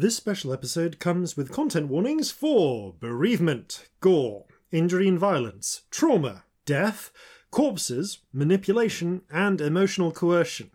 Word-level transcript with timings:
This 0.00 0.14
special 0.14 0.52
episode 0.52 1.00
comes 1.00 1.36
with 1.36 1.50
content 1.50 1.88
warnings 1.88 2.30
for 2.30 2.94
bereavement, 3.00 3.88
gore, 3.98 4.44
injury 4.70 5.08
and 5.08 5.18
violence, 5.18 5.82
trauma, 5.90 6.44
death, 6.64 7.10
corpses, 7.50 8.20
manipulation, 8.32 9.22
and 9.28 9.60
emotional 9.60 10.12
coercion. 10.12 10.70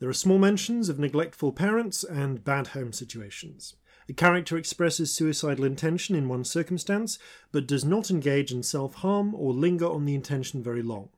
There 0.00 0.08
are 0.08 0.12
small 0.12 0.40
mentions 0.40 0.88
of 0.88 0.98
neglectful 0.98 1.52
parents 1.52 2.02
and 2.02 2.42
bad 2.42 2.66
home 2.66 2.92
situations. 2.92 3.76
A 4.08 4.14
character 4.14 4.56
expresses 4.56 5.14
suicidal 5.14 5.64
intention 5.64 6.16
in 6.16 6.28
one 6.28 6.42
circumstance, 6.42 7.20
but 7.52 7.68
does 7.68 7.84
not 7.84 8.10
engage 8.10 8.50
in 8.50 8.64
self 8.64 8.96
harm 8.96 9.32
or 9.32 9.52
linger 9.52 9.86
on 9.86 10.06
the 10.06 10.16
intention 10.16 10.60
very 10.60 10.82
long. 10.82 11.10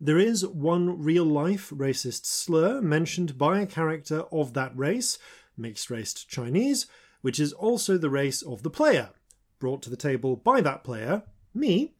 There 0.00 0.18
is 0.18 0.44
one 0.44 1.00
real 1.00 1.24
life 1.24 1.70
racist 1.70 2.26
slur 2.26 2.80
mentioned 2.80 3.38
by 3.38 3.60
a 3.60 3.66
character 3.66 4.22
of 4.32 4.52
that 4.54 4.76
race, 4.76 5.16
mixed 5.56 5.90
raced 5.90 6.28
Chinese, 6.28 6.86
which 7.20 7.38
is 7.38 7.52
also 7.52 7.96
the 7.96 8.10
race 8.10 8.42
of 8.42 8.62
the 8.62 8.70
player, 8.70 9.10
brought 9.58 9.82
to 9.82 9.90
the 9.90 9.96
table 9.96 10.36
by 10.36 10.60
that 10.60 10.84
player, 10.84 11.22
me, 11.54 11.94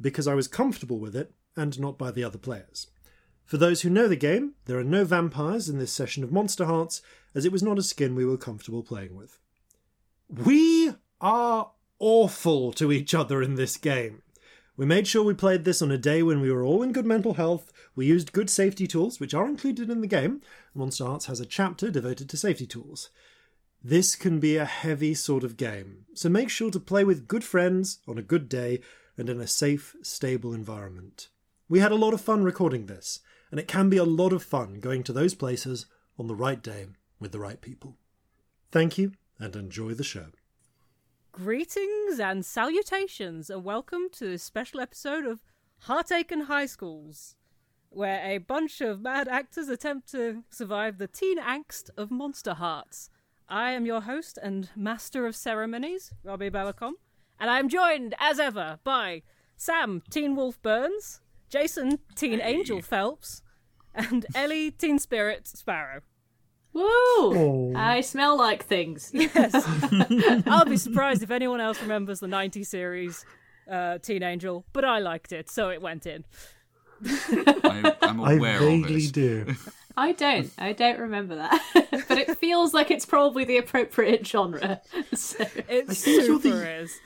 because 0.00 0.26
I 0.26 0.34
was 0.34 0.48
comfortable 0.48 0.98
with 0.98 1.14
it 1.14 1.32
and 1.56 1.78
not 1.78 1.98
by 1.98 2.10
the 2.10 2.24
other 2.24 2.38
players. 2.38 2.88
For 3.44 3.56
those 3.56 3.82
who 3.82 3.90
know 3.90 4.08
the 4.08 4.16
game, 4.16 4.54
there 4.64 4.78
are 4.78 4.84
no 4.84 5.04
vampires 5.04 5.68
in 5.68 5.78
this 5.78 5.92
session 5.92 6.24
of 6.24 6.32
Monster 6.32 6.64
Hearts, 6.64 7.02
as 7.34 7.44
it 7.44 7.52
was 7.52 7.62
not 7.62 7.78
a 7.78 7.82
skin 7.82 8.14
we 8.14 8.24
were 8.24 8.38
comfortable 8.38 8.82
playing 8.82 9.14
with. 9.14 9.38
We 10.28 10.92
are 11.20 11.70
awful 11.98 12.72
to 12.72 12.90
each 12.90 13.14
other 13.14 13.42
in 13.42 13.54
this 13.54 13.76
game. 13.76 14.22
We 14.76 14.86
made 14.86 15.06
sure 15.06 15.22
we 15.22 15.34
played 15.34 15.64
this 15.64 15.80
on 15.82 15.92
a 15.92 15.98
day 15.98 16.22
when 16.22 16.40
we 16.40 16.50
were 16.50 16.64
all 16.64 16.82
in 16.82 16.92
good 16.92 17.06
mental 17.06 17.34
health. 17.34 17.72
We 17.94 18.06
used 18.06 18.32
good 18.32 18.50
safety 18.50 18.88
tools, 18.88 19.20
which 19.20 19.32
are 19.32 19.46
included 19.46 19.88
in 19.88 20.00
the 20.00 20.08
game. 20.08 20.40
Monster 20.74 21.04
Hearts 21.04 21.26
has 21.26 21.38
a 21.38 21.46
chapter 21.46 21.92
devoted 21.92 22.28
to 22.30 22.36
safety 22.36 22.66
tools. 22.66 23.10
This 23.82 24.16
can 24.16 24.40
be 24.40 24.56
a 24.56 24.64
heavy 24.64 25.14
sort 25.14 25.44
of 25.44 25.56
game, 25.56 26.06
so 26.14 26.28
make 26.28 26.48
sure 26.48 26.70
to 26.70 26.80
play 26.80 27.04
with 27.04 27.28
good 27.28 27.44
friends 27.44 28.00
on 28.08 28.18
a 28.18 28.22
good 28.22 28.48
day 28.48 28.80
and 29.16 29.28
in 29.28 29.40
a 29.40 29.46
safe, 29.46 29.94
stable 30.02 30.52
environment. 30.52 31.28
We 31.68 31.78
had 31.78 31.92
a 31.92 31.96
lot 31.96 32.14
of 32.14 32.20
fun 32.20 32.42
recording 32.42 32.86
this, 32.86 33.20
and 33.50 33.60
it 33.60 33.68
can 33.68 33.88
be 33.88 33.98
a 33.98 34.04
lot 34.04 34.32
of 34.32 34.42
fun 34.42 34.80
going 34.80 35.04
to 35.04 35.12
those 35.12 35.34
places 35.34 35.86
on 36.18 36.26
the 36.26 36.34
right 36.34 36.62
day 36.62 36.86
with 37.20 37.30
the 37.30 37.38
right 37.38 37.60
people. 37.60 37.96
Thank 38.72 38.98
you, 38.98 39.12
and 39.38 39.54
enjoy 39.54 39.94
the 39.94 40.02
show. 40.02 40.28
Greetings 41.36 42.20
and 42.20 42.46
salutations, 42.46 43.50
and 43.50 43.64
welcome 43.64 44.02
to 44.12 44.24
this 44.24 44.44
special 44.44 44.78
episode 44.78 45.26
of 45.26 45.42
Heartache 45.80 46.30
in 46.30 46.42
High 46.42 46.66
Schools, 46.66 47.34
where 47.90 48.24
a 48.24 48.38
bunch 48.38 48.80
of 48.80 49.00
mad 49.00 49.26
actors 49.26 49.68
attempt 49.68 50.12
to 50.12 50.44
survive 50.48 50.98
the 50.98 51.08
teen 51.08 51.40
angst 51.40 51.90
of 51.96 52.12
Monster 52.12 52.54
Hearts. 52.54 53.10
I 53.48 53.72
am 53.72 53.84
your 53.84 54.02
host 54.02 54.38
and 54.40 54.70
master 54.76 55.26
of 55.26 55.34
ceremonies, 55.34 56.12
Robbie 56.22 56.50
Balacom, 56.50 56.92
and 57.40 57.50
I 57.50 57.58
am 57.58 57.68
joined, 57.68 58.14
as 58.20 58.38
ever, 58.38 58.78
by 58.84 59.22
Sam, 59.56 60.04
Teen 60.10 60.36
Wolf 60.36 60.62
Burns, 60.62 61.20
Jason, 61.48 61.98
Teen 62.14 62.40
Angel 62.40 62.80
Phelps, 62.80 63.42
and 63.92 64.24
Ellie, 64.36 64.70
Teen 64.70 65.00
Spirit 65.00 65.48
Sparrow. 65.48 66.02
Woo! 66.74 66.82
Oh. 66.86 67.72
I 67.76 68.00
smell 68.02 68.36
like 68.36 68.64
things. 68.64 69.10
Yes. 69.14 69.54
I'll 70.46 70.64
be 70.64 70.76
surprised 70.76 71.22
if 71.22 71.30
anyone 71.30 71.60
else 71.60 71.80
remembers 71.80 72.20
the 72.20 72.26
90s 72.26 72.66
series 72.66 73.24
uh, 73.70 73.98
Teen 73.98 74.22
Angel, 74.22 74.64
but 74.72 74.84
I 74.84 74.98
liked 74.98 75.32
it, 75.32 75.48
so 75.50 75.70
it 75.70 75.80
went 75.80 76.04
in. 76.06 76.24
I, 77.06 77.94
I'm 78.02 78.20
I 78.20 78.32
aware 78.34 78.56
of 78.56 78.62
vaguely 78.62 79.06
do. 79.08 79.54
I 79.96 80.12
don't. 80.12 80.50
I 80.58 80.72
don't 80.72 80.98
remember 80.98 81.36
that. 81.36 81.62
but 82.08 82.18
it 82.18 82.38
feels 82.38 82.74
like 82.74 82.90
it's 82.90 83.06
probably 83.06 83.44
the 83.44 83.56
appropriate 83.58 84.26
genre. 84.26 84.80
So, 85.14 85.44
It 85.68 85.86
I 85.88 85.94
think 85.94 86.06
you're 86.06 86.22
super 86.26 86.48
the- 86.50 86.76
is. 86.80 86.98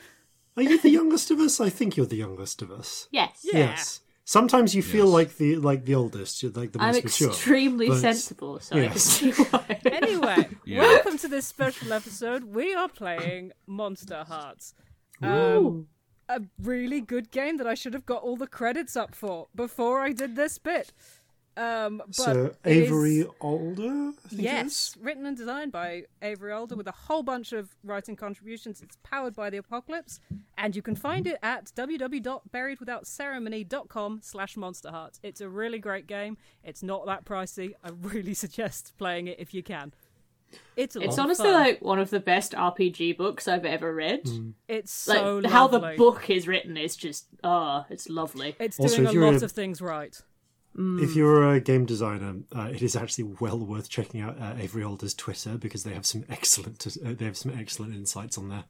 Are 0.56 0.62
you 0.62 0.78
the 0.80 0.90
youngest 0.90 1.30
of 1.30 1.38
us? 1.38 1.60
I 1.60 1.68
think 1.68 1.96
you're 1.96 2.06
the 2.06 2.16
youngest 2.16 2.62
of 2.62 2.70
us. 2.72 3.06
yes. 3.12 3.40
Yeah. 3.44 3.58
Yes. 3.58 4.00
Sometimes 4.32 4.74
you 4.74 4.82
feel 4.82 5.06
Yes. 5.06 5.14
like 5.14 5.36
the 5.38 5.56
like 5.56 5.86
the 5.86 5.94
oldest, 5.94 6.42
you're 6.42 6.52
like 6.52 6.72
the 6.72 6.78
most 6.78 6.86
I'm 6.86 6.94
most 6.96 7.04
mature. 7.04 7.28
extremely 7.30 7.88
but- 7.88 7.96
sensible, 8.00 8.60
so 8.60 8.76
I 8.76 8.88
can 8.88 8.98
see 8.98 9.30
why. 9.32 9.80
Anyway, 9.86 10.48
Yeah. 10.66 10.80
welcome 10.82 11.16
to 11.16 11.28
this 11.28 11.46
special 11.46 11.94
episode. 11.94 12.44
We 12.44 12.74
are 12.74 12.90
playing 12.90 13.52
Monster 13.66 14.24
Hearts. 14.28 14.74
Um, 15.22 15.86
a 16.28 16.42
really 16.62 17.00
good 17.00 17.30
game 17.30 17.56
that 17.56 17.66
I 17.66 17.72
should 17.72 17.94
have 17.94 18.04
got 18.04 18.22
all 18.22 18.36
the 18.36 18.46
credits 18.46 18.96
up 18.96 19.14
for 19.14 19.48
before 19.54 20.00
I 20.00 20.12
did 20.12 20.36
this 20.36 20.58
bit. 20.58 20.92
Um, 21.58 21.98
but 22.06 22.14
So 22.14 22.54
it 22.64 22.70
is- 22.70 22.84
Avery 22.84 23.24
Alder, 23.40 24.12
I 24.24 24.28
think 24.28 24.42
Yes, 24.42 24.66
is? 24.66 24.94
written 25.00 25.26
and 25.26 25.36
designed 25.36 25.72
by 25.72 26.04
Avery 26.22 26.52
Alder 26.52 26.76
with 26.76 26.86
a 26.86 26.92
whole 26.92 27.22
bunch 27.24 27.52
of 27.52 27.74
writing 27.82 28.14
contributions. 28.16 28.80
It's 28.80 28.96
powered 29.02 29.34
by 29.34 29.50
the 29.50 29.56
Apocalypse, 29.56 30.20
and 30.56 30.76
you 30.76 30.82
can 30.82 30.94
find 30.94 31.26
it 31.26 31.38
at 31.42 31.72
www.buriedwithoutceremony.com 31.74 34.20
slash 34.22 34.56
Monster 34.56 34.90
Hearts. 34.90 35.18
It's 35.22 35.40
a 35.40 35.48
really 35.48 35.78
great 35.78 36.06
game. 36.06 36.36
It's 36.62 36.82
not 36.82 37.06
that 37.06 37.24
pricey. 37.24 37.72
I 37.82 37.88
really 37.90 38.34
suggest 38.34 38.92
playing 38.98 39.28
it 39.28 39.38
if 39.38 39.54
you 39.54 39.62
can. 39.62 39.92
It's 40.76 40.96
a 40.96 41.00
It's 41.00 41.18
of 41.18 41.24
honestly 41.24 41.50
fun. 41.50 41.60
like 41.60 41.82
one 41.82 41.98
of 41.98 42.08
the 42.08 42.20
best 42.20 42.52
RPG 42.52 43.18
books 43.18 43.46
I've 43.48 43.66
ever 43.66 43.94
read. 43.94 44.26
it's 44.66 45.06
Like 45.06 45.18
so 45.18 45.42
how 45.46 45.66
the 45.68 45.94
book 45.98 46.30
is 46.30 46.48
written 46.48 46.78
is 46.78 46.96
just 46.96 47.26
ah, 47.44 47.84
it's 47.90 48.08
lovely. 48.08 48.56
It's 48.58 48.80
Also, 48.80 48.96
doing 49.04 49.08
a 49.08 49.12
lot 49.32 49.42
a- 49.42 49.44
of 49.44 49.52
things 49.52 49.82
right. 49.82 50.18
If 50.80 51.16
you're 51.16 51.54
a 51.54 51.60
game 51.60 51.86
designer, 51.86 52.36
uh, 52.54 52.68
it 52.72 52.82
is 52.82 52.94
actually 52.94 53.34
well 53.40 53.58
worth 53.58 53.88
checking 53.88 54.20
out 54.20 54.40
uh, 54.40 54.54
Avery 54.58 54.84
Alder's 54.84 55.12
Twitter 55.12 55.58
because 55.58 55.82
they 55.82 55.92
have 55.92 56.06
some 56.06 56.24
excellent 56.28 56.86
uh, 56.86 57.14
they 57.18 57.24
have 57.24 57.36
some 57.36 57.52
excellent 57.58 57.94
insights 57.94 58.38
on 58.38 58.48
there. 58.48 58.64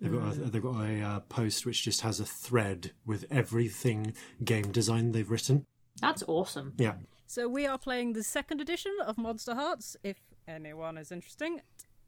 They've 0.00 0.10
got 0.10 0.32
a, 0.32 0.34
they've 0.36 0.62
got 0.62 0.80
a 0.80 1.00
uh, 1.02 1.20
post 1.20 1.66
which 1.66 1.82
just 1.82 2.00
has 2.00 2.18
a 2.18 2.24
thread 2.24 2.92
with 3.04 3.26
everything 3.30 4.14
game 4.42 4.72
design 4.72 5.12
they've 5.12 5.30
written. 5.30 5.66
That's 6.00 6.22
awesome. 6.26 6.72
Yeah, 6.78 6.94
So 7.26 7.46
we 7.46 7.66
are 7.66 7.76
playing 7.76 8.14
the 8.14 8.22
second 8.22 8.62
edition 8.62 8.96
of 9.04 9.18
Monster 9.18 9.54
Hearts. 9.54 9.98
If 10.02 10.16
anyone 10.48 10.96
is 10.96 11.12
interesting, 11.12 11.60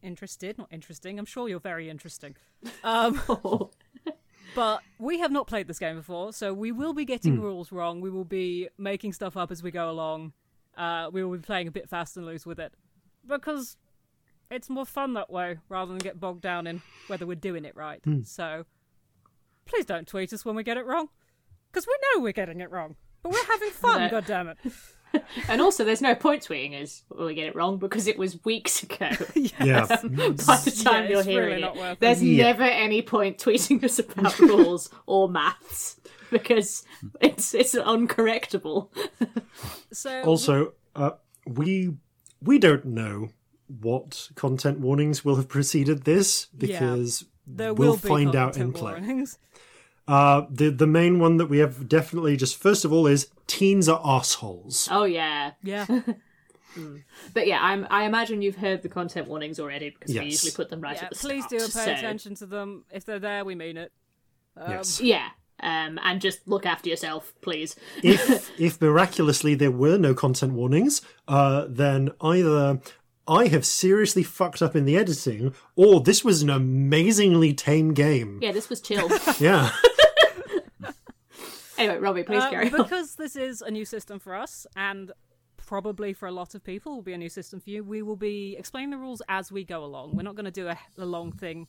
interested, 0.03 0.57
not 0.57 0.69
interesting. 0.71 1.19
I'm 1.19 1.27
sure 1.27 1.49
you're 1.49 1.61
very 1.61 1.91
interesting. 1.91 2.37
Um, 2.83 3.21
but 4.55 4.81
we 4.99 5.19
have 5.21 5.31
not 5.33 5.47
played 5.47 5.67
this 5.69 5.79
game 5.79 5.97
before, 5.97 6.33
so 6.33 6.53
we 6.53 6.73
will 6.73 6.93
be 6.93 7.05
getting 7.05 7.41
rules 7.41 7.73
wrong. 7.73 8.01
We 8.01 8.11
will 8.11 8.25
be 8.25 8.69
making 8.79 9.13
stuff 9.13 9.37
up 9.37 9.51
as 9.51 9.63
we 9.63 9.71
go 9.71 9.91
along. 9.91 10.33
Uh, 10.77 11.11
we 11.13 11.23
will 11.25 11.37
be 11.37 11.43
playing 11.43 11.69
a 11.69 11.71
bit 11.71 11.89
fast 11.89 12.17
and 12.17 12.25
loose 12.27 12.47
with 12.47 12.59
it 12.59 12.73
because 13.27 13.77
it's 14.51 14.69
more 14.71 14.87
fun 14.87 15.15
that 15.15 15.31
way 15.31 15.59
rather 15.69 15.91
than 15.91 15.99
get 15.99 16.19
bogged 16.19 16.41
down 16.43 16.67
in 16.67 16.83
whether 17.09 17.27
we're 17.27 17.35
doing 17.35 17.65
it 17.65 17.77
right. 17.77 18.01
So 18.25 18.65
please 19.67 19.85
don't 19.85 20.07
tweet 20.09 20.33
us 20.33 20.45
when 20.45 20.55
we 20.57 20.63
get 20.63 20.77
it 20.77 20.87
wrong 20.87 21.09
because 21.71 21.87
we 21.87 21.95
know 22.15 22.23
we're 22.23 22.33
getting 22.33 22.61
it 22.61 22.71
wrong. 22.71 22.97
But 23.23 23.33
we're 23.33 23.45
having 23.47 23.71
fun, 23.71 24.01
No. 24.05 24.09
God 24.11 24.27
damn 24.27 24.49
it! 24.49 24.59
And 25.49 25.61
also, 25.61 25.85
there's 25.85 26.03
no 26.03 26.15
point 26.15 26.47
tweeting 26.47 26.81
us 26.81 27.03
when 27.09 27.27
we 27.27 27.35
get 27.35 27.47
it 27.47 27.55
wrong 27.57 27.79
because 27.79 28.07
it 28.07 28.19
was 28.19 28.43
weeks 28.45 28.83
ago. 28.83 29.09
yeah. 29.35 29.87
By 29.87 29.97
the 29.97 30.81
time 30.85 31.05
Yeah, 31.05 31.11
you're 31.11 31.23
hearing 31.23 31.63
really 31.63 31.81
it, 31.81 31.93
it. 31.93 32.01
there's 32.01 32.23
Yeah. 32.23 32.45
never 32.45 32.63
any 32.65 33.03
point 33.03 33.39
tweeting 33.39 33.83
us 33.85 33.99
about 33.99 34.39
rules 34.41 34.91
or 35.07 35.29
maths 35.29 36.01
because 36.31 36.85
it's 37.21 37.55
it's 37.55 37.75
uncorrectable. 37.75 38.89
So 39.93 40.23
also, 40.23 40.73
uh, 40.95 41.13
we 41.47 41.95
we 42.41 42.59
don't 42.59 42.85
know 42.87 43.31
what 43.81 44.29
content 44.35 44.81
warnings 44.81 45.25
will 45.25 45.37
have 45.37 45.49
preceded 45.49 46.05
this 46.05 46.47
because 46.57 47.25
there 47.47 47.73
we'll 47.75 47.97
be 47.97 48.09
find 48.09 48.37
out 48.37 48.57
in 48.57 48.73
content 48.73 48.77
play. 48.77 48.93
warnings. 48.93 49.39
Uh, 50.09 50.47
the 50.51 50.71
the 50.71 50.87
main 50.87 51.19
one 51.21 51.37
that 51.37 51.47
we 51.47 51.59
have 51.59 51.89
definitely 51.89 52.37
just 52.37 52.57
first 52.57 52.85
of 52.85 52.93
all 52.93 53.07
is 53.07 53.29
teens 53.47 53.89
are 53.89 54.01
assholes. 54.05 54.89
Oh 54.91 55.05
yeah, 55.05 55.53
Yeah, 55.63 55.87
but 57.35 57.47
yeah, 57.47 57.59
I'm, 57.61 57.87
I 57.91 58.05
imagine 58.05 58.43
you've 58.43 58.57
heard 58.57 58.83
the 58.83 58.89
content 58.89 59.29
warnings 59.29 59.61
already 59.61 59.91
because 59.91 60.15
we 60.15 60.25
usually 60.25 60.53
put 60.53 60.71
them 60.71 60.81
right 60.81 60.97
yeah. 60.97 61.05
at 61.05 61.11
the 61.11 61.17
Please 61.17 61.45
start. 61.45 61.61
Please 61.61 61.73
do 61.73 61.79
pay 61.79 61.85
so- 61.87 61.93
attention 61.93 62.35
to 62.37 62.47
them. 62.47 62.85
If 62.91 63.05
they're 63.05 63.21
there, 63.21 63.45
we 63.45 63.55
mean 63.55 63.77
it. 63.77 63.93
yes. 64.57 65.01
Yeah, 65.01 65.29
um, 65.63 66.01
and 66.03 66.21
just 66.21 66.47
look 66.49 66.67
after 66.67 66.91
yourself, 66.91 67.33
please. 67.41 67.77
if 68.03 68.51
if 68.61 68.81
miraculously 68.81 69.55
there 69.55 69.71
were 69.71 69.99
no 69.99 70.15
content 70.15 70.55
warnings, 70.55 71.01
uh, 71.29 71.67
then 71.69 72.11
either 72.21 72.81
I 73.27 73.47
have 73.49 73.65
seriously 73.65 74.23
fucked 74.23 74.63
up 74.63 74.75
in 74.75 74.85
the 74.85 74.97
editing, 74.97 75.55
or 75.77 76.01
this 76.01 76.25
was 76.25 76.43
an 76.43 76.51
amazingly 76.51 77.55
tame 77.55 77.95
game. 77.95 78.41
Yeah, 78.43 78.53
this 78.53 78.69
was 78.69 78.81
chill. 78.81 79.09
Yeah. 79.39 79.71
anyway, 81.79 81.99
Robbie, 81.99 82.23
please 82.25 82.43
Uh, 82.43 82.51
carry 82.51 82.71
on. 82.73 82.83
because 82.83 83.15
this 83.17 83.37
is 83.37 83.63
a 83.63 83.71
new 83.71 83.85
system 83.85 84.19
for 84.19 84.35
us, 84.35 84.67
and 84.77 85.13
probably 85.57 86.13
for 86.13 86.27
a 86.27 86.33
lot 86.33 86.55
of 86.55 86.63
people 86.65 86.95
will 86.97 87.03
be 87.03 87.13
a 87.13 87.19
new 87.19 87.29
system 87.29 87.61
for 87.61 87.71
you. 87.71 87.85
We 87.85 88.03
will 88.03 88.17
be 88.17 88.57
explaining 88.59 88.91
the 88.91 88.99
rules 88.99 89.23
as 89.29 89.53
we 89.53 89.65
go 89.65 89.85
along. 89.85 90.17
We're 90.17 90.23
not 90.23 90.35
going 90.35 90.45
to 90.45 90.51
do 90.51 90.69
a, 90.69 90.79
a 90.99 91.07
long 91.07 91.33
thing 91.33 91.69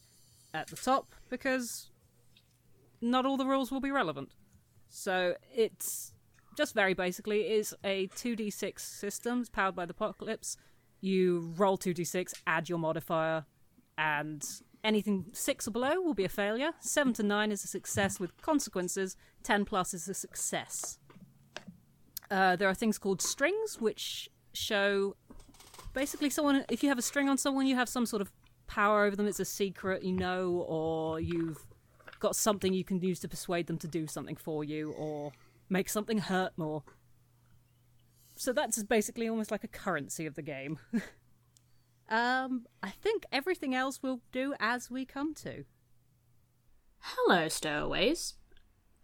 at 0.53 0.67
the 0.67 0.75
top 0.75 1.13
because 1.29 1.89
not 3.01 3.25
all 3.25 3.37
the 3.37 3.45
rules 3.45 3.71
will 3.71 3.79
be 3.79 3.91
relevant. 3.91 4.31
So 4.89 5.35
it's 5.55 6.13
just 6.57 6.73
very 6.73 6.93
basically 6.93 7.51
is 7.51 7.73
a 7.83 8.07
2d6 8.09 8.79
system 8.79 9.45
powered 9.51 9.75
by 9.75 9.85
the 9.85 9.91
apocalypse. 9.91 10.57
You 11.03 11.51
roll 11.57 11.77
2d6, 11.77 12.33
add 12.47 12.69
your 12.69 12.79
modifier, 12.79 13.43
and 13.97 14.41
anything 14.85 15.25
six 15.33 15.67
or 15.67 15.71
below 15.71 15.99
will 15.99 16.13
be 16.13 16.23
a 16.23 16.29
failure. 16.29 16.71
Seven 16.79 17.11
to 17.15 17.23
nine 17.23 17.51
is 17.51 17.61
a 17.65 17.67
success 17.67 18.21
with 18.21 18.41
consequences. 18.41 19.17
Ten 19.43 19.65
plus 19.65 19.93
is 19.93 20.07
a 20.07 20.13
success. 20.13 20.99
Uh, 22.31 22.55
there 22.55 22.69
are 22.69 22.73
things 22.73 22.97
called 22.97 23.21
strings, 23.21 23.81
which 23.81 24.29
show 24.53 25.17
basically 25.93 26.29
someone. 26.29 26.63
If 26.69 26.83
you 26.83 26.87
have 26.87 26.97
a 26.97 27.01
string 27.01 27.27
on 27.27 27.37
someone, 27.37 27.67
you 27.67 27.75
have 27.75 27.89
some 27.89 28.05
sort 28.05 28.21
of 28.21 28.31
power 28.67 29.03
over 29.03 29.17
them. 29.17 29.27
It's 29.27 29.41
a 29.41 29.45
secret, 29.45 30.03
you 30.03 30.13
know, 30.13 30.65
or 30.69 31.19
you've 31.19 31.65
got 32.21 32.37
something 32.37 32.73
you 32.73 32.85
can 32.85 33.01
use 33.01 33.19
to 33.19 33.27
persuade 33.27 33.67
them 33.67 33.77
to 33.79 33.89
do 33.89 34.07
something 34.07 34.37
for 34.37 34.63
you, 34.63 34.91
or 34.91 35.33
make 35.69 35.89
something 35.89 36.19
hurt 36.19 36.53
more. 36.55 36.81
So 38.35 38.53
that's 38.53 38.81
basically 38.83 39.27
almost 39.27 39.51
like 39.51 39.63
a 39.63 39.67
currency 39.67 40.25
of 40.25 40.35
the 40.35 40.41
game. 40.41 40.79
um, 42.09 42.65
I 42.81 42.89
think 42.89 43.25
everything 43.31 43.75
else 43.75 44.01
we'll 44.01 44.21
do 44.31 44.53
as 44.59 44.89
we 44.89 45.05
come 45.05 45.33
to. 45.35 45.65
Hello, 46.99 47.47
stowaways. 47.47 48.35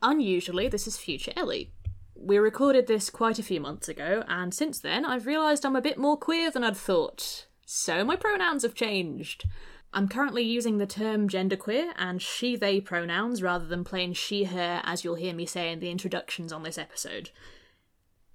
Unusually, 0.01 0.67
this 0.67 0.87
is 0.87 0.97
future 0.97 1.33
Ellie. 1.35 1.73
We 2.15 2.37
recorded 2.37 2.87
this 2.87 3.09
quite 3.09 3.39
a 3.39 3.43
few 3.43 3.61
months 3.61 3.87
ago, 3.87 4.23
and 4.27 4.53
since 4.53 4.79
then 4.79 5.05
I've 5.05 5.25
realised 5.25 5.65
I'm 5.65 5.75
a 5.75 5.81
bit 5.81 5.97
more 5.97 6.17
queer 6.17 6.51
than 6.51 6.63
I'd 6.63 6.77
thought. 6.77 7.47
So 7.65 8.03
my 8.03 8.15
pronouns 8.15 8.63
have 8.63 8.73
changed. 8.73 9.45
I'm 9.93 10.07
currently 10.07 10.43
using 10.43 10.77
the 10.77 10.85
term 10.85 11.27
genderqueer 11.27 11.93
and 11.97 12.21
she 12.21 12.55
they 12.55 12.79
pronouns 12.79 13.41
rather 13.41 13.65
than 13.65 13.83
plain 13.83 14.13
she 14.13 14.45
her, 14.45 14.81
as 14.83 15.03
you'll 15.03 15.15
hear 15.15 15.33
me 15.33 15.45
say 15.45 15.71
in 15.71 15.79
the 15.79 15.89
introductions 15.89 16.53
on 16.53 16.63
this 16.63 16.77
episode. 16.77 17.31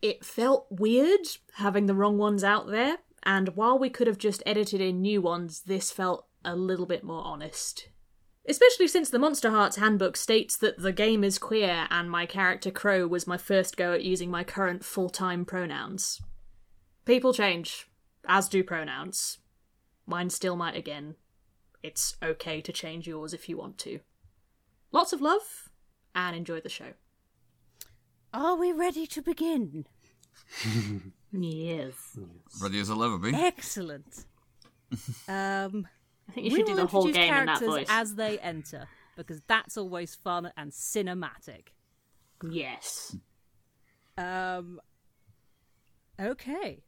It 0.04 0.22
felt 0.22 0.66
weird 0.68 1.26
having 1.54 1.86
the 1.86 1.94
wrong 1.94 2.18
ones 2.18 2.44
out 2.44 2.66
there, 2.66 2.98
and 3.22 3.56
while 3.56 3.78
we 3.78 3.88
could 3.88 4.06
have 4.06 4.18
just 4.18 4.42
edited 4.44 4.82
in 4.82 5.00
new 5.00 5.22
ones, 5.22 5.62
this 5.62 5.90
felt 5.90 6.26
a 6.44 6.54
little 6.54 6.84
bit 6.84 7.04
more 7.04 7.24
honest. 7.24 7.88
Especially 8.46 8.86
since 8.86 9.08
the 9.08 9.18
Monster 9.18 9.48
Hearts 9.48 9.76
handbook 9.76 10.18
states 10.18 10.58
that 10.58 10.76
the 10.76 10.92
game 10.92 11.24
is 11.24 11.38
queer 11.38 11.86
and 11.88 12.10
my 12.10 12.26
character 12.26 12.70
Crow 12.70 13.06
was 13.06 13.26
my 13.26 13.38
first 13.38 13.78
go 13.78 13.94
at 13.94 14.04
using 14.04 14.30
my 14.30 14.44
current 14.44 14.84
full 14.84 15.08
time 15.08 15.46
pronouns. 15.46 16.20
People 17.06 17.32
change, 17.32 17.86
as 18.28 18.46
do 18.46 18.62
pronouns. 18.62 19.38
Mine 20.04 20.28
still 20.28 20.54
might 20.54 20.76
again. 20.76 21.14
It's 21.82 22.16
okay 22.22 22.60
to 22.60 22.72
change 22.74 23.08
yours 23.08 23.32
if 23.32 23.48
you 23.48 23.56
want 23.56 23.78
to. 23.78 24.00
Lots 24.92 25.14
of 25.14 25.22
love, 25.22 25.70
and 26.14 26.36
enjoy 26.36 26.60
the 26.60 26.68
show. 26.68 26.92
Are 28.34 28.54
we 28.54 28.70
ready 28.70 29.06
to 29.06 29.22
begin? 29.22 29.86
Yes. 31.32 31.94
Ready 32.62 32.80
as 32.80 32.90
I'll 32.90 33.02
ever 33.02 33.18
be. 33.18 33.34
Excellent. 33.34 34.24
um, 35.28 35.88
I 36.28 36.32
think 36.32 36.46
you 36.46 36.52
we 36.52 36.56
should 36.56 36.66
do 36.66 36.76
the 36.76 36.86
whole 36.86 37.06
introduce 37.06 37.28
game 37.28 37.34
in 37.34 37.46
that 37.46 37.58
characters 37.58 37.68
voice. 37.68 37.86
as 37.88 38.14
they 38.14 38.38
enter 38.38 38.86
because 39.16 39.40
that's 39.46 39.76
always 39.76 40.14
fun 40.14 40.50
and 40.56 40.70
cinematic. 40.70 41.68
Yes. 42.42 43.16
Um, 44.16 44.80
okay. 46.20 46.82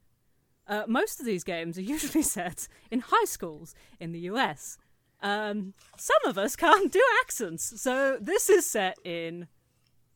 Uh, 0.68 0.84
most 0.86 1.20
of 1.20 1.26
these 1.26 1.44
games 1.44 1.78
are 1.78 1.82
usually 1.82 2.22
set 2.38 2.68
in 2.90 3.00
high 3.00 3.24
schools 3.24 3.74
in 4.00 4.12
the 4.12 4.20
US. 4.20 4.78
Um, 5.22 5.74
some 5.96 6.16
of 6.26 6.36
us 6.38 6.56
can't 6.56 6.92
do 6.92 7.02
accents, 7.22 7.80
so 7.80 8.18
this 8.20 8.50
is 8.50 8.66
set 8.66 8.98
in 9.04 9.48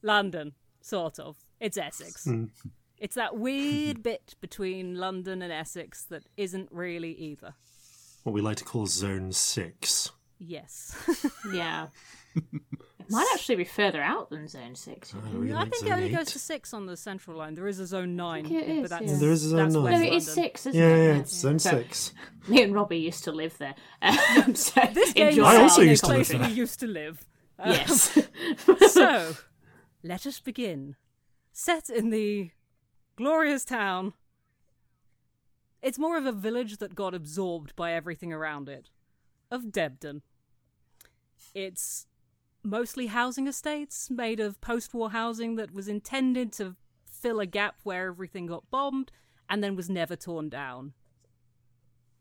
London, 0.02 0.52
sort 0.80 1.18
of. 1.18 1.36
It's 1.58 1.76
Essex. 1.76 2.28
It's 3.00 3.14
that 3.16 3.36
weird 3.36 4.02
bit 4.04 4.34
between 4.40 4.94
London 4.96 5.42
and 5.42 5.52
Essex 5.52 6.04
that 6.04 6.24
isn't 6.36 6.68
really 6.70 7.12
either. 7.12 7.54
What 8.22 8.32
we 8.34 8.40
like 8.42 8.58
to 8.58 8.64
call 8.64 8.86
Zone 8.86 9.32
6. 9.32 10.10
Yes. 10.38 10.96
Yeah. 11.52 11.86
it 12.36 12.44
might 13.10 13.26
actually 13.34 13.56
be 13.56 13.64
further 13.64 14.00
out 14.02 14.28
than 14.30 14.46
Zone 14.46 14.74
6. 14.76 15.14
Oh, 15.16 15.38
we 15.40 15.50
I 15.50 15.54
like 15.62 15.70
think 15.72 15.86
it 15.86 15.90
only 15.92 16.06
8. 16.08 16.16
goes 16.16 16.26
to 16.32 16.38
six 16.38 16.72
on 16.74 16.86
the 16.86 16.96
central 16.96 17.38
line. 17.38 17.54
There 17.54 17.66
is 17.66 17.80
a 17.80 17.86
zone 17.86 18.14
nine, 18.14 18.44
think 18.44 18.62
it 18.62 18.68
is, 18.68 18.80
but 18.82 18.90
that's 18.90 19.12
yeah. 19.12 19.18
There 19.18 19.30
is 19.32 19.44
a 19.46 19.48
zone 19.48 19.72
nine. 19.72 19.82
West 19.82 20.00
No, 20.00 20.06
it 20.06 20.12
is 20.12 20.32
6, 20.32 20.66
isn't 20.66 20.80
Yeah, 20.80 20.88
it? 20.94 21.06
yeah, 21.14 21.20
it's 21.20 21.34
Zone 21.34 21.58
So, 21.58 21.70
6. 21.70 22.12
Me 22.48 22.62
and 22.62 22.74
Robbie 22.74 22.98
used 22.98 23.24
to 23.24 23.32
live 23.32 23.56
there. 23.58 23.74
Um, 24.02 24.54
so 24.54 24.80
This 24.92 25.12
game 25.14 25.42
I 25.44 25.56
also 25.56 25.80
used 25.82 26.04
to 26.04 26.08
live 26.10 26.16
place 26.16 26.28
there. 26.28 26.40
we 26.48 26.54
used 26.54 26.78
to 26.80 26.86
live. 26.86 27.26
Um, 27.58 27.72
Yes. 27.72 28.18
so, 28.92 29.34
let 30.04 30.26
us 30.26 30.38
begin. 30.40 30.96
Set 31.52 31.88
in 31.90 32.10
the 32.10 32.50
glorious 33.20 33.66
town. 33.66 34.14
It's 35.82 35.98
more 35.98 36.16
of 36.16 36.24
a 36.24 36.32
village 36.32 36.78
that 36.78 36.94
got 36.94 37.14
absorbed 37.14 37.76
by 37.76 37.92
everything 37.92 38.32
around 38.32 38.66
it. 38.66 38.88
Of 39.50 39.64
Debden. 39.64 40.22
It's 41.54 42.06
mostly 42.62 43.08
housing 43.08 43.46
estates 43.46 44.08
made 44.08 44.40
of 44.40 44.62
post 44.62 44.94
war 44.94 45.10
housing 45.10 45.56
that 45.56 45.74
was 45.74 45.86
intended 45.86 46.50
to 46.54 46.76
fill 47.04 47.40
a 47.40 47.46
gap 47.46 47.74
where 47.82 48.06
everything 48.06 48.46
got 48.46 48.70
bombed 48.70 49.12
and 49.50 49.62
then 49.62 49.76
was 49.76 49.90
never 49.90 50.16
torn 50.16 50.48
down. 50.48 50.94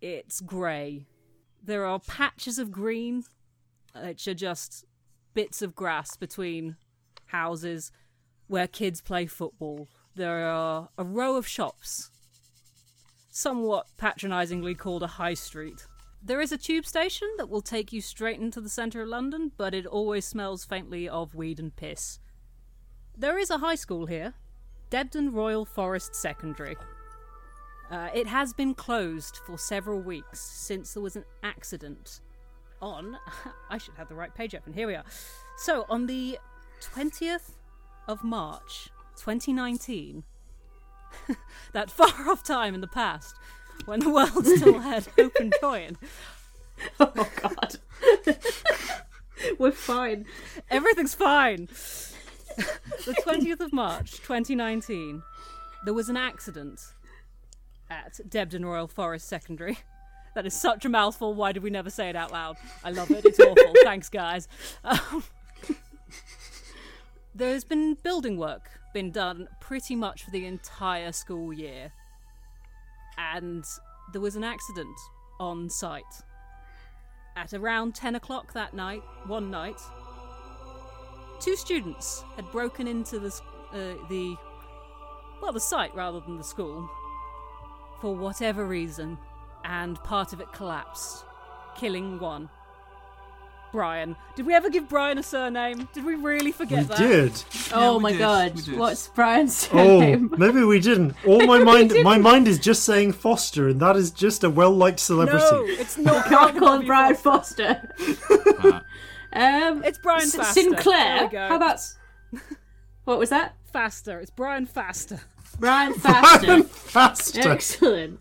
It's 0.01 0.41
grey. 0.41 1.05
There 1.63 1.85
are 1.85 1.99
patches 1.99 2.59
of 2.59 2.71
green, 2.73 3.23
which 3.95 4.27
are 4.27 4.33
just 4.33 4.83
bits 5.33 5.61
of 5.61 5.75
grass 5.75 6.17
between 6.17 6.75
houses 7.27 7.93
where 8.47 8.67
kids 8.67 8.99
play 8.99 9.27
football. 9.27 9.87
There 10.19 10.49
are 10.49 10.89
a 10.97 11.05
row 11.05 11.37
of 11.37 11.47
shops, 11.47 12.11
somewhat 13.31 13.87
patronisingly 13.97 14.75
called 14.75 15.01
a 15.01 15.07
high 15.07 15.33
street. 15.33 15.87
There 16.21 16.41
is 16.41 16.51
a 16.51 16.57
tube 16.57 16.85
station 16.85 17.29
that 17.37 17.47
will 17.47 17.61
take 17.61 17.93
you 17.93 18.01
straight 18.01 18.37
into 18.37 18.59
the 18.59 18.67
centre 18.67 19.01
of 19.01 19.07
London, 19.07 19.53
but 19.55 19.73
it 19.73 19.85
always 19.85 20.25
smells 20.25 20.65
faintly 20.65 21.07
of 21.07 21.35
weed 21.35 21.57
and 21.57 21.73
piss. 21.73 22.19
There 23.17 23.37
is 23.37 23.49
a 23.49 23.59
high 23.59 23.75
school 23.75 24.07
here, 24.07 24.33
Debden 24.89 25.31
Royal 25.31 25.63
Forest 25.63 26.13
Secondary. 26.15 26.75
Uh, 27.89 28.09
it 28.13 28.27
has 28.27 28.51
been 28.51 28.73
closed 28.73 29.37
for 29.45 29.57
several 29.57 30.01
weeks 30.01 30.41
since 30.41 30.93
there 30.93 31.01
was 31.01 31.15
an 31.15 31.23
accident 31.43 32.19
on. 32.81 33.17
I 33.69 33.77
should 33.77 33.95
have 33.95 34.09
the 34.09 34.15
right 34.15 34.35
page 34.35 34.53
open. 34.53 34.73
Here 34.73 34.87
we 34.87 34.95
are. 34.95 35.05
So, 35.55 35.85
on 35.89 36.07
the 36.07 36.37
20th 36.81 37.51
of 38.09 38.21
March 38.21 38.89
2019, 39.19 40.23
that 41.73 41.91
far 41.91 42.29
off 42.29 42.43
time 42.43 42.73
in 42.73 42.81
the 42.81 42.87
past, 42.87 43.35
when 43.85 43.99
the 43.99 44.09
world 44.09 44.45
still 44.45 44.79
had 44.79 45.07
hope 45.17 45.35
and 45.39 45.53
joy, 45.61 45.87
and 45.87 45.97
oh, 46.99 47.29
God. 47.41 47.77
We're 49.57 49.71
fine. 49.71 50.25
everything's 50.69 51.13
fine. 51.13 51.67
the 53.05 53.13
20th 53.25 53.59
of 53.59 53.73
March 53.73 54.11
2019, 54.11 55.23
there 55.85 55.93
was 55.93 56.09
an 56.09 56.17
accident 56.17 56.81
at 57.89 58.19
Debden 58.29 58.65
Royal 58.65 58.87
Forest 58.87 59.27
Secondary. 59.27 59.79
That 60.35 60.45
is 60.45 60.53
such 60.53 60.85
a 60.85 60.89
mouthful. 60.89 61.33
Why 61.33 61.51
did 61.51 61.63
we 61.63 61.69
never 61.69 61.89
say 61.89 62.09
it 62.09 62.15
out 62.15 62.31
loud? 62.31 62.57
I 62.83 62.91
love 62.91 63.09
it. 63.11 63.25
It's 63.25 63.39
awful. 63.39 63.73
Thanks, 63.83 64.09
guys. 64.09 64.47
Um, 64.83 65.23
there's 67.33 67.63
been 67.63 67.95
building 67.95 68.37
work 68.37 68.78
been 68.93 69.11
done 69.11 69.47
pretty 69.59 69.95
much 69.95 70.23
for 70.23 70.31
the 70.31 70.45
entire 70.45 71.11
school 71.11 71.53
year, 71.53 71.91
and 73.17 73.63
there 74.11 74.21
was 74.21 74.35
an 74.35 74.43
accident 74.43 74.97
on 75.39 75.69
site 75.69 76.03
at 77.35 77.53
around 77.53 77.95
10 77.95 78.15
o'clock 78.15 78.53
that 78.53 78.73
night. 78.73 79.01
One 79.25 79.49
night, 79.49 79.79
two 81.39 81.55
students 81.55 82.23
had 82.35 82.49
broken 82.51 82.87
into 82.87 83.19
the 83.19 83.29
uh, 83.71 84.07
the 84.09 84.35
well 85.41 85.53
the 85.53 85.59
site 85.59 85.93
rather 85.95 86.19
than 86.19 86.37
the 86.37 86.43
school 86.43 86.89
for 88.01 88.15
whatever 88.15 88.65
reason, 88.65 89.17
and 89.65 90.01
part 90.03 90.33
of 90.33 90.39
it 90.39 90.51
collapsed, 90.53 91.25
killing 91.77 92.19
one. 92.19 92.49
Brian. 93.71 94.15
Did 94.35 94.45
we 94.45 94.53
ever 94.53 94.69
give 94.69 94.89
Brian 94.89 95.17
a 95.17 95.23
surname? 95.23 95.87
Did 95.93 96.03
we 96.05 96.15
really 96.15 96.51
forget 96.51 96.79
We 96.79 96.85
that? 96.85 96.97
did. 96.97 97.43
oh 97.73 97.97
we 97.97 98.03
my 98.03 98.11
did, 98.11 98.19
god. 98.19 98.67
What's 98.77 99.07
Brian's 99.09 99.69
Oh, 99.71 100.17
maybe 100.37 100.63
we 100.63 100.79
didn't. 100.79 101.15
All 101.25 101.45
my 101.45 101.59
mind, 101.63 101.93
my 102.03 102.17
mind 102.17 102.47
is 102.47 102.57
just 102.59 102.83
saying 102.83 103.13
Foster, 103.13 103.67
and 103.67 103.79
that 103.81 103.95
is 103.95 104.11
just 104.11 104.43
a 104.43 104.49
well-liked 104.49 104.99
celebrity. 104.99 105.45
No, 105.51 105.63
it's 105.65 105.97
not. 105.99 106.25
Can't 106.25 106.57
call 106.57 106.79
him 106.79 106.85
Brian 106.85 107.15
Foster. 107.15 107.89
Foster. 107.97 108.81
um, 109.33 109.83
It's 109.83 109.97
Brian 109.99 110.21
S- 110.23 110.35
Faster. 110.35 110.61
Sinclair. 110.61 111.17
There 111.17 111.25
we 111.27 111.31
go. 111.31 111.47
How 111.47 111.55
about. 111.55 111.79
What 113.05 113.19
was 113.19 113.29
that? 113.29 113.55
Faster? 113.73 114.19
It's 114.19 114.31
Brian 114.31 114.65
Faster. 114.65 115.19
Brian 115.59 115.93
Faster. 115.93 116.45
Brian 116.45 116.63
Faster. 116.63 117.49
Excellent. 117.51 118.19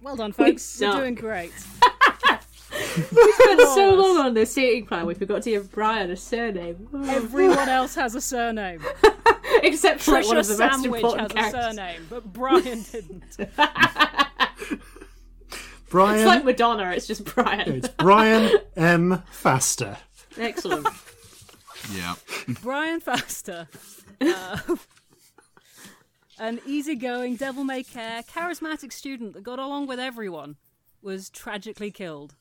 Well 0.00 0.16
done, 0.16 0.32
folks. 0.32 0.80
You're 0.80 0.92
doing 0.96 1.14
great. 1.14 1.52
We 2.96 3.32
spent 3.32 3.60
so 3.60 3.94
long 3.94 4.18
on 4.18 4.34
this 4.34 4.52
seating 4.52 4.86
plan, 4.86 5.06
we 5.06 5.14
forgot 5.14 5.42
to 5.42 5.50
give 5.50 5.70
Brian 5.72 6.10
a 6.10 6.16
surname. 6.16 6.88
Everyone 7.08 7.68
else 7.68 7.94
has 7.94 8.14
a 8.14 8.20
surname. 8.20 8.82
Except 9.62 10.00
for 10.00 10.12
like, 10.12 10.26
one 10.26 10.36
of 10.36 10.46
the 10.46 10.56
most 10.56 10.82
Sandwich 10.82 11.02
important 11.02 11.32
has 11.32 11.48
a 11.48 11.56
characters. 11.56 11.76
surname, 11.76 12.06
but 12.10 12.32
Brian 12.32 12.82
didn't. 12.82 13.36
Brian. 15.88 16.20
It's 16.20 16.26
like 16.26 16.44
Madonna, 16.44 16.90
it's 16.92 17.06
just 17.06 17.24
Brian. 17.24 17.70
it's 17.70 17.88
Brian 17.88 18.58
M. 18.76 19.22
Faster. 19.30 19.98
Excellent. 20.38 20.86
Yeah. 21.94 22.14
Brian 22.62 23.00
Faster. 23.00 23.68
Uh, 24.20 24.58
an 26.38 26.60
easygoing, 26.66 27.36
devil 27.36 27.62
may 27.64 27.82
care, 27.82 28.22
charismatic 28.22 28.92
student 28.92 29.34
that 29.34 29.42
got 29.42 29.58
along 29.58 29.86
with 29.86 30.00
everyone 30.00 30.56
was 31.02 31.28
tragically 31.28 31.90
killed. 31.90 32.34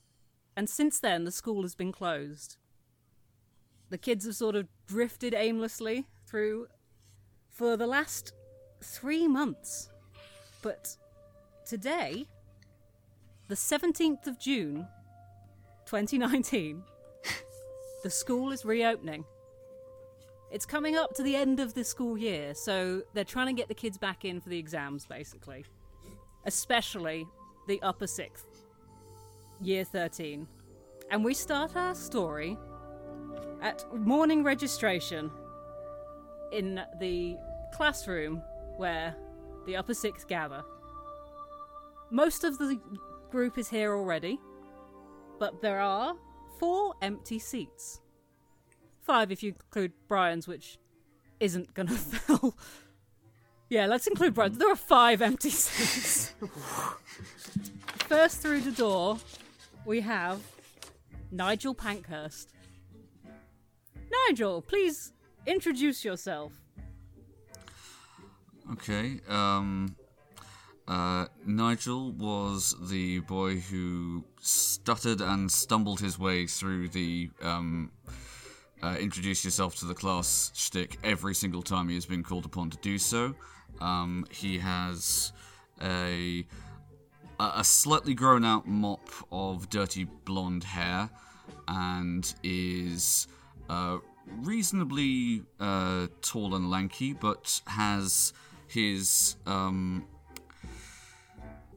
And 0.55 0.69
since 0.69 0.99
then, 0.99 1.23
the 1.23 1.31
school 1.31 1.61
has 1.61 1.75
been 1.75 1.91
closed. 1.91 2.57
The 3.89 3.97
kids 3.97 4.25
have 4.25 4.35
sort 4.35 4.55
of 4.55 4.67
drifted 4.87 5.33
aimlessly 5.33 6.07
through 6.25 6.67
for 7.49 7.75
the 7.77 7.87
last 7.87 8.33
three 8.81 9.27
months. 9.27 9.89
But 10.61 10.95
today, 11.65 12.25
the 13.47 13.55
17th 13.55 14.27
of 14.27 14.39
June, 14.39 14.87
2019, 15.85 16.83
the 18.03 18.09
school 18.09 18.51
is 18.51 18.63
reopening. 18.65 19.25
It's 20.51 20.65
coming 20.65 20.97
up 20.97 21.13
to 21.15 21.23
the 21.23 21.35
end 21.35 21.59
of 21.59 21.73
the 21.73 21.83
school 21.83 22.17
year, 22.17 22.53
so 22.53 23.03
they're 23.13 23.23
trying 23.23 23.47
to 23.47 23.53
get 23.53 23.69
the 23.69 23.73
kids 23.73 23.97
back 23.97 24.25
in 24.25 24.41
for 24.41 24.49
the 24.49 24.59
exams, 24.59 25.05
basically. 25.05 25.65
Especially 26.45 27.25
the 27.67 27.81
upper 27.81 28.07
sixth, 28.07 28.45
year 29.61 29.83
13. 29.83 30.47
And 31.09 31.23
we 31.23 31.33
start 31.33 31.75
our 31.75 31.93
story 31.95 32.57
at 33.61 33.85
morning 33.93 34.43
registration 34.43 35.29
in 36.51 36.81
the 36.99 37.37
classroom 37.73 38.41
where 38.77 39.15
the 39.65 39.75
upper 39.75 39.93
sixth 39.93 40.27
gather. 40.27 40.63
Most 42.09 42.43
of 42.43 42.57
the 42.57 42.79
group 43.29 43.57
is 43.57 43.69
here 43.69 43.95
already, 43.95 44.39
but 45.39 45.61
there 45.61 45.79
are 45.79 46.15
four 46.59 46.93
empty 47.01 47.39
seats. 47.39 48.01
Five 49.01 49.31
if 49.31 49.43
you 49.43 49.49
include 49.49 49.93
Brian's, 50.07 50.47
which 50.47 50.77
isn't 51.39 51.73
gonna 51.73 51.91
fill. 51.95 52.55
Yeah, 53.69 53.85
let's 53.85 54.07
include 54.07 54.33
Brian's. 54.33 54.57
There 54.57 54.71
are 54.71 54.75
five 54.75 55.21
empty 55.21 55.49
seats. 55.51 56.33
First 58.07 58.41
through 58.41 58.61
the 58.61 58.71
door, 58.71 59.17
we 59.85 60.01
have 60.01 60.41
Nigel 61.31 61.73
Pankhurst. 61.73 62.53
Nigel, 64.27 64.61
please 64.61 65.13
introduce 65.45 66.03
yourself. 66.03 66.51
Okay. 68.73 69.19
Um, 69.27 69.95
uh, 70.87 71.27
Nigel 71.45 72.11
was 72.11 72.75
the 72.89 73.19
boy 73.19 73.55
who 73.57 74.23
stuttered 74.39 75.21
and 75.21 75.51
stumbled 75.51 75.99
his 75.99 76.19
way 76.19 76.47
through 76.47 76.89
the 76.89 77.29
um, 77.41 77.91
uh, 78.83 78.95
introduce 78.99 79.45
yourself 79.45 79.75
to 79.75 79.85
the 79.85 79.93
class 79.93 80.51
shtick 80.55 80.97
every 81.03 81.35
single 81.35 81.61
time 81.61 81.87
he 81.87 81.95
has 81.95 82.05
been 82.05 82.23
called 82.23 82.45
upon 82.45 82.69
to 82.71 82.77
do 82.77 82.97
so. 82.97 83.35
Um, 83.79 84.25
he 84.31 84.57
has 84.57 85.31
a 85.81 86.45
a 87.55 87.63
slightly 87.63 88.13
grown 88.13 88.45
out 88.45 88.67
mop 88.67 89.09
of 89.31 89.69
dirty 89.69 90.03
blonde 90.25 90.63
hair 90.63 91.09
and 91.67 92.33
is 92.43 93.27
uh, 93.69 93.97
reasonably 94.41 95.43
uh, 95.59 96.07
tall 96.21 96.55
and 96.55 96.69
lanky, 96.69 97.13
but 97.13 97.61
has 97.67 98.33
his 98.67 99.35
um, 99.45 100.05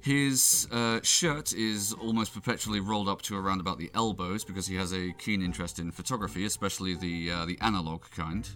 his 0.00 0.68
uh, 0.70 1.00
shirt 1.02 1.54
is 1.54 1.94
almost 1.94 2.34
perpetually 2.34 2.80
rolled 2.80 3.08
up 3.08 3.22
to 3.22 3.36
around 3.36 3.60
about 3.60 3.78
the 3.78 3.90
elbows 3.94 4.44
because 4.44 4.66
he 4.66 4.74
has 4.76 4.92
a 4.92 5.12
keen 5.12 5.40
interest 5.40 5.78
in 5.78 5.90
photography, 5.90 6.44
especially 6.44 6.94
the 6.94 7.30
uh, 7.30 7.46
the 7.46 7.58
analog 7.60 8.02
kind. 8.10 8.48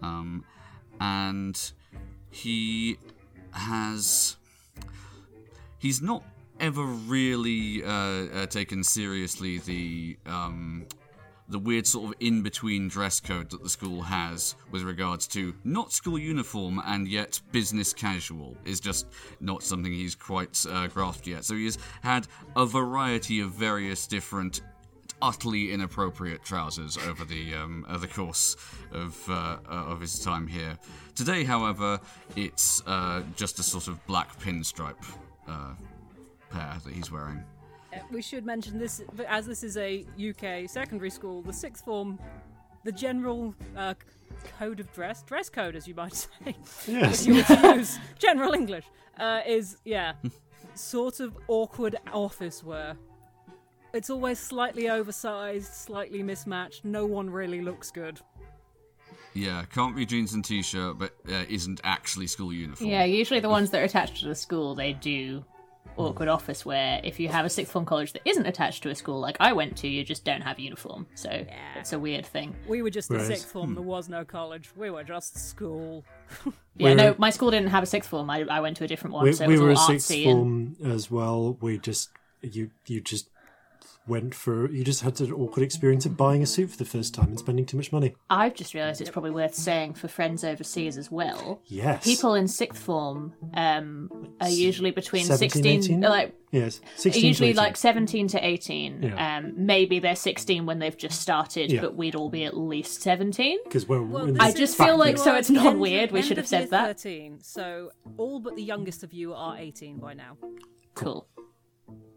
Um, 0.00 0.44
and 1.00 1.72
he 2.30 2.98
has 3.50 4.36
he's 5.78 6.00
not 6.00 6.22
ever 6.60 6.84
really 6.84 7.84
uh, 7.84 7.88
uh, 7.88 8.46
taken 8.46 8.82
seriously 8.82 9.58
the 9.58 10.16
um, 10.26 10.86
the 11.48 11.58
weird 11.58 11.86
sort 11.86 12.10
of 12.10 12.14
in 12.20 12.42
between 12.42 12.88
dress 12.88 13.20
code 13.20 13.50
that 13.50 13.62
the 13.62 13.68
school 13.68 14.02
has 14.02 14.56
with 14.70 14.82
regards 14.82 15.28
to 15.28 15.54
not 15.64 15.92
school 15.92 16.18
uniform 16.18 16.82
and 16.86 17.06
yet 17.06 17.40
business 17.52 17.92
casual 17.92 18.56
is 18.64 18.80
just 18.80 19.06
not 19.40 19.62
something 19.62 19.92
he's 19.92 20.14
quite 20.14 20.64
uh, 20.68 20.88
grasped 20.88 21.26
yet. 21.26 21.44
So 21.44 21.54
he 21.54 21.66
has 21.66 21.78
had 22.02 22.26
a 22.56 22.66
variety 22.66 23.40
of 23.40 23.50
various 23.50 24.06
different 24.06 24.62
utterly 25.22 25.72
inappropriate 25.72 26.44
trousers 26.44 26.98
over 26.98 27.24
the 27.24 27.54
um, 27.54 27.86
the 28.00 28.08
course 28.08 28.56
of 28.92 29.18
uh, 29.28 29.56
uh, 29.68 29.72
of 29.72 30.00
his 30.00 30.18
time 30.18 30.46
here. 30.46 30.76
Today, 31.14 31.44
however, 31.44 32.00
it's 32.34 32.82
uh, 32.86 33.22
just 33.36 33.58
a 33.58 33.62
sort 33.62 33.88
of 33.88 34.04
black 34.06 34.38
pinstripe 34.40 35.04
pair 36.50 36.76
that 36.84 36.92
he's 36.92 37.10
wearing. 37.10 37.42
Uh, 37.92 37.98
We 38.12 38.22
should 38.22 38.44
mention 38.44 38.78
this, 38.78 39.02
as 39.28 39.46
this 39.46 39.62
is 39.62 39.76
a 39.76 40.04
UK 40.18 40.68
secondary 40.68 41.10
school, 41.10 41.42
the 41.42 41.52
sixth 41.52 41.84
form, 41.84 42.18
the 42.84 42.92
general 42.92 43.54
uh, 43.76 43.94
code 44.58 44.80
of 44.80 44.92
dress, 44.92 45.22
dress 45.22 45.48
code, 45.48 45.76
as 45.76 45.86
you 45.88 45.94
might 45.94 46.14
say, 46.14 46.56
Yes. 46.86 47.22
if 47.22 47.26
you 47.28 47.34
were 47.36 47.42
to 47.42 47.76
use 47.76 47.98
general 48.18 48.52
English, 48.52 48.84
uh, 49.18 49.40
is, 49.46 49.78
yeah, 49.84 50.12
sort 50.74 51.20
of 51.20 51.36
awkward 51.48 51.96
office 52.12 52.62
wear. 52.62 52.96
It's 53.94 54.10
always 54.10 54.38
slightly 54.38 54.90
oversized, 54.90 55.72
slightly 55.72 56.22
mismatched. 56.22 56.84
No 56.84 57.06
one 57.06 57.30
really 57.30 57.62
looks 57.62 57.90
good. 57.90 58.20
Yeah, 59.32 59.64
can't 59.72 59.94
be 59.96 60.04
jeans 60.06 60.32
and 60.34 60.44
t-shirt, 60.44 60.98
but 60.98 61.14
uh, 61.30 61.44
isn't 61.48 61.80
actually 61.84 62.26
school 62.26 62.52
uniform. 62.52 62.90
Yeah, 62.90 63.04
usually 63.04 63.40
the 63.40 63.48
ones 63.48 63.70
that 63.70 63.80
are 63.80 63.84
attached 63.84 64.20
to 64.22 64.28
the 64.28 64.34
school, 64.34 64.74
they 64.74 64.92
do 64.94 65.44
awkward 65.96 66.28
office 66.28 66.64
where 66.64 67.00
If 67.04 67.18
you 67.20 67.28
have 67.28 67.44
a 67.44 67.50
sixth 67.50 67.72
form 67.72 67.84
college 67.84 68.12
that 68.12 68.22
isn't 68.24 68.46
attached 68.46 68.82
to 68.84 68.90
a 68.90 68.94
school 68.94 69.20
like 69.20 69.36
I 69.40 69.52
went 69.52 69.76
to, 69.78 69.88
you 69.88 70.04
just 70.04 70.24
don't 70.24 70.42
have 70.42 70.58
uniform. 70.58 71.06
So 71.14 71.30
yeah. 71.30 71.78
it's 71.78 71.92
a 71.92 71.98
weird 71.98 72.26
thing. 72.26 72.54
We 72.66 72.82
were 72.82 72.90
just 72.90 73.08
the 73.08 73.14
Whereas- 73.14 73.28
sixth 73.28 73.50
form. 73.50 73.70
Hmm. 73.70 73.74
There 73.74 73.82
was 73.82 74.08
no 74.08 74.24
college. 74.24 74.70
We 74.76 74.90
were 74.90 75.04
just 75.04 75.38
school. 75.38 76.04
Yeah, 76.44 76.52
We're- 76.78 76.94
no, 76.94 77.14
my 77.18 77.30
school 77.30 77.50
didn't 77.50 77.68
have 77.70 77.82
a 77.82 77.86
sixth 77.86 78.10
form. 78.10 78.28
I, 78.30 78.44
I 78.50 78.60
went 78.60 78.76
to 78.78 78.84
a 78.84 78.88
different 78.88 79.14
one, 79.14 79.24
we, 79.24 79.32
so 79.32 79.44
it 79.44 79.48
we 79.48 79.54
was 79.54 79.60
were 79.62 79.70
a 79.70 79.76
sixth 79.76 80.10
artsy 80.10 80.26
and 80.28 80.76
form 80.76 80.92
as 80.92 81.10
well. 81.10 81.56
We 81.60 81.78
just 81.78 82.10
you 82.42 82.70
you 82.86 83.00
just 83.00 83.28
went 84.08 84.34
for 84.34 84.70
you 84.70 84.84
just 84.84 85.02
had 85.02 85.20
an 85.20 85.32
awkward 85.32 85.62
experience 85.62 86.06
of 86.06 86.16
buying 86.16 86.42
a 86.42 86.46
suit 86.46 86.70
for 86.70 86.76
the 86.76 86.84
first 86.84 87.12
time 87.14 87.26
and 87.28 87.38
spending 87.38 87.66
too 87.66 87.76
much 87.76 87.90
money. 87.92 88.14
I've 88.30 88.54
just 88.54 88.72
realised 88.74 89.00
it's 89.00 89.10
probably 89.10 89.32
worth 89.32 89.54
saying 89.54 89.94
for 89.94 90.06
friends 90.08 90.44
overseas 90.44 90.96
as 90.96 91.10
well. 91.10 91.60
Yes, 91.66 92.04
People 92.04 92.34
in 92.34 92.46
sixth 92.48 92.80
form 92.82 93.34
um, 93.54 94.34
are 94.40 94.48
usually 94.48 94.90
between 94.92 95.24
17, 95.24 95.50
16, 95.50 95.94
18? 95.96 96.00
like 96.02 96.34
yes, 96.52 96.80
sixteen 96.96 97.24
usually 97.26 97.48
18. 97.50 97.56
like 97.56 97.76
17 97.76 98.28
to 98.28 98.46
18. 98.46 99.02
Yeah. 99.02 99.36
Um, 99.38 99.54
maybe 99.56 99.98
they're 99.98 100.14
16 100.16 100.66
when 100.66 100.78
they've 100.78 100.96
just 100.96 101.20
started, 101.20 101.72
Yeah. 101.72 101.80
but 101.80 101.96
we'd 101.96 102.14
all 102.14 102.30
be 102.30 102.44
at 102.44 102.56
least 102.56 103.02
17. 103.02 103.58
because 103.64 103.88
we're 103.88 104.02
Well, 104.02 104.26
in 104.26 104.34
this 104.34 104.42
I 104.42 104.52
just 104.52 104.76
feel 104.78 104.96
like 104.96 105.18
so 105.18 105.34
it's 105.34 105.50
End- 105.50 105.56
not 105.64 105.78
weird. 105.78 106.12
We 106.12 106.22
should 106.22 106.36
have 106.36 106.46
said 106.48 106.70
that. 106.70 106.86
13, 107.00 107.40
so 107.40 107.90
all 108.16 108.38
but 108.40 108.54
the 108.56 108.62
youngest 108.62 109.02
of 109.02 109.12
you 109.12 109.34
are 109.34 109.56
18 109.58 109.98
by 109.98 110.14
now. 110.14 110.36
Cool. 110.94 111.26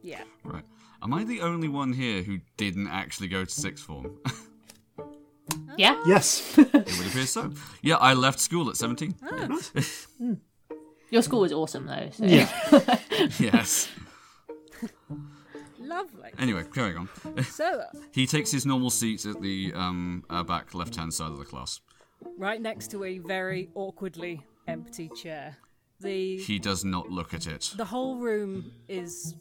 Yeah. 0.01 0.21
Right. 0.43 0.63
Am 1.01 1.13
I 1.13 1.23
the 1.23 1.41
only 1.41 1.67
one 1.67 1.93
here 1.93 2.23
who 2.23 2.39
didn't 2.57 2.87
actually 2.87 3.27
go 3.27 3.45
to 3.45 3.51
sixth 3.51 3.83
form? 3.83 4.17
Yeah. 5.77 5.97
yes, 6.05 6.57
it 6.57 6.73
would 6.73 7.07
appear 7.07 7.25
so. 7.25 7.53
Yeah, 7.81 7.95
I 7.95 8.13
left 8.13 8.39
school 8.39 8.69
at 8.69 8.75
17. 8.75 9.15
Your 11.09 11.21
school 11.21 11.39
was 11.39 11.53
awesome 11.53 11.85
though. 11.85 12.09
So. 12.11 12.25
yeah. 12.25 12.49
yes. 13.39 13.87
Lovely. 15.79 16.31
Anyway, 16.37 16.65
carrying 16.73 16.97
on. 16.97 17.09
So, 17.45 17.83
He 18.11 18.27
takes 18.27 18.51
his 18.51 18.65
normal 18.65 18.89
seat 18.89 19.25
at 19.25 19.41
the 19.41 19.71
um, 19.73 20.25
uh, 20.29 20.43
back 20.43 20.73
left 20.73 20.95
hand 20.97 21.13
side 21.13 21.31
of 21.31 21.37
the 21.39 21.45
class. 21.45 21.79
right 22.37 22.61
next 22.61 22.91
to 22.91 23.05
a 23.05 23.19
very 23.19 23.69
awkwardly 23.73 24.41
empty 24.67 25.09
chair. 25.15 25.55
The 26.01 26.37
He 26.37 26.59
does 26.59 26.83
not 26.83 27.09
look 27.09 27.33
at 27.33 27.47
it. 27.47 27.73
the 27.77 27.85
whole 27.85 28.17
room 28.17 28.71
is 28.89 29.35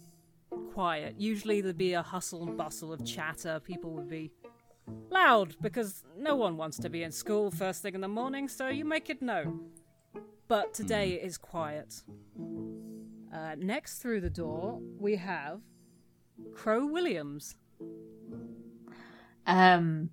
quiet. 0.73 1.14
Usually 1.19 1.61
there'd 1.61 1.76
be 1.78 1.95
a 1.95 2.02
hustle 2.02 2.43
and 2.43 2.57
bustle 2.57 2.93
of 2.93 3.05
chatter. 3.05 3.61
People 3.61 3.90
would 3.93 4.09
be 4.09 4.31
loud 5.11 5.57
because 5.61 6.05
no 6.17 6.37
one 6.37 6.57
wants 6.57 6.78
to 6.78 6.88
be 6.88 7.02
in 7.02 7.12
school 7.12 7.50
first 7.50 7.83
thing 7.83 7.95
in 7.95 8.00
the 8.00 8.09
morning, 8.09 8.49
so 8.49 8.69
you 8.69 8.85
make 8.85 9.11
it 9.11 9.21
known. 9.23 9.71
But 10.49 10.73
today 10.73 11.12
it 11.12 11.25
is 11.25 11.37
quiet. 11.37 12.02
Uh, 13.33 13.55
next 13.59 13.99
through 13.99 14.23
the 14.23 14.31
door, 14.31 14.81
we 14.99 15.17
have 15.17 15.61
Crow 16.55 16.87
Williams. 16.87 17.57
Um. 19.47 20.11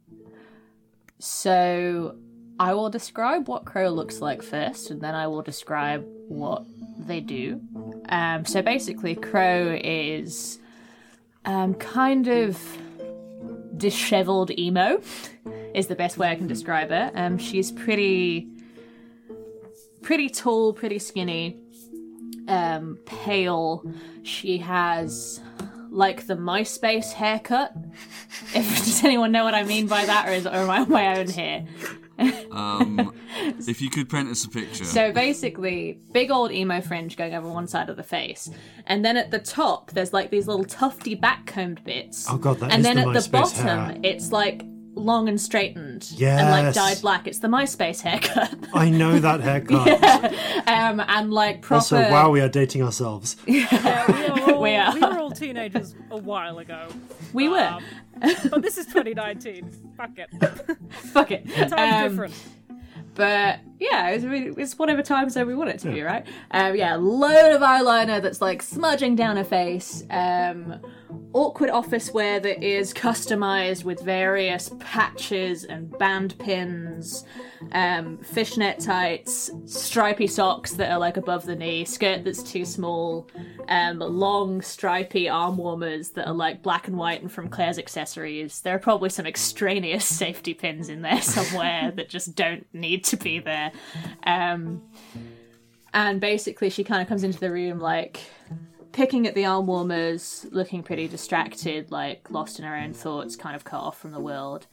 So 1.20 2.18
I 2.60 2.74
will 2.74 2.90
describe 2.90 3.48
what 3.48 3.66
Crow 3.66 3.90
looks 3.90 4.20
like 4.22 4.42
first, 4.42 4.92
and 4.92 5.02
then 5.02 5.16
I 5.16 5.28
will 5.28 5.42
describe 5.42 6.06
what 6.28 6.66
they 6.98 7.20
do. 7.20 7.62
Um. 8.10 8.46
So 8.46 8.62
basically, 8.62 9.16
Crow 9.16 9.78
is 9.84 10.60
um, 11.46 11.74
kind 11.76 12.28
of 12.28 12.60
disheveled 13.78 14.58
emo 14.58 15.02
is 15.74 15.88
the 15.88 15.96
best 15.96 16.18
way 16.18 16.30
I 16.30 16.36
can 16.36 16.48
describe 16.48 16.90
her. 16.90 17.12
Um, 17.14 17.38
she's 17.38 17.72
pretty, 17.72 18.48
pretty 20.02 20.30
tall, 20.30 20.74
pretty 20.74 21.00
skinny, 21.00 21.60
um, 22.48 22.98
pale. 23.06 23.84
She 24.24 24.58
has 24.60 25.42
like 25.90 26.28
the 26.28 26.36
MySpace 26.36 27.14
haircut. 27.14 27.74
If 28.54 28.68
does 28.84 29.04
anyone 29.06 29.32
know 29.32 29.46
what 29.46 29.56
I 29.56 29.64
mean 29.64 29.88
by 29.88 30.06
that, 30.06 30.28
or 30.28 30.34
is 30.34 30.46
or 30.46 30.56
am 30.56 30.70
I 30.70 30.80
on 30.80 30.90
my 30.90 31.18
own 31.18 31.30
here? 31.30 31.66
Um, 32.52 33.14
if 33.68 33.82
you 33.82 33.90
could 33.90 34.10
print 34.10 34.30
us 34.30 34.46
a 34.46 34.50
picture. 34.50 34.86
So 34.86 35.12
basically, 35.12 36.00
big 36.12 36.32
old 36.32 36.52
emo 36.52 36.82
fringe 36.82 37.18
going 37.18 37.34
over 37.34 37.48
one 37.50 37.68
side 37.68 37.90
of 37.90 37.98
the 37.98 38.04
face, 38.04 38.50
and 38.86 39.04
then 39.04 39.18
at 39.18 39.32
the 39.32 39.40
top 39.40 39.92
there's 39.92 40.14
like 40.14 40.30
these 40.32 40.48
little 40.48 40.66
tufty 40.66 41.16
backcombed 41.16 41.84
bits. 41.84 42.26
Oh 42.30 42.38
god, 42.38 42.60
that 42.60 42.72
and 42.72 42.80
is 42.80 42.86
then 42.86 42.96
the 42.96 43.10
at 43.10 43.24
the 43.24 43.30
bottom 43.30 43.66
hair. 43.66 43.98
it's 44.04 44.32
like 44.32 44.64
long 44.96 45.30
and 45.30 45.40
straightened 45.40 46.14
and 46.20 46.50
like 46.50 46.74
dyed 46.74 47.02
black. 47.02 47.28
It's 47.28 47.40
the 47.40 47.48
MySpace 47.48 48.02
haircut, 48.02 48.54
I 48.74 48.90
know 48.90 49.20
that 49.20 49.42
haircut. 49.42 49.88
um, 50.68 51.00
and 51.08 51.32
like 51.32 51.62
proper. 51.62 51.76
Also, 51.76 51.98
wow, 52.10 52.30
we 52.32 52.42
are 52.42 52.50
dating 52.50 52.82
ourselves. 52.84 53.36
Yeah, 53.48 54.06
we, 54.12 54.26
are 54.26 54.54
all, 54.54 54.62
We 54.62 54.76
are. 54.76 54.94
we 54.94 55.00
were 55.02 55.20
all 55.20 55.32
teenagers 55.32 55.96
a 56.12 56.18
while 56.18 56.60
ago. 56.60 56.88
we 57.34 57.50
were. 57.50 57.60
Um, 57.60 57.84
but 58.50 58.62
this 58.62 58.78
is 58.78 58.86
2019. 58.88 59.70
Fuck 59.98 60.12
it. 60.18 60.30
Fuck 60.94 61.32
it. 61.32 61.48
Time's 61.48 61.74
Um, 61.74 62.10
different. 62.10 62.34
But 63.14 63.60
yeah, 63.80 64.10
it's, 64.10 64.26
really, 64.26 64.54
it's 64.62 64.78
whatever 64.78 65.02
time 65.02 65.30
zone 65.30 65.48
we 65.48 65.56
want 65.56 65.70
it 65.70 65.80
to 65.80 65.92
be, 65.92 66.02
right? 66.02 66.28
Um, 66.52 66.76
yeah, 66.76 66.96
load 66.96 67.54
of 67.56 67.62
eyeliner 67.62 68.22
that's 68.22 68.42
like 68.42 68.62
smudging 68.62 69.16
down 69.16 69.38
her 69.38 69.44
face. 69.46 70.04
Um, 70.10 70.82
awkward 71.34 71.70
office 71.70 72.14
wear 72.14 72.40
that 72.40 72.64
is 72.64 72.94
customized 72.94 73.84
with 73.84 74.02
various 74.02 74.72
patches 74.80 75.64
and 75.64 75.96
band 75.98 76.38
pins. 76.40 77.26
Um, 77.72 78.18
fishnet 78.20 78.80
tights, 78.80 79.52
stripy 79.66 80.28
socks 80.28 80.74
that 80.74 80.92
are 80.92 81.00
like 81.00 81.18
above 81.18 81.46
the 81.46 81.56
knee, 81.56 81.86
skirt 81.86 82.24
that's 82.24 82.44
too 82.44 82.64
small, 82.64 83.28
um, 83.68 84.00
long 84.00 84.62
stripy 84.62 85.28
arm 85.28 85.58
warmers 85.58 86.10
that 86.12 86.28
are 86.28 86.34
like 86.34 86.62
black 86.62 86.88
and 86.88 86.98
white 86.98 87.22
and 87.22 87.32
from 87.32 87.50
Claire's 87.50 87.80
accessories. 87.80 88.62
There 88.62 88.76
are 88.76 88.80
probably 88.80 89.10
some 89.10 89.26
extraneous 89.26 90.06
safety 90.24 90.54
pins 90.54 90.90
in 90.90 91.02
there 91.02 91.22
somewhere 91.22 91.92
that 91.96 92.10
just 92.10 92.36
don't 92.36 92.68
need 92.74 93.04
to 93.06 93.18
be 93.18 93.40
there. 93.40 93.72
Um, 94.24 94.84
and 95.94 96.20
basically, 96.20 96.70
she 96.70 96.84
kind 96.84 97.02
of 97.02 97.08
comes 97.08 97.24
into 97.24 97.40
the 97.40 97.52
room 97.52 97.80
like 97.80 98.20
picking 98.96 99.28
at 99.28 99.36
the 99.36 99.44
arm 99.44 99.68
warmers, 99.68 100.48
looking 100.52 100.82
pretty 100.82 101.06
distracted, 101.06 101.92
like 101.92 102.32
lost 102.32 102.60
in 102.60 102.66
her 102.66 102.78
own 102.78 102.94
thoughts, 102.94 103.36
kind 103.36 103.54
of 103.54 103.66
cut 103.66 103.82
off 103.82 104.00
from 104.00 104.12
the 104.12 104.22
world. 104.22 104.68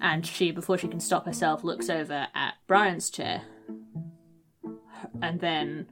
And 0.00 0.26
she, 0.26 0.50
before 0.50 0.78
she 0.78 0.88
can 0.88 0.98
stop 0.98 1.26
herself, 1.26 1.62
looks 1.62 1.90
over 1.90 2.28
at 2.34 2.54
Brian's 2.66 3.10
chair. 3.10 3.42
And 5.20 5.40
then, 5.40 5.88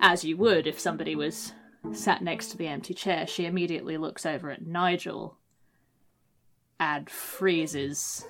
as 0.00 0.24
you 0.24 0.36
would 0.36 0.68
if 0.68 0.78
somebody 0.78 1.16
was 1.16 1.52
sat 1.92 2.22
next 2.22 2.48
to 2.52 2.56
the 2.56 2.68
empty 2.68 2.94
chair, 2.94 3.26
she 3.26 3.44
immediately 3.44 3.96
looks 3.96 4.24
over 4.24 4.52
at 4.52 4.64
Nigel 4.64 5.36
and 6.78 7.10
freezes 7.10 8.24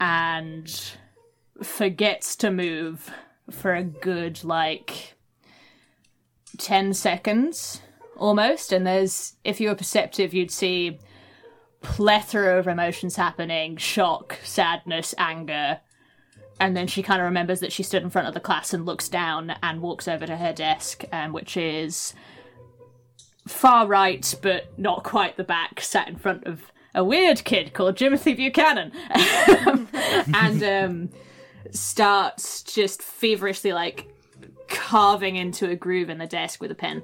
and 0.00 0.92
forgets 1.62 2.36
to 2.36 2.50
move 2.50 3.10
for 3.50 3.74
a 3.74 3.84
good 3.84 4.42
like 4.44 5.17
10 6.58 6.94
seconds 6.94 7.80
almost 8.16 8.72
and 8.72 8.86
there's 8.86 9.34
if 9.44 9.60
you 9.60 9.68
were 9.68 9.74
perceptive 9.74 10.34
you'd 10.34 10.50
see 10.50 10.98
plethora 11.80 12.58
of 12.58 12.66
emotions 12.66 13.16
happening 13.16 13.76
shock 13.76 14.38
sadness 14.42 15.14
anger 15.18 15.80
and 16.60 16.76
then 16.76 16.88
she 16.88 17.02
kind 17.02 17.20
of 17.20 17.24
remembers 17.24 17.60
that 17.60 17.70
she 17.70 17.84
stood 17.84 18.02
in 18.02 18.10
front 18.10 18.26
of 18.26 18.34
the 18.34 18.40
class 18.40 18.74
and 18.74 18.84
looks 18.84 19.08
down 19.08 19.54
and 19.62 19.80
walks 19.80 20.08
over 20.08 20.26
to 20.26 20.36
her 20.36 20.52
desk 20.52 21.04
um, 21.12 21.32
which 21.32 21.56
is 21.56 22.12
far 23.46 23.86
right 23.86 24.34
but 24.42 24.76
not 24.76 25.04
quite 25.04 25.36
the 25.36 25.44
back 25.44 25.80
sat 25.80 26.08
in 26.08 26.16
front 26.16 26.44
of 26.44 26.72
a 26.94 27.04
weird 27.04 27.44
kid 27.44 27.72
called 27.74 27.96
Timothy 27.96 28.34
Buchanan. 28.34 28.92
And 30.34 30.62
um, 30.62 31.10
starts 31.70 32.62
just 32.62 33.02
feverishly 33.02 33.72
like 33.72 34.12
carving 34.68 35.36
into 35.36 35.68
a 35.68 35.76
groove 35.76 36.10
in 36.10 36.18
the 36.18 36.26
desk 36.26 36.60
with 36.60 36.70
a 36.70 36.74
pen. 36.74 37.02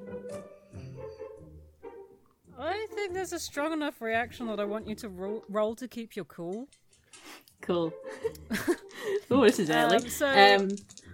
I 2.58 2.86
think 2.94 3.12
there's 3.12 3.32
a 3.32 3.38
strong 3.38 3.72
enough 3.72 4.00
reaction 4.00 4.46
that 4.46 4.60
I 4.60 4.64
want 4.64 4.88
you 4.88 4.94
to 4.96 5.08
roll, 5.08 5.44
roll 5.48 5.74
to 5.76 5.88
keep 5.88 6.16
your 6.16 6.24
cool. 6.24 6.68
Cool. 7.60 7.92
oh, 9.30 9.44
this 9.44 9.58
is 9.58 9.70
early. 9.70 9.96
Um, 9.96 10.08
so 10.08 10.28
um, 10.28 10.68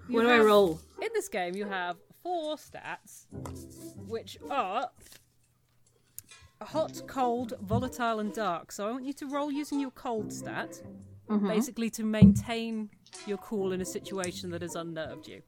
what 0.08 0.22
do 0.22 0.30
I 0.30 0.38
roll? 0.38 0.80
In 1.00 1.08
this 1.14 1.28
game, 1.28 1.54
you 1.54 1.66
have 1.66 1.96
four 2.22 2.56
stats, 2.56 3.26
which 4.06 4.38
are 4.50 4.90
hot, 6.62 7.02
cold, 7.06 7.54
volatile, 7.62 8.20
and 8.20 8.32
dark. 8.32 8.72
So 8.72 8.86
I 8.86 8.90
want 8.90 9.04
you 9.04 9.12
to 9.14 9.26
roll 9.26 9.50
using 9.50 9.80
your 9.80 9.92
cold 9.92 10.32
stat, 10.32 10.82
basically 11.28 11.90
to 11.90 12.04
maintain 12.04 12.90
your 13.26 13.38
cool 13.38 13.72
in 13.72 13.80
a 13.80 13.84
situation 13.84 14.50
that 14.50 14.62
has 14.62 14.74
unnerved 14.74 15.28
you. 15.28 15.42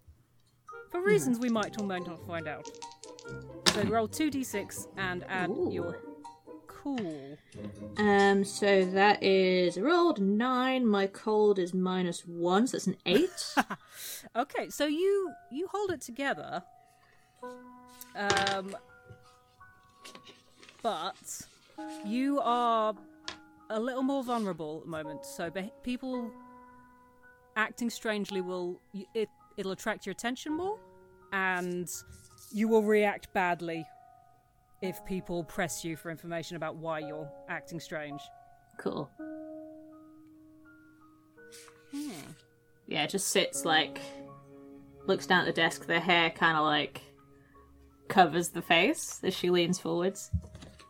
For 0.93 1.03
reasons 1.03 1.39
we 1.39 1.49
might 1.49 1.81
or 1.81 1.85
might 1.85 2.07
not 2.07 2.25
find 2.27 2.47
out. 2.47 2.71
So 3.73 3.83
roll 3.85 4.07
2d6 4.07 4.89
and 4.99 5.25
add 5.29 5.51
Ooh. 5.51 5.71
your 5.73 5.99
cool. 6.83 7.39
Um, 7.97 8.45
so 8.45 8.85
that 8.85 9.23
is 9.23 9.79
I 9.79 9.81
rolled 9.81 10.21
nine. 10.21 10.87
My 10.87 11.07
cold 11.07 11.59
is 11.59 11.73
minus 11.73 12.27
one, 12.27 12.67
so 12.67 12.77
that's 12.77 12.87
an 12.87 12.97
eight. 13.07 13.55
Okay, 14.35 14.71
so 14.71 14.87
you 14.87 15.31
you 15.51 15.67
hold 15.71 15.91
it 15.91 16.01
together, 16.01 16.63
um, 18.17 18.75
but 20.83 21.43
you 22.07 22.41
are 22.41 22.95
a 23.69 23.79
little 23.79 24.03
more 24.03 24.23
vulnerable 24.25 24.79
at 24.79 24.85
the 24.85 24.91
moment. 24.91 25.27
So 25.27 25.51
be- 25.51 25.73
people 25.83 26.31
acting 27.57 27.91
strangely 27.91 28.41
will 28.41 28.81
it 29.13 29.29
it'll 29.57 29.73
attract 29.73 30.07
your 30.07 30.13
attention 30.13 30.57
more, 30.57 30.79
and 31.33 31.89
you 32.53 32.69
will 32.69 32.83
react 32.83 33.33
badly 33.33 33.87
if 34.83 35.05
people 35.05 35.45
press 35.45 35.85
you 35.85 35.97
for 35.97 36.11
information 36.11 36.57
about 36.57 36.77
why 36.77 36.99
you're 36.99 37.31
acting 37.49 37.81
strange. 37.81 38.21
cool. 38.79 39.11
Yeah, 42.87 43.05
it 43.05 43.11
just 43.11 43.29
sits 43.29 43.65
like 43.65 44.01
looks 45.07 45.27
down 45.27 45.41
at 45.41 45.47
the 45.47 45.53
desk. 45.53 45.87
Their 45.87 46.01
hair 46.01 46.31
kind 46.31 46.57
of 46.57 46.65
like 46.65 47.01
covers 48.09 48.49
the 48.49 48.63
face 48.63 49.21
as 49.23 49.35
she 49.35 49.51
leans 49.51 49.79
forwards. 49.79 50.31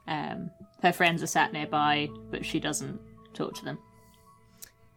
Um, 0.09 0.51
her 0.83 0.92
friends 0.92 1.22
are 1.22 1.29
sat 1.29 1.53
nearby, 1.53 2.09
but 2.31 2.44
she 2.44 2.59
doesn't 2.59 3.01
talk 3.35 3.55
to 3.55 3.64
them. 3.64 3.79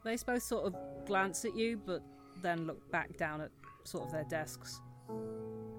They 0.04 0.18
both 0.26 0.44
sort 0.44 0.66
of 0.66 0.76
glance 1.06 1.46
at 1.46 1.56
you, 1.56 1.82
but 1.84 2.04
then 2.42 2.68
look 2.68 2.90
back 2.92 3.18
down 3.18 3.42
at 3.42 3.52
sort 3.84 4.06
of 4.06 4.12
their 4.12 4.26
desks. 4.26 4.82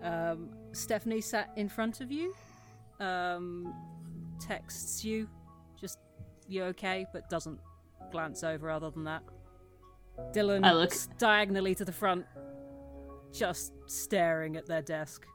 Um, 0.03 0.51
Stephanie 0.73 1.21
sat 1.21 1.51
in 1.57 1.69
front 1.69 2.01
of 2.01 2.13
you, 2.13 2.35
um, 3.01 3.75
texts 4.41 5.05
you, 5.05 5.29
just 5.81 5.99
you 6.49 6.63
okay, 6.65 7.07
but 7.13 7.29
doesn't 7.29 7.59
glance 8.13 8.45
over 8.45 8.71
other 8.71 8.91
than 8.91 9.05
that. 9.05 9.23
Dylan 10.33 10.65
I 10.65 10.73
look- 10.73 10.93
diagonally 11.19 11.75
to 11.75 11.85
the 11.85 11.93
front, 11.93 12.25
just 13.33 13.73
staring 13.87 14.57
at 14.57 14.67
their 14.67 14.83
desk, 14.83 15.27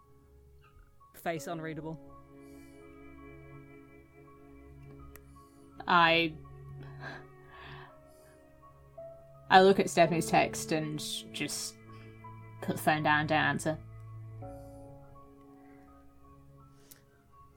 face 1.16 1.48
unreadable. 1.48 2.00
I 5.88 6.34
I 9.52 9.62
look 9.62 9.82
at 9.82 9.90
Stephanie's 9.90 10.28
text 10.28 10.72
and 10.72 11.04
just 11.34 11.76
put 12.62 12.78
the 12.78 12.82
phone 12.82 13.04
down, 13.04 13.28
don't 13.28 13.38
answer. 13.38 13.78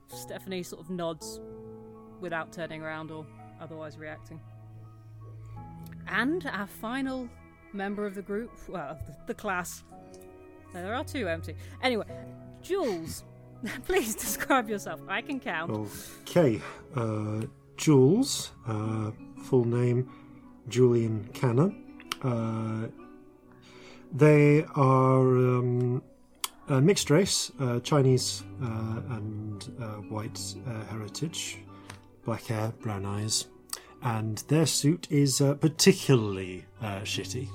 Stephanie 0.09 0.61
sort 0.61 0.81
of 0.81 0.89
nods 0.89 1.39
without 2.19 2.51
turning 2.51 2.81
around 2.81 3.11
or 3.11 3.25
otherwise 3.61 3.97
reacting. 3.97 4.41
And 6.09 6.45
our 6.47 6.67
final 6.67 7.29
member 7.71 8.05
of 8.05 8.13
the 8.13 8.21
group, 8.21 8.51
well, 8.67 8.99
the, 9.07 9.15
the 9.27 9.33
class. 9.33 9.85
There 10.73 10.93
are 10.93 11.05
two 11.05 11.29
empty. 11.29 11.55
Anyway, 11.81 12.07
Jules, 12.61 13.23
please 13.85 14.15
describe 14.15 14.69
yourself. 14.69 14.99
I 15.07 15.21
can 15.21 15.39
count. 15.39 15.71
Okay, 16.27 16.61
uh, 16.93 17.43
Jules, 17.77 18.51
uh, 18.67 19.11
full 19.43 19.63
name 19.63 20.09
Julian 20.67 21.29
Cannon. 21.33 21.84
Uh, 22.21 22.87
they 24.11 24.63
are 24.75 25.19
um, 25.19 26.01
uh, 26.69 26.79
mixed 26.81 27.09
race, 27.09 27.51
uh, 27.59 27.79
Chinese 27.81 28.43
uh, 28.61 29.01
and 29.11 29.71
uh, 29.81 29.85
white 30.09 30.39
uh, 30.67 30.83
heritage, 30.85 31.59
black 32.23 32.45
hair, 32.45 32.73
brown 32.79 33.05
eyes, 33.05 33.47
and 34.01 34.39
their 34.47 34.65
suit 34.65 35.07
is 35.09 35.41
uh, 35.41 35.53
particularly 35.55 36.65
uh, 36.81 37.01
shitty. 37.01 37.47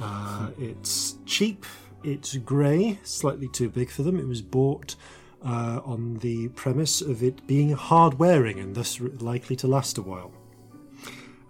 Uh, 0.00 0.50
it's 0.58 1.16
cheap, 1.26 1.64
it's 2.04 2.36
grey, 2.36 2.98
slightly 3.02 3.48
too 3.48 3.68
big 3.68 3.90
for 3.90 4.02
them. 4.02 4.18
It 4.18 4.26
was 4.26 4.42
bought 4.42 4.96
uh, 5.44 5.80
on 5.84 6.18
the 6.18 6.48
premise 6.48 7.00
of 7.00 7.22
it 7.22 7.46
being 7.46 7.70
hard 7.72 8.18
wearing 8.18 8.58
and 8.58 8.74
thus 8.74 9.00
r- 9.00 9.08
likely 9.20 9.56
to 9.56 9.66
last 9.66 9.98
a 9.98 10.02
while. 10.02 10.32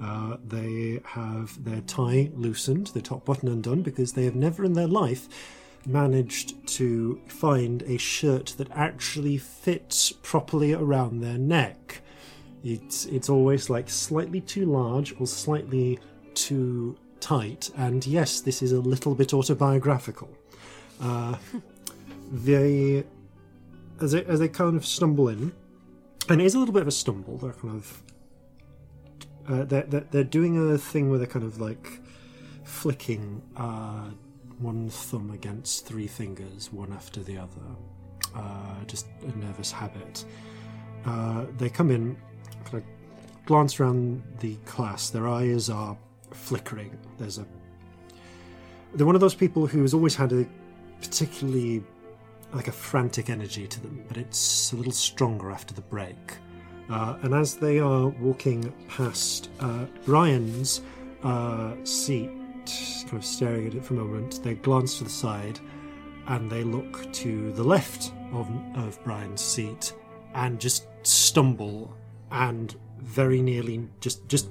Uh, 0.00 0.36
they 0.44 1.00
have 1.04 1.64
their 1.64 1.80
tie 1.82 2.30
loosened, 2.34 2.88
their 2.88 3.02
top 3.02 3.24
button 3.24 3.48
undone, 3.48 3.82
because 3.82 4.12
they 4.12 4.24
have 4.24 4.34
never 4.34 4.64
in 4.64 4.74
their 4.74 4.86
life 4.86 5.28
managed 5.86 6.66
to 6.66 7.20
find 7.28 7.82
a 7.82 7.96
shirt 7.96 8.54
that 8.58 8.68
actually 8.72 9.38
fits 9.38 10.12
properly 10.22 10.72
around 10.72 11.20
their 11.20 11.38
neck. 11.38 12.02
It's 12.64 13.06
it's 13.06 13.28
always 13.28 13.70
like 13.70 13.88
slightly 13.88 14.40
too 14.40 14.66
large 14.66 15.18
or 15.20 15.26
slightly 15.26 15.98
too 16.34 16.96
tight, 17.20 17.70
and 17.76 18.04
yes, 18.06 18.40
this 18.40 18.62
is 18.62 18.72
a 18.72 18.80
little 18.80 19.14
bit 19.14 19.32
autobiographical. 19.32 20.28
Uh, 21.00 21.36
they 22.32 23.04
as 24.00 24.12
they 24.12 24.24
as 24.24 24.40
they 24.40 24.48
kind 24.48 24.76
of 24.76 24.84
stumble 24.84 25.28
in, 25.28 25.52
and 26.28 26.40
it 26.40 26.44
is 26.44 26.54
a 26.54 26.58
little 26.58 26.74
bit 26.74 26.82
of 26.82 26.88
a 26.88 26.92
stumble. 26.92 27.38
They're 27.38 27.52
kind 27.52 27.76
of 27.76 28.02
uh, 29.48 29.64
they're, 29.64 29.82
they're 29.82 30.06
they're 30.10 30.24
doing 30.24 30.72
a 30.72 30.78
thing 30.78 31.10
where 31.10 31.18
they're 31.18 31.26
kind 31.26 31.44
of 31.44 31.60
like 31.60 32.00
flicking 32.64 33.42
uh, 33.56 34.10
one 34.58 34.88
thumb 34.88 35.30
against 35.30 35.86
three 35.86 36.06
fingers, 36.06 36.72
one 36.72 36.92
after 36.92 37.22
the 37.22 37.38
other. 37.38 37.62
Uh, 38.34 38.84
just 38.86 39.06
a 39.22 39.38
nervous 39.38 39.72
habit. 39.72 40.24
Uh, 41.04 41.46
they 41.56 41.68
come 41.70 41.90
in, 41.90 42.16
kind 42.64 42.82
of 42.82 43.46
glance 43.46 43.78
around 43.80 44.22
the 44.40 44.56
class. 44.66 45.10
Their 45.10 45.28
eyes 45.28 45.70
are 45.70 45.96
flickering. 46.32 46.98
There's 47.18 47.38
a. 47.38 47.46
They're 48.94 49.06
one 49.06 49.14
of 49.14 49.20
those 49.20 49.34
people 49.34 49.66
who's 49.66 49.94
always 49.94 50.14
had 50.14 50.32
a 50.32 50.46
particularly 51.00 51.82
like 52.52 52.68
a 52.68 52.72
frantic 52.72 53.30
energy 53.30 53.66
to 53.66 53.80
them, 53.80 54.04
but 54.08 54.16
it's 54.16 54.72
a 54.72 54.76
little 54.76 54.92
stronger 54.92 55.50
after 55.50 55.74
the 55.74 55.82
break. 55.82 56.16
Uh, 56.88 57.16
and 57.22 57.34
as 57.34 57.56
they 57.56 57.78
are 57.78 58.08
walking 58.08 58.72
past 58.88 59.50
uh, 59.60 59.86
Brian's 60.04 60.82
uh, 61.22 61.72
seat, 61.84 62.30
kind 63.04 63.14
of 63.14 63.24
staring 63.24 63.66
at 63.66 63.74
it 63.74 63.84
for 63.84 63.94
a 63.94 63.96
moment, 63.96 64.42
they 64.42 64.54
glance 64.54 64.98
to 64.98 65.04
the 65.04 65.10
side 65.10 65.58
and 66.28 66.50
they 66.50 66.62
look 66.64 67.12
to 67.12 67.52
the 67.52 67.62
left 67.64 68.12
of, 68.32 68.48
of 68.76 69.02
Brian's 69.04 69.40
seat 69.40 69.94
and 70.34 70.60
just 70.60 70.86
stumble 71.02 71.96
and 72.30 72.76
very 73.00 73.40
nearly 73.40 73.88
just 74.00 74.26
just 74.28 74.48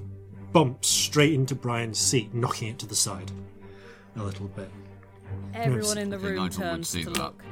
bump 0.52 0.84
straight 0.84 1.34
into 1.34 1.54
Brian's 1.54 1.98
seat, 1.98 2.32
knocking 2.32 2.68
it 2.68 2.78
to 2.78 2.86
the 2.86 2.96
side 2.96 3.30
a 4.16 4.22
little 4.22 4.48
bit. 4.48 4.70
Everyone 5.52 5.98
in 5.98 6.10
the 6.10 6.18
room 6.18 6.48
turns 6.48 6.92
to 6.92 7.04
that. 7.04 7.18
look. 7.18 7.42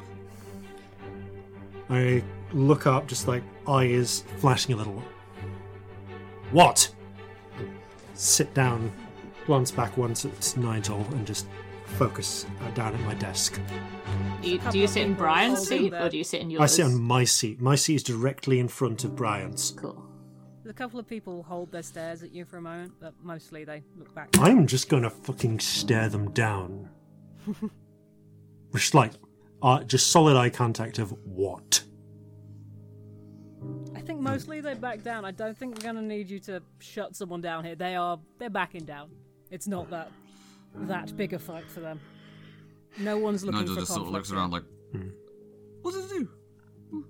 I 1.91 2.23
look 2.53 2.87
up, 2.87 3.07
just 3.07 3.29
like 3.29 3.43
eyes 3.69 4.25
flashing 4.39 4.75
a 4.75 4.77
little. 4.77 5.03
What? 6.51 6.93
Sit 8.15 8.53
down, 8.55 8.93
glance 9.47 9.71
back 9.71 9.97
once 9.97 10.25
at 10.25 10.57
Nigel, 10.57 11.05
and 11.13 11.27
just 11.27 11.47
focus 11.85 12.47
uh, 12.63 12.71
down 12.71 12.95
at 12.95 13.01
my 13.01 13.15
desk. 13.15 13.61
Do 14.43 14.51
you, 14.51 14.59
do 14.59 14.79
you 14.79 14.87
sit 14.87 15.07
in 15.07 15.15
Brian's 15.15 15.67
seat 15.67 15.93
or 15.93 16.09
do 16.09 16.19
you 16.19 16.25
sit 16.25 16.41
in 16.41 16.51
yours? 16.51 16.63
I 16.63 16.67
sit 16.67 16.85
on 16.85 17.01
my 17.01 17.25
seat. 17.25 17.61
My 17.61 17.75
seat 17.75 17.97
is 17.97 18.03
directly 18.03 18.59
in 18.59 18.69
front 18.69 19.05
of 19.05 19.17
Brian's. 19.17 19.73
Cool. 19.77 20.05
A 20.69 20.73
couple 20.73 20.99
of 20.99 21.07
people 21.07 21.43
hold 21.43 21.71
their 21.71 21.83
stares 21.83 22.23
at 22.23 22.33
you 22.33 22.45
for 22.45 22.57
a 22.57 22.63
moment, 22.63 22.93
but 22.99 23.13
mostly 23.23 23.65
they 23.65 23.83
look 23.99 24.15
back. 24.15 24.31
I'm 24.39 24.67
just 24.67 24.89
gonna 24.89 25.11
fucking 25.11 25.61
stare 25.61 26.09
them 26.09 26.31
down. 26.31 26.89
just 28.75 28.95
like, 28.95 29.13
uh, 29.63 29.85
just 29.85 30.11
solid 30.11 30.37
eye 30.37 30.51
contact 30.51 30.99
of 30.99 31.11
what? 31.25 31.85
I 33.95 34.01
think 34.01 34.21
mostly 34.21 34.61
they 34.61 34.75
back 34.75 35.03
down. 35.03 35.25
I 35.25 35.31
don't 35.31 35.57
think 35.57 35.77
we're 35.77 35.83
going 35.93 35.97
to 35.97 36.03
need 36.03 36.29
you 36.29 36.39
to 36.41 36.61
shut 36.81 37.15
someone 37.17 37.41
down 37.41 37.65
here. 37.65 37.75
They 37.75 37.95
are 37.95 38.19
they're 38.39 38.51
backing 38.51 38.85
down. 38.85 39.11
It's 39.51 39.67
not 39.67 39.89
that 39.91 40.11
that 40.75 41.17
big 41.17 41.33
a 41.33 41.39
fight 41.39 41.71
for 41.71 41.81
them. 41.81 42.01
No 42.99 43.19
one's 43.19 43.45
looking 43.45 43.61
Nigel 43.61 43.75
for 43.75 43.81
just 43.81 43.93
sort 43.93 44.01
of 44.01 44.07
conflict 44.07 44.31
looks 44.31 44.33
around 44.33 44.51
like, 44.53 44.63
Hmm. 44.93 45.09
what 45.83 45.93
does 45.95 46.11
it 46.13 46.19
do? 46.19 47.05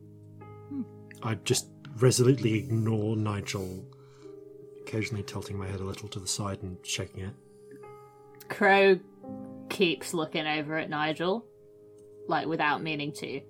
I 1.22 1.34
just 1.36 1.68
resolutely 1.98 2.54
ignore 2.58 3.16
Nigel, 3.16 3.84
occasionally 4.82 5.22
tilting 5.22 5.58
my 5.58 5.66
head 5.66 5.80
a 5.80 5.84
little 5.84 6.08
to 6.08 6.20
the 6.20 6.26
side 6.26 6.62
and 6.62 6.76
shaking 6.84 7.24
it. 7.24 7.34
Crow 8.48 8.98
keeps 9.70 10.12
looking 10.12 10.46
over 10.46 10.76
at 10.76 10.90
Nigel, 10.90 11.46
like 12.28 12.46
without 12.46 12.82
meaning 12.82 13.12
to. 13.12 13.40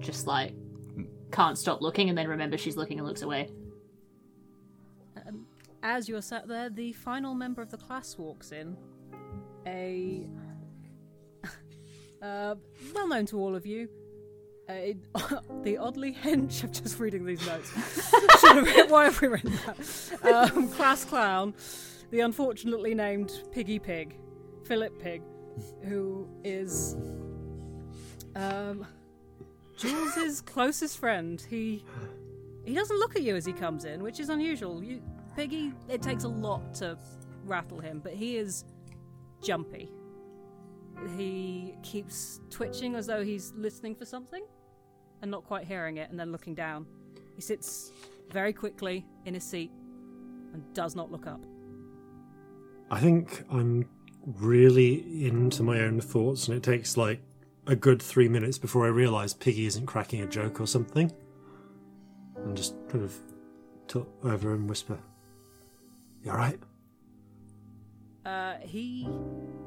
Just 0.00 0.26
like 0.26 0.54
can't 1.34 1.58
stop 1.58 1.82
looking 1.82 2.08
and 2.08 2.16
then 2.16 2.28
remembers 2.28 2.60
she's 2.60 2.76
looking 2.76 2.98
and 2.98 3.06
looks 3.06 3.22
away. 3.22 3.50
As 5.82 6.08
you're 6.08 6.22
sat 6.22 6.48
there, 6.48 6.70
the 6.70 6.92
final 6.92 7.34
member 7.34 7.60
of 7.60 7.70
the 7.70 7.76
class 7.76 8.16
walks 8.16 8.52
in. 8.52 8.74
A. 9.66 10.26
uh, 12.22 12.54
well 12.94 13.06
known 13.06 13.26
to 13.26 13.38
all 13.38 13.54
of 13.54 13.66
you. 13.66 13.90
A, 14.70 14.96
the 15.62 15.76
oddly 15.76 16.14
hench. 16.14 16.64
I'm 16.64 16.72
just 16.72 16.98
reading 16.98 17.26
these 17.26 17.46
notes. 17.46 17.70
Why 18.88 19.04
have 19.04 19.20
we 19.20 19.28
written 19.28 19.52
that? 19.66 20.52
Um, 20.54 20.68
class 20.68 21.04
clown. 21.04 21.52
The 22.10 22.20
unfortunately 22.20 22.94
named 22.94 23.42
Piggy 23.52 23.78
Pig. 23.78 24.16
Philip 24.64 24.98
Pig. 24.98 25.20
Who 25.82 26.26
is. 26.42 26.96
Um. 28.34 28.86
Jules's 29.76 30.40
closest 30.40 30.98
friend. 30.98 31.44
He. 31.48 31.84
He 32.64 32.74
doesn't 32.74 32.98
look 32.98 33.14
at 33.14 33.22
you 33.22 33.36
as 33.36 33.44
he 33.44 33.52
comes 33.52 33.84
in, 33.84 34.02
which 34.02 34.18
is 34.18 34.30
unusual. 34.30 34.82
You, 34.82 35.02
Piggy, 35.36 35.74
it 35.88 36.00
takes 36.00 36.24
a 36.24 36.28
lot 36.28 36.74
to 36.76 36.96
rattle 37.44 37.78
him, 37.78 38.00
but 38.02 38.14
he 38.14 38.38
is 38.38 38.64
jumpy. 39.42 39.90
He 41.16 41.74
keeps 41.82 42.40
twitching 42.48 42.94
as 42.94 43.06
though 43.06 43.22
he's 43.22 43.52
listening 43.54 43.94
for 43.94 44.06
something 44.06 44.44
and 45.20 45.30
not 45.30 45.44
quite 45.44 45.66
hearing 45.66 45.98
it, 45.98 46.10
and 46.10 46.18
then 46.18 46.32
looking 46.32 46.54
down. 46.54 46.86
He 47.34 47.42
sits 47.42 47.92
very 48.30 48.52
quickly 48.52 49.04
in 49.24 49.34
his 49.34 49.44
seat 49.44 49.70
and 50.52 50.62
does 50.72 50.94
not 50.94 51.10
look 51.10 51.26
up. 51.26 51.44
I 52.90 53.00
think 53.00 53.44
I'm 53.50 53.88
really 54.24 55.26
into 55.26 55.62
my 55.62 55.80
own 55.80 56.00
thoughts, 56.00 56.48
and 56.48 56.56
it 56.56 56.62
takes 56.62 56.96
like 56.96 57.20
a 57.66 57.76
good 57.76 58.02
three 58.02 58.28
minutes 58.28 58.58
before 58.58 58.84
I 58.84 58.88
realise 58.88 59.32
Piggy 59.32 59.66
isn't 59.66 59.86
cracking 59.86 60.22
a 60.22 60.26
joke 60.26 60.60
or 60.60 60.66
something. 60.66 61.12
And 62.36 62.56
just 62.56 62.74
kind 62.88 63.04
of 63.04 63.14
tilt 63.86 64.08
over 64.22 64.52
and 64.52 64.68
whisper, 64.68 64.98
You 66.22 66.30
alright? 66.30 66.58
Uh, 68.24 68.54
he 68.60 69.08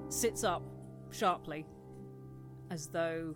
sits 0.10 0.44
up 0.44 0.64
sharply, 1.12 1.66
as 2.72 2.88
though. 2.88 3.36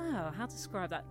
Oh, 0.00 0.30
how 0.36 0.46
to 0.46 0.54
describe 0.54 0.90
that? 0.90 1.04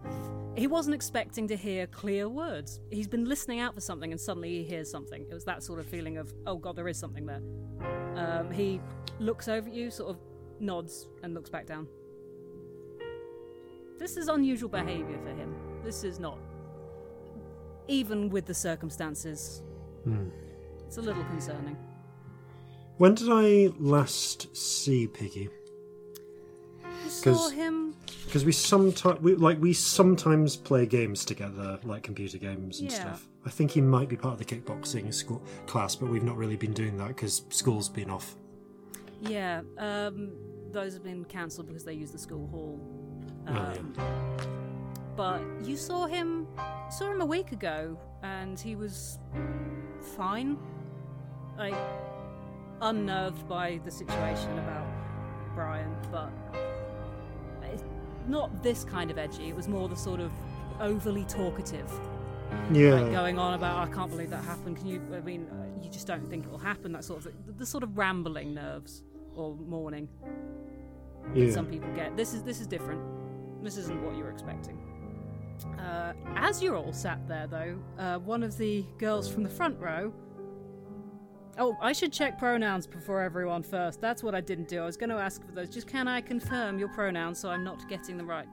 He 0.56 0.66
wasn't 0.66 0.96
expecting 0.96 1.48
to 1.50 1.56
hear 1.56 1.86
clear 1.88 2.30
words. 2.30 2.80
He's 2.90 3.08
been 3.08 3.26
listening 3.26 3.60
out 3.60 3.76
for 3.76 3.82
something, 3.82 4.12
and 4.12 4.20
suddenly 4.20 4.50
he 4.50 4.64
hears 4.64 4.90
something. 4.90 5.26
It 5.30 5.34
was 5.34 5.46
that 5.46 5.62
sort 5.62 5.80
of 5.80 5.86
feeling 5.86 6.18
of, 6.18 6.34
oh 6.48 6.58
god, 6.58 6.76
there 6.76 6.88
is 6.88 6.98
something 6.98 7.26
there. 7.26 7.42
Um, 8.16 8.50
he 8.52 8.82
looks 9.20 9.48
over 9.48 9.68
at 9.68 9.74
you, 9.76 9.92
sort 9.92 10.12
of 10.12 10.18
nods, 10.60 11.08
and 11.24 11.34
looks 11.34 11.50
back 11.50 11.66
down. 11.66 11.88
This 13.98 14.16
is 14.18 14.28
unusual 14.28 14.70
behaviour 14.70 15.18
for 15.24 15.30
him. 15.30 15.56
This 15.84 16.04
is 16.04 16.20
not. 16.20 16.38
Even 17.88 18.30
with 18.30 18.46
the 18.46 18.54
circumstances, 18.54 19.64
Hmm. 20.04 20.30
it's 20.86 20.98
a 20.98 21.02
little 21.02 21.24
concerning. 21.26 21.76
When 22.98 23.16
did 23.16 23.30
I 23.32 23.74
last 23.80 24.56
see 24.56 25.08
Piggy? 25.08 25.50
You 27.04 27.10
saw 27.10 27.24
'Cause- 27.34 27.52
him 27.52 27.94
Because 28.26 28.44
we 28.44 28.52
sometimes, 28.52 29.22
we, 29.22 29.36
like, 29.36 29.62
we 29.62 29.72
sometimes 29.72 30.58
play 30.58 30.86
games 30.86 31.24
together, 31.24 31.80
like 31.86 32.04
computer 32.04 32.38
games 32.38 32.82
and 32.82 32.92
Yeah. 32.92 33.00
stuff. 33.00 33.30
I 33.46 33.50
think 33.50 33.72
he 33.72 33.80
might 33.80 34.10
be 34.10 34.18
part 34.18 34.34
of 34.34 34.40
the 34.40 34.44
kickboxing 34.46 35.14
school 35.14 35.42
class, 35.66 35.96
but 35.96 36.10
we've 36.10 36.24
not 36.24 36.36
really 36.36 36.58
been 36.58 36.74
doing 36.74 36.98
that 36.98 37.08
because 37.08 37.44
school's 37.50 37.88
been 37.88 38.10
off. 38.10 38.36
Yeah, 39.22 39.62
um, 39.78 40.32
those 40.72 40.94
have 40.94 41.04
been 41.04 41.26
cancelled 41.26 41.68
because 41.68 41.84
they 41.84 41.94
use 41.94 42.12
the 42.12 42.18
school 42.20 42.48
hall. 42.48 42.80
Um, 43.48 43.94
Oh, 43.98 44.04
yeah. 44.04 44.48
But 45.16 45.42
you 45.64 45.78
saw 45.78 46.06
him, 46.06 46.46
saw 46.92 47.12
him 47.12 47.22
a 47.22 47.26
week 47.26 47.52
ago, 47.52 47.98
and 48.22 48.60
he 48.60 48.76
was 48.76 49.18
fine, 50.16 50.58
like 51.58 51.74
unnerved 52.82 53.48
by 53.48 53.80
the 53.84 53.90
situation 53.90 54.52
about 54.60 54.86
Brian, 55.56 55.96
but 56.12 56.30
it's 57.64 57.84
not 58.28 58.62
this 58.62 58.84
kind 58.84 59.10
of 59.10 59.18
edgy. 59.18 59.50
It 59.50 59.56
was 59.56 59.68
more 59.68 59.90
the 59.90 59.96
sort 59.96 60.20
of 60.20 60.32
overly 60.80 61.26
talkative, 61.26 61.92
Yeah. 62.72 62.92
like 63.02 63.12
going 63.12 63.40
on 63.40 63.56
about 63.56 63.88
I 63.88 63.92
can't 63.92 64.12
believe 64.12 64.30
that 64.30 64.44
happened. 64.44 64.78
Can 64.78 64.86
you? 64.86 65.02
I 65.16 65.22
mean, 65.22 65.48
uh, 65.52 65.82
you 65.84 65.90
just 65.90 66.06
don't 66.06 66.30
think 66.30 66.46
it 66.46 66.52
will 66.52 66.60
happen. 66.60 66.92
That 66.92 67.04
sort 67.04 67.26
of 67.26 67.34
the, 67.48 67.54
the 67.54 67.66
sort 67.66 67.84
of 67.84 67.98
rambling 67.98 68.54
nerves 68.54 69.02
or 69.38 69.56
mourning 69.56 70.10
that 71.34 71.54
some 71.54 71.66
people 71.66 71.90
get. 71.94 72.18
This 72.18 72.34
is 72.34 72.44
this 72.44 72.60
is 72.60 72.68
different. 72.68 73.02
This 73.64 73.78
isn't 73.78 74.04
what 74.04 74.16
you're 74.18 74.30
expecting. 74.30 74.78
Uh, 75.80 76.14
as 76.36 76.62
you're 76.62 76.76
all 76.76 76.94
sat 76.94 77.28
there, 77.28 77.48
though, 77.48 77.80
uh, 77.98 78.20
one 78.20 78.44
of 78.44 78.58
the 78.58 78.86
girls 78.98 79.28
from 79.28 79.44
the 79.44 79.50
front 79.50 79.80
row. 79.80 80.14
Oh, 81.60 81.76
I 81.82 81.92
should 81.92 82.14
check 82.14 82.38
pronouns 82.38 82.86
before 82.86 83.22
everyone 83.24 83.64
first. 83.64 84.00
That's 84.00 84.22
what 84.22 84.36
I 84.36 84.42
didn't 84.42 84.68
do. 84.68 84.84
I 84.84 84.86
was 84.86 84.96
going 84.96 85.10
to 85.10 85.16
ask 85.16 85.44
for 85.44 85.52
those. 85.54 85.70
Just 85.70 85.88
can 85.88 86.08
I 86.08 86.22
confirm 86.22 86.78
your 86.78 86.90
pronouns 86.90 87.40
so 87.40 87.50
I'm 87.50 87.64
not 87.64 87.90
getting 87.90 88.16
them 88.16 88.30
right? 88.30 88.48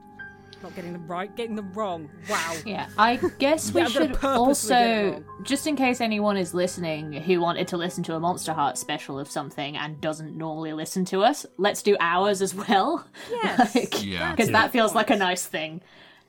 Not 0.63 0.75
getting 0.75 0.93
them 0.93 1.07
right, 1.07 1.35
getting 1.35 1.55
them 1.55 1.71
wrong. 1.73 2.09
Wow. 2.29 2.55
Yeah, 2.65 2.87
I 2.97 3.17
guess 3.37 3.71
we 3.73 3.81
Yeah, 3.81 3.87
should 3.87 4.13
purposely 4.13 4.69
get 4.69 4.87
it 4.87 5.13
also, 5.15 5.23
just 5.43 5.67
in 5.67 5.75
case 5.75 6.01
anyone 6.01 6.37
is 6.37 6.53
listening 6.53 7.13
who 7.13 7.39
wanted 7.39 7.67
to 7.69 7.77
listen 7.77 8.03
to 8.05 8.15
a 8.15 8.19
Monster 8.19 8.53
Heart 8.53 8.77
special 8.77 9.19
of 9.19 9.29
something 9.29 9.77
and 9.77 10.01
doesn't 10.01 10.35
normally 10.35 10.73
listen 10.73 11.05
to 11.05 11.21
us, 11.23 11.45
let's 11.57 11.83
do 11.83 11.95
ours 11.99 12.41
as 12.41 12.55
well. 12.55 13.05
Yes. 13.29 13.75
Like, 13.75 14.03
Yeah. 14.05 14.31
because 14.31 14.49
that 14.51 14.71
feels 14.71 14.95
like 14.95 15.09
a 15.11 15.15
nice 15.15 15.45
thing. 15.45 15.81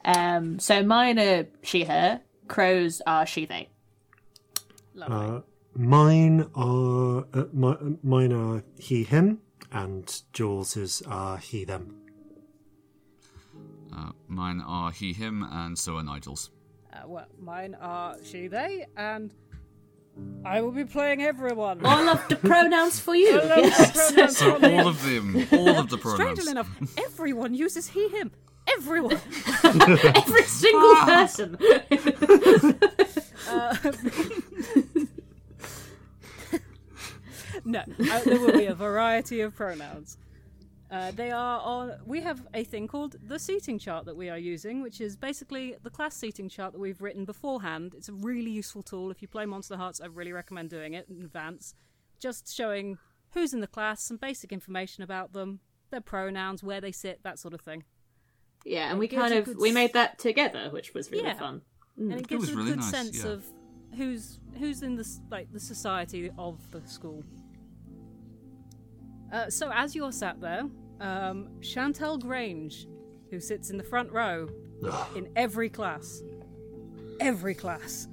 Um, 0.05 0.59
so 0.59 0.83
mine 0.83 1.19
are 1.19 1.47
she, 1.63 1.85
her. 1.85 2.21
Crows 2.49 3.01
are 3.07 3.27
she, 3.27 3.45
they. 3.47 3.69
Lovely. 4.95 5.17
Uh, 5.37 5.41
mine 5.75 6.51
are 6.55 7.25
uh, 7.35 7.45
my, 7.53 7.77
mine 8.03 8.33
are 8.33 8.63
he 8.79 9.03
him, 9.05 9.41
and 9.73 10.23
Jules's 10.33 11.03
are 11.07 11.39
he 11.39 11.65
them. 11.65 11.97
Uh, 13.97 14.11
mine 14.29 14.63
are 14.67 14.91
he, 14.91 15.13
him, 15.13 15.43
and 15.51 15.79
so 15.79 15.97
are 15.97 16.03
Nigel's. 16.03 16.51
Uh, 16.93 16.99
well, 17.07 17.27
mine 17.41 17.75
are 17.81 18.17
she, 18.23 18.47
they, 18.47 18.87
and 18.97 19.33
I 20.45 20.61
will 20.61 20.73
be 20.73 20.85
playing 20.85 21.23
everyone. 21.23 21.85
All 21.85 22.09
of 22.09 22.27
the 22.29 22.37
pronouns 22.37 23.01
for 23.01 23.15
you. 23.15 23.41
All 23.41 23.43
of 23.43 23.49
the 23.49 23.61
Yes. 23.63 24.13
pronouns 24.13 24.37
So 24.37 24.55
for 24.55 24.61
me. 24.61 24.79
all 24.79 24.89
of 24.89 25.03
them, 25.05 25.47
all 25.53 25.79
of 25.79 25.89
the 25.91 25.99
pronouns. 25.99 26.21
Strangely 26.41 26.51
enough, 26.51 26.69
everyone 26.99 27.55
uses 27.55 27.89
he, 27.89 28.09
him. 28.09 28.31
Everyone. 28.77 29.13
Every 29.65 30.43
single 30.43 30.95
person. 30.97 31.57
no, 37.65 37.81
uh, 37.81 38.21
there 38.25 38.41
will 38.41 38.53
be 38.53 38.67
a 38.67 38.75
variety 38.75 39.41
of 39.41 39.55
pronouns. 39.55 40.19
Uh, 40.91 41.11
they 41.11 41.31
are 41.33 41.61
on. 41.61 41.93
We 42.05 42.21
have 42.21 42.47
a 42.55 42.63
thing 42.63 42.87
called 42.87 43.17
the 43.27 43.39
seating 43.39 43.79
chart 43.79 44.05
that 44.07 44.17
we 44.17 44.29
are 44.31 44.39
using, 44.39 44.83
which 44.83 45.01
is 45.01 45.17
basically 45.17 45.75
the 45.83 45.91
class 45.91 46.15
seating 46.17 46.49
chart 46.49 46.73
that 46.73 46.79
we've 46.79 47.01
written 47.03 47.25
beforehand. 47.25 47.95
It's 47.97 48.09
a 48.09 48.13
really 48.13 48.51
useful 48.51 48.83
tool. 48.85 49.11
If 49.11 49.21
you 49.21 49.27
play 49.29 49.47
Monster 49.47 49.77
Hearts, 49.77 50.01
I 50.01 50.07
really 50.07 50.33
recommend 50.33 50.71
doing 50.71 50.95
it 50.95 51.07
in 51.09 51.23
advance. 51.23 51.75
Just 52.21 52.55
showing 52.55 52.99
who's 53.31 53.53
in 53.53 53.61
the 53.61 53.67
class, 53.67 54.03
some 54.03 54.17
basic 54.17 54.53
information 54.53 55.03
about 55.03 55.33
them, 55.33 55.59
their 55.91 56.01
pronouns, 56.01 56.63
where 56.63 56.81
they 56.81 56.93
sit, 56.93 57.21
that 57.25 57.39
sort 57.41 57.53
of 57.53 57.61
thing. 57.61 57.83
Yeah, 58.65 58.91
and 58.91 58.99
we 58.99 59.09
kind 59.09 59.35
of 59.35 59.45
good 59.45 59.59
we 59.59 59.73
made 59.73 59.93
that 59.95 60.19
together, 60.19 60.71
which 60.71 60.95
was 60.95 61.11
really 61.11 61.25
Yeah. 61.25 61.35
fun. 61.35 61.63
and 61.99 62.13
it 62.13 62.29
gives 62.29 62.43
was 62.43 62.51
a 62.51 62.57
really 62.57 62.71
good 62.71 62.79
nice, 62.81 62.91
sense 62.91 63.25
yeah. 63.25 63.31
of 63.33 63.45
who's 63.97 64.39
who's 64.59 64.83
in 64.83 64.97
the 64.97 65.09
like 65.31 65.53
the 65.53 65.61
society 65.61 66.31
of 66.39 66.61
the 66.71 66.81
school. 66.87 67.25
Uh, 69.33 69.51
so 69.51 69.71
as 69.73 69.95
you're 69.95 70.13
sat 70.13 70.41
there, 70.41 70.65
um, 71.01 71.49
Chantel 71.61 72.21
Grange, 72.21 72.87
who 73.31 73.41
sits 73.41 73.71
in 73.71 73.77
the 73.77 73.85
front 73.85 74.11
row 74.13 74.49
in 75.15 75.29
every 75.37 75.69
class, 75.69 76.23
every 77.21 77.55
class, 77.55 78.09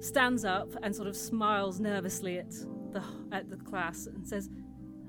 stands 0.00 0.44
up 0.44 0.68
and 0.82 0.94
sort 0.94 1.08
of 1.08 1.16
smiles 1.16 1.80
nervously 1.80 2.38
at 2.38 2.50
the 2.92 3.02
at 3.32 3.50
the 3.50 3.56
class 3.56 4.06
and 4.06 4.26
says, 4.26 4.48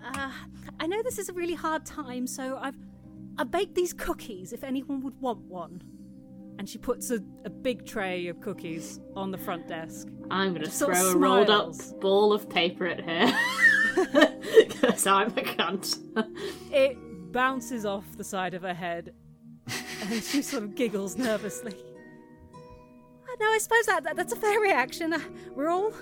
uh, 0.04 0.32
"I 0.80 0.88
know 0.88 1.02
this 1.04 1.19
is 1.19 1.30
a 1.30 1.34
really 1.34 1.54
hard 1.54 1.86
time, 1.86 2.26
so 2.26 2.58
I've 2.58 2.78
I 3.38 3.43
baked 3.43 3.76
these 3.76 3.93
cookies. 3.93 4.54
If 4.54 4.63
anyone 4.63 5.02
would 5.02 5.19
want 5.19 5.39
one." 5.41 5.82
And 6.58 6.67
she 6.67 6.78
puts 6.78 7.10
a, 7.10 7.24
a 7.45 7.50
big 7.50 7.86
tray 7.86 8.28
of 8.28 8.41
cookies 8.41 9.00
on 9.15 9.32
the 9.32 9.38
front 9.38 9.69
desk. 9.69 10.10
I'm 10.30 10.54
gonna 10.54 10.67
throw 10.67 11.10
of 11.10 11.15
a 11.15 11.17
rolled 11.17 11.50
up 11.50 11.74
ball 12.02 12.34
of 12.34 12.50
paper 12.50 12.86
at 12.86 13.00
her. 13.00 13.32
Because 14.67 15.05
I'm 15.07 15.27
a 15.29 15.41
cunt. 15.41 15.97
It 16.71 16.97
bounces 17.31 17.85
off 17.85 18.05
the 18.17 18.23
side 18.23 18.53
of 18.53 18.62
her 18.63 18.73
head, 18.73 19.13
and 20.01 20.23
she 20.23 20.41
sort 20.41 20.63
of 20.63 20.75
giggles 20.75 21.17
nervously. 21.17 21.73
"Uh, 22.53 23.35
No, 23.39 23.45
I 23.47 23.57
suppose 23.59 23.85
that, 23.85 24.03
that 24.03 24.15
that's 24.15 24.33
a 24.33 24.35
fair 24.35 24.59
reaction. 24.59 25.13
Uh, 25.13 25.19
we're 25.55 25.69
all 25.69 25.93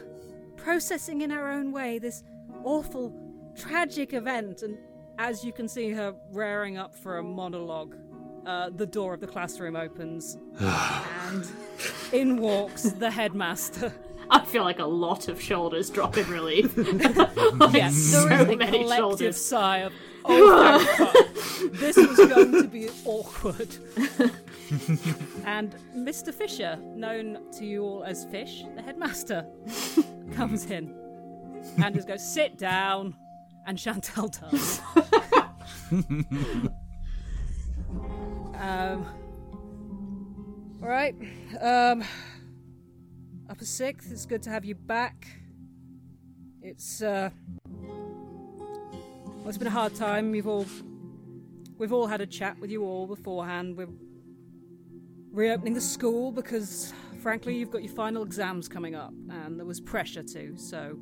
processing 0.56 1.22
in 1.22 1.32
our 1.32 1.52
own 1.52 1.72
way 1.72 2.00
this 2.00 2.24
awful, 2.64 3.14
tragic 3.56 4.14
event, 4.14 4.62
and 4.64 4.78
as 5.18 5.44
you 5.44 5.52
can 5.52 5.68
see 5.68 5.92
her 5.92 6.14
raring 6.32 6.78
up 6.78 6.96
for 6.96 7.18
a 7.18 7.24
monologue, 7.24 7.96
uh, 8.46 8.70
the 8.70 8.86
door 8.86 9.14
of 9.14 9.20
the 9.20 9.28
classroom 9.28 9.76
opens, 9.76 10.38
and 10.60 11.46
in 12.14 12.38
walks 12.38 12.84
the 12.84 13.12
headmaster. 13.12 13.92
I 14.30 14.44
feel 14.46 14.64
like 14.64 14.80
a 14.80 14.86
lot 14.86 15.28
of 15.28 15.42
shoulders 15.42 15.90
drop 15.90 16.18
in 16.18 16.30
relief. 16.30 16.74
Yes, 17.72 17.96
so 17.96 18.26
there 18.28 18.42
is 18.42 18.50
a 18.50 18.56
many 18.58 18.80
collective 18.80 18.98
shoulders. 18.98 19.46
sigh 19.46 19.78
of, 19.80 19.94
oh. 20.26 21.28
This 21.74 21.98
was 21.98 22.18
going 22.18 22.52
to 22.52 22.68
be 22.68 22.90
awkward. 23.06 23.76
and 25.46 25.76
Mr. 25.96 26.34
Fisher, 26.34 26.78
known 26.96 27.40
to 27.54 27.66
you 27.66 27.84
all 27.84 28.04
as 28.04 28.26
Fish, 28.26 28.64
the 28.76 28.82
headmaster, 28.82 29.46
comes 30.34 30.66
in 30.66 30.94
and 31.84 31.96
just 31.96 32.08
goes, 32.08 32.26
sit 32.26 32.58
down. 32.58 33.16
And 33.66 33.78
Chantel 33.78 34.32
does. 34.40 34.80
um, 38.62 39.06
all 40.82 40.88
right. 40.88 41.16
Um, 41.60 42.04
upper 43.50 43.66
sixth, 43.66 44.12
it's 44.12 44.26
good 44.26 44.44
to 44.44 44.50
have 44.50 44.66
you 44.66 44.76
back. 44.76 45.28
It's 46.62 47.02
uh, 47.02 47.30
well, 47.74 49.48
it's 49.48 49.58
been 49.58 49.68
a 49.68 49.72
hard 49.72 49.96
time. 49.96 50.32
We've 50.32 50.48
all 50.48 50.66
we've 51.78 51.94
all 51.94 52.08
had 52.08 52.22
a 52.22 52.26
chat 52.26 52.60
with 52.60 52.72
you 52.72 52.84
all 52.84 53.08
beforehand. 53.08 53.78
We're 53.78 53.88
reopening 55.32 55.74
the 55.74 55.82
school 55.82 56.32
because, 56.32 56.94
frankly, 57.22 57.56
you've 57.56 57.72
got 57.72 57.84
your 57.84 57.94
final 57.94 58.24
exams 58.24 58.68
coming 58.68 58.96
up, 58.96 59.14
and 59.30 59.58
there 59.58 59.66
was 59.66 59.80
pressure 59.80 60.24
too. 60.24 60.56
So, 60.58 61.00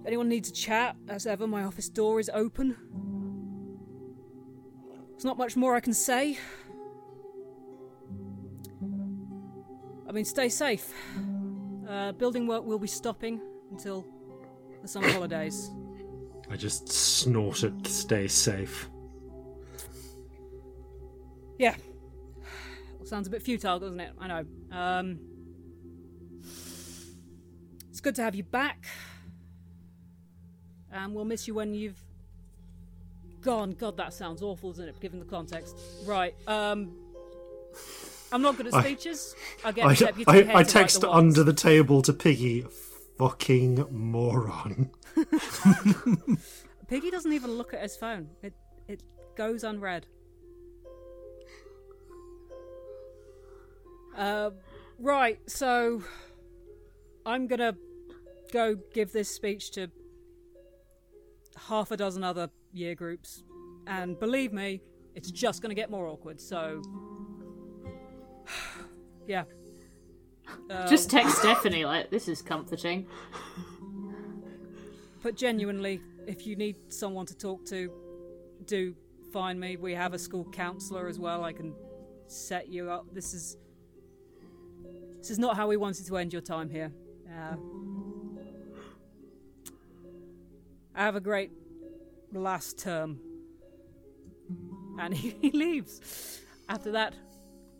if 0.00 0.06
anyone 0.06 0.28
needs 0.28 0.50
a 0.50 0.52
chat, 0.52 0.96
as 1.08 1.26
ever, 1.26 1.46
my 1.46 1.64
office 1.64 1.88
door 1.88 2.20
is 2.20 2.30
open. 2.32 2.76
There's 5.10 5.24
not 5.24 5.38
much 5.38 5.56
more 5.56 5.74
I 5.74 5.80
can 5.80 5.94
say. 5.94 6.38
I 10.12 10.14
mean, 10.14 10.26
stay 10.26 10.50
safe. 10.50 10.92
Uh, 11.88 12.12
building 12.12 12.46
work 12.46 12.66
will 12.66 12.78
be 12.78 12.86
stopping 12.86 13.40
until 13.70 14.04
the 14.82 14.86
summer 14.86 15.10
holidays. 15.10 15.70
I 16.50 16.56
just 16.56 16.86
snorted, 16.86 17.86
stay 17.86 18.28
safe. 18.28 18.90
Yeah. 21.58 21.74
Well, 22.98 23.06
sounds 23.06 23.26
a 23.26 23.30
bit 23.30 23.40
futile, 23.42 23.78
doesn't 23.78 24.00
it? 24.00 24.12
I 24.18 24.26
know. 24.26 24.44
Um, 24.70 25.18
it's 27.88 28.02
good 28.02 28.14
to 28.16 28.22
have 28.22 28.34
you 28.34 28.42
back. 28.42 28.84
And 30.92 31.14
we'll 31.14 31.24
miss 31.24 31.48
you 31.48 31.54
when 31.54 31.72
you've 31.72 32.04
gone. 33.40 33.70
God, 33.70 33.96
that 33.96 34.12
sounds 34.12 34.42
awful, 34.42 34.72
isn't 34.72 34.90
it, 34.90 35.00
given 35.00 35.20
the 35.20 35.24
context? 35.24 35.74
Right. 36.04 36.34
Um, 36.46 36.98
I'm 38.32 38.42
not 38.42 38.56
good 38.56 38.68
at 38.68 38.84
speeches. 38.84 39.34
I 39.64 39.72
get 39.72 39.86
I, 39.86 39.94
deputy 39.94 40.24
I, 40.26 40.38
I 40.38 40.54
write 40.54 40.68
text 40.68 41.02
the 41.02 41.10
under 41.10 41.44
the 41.44 41.52
table 41.52 42.02
to 42.02 42.12
Piggy, 42.12 42.64
fucking 43.18 43.86
moron. 43.90 44.90
Piggy 46.88 47.10
doesn't 47.10 47.32
even 47.32 47.52
look 47.52 47.74
at 47.74 47.82
his 47.82 47.96
phone. 47.96 48.28
It 48.42 48.54
it 48.88 49.02
goes 49.36 49.64
unread. 49.64 50.06
Uh, 54.16 54.50
right, 54.98 55.38
so 55.46 56.02
I'm 57.24 57.46
gonna 57.46 57.74
go 58.52 58.76
give 58.92 59.12
this 59.12 59.30
speech 59.30 59.70
to 59.72 59.88
half 61.68 61.90
a 61.90 61.96
dozen 61.96 62.24
other 62.24 62.50
year 62.72 62.94
groups, 62.94 63.42
and 63.86 64.18
believe 64.18 64.52
me, 64.52 64.82
it's 65.14 65.30
just 65.30 65.62
gonna 65.62 65.74
get 65.74 65.90
more 65.90 66.06
awkward. 66.06 66.40
So, 66.40 66.82
yeah. 69.26 69.44
Uh, 70.70 70.88
Just 70.88 71.10
text 71.10 71.38
Stephanie, 71.38 71.84
like, 71.84 72.10
this 72.10 72.28
is 72.28 72.42
comforting. 72.42 73.06
But 75.22 75.36
genuinely, 75.36 76.00
if 76.26 76.46
you 76.46 76.56
need 76.56 76.76
someone 76.92 77.26
to 77.26 77.36
talk 77.36 77.64
to, 77.66 77.90
do 78.66 78.94
find 79.32 79.58
me. 79.58 79.76
We 79.76 79.94
have 79.94 80.14
a 80.14 80.18
school 80.18 80.44
counselor 80.50 81.08
as 81.08 81.18
well. 81.18 81.44
I 81.44 81.52
can 81.52 81.74
set 82.26 82.68
you 82.68 82.90
up. 82.90 83.06
This 83.12 83.32
is 83.32 83.56
this 85.18 85.30
is 85.30 85.38
not 85.38 85.56
how 85.56 85.68
we 85.68 85.76
wanted 85.76 86.06
to 86.06 86.16
end 86.16 86.32
your 86.32 86.42
time 86.42 86.68
here. 86.68 86.92
Uh, 87.28 87.54
have 90.94 91.16
a 91.16 91.20
great 91.20 91.52
last 92.32 92.78
term. 92.78 93.20
And 94.98 95.14
he, 95.14 95.30
he 95.40 95.50
leaves. 95.52 96.40
After 96.68 96.92
that, 96.92 97.14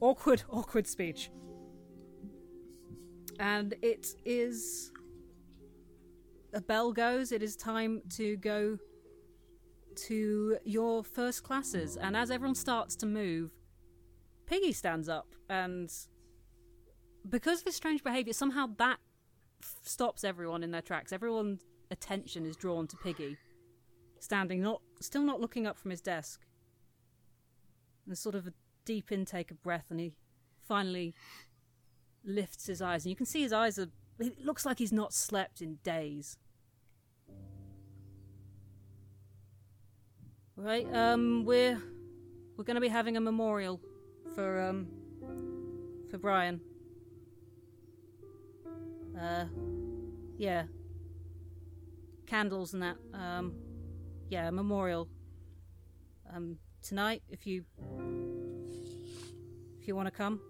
awkward, 0.03 0.43
awkward 0.51 0.87
speech. 0.87 1.31
And 3.41 3.75
it 3.81 4.09
is. 4.27 4.93
A 6.53 6.61
bell 6.61 6.93
goes. 6.93 7.33
It 7.33 7.43
is 7.43 7.57
time 7.57 8.03
to 8.17 8.37
go 8.37 8.77
to 9.95 10.59
your 10.65 11.03
first 11.03 11.43
classes. 11.43 11.97
And 11.97 12.15
as 12.15 12.31
everyone 12.31 12.55
starts 12.55 12.95
to 12.97 13.07
move, 13.07 13.53
Piggy 14.45 14.73
stands 14.73 15.09
up. 15.09 15.35
And 15.49 15.91
because 17.29 17.61
of 17.61 17.67
his 17.67 17.77
strange 17.77 18.05
behavior, 18.05 18.35
somehow 18.35 18.67
that 18.77 18.99
stops 19.83 20.25
everyone 20.25 20.63
in 20.63 20.73
their 20.73 20.83
tracks. 20.83 21.13
Everyone's 21.13 21.63
attention 21.91 22.45
is 22.45 22.57
drawn 22.57 22.87
to 22.89 22.97
Piggy, 22.97 23.39
standing, 24.19 24.61
not 24.61 24.83
still 25.01 25.23
not 25.23 25.41
looking 25.41 25.67
up 25.67 25.79
from 25.79 25.91
his 25.91 26.01
desk. 26.01 26.41
And 28.07 28.19
sort 28.19 28.35
of 28.35 28.47
a 28.47 28.53
deep 28.85 29.13
intake 29.13 29.51
of 29.51 29.63
breath, 29.63 29.87
and 29.91 30.01
he 30.01 30.13
finally 30.67 31.15
lifts 32.25 32.67
his 32.67 32.81
eyes, 32.81 33.05
and 33.05 33.11
you 33.11 33.17
can 33.17 33.27
see 33.27 33.43
his 33.43 33.53
eyes 33.53 33.79
are. 33.79 33.89
It 34.19 34.45
looks 34.45 34.65
like 34.65 34.79
he's 34.79 34.93
not 34.93 35.13
slept 35.13 35.61
in 35.61 35.79
days. 35.83 36.37
Right, 40.57 40.87
um, 40.95 41.45
we're 41.45 41.83
we're 42.57 42.65
going 42.65 42.77
to 42.77 42.81
be 42.81 42.89
having 42.89 43.17
a 43.17 43.21
memorial 43.21 43.81
for 44.35 44.61
um 44.61 44.87
for 46.11 46.19
Brian. 46.19 46.61
Uh, 49.19 49.45
yeah. 50.37 50.65
Candles 52.27 52.75
and 52.75 52.83
that. 52.83 52.97
Um, 53.13 53.55
yeah, 54.29 54.51
memorial. 54.51 55.09
Um, 56.35 56.59
tonight, 56.83 57.23
if 57.29 57.47
you 57.47 57.65
if 59.83 59.89
you 59.89 59.97
want 59.97 60.07
to 60.07 60.13
come. 60.13 60.41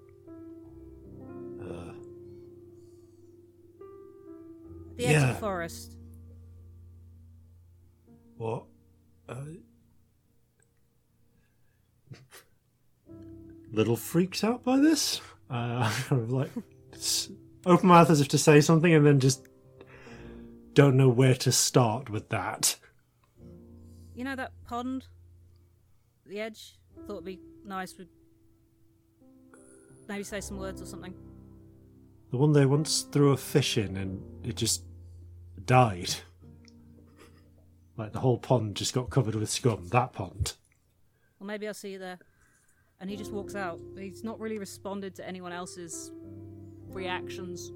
Uh, 1.59 1.95
the 4.97 5.07
edge 5.07 5.23
of 5.23 5.29
the 5.29 5.35
forest. 5.37 5.97
what? 8.37 8.64
Uh, 9.27 9.37
little 13.73 13.97
freaked 13.97 14.45
out 14.45 14.62
by 14.62 14.77
this. 14.77 15.23
Uh, 15.49 15.90
kind 16.09 16.21
of 16.21 16.31
like 16.31 16.51
open 17.64 17.88
mouth 17.88 18.11
as 18.11 18.21
if 18.21 18.29
to 18.29 18.38
say 18.38 18.61
something, 18.61 18.92
and 18.92 19.07
then 19.07 19.18
just 19.18 19.49
don't 20.75 20.95
know 20.99 21.09
where 21.09 21.35
to 21.37 21.51
start 21.51 22.11
with 22.11 22.29
that. 22.29 22.77
You 24.14 24.25
know 24.25 24.37
that 24.37 24.53
pond? 24.66 25.07
The 26.27 26.38
edge? 26.38 26.75
Thought 27.07 27.12
it'd 27.12 27.25
be 27.25 27.40
nice 27.64 27.97
with 27.97 28.09
maybe 30.08 30.22
say 30.24 30.40
some 30.40 30.58
words 30.58 30.80
or 30.82 30.86
something. 30.86 31.14
The 32.30 32.36
one 32.38 32.52
they 32.52 32.66
once 32.66 33.02
threw 33.02 33.32
a 33.32 33.36
fish 33.36 33.76
in, 33.76 33.96
and 33.96 34.22
it 34.44 34.56
just 34.56 34.84
died. 35.64 36.14
Like 37.96 38.12
the 38.12 38.20
whole 38.20 38.38
pond 38.38 38.74
just 38.76 38.94
got 38.94 39.10
covered 39.10 39.34
with 39.34 39.50
scum. 39.50 39.88
That 39.88 40.12
pond. 40.12 40.54
Well 41.38 41.46
maybe 41.46 41.66
I'll 41.68 41.74
see 41.74 41.90
you 41.92 41.98
there. 41.98 42.18
And 43.00 43.10
he 43.10 43.16
just 43.16 43.32
walks 43.32 43.54
out. 43.54 43.80
He's 43.98 44.24
not 44.24 44.38
really 44.40 44.58
responded 44.58 45.14
to 45.16 45.26
anyone 45.28 45.52
else's 45.52 46.12
reactions. 46.88 47.70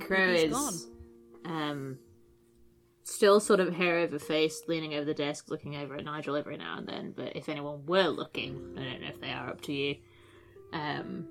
Crow 0.00 0.32
He's 0.32 0.44
is 0.44 0.52
gone. 0.52 0.74
um 1.44 1.98
still 3.06 3.38
sort 3.38 3.60
of 3.60 3.72
hair 3.72 3.98
over 3.98 4.18
face, 4.18 4.62
leaning 4.66 4.94
over 4.94 5.04
the 5.04 5.14
desk, 5.14 5.48
looking 5.48 5.76
over 5.76 5.94
at 5.94 6.04
Nigel 6.04 6.34
every 6.34 6.56
now 6.56 6.76
and 6.78 6.86
then. 6.88 7.14
But 7.16 7.36
if 7.36 7.48
anyone 7.48 7.86
were 7.86 8.08
looking, 8.08 8.74
I 8.76 8.82
don't 8.82 9.00
know 9.00 9.08
if 9.08 9.20
they 9.20 9.30
are 9.30 9.48
up 9.48 9.60
to 9.62 9.72
you. 9.72 9.96
Um, 10.72 11.28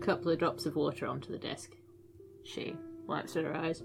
couple 0.00 0.32
of 0.32 0.38
drops 0.38 0.66
of 0.66 0.74
water 0.74 1.06
onto 1.06 1.30
the 1.30 1.38
desk. 1.38 1.72
She 2.44 2.74
wipes 3.06 3.36
at 3.36 3.44
her 3.44 3.54
eyes. 3.54 3.82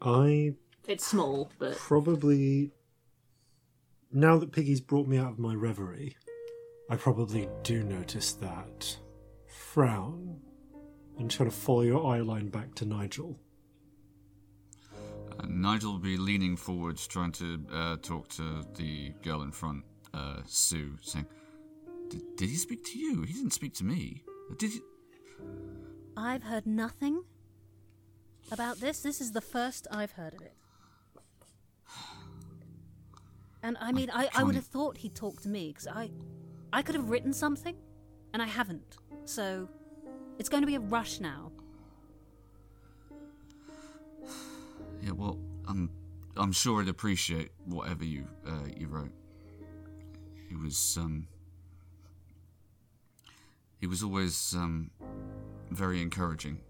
I 0.00 0.54
It's 0.86 1.06
small, 1.06 1.50
but 1.58 1.76
probably 1.76 2.70
now 4.12 4.38
that 4.38 4.52
Piggy's 4.52 4.80
brought 4.80 5.08
me 5.08 5.18
out 5.18 5.32
of 5.32 5.38
my 5.38 5.54
reverie, 5.54 6.16
I 6.88 6.96
probably 6.96 7.48
do 7.64 7.82
notice 7.82 8.32
that 8.34 8.96
frown 9.46 10.40
and 11.18 11.30
try 11.30 11.44
to 11.44 11.52
follow 11.52 11.82
your 11.82 12.06
eye 12.06 12.20
line 12.20 12.48
back 12.48 12.74
to 12.76 12.86
Nigel. 12.86 13.38
Uh, 15.38 15.46
Nigel 15.48 15.92
will 15.92 15.98
be 15.98 16.16
leaning 16.16 16.56
forward, 16.56 16.98
trying 16.98 17.32
to 17.32 17.60
uh, 17.72 17.96
talk 18.02 18.28
to 18.30 18.64
the 18.74 19.10
girl 19.22 19.42
in 19.42 19.50
front, 19.52 19.84
uh, 20.12 20.38
Sue, 20.46 20.96
saying, 21.02 21.26
did, 22.08 22.22
"Did 22.36 22.48
he 22.48 22.56
speak 22.56 22.84
to 22.84 22.98
you? 22.98 23.22
He 23.22 23.32
didn't 23.32 23.52
speak 23.52 23.74
to 23.74 23.84
me. 23.84 24.22
Did 24.58 24.72
he?" 24.72 24.80
I've 26.16 26.42
heard 26.42 26.66
nothing 26.66 27.22
about 28.50 28.78
this. 28.78 29.00
This 29.00 29.20
is 29.20 29.32
the 29.32 29.40
first 29.40 29.86
I've 29.90 30.12
heard 30.12 30.34
of 30.34 30.42
it. 30.42 30.54
And 33.62 33.76
I 33.80 33.92
mean, 33.92 34.10
I, 34.12 34.28
I 34.34 34.42
would 34.42 34.56
have 34.56 34.66
thought 34.66 34.98
he'd 34.98 35.14
talk 35.14 35.40
to 35.42 35.48
me 35.48 35.68
because 35.68 35.86
I, 35.86 36.10
I 36.72 36.82
could 36.82 36.96
have 36.96 37.08
written 37.08 37.32
something, 37.32 37.76
and 38.32 38.42
I 38.42 38.46
haven't. 38.46 38.96
So, 39.24 39.68
it's 40.38 40.48
going 40.48 40.62
to 40.62 40.66
be 40.66 40.74
a 40.74 40.80
rush 40.80 41.20
now. 41.20 41.52
Yeah, 45.02 45.12
well, 45.12 45.38
I'm 45.68 45.90
I'm 46.36 46.52
sure 46.52 46.80
he'd 46.80 46.88
appreciate 46.88 47.50
whatever 47.66 48.04
you 48.04 48.26
uh, 48.46 48.68
you 48.76 48.86
wrote. 48.86 49.10
He 50.48 50.54
was 50.54 50.96
um 50.98 51.26
he 53.80 53.86
was 53.86 54.02
always 54.02 54.54
um 54.54 54.90
very 55.70 56.00
encouraging, 56.00 56.60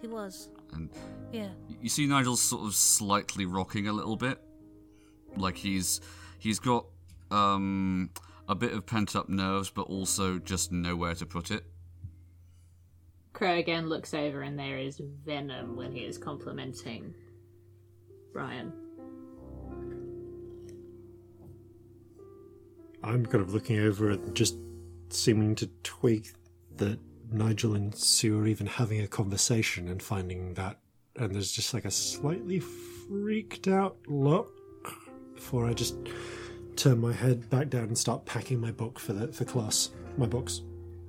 He 0.00 0.06
was, 0.06 0.48
and 0.72 0.88
yeah. 1.32 1.48
you 1.82 1.88
see 1.88 2.06
Nigel's 2.06 2.40
sort 2.40 2.64
of 2.64 2.74
slightly 2.74 3.44
rocking 3.44 3.88
a 3.88 3.92
little 3.92 4.16
bit, 4.16 4.40
like 5.36 5.56
he's 5.56 6.00
he's 6.38 6.58
got 6.60 6.86
um 7.30 8.10
a 8.48 8.54
bit 8.54 8.72
of 8.72 8.86
pent 8.86 9.14
up 9.14 9.28
nerves, 9.28 9.70
but 9.70 9.82
also 9.82 10.38
just 10.38 10.72
nowhere 10.72 11.14
to 11.16 11.26
put 11.26 11.50
it. 11.50 11.64
Crow 13.38 13.56
again 13.56 13.88
looks 13.88 14.14
over 14.14 14.42
and 14.42 14.58
there 14.58 14.78
is 14.78 15.00
venom 15.24 15.76
when 15.76 15.92
he 15.92 16.00
is 16.00 16.18
complimenting 16.18 17.14
Brian. 18.32 18.72
I'm 23.00 23.24
kind 23.24 23.40
of 23.40 23.54
looking 23.54 23.78
over 23.78 24.10
it, 24.10 24.34
just 24.34 24.56
seeming 25.10 25.54
to 25.54 25.68
tweak 25.84 26.32
that 26.78 26.98
Nigel 27.30 27.76
and 27.76 27.94
Sue 27.94 28.40
are 28.40 28.46
even 28.48 28.66
having 28.66 29.02
a 29.02 29.06
conversation 29.06 29.86
and 29.86 30.02
finding 30.02 30.54
that, 30.54 30.80
and 31.14 31.32
there's 31.32 31.52
just 31.52 31.72
like 31.72 31.84
a 31.84 31.92
slightly 31.92 32.58
freaked 32.58 33.68
out 33.68 33.98
look 34.08 34.52
before 35.36 35.64
I 35.64 35.74
just 35.74 35.94
turn 36.74 37.00
my 37.00 37.12
head 37.12 37.48
back 37.48 37.70
down 37.70 37.84
and 37.84 37.96
start 37.96 38.26
packing 38.26 38.60
my 38.60 38.72
book 38.72 38.98
for 38.98 39.12
the 39.12 39.32
for 39.32 39.44
class, 39.44 39.90
my 40.16 40.26
books. 40.26 40.62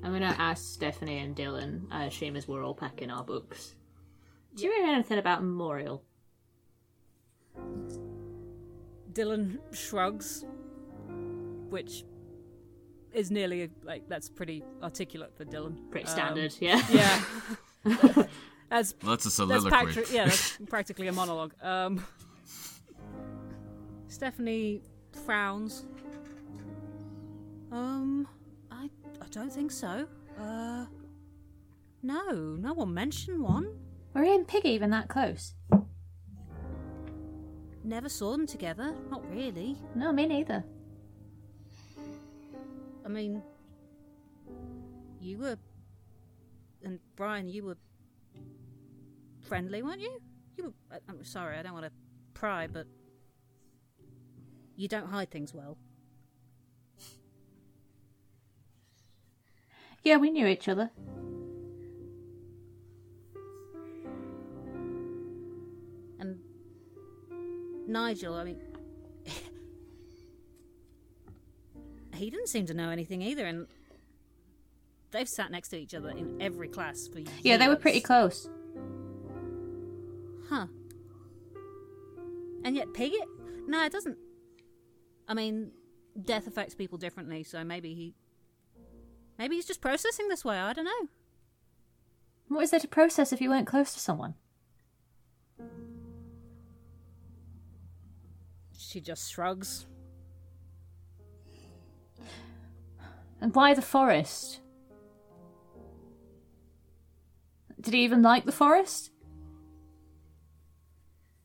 I'm 0.04 0.14
gonna 0.14 0.36
ask 0.38 0.64
Stephanie 0.74 1.18
and 1.20 1.36
Dylan, 1.36 1.82
I 1.92 2.06
assume 2.06 2.36
as 2.36 2.48
we're 2.48 2.64
all 2.64 2.74
packing 2.74 3.12
our 3.12 3.24
books. 3.24 3.76
Do 4.56 4.64
you 4.64 4.72
remember 4.72 4.94
anything 4.96 5.18
about 5.20 5.42
Memorial? 5.44 6.04
Dylan 9.14 9.60
shrugs, 9.74 10.46
which 11.70 12.04
is 13.12 13.32
nearly 13.32 13.70
like 13.84 14.08
that's 14.08 14.30
pretty 14.30 14.64
articulate 14.82 15.36
for 15.36 15.44
Dylan. 15.46 15.90
Pretty 15.92 16.06
Um, 16.08 16.12
standard, 16.12 16.56
yeah. 16.60 16.82
yeah. 16.92 17.24
As 18.72 18.94
Well, 19.02 19.12
that's 19.18 19.26
a 19.26 19.28
That's, 19.28 19.36
soliloquy. 19.36 19.70
practi- 19.94 20.14
yeah, 20.14 20.26
that's 20.26 20.58
practically 20.70 21.08
a 21.08 21.12
monologue. 21.12 21.54
Um, 21.62 22.06
Stephanie 24.08 24.82
frowns. 25.26 25.86
Um, 27.72 28.28
I 28.28 28.32
I 28.32 28.39
don't 29.32 29.52
think 29.52 29.72
so. 29.72 30.08
Uh, 30.40 30.86
no, 32.02 32.32
no 32.32 32.74
one 32.74 32.94
mentioned 32.94 33.42
one. 33.42 33.74
Were 34.14 34.24
he 34.24 34.34
and 34.34 34.48
Piggy 34.48 34.70
even 34.70 34.90
that 34.92 35.08
close? 35.10 35.54
Never 37.84 38.10
saw 38.10 38.32
them 38.32 38.48
together. 38.48 38.94
Not 39.10 39.24
really. 39.32 39.78
No, 39.96 40.12
me 40.12 40.26
neither. 40.26 40.64
I 43.06 43.08
mean, 43.10 43.42
you 45.20 45.38
were, 45.38 45.58
and 46.84 47.00
Brian, 47.16 47.48
you 47.48 47.64
were 47.64 47.78
friendly, 49.42 49.82
weren't 49.82 50.02
you? 50.02 50.20
You 50.58 50.64
were. 50.66 50.74
I- 50.92 51.00
I'm 51.10 51.24
sorry, 51.24 51.58
I 51.58 51.64
don't 51.64 51.74
want 51.74 51.86
to 51.86 51.92
pry, 52.34 52.68
but 52.68 52.86
you 54.76 54.88
don't 54.88 55.08
hide 55.08 55.32
things 55.32 55.54
well. 55.54 55.78
Yeah, 60.04 60.18
we 60.18 60.32
knew 60.32 60.48
each 60.48 60.68
other. 60.68 60.90
And 66.20 66.40
Nigel, 67.88 68.34
I 68.34 68.44
mean, 68.44 68.62
he 72.16 72.30
didn't 72.30 72.48
seem 72.48 72.66
to 72.68 72.74
know 72.74 72.90
anything 72.90 73.22
either, 73.22 73.46
and 73.46 73.68
they've 75.12 75.28
sat 75.28 75.52
next 75.52 75.70
to 75.70 75.78
each 75.78 75.94
other 75.94 76.10
in 76.10 76.42
every 76.42 76.68
class 76.68 77.08
for 77.08 77.20
years. 77.20 77.32
Yeah, 77.44 77.58
they 77.58 77.68
were 77.68 77.76
pretty 77.76 78.02
close. 78.02 78.50
Huh. 80.50 80.68
And 82.64 82.76
yet 82.76 82.88
Pigget? 82.94 83.28
No, 83.68 83.84
it 83.86 83.92
doesn't. 83.92 84.18
I 85.28 85.34
mean, 85.34 85.72
death 86.26 86.48
affects 86.48 86.74
people 86.74 86.98
differently, 86.98 87.44
so 87.44 87.64
maybe 87.64 87.94
he. 87.94 88.16
Maybe 89.40 89.56
he's 89.56 89.66
just 89.66 89.80
processing 89.80 90.28
this 90.28 90.44
way, 90.44 90.58
I 90.58 90.74
don't 90.74 90.84
know. 90.84 91.08
What 92.50 92.62
is 92.62 92.72
there 92.72 92.80
to 92.82 92.88
process 92.90 93.32
if 93.32 93.40
you 93.40 93.50
weren't 93.50 93.68
close 93.68 93.94
to 93.94 94.00
someone? 94.00 94.34
She 98.78 99.00
just 99.00 99.32
shrugs. 99.32 99.86
And 103.40 103.56
why 103.56 103.74
the 103.74 103.82
forest? 103.82 104.60
Did 107.80 107.94
he 107.94 108.04
even 108.04 108.22
like 108.22 108.44
the 108.44 108.52
forest? 108.52 109.12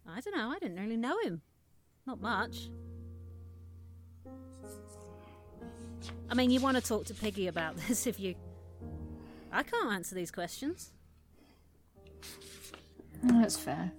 I 0.04 0.20
don't 0.20 0.36
know, 0.36 0.50
I 0.50 0.58
didn't 0.58 0.80
really 0.80 0.96
know 0.96 1.16
him. 1.22 1.42
Not 2.06 2.20
much. 2.20 2.70
I 6.30 6.34
mean, 6.34 6.50
you 6.50 6.60
want 6.60 6.76
to 6.76 6.82
talk 6.82 7.06
to 7.06 7.14
Piggy 7.14 7.48
about 7.48 7.76
this 7.88 8.06
if 8.06 8.18
you. 8.18 8.34
I 9.52 9.62
can't 9.62 9.92
answer 9.92 10.14
these 10.14 10.30
questions. 10.30 10.92
That's 13.22 13.56
fair. 13.56 13.92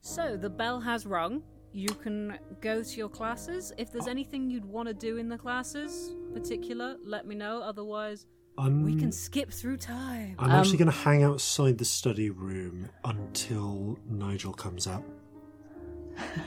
So, 0.00 0.36
the 0.36 0.50
bell 0.50 0.80
has 0.80 1.06
rung. 1.06 1.42
You 1.72 1.88
can 1.88 2.38
go 2.60 2.82
to 2.82 2.96
your 2.96 3.08
classes. 3.08 3.72
If 3.78 3.92
there's 3.92 4.08
anything 4.08 4.50
you'd 4.50 4.64
want 4.64 4.88
to 4.88 4.94
do 4.94 5.18
in 5.18 5.28
the 5.28 5.38
classes, 5.38 6.14
particular, 6.32 6.96
let 7.04 7.26
me 7.26 7.36
know. 7.36 7.62
Otherwise, 7.62 8.26
I'm, 8.58 8.82
we 8.82 8.96
can 8.96 9.12
skip 9.12 9.52
through 9.52 9.76
time. 9.76 10.34
I'm 10.38 10.50
actually 10.50 10.72
um, 10.72 10.78
going 10.78 10.90
to 10.90 10.98
hang 10.98 11.22
outside 11.22 11.78
the 11.78 11.84
study 11.84 12.30
room 12.30 12.88
until 13.04 13.98
Nigel 14.08 14.52
comes 14.52 14.86
out. 14.86 15.04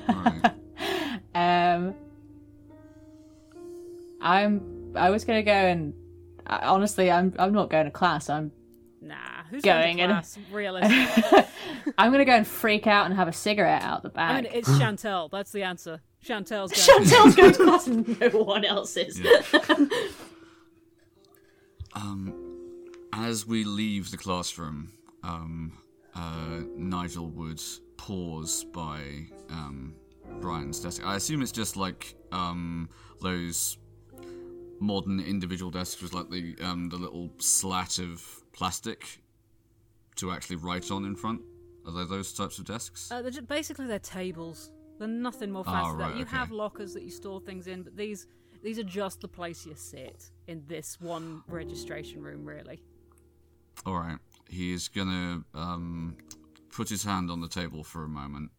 Right. 0.09 0.53
Um, 1.35 1.95
I'm. 4.21 4.93
I 4.95 5.09
was 5.09 5.25
gonna 5.25 5.43
go 5.43 5.51
and 5.51 5.93
I, 6.45 6.67
honestly, 6.67 7.09
I'm. 7.11 7.33
I'm 7.39 7.53
not 7.53 7.69
going 7.69 7.85
to 7.85 7.91
class. 7.91 8.29
I'm. 8.29 8.51
Nah, 9.01 9.15
who's 9.49 9.61
Going 9.63 9.97
going 9.97 10.07
to 10.09 10.13
class? 10.15 10.37
Realistically. 10.51 11.43
I'm 11.97 12.11
gonna 12.11 12.23
go 12.25 12.31
and 12.33 12.47
freak 12.47 12.87
out 12.87 13.05
and 13.05 13.15
have 13.15 13.27
a 13.27 13.33
cigarette 13.33 13.81
out 13.83 14.01
the 14.03 14.09
I 14.09 14.11
back. 14.11 14.43
mean, 14.43 14.51
it's 14.53 14.69
Chantel. 14.79 15.29
That's 15.29 15.51
the 15.51 15.63
answer. 15.63 16.01
Chantel's 16.23 16.71
going. 16.87 17.03
Chantel's 17.03 17.35
going 17.35 17.51
to 17.53 17.63
class 17.63 17.87
and 17.87 18.19
no 18.19 18.29
one 18.43 18.63
else 18.63 18.95
is. 18.95 19.21
Um, 21.95 22.33
as 23.13 23.45
we 23.45 23.63
leave 23.63 24.09
the 24.09 24.17
classroom, 24.17 24.91
um, 25.21 25.77
uh, 26.15 26.61
Nigel 26.75 27.29
would 27.31 27.61
pause 27.97 28.63
by 28.63 29.27
um, 29.49 29.93
Brian's 30.41 30.79
desk. 30.79 31.05
I 31.05 31.15
assume 31.15 31.41
it's 31.41 31.51
just 31.51 31.77
like 31.77 32.15
um, 32.31 32.89
those 33.21 33.77
modern 34.79 35.19
individual 35.19 35.71
desks 35.71 36.01
with 36.01 36.13
like 36.13 36.29
the 36.29 36.55
um, 36.61 36.89
the 36.89 36.97
little 36.97 37.31
slat 37.37 37.99
of 37.99 38.21
plastic 38.51 39.21
to 40.15 40.31
actually 40.31 40.57
write 40.57 40.91
on 40.91 41.05
in 41.05 41.15
front. 41.15 41.41
Are 41.85 41.91
they 41.91 42.05
those 42.05 42.33
types 42.33 42.59
of 42.59 42.65
desks? 42.65 43.11
Uh, 43.11 43.21
they're 43.21 43.31
ju- 43.31 43.41
basically, 43.41 43.87
they're 43.87 43.99
tables. 43.99 44.71
They're 44.99 45.07
nothing 45.07 45.51
more 45.51 45.63
Oh, 45.67 45.71
fancy 45.71 45.89
than 45.89 45.97
that. 45.97 46.03
right, 46.11 46.17
You 46.17 46.25
have 46.25 46.51
lockers 46.51 46.93
that 46.93 47.03
you 47.03 47.09
store 47.09 47.41
things 47.41 47.67
in, 47.67 47.83
but 47.83 47.95
these 47.97 48.27
these 48.63 48.79
are 48.79 48.83
just 48.83 49.19
the 49.21 49.27
place 49.27 49.65
you 49.65 49.73
sit 49.75 50.29
in 50.47 50.63
this 50.67 50.99
one 51.01 51.43
registration 51.47 52.21
room, 52.21 52.45
really. 52.45 52.81
All 53.85 53.95
right. 53.95 54.17
He 54.49 54.71
is 54.71 54.87
gonna 54.87 55.43
um, 55.53 56.15
put 56.71 56.87
his 56.89 57.03
hand 57.03 57.29
on 57.31 57.41
the 57.41 57.49
table 57.49 57.83
for 57.83 58.03
a 58.05 58.07
moment, 58.07 58.51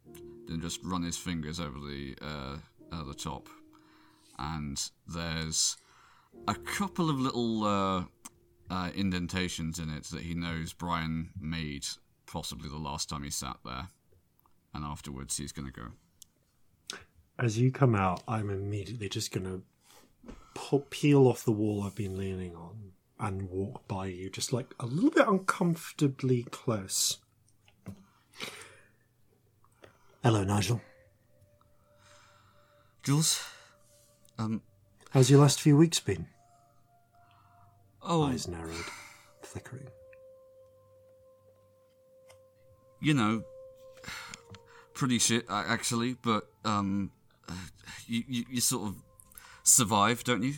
then 0.46 0.60
just 0.60 0.80
run 0.84 1.02
his 1.02 1.16
fingers 1.16 1.60
over 1.60 1.78
the 1.78 2.16
uh, 2.20 2.56
uh, 2.92 3.04
the 3.04 3.14
top, 3.14 3.48
and 4.38 4.90
there's 5.06 5.76
a 6.48 6.54
couple 6.54 7.10
of 7.10 7.18
little 7.18 7.64
uh, 7.64 8.04
uh, 8.70 8.90
indentations 8.94 9.78
in 9.78 9.90
it 9.90 10.04
that 10.04 10.22
he 10.22 10.34
knows 10.34 10.72
Brian 10.72 11.30
made, 11.40 11.86
possibly 12.26 12.68
the 12.68 12.76
last 12.76 13.08
time 13.08 13.22
he 13.22 13.30
sat 13.30 13.56
there, 13.64 13.88
and 14.74 14.84
afterwards 14.84 15.36
he's 15.36 15.52
gonna 15.52 15.70
go. 15.70 15.88
As 17.38 17.58
you 17.58 17.72
come 17.72 17.94
out, 17.96 18.22
I'm 18.28 18.48
immediately 18.48 19.08
just 19.08 19.32
going 19.32 19.46
to 19.46 19.62
peel 20.90 21.26
off 21.26 21.44
the 21.44 21.52
wall 21.52 21.82
I've 21.82 21.96
been 21.96 22.16
leaning 22.16 22.54
on 22.54 22.92
and 23.18 23.50
walk 23.50 23.86
by 23.88 24.06
you, 24.06 24.30
just 24.30 24.52
like 24.52 24.72
a 24.78 24.86
little 24.86 25.10
bit 25.10 25.26
uncomfortably 25.26 26.44
close. 26.44 27.18
Hello, 30.24 30.42
Nigel. 30.42 30.80
Jules, 33.02 33.44
um, 34.38 34.62
How's 35.10 35.28
your 35.30 35.40
last 35.40 35.60
few 35.60 35.76
weeks 35.76 36.00
been? 36.00 36.26
oh, 38.02 38.22
Eyes 38.24 38.48
narrowed, 38.48 38.86
flickering. 39.42 39.86
you 43.00 43.12
know, 43.12 43.42
pretty 44.94 45.18
shit 45.18 45.44
actually, 45.50 46.14
but 46.22 46.48
um, 46.64 47.10
uh, 47.46 47.52
you, 48.06 48.22
you 48.26 48.44
you 48.52 48.60
sort 48.62 48.88
of 48.88 48.94
survive, 49.62 50.24
don't 50.24 50.42
you? 50.42 50.54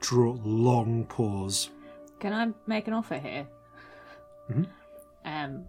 Draw 0.00 0.38
long 0.42 1.04
pause. 1.04 1.68
Can 2.18 2.32
I 2.32 2.48
make 2.66 2.88
an 2.88 2.94
offer 2.94 3.18
here? 3.18 3.46
Um, 5.26 5.66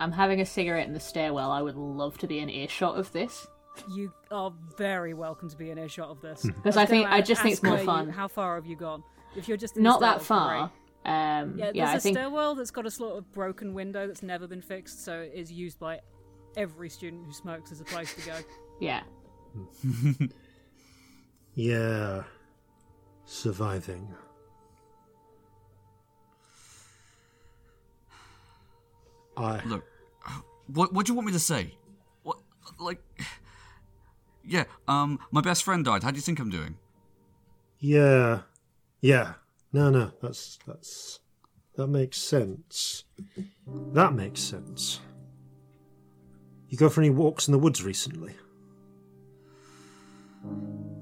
I'm 0.00 0.12
having 0.12 0.40
a 0.40 0.46
cigarette 0.46 0.86
in 0.86 0.92
the 0.94 1.00
stairwell. 1.00 1.50
I 1.50 1.60
would 1.62 1.76
love 1.76 2.18
to 2.18 2.26
be 2.26 2.38
in 2.38 2.48
earshot 2.50 2.96
of 2.96 3.10
this. 3.12 3.46
You 3.94 4.12
are 4.30 4.52
very 4.76 5.14
welcome 5.14 5.48
to 5.50 5.56
be 5.56 5.70
in 5.70 5.78
earshot 5.78 6.08
of 6.08 6.20
this. 6.20 6.42
Because 6.42 6.76
I 6.76 6.86
think- 6.86 7.06
I 7.08 7.20
just 7.20 7.42
think 7.42 7.52
it's 7.54 7.62
more 7.62 7.72
where 7.72 7.80
you- 7.80 7.86
fun. 7.86 8.08
how 8.10 8.28
far 8.28 8.56
have 8.56 8.66
you 8.66 8.76
gone? 8.76 9.02
If 9.36 9.46
you're 9.48 9.56
just 9.56 9.76
in 9.76 9.82
Not 9.82 10.00
that 10.00 10.22
stairwell, 10.22 10.70
far. 11.04 11.40
Um, 11.40 11.52
great. 11.52 11.58
Yeah, 11.58 11.70
yeah, 11.74 11.84
there's 11.84 11.88
I 11.88 11.96
a 11.96 12.00
think 12.00 12.16
stairwell 12.16 12.54
that's 12.56 12.70
got 12.70 12.86
a 12.86 12.90
sort 12.90 13.16
of 13.18 13.30
broken 13.32 13.74
window 13.74 14.06
that's 14.06 14.22
never 14.22 14.46
been 14.46 14.62
fixed, 14.62 15.04
so 15.04 15.20
it 15.20 15.32
is 15.34 15.50
used 15.52 15.78
by 15.78 16.00
every 16.56 16.88
student 16.88 17.24
who 17.26 17.32
smokes 17.32 17.70
as 17.72 17.80
a 17.80 17.84
place 17.84 18.12
to 18.14 18.26
go. 18.26 18.38
yeah. 18.80 19.02
Yeah. 21.54 22.22
Surviving. 23.24 24.14
I 29.38 29.62
Look, 29.64 29.84
what 30.66 30.92
what 30.92 31.06
do 31.06 31.10
you 31.12 31.14
want 31.14 31.26
me 31.26 31.32
to 31.32 31.38
say? 31.38 31.74
What 32.22 32.38
like? 32.78 33.02
Yeah, 34.44 34.64
um, 34.86 35.18
my 35.30 35.40
best 35.42 35.62
friend 35.62 35.84
died. 35.84 36.02
How 36.02 36.10
do 36.10 36.16
you 36.16 36.22
think 36.22 36.38
I'm 36.40 36.50
doing? 36.50 36.76
Yeah. 37.78 38.40
Yeah. 39.00 39.34
No, 39.72 39.90
no, 39.90 40.12
that's 40.22 40.58
that's 40.66 41.20
that 41.76 41.86
makes 41.86 42.16
sense. 42.18 43.04
That 43.92 44.14
makes 44.14 44.40
sense. 44.40 45.00
You 46.68 46.76
go 46.78 46.88
for 46.88 47.00
any 47.00 47.10
walks 47.10 47.46
in 47.48 47.52
the 47.52 47.58
woods 47.58 47.82
recently? 47.82 48.34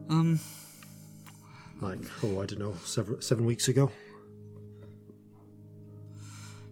Um, 0.08 0.40
Like, 1.80 1.98
oh, 2.22 2.40
I 2.42 2.46
don't 2.46 2.58
know, 2.58 2.74
seven 2.84 3.20
seven 3.22 3.44
weeks 3.46 3.68
ago. 3.68 3.90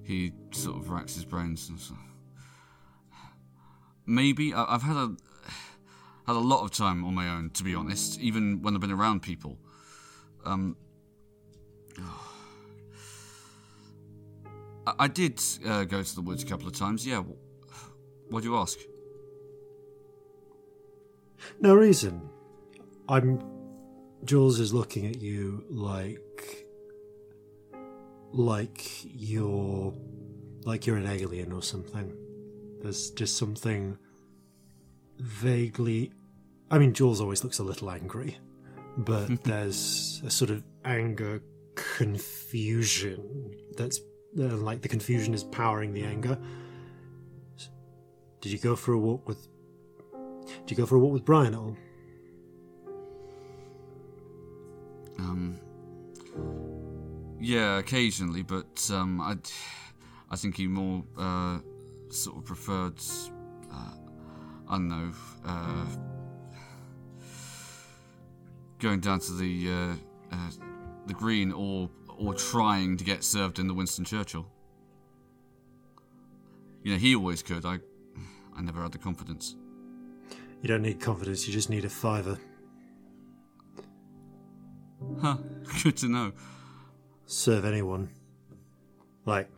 He 0.05 0.33
sort 0.53 0.77
of 0.77 0.91
racks 0.91 1.15
his 1.15 1.25
brains. 1.25 1.69
And. 1.69 1.79
Maybe 4.07 4.53
I've 4.55 4.83
had 4.83 4.97
a 4.97 5.17
had 6.27 6.37
a 6.37 6.39
lot 6.39 6.63
of 6.65 6.71
time 6.71 7.05
on 7.05 7.15
my 7.15 7.29
own, 7.29 7.51
to 7.51 7.65
be 7.65 7.75
honest. 7.75 8.21
Even 8.21 8.63
when 8.63 8.75
I've 8.75 8.81
been 8.81 8.91
around 8.91 9.23
people. 9.23 9.59
Um, 10.45 10.77
I, 14.87 14.95
I 15.01 15.09
did 15.09 15.41
uh, 15.67 15.85
go 15.85 16.03
to 16.03 16.15
the 16.15 16.21
woods 16.21 16.43
a 16.43 16.47
couple 16.47 16.67
of 16.67 16.75
times. 16.75 17.07
Yeah. 17.07 17.23
wh- 17.23 18.33
Why 18.33 18.41
do 18.41 18.47
you 18.49 18.57
ask? 18.57 18.79
No 21.61 21.75
reason. 21.75 22.29
I'm. 23.09 23.43
Jules 24.25 24.59
is 24.59 24.73
looking 24.73 25.07
at 25.07 25.21
you 25.21 25.65
like. 25.69 26.21
Like 28.35 28.85
you're 29.05 29.95
like 30.65 30.87
you're 30.87 30.97
an 30.97 31.07
alien 31.07 31.53
or 31.53 31.63
something. 31.63 32.13
There's 32.83 33.11
just 33.11 33.37
something 33.37 33.97
vaguely. 35.19 36.13
I 36.71 36.79
mean, 36.79 36.93
Jules 36.93 37.21
always 37.21 37.45
looks 37.45 37.61
a 37.61 37.63
little 37.63 37.91
angry, 37.91 38.37
but 38.99 39.43
there's 39.45 40.21
a 40.27 40.31
sort 40.31 40.51
of 40.51 40.65
anger, 40.85 41.43
confusion 41.77 43.55
that's 43.77 44.01
uh, 44.39 44.43
like 44.43 44.83
the 44.83 44.89
confusion 44.89 45.33
is 45.33 45.45
powering 45.45 45.93
the 45.93 46.03
anger. 46.03 46.37
Did 48.41 48.53
you 48.53 48.59
go 48.59 48.75
for 48.77 48.93
a 48.93 48.99
walk 48.99 49.29
with? 49.29 49.47
Did 50.67 50.71
you 50.73 50.77
go 50.77 50.87
for 50.87 50.97
a 50.97 50.99
walk 50.99 51.13
with 51.13 51.25
Brian 51.25 51.55
at 51.55 51.61
all? 51.61 51.77
Um, 55.19 55.59
yeah, 57.45 57.79
occasionally, 57.79 58.43
but 58.43 58.91
um, 58.93 59.21
I, 59.21 59.37
I 60.31 60.37
think 60.37 60.57
he 60.57 60.67
more 60.67 61.05
uh, 61.19 61.59
sort 62.09 62.39
of 62.39 62.45
preferred, 62.47 62.99
uh, 63.71 63.95
I 64.69 64.73
don't 64.73 64.89
know, 64.89 65.13
uh, 65.45 65.87
going 68.79 69.01
down 69.01 69.21
to 69.21 69.33
the 69.33 69.71
uh, 69.71 69.95
uh, 70.33 70.51
the 71.07 71.15
green 71.15 71.53
or 71.53 71.91
or 72.19 72.33
trying 72.33 72.97
to 72.97 73.05
get 73.05 73.23
served 73.23 73.59
in 73.59 73.67
the 73.67 73.75
Winston 73.75 74.05
Churchill. 74.05 74.47
You 76.83 76.93
know, 76.93 76.99
he 76.99 77.15
always 77.15 77.43
could. 77.43 77.67
I, 77.67 77.79
I 78.57 78.63
never 78.63 78.83
had 78.83 78.93
the 78.93 78.99
confidence. 78.99 79.57
You 80.63 80.69
don't 80.69 80.83
need 80.83 81.01
confidence. 81.01 81.47
You 81.47 81.53
just 81.53 81.69
need 81.69 81.85
a 81.85 81.91
fiver. 81.91 82.39
Huh? 85.21 85.37
Good 85.83 85.99
to 85.99 86.09
know. 86.09 86.33
Serve 87.35 87.65
anyone. 87.65 88.11
Like, 89.27 89.51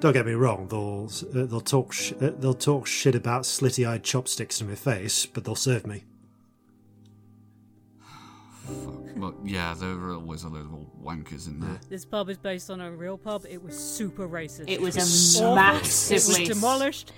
don't 0.00 0.12
get 0.12 0.26
me 0.26 0.32
wrong, 0.32 0.68
they'll 0.68 1.08
uh, 1.40 1.46
they'll 1.46 1.60
talk 1.60 1.92
sh- 1.92 2.12
uh, 2.20 2.30
they'll 2.38 2.54
talk 2.54 2.86
shit 2.86 3.14
about 3.14 3.42
slitty-eyed 3.42 4.02
chopsticks 4.02 4.60
in 4.60 4.68
my 4.68 4.74
face, 4.74 5.26
but 5.26 5.44
they'll 5.44 5.54
serve 5.54 5.86
me. 5.86 6.04
Well, 9.16 9.34
yeah, 9.44 9.74
there 9.78 9.94
were 9.96 10.14
always 10.14 10.44
a 10.44 10.48
load 10.48 10.66
of 10.66 10.72
old 10.74 11.04
wankers 11.04 11.46
in 11.46 11.60
there. 11.60 11.78
This 11.88 12.04
pub 12.04 12.28
is 12.30 12.38
based 12.38 12.70
on 12.70 12.80
a 12.80 12.90
real 12.90 13.18
pub. 13.18 13.44
It 13.48 13.62
was 13.62 13.78
super 13.78 14.28
racist. 14.28 14.64
It 14.68 14.80
was 14.80 14.96
was 14.96 15.40
a 15.40 15.44
awful. 15.44 15.54
massively 15.56 16.42
It 16.44 16.48
was 16.48 16.56
demolished. 16.58 17.12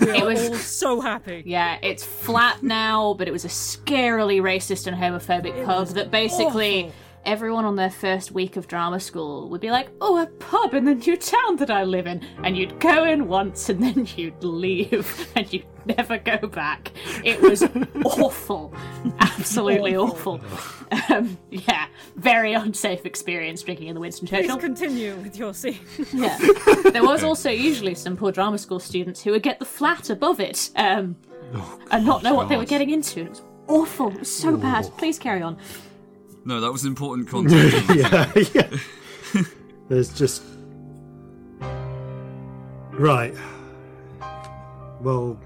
We 0.00 0.10
It 0.10 0.24
was- 0.24 0.48
all 0.48 0.54
so 0.56 1.00
happy. 1.00 1.42
Yeah, 1.44 1.78
it's 1.82 2.04
flat 2.04 2.62
now, 2.62 3.14
but 3.14 3.26
it 3.26 3.32
was 3.32 3.44
a 3.44 3.48
scarily 3.48 4.40
racist 4.40 4.86
and 4.86 4.96
homophobic 4.96 5.64
pub 5.64 5.88
that 5.88 6.10
basically 6.10 6.84
awful. 6.84 6.92
Everyone 7.26 7.64
on 7.64 7.76
their 7.76 7.90
first 7.90 8.30
week 8.30 8.56
of 8.56 8.68
drama 8.68 9.00
school 9.00 9.48
would 9.50 9.60
be 9.60 9.70
like, 9.70 9.90
"Oh, 10.00 10.22
a 10.22 10.26
pub 10.26 10.72
in 10.74 10.84
the 10.84 10.94
new 10.94 11.16
town 11.16 11.56
that 11.56 11.70
I 11.70 11.84
live 11.84 12.06
in," 12.06 12.24
and 12.42 12.56
you'd 12.56 12.78
go 12.80 13.04
in 13.04 13.26
once 13.26 13.68
and 13.68 13.82
then 13.82 14.06
you'd 14.16 14.42
leave 14.42 15.28
and 15.36 15.52
you'd 15.52 15.66
never 15.84 16.16
go 16.18 16.38
back. 16.46 16.92
It 17.24 17.40
was 17.40 17.62
awful, 18.04 18.72
absolutely 19.18 19.96
awful. 19.96 20.40
Um, 21.10 21.36
yeah, 21.50 21.86
very 22.14 22.54
unsafe 22.54 23.04
experience 23.04 23.62
drinking 23.62 23.88
in 23.88 23.94
the 23.94 24.00
Winston 24.00 24.26
Churchill. 24.26 24.56
Please 24.56 24.62
Churchill. 24.62 24.76
continue 24.76 25.16
with 25.16 25.36
your 25.36 25.52
scene. 25.52 25.80
Yeah. 26.12 26.38
There 26.92 27.04
was 27.04 27.24
also 27.24 27.50
usually 27.50 27.94
some 27.94 28.16
poor 28.16 28.32
drama 28.32 28.58
school 28.58 28.78
students 28.78 29.22
who 29.22 29.32
would 29.32 29.42
get 29.42 29.58
the 29.58 29.64
flat 29.64 30.10
above 30.10 30.40
it 30.40 30.70
um, 30.76 31.16
and 31.90 32.06
not 32.06 32.22
know 32.22 32.34
what 32.34 32.48
they 32.48 32.56
were 32.56 32.64
getting 32.64 32.90
into. 32.90 33.20
It 33.20 33.30
was 33.30 33.42
awful. 33.66 34.12
It 34.12 34.20
was 34.20 34.32
so 34.32 34.56
bad. 34.56 34.88
Please 34.96 35.18
carry 35.18 35.42
on. 35.42 35.58
No, 36.46 36.60
that 36.60 36.70
was 36.72 36.84
important 36.84 37.28
content. 37.34 37.74
yeah, 37.94 38.32
yeah. 38.54 38.70
There's 39.88 40.12
just 40.14 40.42
right. 42.92 43.34
Well, 45.00 45.38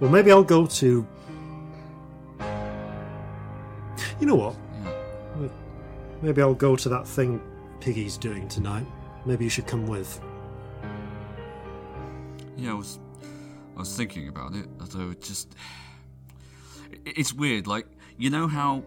well, 0.00 0.10
maybe 0.10 0.30
I'll 0.30 0.42
go 0.44 0.66
to. 0.66 1.06
You 4.20 4.26
know 4.26 4.34
what? 4.34 4.56
Maybe 6.22 6.40
I'll 6.42 6.54
go 6.54 6.74
to 6.76 6.88
that 6.88 7.06
thing 7.06 7.40
Piggy's 7.80 8.16
doing 8.16 8.48
tonight. 8.48 8.86
Maybe 9.26 9.44
you 9.44 9.50
should 9.50 9.66
come 9.66 9.86
with. 9.86 10.20
Yeah, 12.56 12.70
I 12.72 12.74
was, 12.74 12.98
I 13.76 13.80
was 13.80 13.96
thinking 13.96 14.28
about 14.28 14.54
it. 14.54 14.66
Although 14.80 15.00
it 15.00 15.06
would 15.08 15.22
just, 15.22 15.54
it's 17.06 17.32
weird. 17.32 17.66
Like 17.66 17.86
you 18.18 18.30
know 18.30 18.46
how 18.46 18.82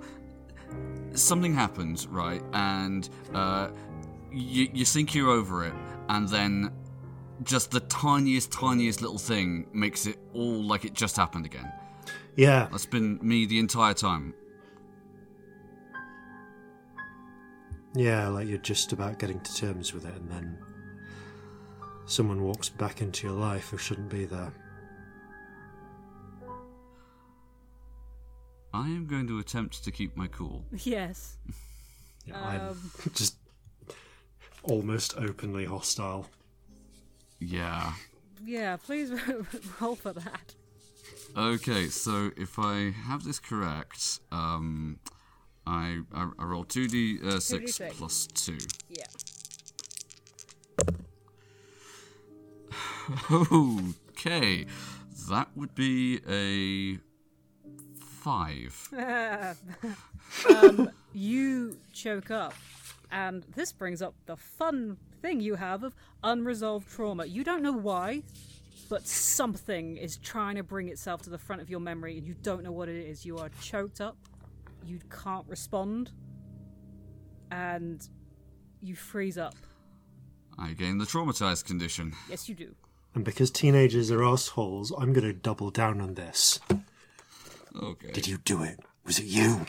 something 1.13 1.53
happens, 1.53 2.07
right? 2.07 2.41
And 2.53 3.09
uh, 3.33 3.69
you 4.31 4.69
you 4.73 4.85
think 4.85 5.13
you're 5.15 5.29
over 5.29 5.65
it, 5.65 5.73
and 6.09 6.27
then 6.29 6.71
just 7.43 7.71
the 7.71 7.81
tiniest, 7.81 8.51
tiniest 8.51 9.01
little 9.01 9.17
thing 9.19 9.67
makes 9.73 10.07
it 10.07 10.17
all 10.33 10.63
like 10.63 10.85
it 10.85 10.93
just 10.93 11.15
happened 11.17 11.45
again. 11.45 11.71
Yeah, 12.35 12.67
That's 12.71 12.85
been 12.85 13.19
me 13.21 13.45
the 13.45 13.59
entire 13.59 13.93
time. 13.95 14.33
yeah, 17.95 18.27
like 18.27 18.47
you're 18.47 18.57
just 18.59 18.93
about 18.93 19.17
getting 19.17 19.39
to 19.39 19.55
terms 19.55 19.93
with 19.93 20.05
it, 20.05 20.13
and 20.13 20.29
then 20.29 20.57
someone 22.05 22.43
walks 22.43 22.69
back 22.69 23.01
into 23.01 23.25
your 23.27 23.35
life 23.35 23.69
who 23.69 23.77
shouldn't 23.77 24.09
be 24.09 24.25
there. 24.25 24.53
I 28.77 28.87
am 28.89 29.07
going 29.07 29.27
to 29.27 29.39
attempt 29.39 29.83
to 29.83 29.91
keep 29.91 30.15
my 30.15 30.27
cool. 30.27 30.65
Yes. 30.83 31.37
Yeah, 32.27 32.45
I'm 32.45 32.61
Um, 32.71 32.91
just 33.13 33.37
almost 34.63 35.15
openly 35.17 35.63
hostile. 35.65 36.27
Yeah. 37.39 37.93
Yeah, 38.45 38.75
please 38.75 39.11
roll 39.79 39.95
for 39.95 40.11
that. 40.11 40.53
Okay, 41.37 41.87
so 41.87 42.31
if 42.35 42.59
I 42.59 42.91
have 43.07 43.23
this 43.23 43.39
correct, 43.39 44.19
um, 44.33 44.99
I 45.65 46.01
I, 46.13 46.29
I 46.37 46.43
roll 46.43 46.65
two 46.65 46.87
d 46.89 47.17
uh, 47.23 47.39
six 47.39 47.77
2d6. 47.79 47.91
plus 47.97 48.27
two. 48.27 48.57
Yeah. 48.89 49.05
Okay, 54.11 54.65
that 55.29 55.47
would 55.55 55.73
be 55.75 56.19
a 56.27 56.99
five. 58.27 58.89
um, 60.49 60.91
you 61.13 61.77
choke 61.93 62.29
up, 62.29 62.53
and 63.09 63.45
this 63.55 63.71
brings 63.71 64.01
up 64.01 64.15
the 64.25 64.35
fun 64.35 64.97
thing 65.21 65.39
you 65.39 65.55
have 65.55 65.83
of 65.83 65.95
unresolved 66.25 66.89
trauma. 66.89 67.25
You 67.25 67.45
don't 67.45 67.63
know 67.63 67.71
why, 67.71 68.23
but 68.89 69.07
something 69.07 69.95
is 69.95 70.17
trying 70.17 70.57
to 70.57 70.63
bring 70.63 70.89
itself 70.89 71.21
to 71.21 71.29
the 71.29 71.37
front 71.37 71.61
of 71.61 71.69
your 71.69 71.79
memory, 71.79 72.17
and 72.17 72.27
you 72.27 72.35
don't 72.43 72.63
know 72.63 72.71
what 72.73 72.89
it 72.89 72.97
is. 72.97 73.25
You 73.25 73.37
are 73.37 73.49
choked 73.61 74.01
up, 74.01 74.17
you 74.85 74.99
can't 75.23 75.47
respond, 75.47 76.11
and 77.49 78.05
you 78.81 78.97
freeze 78.97 79.37
up. 79.37 79.55
I 80.59 80.73
gain 80.73 80.97
the 80.97 81.05
traumatized 81.05 81.63
condition. 81.63 82.13
Yes, 82.29 82.49
you 82.49 82.55
do. 82.55 82.75
And 83.15 83.23
because 83.23 83.51
teenagers 83.51 84.11
are 84.11 84.21
assholes, 84.25 84.91
I'm 84.91 85.13
going 85.13 85.25
to 85.27 85.33
double 85.33 85.71
down 85.71 86.01
on 86.01 86.15
this. 86.15 86.59
Okay. 87.81 88.11
Did 88.11 88.27
you 88.27 88.37
do 88.39 88.63
it? 88.63 88.79
Was 89.05 89.19
it 89.19 89.25
you? 89.25 89.65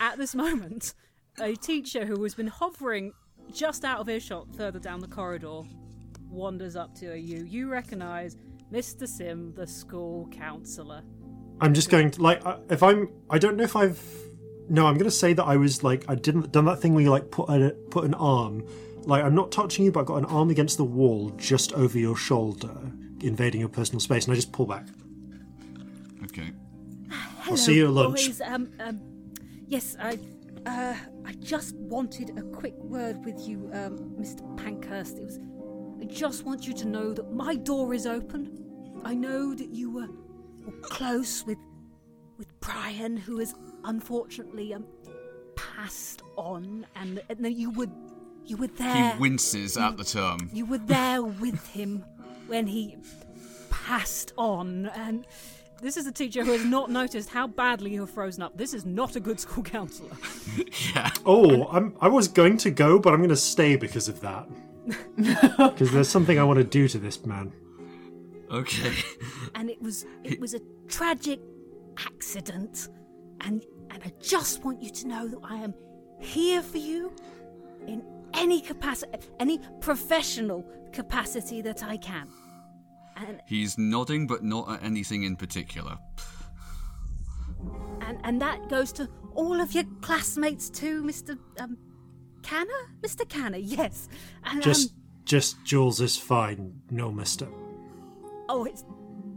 At 0.00 0.18
this 0.18 0.34
moment, 0.34 0.94
a 1.40 1.54
teacher 1.54 2.04
who 2.06 2.22
has 2.22 2.34
been 2.34 2.46
hovering 2.46 3.12
just 3.52 3.84
out 3.84 4.00
of 4.00 4.08
earshot 4.08 4.54
further 4.56 4.78
down 4.78 5.00
the 5.00 5.08
corridor 5.08 5.62
wanders 6.30 6.76
up 6.76 6.94
to 6.96 7.18
you. 7.18 7.44
You 7.44 7.68
recognise 7.68 8.36
Mr. 8.72 9.08
Sim, 9.08 9.54
the 9.54 9.66
school 9.66 10.28
counsellor. 10.30 11.02
I'm 11.60 11.74
just 11.74 11.90
going 11.90 12.10
to 12.12 12.22
like 12.22 12.44
uh, 12.44 12.58
if 12.70 12.82
I'm. 12.82 13.08
I 13.30 13.38
don't 13.38 13.56
know 13.56 13.64
if 13.64 13.76
I've. 13.76 14.00
No, 14.68 14.86
I'm 14.86 14.94
going 14.94 15.04
to 15.04 15.10
say 15.10 15.32
that 15.34 15.44
I 15.44 15.56
was 15.56 15.84
like 15.84 16.04
I 16.08 16.14
didn't 16.14 16.52
done 16.52 16.64
that 16.64 16.80
thing 16.80 16.94
where 16.94 17.04
you 17.04 17.10
like 17.10 17.30
put 17.30 17.48
a 17.48 17.70
put 17.90 18.04
an 18.04 18.14
arm. 18.14 18.64
Like 19.04 19.22
I'm 19.22 19.34
not 19.34 19.52
touching 19.52 19.84
you, 19.84 19.92
but 19.92 20.00
I've 20.00 20.06
got 20.06 20.16
an 20.16 20.24
arm 20.26 20.50
against 20.50 20.76
the 20.78 20.84
wall 20.84 21.30
just 21.36 21.72
over 21.74 21.98
your 21.98 22.16
shoulder, 22.16 22.74
invading 23.26 23.60
your 23.60 23.68
personal 23.68 24.00
space, 24.00 24.24
and 24.24 24.32
I 24.32 24.36
just 24.36 24.52
pull 24.52 24.66
back. 24.66 24.86
Okay. 26.24 26.52
I'll 27.46 27.56
see 27.56 27.76
you 27.76 27.86
at 27.86 27.92
lunch. 27.92 28.26
Boys, 28.26 28.40
um, 28.40 28.72
um, 28.80 29.00
yes, 29.66 29.96
I, 30.00 30.18
uh, 30.66 30.94
I 31.26 31.32
just 31.40 31.74
wanted 31.76 32.38
a 32.38 32.42
quick 32.42 32.74
word 32.78 33.24
with 33.24 33.46
you, 33.46 33.70
um, 33.72 33.98
Mr. 34.18 34.42
Pankhurst. 34.56 35.18
It 35.18 35.24
was, 35.24 35.38
I 36.00 36.04
just 36.06 36.44
want 36.44 36.66
you 36.66 36.72
to 36.74 36.86
know 36.86 37.12
that 37.12 37.32
my 37.32 37.54
door 37.56 37.92
is 37.94 38.06
open. 38.06 39.00
I 39.04 39.14
know 39.14 39.54
that 39.54 39.68
you 39.68 39.90
were, 39.90 40.08
were 40.64 40.80
close 40.80 41.44
with, 41.44 41.58
with 42.38 42.48
Brian, 42.60 43.16
who 43.16 43.38
has 43.38 43.54
unfortunately 43.84 44.72
um, 44.72 44.86
passed 45.54 46.22
on, 46.36 46.86
and, 46.96 47.22
and 47.28 47.44
that 47.44 47.52
you 47.52 47.70
were, 47.70 47.88
you 48.46 48.56
were 48.56 48.68
there. 48.68 49.12
He 49.12 49.18
winces 49.20 49.76
at 49.76 49.98
the 49.98 50.04
term. 50.04 50.50
You 50.52 50.64
were 50.64 50.78
there 50.78 51.22
with 51.22 51.66
him 51.68 52.04
when 52.46 52.66
he 52.66 52.96
passed 53.70 54.32
on, 54.36 54.86
and 54.86 55.26
this 55.80 55.96
is 55.96 56.06
a 56.06 56.12
teacher 56.12 56.44
who 56.44 56.52
has 56.52 56.64
not 56.64 56.90
noticed 56.90 57.28
how 57.28 57.46
badly 57.46 57.92
you 57.92 58.00
have 58.00 58.10
frozen 58.10 58.42
up. 58.42 58.56
This 58.56 58.74
is 58.74 58.84
not 58.86 59.16
a 59.16 59.20
good 59.20 59.40
school 59.40 59.62
counselor. 59.76 60.10
Yeah. 60.94 61.10
Oh, 61.26 61.66
I'm. 61.68 61.96
I 62.00 62.08
was 62.08 62.28
going 62.28 62.56
to 62.58 62.70
go, 62.70 62.98
but 62.98 63.12
I'm 63.12 63.20
going 63.20 63.28
to 63.30 63.36
stay 63.36 63.76
because 63.76 64.08
of 64.08 64.20
that. 64.20 64.46
Because 65.56 65.92
there's 65.92 66.08
something 66.10 66.38
I 66.38 66.44
want 66.44 66.58
to 66.58 66.64
do 66.64 66.88
to 66.88 66.98
this 66.98 67.24
man. 67.24 67.52
Okay. 68.50 68.92
and 69.54 69.70
it 69.70 69.80
was 69.80 70.04
it 70.22 70.38
was 70.38 70.54
a 70.54 70.60
tragic 70.88 71.40
accident 72.06 72.88
and 73.40 73.64
and 73.90 74.02
I 74.04 74.12
just 74.20 74.64
want 74.64 74.82
you 74.82 74.90
to 74.90 75.08
know 75.08 75.26
that 75.28 75.38
I 75.42 75.56
am 75.56 75.74
here 76.20 76.62
for 76.62 76.78
you 76.78 77.12
in 77.86 78.02
any 78.34 78.60
capacity 78.60 79.18
any 79.40 79.58
professional 79.80 80.64
capacity 80.94 81.60
that 81.62 81.82
I 81.82 81.96
can 81.98 82.28
and 83.16 83.40
He's 83.46 83.78
nodding, 83.78 84.26
but 84.26 84.42
not 84.42 84.68
at 84.70 84.82
anything 84.82 85.22
in 85.24 85.36
particular. 85.36 85.96
and 88.00 88.18
and 88.24 88.40
that 88.40 88.68
goes 88.68 88.92
to 88.92 89.08
all 89.34 89.60
of 89.60 89.72
your 89.72 89.84
classmates 90.00 90.70
too 90.70 91.02
Mr 91.02 91.38
um 91.60 91.76
Canner 92.42 92.82
Mr 93.02 93.28
Canner 93.28 93.58
yes 93.58 94.08
and 94.44 94.62
Just, 94.62 94.90
um, 94.90 94.96
just 95.24 95.64
Jules 95.64 96.00
is 96.00 96.16
fine. 96.16 96.72
No, 96.90 97.10
Mister. 97.10 97.46
oh 98.48 98.64
it's 98.64 98.84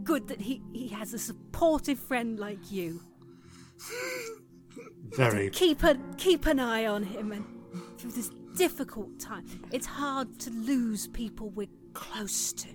good 0.03 0.27
that 0.27 0.39
he 0.41 0.61
he 0.73 0.87
has 0.89 1.13
a 1.13 1.19
supportive 1.19 1.99
friend 1.99 2.39
like 2.39 2.71
you 2.71 3.01
Very. 5.15 5.49
keep 5.49 5.83
a 5.83 5.97
keep 6.17 6.45
an 6.45 6.59
eye 6.59 6.85
on 6.85 7.03
him 7.03 7.31
and 7.31 7.45
through 7.97 8.11
this 8.11 8.31
difficult 8.57 9.19
time 9.19 9.45
it's 9.71 9.85
hard 9.85 10.39
to 10.39 10.49
lose 10.49 11.07
people 11.07 11.49
we're 11.51 11.67
close 11.93 12.51
to 12.53 12.67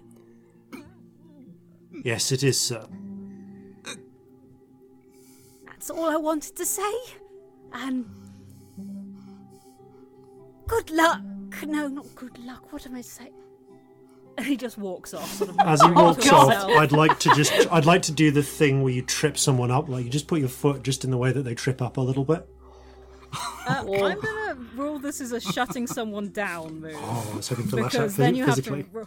Yes, 2.05 2.33
it 2.33 2.43
is, 2.43 2.59
sir. 2.59 2.87
that's 5.67 5.91
all 5.91 6.09
i 6.09 6.17
wanted 6.17 6.57
to 6.57 6.65
say 6.65 6.93
and 7.73 8.05
good 10.67 10.91
luck 10.91 11.21
no 11.67 11.89
not 11.89 12.07
good 12.15 12.39
luck 12.39 12.73
what 12.73 12.87
am 12.87 12.95
i 12.95 13.01
saying 13.01 13.33
and 14.39 14.47
he 14.47 14.57
just 14.57 14.79
walks 14.79 15.13
off 15.13 15.31
sort 15.35 15.51
of 15.51 15.57
As 15.61 15.83
he 15.83 15.91
walks 16.03 16.29
God. 16.31 16.55
off, 16.55 16.65
I'd 16.79 16.91
like 16.93 17.19
to 17.19 17.35
just. 17.35 17.53
I'd 17.71 17.85
like 17.85 18.01
to 18.03 18.13
do 18.13 18.31
the 18.31 18.43
thing 18.43 18.83
where 18.83 18.91
you 18.91 19.03
trip 19.03 19.37
someone 19.37 19.71
up. 19.71 19.91
Like 19.91 20.07
you 20.07 20.11
just 20.11 20.27
put 20.27 20.41
your 20.41 20.49
foot 20.49 20.83
just 20.83 21.05
in 21.05 21.11
the 21.11 21.19
way 21.19 21.33
that 21.33 21.43
they 21.43 21.55
trip 21.55 21.83
up 21.83 21.99
a 21.99 22.01
little 22.01 22.25
bit. 22.25 22.49
Uh, 23.33 23.85
i'm 24.05 24.21
gonna 24.21 24.55
rule 24.77 24.99
this 24.99 25.21
as 25.21 25.33
a 25.33 25.41
shutting 25.41 25.87
someone 25.87 26.29
down 26.31 26.81
move 26.81 26.95
Oh, 26.97 27.31
I 27.33 27.37
was 27.37 27.49
hoping 27.49 27.69
to 27.69 27.77
lash 27.77 27.85
out 27.85 27.93
because 27.93 28.17
then 28.17 28.35
you 28.35 28.45
have 28.45 28.63
to 28.63 28.85
ro- 28.93 29.07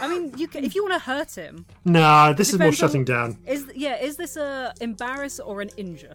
i 0.00 0.08
mean 0.08 0.32
you 0.36 0.46
can, 0.48 0.64
if 0.64 0.74
you 0.74 0.82
want 0.84 0.94
to 0.94 1.00
hurt 1.00 1.34
him 1.34 1.66
Nah, 1.84 2.32
this 2.32 2.52
is 2.52 2.58
more 2.58 2.70
Depends 2.70 2.82
on- 2.82 2.88
shutting 2.88 3.04
down. 3.04 3.38
is 3.46 3.66
yeah 3.74 3.96
is 4.00 4.16
this 4.16 4.36
a 4.36 4.72
embarrass 4.80 5.40
or 5.40 5.60
an 5.60 5.70
injure 5.76 6.14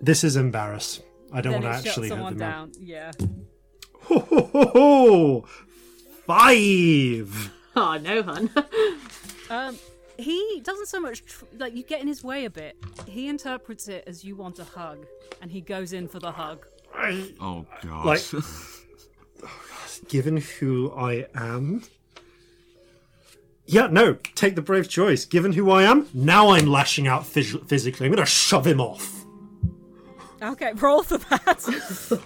This 0.00 0.22
is 0.22 0.36
embarrass. 0.36 1.00
I 1.32 1.40
don't 1.40 1.54
want 1.54 1.64
to 1.64 1.70
actually 1.70 1.90
shuts 1.90 1.98
hurt 1.98 2.08
someone 2.08 2.36
them. 2.36 2.50
down 2.50 2.72
yeah 2.80 3.10
Ho, 4.08 4.18
ho, 4.20 4.40
ho, 4.52 4.64
ho. 4.74 5.46
Five. 6.26 7.52
Oh 7.76 7.96
no, 7.96 8.22
hun. 8.22 8.50
Um, 9.50 9.78
he 10.18 10.60
doesn't 10.64 10.86
so 10.86 11.00
much 11.00 11.24
tr- 11.24 11.44
like 11.58 11.74
you 11.74 11.82
get 11.82 12.00
in 12.00 12.08
his 12.08 12.22
way 12.24 12.44
a 12.44 12.50
bit. 12.50 12.76
He 13.06 13.28
interprets 13.28 13.88
it 13.88 14.04
as 14.06 14.24
you 14.24 14.36
want 14.36 14.58
a 14.58 14.64
hug, 14.64 15.06
and 15.40 15.50
he 15.50 15.60
goes 15.60 15.92
in 15.92 16.08
for 16.08 16.18
the 16.18 16.32
hug. 16.32 16.66
I, 16.94 17.32
Oh 17.40 17.66
god. 17.82 18.04
Like- 18.06 18.22
given 20.08 20.36
who 20.38 20.92
I 20.92 21.26
am. 21.34 21.82
Yeah, 23.66 23.88
no, 23.88 24.14
take 24.34 24.54
the 24.54 24.62
brave 24.62 24.88
choice. 24.88 25.24
Given 25.26 25.52
who 25.52 25.70
I 25.70 25.82
am, 25.82 26.08
now 26.14 26.50
I'm 26.50 26.66
lashing 26.66 27.06
out 27.06 27.22
phys- 27.24 27.68
physically. 27.68 28.06
I'm 28.06 28.12
going 28.12 28.24
to 28.24 28.30
shove 28.30 28.66
him 28.66 28.80
off. 28.80 29.14
Okay, 30.40 30.72
roll 30.74 31.02
for 31.02 31.18
that. 31.18 32.22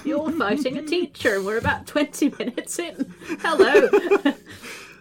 You're 0.04 0.30
fighting 0.32 0.78
a 0.78 0.82
teacher, 0.82 1.34
and 1.36 1.44
we're 1.44 1.58
about 1.58 1.86
20 1.86 2.30
minutes 2.38 2.78
in. 2.78 3.14
Hello. 3.40 3.88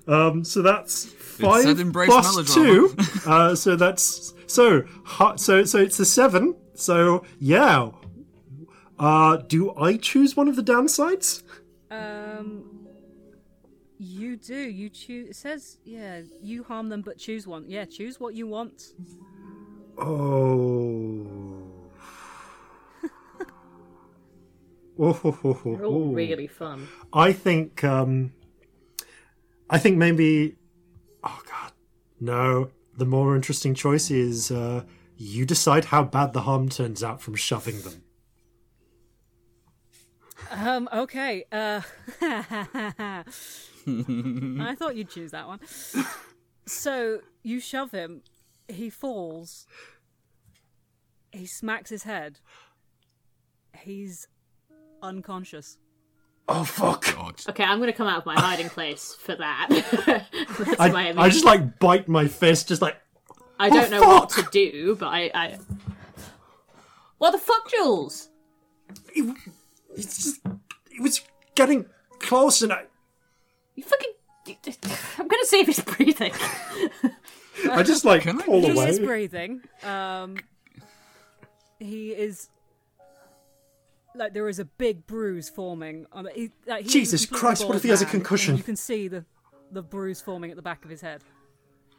Um, 0.07 0.43
so 0.43 0.61
that's 0.61 1.05
five 1.43 1.63
said 1.63 1.79
embrace 1.79 2.09
plus 2.09 2.36
melodrama. 2.36 2.89
two. 2.89 2.95
Uh, 3.29 3.55
so 3.55 3.75
that's 3.75 4.33
so 4.47 4.81
hu- 5.03 5.38
so 5.38 5.63
so 5.65 5.79
it's 5.79 5.99
a 5.99 6.05
seven. 6.05 6.55
So 6.75 7.23
yeah. 7.39 7.89
Uh, 8.97 9.38
do 9.38 9.75
I 9.75 9.97
choose 9.97 10.38
one 10.38 10.47
of 10.47 10.55
the 10.55 10.63
downsides? 10.63 11.43
um, 11.91 12.63
you 13.97 14.38
do. 14.38 14.55
You 14.55 14.89
choose. 14.89 15.29
It 15.29 15.36
says, 15.36 15.77
yeah, 15.83 16.21
you 16.41 16.63
harm 16.63 16.89
them, 16.89 17.01
but 17.01 17.17
choose 17.17 17.45
one. 17.47 17.65
Yeah, 17.67 17.86
choose 17.86 18.19
what 18.19 18.36
you 18.36 18.45
want. 18.47 18.93
Oh. 19.97 21.27
Oh, 24.97 25.11
ho, 25.11 25.31
ho, 25.31 25.53
ho, 25.53 25.75
They're 25.75 25.86
all 25.86 26.13
really 26.13 26.47
fun. 26.47 26.88
I 27.11 27.33
think 27.33 27.83
um 27.83 28.31
I 29.69 29.77
think 29.77 29.97
maybe 29.97 30.55
oh 31.26 31.41
god. 31.49 31.71
No. 32.19 32.69
The 32.97 33.05
more 33.05 33.36
interesting 33.36 33.73
choice 33.73 34.09
is 34.09 34.51
uh 34.51 34.84
you 35.17 35.45
decide 35.45 35.86
how 35.86 36.03
bad 36.03 36.34
the 36.34 36.41
harm 36.41 36.69
turns 36.69 37.03
out 37.03 37.21
from 37.21 37.36
shoving 37.36 37.82
them. 37.82 38.03
Um, 40.51 40.89
okay. 40.93 41.45
Uh, 41.51 41.82
I 42.21 43.23
thought 44.78 44.95
you'd 44.95 45.09
choose 45.09 45.32
that 45.32 45.47
one. 45.47 45.59
So 46.65 47.21
you 47.43 47.59
shove 47.59 47.91
him. 47.91 48.21
He 48.67 48.89
falls. 48.89 49.67
He 51.32 51.45
smacks 51.45 51.89
his 51.89 52.03
head. 52.03 52.39
He's 53.78 54.28
unconscious. 55.01 55.78
Oh 56.47 56.63
fuck. 56.63 57.05
God. 57.15 57.41
Okay, 57.49 57.63
I'm 57.63 57.79
going 57.79 57.91
to 57.91 57.97
come 57.97 58.07
out 58.07 58.19
of 58.19 58.25
my 58.25 58.39
hiding 58.39 58.69
place 58.69 59.15
for 59.19 59.35
that. 59.35 59.67
That's 60.59 60.79
I, 60.79 60.89
my 60.91 61.13
I 61.17 61.29
just 61.29 61.45
like 61.45 61.79
bite 61.79 62.07
my 62.07 62.27
fist 62.27 62.67
just 62.67 62.81
like 62.81 62.97
I 63.59 63.69
don't 63.69 63.91
Oh, 63.93 63.99
know 64.01 64.07
what 64.07 64.29
to 64.31 64.47
do, 64.51 64.95
but 64.95 65.07
I, 65.07 65.31
I. 65.33 65.57
What 67.17 67.31
the 67.31 67.37
fuck, 67.39 67.69
Jules? 67.71 68.29
it, 69.15 69.35
it's 69.95 70.17
just 70.23 70.41
it 70.91 71.01
was 71.01 71.21
getting 71.55 71.85
close 72.19 72.61
and 72.61 72.71
I 72.73 72.83
You 73.75 73.83
fucking. 73.83 74.11
I'm 75.17 75.27
gonna 75.27 75.45
see 75.45 75.59
if 75.61 75.67
he's 75.67 75.79
breathing. 75.79 76.31
I 77.71 77.81
just 77.81 78.05
like 78.05 78.21
Can 78.21 78.39
I- 78.41 78.45
pull 78.45 78.61
He 78.61 78.69
away. 78.69 78.89
is 78.89 78.99
breathing. 78.99 79.61
Um, 79.83 80.37
he 81.79 82.11
is 82.11 82.49
like 84.16 84.34
there 84.34 84.47
is 84.49 84.59
a 84.59 84.66
big 84.66 85.05
bruise 85.07 85.49
forming 85.49 86.05
on. 86.11 86.26
The, 86.26 86.32
he, 86.32 86.51
like, 86.68 86.84
he 86.84 86.89
Jesus 86.89 87.26
Christ, 87.26 87.66
what 87.66 87.76
if 87.76 87.84
he 87.84 87.89
has 87.89 88.01
a 88.01 88.05
concussion? 88.05 88.57
You 88.57 88.63
can 88.63 88.76
see 88.76 89.07
the 89.07 89.26
the 89.72 89.82
bruise 89.82 90.22
forming 90.22 90.51
at 90.51 90.55
the 90.55 90.61
back 90.61 90.84
of 90.84 90.89
his 90.91 91.01
head. 91.01 91.22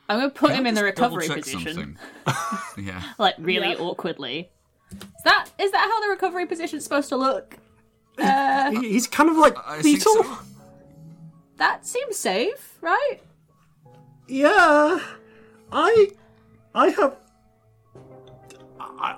I'm 0.09 0.19
gonna 0.21 0.31
put 0.31 0.51
Can 0.51 0.61
him 0.61 0.67
in 0.67 0.75
the 0.75 0.85
recovery 0.85 1.29
position, 1.29 1.99
yeah. 2.79 3.03
like 3.19 3.35
really 3.39 3.71
Yeah. 3.71 3.79
awkwardly. 3.79 4.51
Is 4.93 4.99
that 5.25 5.49
is 5.59 5.73
that 5.73 5.81
how 5.81 6.01
the 6.01 6.09
recovery 6.09 6.47
position's 6.47 6.85
supposed 6.85 7.09
to 7.09 7.17
look? 7.17 7.57
Uh, 8.19 8.71
He- 8.71 8.93
He's 8.93 9.07
kind 9.09 9.29
of 9.29 9.37
like 9.37 9.57
I 9.67 9.83
think 9.83 9.99
fetal. 9.99 10.23
so. 10.23 10.39
that 11.57 11.85
seems 11.85 12.17
safe, 12.17 12.79
right? 12.81 13.19
Yeah, 14.29 15.01
I, 15.73 16.09
I 16.75 16.89
have. 16.91 17.17
I, 18.81 19.17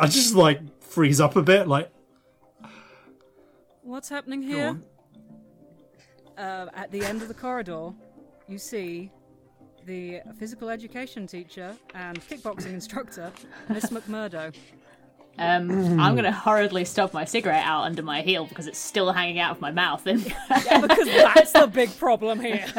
I 0.00 0.06
just 0.06 0.34
like 0.34 0.60
freeze 0.82 1.20
up 1.20 1.36
a 1.36 1.42
bit, 1.42 1.68
like 1.68 1.90
What's 3.88 4.10
happening 4.10 4.42
Go 4.42 4.46
here? 4.48 4.68
on. 4.68 4.84
Uh, 6.36 6.68
at 6.74 6.90
the 6.92 7.02
end 7.04 7.22
of 7.22 7.28
the 7.28 7.34
corridor, 7.34 7.88
you 8.46 8.58
see 8.58 9.10
the 9.86 10.20
physical 10.38 10.68
education 10.68 11.26
teacher 11.26 11.74
and 11.94 12.20
kickboxing 12.28 12.74
instructor, 12.74 13.32
Miss 13.70 13.86
McMurdo. 13.90 14.54
Um, 15.38 15.98
I'm 15.98 16.14
gonna 16.16 16.30
hurriedly 16.32 16.84
stuff 16.84 17.14
my 17.14 17.24
cigarette 17.24 17.64
out 17.64 17.84
under 17.84 18.02
my 18.02 18.20
heel 18.20 18.44
because 18.44 18.66
it's 18.66 18.78
still 18.78 19.10
hanging 19.10 19.38
out 19.38 19.52
of 19.52 19.60
my 19.62 19.70
mouth. 19.70 20.06
And, 20.06 20.22
because 20.22 21.06
that's 21.06 21.52
the 21.52 21.66
big 21.66 21.96
problem 21.96 22.40
here. 22.40 22.66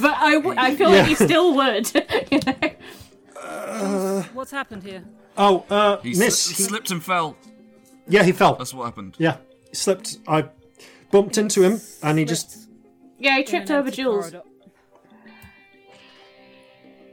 but 0.00 0.14
I, 0.16 0.34
w- 0.34 0.56
I 0.58 0.74
feel 0.76 0.90
like 0.90 1.10
you 1.10 1.16
still 1.16 1.54
would. 1.56 1.92
you 2.30 2.40
know? 2.46 4.24
What's 4.32 4.50
happened 4.52 4.82
here? 4.82 5.04
oh, 5.36 5.66
uh, 5.68 5.98
He 6.00 6.10
miss. 6.14 6.48
sli- 6.48 6.56
he- 6.56 6.62
slipped 6.62 6.90
and 6.90 7.04
fell. 7.04 7.36
yeah, 8.08 8.22
he 8.22 8.32
fell. 8.32 8.54
That's 8.54 8.72
what 8.72 8.84
happened. 8.86 9.16
Yeah, 9.18 9.36
he 9.50 9.53
slipped. 9.74 10.18
I 10.26 10.48
bumped 11.10 11.36
into 11.38 11.62
him, 11.62 11.80
and 12.02 12.18
he 12.18 12.24
just. 12.24 12.68
Yeah, 13.18 13.34
he 13.34 13.40
in 13.40 13.46
tripped 13.46 13.70
an 13.70 13.76
over 13.76 13.88
empty 13.88 14.02
Jules. 14.02 14.30
corridor. 14.30 14.42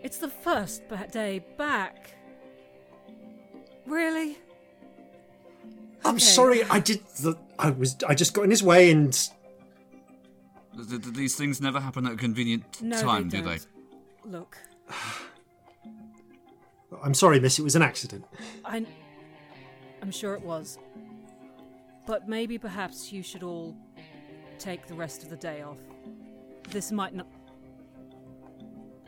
It's 0.03 0.18
the 0.18 0.30
first 0.30 0.88
ba- 0.88 1.07
day 1.12 1.45
back. 1.57 2.16
Really? 3.86 4.38
I'm 6.03 6.16
Okay. 6.16 6.24
sorry. 6.24 6.64
I 6.64 6.80
did. 6.80 7.05
The, 7.22 7.36
I 7.59 7.70
was. 7.70 7.97
I 8.07 8.16
just 8.16 8.34
got 8.34 8.43
in 8.43 8.49
his 8.49 8.64
way, 8.64 8.89
and 8.91 9.14
Th- 10.76 10.88
th- 10.89 11.01
th- 11.03 11.16
These 11.16 11.36
things 11.36 11.59
never 11.62 11.80
happen 11.80 12.05
at 12.07 12.14
a 12.14 12.16
convenient 12.16 12.82
No, 12.82 12.99
time, 13.01 13.30
they 13.30 13.39
do 13.39 13.43
they? 13.43 13.57
don't. 13.57 13.68
Look. 14.32 14.57
I'm 17.03 17.14
sorry, 17.14 17.39
miss. 17.39 17.59
It 17.59 17.64
was 17.64 17.76
an 17.76 17.82
accident. 17.82 18.26
I, 18.66 18.86
I'm 20.01 20.12
sure 20.12 20.34
it 20.34 20.41
was. 20.41 20.78
But 22.12 22.28
maybe 22.28 22.57
perhaps 22.57 23.14
you 23.14 23.24
should 23.24 23.41
all 23.41 23.74
take 24.59 24.86
the 24.86 24.93
rest 24.93 25.24
of 25.24 25.30
the 25.30 25.38
day 25.38 25.62
off. 25.62 25.78
This 26.70 26.91
might 26.91 27.16
not. 27.16 27.26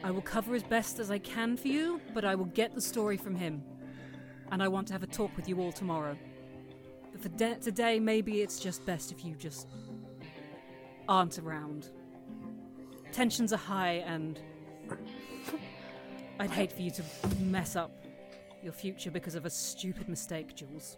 I 0.02 0.10
will 0.10 0.22
cover 0.22 0.56
as 0.56 0.64
best 0.64 1.00
as 1.00 1.12
I 1.12 1.18
can 1.18 1.58
for 1.58 1.68
you, 1.68 2.00
but 2.14 2.24
I 2.24 2.34
will 2.34 2.46
get 2.46 2.74
the 2.74 2.80
story 2.80 3.18
from 3.18 3.36
him. 3.36 3.62
And 4.54 4.64
I 4.64 4.70
want 4.70 4.88
to 4.88 4.94
have 4.94 5.04
a 5.04 5.08
talk 5.08 5.36
with 5.36 5.50
you 5.50 5.60
all 5.60 5.74
tomorrow. 5.74 6.18
But 7.12 7.22
for 7.22 7.28
de- 7.28 7.58
today, 7.58 8.00
maybe 8.00 8.42
it's 8.42 8.58
just 8.58 8.86
best 8.86 9.12
if 9.12 9.26
you 9.26 9.36
just 9.36 9.68
aren't 11.10 11.40
around. 11.40 11.90
Tensions 13.12 13.52
are 13.52 13.58
high, 13.58 13.96
and 14.08 14.40
I'd 16.40 16.52
hate 16.52 16.72
for 16.72 16.82
you 16.82 16.92
to 16.92 17.04
mess 17.42 17.76
up 17.76 18.06
your 18.64 18.72
future 18.72 19.12
because 19.12 19.36
of 19.36 19.46
a 19.46 19.50
stupid 19.50 20.08
mistake, 20.08 20.56
Jules. 20.56 20.96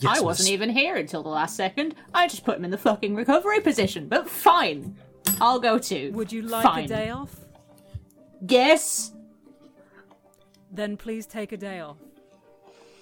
Yes, 0.00 0.18
I 0.18 0.20
wasn't 0.22 0.46
miss. 0.46 0.52
even 0.52 0.70
here 0.70 0.96
until 0.96 1.22
the 1.22 1.28
last 1.28 1.56
second. 1.56 1.94
I 2.14 2.26
just 2.26 2.44
put 2.44 2.56
him 2.56 2.64
in 2.64 2.70
the 2.70 2.78
fucking 2.78 3.14
recovery 3.14 3.60
position. 3.60 4.08
But 4.08 4.28
fine, 4.28 4.96
I'll 5.40 5.60
go 5.60 5.78
too. 5.78 6.10
Would 6.14 6.32
you 6.32 6.42
like 6.42 6.62
Fine. 6.62 6.84
a 6.84 6.88
day 6.88 7.10
off? 7.10 7.34
Yes. 8.46 9.12
Then 10.72 10.96
please 10.96 11.26
take 11.26 11.52
a 11.52 11.56
day 11.56 11.80
off. 11.80 11.98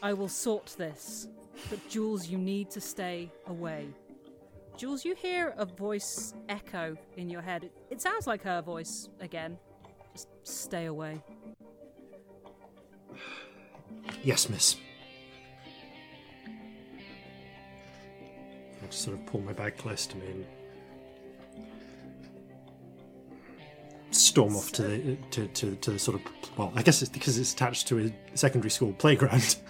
I 0.03 0.12
will 0.12 0.28
sort 0.28 0.74
this. 0.78 1.28
But 1.70 1.86
Jules, 1.88 2.28
you 2.28 2.38
need 2.38 2.70
to 2.70 2.80
stay 2.80 3.30
away. 3.46 3.88
Jules, 4.76 5.05
you 5.05 5.14
hear 5.14 5.55
a 5.57 5.64
voice 5.64 6.34
echo 6.49 6.96
in 7.16 7.28
your 7.28 7.42
head. 7.42 7.64
It, 7.64 7.72
it 7.90 8.01
sounds 8.01 8.26
like 8.26 8.42
her 8.42 8.62
voice 8.62 9.09
again. 9.20 9.59
Just 10.12 10.28
stay 10.44 10.86
away. 10.86 11.20
Yes, 14.22 14.49
miss. 14.49 14.76
I 18.83 18.87
just 18.87 19.03
sort 19.03 19.18
of 19.18 19.26
pull 19.26 19.41
my 19.41 19.53
bag 19.53 19.76
close 19.76 20.07
to 20.07 20.16
me 20.16 20.26
and 20.26 20.47
storm 24.11 24.57
off 24.57 24.72
to 24.72 24.83
the 24.83 25.16
to, 25.31 25.47
to, 25.49 25.76
to 25.76 25.91
the 25.93 25.99
sort 25.99 26.20
of 26.20 26.22
well, 26.57 26.72
I 26.74 26.83
guess 26.83 27.03
it's 27.03 27.11
because 27.11 27.39
it's 27.39 27.53
attached 27.53 27.89
to 27.89 28.07
a 28.07 28.37
secondary 28.37 28.70
school 28.70 28.93
playground. 28.93 29.57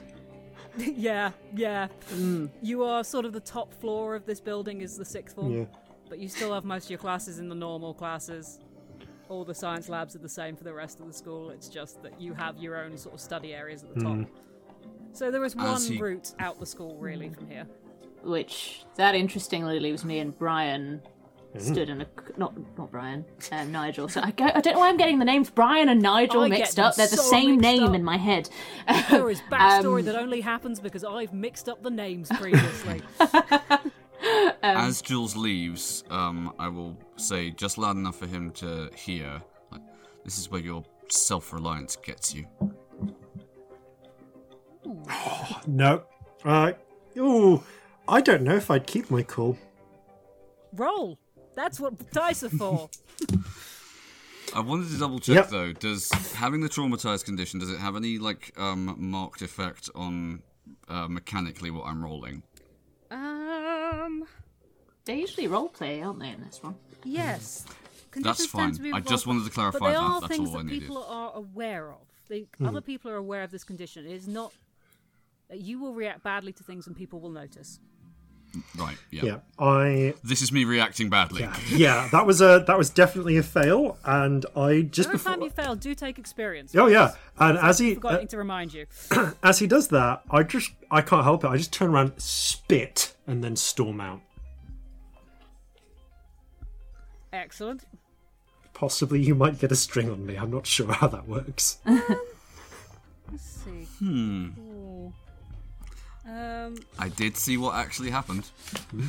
yeah, 0.78 1.32
yeah. 1.54 1.88
Mm. 2.12 2.50
You 2.62 2.84
are 2.84 3.02
sort 3.02 3.24
of 3.24 3.32
the 3.32 3.40
top 3.40 3.74
floor 3.80 4.14
of 4.14 4.24
this 4.26 4.40
building 4.40 4.80
is 4.80 4.96
the 4.96 5.04
sixth 5.04 5.34
form. 5.36 5.52
yeah. 5.52 5.64
But 6.08 6.20
you 6.20 6.28
still 6.28 6.54
have 6.54 6.64
most 6.64 6.84
of 6.84 6.90
your 6.90 6.98
classes 6.98 7.38
in 7.38 7.48
the 7.48 7.54
normal 7.54 7.92
classes. 7.92 8.60
All 9.28 9.44
the 9.44 9.54
science 9.54 9.88
labs 9.88 10.14
are 10.14 10.20
the 10.20 10.28
same 10.28 10.56
for 10.56 10.64
the 10.64 10.72
rest 10.72 11.00
of 11.00 11.06
the 11.06 11.12
school. 11.12 11.50
It's 11.50 11.68
just 11.68 12.02
that 12.02 12.18
you 12.20 12.32
have 12.32 12.56
your 12.58 12.82
own 12.82 12.96
sort 12.96 13.14
of 13.14 13.20
study 13.20 13.54
areas 13.54 13.82
at 13.82 13.94
the 13.94 14.00
top. 14.00 14.16
Mm. 14.18 14.26
So 15.12 15.30
there 15.30 15.44
is 15.44 15.54
one 15.54 15.82
he- 15.82 15.98
route 15.98 16.32
out 16.38 16.60
the 16.60 16.66
school, 16.66 16.96
really, 16.98 17.28
from 17.28 17.48
here. 17.48 17.66
Which 18.22 18.84
that 18.96 19.14
interestingly 19.14 19.80
leaves 19.80 20.04
me 20.04 20.18
and 20.18 20.36
Brian 20.36 21.00
stood 21.56 21.88
in 21.88 22.02
a 22.02 22.06
not 22.36 22.54
not 22.76 22.90
Brian 22.90 23.24
um, 23.52 23.72
Nigel. 23.72 24.08
So 24.08 24.20
I, 24.22 24.30
go, 24.30 24.44
I 24.46 24.60
don't 24.60 24.74
know 24.74 24.80
why 24.80 24.88
I'm 24.88 24.96
getting 24.96 25.18
the 25.18 25.24
names 25.24 25.50
Brian 25.50 25.88
and 25.88 26.02
Nigel 26.02 26.42
I 26.42 26.48
mixed 26.48 26.78
up. 26.78 26.94
They're 26.94 27.06
the 27.06 27.16
same 27.16 27.58
name 27.58 27.84
up. 27.84 27.94
in 27.94 28.04
my 28.04 28.16
head. 28.16 28.48
There 29.10 29.30
is 29.30 29.40
backstory 29.50 29.98
Um, 30.00 30.04
that 30.06 30.16
only 30.16 30.40
happens 30.40 30.80
because 30.80 31.04
I've 31.04 31.32
mixed 31.32 31.68
up 31.68 31.82
the 31.82 31.90
names 31.90 32.28
previously. 32.34 33.02
As 34.62 35.00
Jules 35.00 35.36
leaves, 35.36 36.04
um, 36.10 36.52
I 36.58 36.68
will 36.68 36.96
say 37.16 37.50
just 37.50 37.78
loud 37.78 37.96
enough 37.96 38.16
for 38.16 38.26
him 38.26 38.50
to 38.52 38.90
hear. 38.94 39.40
Like, 39.70 39.82
this 40.24 40.38
is 40.38 40.50
where 40.50 40.60
your 40.60 40.84
self-reliance 41.08 41.96
gets 41.96 42.34
you. 42.34 42.46
No. 45.66 46.04
Uh 46.44 46.72
ooh. 47.18 47.62
I 48.08 48.20
don't 48.20 48.42
know 48.42 48.56
if 48.56 48.70
I'd 48.70 48.86
keep 48.86 49.10
my 49.10 49.22
cool. 49.22 49.58
Roll. 50.72 51.18
That's 51.54 51.78
what 51.80 52.10
dice 52.12 52.42
are 52.42 52.48
for. 52.50 52.88
I 54.54 54.60
wanted 54.60 54.90
to 54.90 54.98
double 54.98 55.18
check 55.18 55.34
Yep. 55.36 55.48
though. 55.50 55.72
Does 55.72 56.10
having 56.34 56.60
the 56.62 56.68
traumatized 56.68 57.24
condition 57.26 57.60
does 57.60 57.70
it 57.70 57.78
have 57.78 57.96
any 57.96 58.18
like 58.18 58.52
um, 58.56 58.94
marked 58.98 59.42
effect 59.42 59.90
on 59.94 60.42
uh, 60.88 61.06
mechanically 61.08 61.70
what 61.70 61.86
I'm 61.86 62.02
rolling? 62.02 62.42
um. 63.10 64.24
They 65.04 65.20
usually 65.20 65.48
roleplay, 65.48 66.04
aren't 66.04 66.18
they, 66.18 66.28
in 66.30 66.42
this 66.42 66.62
one? 66.62 66.76
Yes. 67.02 67.64
That's 67.64 68.46
Conditions 68.46 68.52
tend 68.52 68.74
to 68.74 68.82
fine. 68.82 68.90
be 68.90 68.96
I 68.96 69.00
just 69.00 69.26
wanted 69.26 69.44
to 69.46 69.50
clarify 69.50 69.78
but 69.78 69.86
they 69.86 69.92
that. 69.94 70.00
are 70.02 70.20
That's 70.20 70.36
things 70.36 70.48
all 70.50 70.56
I 70.56 70.58
that 70.58 70.64
needed. 70.66 70.80
people 70.82 71.02
are 71.08 71.32
aware 71.34 71.90
of. 71.92 71.98
They, 72.28 72.46
Hmm. 72.58 72.66
Other 72.66 72.82
people 72.82 73.10
are 73.10 73.16
aware 73.16 73.42
of 73.42 73.50
this 73.50 73.64
condition. 73.64 74.04
It 74.04 74.12
is 74.12 74.28
not 74.28 74.52
that 75.48 75.60
you 75.60 75.78
will 75.78 75.94
react 75.94 76.22
badly 76.22 76.52
to 76.52 76.62
things 76.62 76.86
and 76.86 76.94
people 76.94 77.20
will 77.20 77.30
notice. 77.30 77.80
Right. 78.76 78.96
Yeah. 79.10 79.24
Yeah. 79.24 79.36
I 79.58 80.14
This 80.24 80.42
is 80.42 80.52
me 80.52 80.64
reacting 80.64 81.10
badly. 81.10 81.42
yeah, 81.42 81.56
yeah, 81.70 82.08
that 82.12 82.26
was 82.26 82.40
a 82.40 82.64
that 82.66 82.78
was 82.78 82.90
definitely 82.90 83.36
a 83.36 83.42
fail 83.42 83.98
and 84.04 84.46
I 84.56 84.82
just 84.82 85.08
Every 85.08 85.18
before 85.18 85.32
time 85.32 85.42
you 85.42 85.50
fail, 85.50 85.74
do 85.76 85.94
take 85.94 86.18
experience. 86.18 86.74
Oh 86.74 86.86
yeah. 86.86 87.14
And 87.38 87.58
as 87.58 87.78
he 87.78 87.94
Forgetting 87.94 88.26
uh, 88.26 88.30
to 88.30 88.38
remind 88.38 88.74
you. 88.74 88.86
as 89.42 89.58
he 89.58 89.66
does 89.66 89.88
that, 89.88 90.22
I 90.30 90.42
just 90.42 90.70
I 90.90 91.02
can't 91.02 91.24
help 91.24 91.44
it. 91.44 91.48
I 91.48 91.56
just 91.56 91.72
turn 91.72 91.90
around, 91.90 92.12
spit, 92.18 93.14
and 93.26 93.44
then 93.44 93.56
storm 93.56 94.00
out. 94.00 94.20
Excellent. 97.32 97.84
Possibly 98.72 99.20
you 99.20 99.34
might 99.34 99.58
get 99.58 99.72
a 99.72 99.76
string 99.76 100.10
on 100.10 100.24
me. 100.24 100.36
I'm 100.36 100.50
not 100.50 100.66
sure 100.66 100.92
how 100.92 101.08
that 101.08 101.28
works. 101.28 101.78
Let's 101.86 103.42
see. 103.42 103.86
Hmm. 103.98 104.50
Ooh. 106.28 106.32
Um, 106.32 106.76
I 106.98 107.08
did 107.08 107.36
see 107.36 107.56
what 107.56 107.74
actually 107.74 108.10
happened. 108.10 108.48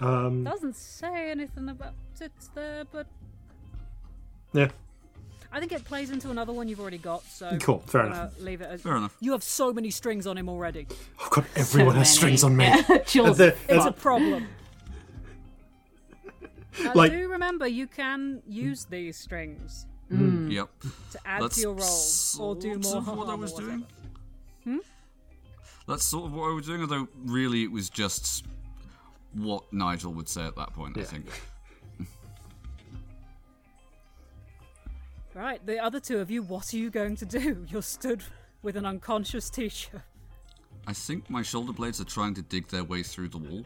Um, 0.00 0.42
doesn't 0.42 0.74
say 0.74 1.30
anything 1.30 1.68
about 1.68 1.92
it 2.20 2.32
there, 2.56 2.84
but 2.90 3.06
yeah, 4.52 4.68
I 5.52 5.60
think 5.60 5.70
it 5.70 5.84
plays 5.84 6.10
into 6.10 6.30
another 6.32 6.52
one 6.52 6.66
you've 6.66 6.80
already 6.80 6.98
got. 6.98 7.22
So 7.24 7.56
Cool, 7.60 7.78
fair 7.86 8.06
enough. 8.06 8.32
Leave 8.40 8.62
it. 8.62 8.68
As, 8.68 8.82
Fair 8.82 8.96
enough. 8.96 9.16
You 9.20 9.30
have 9.30 9.44
so 9.44 9.72
many 9.72 9.90
strings 9.90 10.26
on 10.26 10.36
him 10.36 10.48
already. 10.48 10.88
oh 11.20 11.28
god, 11.30 11.46
everyone 11.54 11.94
has 11.94 12.08
many. 12.20 12.36
strings 12.36 12.42
on 12.42 12.56
me. 12.56 12.68
Jules. 13.06 13.38
The- 13.38 13.54
It's 13.68 13.84
uh, 13.86 13.90
a 13.90 13.92
problem. 13.92 14.48
Uh, 16.84 16.90
Like- 16.94 17.12
do 17.12 17.28
remember 17.28 17.68
you 17.68 17.86
can 17.86 18.42
use 18.48 18.86
these 18.86 19.16
strings 19.18 19.86
Yep. 20.10 20.68
to 21.12 21.18
add 21.24 21.42
That's 21.42 21.56
to 21.56 21.60
your 21.60 21.74
rolls 21.74 22.38
or 22.40 22.54
do 22.56 22.82
sort 22.82 23.04
more 23.04 23.12
of 23.12 23.18
what 23.18 23.28
I 23.28 23.34
was 23.34 23.52
whatever. 23.52 23.82
doing. 24.64 24.80
That's 25.86 26.04
sort 26.04 26.26
of 26.26 26.32
what 26.32 26.50
I 26.50 26.54
was 26.54 26.66
doing, 26.66 26.80
although 26.80 27.08
really 27.24 27.62
it 27.62 27.72
was 27.72 27.90
just 27.90 28.46
what 29.34 29.72
Nigel 29.72 30.12
would 30.12 30.28
say 30.28 30.46
at 30.46 30.56
that 30.56 30.72
point. 30.72 30.96
I 30.98 31.02
think. 31.02 31.26
Right, 35.34 35.64
the 35.64 35.78
other 35.78 35.98
two 35.98 36.18
of 36.18 36.30
you, 36.30 36.42
what 36.42 36.74
are 36.74 36.76
you 36.76 36.90
going 36.90 37.16
to 37.16 37.24
do? 37.24 37.64
You're 37.70 37.82
stood 37.82 38.22
with 38.62 38.76
an 38.76 38.84
unconscious 38.84 39.48
teacher. 39.48 40.04
I 40.86 40.92
think 40.92 41.30
my 41.30 41.42
shoulder 41.42 41.72
blades 41.72 42.00
are 42.00 42.04
trying 42.04 42.34
to 42.34 42.42
dig 42.42 42.68
their 42.68 42.84
way 42.84 43.02
through 43.02 43.28
the 43.28 43.38
wall. 43.38 43.64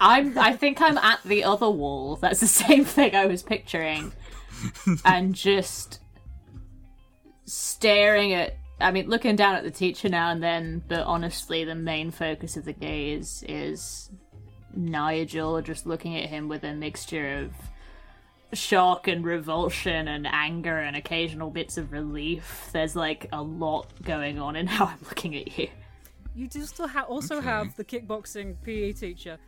I'm. 0.00 0.36
I 0.36 0.54
think 0.54 0.80
I'm 0.80 0.98
at 0.98 1.20
the 1.24 1.44
other 1.44 1.70
wall. 1.70 2.16
That's 2.16 2.40
the 2.40 2.46
same 2.64 2.84
thing 2.84 3.14
I 3.14 3.26
was 3.26 3.42
picturing, 3.42 4.12
and 5.04 5.34
just 5.34 6.00
staring 7.44 8.32
at. 8.32 8.56
I 8.78 8.90
mean, 8.90 9.08
looking 9.08 9.36
down 9.36 9.54
at 9.54 9.64
the 9.64 9.70
teacher 9.70 10.08
now 10.08 10.30
and 10.30 10.42
then, 10.42 10.82
but 10.86 11.00
honestly, 11.06 11.64
the 11.64 11.74
main 11.74 12.10
focus 12.10 12.56
of 12.56 12.64
the 12.66 12.72
gaze 12.74 13.42
is 13.48 14.10
Nigel, 14.74 15.62
just 15.62 15.86
looking 15.86 16.16
at 16.16 16.28
him 16.28 16.48
with 16.48 16.62
a 16.62 16.74
mixture 16.74 17.38
of 17.38 17.52
shock 18.56 19.08
and 19.08 19.24
revulsion 19.24 20.08
and 20.08 20.26
anger 20.26 20.76
and 20.78 20.94
occasional 20.96 21.50
bits 21.50 21.78
of 21.78 21.90
relief. 21.92 22.68
There's 22.72 22.94
like 22.94 23.28
a 23.32 23.42
lot 23.42 23.86
going 24.04 24.38
on 24.38 24.56
in 24.56 24.66
how 24.66 24.86
I'm 24.86 24.98
looking 25.04 25.34
at 25.36 25.58
you. 25.58 25.68
You 26.34 26.46
do 26.48 26.62
still 26.66 26.86
ha- 26.88 27.02
also 27.08 27.36
Okay. 27.38 27.46
have 27.46 27.74
the 27.76 27.84
kickboxing 27.84 28.56
PE 28.62 28.92
teacher 28.92 29.38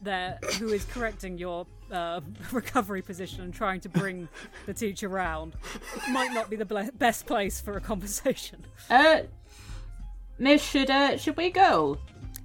there 0.00 0.38
who 0.58 0.68
is 0.68 0.84
correcting 0.86 1.36
your 1.36 1.66
uh, 1.92 2.20
recovery 2.52 3.02
position 3.02 3.42
and 3.42 3.52
trying 3.52 3.80
to 3.80 3.88
bring 3.88 4.28
the 4.66 4.74
teacher 4.74 5.08
round. 5.08 5.54
It 5.96 6.10
might 6.10 6.32
not 6.32 6.50
be 6.50 6.56
the 6.56 6.64
ble- 6.64 6.90
best 6.94 7.26
place 7.26 7.60
for 7.60 7.76
a 7.76 7.80
conversation. 7.80 8.64
Uh, 8.90 9.22
Miss, 10.38 10.62
should 10.62 10.88
uh, 10.88 11.16
should 11.16 11.36
we 11.36 11.50
go? 11.50 11.98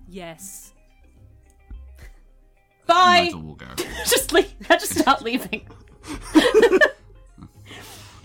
Yes. 0.10 0.74
Bye. 2.88 3.26
Nigel 3.26 3.41
will 3.41 3.56
go. 3.56 3.68
just 3.76 4.34
leave. 4.34 4.52
I 4.70 4.78
just 4.78 4.98
start 4.98 5.22
leaving. 5.22 5.68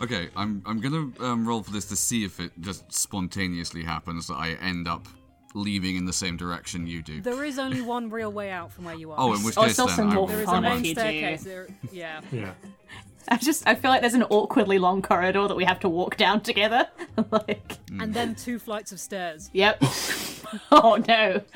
Okay, 0.00 0.28
I'm 0.36 0.62
I'm 0.64 0.80
gonna 0.80 1.10
um, 1.18 1.46
roll 1.46 1.62
for 1.62 1.72
this 1.72 1.86
to 1.86 1.96
see 1.96 2.24
if 2.24 2.38
it 2.38 2.52
just 2.60 2.92
spontaneously 2.92 3.82
happens 3.82 4.28
that 4.28 4.34
I 4.34 4.50
end 4.62 4.86
up 4.86 5.08
leaving 5.54 5.96
in 5.96 6.04
the 6.04 6.12
same 6.12 6.36
direction 6.36 6.86
you 6.86 7.02
do. 7.02 7.20
There 7.20 7.44
is 7.44 7.58
only 7.58 7.80
one 7.80 8.10
real 8.10 8.30
way 8.32 8.50
out 8.50 8.70
from 8.72 8.84
where 8.84 8.94
you 8.94 9.10
are. 9.12 9.16
Oh, 9.18 9.34
in 9.34 9.42
which 9.42 9.56
Oh, 9.56 9.62
case 9.62 9.70
it's 9.72 9.78
also 9.78 9.96
then 10.02 10.10
I 10.10 10.14
more 10.14 10.28
there 10.28 10.42
is 10.42 10.48
a 10.48 10.60
main 10.60 10.72
if 10.80 10.86
you 10.86 10.94
do. 10.94 11.00
staircase. 11.00 11.42
There, 11.44 11.68
yeah. 11.90 12.20
Yeah. 12.30 12.52
I 13.30 13.36
just 13.36 13.66
I 13.66 13.74
feel 13.74 13.90
like 13.90 14.00
there's 14.00 14.14
an 14.14 14.22
awkwardly 14.24 14.78
long 14.78 15.02
corridor 15.02 15.48
that 15.48 15.54
we 15.56 15.64
have 15.64 15.80
to 15.80 15.88
walk 15.88 16.16
down 16.16 16.40
together. 16.40 16.88
like, 17.30 17.72
And 18.00 18.14
then 18.14 18.34
two 18.34 18.58
flights 18.58 18.90
of 18.92 19.00
stairs. 19.00 19.50
yep. 19.52 19.82
oh 20.72 21.02
no. 21.06 21.42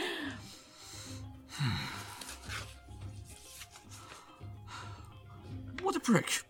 What 5.82 5.96
a 5.96 6.00
prick. 6.00 6.42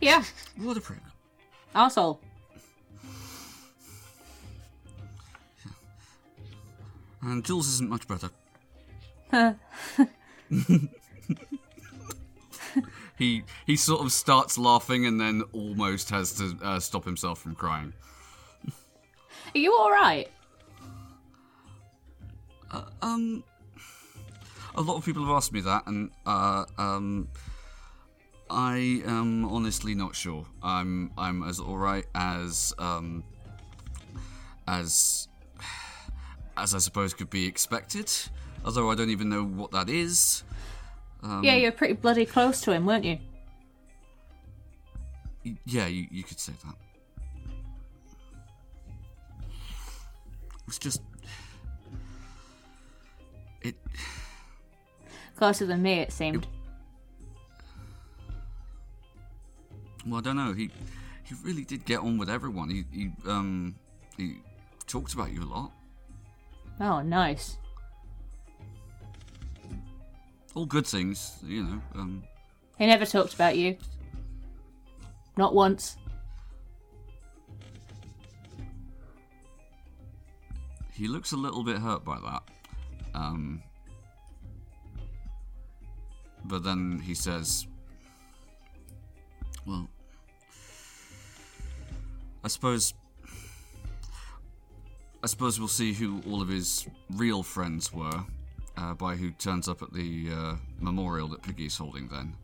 Yeah. 0.00 0.24
What 0.56 0.76
a 0.76 0.80
prick. 0.80 0.98
Arsehole. 1.74 2.18
And 7.22 7.44
Jules 7.44 7.68
isn't 7.68 7.90
much 7.90 8.08
better. 8.08 8.30
he 13.18 13.44
he 13.66 13.76
sort 13.76 14.00
of 14.00 14.10
starts 14.12 14.58
laughing 14.58 15.06
and 15.06 15.20
then 15.20 15.42
almost 15.52 16.10
has 16.10 16.32
to 16.34 16.56
uh, 16.62 16.80
stop 16.80 17.04
himself 17.04 17.40
from 17.40 17.54
crying. 17.54 17.92
Are 19.54 19.58
you 19.58 19.76
alright? 19.76 20.28
Um, 23.02 23.42
a 24.74 24.80
lot 24.80 24.96
of 24.96 25.04
people 25.04 25.24
have 25.24 25.34
asked 25.34 25.52
me 25.52 25.60
that, 25.62 25.86
and 25.86 26.10
uh, 26.24 26.64
um, 26.78 27.28
I 28.48 29.02
am 29.06 29.44
honestly 29.44 29.94
not 29.94 30.14
sure. 30.14 30.46
I'm 30.62 31.12
I'm 31.18 31.42
as 31.42 31.60
alright 31.60 32.06
as 32.14 32.72
um 32.78 33.24
as 34.66 35.28
as 36.62 36.74
I 36.74 36.78
suppose 36.78 37.14
could 37.14 37.30
be 37.30 37.46
expected. 37.46 38.10
Although 38.64 38.90
I 38.90 38.94
don't 38.94 39.10
even 39.10 39.28
know 39.28 39.44
what 39.44 39.70
that 39.72 39.88
is. 39.88 40.44
yeah, 41.22 41.54
you're 41.56 41.72
pretty 41.72 41.94
bloody 41.94 42.26
close 42.26 42.60
to 42.62 42.72
him, 42.72 42.84
weren't 42.86 43.04
you? 43.04 43.18
Y- 45.44 45.56
Yeah, 45.64 45.86
you, 45.86 46.06
you 46.10 46.22
could 46.22 46.38
say 46.38 46.52
that. 46.64 46.74
It's 50.68 50.78
just 50.78 51.02
it. 53.62 53.74
Closer 55.36 55.66
than 55.66 55.82
me, 55.82 55.94
it 56.00 56.12
seemed. 56.12 56.46
Well, 60.06 60.18
I 60.18 60.22
don't 60.22 60.36
know. 60.36 60.52
He 60.52 60.70
he 61.24 61.34
really 61.42 61.64
did 61.64 61.84
get 61.84 62.00
on 62.00 62.18
with 62.18 62.30
everyone. 62.30 62.70
He 62.70 62.84
he 62.92 63.10
um 63.26 63.74
he 64.16 64.36
talked 64.86 65.14
about 65.14 65.32
you 65.32 65.42
a 65.42 65.44
lot. 65.52 65.72
Oh, 66.80 67.02
nice. 67.02 67.58
All 70.54 70.66
good 70.66 70.86
things, 70.86 71.38
you 71.46 71.62
know. 71.62 71.82
Um, 71.94 72.22
He 72.78 72.86
never 72.86 73.06
talked 73.06 73.34
about 73.34 73.56
you. 73.56 73.76
Not 75.36 75.54
once. 75.54 75.96
he 81.00 81.08
looks 81.08 81.32
a 81.32 81.36
little 81.36 81.62
bit 81.64 81.78
hurt 81.78 82.04
by 82.04 82.18
that. 82.20 82.42
Um, 83.14 83.62
but 86.44 86.62
then 86.62 87.00
he 87.02 87.14
says, 87.14 87.66
"Well, 89.64 89.88
I 92.44 92.48
suppose." 92.48 92.92
I 95.22 95.26
suppose 95.26 95.58
we'll 95.58 95.68
see 95.68 95.92
who 95.92 96.22
all 96.28 96.40
of 96.40 96.48
his 96.48 96.86
real 97.10 97.42
friends 97.42 97.92
were 97.92 98.24
uh, 98.76 98.94
by 98.94 99.16
who 99.16 99.30
turns 99.32 99.68
up 99.68 99.82
at 99.82 99.92
the 99.92 100.28
uh, 100.32 100.54
memorial 100.78 101.28
that 101.28 101.42
Piggy's 101.42 101.76
holding 101.76 102.08
then. 102.08 102.34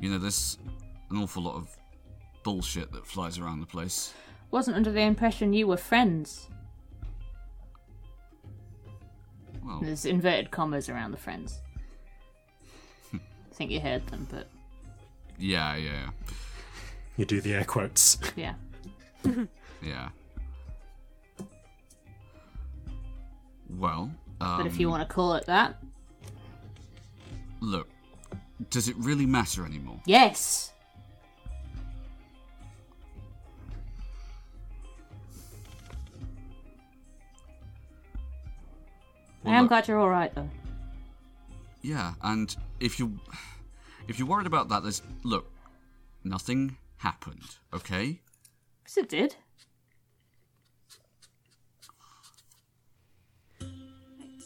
You 0.00 0.10
know, 0.10 0.18
there's 0.18 0.58
an 1.10 1.16
awful 1.18 1.42
lot 1.42 1.56
of 1.56 1.74
bullshit 2.42 2.92
that 2.92 3.06
flies 3.06 3.38
around 3.38 3.60
the 3.60 3.66
place. 3.66 4.12
Wasn't 4.50 4.76
under 4.76 4.92
the 4.92 5.00
impression 5.00 5.52
you 5.52 5.66
were 5.66 5.76
friends. 5.76 6.48
Well, 9.64 9.80
There's 9.82 10.04
inverted 10.04 10.50
commas 10.50 10.88
around 10.88 11.12
the 11.12 11.18
friends. 11.18 11.60
I 13.14 13.18
think 13.52 13.70
you 13.70 13.80
heard 13.80 14.06
them, 14.08 14.26
but 14.30 14.48
yeah, 15.38 15.76
yeah, 15.76 16.10
You 17.16 17.24
do 17.26 17.40
the 17.40 17.54
air 17.54 17.64
quotes. 17.64 18.18
yeah. 18.36 18.54
yeah. 19.82 20.08
Well, 23.78 24.10
um, 24.40 24.56
But 24.58 24.66
if 24.66 24.78
you 24.80 24.88
want 24.88 25.06
to 25.08 25.12
call 25.14 25.34
it 25.34 25.46
that, 25.46 25.82
look, 27.60 27.88
does 28.70 28.88
it 28.88 28.96
really 28.98 29.26
matter 29.26 29.64
anymore? 29.64 30.00
yes. 30.06 30.72
Well, 39.42 39.54
I 39.54 39.56
am 39.56 39.62
look, 39.64 39.68
glad 39.70 39.88
you're 39.88 39.98
all 39.98 40.10
right, 40.10 40.34
though. 40.34 40.48
Yeah, 41.82 42.14
and 42.22 42.54
if 42.78 42.98
you 42.98 43.18
if 44.08 44.18
you're 44.18 44.28
worried 44.28 44.46
about 44.46 44.68
that, 44.68 44.82
there's 44.82 45.02
look, 45.24 45.50
nothing 46.24 46.76
happened. 46.98 47.56
Okay, 47.72 48.20
Because 48.82 48.98
it 48.98 49.08
did. 49.08 49.36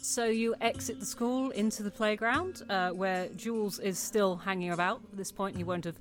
So 0.05 0.27
you 0.27 0.55
exit 0.61 1.01
the 1.01 1.07
school 1.07 1.49
into 1.53 1.83
the 1.83 1.91
playground, 1.91 2.63
uh, 2.69 2.91
where 2.91 3.29
Jules 3.37 3.79
is 3.79 3.99
still 3.99 4.37
hanging 4.37 4.71
about. 4.71 5.01
At 5.11 5.17
this 5.17 5.33
point, 5.33 5.57
he 5.57 5.65
won't 5.65 5.87
have 5.87 5.99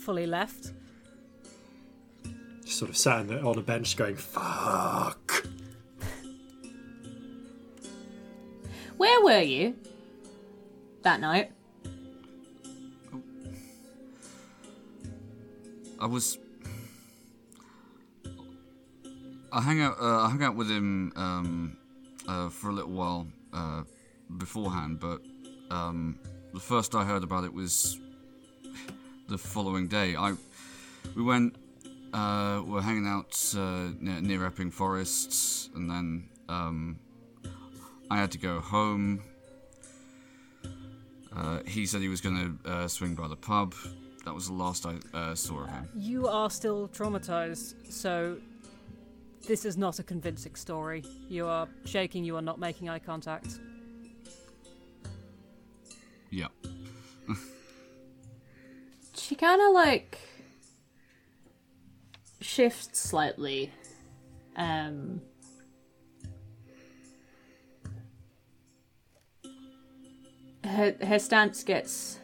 fully 0.00 0.26
left. 0.26 0.72
Just 2.64 2.78
sort 2.80 2.90
of 2.90 2.96
sat 2.96 3.28
the, 3.28 3.40
on 3.40 3.56
a 3.56 3.62
bench 3.62 3.96
going, 3.96 4.16
fuck. 4.16 5.46
Where 8.96 9.22
were 9.22 9.42
you 9.42 9.76
that 11.02 11.20
night? 11.20 11.52
I 16.00 16.06
was. 16.06 16.38
I 19.52 19.60
hang 19.60 19.80
out. 19.80 19.96
Uh, 20.00 20.22
I 20.22 20.28
hung 20.28 20.42
out 20.42 20.56
with 20.56 20.68
him 20.68 21.12
um, 21.14 21.76
uh, 22.26 22.48
for 22.48 22.70
a 22.70 22.72
little 22.72 22.90
while 22.90 23.28
uh, 23.54 23.82
beforehand, 24.38 25.00
but 25.00 25.20
um, 25.70 26.18
the 26.52 26.60
first 26.60 26.94
I 26.94 27.04
heard 27.04 27.22
about 27.22 27.44
it 27.44 27.52
was 27.52 27.98
the 29.28 29.38
following 29.38 29.88
day. 29.88 30.16
I 30.16 30.34
we 31.14 31.22
went. 31.22 31.56
Uh, 32.12 32.62
we're 32.64 32.80
hanging 32.80 33.08
out 33.08 33.36
uh, 33.56 33.88
near, 33.98 34.20
near 34.20 34.46
Epping 34.46 34.70
Forests, 34.70 35.68
and 35.74 35.90
then 35.90 36.28
um, 36.48 36.96
I 38.08 38.16
had 38.18 38.30
to 38.32 38.38
go 38.38 38.60
home. 38.60 39.20
Uh, 41.36 41.58
he 41.66 41.86
said 41.86 42.00
he 42.00 42.08
was 42.08 42.20
going 42.20 42.58
to 42.64 42.70
uh, 42.70 42.88
swing 42.88 43.16
by 43.16 43.26
the 43.26 43.36
pub. 43.36 43.74
That 44.24 44.32
was 44.32 44.46
the 44.46 44.54
last 44.54 44.86
I 44.86 45.34
saw 45.34 45.64
of 45.64 45.70
him. 45.70 45.88
You 45.96 46.28
are 46.28 46.48
still 46.50 46.88
traumatized, 46.88 47.74
so 47.92 48.38
this 49.46 49.64
is 49.64 49.76
not 49.76 49.98
a 49.98 50.02
convincing 50.02 50.54
story. 50.54 51.04
You 51.28 51.46
are 51.46 51.68
shaking, 51.84 52.24
you 52.24 52.36
are 52.36 52.42
not 52.42 52.58
making 52.58 52.88
eye 52.88 52.98
contact. 52.98 53.58
Yeah. 56.30 56.48
She 59.16 59.36
kind 59.36 59.62
of 59.62 59.72
like 59.72 60.18
shifts 62.42 63.00
slightly. 63.00 63.72
Um, 64.54 65.22
her 70.64 70.94
her 71.00 71.18
stance 71.18 71.64
gets 71.64 72.18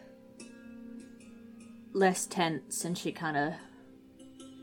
less 1.94 2.26
tense, 2.26 2.84
and 2.84 2.98
she 2.98 3.12
kind 3.12 3.36
of 3.38 3.54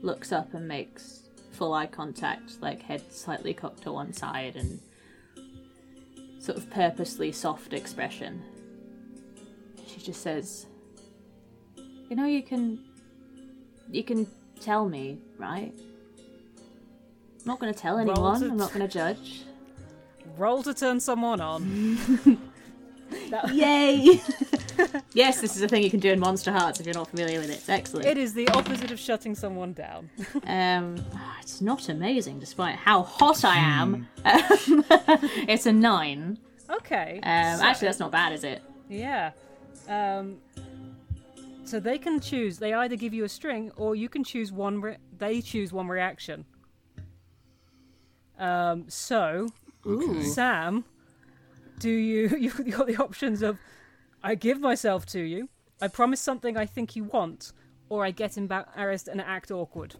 looks 0.04 0.32
up 0.32 0.54
and 0.54 0.68
makes 0.68 1.27
full 1.58 1.74
eye 1.74 1.88
contact, 1.88 2.62
like 2.62 2.82
head 2.84 3.12
slightly 3.12 3.54
cocked 3.54 3.84
to 3.84 3.92
one 3.92 4.14
side, 4.14 4.56
and 4.56 4.80
sort 6.40 6.58
of 6.58 6.70
purposely 6.70 7.32
soft 7.32 7.74
expression. 7.74 8.44
She 9.88 10.00
just 10.00 10.22
says. 10.22 10.68
You 12.10 12.16
know, 12.16 12.26
you 12.26 12.44
can. 12.44 12.80
You 13.92 14.04
can 14.04 14.28
tell 14.62 14.88
me, 14.88 15.18
right? 15.38 15.74
I'm 17.40 17.46
not 17.46 17.60
going 17.60 17.74
to 17.74 17.80
tell 17.80 17.98
anyone. 17.98 18.42
To- 18.42 18.48
I'm 18.48 18.58
not 18.58 18.74
going 18.74 18.88
to 18.88 18.94
judge. 18.94 19.44
Roll 20.38 20.62
to 20.64 20.74
turn 20.74 21.00
someone 21.00 21.42
on. 21.42 21.98
Yay! 23.52 24.22
yes, 25.14 25.42
this 25.42 25.56
is 25.56 25.62
a 25.62 25.68
thing 25.68 25.84
you 25.84 25.90
can 25.90 26.00
do 26.00 26.12
in 26.12 26.20
Monsterhearts 26.20 26.80
if 26.80 26.86
you're 26.86 26.96
not 26.96 27.08
familiar 27.10 27.40
with 27.40 27.50
it. 27.50 27.54
It's 27.56 27.70
excellent. 27.70 28.06
It 28.08 28.18
is 28.18 28.34
the 28.34 28.48
opposite 28.50 28.92
of 28.92 29.00
shutting 29.00 29.36
someone 29.36 29.74
down. 29.74 30.10
Um, 30.48 31.04
it's 31.42 31.62
not 31.62 31.90
amazing, 31.90 32.40
despite 32.40 32.76
how 32.76 33.04
hot 33.04 33.44
I 33.46 33.58
am. 33.58 34.08
Um, 34.26 34.86
it's 35.48 35.66
a 35.66 35.72
nine. 35.74 36.38
Okay. 36.70 37.20
Um, 37.24 37.58
so- 37.60 37.64
actually, 37.66 37.88
that's 37.88 38.00
not 38.00 38.12
bad, 38.12 38.34
is 38.34 38.44
it? 38.44 38.62
Yeah. 38.90 39.32
Um, 39.88 40.38
So 41.66 41.80
they 41.80 41.98
can 41.98 42.20
choose. 42.20 42.58
They 42.60 42.74
either 42.74 42.96
give 42.96 43.14
you 43.14 43.24
a 43.26 43.30
string, 43.30 43.72
or 43.76 43.96
you 43.96 44.08
can 44.10 44.24
choose 44.24 44.52
one. 44.52 44.80
Re- 44.82 44.98
they 45.18 45.42
choose 45.42 45.72
one 45.74 45.88
reaction. 45.88 46.46
Um. 48.40 48.86
So, 48.88 49.50
Okay. 49.86 50.24
Sam, 50.24 50.86
do 51.80 51.90
you 51.90 52.30
you've 52.40 52.72
got 52.78 52.88
the 52.88 52.98
options 52.98 53.42
of 53.42 53.58
I 54.28 54.36
give 54.36 54.60
myself 54.60 55.06
to 55.06 55.22
you, 55.22 55.48
I 55.82 55.88
promise 55.88 56.20
something 56.20 56.58
I 56.58 56.66
think 56.66 56.98
you 56.98 57.06
want, 57.06 57.54
or 57.88 58.04
I 58.04 58.12
get 58.12 58.38
embarrassed 58.38 59.08
and 59.08 59.22
act 59.22 59.52
awkward. 59.52 59.96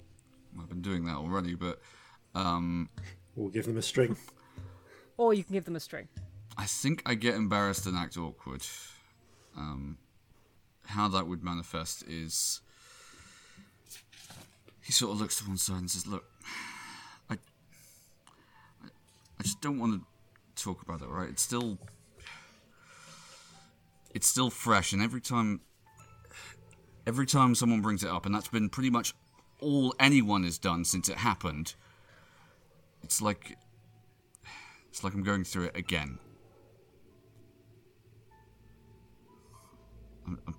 I've 0.60 0.68
been 0.68 0.82
doing 0.82 1.06
that 1.06 1.16
already, 1.16 1.56
but 1.56 1.80
um, 2.36 2.90
We'll 3.38 3.48
give 3.48 3.66
them 3.66 3.78
a 3.78 3.82
string. 3.82 4.18
Or 5.20 5.34
you 5.34 5.44
can 5.44 5.54
give 5.54 5.66
them 5.66 5.76
a 5.76 5.80
string. 5.80 6.10
I 6.60 6.66
think 6.66 7.02
I 7.04 7.16
get 7.16 7.34
embarrassed 7.34 7.88
and 7.88 7.98
act 7.98 8.18
awkward. 8.18 8.62
Um, 9.58 9.98
how 10.86 11.08
that 11.08 11.26
would 11.26 11.44
manifest 11.44 12.04
is 12.08 12.62
he 14.84 14.92
sort 14.92 15.14
of 15.14 15.20
looks 15.20 15.40
to 15.40 15.48
one 15.48 15.58
side 15.58 15.78
and 15.78 15.90
says, 15.90 16.06
"Look, 16.06 16.24
I, 17.32 17.34
I, 17.34 18.90
I 19.40 19.42
just 19.42 19.60
don't 19.60 19.80
want 19.80 20.04
to 20.56 20.64
talk 20.64 20.84
about 20.84 21.02
it. 21.02 21.08
Right? 21.08 21.30
It's 21.30 21.42
still, 21.42 21.80
it's 24.14 24.28
still 24.28 24.50
fresh, 24.50 24.94
and 24.94 25.02
every 25.02 25.22
time, 25.22 25.62
every 27.06 27.26
time 27.26 27.56
someone 27.56 27.82
brings 27.82 28.04
it 28.04 28.10
up, 28.10 28.26
and 28.26 28.34
that's 28.34 28.48
been 28.48 28.70
pretty 28.70 28.90
much 28.90 29.14
all 29.60 29.94
anyone 30.00 30.44
has 30.44 30.58
done 30.58 30.86
since 30.86 31.10
it 31.10 31.18
happened. 31.18 31.76
It's 33.04 33.22
like, 33.22 33.58
it's 34.90 35.04
like 35.04 35.14
I'm 35.14 35.24
going 35.24 35.44
through 35.44 35.66
it 35.66 35.78
again." 35.78 36.20
I 40.28 40.52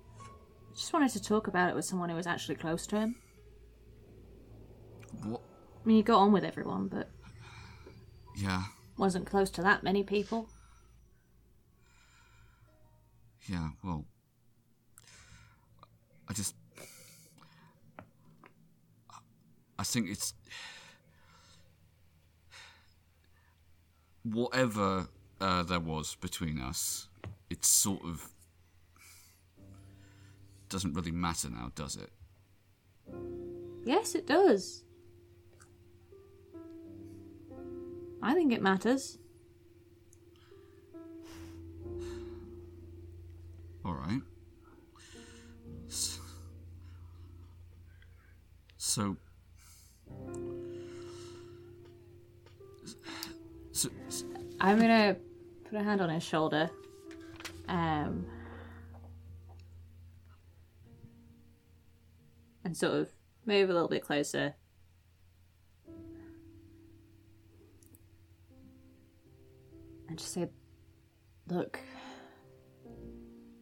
just 0.75 0.93
wanted 0.93 1.11
to 1.11 1.21
talk 1.21 1.47
about 1.47 1.69
it 1.69 1.75
with 1.75 1.85
someone 1.85 2.09
who 2.09 2.15
was 2.15 2.25
actually 2.25 2.55
close 2.55 2.87
to 2.87 2.97
him. 2.97 3.15
What? 5.23 5.41
I 5.83 5.87
mean, 5.87 5.97
he 5.97 6.03
got 6.03 6.19
on 6.19 6.31
with 6.31 6.43
everyone, 6.43 6.87
but 6.87 7.09
Yeah, 8.35 8.63
wasn't 8.97 9.25
close 9.25 9.49
to 9.51 9.61
that 9.61 9.83
many 9.83 10.03
people. 10.03 10.49
Yeah, 13.49 13.69
well. 13.83 14.05
I 16.27 16.33
just. 16.33 16.55
I 19.77 19.83
think 19.83 20.09
it's. 20.09 20.33
Whatever 24.23 25.07
uh, 25.41 25.63
there 25.63 25.79
was 25.79 26.15
between 26.15 26.59
us, 26.59 27.07
it's 27.49 27.67
sort 27.67 28.03
of. 28.03 28.29
Doesn't 30.69 30.93
really 30.93 31.11
matter 31.11 31.49
now, 31.49 31.71
does 31.73 31.95
it? 31.95 32.11
Yes, 33.83 34.13
it 34.13 34.27
does. 34.27 34.83
I 38.21 38.35
think 38.35 38.53
it 38.53 38.61
matters. 38.61 39.17
Alright. 43.85 44.21
So. 45.87 46.19
So, 53.71 53.89
so, 54.09 54.25
I'm 54.59 54.79
gonna 54.79 55.15
put 55.69 55.79
a 55.79 55.83
hand 55.83 56.01
on 56.01 56.09
his 56.09 56.23
shoulder. 56.23 56.69
Um. 57.67 58.25
And 62.65 62.75
sort 62.75 62.93
of 62.93 63.09
move 63.45 63.69
a 63.69 63.73
little 63.73 63.87
bit 63.87 64.03
closer. 64.03 64.53
And 70.07 70.17
just 70.17 70.33
say, 70.33 70.49
look. 71.47 71.79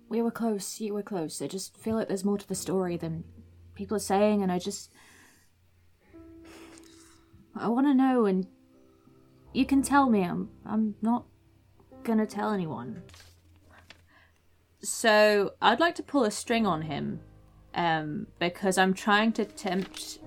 We 0.09 0.21
were 0.21 0.31
close, 0.31 0.79
you 0.79 0.93
were 0.93 1.03
close. 1.03 1.41
I 1.41 1.47
just 1.47 1.75
feel 1.77 1.95
like 1.95 2.07
there's 2.07 2.23
more 2.23 2.37
to 2.37 2.47
the 2.47 2.55
story 2.55 2.97
than 2.97 3.25
people 3.75 3.97
are 3.97 3.99
saying, 3.99 4.41
and 4.41 4.51
I 4.51 4.59
just. 4.59 4.91
I 7.55 7.67
want 7.69 7.87
to 7.87 7.93
know, 7.93 8.25
and 8.25 8.47
you 9.53 9.65
can 9.65 9.81
tell 9.81 10.09
me. 10.09 10.23
I'm 10.23 10.49
I'm 10.65 10.95
not 11.01 11.25
gonna 12.03 12.25
tell 12.25 12.53
anyone. 12.53 13.03
So 14.81 15.53
I'd 15.61 15.79
like 15.79 15.95
to 15.95 16.03
pull 16.03 16.23
a 16.23 16.31
string 16.31 16.65
on 16.65 16.83
him, 16.83 17.19
um, 17.75 18.27
because 18.39 18.77
I'm 18.77 18.93
trying 18.93 19.33
to 19.33 19.45
tempt 19.45 20.19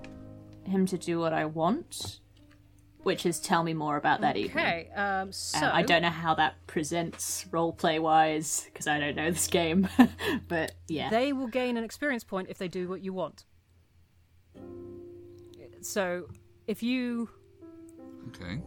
him 0.63 0.85
to 0.85 0.97
do 0.97 1.19
what 1.19 1.33
I 1.33 1.45
want, 1.45 2.19
which 3.03 3.25
is 3.25 3.39
tell 3.39 3.63
me 3.63 3.73
more 3.73 3.97
about 3.97 4.21
that 4.21 4.37
evening. 4.37 4.65
Okay. 4.65 4.89
Um. 4.95 5.31
So 5.31 5.65
Um, 5.65 5.71
I 5.73 5.81
don't 5.81 6.01
know 6.01 6.09
how 6.09 6.35
that 6.35 6.55
presents 6.67 7.45
roleplay 7.51 7.99
wise 7.99 8.65
because 8.65 8.87
I 8.87 8.99
don't 8.99 9.15
know 9.15 9.31
this 9.31 9.47
game, 9.47 9.87
but 10.47 10.73
yeah. 10.87 11.09
They 11.09 11.33
will 11.33 11.47
gain 11.47 11.77
an 11.77 11.83
experience 11.83 12.23
point 12.23 12.49
if 12.49 12.57
they 12.57 12.67
do 12.67 12.87
what 12.87 13.01
you 13.01 13.13
want. 13.13 13.45
So, 15.83 16.27
if 16.67 16.83
you 16.83 17.27
okay. 18.27 18.61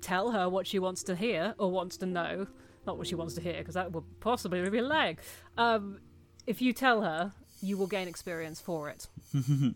tell 0.00 0.30
her 0.30 0.48
what 0.48 0.64
she 0.64 0.78
wants 0.78 1.02
to 1.04 1.16
hear 1.16 1.56
or 1.58 1.72
wants 1.72 1.96
to 1.98 2.06
know, 2.06 2.46
not 2.86 2.96
what 2.96 3.08
she 3.08 3.16
wants 3.16 3.34
to 3.34 3.40
hear, 3.40 3.58
because 3.58 3.74
that 3.74 3.90
would 3.90 4.04
possibly 4.20 4.68
be 4.70 4.78
a 4.78 4.82
lag. 4.82 5.18
Um, 5.58 5.98
if 6.46 6.62
you 6.62 6.72
tell 6.72 7.02
her, 7.02 7.32
you 7.60 7.76
will 7.76 7.88
gain 7.88 8.06
experience 8.06 8.60
for 8.60 8.88
it. 8.88 9.08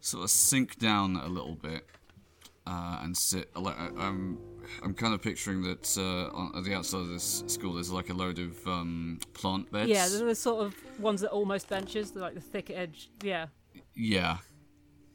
Sort 0.00 0.24
of 0.24 0.30
sink 0.30 0.78
down 0.78 1.16
a 1.16 1.28
little 1.28 1.54
bit 1.54 1.86
uh, 2.66 3.00
and 3.02 3.16
sit. 3.16 3.50
I- 3.56 3.90
I'm, 3.98 4.38
I'm 4.82 4.94
kind 4.94 5.14
of 5.14 5.20
picturing 5.22 5.62
that 5.62 5.96
uh, 5.98 6.34
on 6.36 6.52
at 6.56 6.64
the 6.64 6.74
outside 6.74 7.00
of 7.00 7.08
this 7.08 7.44
school 7.46 7.74
there's 7.74 7.90
like 7.90 8.10
a 8.10 8.14
load 8.14 8.38
of 8.38 8.66
um, 8.66 9.18
plant 9.34 9.70
beds. 9.70 9.88
Yeah, 9.88 10.08
they're 10.08 10.26
the 10.26 10.34
sort 10.34 10.64
of 10.66 10.74
ones 11.00 11.20
that 11.20 11.28
are 11.28 11.34
almost 11.34 11.68
benches, 11.68 12.10
they're 12.12 12.22
like 12.22 12.34
the 12.34 12.40
thick 12.40 12.70
edge. 12.70 13.10
Yeah. 13.22 13.46
Yeah. 13.94 14.38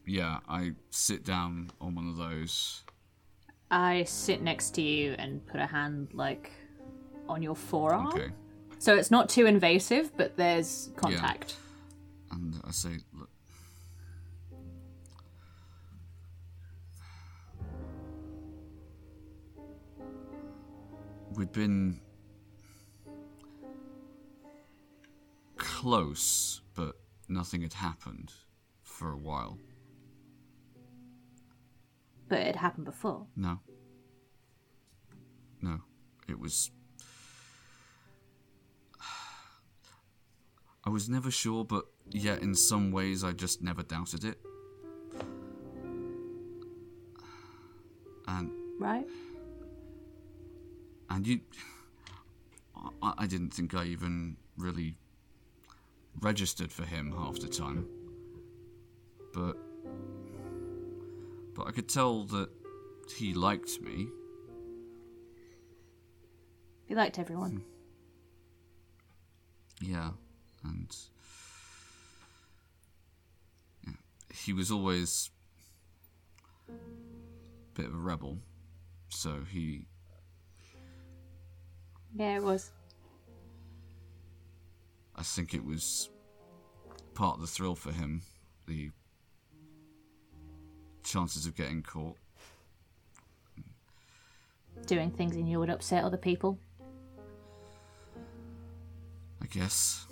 Yeah, 0.05 0.39
I 0.47 0.73
sit 0.89 1.23
down 1.23 1.71
on 1.79 1.93
one 1.95 2.07
of 2.07 2.17
those. 2.17 2.83
I 3.69 4.03
sit 4.05 4.41
next 4.41 4.71
to 4.75 4.81
you 4.81 5.15
and 5.19 5.45
put 5.45 5.59
a 5.59 5.65
hand 5.67 6.09
like 6.13 6.51
on 7.27 7.43
your 7.43 7.55
forearm. 7.55 8.07
Okay. 8.07 8.29
So 8.79 8.95
it's 8.95 9.11
not 9.11 9.29
too 9.29 9.45
invasive, 9.45 10.15
but 10.17 10.35
there's 10.37 10.89
contact. 10.95 11.57
And 12.31 12.55
I 12.65 12.71
say, 12.71 12.97
look. 13.13 13.29
We'd 21.39 21.53
been 21.53 22.01
close, 25.55 26.59
but 26.75 26.97
nothing 27.29 27.61
had 27.61 27.71
happened 27.71 28.33
for 28.83 29.13
a 29.13 29.17
while. 29.17 29.57
But 32.27 32.39
it 32.39 32.57
happened 32.57 32.83
before. 32.83 33.25
No. 33.37 33.61
No. 35.61 35.79
It 36.27 36.37
was. 36.37 36.71
I 40.83 40.89
was 40.89 41.07
never 41.07 41.31
sure, 41.31 41.63
but 41.63 41.85
yet 42.11 42.41
in 42.41 42.53
some 42.53 42.91
ways 42.91 43.23
I 43.23 43.31
just 43.31 43.61
never 43.61 43.81
doubted 43.81 44.25
it. 44.25 44.41
And 48.27 48.51
Right? 48.77 49.05
And 51.09 51.27
you, 51.27 51.39
I, 53.01 53.13
I 53.19 53.27
didn't 53.27 53.51
think 53.51 53.73
I 53.73 53.85
even 53.85 54.37
really 54.57 54.95
registered 56.21 56.71
for 56.71 56.83
him 56.83 57.13
half 57.17 57.39
the 57.39 57.47
time. 57.47 57.87
But 59.33 59.57
but 61.55 61.67
I 61.67 61.71
could 61.71 61.89
tell 61.89 62.23
that 62.25 62.49
he 63.15 63.33
liked 63.33 63.81
me. 63.81 64.07
He 66.85 66.95
liked 66.95 67.19
everyone. 67.19 67.63
Hmm. 69.81 69.91
Yeah, 69.91 70.09
and 70.63 70.95
yeah, 73.85 73.93
he 74.33 74.53
was 74.53 74.71
always 74.71 75.29
a 76.67 76.73
bit 77.73 77.85
of 77.85 77.93
a 77.93 77.97
rebel, 77.97 78.39
so 79.09 79.43
he 79.49 79.85
Yeah, 82.15 82.37
it 82.37 82.43
was. 82.43 82.71
I 85.15 85.23
think 85.23 85.53
it 85.53 85.65
was 85.65 86.09
part 87.13 87.35
of 87.35 87.41
the 87.41 87.47
thrill 87.47 87.75
for 87.75 87.91
him, 87.91 88.21
the 88.67 88.91
chances 91.03 91.45
of 91.45 91.55
getting 91.55 91.83
caught. 91.83 92.15
Doing 94.85 95.11
things 95.11 95.35
and 95.35 95.49
you 95.49 95.59
would 95.59 95.69
upset 95.69 96.03
other 96.03 96.17
people. 96.17 96.57
I 99.41 99.45
guess. 99.47 100.05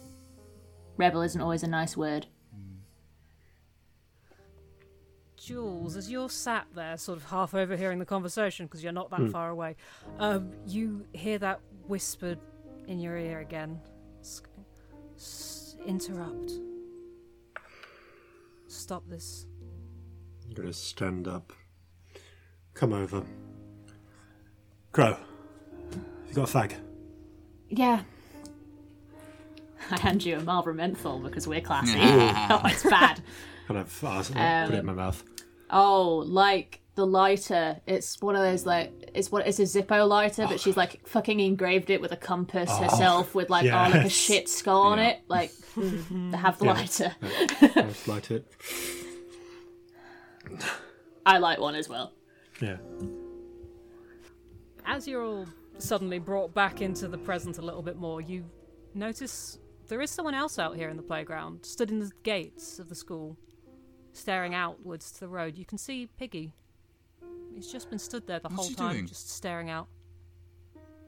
rebel 0.98 1.22
isn't 1.22 1.40
always 1.40 1.64
a 1.64 1.68
nice 1.68 1.96
word. 1.96 2.28
Jules, 5.38 5.96
as 5.96 6.12
you're 6.12 6.30
sat 6.30 6.68
there, 6.76 6.98
sort 6.98 7.18
of 7.18 7.24
half 7.30 7.54
overhearing 7.54 8.00
the 8.00 8.06
conversation 8.06 8.66
because 8.66 8.84
you're 8.84 8.92
not 8.92 9.10
that 9.12 9.32
far 9.32 9.50
away, 9.50 9.78
um, 10.20 10.52
you 10.66 11.06
hear 11.14 11.38
that 11.38 11.62
whispered 11.88 12.40
in 12.88 13.00
your 13.00 13.18
ear 13.18 13.40
again. 13.40 13.80
S- 14.22 14.42
s- 15.16 15.76
interrupt. 15.86 16.52
Stop 18.68 19.04
this. 19.08 19.46
I'm 20.46 20.54
gonna 20.54 20.74
stand 20.74 21.28
up. 21.28 21.54
Come 22.74 22.94
over. 22.94 23.24
Crow, 24.92 25.18
you 26.28 26.34
got 26.34 26.50
a 26.50 26.58
fag? 26.58 26.74
Yeah. 27.70 28.02
I 29.92 30.00
hand 30.00 30.24
you 30.26 30.38
a 30.38 30.42
Marlboro 30.44 30.74
menthol 30.74 31.20
because 31.20 31.48
we're 31.48 31.62
classy. 31.62 31.98
oh, 32.00 32.62
it's 32.66 32.84
bad. 32.84 33.22
Kind 33.68 33.80
of 33.80 34.04
uh, 34.04 34.24
put 34.24 34.36
Um, 34.38 34.74
it 34.74 34.80
in 34.80 34.86
my 34.86 34.94
mouth. 34.94 35.24
Oh, 35.70 36.24
like 36.26 36.82
the 36.98 37.06
lighter. 37.06 37.80
It's 37.86 38.20
one 38.22 38.36
of 38.36 38.42
those 38.42 38.66
like 38.66 39.12
it's 39.14 39.32
what 39.32 39.48
it's 39.48 39.60
a 39.60 39.64
Zippo 39.64 40.06
lighter, 40.10 40.48
but 40.48 40.60
she's 40.60 40.76
like 40.76 41.08
fucking 41.08 41.40
engraved 41.40 41.92
it 41.92 42.02
with 42.02 42.12
a 42.12 42.18
compass 42.18 42.70
oh, 42.74 42.84
herself 42.84 43.36
with 43.36 43.50
like 43.52 43.66
oh 43.66 43.70
like 43.70 43.94
a 43.94 43.98
yes. 44.04 44.12
shit 44.12 44.50
skull 44.50 44.82
on 44.82 45.00
it. 45.00 45.22
Like 45.28 45.52
have 46.34 46.58
the 46.58 46.66
lighter. 46.66 47.16
I'll 47.76 47.94
light 48.08 48.32
it. 48.32 48.52
I 51.26 51.38
like 51.38 51.60
one 51.60 51.76
as 51.76 51.88
well. 51.88 52.14
Yeah. 52.62 52.78
As 54.84 55.08
you're 55.08 55.24
all 55.24 55.46
suddenly 55.78 56.18
brought 56.18 56.54
back 56.56 56.82
into 56.82 57.08
the 57.08 57.18
present 57.20 57.60
a 57.60 57.62
little 57.62 57.84
bit 57.84 57.98
more, 57.98 58.22
you 58.22 58.44
notice 58.96 59.60
there 59.88 60.02
is 60.02 60.10
someone 60.10 60.34
else 60.34 60.58
out 60.58 60.76
here 60.76 60.90
in 60.90 60.98
the 60.98 61.04
playground, 61.04 61.64
stood 61.64 61.92
in 61.92 62.00
the 62.00 62.10
gates 62.24 62.80
of 62.80 62.90
the 62.90 62.96
school, 62.96 63.38
staring 64.14 64.56
outwards 64.56 65.12
to 65.12 65.20
the 65.20 65.28
road. 65.28 65.58
You 65.58 65.66
can 65.66 65.78
see 65.78 66.08
Piggy. 66.18 66.54
He's 67.58 67.72
just 67.72 67.90
been 67.90 67.98
stood 67.98 68.28
there 68.28 68.38
the 68.38 68.50
What's 68.50 68.56
whole 68.56 68.68
he 68.70 68.76
time, 68.76 68.94
doing? 68.94 69.08
just 69.08 69.32
staring 69.32 69.72
out. 69.72 69.88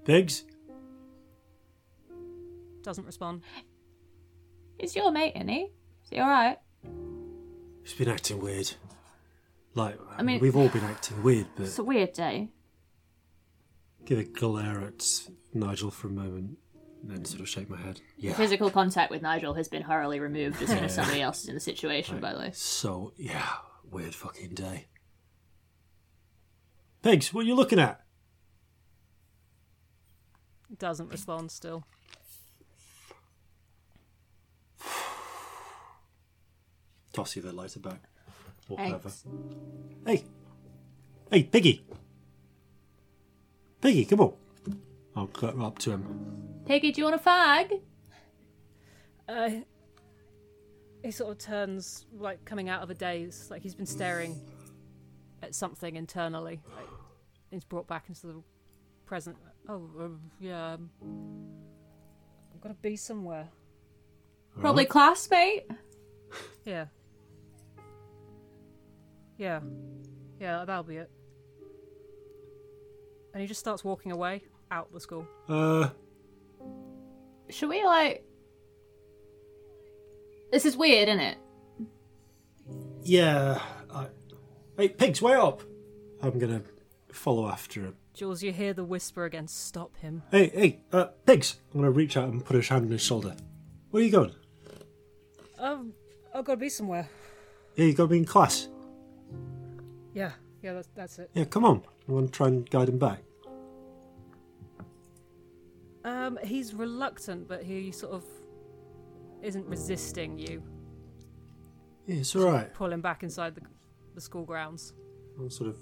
Pigs? 0.04 0.46
Doesn't 2.82 3.06
respond. 3.06 3.44
Is 4.80 4.96
your 4.96 5.12
mate 5.12 5.36
in 5.36 5.48
he? 5.48 5.60
Is 6.04 6.10
he 6.10 6.20
alright? 6.20 6.58
He's 7.84 7.94
been 7.94 8.10
acting 8.10 8.40
weird. 8.42 8.72
Like, 9.76 10.00
I 10.18 10.24
mean- 10.24 10.26
mean, 10.26 10.40
we've 10.42 10.56
all 10.56 10.70
been 10.70 10.84
acting 10.86 11.22
weird, 11.22 11.46
but 11.56 11.68
It's 11.68 11.78
a 11.78 11.84
weird 11.84 12.14
day. 12.14 12.50
give 14.06 14.18
a 14.18 14.24
glare 14.24 14.82
at 14.82 15.06
Nigel 15.54 15.92
for 15.92 16.08
a 16.08 16.12
moment, 16.12 16.58
and 17.04 17.12
then 17.12 17.26
sort 17.26 17.42
of 17.42 17.48
shake 17.48 17.70
my 17.70 17.78
head. 17.78 18.02
Yeah. 18.18 18.34
Physical 18.34 18.72
contact 18.72 19.12
with 19.12 19.22
Nigel 19.22 19.54
has 19.54 19.68
been 19.68 19.84
thoroughly 19.84 20.20
removed 20.20 20.60
as 20.64 20.70
soon 20.70 20.84
as 20.84 20.96
somebody 20.96 21.22
else 21.22 21.44
is 21.44 21.50
in 21.50 21.54
the 21.54 21.62
situation, 21.62 22.20
by 22.20 22.34
the 22.34 22.40
way. 22.40 22.52
So, 22.56 23.14
yeah, 23.18 23.46
weird 23.92 24.16
fucking 24.16 24.56
day. 24.56 24.88
Pigs, 27.02 27.34
what 27.34 27.46
are 27.46 27.48
you 27.48 27.56
looking 27.56 27.80
at? 27.80 28.02
Doesn't 30.78 31.10
respond 31.10 31.52
still. 31.52 31.84
Toss 37.14 37.36
you 37.36 37.42
the 37.42 37.52
lighter 37.52 37.80
back. 37.80 38.02
Walk 38.68 38.80
Thanks. 38.80 39.26
over. 39.26 39.40
Hey! 40.06 40.24
Hey, 41.32 41.44
Piggy! 41.44 41.84
Piggy, 43.82 44.06
come 44.06 44.22
on. 44.22 44.34
I'll 45.16 45.28
go 45.28 45.48
up 45.48 45.80
to 45.80 45.92
him. 45.92 46.62
Piggy, 46.66 46.92
do 46.92 47.02
you 47.02 47.06
want 47.06 47.16
a 47.16 47.24
fag? 47.24 47.82
Uh, 49.28 49.50
he 51.04 51.12
sort 51.12 51.32
of 51.32 51.38
turns, 51.38 52.06
like 52.18 52.44
coming 52.46 52.70
out 52.70 52.84
of 52.84 52.90
a 52.90 52.94
daze, 52.94 53.48
like 53.50 53.64
he's 53.64 53.76
been 53.76 53.86
staring 53.86 54.40
at 55.42 55.56
something 55.56 55.96
internally. 55.96 56.62
Like, 56.76 56.88
he's 57.52 57.64
brought 57.64 57.88
back 57.88 58.06
into 58.10 58.28
the 58.28 58.42
present. 59.06 59.38
Oh, 59.68 59.76
um, 60.00 60.22
yeah. 60.40 60.74
Um, 60.74 60.90
I've 62.54 62.62
got 62.62 62.70
to 62.70 62.76
be 62.76 62.96
somewhere. 62.96 63.48
Probably 64.60 64.86
classmate. 64.86 65.66
Yeah. 66.66 66.86
Yeah. 69.38 69.62
Yeah, 70.40 70.64
that'll 70.66 70.84
be 70.84 70.98
it. 70.98 71.10
And 73.34 73.42
he 73.42 73.48
just 73.48 73.60
starts 73.60 73.84
walking 73.84 74.12
away 74.12 74.44
out 74.70 74.94
the 74.94 75.00
school. 75.00 75.26
Uh, 75.48 75.90
Should 77.50 77.70
we 77.70 77.84
like? 77.84 78.24
This 80.52 80.66
is 80.66 80.78
weird, 80.78 81.08
isn't 81.10 81.20
it? 81.22 81.38
yeah. 83.04 83.60
I... 84.80 84.84
Hey, 84.84 84.90
Pigs, 84.90 85.22
way 85.22 85.34
up! 85.34 85.62
I'm 86.24 86.40
gonna 86.40 86.62
follow 87.12 87.50
after 87.50 87.82
him. 87.82 87.96
Jules, 88.14 88.42
you 88.42 88.54
hear 88.54 88.74
the 88.74 88.86
whisper 88.86 89.26
again. 89.26 89.48
Stop 89.48 89.98
him. 89.98 90.24
Hey, 90.32 90.48
hey, 90.48 90.80
uh, 90.94 91.08
Pigs! 91.26 91.58
I'm 91.74 91.82
gonna 91.82 91.92
reach 91.92 92.16
out 92.16 92.30
and 92.30 92.44
put 92.44 92.56
his 92.56 92.70
hand 92.70 92.86
on 92.86 92.92
his 92.92 93.02
shoulder. 93.02 93.36
Where 93.92 94.02
are 94.02 94.06
you 94.06 94.12
going? 94.12 94.34
Um, 95.58 95.92
I've 96.34 96.46
got 96.46 96.54
to 96.54 96.58
be 96.58 96.70
somewhere. 96.70 97.10
Yeah, 97.76 97.86
you 97.86 97.94
gotta 97.94 98.08
be 98.08 98.20
in 98.20 98.26
class. 98.26 98.70
Yeah, 100.14 100.32
yeah, 100.64 100.74
that's, 100.74 100.90
that's 100.96 101.20
it. 101.20 101.30
Yeah, 101.34 101.44
come 101.44 101.66
on. 101.66 101.84
I 102.08 102.12
want 102.14 102.28
to 102.28 102.32
try 102.32 102.48
and 102.48 102.70
guide 102.70 102.88
him 102.88 103.00
back. 103.00 103.20
Um, 106.06 106.40
he's 106.42 106.74
reluctant, 106.74 107.50
but 107.50 107.64
he 107.64 107.92
sort 107.92 108.14
of 108.14 108.24
isn't 109.42 109.66
resisting 109.66 110.40
you. 110.40 110.64
Yeah, 112.08 112.16
it's 112.16 112.34
alright. 112.34 112.74
Pull 112.74 112.94
him 112.94 113.02
back 113.02 113.24
inside 113.24 113.56
the, 113.56 113.62
the 114.20 114.26
school 114.26 114.44
grounds. 114.44 114.94
I'll 115.40 115.50
sort 115.50 115.70
of 115.70 115.78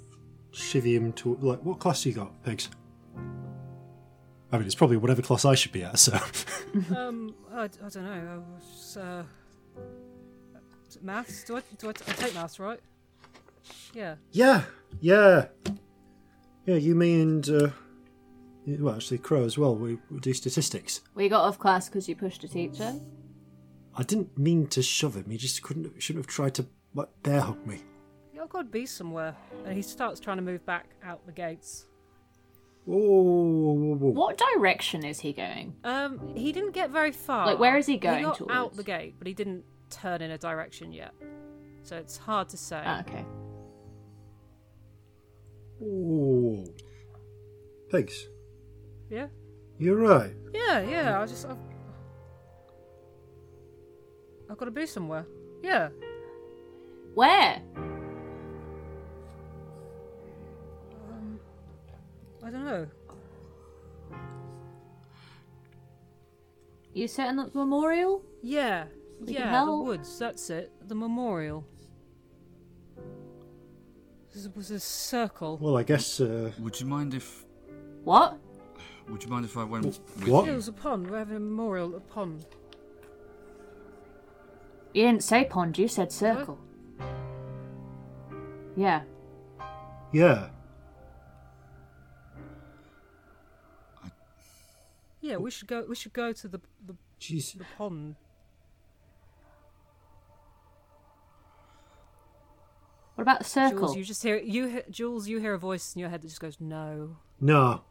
chivvy 0.51 0.95
him 0.95 1.11
to 1.13 1.35
like 1.41 1.59
what 1.63 1.79
class 1.79 2.05
you 2.05 2.13
got, 2.13 2.43
Pigs? 2.43 2.69
I 4.51 4.57
mean, 4.57 4.65
it's 4.65 4.75
probably 4.75 4.97
whatever 4.97 5.21
class 5.21 5.43
I 5.43 5.55
should 5.55 5.71
be 5.71 5.83
at. 5.83 5.99
So, 5.99 6.13
um, 6.95 7.35
I, 7.51 7.63
I 7.63 7.67
don't 7.67 8.05
know. 8.05 8.11
I 8.11 8.37
was, 8.37 8.97
uh, 8.97 9.23
is 10.87 10.99
maths? 11.01 11.43
Do 11.43 11.57
I 11.57 11.61
do 11.77 11.87
I, 11.87 11.89
I 11.89 12.11
take 12.13 12.35
maths, 12.35 12.59
right? 12.59 12.79
Yeah. 13.93 14.15
yeah, 14.31 14.63
yeah, 15.01 15.47
yeah. 16.65 16.75
You, 16.75 16.95
me, 16.95 17.21
and 17.21 17.49
uh, 17.49 17.69
well, 18.65 18.95
actually, 18.95 19.17
Crow 19.17 19.43
as 19.43 19.57
well. 19.57 19.75
We, 19.75 19.97
we 20.11 20.19
do 20.19 20.33
statistics. 20.33 21.01
We 21.15 21.27
got 21.27 21.41
off 21.41 21.57
class 21.57 21.89
because 21.89 22.07
you 22.07 22.15
pushed 22.15 22.43
a 22.43 22.47
teacher. 22.47 22.95
I 23.95 24.03
didn't 24.03 24.37
mean 24.37 24.67
to 24.67 24.83
shove 24.83 25.15
him. 25.15 25.25
He 25.29 25.37
just 25.37 25.61
couldn't. 25.63 26.01
Shouldn't 26.01 26.23
have 26.23 26.33
tried 26.33 26.53
to 26.55 26.67
like 26.93 27.09
bear 27.23 27.41
hug 27.41 27.65
me. 27.65 27.81
Yeah, 28.47 28.53
I've 28.53 28.53
got 28.53 28.59
to 28.59 28.79
be 28.79 28.85
somewhere. 28.85 29.35
And 29.65 29.75
he 29.75 29.81
starts 29.81 30.19
trying 30.19 30.37
to 30.37 30.43
move 30.43 30.65
back 30.65 30.85
out 31.03 31.25
the 31.25 31.31
gates. 31.31 31.85
Whoa, 32.85 32.97
whoa, 32.97 33.73
whoa, 33.73 33.95
whoa. 33.95 34.11
What 34.11 34.41
direction 34.55 35.03
is 35.03 35.19
he 35.19 35.33
going? 35.33 35.75
Um, 35.83 36.33
he 36.35 36.53
didn't 36.53 36.71
get 36.71 36.89
very 36.89 37.11
far. 37.11 37.45
Like, 37.47 37.59
where 37.59 37.77
is 37.77 37.85
he 37.85 37.97
going? 37.97 38.19
He 38.19 38.23
going 38.23 38.37
got 38.39 38.51
out 38.51 38.75
the 38.75 38.83
gate, 38.83 39.15
but 39.17 39.27
he 39.27 39.33
didn't 39.33 39.65
turn 39.89 40.21
in 40.21 40.31
a 40.31 40.37
direction 40.37 40.93
yet. 40.93 41.13
So 41.83 41.97
it's 41.97 42.17
hard 42.17 42.47
to 42.49 42.57
say. 42.57 42.81
Ah, 42.85 43.01
okay. 43.01 43.25
Whoa. 45.79 46.63
Pigs, 47.91 48.27
yeah. 49.09 49.27
you're 49.77 49.97
right. 49.97 50.33
Yeah, 50.53 50.81
yeah. 50.81 51.21
I 51.21 51.25
just 51.25 51.45
I've, 51.45 51.57
I've 54.49 54.57
got 54.57 54.65
to 54.65 54.71
be 54.71 54.85
somewhere. 54.85 55.25
Yeah. 55.63 55.89
Where? 57.13 57.61
I 62.47 62.49
don't 62.49 62.63
know. 62.63 62.87
You're 66.93 67.09
setting 67.09 67.39
up 67.39 67.51
the 67.51 67.59
memorial? 67.59 68.23
Yeah. 68.41 68.85
We 69.19 69.33
yeah, 69.33 69.43
the 69.43 69.49
help. 69.49 69.85
woods. 69.85 70.17
That's 70.17 70.49
it. 70.49 70.71
The 70.87 70.95
memorial. 70.95 71.65
This 74.33 74.47
was 74.55 74.71
a 74.71 74.79
circle. 74.79 75.57
Well, 75.57 75.75
I 75.75 75.83
guess. 75.83 76.21
Uh, 76.21 76.51
Would 76.59 76.79
you 76.79 76.85
mind 76.85 77.13
if 77.15 77.43
What? 78.05 78.37
Would 79.09 79.23
you 79.25 79.29
mind 79.29 79.43
if 79.43 79.57
I 79.57 79.65
went 79.65 79.85
with 79.85 79.99
what? 80.29 80.47
It 80.47 80.55
was 80.55 80.69
a 80.69 80.73
pond. 80.73 81.09
We're 81.09 81.17
having 81.17 81.35
a 81.35 81.41
memorial 81.41 81.89
at 81.95 81.97
a 81.97 81.99
pond. 81.99 82.45
You 84.93 85.03
didn't 85.03 85.23
say 85.23 85.43
pond. 85.43 85.77
You 85.77 85.89
said 85.89 86.13
circle. 86.13 86.59
Yeah. 88.77 89.01
yeah. 90.13 90.47
Yeah, 95.27 95.35
we 95.35 95.51
should 95.51 95.67
go. 95.67 95.85
We 95.87 95.95
should 95.95 96.13
go 96.13 96.31
to 96.31 96.47
the 96.47 96.61
the, 96.85 96.95
Jeez. 97.19 97.57
the 97.57 97.65
pond. 97.77 98.15
What 103.15 103.23
about 103.23 103.39
the 103.39 103.45
circle? 103.45 103.79
Jules, 103.79 103.97
you 103.97 104.03
just 104.05 104.23
hear 104.23 104.37
you. 104.37 104.83
Jules, 104.89 105.27
you 105.27 105.39
hear 105.39 105.53
a 105.53 105.59
voice 105.59 105.93
in 105.95 105.99
your 105.99 106.09
head 106.09 106.21
that 106.21 106.27
just 106.29 106.39
goes, 106.39 106.57
"No." 106.61 107.17
No. 107.41 107.81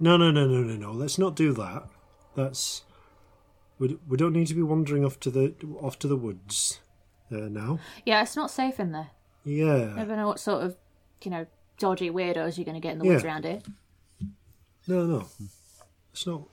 No, 0.00 0.16
no, 0.16 0.32
no, 0.32 0.46
no, 0.46 0.62
no, 0.62 0.74
no. 0.74 0.90
Let's 0.90 1.18
not 1.18 1.36
do 1.36 1.52
that. 1.52 1.84
That's. 2.34 2.82
We, 3.78 3.96
we 4.08 4.16
don't 4.16 4.32
need 4.32 4.48
to 4.48 4.54
be 4.54 4.62
wandering 4.62 5.04
off 5.04 5.20
to 5.20 5.30
the 5.30 5.54
off 5.80 6.00
to 6.00 6.08
the 6.08 6.16
woods 6.16 6.80
uh, 7.30 7.48
now. 7.48 7.78
Yeah, 8.04 8.22
it's 8.22 8.34
not 8.34 8.50
safe 8.50 8.80
in 8.80 8.90
there. 8.90 9.10
Yeah. 9.44 9.94
Never 9.94 10.16
know 10.16 10.26
what 10.26 10.40
sort 10.40 10.64
of, 10.64 10.76
you 11.22 11.30
know, 11.30 11.46
dodgy 11.78 12.10
weirdos 12.10 12.58
you're 12.58 12.64
going 12.64 12.74
to 12.74 12.80
get 12.80 12.94
in 12.94 12.98
the 12.98 13.04
woods 13.04 13.22
around 13.22 13.44
here. 13.44 13.60
No, 14.88 15.06
no. 15.06 15.26
It's 16.12 16.26
not. 16.26 16.48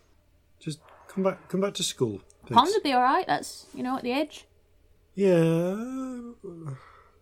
Just 1.13 1.15
come 1.15 1.23
back. 1.23 1.47
Come 1.49 1.61
back 1.61 1.73
to 1.75 1.83
school. 1.83 2.21
Pigs. 2.45 2.55
Pond 2.55 2.69
would 2.73 2.83
be 2.83 2.93
all 2.93 3.01
right. 3.01 3.25
That's 3.27 3.67
you 3.73 3.83
know 3.83 3.97
at 3.97 4.03
the 4.03 4.11
edge. 4.11 4.45
Yeah. 5.15 6.31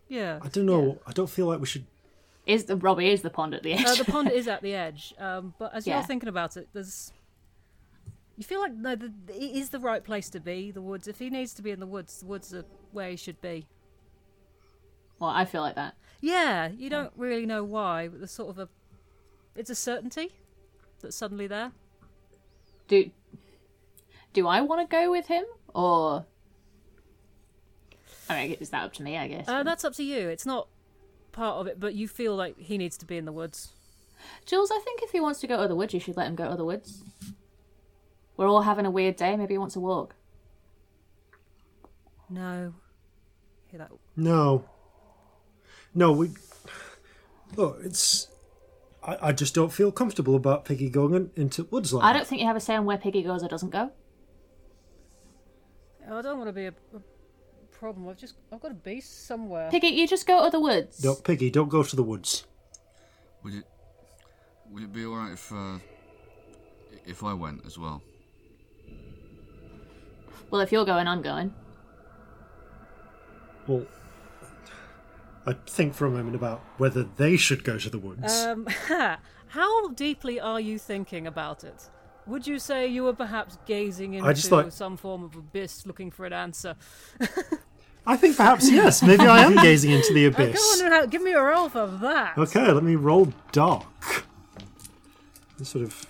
Yeah. 0.08 0.38
I 0.42 0.48
don't 0.48 0.66
know. 0.66 0.98
I 1.06 1.12
don't 1.12 1.28
feel 1.30 1.46
like 1.46 1.60
we 1.60 1.66
should. 1.66 1.86
Is 2.46 2.64
the 2.64 2.76
Robbie 2.76 3.08
is 3.10 3.22
the 3.22 3.30
pond 3.30 3.54
at 3.54 3.62
the 3.62 3.72
edge? 3.74 3.84
Uh, 3.86 3.94
the 3.94 4.04
pond 4.04 4.30
is 4.32 4.48
at 4.48 4.62
the 4.62 4.74
edge, 4.74 5.14
um, 5.18 5.54
but 5.58 5.72
as 5.74 5.86
Yeah. 5.86 5.98
you're 5.98 6.06
thinking 6.06 6.28
about 6.28 6.56
it, 6.56 6.68
there's. 6.72 7.12
You 8.36 8.44
feel 8.44 8.60
like 8.60 8.72
no, 8.72 8.96
the, 8.96 9.12
it 9.28 9.56
is 9.56 9.68
the 9.68 9.78
right 9.78 10.02
place 10.02 10.28
to 10.30 10.40
be. 10.40 10.70
The 10.70 10.82
woods. 10.82 11.06
If 11.06 11.18
he 11.18 11.30
needs 11.30 11.54
to 11.54 11.62
be 11.62 11.70
in 11.70 11.78
the 11.80 11.86
woods, 11.86 12.20
the 12.20 12.26
woods 12.26 12.52
are 12.54 12.64
where 12.90 13.10
he 13.10 13.16
should 13.16 13.40
be. 13.40 13.66
well, 15.18 15.30
I 15.30 15.44
feel 15.44 15.60
like 15.60 15.76
that. 15.76 15.94
Yeah, 16.20 16.68
you 16.68 16.88
don't 16.90 17.12
really 17.16 17.46
know 17.46 17.62
why, 17.62 18.08
but 18.08 18.18
there's 18.18 18.30
sort 18.32 18.50
of 18.50 18.58
a. 18.58 18.68
It's 19.54 19.70
a 19.70 19.74
certainty 19.74 20.30
that's 21.00 21.14
suddenly 21.14 21.46
there. 21.46 21.72
Do 22.88 23.10
do 24.32 24.46
I 24.46 24.60
want 24.60 24.88
to 24.88 24.94
go 24.94 25.10
with 25.10 25.26
him 25.26 25.44
or? 25.74 26.26
I 28.28 28.46
mean, 28.46 28.56
is 28.60 28.70
that 28.70 28.84
up 28.84 28.92
to 28.94 29.02
me? 29.02 29.18
I 29.18 29.28
guess. 29.28 29.48
Uh, 29.48 29.62
that's 29.62 29.84
up 29.84 29.94
to 29.94 30.02
you. 30.02 30.28
It's 30.28 30.46
not 30.46 30.68
part 31.32 31.56
of 31.56 31.66
it, 31.66 31.80
but 31.80 31.94
you 31.94 32.08
feel 32.08 32.34
like 32.36 32.58
he 32.58 32.78
needs 32.78 32.96
to 32.98 33.06
be 33.06 33.16
in 33.16 33.24
the 33.24 33.32
woods. 33.32 33.72
Jules, 34.46 34.70
I 34.70 34.78
think 34.84 35.02
if 35.02 35.10
he 35.10 35.20
wants 35.20 35.40
to 35.40 35.46
go 35.46 35.60
to 35.60 35.68
the 35.68 35.74
woods, 35.74 35.92
you 35.94 36.00
should 36.00 36.16
let 36.16 36.28
him 36.28 36.36
go 36.36 36.50
to 36.50 36.56
the 36.56 36.64
woods. 36.64 37.02
We're 38.36 38.48
all 38.48 38.62
having 38.62 38.86
a 38.86 38.90
weird 38.90 39.16
day. 39.16 39.36
Maybe 39.36 39.54
he 39.54 39.58
wants 39.58 39.76
a 39.76 39.80
walk. 39.80 40.14
No. 42.30 42.72
Hear 43.70 43.78
that? 43.78 43.90
No. 44.16 44.64
No, 45.94 46.12
we. 46.12 46.30
Oh, 47.58 47.76
it's. 47.82 48.28
I, 49.02 49.18
I 49.28 49.32
just 49.32 49.54
don't 49.54 49.72
feel 49.72 49.92
comfortable 49.92 50.34
about 50.36 50.64
Piggy 50.64 50.88
going 50.88 51.14
in, 51.14 51.30
into 51.36 51.64
woods 51.64 51.92
like 51.92 52.04
I 52.04 52.12
don't 52.12 52.26
think 52.26 52.40
you 52.40 52.46
have 52.46 52.56
a 52.56 52.60
say 52.60 52.76
on 52.76 52.84
where 52.84 52.96
Piggy 52.96 53.22
goes 53.22 53.42
or 53.42 53.48
doesn't 53.48 53.70
go. 53.70 53.90
I 56.16 56.22
don't 56.22 56.38
want 56.38 56.48
to 56.48 56.52
be 56.52 56.66
a, 56.66 56.74
a 56.94 57.00
problem. 57.70 58.08
I've 58.08 58.16
just 58.16 58.34
I've 58.52 58.60
got 58.60 58.68
to 58.68 58.74
be 58.74 59.00
somewhere. 59.00 59.70
Piggy, 59.70 59.88
you 59.88 60.06
just 60.06 60.26
go 60.26 60.44
to 60.44 60.50
the 60.50 60.60
woods. 60.60 61.02
No, 61.04 61.14
Piggy, 61.14 61.50
don't 61.50 61.68
go 61.68 61.82
to 61.82 61.96
the 61.96 62.02
woods. 62.02 62.46
Would 63.42 63.54
it 63.54 63.64
would 64.70 64.82
it 64.82 64.92
be 64.92 65.04
all 65.04 65.16
right 65.16 65.32
if 65.32 65.52
uh, 65.52 65.78
if 67.06 67.22
I 67.22 67.34
went 67.34 67.66
as 67.66 67.78
well? 67.78 68.02
Well, 70.50 70.60
if 70.60 70.70
you're 70.70 70.84
going, 70.84 71.08
I'm 71.08 71.22
going. 71.22 71.54
Well, 73.66 73.86
I 75.46 75.54
think 75.66 75.94
for 75.94 76.06
a 76.06 76.10
moment 76.10 76.36
about 76.36 76.60
whether 76.78 77.02
they 77.02 77.36
should 77.36 77.64
go 77.64 77.78
to 77.78 77.90
the 77.90 77.98
woods. 77.98 78.42
Um, 78.42 78.66
how 79.48 79.88
deeply 79.88 80.38
are 80.40 80.60
you 80.60 80.78
thinking 80.78 81.26
about 81.26 81.64
it? 81.64 81.88
Would 82.26 82.46
you 82.46 82.58
say 82.58 82.86
you 82.86 83.04
were 83.04 83.12
perhaps 83.14 83.58
gazing 83.66 84.14
into 84.14 84.28
I 84.28 84.32
just 84.32 84.50
like- 84.52 84.70
some 84.72 84.96
form 84.96 85.24
of 85.24 85.34
abyss 85.36 85.86
looking 85.86 86.10
for 86.10 86.24
an 86.24 86.32
answer? 86.32 86.76
I 88.06 88.16
think 88.16 88.36
perhaps 88.36 88.70
yes. 88.70 89.00
Maybe 89.02 89.24
I 89.26 89.40
am 89.44 89.54
gazing 89.56 89.90
into 89.92 90.12
the 90.12 90.28
Go 90.30 90.42
abyss. 90.44 90.82
on, 90.82 91.08
give 91.08 91.22
me 91.22 91.32
a 91.32 91.40
roll 91.42 91.68
for 91.68 91.86
that. 91.86 92.36
Okay, 92.36 92.70
let 92.72 92.82
me 92.82 92.96
roll 92.96 93.32
dark. 93.52 93.86
Sort 95.62 95.84
of. 95.84 96.06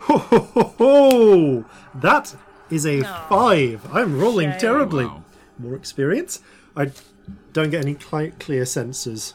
Ho 0.00 0.18
ho 0.18 0.38
ho 0.40 0.62
ho! 0.78 1.64
That 1.94 2.34
is 2.68 2.84
a 2.84 3.00
five. 3.30 3.86
I'm 3.90 4.20
rolling 4.20 4.50
Shame. 4.50 4.60
terribly. 4.60 5.06
Wow. 5.06 5.24
More 5.58 5.74
experience. 5.74 6.40
I 6.76 6.90
don't 7.54 7.70
get 7.70 7.82
any 7.84 7.94
cli- 7.94 8.32
clear 8.32 8.66
senses. 8.66 9.32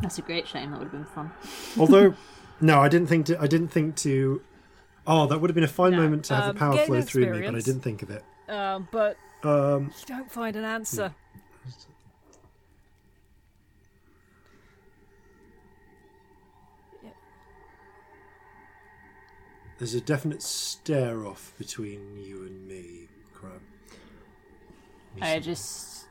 That's 0.00 0.18
a 0.18 0.22
great 0.22 0.48
shame. 0.48 0.70
That 0.72 0.80
would 0.80 0.88
have 0.88 0.92
been 0.92 1.04
fun. 1.04 1.30
Although, 1.78 2.14
no, 2.60 2.80
I 2.80 2.88
didn't 2.88 3.06
think 3.06 3.26
to. 3.26 3.40
I 3.40 3.46
didn't 3.46 3.68
think 3.68 3.94
to. 3.98 4.42
Oh, 5.06 5.26
that 5.26 5.40
would 5.40 5.50
have 5.50 5.54
been 5.54 5.64
a 5.64 5.68
fine 5.68 5.92
No, 5.92 5.98
moment 5.98 6.24
to 6.26 6.34
have 6.34 6.44
um, 6.44 6.54
the 6.54 6.58
power 6.58 6.76
flow 6.78 7.00
through 7.02 7.32
me, 7.32 7.46
but 7.46 7.54
I 7.54 7.60
didn't 7.60 7.80
think 7.80 8.02
of 8.02 8.10
it. 8.10 8.24
Um, 8.48 8.88
but 8.90 9.16
Um, 9.42 9.92
you 9.98 10.06
don't 10.06 10.30
find 10.30 10.54
an 10.56 10.64
answer. 10.64 11.14
there's 19.78 19.94
a 19.94 20.00
definite 20.00 20.40
stare 20.42 21.26
off 21.26 21.52
between 21.58 22.16
you 22.16 22.42
and 22.42 22.68
me, 22.68 23.08
Crab. 23.34 23.60
I 25.20 25.40
just 25.40 26.04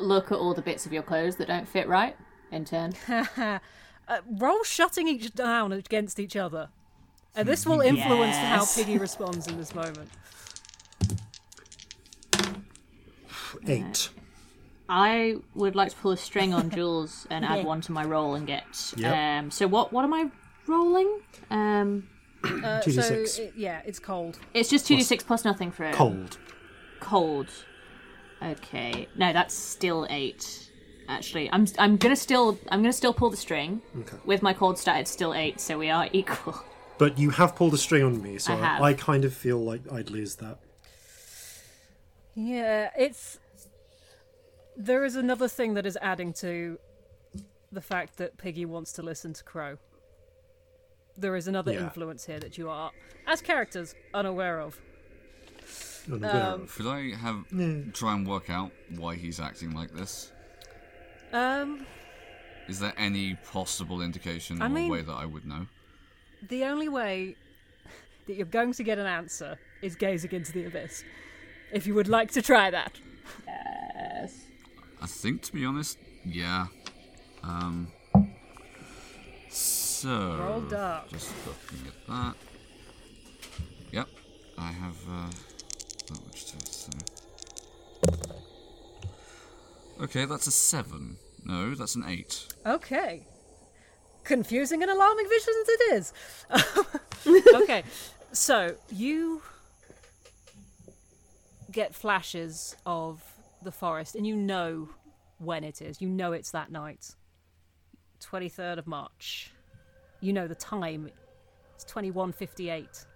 look 0.00 0.32
at 0.32 0.38
all 0.38 0.54
the 0.54 0.62
bits 0.62 0.86
of 0.86 0.92
your 0.92 1.04
clothes 1.04 1.36
that 1.36 1.46
don't 1.46 1.68
fit 1.68 1.86
right 1.86 2.16
in 2.50 2.64
turn. 2.64 2.94
Uh, 4.08 4.22
roll 4.28 4.64
shutting 4.64 5.06
each 5.06 5.32
down 5.36 5.70
against 5.70 6.18
each 6.18 6.34
other. 6.34 6.70
And 7.36 7.46
this 7.48 7.64
will 7.64 7.80
influence 7.80 8.34
Yes. 8.36 8.76
how 8.76 8.82
Piggy 8.82 8.98
responds 8.98 9.46
in 9.46 9.56
this 9.56 9.74
moment. 9.74 10.10
Eight. 13.66 14.10
I 14.88 15.36
would 15.54 15.76
like 15.76 15.90
to 15.90 15.96
pull 15.96 16.10
a 16.12 16.16
string 16.16 16.52
on 16.52 16.70
Jules 16.74 17.26
and 17.30 17.44
add 17.44 17.64
one 17.64 17.80
to 17.82 17.92
my 17.92 18.04
roll 18.04 18.34
and 18.34 18.46
get. 18.46 18.92
Yep. 18.96 19.14
Um, 19.16 19.50
so 19.50 19.66
what? 19.68 19.92
What 19.92 20.04
am 20.04 20.12
I 20.14 20.30
rolling? 20.66 21.20
Um, 21.50 22.08
Uh, 22.42 22.80
2d6. 22.82 23.28
So, 23.28 23.42
it, 23.42 23.52
yeah, 23.56 23.82
it's 23.84 23.98
cold. 23.98 24.38
it's 24.54 24.70
just 24.70 24.86
two 24.86 24.96
d 24.96 25.02
six 25.02 25.22
plus 25.22 25.44
nothing 25.44 25.70
for 25.70 25.84
it. 25.84 25.94
Cold. 25.94 26.38
Cold. 26.98 27.48
Okay. 28.42 29.08
No, 29.14 29.32
that's 29.32 29.54
still 29.54 30.06
eight. 30.10 30.72
Actually, 31.08 31.50
I'm 31.52 31.66
I'm 31.78 31.96
gonna 31.96 32.16
still 32.16 32.58
I'm 32.70 32.80
gonna 32.82 32.92
still 32.92 33.12
pull 33.12 33.30
the 33.30 33.36
string 33.36 33.82
Okay. 34.00 34.16
with 34.24 34.42
my 34.42 34.52
cold 34.54 34.78
stat. 34.78 35.00
It's 35.00 35.10
still 35.10 35.34
eight, 35.34 35.60
so 35.60 35.78
we 35.78 35.90
are 35.90 36.08
equal. 36.12 36.64
But 37.00 37.18
you 37.18 37.30
have 37.30 37.56
pulled 37.56 37.72
a 37.72 37.78
string 37.78 38.02
on 38.02 38.20
me, 38.22 38.36
so 38.36 38.52
I 38.52 38.56
have. 38.56 38.82
I, 38.82 38.92
kind 38.92 39.24
of 39.24 39.32
feel 39.32 39.56
like 39.56 39.90
I'd 39.90 40.10
lose 40.10 40.34
that. 40.36 40.58
Yeah, 42.34 42.90
it's. 42.94 43.38
There 44.76 45.02
is 45.06 45.16
another 45.16 45.48
thing 45.48 45.72
that 45.74 45.86
is 45.86 45.96
adding 46.02 46.34
to 46.34 46.78
the 47.72 47.80
fact 47.80 48.18
that 48.18 48.36
Piggy 48.36 48.66
wants 48.66 48.92
to 48.92 49.02
listen 49.02 49.32
to 49.32 49.42
Crow. 49.42 49.78
There 51.16 51.34
is 51.36 51.48
another 51.48 51.72
Yeah. 51.72 51.84
influence 51.84 52.26
here 52.26 52.38
that 52.38 52.58
you 52.58 52.68
are, 52.68 52.90
as 53.26 53.40
characters, 53.40 53.94
unaware 54.12 54.60
of. 54.60 54.78
Unaware 56.06 56.42
Um, 56.52 56.60
of. 56.64 56.74
Could 56.74 56.86
I 56.86 57.14
have 57.16 57.46
try 57.94 58.12
and 58.12 58.26
work 58.28 58.50
out 58.50 58.72
why 58.94 59.14
he's 59.14 59.40
acting 59.40 59.72
like 59.72 59.92
this? 59.92 60.32
Um, 61.32 61.86
Is 62.68 62.78
there 62.78 62.92
any 62.98 63.36
possible 63.36 64.02
indication 64.02 64.60
I 64.60 64.66
or 64.66 64.68
mean- 64.68 64.90
way 64.90 65.00
that 65.00 65.14
I 65.14 65.24
would 65.24 65.46
know? 65.46 65.66
The 66.48 66.64
only 66.64 66.88
way 66.88 67.36
that 68.26 68.34
you're 68.34 68.46
going 68.46 68.72
to 68.74 68.82
get 68.82 68.98
an 68.98 69.06
answer 69.06 69.58
is 69.82 69.96
gazing 69.96 70.32
into 70.32 70.52
the 70.52 70.64
abyss. 70.66 71.04
If 71.72 71.86
you 71.86 71.94
would 71.94 72.08
like 72.08 72.30
to 72.32 72.42
try 72.42 72.70
that. 72.70 72.98
Yes. 73.46 74.44
I 75.00 75.06
think, 75.06 75.42
to 75.42 75.52
be 75.52 75.64
honest, 75.64 75.98
yeah. 76.24 76.66
Um. 77.42 77.88
So. 79.48 80.36
Roll 80.38 80.60
dark. 80.62 81.08
Just 81.08 81.32
looking 81.46 81.86
at 81.86 82.06
that. 82.08 82.34
Yep, 83.92 84.08
I 84.58 84.72
have 84.72 84.96
uh, 85.10 85.30
that 86.08 86.26
much 86.26 86.44
to 86.52 86.66
so. 86.66 86.90
Okay, 90.02 90.24
that's 90.24 90.46
a 90.46 90.50
seven. 90.52 91.16
No, 91.44 91.74
that's 91.74 91.94
an 91.94 92.04
eight. 92.06 92.46
Okay. 92.64 93.26
Confusing 94.30 94.80
and 94.80 94.88
alarming 94.92 95.26
visions 95.28 95.68
it 95.68 95.92
is. 95.94 96.12
okay, 97.62 97.82
so 98.30 98.76
you 98.88 99.42
get 101.72 101.96
flashes 101.96 102.76
of 102.86 103.24
the 103.64 103.72
forest, 103.72 104.14
and 104.14 104.24
you 104.24 104.36
know 104.36 104.88
when 105.38 105.64
it 105.64 105.82
is. 105.82 106.00
You 106.00 106.08
know 106.08 106.30
it's 106.30 106.52
that 106.52 106.70
night. 106.70 107.16
23rd 108.20 108.78
of 108.78 108.86
March. 108.86 109.50
You 110.20 110.32
know 110.32 110.46
the 110.46 110.54
time. 110.54 111.10
It's 111.74 111.84
21.58. 111.86 113.06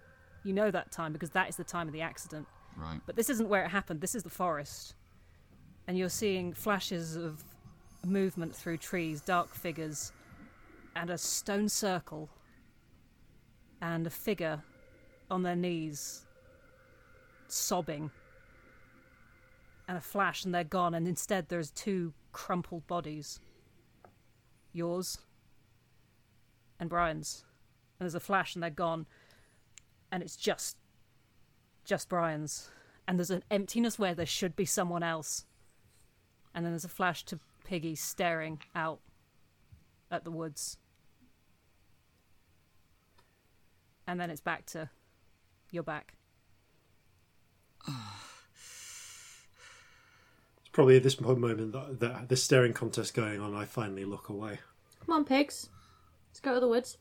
You 0.43 0.51
know 0.51 0.69
that 0.69 0.91
time 0.91 1.13
because 1.13 1.29
that 1.29 1.47
is 1.47 1.55
the 1.55 1.63
time 1.63 1.87
of 1.87 1.93
the 1.93 2.01
accident. 2.01 2.45
Right. 2.75 2.99
But 3.05 3.15
this 3.15 3.29
isn't 3.29 3.47
where 3.47 3.63
it 3.63 3.69
happened. 3.69 4.01
This 4.01 4.15
is 4.15 4.23
the 4.23 4.29
forest. 4.29 4.95
And 5.87 5.97
you're 5.97 6.09
seeing 6.09 6.51
flashes 6.51 7.15
of 7.15 7.41
movement 8.05 8.53
through 8.53 8.79
trees, 8.79 9.21
dark 9.21 9.55
figures, 9.55 10.11
and 10.95 11.09
a 11.09 11.17
stone 11.17 11.69
circle, 11.69 12.29
and 13.81 14.07
a 14.07 14.09
figure 14.09 14.61
on 15.29 15.43
their 15.43 15.55
knees, 15.55 16.25
sobbing. 17.47 18.11
And 19.87 19.97
a 19.97 20.01
flash, 20.01 20.45
and 20.45 20.53
they're 20.53 20.63
gone, 20.63 20.95
and 20.95 21.07
instead 21.07 21.49
there's 21.49 21.69
two 21.69 22.13
crumpled 22.31 22.87
bodies 22.87 23.39
yours 24.75 25.19
and 26.79 26.89
Brian's. 26.89 27.45
And 27.97 28.05
there's 28.05 28.15
a 28.15 28.19
flash, 28.19 28.55
and 28.55 28.63
they're 28.63 28.69
gone, 28.69 29.05
and 30.11 30.21
it's 30.21 30.35
just 30.35 30.77
just 31.85 32.09
Brian's, 32.09 32.69
and 33.07 33.19
there's 33.19 33.29
an 33.29 33.43
emptiness 33.51 33.99
where 33.99 34.15
there 34.15 34.25
should 34.25 34.55
be 34.55 34.65
someone 34.65 35.03
else. 35.03 35.45
And 36.53 36.65
then 36.65 36.71
there's 36.71 36.85
a 36.85 36.89
flash 36.89 37.23
to 37.25 37.39
Piggy 37.63 37.95
staring 37.95 38.59
out 38.75 38.99
at 40.09 40.23
the 40.23 40.31
woods. 40.31 40.77
And 44.07 44.19
then 44.19 44.29
it's 44.29 44.41
back 44.41 44.65
to 44.67 44.89
you're 45.71 45.83
back. 45.83 46.13
It's 47.87 47.95
probably 50.71 50.97
at 50.97 51.03
this 51.03 51.19
moment 51.19 51.73
that, 51.73 51.99
that 51.99 52.29
this 52.29 52.43
staring 52.43 52.73
contest 52.73 53.13
going 53.13 53.39
on, 53.39 53.55
I 53.55 53.65
finally 53.65 54.05
look 54.05 54.29
away. 54.29 54.59
Come 55.05 55.15
on, 55.15 55.25
pigs. 55.25 55.69
Let's 56.29 56.39
go 56.39 56.53
to 56.53 56.59
the 56.59 56.67
woods. 56.67 56.97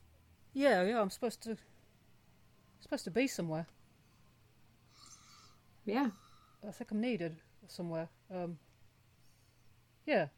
Yeah, 0.52 0.82
yeah, 0.84 1.00
I'm 1.00 1.10
supposed 1.10 1.42
to 1.42 1.56
supposed 2.80 3.04
to 3.04 3.10
be 3.10 3.26
somewhere. 3.26 3.66
Yeah. 5.84 6.10
I 6.66 6.70
think 6.70 6.90
I'm 6.90 7.00
needed 7.00 7.36
somewhere. 7.66 8.08
Um 8.32 8.58
Yeah. 10.06 10.28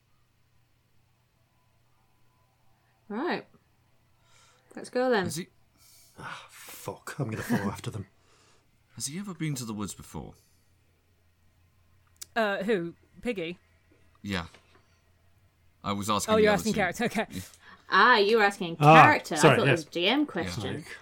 Right. 3.09 3.47
Let's 4.75 4.91
go 4.91 5.11
then. 5.11 5.25
Has 5.25 5.37
he 5.37 5.49
Fuck, 6.51 7.17
I'm 7.19 7.31
gonna 7.31 7.43
follow 7.43 7.71
after 7.71 7.91
them. 7.91 8.07
has 8.95 9.07
he 9.07 9.19
ever 9.19 9.35
been 9.35 9.55
to 9.57 9.65
the 9.65 9.75
woods 9.75 9.95
before? 9.95 10.35
Uh 12.35 12.59
who? 12.65 12.95
Piggy? 13.23 13.59
Yeah. 14.23 14.47
I 15.83 15.93
was 15.93 16.11
asking. 16.11 16.33
Oh, 16.33 16.37
the 16.37 16.43
you're 16.45 16.53
asking 16.53 16.73
two. 16.73 16.79
character. 16.79 17.05
Okay. 17.05 17.27
Ah, 17.91 18.17
you 18.19 18.39
were 18.39 18.43
asking 18.43 18.77
Ah, 18.81 19.03
character. 19.05 19.37
sorry, 19.37 19.55
I 19.55 19.59
thought 19.59 19.67
yes. 19.69 19.83
it 19.83 19.87
was 19.87 19.95
DM 19.95 20.27
question. 20.27 20.75
Like, 20.77 20.97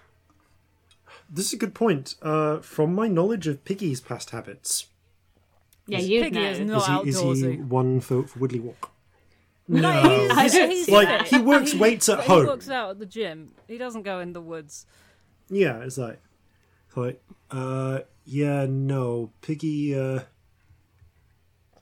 this 1.30 1.46
is 1.46 1.52
a 1.54 1.56
good 1.56 1.74
point. 1.74 2.14
Uh, 2.20 2.58
from 2.58 2.94
my 2.94 3.08
knowledge 3.08 3.46
of 3.46 3.64
Piggy's 3.64 4.00
past 4.02 4.30
habits, 4.30 4.86
Yeah, 5.86 6.00
you 6.00 6.22
Piggy 6.24 6.38
know. 6.38 6.50
is 6.50 6.60
not 6.60 7.06
is 7.06 7.18
he, 7.20 7.30
is 7.30 7.40
he 7.40 7.56
one 7.56 8.00
for, 8.00 8.26
for 8.26 8.38
Woodley 8.38 8.60
Walk? 8.60 8.90
No, 9.66 9.88
I 9.88 10.42
he's, 10.42 10.52
don't 10.52 10.70
he's 10.70 10.88
Like 10.90 11.08
that. 11.08 11.26
he 11.28 11.38
works 11.38 11.72
He- 11.72 11.78
weights 11.78 12.08
at 12.08 12.18
but 12.18 12.26
home. 12.26 12.42
He 12.44 12.48
works 12.50 12.68
out 12.68 12.90
at 12.90 12.98
the 12.98 13.06
gym. 13.06 13.52
He 13.66 13.78
doesn't 13.78 14.02
go 14.02 14.20
in 14.20 14.32
the 14.34 14.40
woods. 14.42 14.84
Yeah, 15.48 15.78
it's 15.78 15.96
like, 15.98 16.20
like, 16.96 17.22
uh, 17.50 18.00
yeah, 18.24 18.66
no, 18.68 19.30
Piggy, 19.40 19.94
uh, 19.98 20.20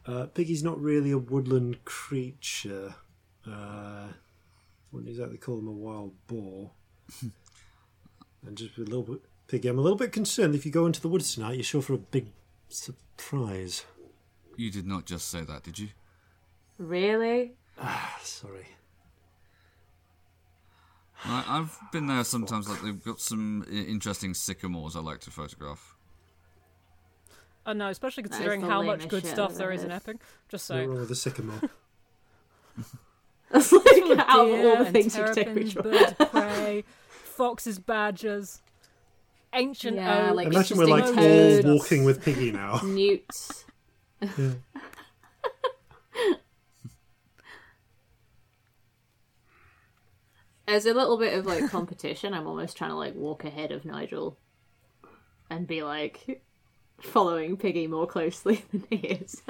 uh, 0.07 0.27
Piggy's 0.27 0.63
not 0.65 0.81
really 0.81 1.11
a 1.13 1.19
woodland 1.19 1.85
creature. 1.85 2.95
Uh, 3.47 4.09
wouldn't 4.93 5.11
exactly 5.11 5.39
call 5.39 5.59
him 5.59 5.69
a 5.69 5.73
wild 5.73 6.13
boar. 6.27 6.71
and 8.47 8.57
just 8.57 8.77
a 8.79 8.83
little 8.83 9.03
bit, 9.03 9.21
Piggy, 9.49 9.69
I'm 9.69 9.79
a 9.79 9.83
little 9.83 9.99
bit 9.99 10.13
concerned 10.13 10.55
if 10.55 10.65
you 10.67 10.73
go 10.73 10.87
into 10.87 11.01
the 11.01 11.09
woods 11.09 11.35
tonight, 11.35 11.55
you're 11.55 11.65
sure 11.65 11.83
for 11.83 11.95
a 11.95 11.99
big 11.99 12.27
surprise. 12.69 13.85
You 14.57 14.71
did 14.71 14.87
not 14.87 15.05
just 15.07 15.29
say 15.29 15.43
that, 15.43 15.63
did 15.63 15.79
you? 15.79 15.89
Really? 16.79 17.53
Ah, 17.83 18.19
sorry. 18.23 18.67
I, 21.25 21.45
I've 21.49 21.79
been 21.93 22.07
there 22.07 22.25
sometimes. 22.25 22.69
Like 22.69 22.83
they've 22.83 23.03
got 23.05 23.21
some 23.21 23.65
i- 23.71 23.75
interesting 23.75 24.35
sycamores 24.35 24.97
I 24.97 25.01
like 25.01 25.21
to 25.21 25.31
photograph. 25.31 25.95
Oh 27.65 27.73
no, 27.73 27.89
especially 27.89 28.25
is 28.25 28.31
considering 28.31 28.61
the 28.63 28.67
how 28.67 28.83
much 28.83 28.89
lamest 29.03 29.09
good 29.09 29.23
shit 29.23 29.33
stuff 29.33 29.51
I've 29.53 29.57
there 29.59 29.67
ever 29.69 29.75
is 29.75 29.85
in 29.85 29.91
heard. 29.91 29.97
Epping. 29.97 30.21
Just 30.49 30.69
Nothing 30.71 30.79
saying. 30.81 30.91
wrong 30.91 30.99
with 31.01 31.09
the 31.09 31.15
sycamore. 31.15 31.61
That's 33.53 33.71
like 33.73 33.85
out 34.19 34.19
of 34.19 34.37
all 34.39 34.47
deer 34.49 34.77
the 34.79 34.85
and 34.85 34.93
things 34.93 35.17
you 35.17 35.25
could 35.25 35.35
take 35.35 35.45
terrapins, 35.45 35.75
pictures 35.75 35.83
birds 35.93 36.15
of 36.19 36.31
prey, 36.33 36.85
foxes, 37.13 37.79
badgers, 37.79 38.63
ancient 39.53 39.97
Yeah, 39.99 40.31
oak. 40.31 40.37
like 40.37 40.47
Imagine 40.49 40.79
we're 40.79 40.87
like 40.87 41.05
interesting 41.07 41.19
all 41.33 41.63
toads. 41.63 41.67
walking 41.83 42.05
with 42.05 42.23
Piggy 42.23 42.51
now. 42.51 42.81
Newts. 42.83 43.65
As 50.73 50.87
a 50.87 50.95
little 50.95 51.19
bit 51.19 51.35
of 51.39 51.45
like 51.45 51.69
competition, 51.69 52.33
I'm 52.33 52.47
almost 52.47 52.79
trying 52.79 52.93
to 52.93 52.97
like 52.97 53.15
walk 53.15 53.45
ahead 53.45 53.73
of 53.73 53.85
Nigel 53.85 54.39
and 55.51 55.67
be 55.67 55.83
like 55.83 56.43
following 56.99 57.59
Piggy 57.59 57.87
more 57.87 58.07
closely 58.07 58.65
than 58.73 58.85
he 58.89 58.97
is. 58.97 59.43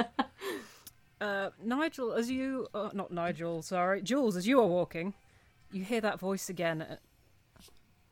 Uh, 1.21 1.51
Nigel, 1.63 2.13
as 2.13 2.29
you, 2.29 2.67
uh, 2.75 2.91
not 2.93 3.13
Nigel, 3.13 3.63
sorry, 3.63 4.03
Jules, 4.03 4.37
as 4.37 4.49
you 4.49 4.59
are 4.61 4.67
walking, 4.67 5.15
you 5.71 5.85
hear 5.85 6.01
that 6.01 6.19
voice 6.19 6.49
again. 6.49 6.83
uh, 6.83 6.97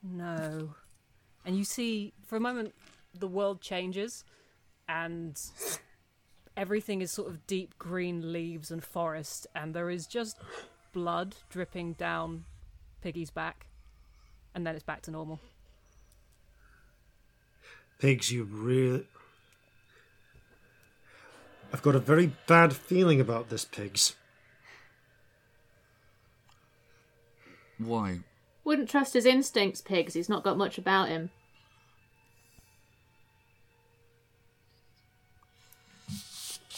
No, 0.05 0.77
and 1.45 1.59
you 1.59 1.65
see 1.65 2.13
for 2.25 2.37
a 2.37 2.41
moment 2.41 2.77
the 3.13 3.27
world 3.27 3.61
changes, 3.61 4.23
and 4.89 5.37
everything 6.57 7.03
is 7.03 7.11
sort 7.11 7.27
of 7.27 7.45
deep 7.49 7.77
green 7.77 8.33
leaves 8.33 8.71
and 8.71 8.85
forest, 8.85 9.49
and 9.53 9.75
there 9.75 9.91
is 9.91 10.07
just 10.07 10.37
blood 10.93 11.35
dripping 11.49 11.95
down 11.95 12.45
Piggy's 13.01 13.31
back, 13.31 13.67
and 14.55 14.67
then 14.67 14.75
it's 14.75 14.85
back 14.85 15.03
to 15.03 15.11
normal. 15.11 15.41
Pigs, 17.99 18.33
you 18.33 18.45
really. 18.45 19.07
I've 21.73 21.83
got 21.83 21.95
a 21.95 22.01
very 22.01 22.33
bad 22.47 22.75
feeling 22.75 23.21
about 23.21 23.49
this, 23.49 23.65
Pigs. 23.65 24.17
Why? 27.79 28.21
Wouldn't 28.65 28.91
trust 28.91 29.15
his 29.15 29.27
instincts, 29.27 29.81
Pigs. 29.81 30.15
He's 30.15 30.29
not 30.29 30.45
got 30.45 30.59
much 30.59 30.79
about 30.79 31.09
him. 31.09 31.31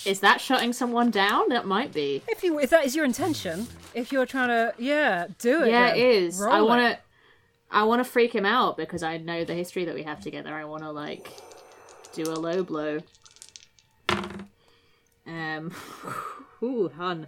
Is 0.05 0.21
that 0.21 0.41
shutting 0.41 0.73
someone 0.73 1.11
down? 1.11 1.49
That 1.51 1.67
might 1.67 1.93
be. 1.93 2.23
If 2.29 2.43
you, 2.43 2.59
if 2.59 2.71
that 2.71 2.85
is 2.85 2.95
your 2.97 3.05
intention, 3.05 3.67
if 3.95 4.11
you're 4.13 4.27
trying 4.27 4.49
to, 4.49 4.75
yeah, 4.79 5.27
do 5.39 5.63
it. 5.63 5.71
Yeah, 5.71 5.89
then. 5.91 5.97
it 5.97 6.03
is. 6.07 6.39
Roll 6.39 6.53
I 6.53 6.61
want 6.61 6.81
to. 6.95 6.99
I 7.71 7.85
want 7.85 8.01
to 8.05 8.11
freak 8.11 8.35
him 8.35 8.45
out 8.45 8.77
because 8.77 9.03
I 9.03 9.17
know 9.17 9.45
the 9.45 9.55
history 9.55 9.85
that 9.87 9.95
we 9.95 10.03
have 10.03 10.21
together. 10.21 10.53
I 10.55 10.65
want 10.65 10.83
to 10.83 10.91
like 10.91 11.29
do 12.15 12.25
a 12.25 12.35
low 12.35 12.63
blow. 12.63 12.99
Um, 15.27 15.73
ooh, 16.63 16.89
hun. 16.97 17.27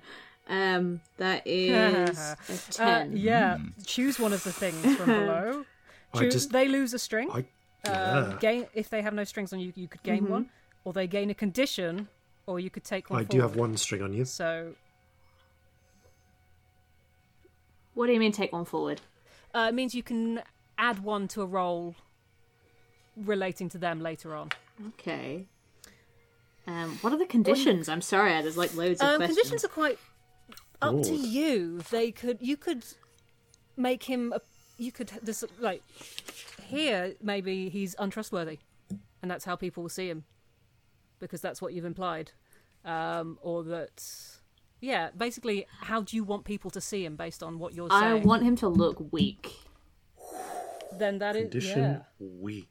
Um, 0.49 1.01
that 1.17 1.43
is 1.47 2.19
a 2.19 2.37
Uh, 2.53 2.57
ten. 2.71 3.17
yeah, 3.17 3.59
choose 3.87 4.19
one 4.19 4.33
of 4.33 4.43
the 4.45 4.53
things 4.53 4.97
from 4.97 5.07
below. 5.07 5.65
I 6.13 6.19
Choose, 6.19 6.33
just- 6.35 6.53
They 6.53 6.69
lose 6.69 6.93
a 6.95 6.99
string. 6.99 7.31
I. 7.31 7.39
Um, 7.39 8.31
Yeah. 8.33 8.37
gain 8.41 8.67
if 8.75 8.89
they 8.89 9.03
have 9.03 9.13
no 9.15 9.25
strings 9.25 9.53
on 9.53 9.61
you, 9.61 9.73
you 9.77 9.89
could 9.89 10.03
gain 10.03 10.29
one, 10.29 10.49
or 10.85 10.93
they 10.95 11.07
gain 11.07 11.29
a 11.31 11.35
condition, 11.35 12.09
or 12.47 12.61
you 12.61 12.71
could 12.71 12.85
take 12.85 13.11
one. 13.11 13.21
I 13.21 13.25
do 13.25 13.41
have 13.41 13.57
one 13.57 13.77
string 13.77 14.03
on 14.03 14.13
you. 14.13 14.25
So 14.25 14.75
What 17.95 18.07
do 18.07 18.13
you 18.13 18.21
mean 18.21 18.33
take 18.33 18.53
one 18.53 18.65
forward? 18.65 19.01
uh, 19.55 19.67
it 19.69 19.75
means 19.75 19.95
you 19.95 20.03
can 20.03 20.43
add 20.77 21.05
one 21.05 21.29
to 21.29 21.43
a 21.43 21.47
roll 21.47 21.95
relating 23.17 23.69
to 23.69 23.79
them 23.79 24.01
later 24.01 24.35
on. 24.35 24.51
Okay. 24.89 25.47
Um, 26.67 26.99
what 27.03 27.13
are 27.13 27.19
the 27.19 27.27
conditions? 27.27 27.89
I'm 27.89 28.01
sorry, 28.01 28.31
there's 28.43 28.57
like 28.57 28.75
loads 28.75 29.01
of 29.01 29.07
Um, 29.09 29.17
questions. 29.19 29.37
conditions 29.39 29.65
are 29.65 29.69
quite 29.69 29.99
up 30.83 31.03
to 31.03 31.15
you. 31.15 31.79
They 31.91 32.11
could 32.11 32.39
you 32.41 32.57
could 32.57 32.85
make 33.77 34.05
him 34.05 34.33
a, 34.33 34.41
you 34.77 34.91
could 34.91 35.09
this 35.23 35.45
like 35.61 35.83
here 36.67 37.15
maybe 37.23 37.69
he's 37.69 37.95
untrustworthy, 37.99 38.59
and 39.23 39.31
that's 39.31 39.45
how 39.45 39.55
people 39.55 39.83
will 39.85 39.91
see 39.91 40.09
him 40.09 40.25
because 41.25 41.41
that's 41.41 41.61
what 41.63 41.73
you've 41.73 41.85
implied, 41.85 42.33
um, 42.85 43.39
or 43.43 43.65
that 43.65 44.03
yeah 44.81 45.09
basically 45.17 45.67
how 45.81 46.03
do 46.03 46.15
you 46.17 46.25
want 46.25 46.45
people 46.45 46.71
to 46.71 46.81
see 46.81 47.05
him 47.05 47.17
based 47.17 47.43
on 47.43 47.59
what 47.59 47.75
you're 47.75 47.91
saying? 47.91 48.03
I 48.03 48.15
want 48.15 48.43
him 48.43 48.57
to 48.57 48.69
look 48.69 49.13
weak. 49.13 49.53
then 50.99 51.19
that 51.19 51.37
is 51.37 51.51
Condition 51.51 51.83
yeah. 51.83 51.99
weak. 52.19 52.69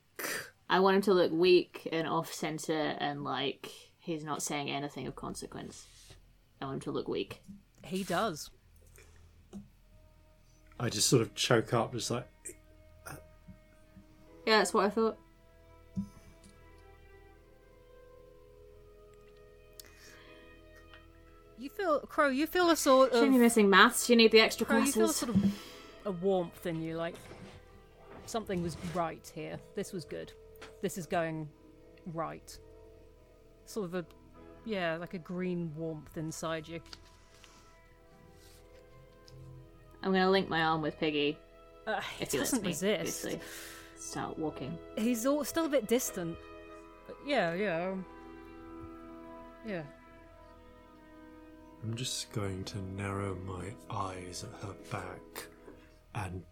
I 0.69 0.79
want 0.79 0.95
him 0.95 1.01
to 1.03 1.13
look 1.13 1.31
weak 1.31 1.87
and 1.91 2.07
off 2.07 2.33
center 2.33 2.95
and 2.99 3.23
like 3.23 3.69
he's 3.99 4.23
not 4.23 4.41
saying 4.41 4.69
anything 4.69 5.07
of 5.07 5.15
consequence. 5.15 5.87
I 6.61 6.65
want 6.65 6.75
him 6.75 6.81
to 6.81 6.91
look 6.91 7.07
weak. 7.07 7.41
he 7.83 8.03
does. 8.03 8.49
I 10.79 10.89
just 10.89 11.07
sort 11.07 11.21
of 11.21 11.33
choke 11.35 11.73
up, 11.73 11.93
just 11.93 12.09
like, 12.11 12.27
Yeah, 14.45 14.57
that's 14.57 14.73
what 14.73 14.85
I 14.85 14.89
thought. 14.89 15.17
You 21.57 21.69
feel 21.69 21.99
crow. 22.01 22.29
You 22.29 22.47
feel 22.47 22.69
a 22.69 22.75
sort 22.75 23.11
of 23.11 23.15
Shouldn't 23.15 23.33
be 23.33 23.39
missing 23.39 23.69
maths. 23.69 24.09
You 24.09 24.15
need 24.15 24.31
the 24.31 24.39
extra 24.39 24.65
Crow, 24.65 24.79
you 24.79 24.91
feel 24.91 25.09
a 25.09 25.13
sort 25.13 25.35
of 25.35 25.43
a 26.05 26.11
warmth 26.11 26.65
in 26.65 26.81
you, 26.81 26.97
like 26.97 27.15
something 28.25 28.61
was 28.63 28.77
right 28.93 29.31
here. 29.33 29.59
This 29.75 29.93
was 29.93 30.05
good. 30.05 30.33
This 30.81 30.97
is 30.97 31.05
going 31.05 31.47
right. 32.13 32.57
Sort 33.65 33.85
of 33.85 33.95
a, 33.95 34.05
yeah, 34.65 34.97
like 34.97 35.13
a 35.13 35.19
green 35.19 35.71
warmth 35.77 36.17
inside 36.17 36.67
you. 36.67 36.81
I'm 40.01 40.11
gonna 40.11 40.29
link 40.29 40.49
my 40.49 40.61
arm 40.63 40.81
with 40.81 40.99
Piggy 40.99 41.37
Uh, 41.87 42.01
he 42.17 42.23
if 42.23 42.31
he 42.31 42.37
doesn't 42.39 42.61
me. 42.61 42.69
resist. 42.69 43.25
Obviously. 43.25 43.39
Start 43.97 44.37
walking. 44.37 44.77
He's 44.97 45.25
all, 45.25 45.45
still 45.45 45.65
a 45.65 45.69
bit 45.69 45.87
distant. 45.87 46.37
But 47.07 47.15
yeah, 47.25 47.53
yeah, 47.53 47.87
um, 47.89 48.05
yeah. 49.65 49.83
I'm 51.83 51.95
just 51.95 52.31
going 52.31 52.63
to 52.65 52.77
narrow 52.95 53.35
my 53.45 53.73
eyes 53.89 54.43
at 54.45 54.67
her 54.67 54.73
back 54.91 55.47
and 56.15 56.43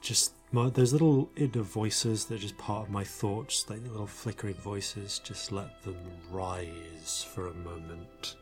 just 0.00 0.32
my, 0.52 0.68
those 0.70 0.92
little 0.92 1.30
inner 1.36 1.62
voices 1.62 2.24
that 2.26 2.36
are 2.36 2.38
just 2.38 2.56
part 2.58 2.86
of 2.86 2.90
my 2.90 3.04
thoughts, 3.04 3.68
like 3.70 3.82
little 3.86 4.06
flickering 4.06 4.54
voices, 4.54 5.20
just 5.22 5.52
let 5.52 5.82
them 5.82 5.96
rise 6.30 7.24
for 7.34 7.48
a 7.48 7.54
moment. 7.54 8.36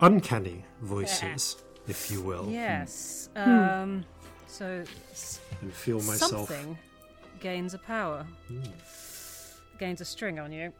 Uncanny 0.00 0.64
voices, 0.80 1.56
if 1.86 2.10
you 2.10 2.22
will. 2.22 2.46
Yes. 2.48 3.28
Um. 3.36 4.04
So 4.46 4.82
s- 5.12 5.40
And 5.60 5.72
feel 5.72 6.00
myself. 6.02 6.48
something 6.48 6.76
gains 7.38 7.74
a 7.74 7.78
power, 7.78 8.26
gains 9.78 10.00
a 10.00 10.04
string 10.04 10.38
on 10.38 10.52
you. 10.52 10.72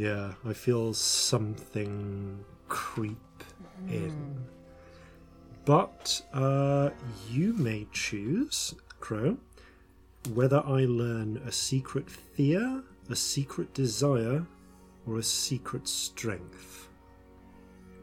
Yeah, 0.00 0.32
I 0.48 0.54
feel 0.54 0.94
something 0.94 2.42
creep 2.68 3.44
in. 3.86 4.34
But 5.66 6.22
uh, 6.32 6.88
you 7.28 7.52
may 7.52 7.86
choose, 7.92 8.74
Crow, 8.98 9.36
whether 10.32 10.62
I 10.64 10.86
learn 10.86 11.42
a 11.46 11.52
secret 11.52 12.10
fear, 12.10 12.82
a 13.10 13.14
secret 13.14 13.74
desire, 13.74 14.46
or 15.06 15.18
a 15.18 15.22
secret 15.22 15.86
strength. 15.86 16.88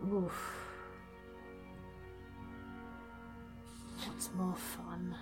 Oof. 0.08 0.54
What's 4.06 4.30
more 4.38 4.54
fun? 4.54 5.16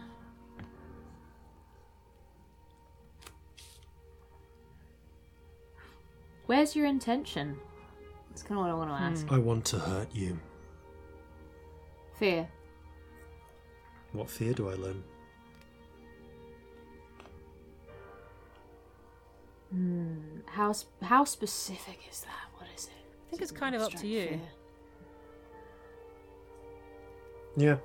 Where's 6.46 6.76
your 6.76 6.86
intention? 6.86 7.58
That's 8.30 8.44
kind 8.44 8.60
of 8.60 8.66
what 8.66 8.72
I 8.72 8.76
want 8.76 8.90
to 8.90 8.96
ask. 8.96 9.32
I 9.32 9.38
want 9.38 9.66
to 9.66 9.80
hurt 9.80 10.10
you. 10.14 10.40
Fear. 12.20 12.48
What 14.12 14.30
fear 14.30 14.54
do 14.54 14.70
I 14.70 14.76
learn? 14.76 15.04
Hmm. 19.72 20.40
How 20.46 20.72
sp- 20.72 21.02
how 21.04 21.24
specific 21.26 22.00
is 22.10 22.22
that? 22.22 22.50
What 22.58 22.70
is 22.78 22.86
it? 22.86 22.92
I 22.92 23.30
think 23.30 23.42
it's 23.42 23.52
kind 23.52 23.76
of 23.76 23.82
up 23.82 23.94
to 23.96 24.08
you. 24.08 24.40
Yeah. 27.58 27.78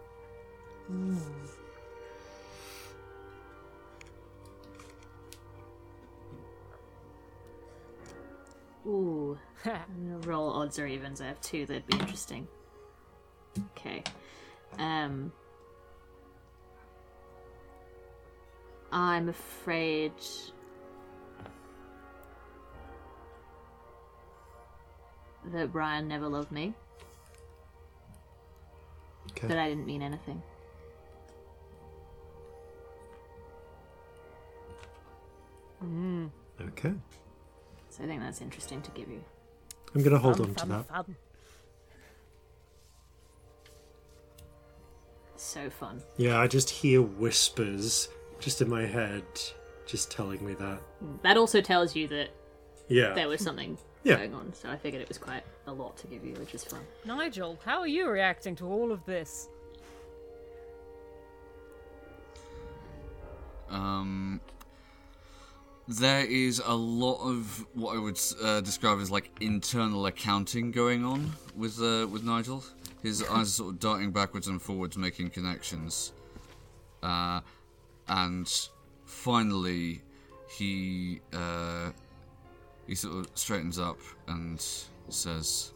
Ooh. 8.86 9.38
I'm 9.64 9.72
gonna 10.10 10.18
roll 10.26 10.50
odds 10.50 10.78
or 10.78 10.86
evens. 10.86 11.20
I 11.20 11.26
have 11.26 11.40
two 11.40 11.66
that'd 11.66 11.86
be 11.86 11.98
interesting. 11.98 12.48
Okay. 13.76 14.02
Um. 14.78 15.32
I'm 18.92 19.28
afraid. 19.28 20.12
That 25.52 25.72
Brian 25.72 26.06
never 26.06 26.28
loved 26.28 26.52
me, 26.52 26.74
Okay. 29.32 29.48
but 29.48 29.56
I 29.56 29.68
didn't 29.68 29.86
mean 29.86 30.02
anything. 30.02 30.42
Okay. 36.60 36.92
So 38.00 38.04
I 38.06 38.08
think 38.08 38.22
that's 38.22 38.40
interesting 38.40 38.80
to 38.82 38.90
give 38.92 39.10
you. 39.10 39.22
I'm 39.94 40.00
going 40.02 40.12
to 40.14 40.18
hold 40.18 40.38
Fun, 40.38 40.48
on 40.50 40.54
to 40.54 40.66
that. 40.68 40.86
fun. 40.88 41.16
So 45.36 45.68
fun. 45.68 46.02
Yeah, 46.16 46.38
I 46.40 46.46
just 46.46 46.70
hear 46.70 47.02
whispers 47.02 48.08
just 48.38 48.62
in 48.62 48.70
my 48.70 48.86
head, 48.86 49.24
just 49.86 50.10
telling 50.10 50.44
me 50.46 50.54
that. 50.54 50.80
That 51.22 51.36
also 51.36 51.60
tells 51.60 51.94
you 51.94 52.08
that 52.08 52.28
Yeah. 52.88 53.12
there 53.14 53.28
was 53.28 53.42
something 53.42 53.76
Yeah. 54.02 54.16
going 54.16 54.34
on, 54.34 54.54
so 54.54 54.70
I 54.70 54.76
figured 54.78 55.02
it 55.02 55.08
was 55.08 55.18
quite 55.18 55.42
a 55.66 55.72
lot 55.72 55.96
to 55.98 56.06
give 56.06 56.24
you, 56.24 56.34
which 56.34 56.54
is 56.54 56.64
fun. 56.64 56.80
Nigel, 57.04 57.58
how 57.64 57.80
are 57.80 57.86
you 57.86 58.08
reacting 58.08 58.54
to 58.56 58.66
all 58.66 58.92
of 58.92 59.04
this? 59.04 59.48
Um, 63.68 64.40
there 65.90 66.24
is 66.24 66.62
a 66.64 66.74
lot 66.74 67.16
of 67.16 67.66
what 67.74 67.96
I 67.96 67.98
would 67.98 68.20
uh, 68.40 68.60
describe 68.60 69.00
as 69.00 69.10
like 69.10 69.30
internal 69.40 70.06
accounting 70.06 70.70
going 70.70 71.04
on 71.04 71.32
with 71.56 71.80
uh, 71.80 72.06
with 72.06 72.22
Nigel. 72.22 72.62
His 73.02 73.22
eyes 73.30 73.30
are 73.30 73.44
sort 73.46 73.74
of 73.74 73.80
darting 73.80 74.12
backwards 74.12 74.46
and 74.46 74.62
forwards, 74.62 74.96
making 74.96 75.30
connections. 75.30 76.12
Uh, 77.02 77.40
and 78.06 78.68
finally, 79.04 80.02
he 80.48 81.20
uh, 81.32 81.90
he 82.86 82.94
sort 82.94 83.26
of 83.26 83.30
straightens 83.34 83.80
up 83.80 83.98
and 84.28 84.64
says, 85.08 85.72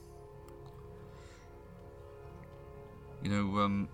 "You 3.23 3.31
know, 3.31 3.59
um." 3.59 3.89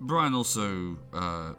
Brian 0.00 0.32
also 0.32 0.96
uh, 1.12 1.54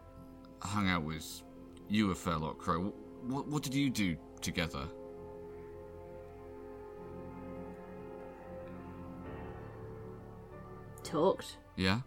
hung 0.61 0.87
out 0.89 1.03
with 1.03 1.41
you 1.87 2.11
a 2.11 2.15
fair 2.15 2.37
lot, 2.37 2.57
Crow. 2.57 2.93
What, 3.23 3.47
what 3.47 3.63
did 3.63 3.73
you 3.73 3.89
do 3.89 4.15
together? 4.41 4.87
Talked, 11.03 11.57
Yeah? 11.75 12.01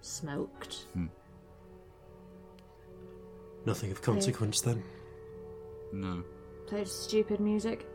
smoked. 0.00 0.84
Hmm. 0.92 1.06
Nothing 3.64 3.90
of 3.90 4.02
consequence 4.02 4.60
then. 4.60 4.82
No. 5.92 6.22
Played 6.66 6.86
stupid 6.86 7.40
music. 7.40 7.86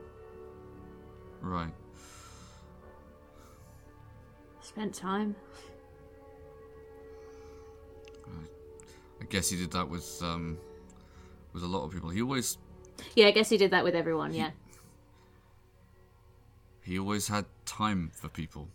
Right. 1.41 1.71
Spent 4.61 4.93
time. 4.93 5.35
Guess 9.29 9.49
he 9.49 9.57
did 9.57 9.71
that 9.71 9.87
with 9.89 10.21
um, 10.23 10.57
with 11.53 11.63
a 11.63 11.67
lot 11.67 11.83
of 11.85 11.91
people. 11.91 12.09
He 12.09 12.21
always 12.21 12.57
Yeah, 13.15 13.27
I 13.27 13.31
guess 13.31 13.49
he 13.49 13.57
did 13.57 13.71
that 13.71 13.83
with 13.83 13.95
everyone, 13.95 14.33
yeah. 14.33 14.51
he 16.81 16.97
always 16.99 17.27
had 17.27 17.45
time 17.65 18.11
for 18.13 18.29
people. 18.29 18.67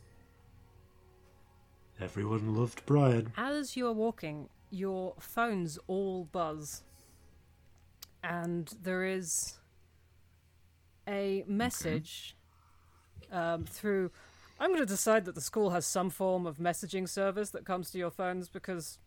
Everyone 2.00 2.54
loved 2.56 2.82
Brian. 2.86 3.32
As 3.36 3.76
you 3.76 3.86
are 3.86 3.92
walking, 3.92 4.48
your 4.70 5.14
phones 5.18 5.78
all 5.86 6.24
buzz. 6.24 6.82
And 8.22 8.72
there 8.82 9.04
is 9.04 9.58
a 11.06 11.44
message 11.46 12.36
um, 13.30 13.64
through. 13.64 14.10
I'm 14.58 14.70
going 14.70 14.80
to 14.80 14.86
decide 14.86 15.24
that 15.26 15.34
the 15.34 15.40
school 15.40 15.70
has 15.70 15.86
some 15.86 16.10
form 16.10 16.46
of 16.46 16.58
messaging 16.58 17.08
service 17.08 17.50
that 17.50 17.64
comes 17.64 17.90
to 17.90 17.98
your 17.98 18.10
phones 18.10 18.48
because, 18.48 18.98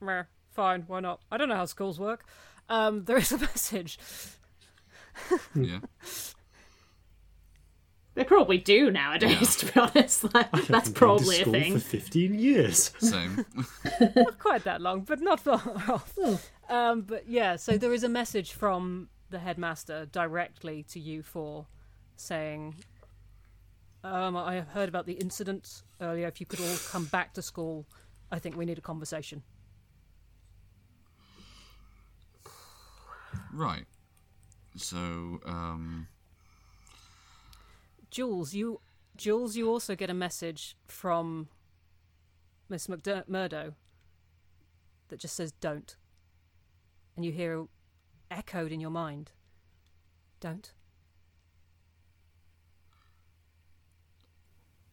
meh, 0.00 0.24
fine, 0.56 0.84
why 0.86 1.00
not? 1.00 1.20
I 1.30 1.36
don't 1.36 1.48
know 1.48 1.54
how 1.54 1.66
schools 1.66 2.00
work. 2.00 2.24
Um, 2.68 3.04
there 3.06 3.18
is 3.18 3.30
a 3.30 3.38
message. 3.38 3.98
yeah. 5.54 5.80
They 8.14 8.24
probably 8.24 8.56
do 8.56 8.90
nowadays, 8.90 9.56
to 9.56 9.66
be 9.66 9.78
honest. 9.78 10.24
Like, 10.34 10.48
I've 10.52 10.66
been 10.66 10.80
to 10.80 10.90
probably 10.92 11.42
a 11.42 11.44
thing. 11.44 11.74
for 11.74 11.80
15 11.80 12.34
years. 12.34 12.90
Same. 12.98 13.44
not 14.16 14.38
quite 14.38 14.64
that 14.64 14.80
long, 14.80 15.02
but 15.02 15.20
not 15.20 15.38
far 15.40 15.60
off. 15.88 16.18
Um, 16.70 17.02
but 17.02 17.28
yeah, 17.28 17.56
so 17.56 17.76
there 17.76 17.92
is 17.92 18.02
a 18.02 18.08
message 18.08 18.52
from 18.52 19.10
the 19.28 19.38
headmaster 19.38 20.06
directly 20.06 20.82
to 20.84 20.98
you 20.98 21.22
four 21.22 21.66
saying, 22.16 22.76
um, 24.02 24.34
I 24.34 24.54
have 24.54 24.68
heard 24.68 24.88
about 24.88 25.04
the 25.04 25.12
incident 25.14 25.82
earlier. 26.00 26.26
If 26.26 26.40
you 26.40 26.46
could 26.46 26.60
all 26.60 26.76
come 26.88 27.04
back 27.04 27.34
to 27.34 27.42
school, 27.42 27.86
I 28.30 28.38
think 28.38 28.56
we 28.56 28.64
need 28.64 28.78
a 28.78 28.82
conversation. 28.82 29.42
Right. 33.56 33.86
So 34.76 34.96
um, 35.46 36.08
Jules, 38.10 38.54
you 38.54 38.80
Jules, 39.16 39.56
you 39.56 39.68
also 39.68 39.94
get 39.96 40.10
a 40.10 40.14
message 40.14 40.76
from 40.86 41.48
Miss 42.68 42.86
McMurdo 42.86 43.74
that 45.08 45.18
just 45.18 45.34
says 45.36 45.52
"don't," 45.52 45.96
and 47.16 47.24
you 47.24 47.32
hear 47.32 47.66
echoed 48.30 48.72
in 48.72 48.80
your 48.80 48.90
mind, 48.90 49.32
"Don't." 50.40 50.72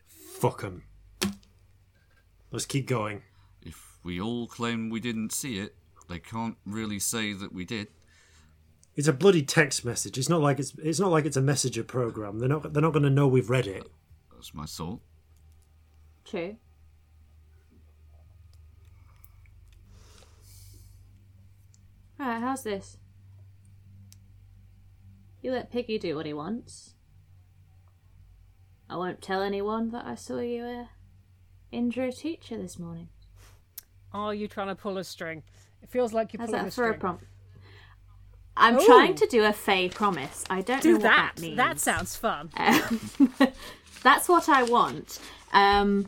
Fuck 0.08 0.64
'em. 0.64 0.84
Let's 2.52 2.66
keep 2.66 2.88
going. 2.88 3.24
if 3.66 3.98
we 4.04 4.20
all 4.20 4.46
claim 4.48 4.90
we 4.90 5.00
didn't 5.00 5.32
see 5.32 5.58
it, 5.58 5.76
they 6.10 6.20
can't 6.20 6.58
really 6.66 7.00
say 7.00 7.32
that 7.34 7.54
we 7.54 7.64
did. 7.64 7.88
It's 8.96 9.08
a 9.08 9.14
bloody 9.14 9.42
text 9.42 9.84
message. 9.84 10.18
It's 10.18 10.30
not 10.30 10.42
like 10.42 10.60
it's 10.60 10.74
it's 10.82 11.00
not 11.00 11.12
like 11.12 11.26
it's 11.26 11.38
a 11.38 11.42
messenger 11.42 11.84
program. 11.84 12.40
They're 12.40 12.50
not 12.50 12.74
they're 12.74 12.82
not 12.82 12.94
going 12.94 13.04
to 13.04 13.10
know 13.10 13.28
we've 13.28 13.50
read 13.50 13.66
it. 13.68 13.88
That's 14.32 14.54
my 14.54 14.66
thought. 14.66 15.00
True. 16.26 16.58
Alright, 22.20 22.42
how's 22.42 22.64
this? 22.64 22.98
You 25.42 25.52
let 25.52 25.72
Piggy 25.72 25.98
do 25.98 26.16
what 26.16 26.26
he 26.26 26.34
wants. 26.34 26.94
I 28.90 28.96
won't 28.96 29.22
tell 29.22 29.42
anyone 29.42 29.90
that 29.92 30.06
I 30.06 30.16
saw 30.16 30.38
you 30.40 30.64
uh, 30.64 30.86
injure 31.72 32.04
a 32.06 32.12
teacher 32.12 32.58
this 32.58 32.78
morning. 32.78 33.10
Are 34.14 34.34
you 34.34 34.48
trying 34.48 34.68
to 34.68 34.76
pull 34.76 34.98
a 34.98 35.04
string? 35.04 35.44
It 35.82 35.90
feels 35.90 36.14
like 36.14 36.32
you're 36.32 36.42
How's 36.42 36.50
pulling 36.50 36.62
that 36.62 36.68
a 36.68 36.72
for 36.72 36.84
string. 36.86 36.94
a 36.96 36.98
prompt? 36.98 37.24
I'm 38.56 38.78
Ooh. 38.78 38.86
trying 38.86 39.16
to 39.16 39.26
do 39.28 39.44
a 39.44 39.54
fey 39.54 39.90
promise. 39.90 40.44
I 40.50 40.62
don't 40.62 40.78
know 40.78 40.82
Do 40.82 40.94
what 40.94 41.02
that. 41.04 41.32
that 41.36 41.42
means. 41.42 41.58
That 41.58 41.80
sounds 41.80 42.16
fun. 42.16 42.50
That's 44.04 44.28
what 44.30 44.48
I 44.50 44.64
want. 44.64 45.20
Um, 45.54 46.08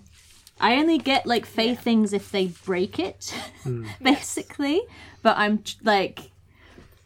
I 0.59 0.75
only 0.75 0.97
get 0.97 1.25
like 1.25 1.45
fey 1.45 1.75
things 1.75 2.13
if 2.13 2.31
they 2.31 2.47
break 2.65 2.99
it, 2.99 3.33
basically. 4.01 4.81
But 5.21 5.37
I'm 5.37 5.63
like, 5.83 6.31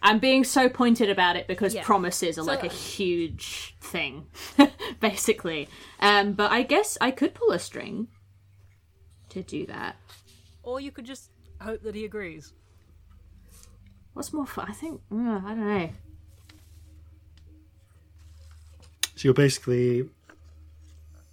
I'm 0.01 0.19
being 0.19 0.43
so 0.43 0.67
pointed 0.69 1.09
about 1.09 1.35
it 1.35 1.47
because 1.47 1.73
Yeah. 1.73 1.83
promises 1.83 2.37
are 2.37 2.43
So- 2.43 2.47
like 2.47 2.63
a 2.63 2.67
huge 2.73 3.75
thing, 3.81 4.27
basically. 4.99 5.69
Um, 5.99 6.33
but 6.33 6.51
I 6.51 6.63
guess 6.63 6.97
I 6.99 7.11
could 7.11 7.33
pull 7.33 7.51
a 7.51 7.59
string 7.59 8.07
to 9.29 9.41
do 9.43 9.65
that. 9.67 9.95
Or 10.63 10.79
you 10.79 10.91
could 10.91 11.05
just 11.05 11.29
hope 11.61 11.81
that 11.83 11.95
he 11.95 12.03
agrees. 12.05 12.53
What's 14.13 14.33
more 14.33 14.45
fun? 14.45 14.65
I 14.69 14.73
think 14.73 15.01
mm, 15.11 15.43
I 15.43 15.49
don't 15.49 15.67
know. 15.67 15.89
So 19.15 19.27
you're 19.27 19.33
basically 19.33 20.09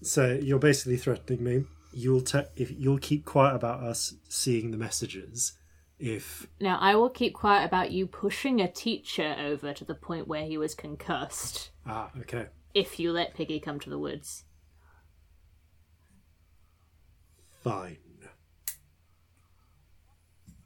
so 0.03 0.39
you're 0.41 0.59
basically 0.59 0.97
threatening 0.97 1.43
me. 1.45 1.65
You'll 1.93 2.21
te- 2.21 2.51
if 2.57 2.71
you'll 2.79 2.99
keep 2.99 3.25
quiet 3.25 3.55
about 3.55 3.83
us 3.83 4.15
seeing 4.29 4.71
the 4.71 4.77
messages. 4.77 5.53
If 5.99 6.47
Now 6.61 6.79
I 6.79 6.95
will 6.95 7.09
keep 7.09 7.33
quiet 7.33 7.65
about 7.65 7.91
you 7.91 8.07
pushing 8.07 8.61
a 8.61 8.71
teacher 8.71 9.35
over 9.39 9.73
to 9.73 9.85
the 9.85 9.95
point 9.95 10.29
where 10.29 10.45
he 10.45 10.59
was 10.59 10.75
concussed. 10.75 11.71
ah 11.87 12.11
okay 12.21 12.47
If 12.75 13.01
you 13.01 13.13
let 13.13 13.35
Piggy 13.35 13.59
come 13.61 13.81
to 13.81 13.89
the 13.91 13.99
woods. 13.99 14.45
fine. 17.63 17.97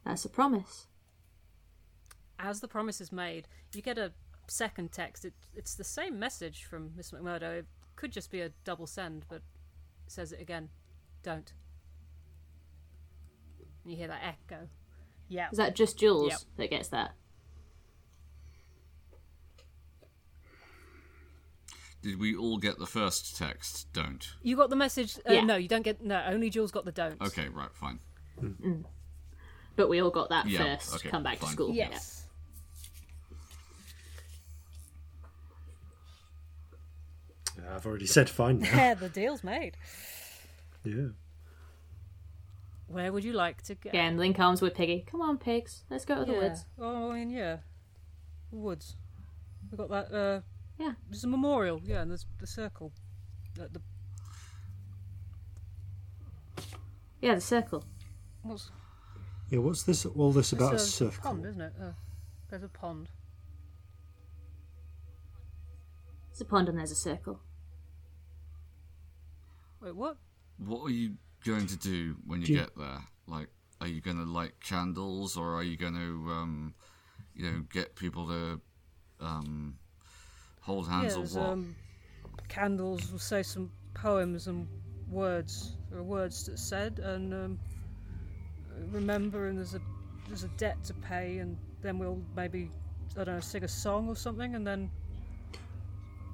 That's 0.04 0.24
a 0.24 0.28
promise. 0.28 0.86
As 2.42 2.60
the 2.60 2.68
promise 2.68 3.00
is 3.02 3.12
made, 3.12 3.46
you 3.74 3.82
get 3.82 3.98
a 3.98 4.12
second 4.46 4.92
text. 4.92 5.24
It, 5.26 5.34
it's 5.54 5.74
the 5.74 5.84
same 5.84 6.18
message 6.18 6.64
from 6.64 6.92
Miss 6.96 7.10
McMurdo. 7.10 7.58
It 7.58 7.66
could 7.96 8.12
just 8.12 8.30
be 8.30 8.40
a 8.40 8.48
double 8.64 8.86
send, 8.86 9.26
but 9.28 9.36
it 9.36 9.42
says 10.06 10.32
it 10.32 10.40
again. 10.40 10.70
Don't. 11.22 11.52
You 13.84 13.94
hear 13.96 14.08
that 14.08 14.22
echo. 14.24 14.68
Yeah. 15.28 15.48
Is 15.52 15.58
that 15.58 15.76
just 15.76 15.98
Jules 15.98 16.30
Yep. 16.30 16.40
that 16.56 16.70
gets 16.70 16.88
that? 16.88 17.12
Did 22.02 22.18
we 22.18 22.34
all 22.34 22.56
get 22.56 22.78
the 22.78 22.86
first 22.86 23.36
text? 23.36 23.92
Don't. 23.92 24.26
You 24.42 24.56
got 24.56 24.70
the 24.70 24.76
message. 24.76 25.18
Uh, 25.28 25.34
Yeah. 25.34 25.40
No, 25.42 25.56
you 25.56 25.68
don't 25.68 25.82
get. 25.82 26.02
No, 26.02 26.22
only 26.26 26.48
Jules 26.48 26.70
got 26.70 26.86
the 26.86 26.92
don't. 26.92 27.20
Okay, 27.20 27.48
right, 27.48 27.68
fine. 27.74 28.00
But 29.76 29.90
we 29.90 30.00
all 30.00 30.10
got 30.10 30.30
that 30.30 30.46
Yeah, 30.48 30.76
first. 30.76 30.94
okay, 30.96 31.10
come 31.10 31.22
back 31.22 31.40
to 31.40 31.46
school. 31.46 31.74
Yes. 31.74 32.19
I've 37.74 37.86
already 37.86 38.06
said 38.06 38.28
fine 38.30 38.60
now. 38.60 38.76
Yeah, 38.76 38.94
the 38.94 39.08
deal's 39.08 39.42
made. 39.44 39.76
yeah. 40.84 41.08
Where 42.86 43.12
would 43.12 43.22
you 43.24 43.32
like 43.32 43.62
to 43.64 43.74
go? 43.76 43.82
Yeah. 43.84 43.90
Again, 44.06 44.16
Link 44.18 44.38
arms 44.40 44.60
with 44.60 44.74
Piggy. 44.74 45.04
Come 45.08 45.20
on, 45.22 45.38
pigs. 45.38 45.84
Let's 45.90 46.04
go 46.04 46.16
to 46.16 46.24
the 46.24 46.32
Yeah. 46.32 46.38
woods. 46.38 46.64
Oh, 46.78 47.12
I 47.12 47.18
mean, 47.20 47.30
yeah. 47.30 47.58
Woods. 48.50 48.96
We've 49.70 49.78
got 49.78 49.90
that. 49.90 50.12
Uh, 50.12 50.40
Yeah. 50.78 50.94
There's 51.08 51.22
a 51.24 51.28
memorial. 51.28 51.80
Yeah, 51.84 52.00
and 52.02 52.10
there's 52.10 52.26
the 52.40 52.46
circle. 52.48 52.92
The, 53.54 53.68
the, 53.68 53.80
Yeah, 57.20 57.34
the 57.36 57.40
circle. 57.40 57.84
what's 58.42 58.70
Yeah, 59.50 59.58
what's 59.60 59.82
this 59.84 60.04
all 60.06 60.32
this 60.32 60.52
about 60.52 60.72
a 60.72 60.74
it's 60.76 60.84
a 60.84 60.88
circle? 60.88 61.22
pond, 61.22 61.46
isn't 61.46 61.60
it? 61.60 61.72
Uh, 61.80 61.92
there's 62.48 62.62
a 62.64 62.68
pond. 62.68 63.08
There's 66.40 66.48
a 66.48 66.50
pond 66.52 66.70
and 66.70 66.78
there's 66.78 66.90
a 66.90 66.94
circle. 66.94 67.38
Wait, 69.82 69.94
what? 69.94 70.16
What 70.56 70.86
are 70.86 70.90
you 70.90 71.16
going 71.44 71.66
to 71.66 71.76
do 71.76 72.16
when 72.26 72.40
you, 72.40 72.46
Do 72.46 72.52
you- 72.54 72.58
get 72.60 72.74
there? 72.78 73.02
Like, 73.26 73.48
are 73.82 73.86
you 73.86 74.00
going 74.00 74.16
to 74.16 74.24
light 74.24 74.58
candles, 74.60 75.36
or 75.36 75.54
are 75.54 75.62
you 75.62 75.76
going 75.76 75.96
to, 75.96 76.32
um, 76.32 76.74
you 77.34 77.44
know, 77.44 77.60
get 77.70 77.94
people 77.94 78.26
to 78.28 78.58
um, 79.20 79.76
hold 80.62 80.88
hands, 80.88 81.14
yeah, 81.14 81.20
or 81.20 81.26
what? 81.26 81.52
um, 81.52 81.76
candles. 82.48 83.12
Will 83.12 83.18
say 83.18 83.42
some 83.42 83.70
poems 83.92 84.46
and 84.46 84.66
words. 85.10 85.76
There 85.90 85.98
are 85.98 86.02
words 86.02 86.46
that 86.46 86.58
said, 86.58 87.00
and 87.00 87.34
um, 87.34 87.58
remember, 88.90 89.48
and 89.48 89.58
there's 89.58 89.74
a 89.74 89.80
there's 90.28 90.44
a 90.44 90.48
debt 90.56 90.82
to 90.84 90.94
pay, 90.94 91.38
and 91.38 91.58
then 91.82 91.98
we'll 91.98 92.22
maybe 92.34 92.70
I 93.18 93.24
don't 93.24 93.34
know 93.34 93.40
sing 93.40 93.62
a 93.62 93.68
song 93.68 94.08
or 94.08 94.16
something, 94.16 94.54
and 94.54 94.66
then 94.66 94.90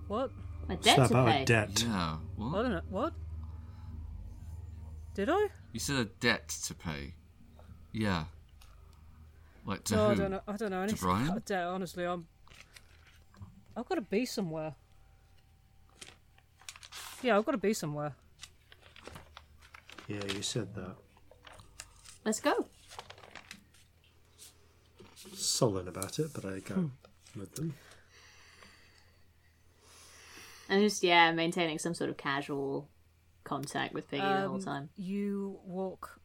what? 0.08 0.30
A 0.68 0.72
It's 0.72 0.84
debt 0.84 0.96
to 0.96 1.04
about 1.04 1.28
pay. 1.28 1.42
a 1.42 1.44
debt. 1.44 1.82
Yeah. 1.86 1.94
I 1.94 2.18
What? 2.36 2.62
don't 2.62 2.70
know 2.72 2.80
what. 2.90 3.12
Did 5.14 5.28
I? 5.30 5.48
You 5.72 5.80
said 5.80 5.96
a 5.96 6.04
debt 6.04 6.48
to 6.66 6.74
pay. 6.74 7.14
Yeah. 7.92 8.24
Like 9.64 9.84
to 9.84 9.96
no, 9.96 10.06
who? 10.06 10.12
I 10.12 10.14
don't 10.16 10.30
know. 10.30 10.40
I 10.46 10.56
don't 10.56 10.70
know 10.70 10.82
anything 10.82 10.98
Brian? 11.00 11.28
about 11.28 11.44
debt. 11.46 11.64
Honestly, 11.66 12.04
I'm. 12.04 12.26
I've 13.76 13.88
got 13.88 13.96
to 13.96 14.00
be 14.00 14.26
somewhere. 14.26 14.74
Yeah, 17.22 17.36
I've 17.38 17.44
got 17.44 17.52
to 17.52 17.58
be 17.58 17.72
somewhere. 17.74 18.14
Yeah, 20.08 20.24
you 20.34 20.42
said 20.42 20.74
that. 20.74 20.96
Let's 22.24 22.40
go. 22.40 22.68
Sullen 25.34 25.88
about 25.88 26.18
it, 26.18 26.30
but 26.34 26.44
I 26.44 26.60
go 26.60 26.74
Hmm. 26.74 26.86
with 27.40 27.54
them. 27.54 27.74
And 30.68 30.82
just 30.82 31.02
yeah, 31.02 31.32
maintaining 31.32 31.78
some 31.78 31.94
sort 31.94 32.10
of 32.10 32.16
casual 32.16 32.88
contact 33.44 33.94
with 33.94 34.10
Piggy 34.10 34.22
the 34.22 34.48
whole 34.48 34.56
Um, 34.56 34.60
time. 34.62 34.88
You 34.96 35.60
walk 35.64 36.20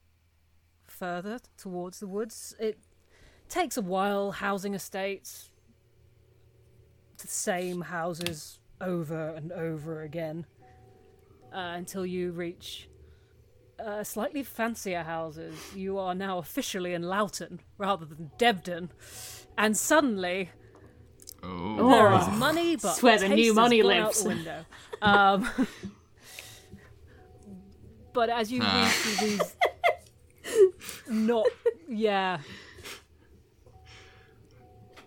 further 0.88 1.40
towards 1.58 2.00
the 2.00 2.08
woods. 2.08 2.56
It 2.60 2.80
takes 3.50 3.78
a 3.78 3.82
while. 3.82 4.32
Housing 4.32 4.74
estates, 4.74 5.52
the 7.18 7.28
same 7.28 7.82
houses 7.82 8.60
over 8.80 9.36
and 9.36 9.52
over 9.52 10.02
again, 10.02 10.46
uh, 11.54 11.74
until 11.76 12.06
you 12.06 12.32
reach 12.32 12.90
uh, 13.80 14.04
slightly 14.04 14.44
fancier 14.44 15.04
houses. 15.04 15.56
You 15.76 15.98
are 16.00 16.16
now 16.16 16.40
officially 16.40 16.94
in 16.94 17.04
Loughton 17.04 17.62
rather 17.78 18.06
than 18.06 18.32
Debden, 18.40 18.90
and 19.58 19.78
suddenly 19.78 20.50
Oh. 21.44 21.90
there 21.90 22.14
is 22.14 22.28
money, 22.40 22.76
but 22.76 22.90
It's 22.92 23.04
where 23.04 23.18
the 23.18 23.30
new 23.30 23.54
money 23.54 23.82
gone 23.82 23.92
out 23.92 24.06
lives. 24.08 24.24
the 24.24 24.30
window. 24.30 24.66
Um, 25.02 25.50
but 28.14 28.30
as 28.30 28.52
you 28.52 28.62
read 28.62 28.88
through 28.92 29.28
these, 29.28 29.56
not 31.10 31.46
yeah, 31.90 32.40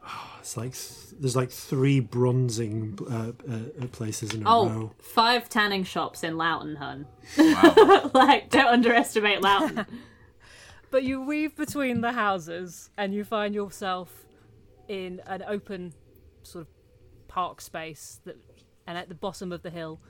It's 0.41 0.57
like 0.57 0.74
there's 1.20 1.36
like 1.36 1.51
three 1.51 2.01
bronzing 2.01 2.99
uh, 3.11 3.32
uh, 3.51 3.86
places 3.93 4.35
in 4.35 4.43
a 4.47 4.51
Oh, 4.51 4.69
row. 4.69 4.93
five 5.01 5.49
tanning 5.49 5.85
shops 5.85 6.23
in 6.24 6.36
Loughton, 6.36 6.77
hun. 6.77 7.07
Wow. 7.39 8.11
like, 8.15 8.51
don't 8.51 8.66
underestimate 8.66 9.41
Loughton. 9.41 9.86
but 10.91 11.03
you 11.05 11.23
weave 11.23 11.57
between 11.57 12.01
the 12.03 12.12
houses 12.12 12.91
and 12.99 13.15
you 13.15 13.24
find 13.24 13.55
yourself 13.55 14.27
in 14.89 15.20
an 15.27 15.43
open 15.47 15.95
sort 16.45 16.62
of 16.62 16.69
park 17.29 17.61
space 17.61 18.21
that, 18.25 18.37
and 18.87 18.97
at 18.97 19.09
the 19.09 19.15
bottom 19.15 19.53
of 19.53 19.62
the 19.62 19.71
hill 19.71 20.01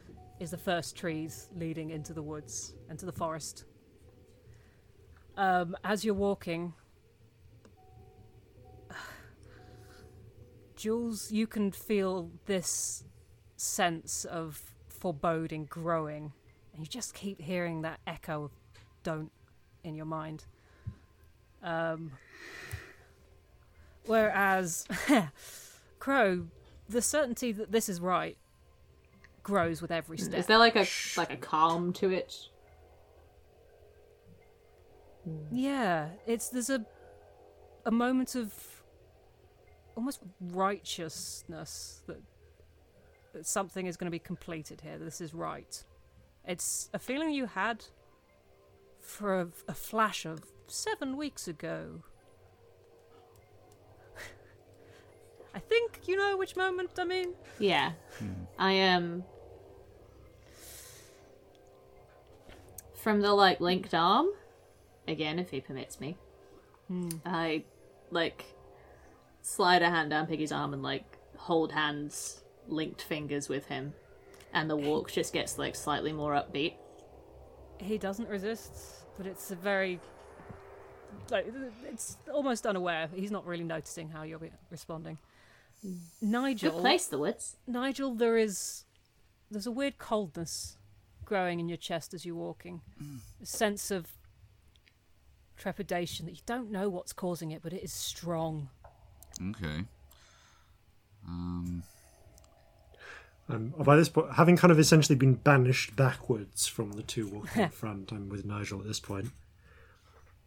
is 0.41 0.51
the 0.51 0.59
first 0.59 0.97
trees 0.97 1.49
leading 1.57 1.91
into 1.91 2.13
the 2.13 2.23
woods 2.23 2.75
and 2.89 2.99
to 2.99 3.07
the 3.07 3.13
forest. 3.13 3.65
Um, 5.37 5.77
as 5.83 6.05
you're 6.05 6.15
walking, 6.15 6.75
Jules, 10.77 11.33
you 11.33 11.47
can 11.47 11.73
feel 11.73 12.31
this 12.47 13.05
sense 13.57 14.25
of 14.25 14.61
foreboding 14.89 15.67
growing, 15.67 16.33
and 16.73 16.83
you 16.83 16.87
just 16.87 17.15
keep 17.15 17.41
hearing 17.41 17.83
that 17.83 18.01
echo 18.07 18.45
of 18.45 18.51
don't 19.03 19.31
in 19.85 19.95
your 19.95 20.07
mind. 20.07 20.45
Um, 21.63 22.13
whereas 24.07 24.87
Crow, 26.05 26.49
the 26.87 27.01
certainty 27.01 27.51
that 27.53 27.73
this 27.73 27.89
is 27.89 27.99
right 27.99 28.37
grows 29.43 29.81
with 29.81 29.91
every 29.91 30.19
step. 30.19 30.39
Is 30.39 30.45
there 30.45 30.59
like 30.59 30.77
a 30.77 30.87
like 31.17 31.33
a 31.33 31.37
calm 31.39 31.95
to 31.95 32.11
it? 32.11 32.37
Yeah, 35.51 36.09
it's 36.27 36.51
there's 36.51 36.69
a 36.69 36.85
a 37.87 37.91
moment 37.91 38.35
of 38.35 38.53
almost 39.97 40.21
righteousness 40.43 42.03
that 42.07 42.21
that 43.33 43.47
something 43.47 43.87
is 43.87 43.97
going 43.97 44.05
to 44.05 44.11
be 44.11 44.19
completed 44.19 44.83
here. 44.83 44.99
This 44.99 45.23
is 45.23 45.33
right. 45.33 45.83
It's 46.47 46.91
a 46.93 46.99
feeling 46.99 47.31
you 47.31 47.47
had 47.47 47.83
for 49.01 49.41
a, 49.41 49.49
a 49.69 49.75
flash 49.75 50.27
of 50.27 50.43
seven 50.67 51.17
weeks 51.17 51.49
ago. 51.49 52.03
I 55.55 55.61
think 55.61 56.01
you 56.07 56.17
know 56.17 56.37
which 56.37 56.57
moment 56.57 56.91
I 56.99 57.05
mean. 57.05 57.35
Yeah. 57.59 57.93
I 58.59 58.73
am 58.73 59.05
um, 59.05 59.25
from 62.95 63.21
the 63.21 63.33
like 63.33 63.61
linked 63.61 63.95
arm 63.95 64.29
again 65.07 65.39
if 65.39 65.51
he 65.51 65.61
permits 65.61 66.01
me. 66.01 66.17
I 67.25 67.65
like 68.11 68.45
slide 69.43 69.83
a 69.83 69.91
hand 69.91 70.11
down 70.11 70.27
Piggy's 70.27 70.53
arm 70.53 70.73
and 70.73 70.83
like 70.83 71.05
hold 71.37 71.73
hands 71.73 72.43
linked 72.69 73.03
fingers 73.03 73.49
with 73.49 73.67
him 73.67 73.93
and 74.53 74.71
the 74.71 74.77
walk 74.77 75.11
just 75.13 75.33
gets 75.33 75.59
like 75.59 75.75
slightly 75.75 76.13
more 76.13 76.33
upbeat. 76.33 76.75
He 77.79 77.99
doesn't 77.99 78.29
resist, 78.29 78.73
but 79.17 79.27
it's 79.27 79.51
a 79.51 79.57
very 79.57 80.01
like 81.31 81.47
it's 81.85 82.17
almost 82.33 82.67
unaware. 82.67 83.09
He's 83.15 83.31
not 83.31 83.47
really 83.47 83.65
noticing 83.65 84.09
how 84.09 84.23
you're 84.23 84.41
responding. 84.71 85.19
Nigel, 86.21 86.73
Good 86.73 86.81
place 86.81 87.07
the 87.07 87.19
woods. 87.19 87.57
Nigel, 87.67 88.15
there 88.15 88.39
is 88.39 88.85
there's 89.51 89.67
a 89.67 89.71
weird 89.71 89.99
coldness 89.99 90.77
growing 91.25 91.61
in 91.61 91.69
your 91.69 91.77
chest 91.79 92.15
as 92.15 92.25
you're 92.25 92.35
walking. 92.35 92.81
A 93.43 93.47
sense 93.47 93.91
of 93.91 94.07
trepidation 95.57 96.27
that 96.27 96.33
you 96.33 96.43
don't 96.47 96.71
know 96.71 96.89
what's 96.89 97.13
causing 97.13 97.51
it, 97.51 97.63
but 97.63 97.73
it 97.73 97.83
is 97.83 97.93
strong. 97.93 98.69
Okay. 99.51 99.85
Um, 101.27 101.83
Um, 103.49 103.75
by 103.79 103.97
this 103.97 104.09
point, 104.09 104.33
having 104.35 104.57
kind 104.57 104.73
of 104.73 104.79
essentially 104.79 105.17
been 105.17 105.35
banished 105.35 105.95
backwards 105.97 106.67
from 106.67 106.93
the 106.93 107.03
two 107.03 107.27
walking 107.27 107.63
in 107.65 107.69
front, 107.69 108.11
I'm 108.11 108.29
with 108.31 108.45
Nigel 108.47 108.81
at 108.81 108.87
this 108.87 109.01
point. 109.01 109.31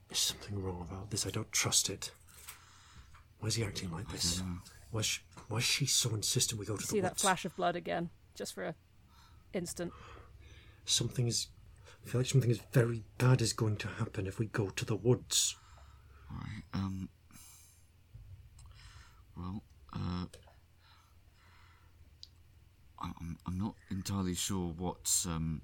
There's 0.09 0.19
something 0.19 0.61
wrong 0.63 0.81
about 0.89 1.11
this. 1.11 1.25
I 1.27 1.29
don't 1.29 1.51
trust 1.51 1.89
it. 1.91 2.11
Why 3.39 3.49
is 3.49 3.55
he 3.55 3.63
acting 3.63 3.91
like 3.91 4.09
this? 4.09 4.41
Why 4.97 5.01
is 5.01 5.05
she, 5.05 5.21
why 5.47 5.57
is 5.59 5.63
she 5.63 5.85
so 5.85 6.15
insistent 6.15 6.59
we 6.59 6.65
go 6.65 6.75
to 6.75 6.79
the 6.79 6.81
woods? 6.81 6.89
See 6.89 7.01
that 7.01 7.19
flash 7.19 7.45
of 7.45 7.55
blood 7.55 7.75
again, 7.75 8.09
just 8.33 8.55
for 8.55 8.63
a 8.63 8.73
instant. 9.53 9.93
Something 10.85 11.27
is. 11.27 11.49
I 12.03 12.09
feel 12.09 12.21
like 12.21 12.27
something 12.27 12.49
is 12.49 12.59
very 12.71 13.03
bad 13.19 13.39
is 13.39 13.53
going 13.53 13.77
to 13.77 13.87
happen 13.87 14.25
if 14.25 14.39
we 14.39 14.47
go 14.47 14.69
to 14.71 14.85
the 14.85 14.95
woods. 14.95 15.55
Alright, 16.31 16.63
um. 16.73 17.09
Well, 19.37 19.63
uh. 19.93 20.25
I- 22.99 23.11
I'm, 23.21 23.37
I'm 23.45 23.59
not 23.59 23.75
entirely 23.91 24.33
sure 24.33 24.73
what, 24.79 25.15
um. 25.27 25.61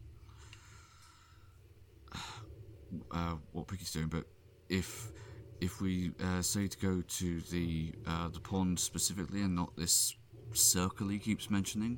Uh, 3.10 3.38
what 3.52 3.66
Piggy's 3.68 3.92
doing, 3.92 4.10
but 4.10 4.26
if 4.70 5.12
if 5.64 5.80
we 5.80 6.11
uh, 6.22 6.41
say 6.41 6.68
to 6.68 6.77
go 6.77 7.02
to 7.07 7.40
the 7.49 7.94
uh, 8.06 8.27
the 8.27 8.40
pond 8.40 8.77
specifically 8.77 9.41
and 9.41 9.56
not 9.56 9.76
this 9.77 10.15
circle 10.52 11.07
he 11.07 11.18
keeps 11.18 11.49
mentioning, 11.49 11.98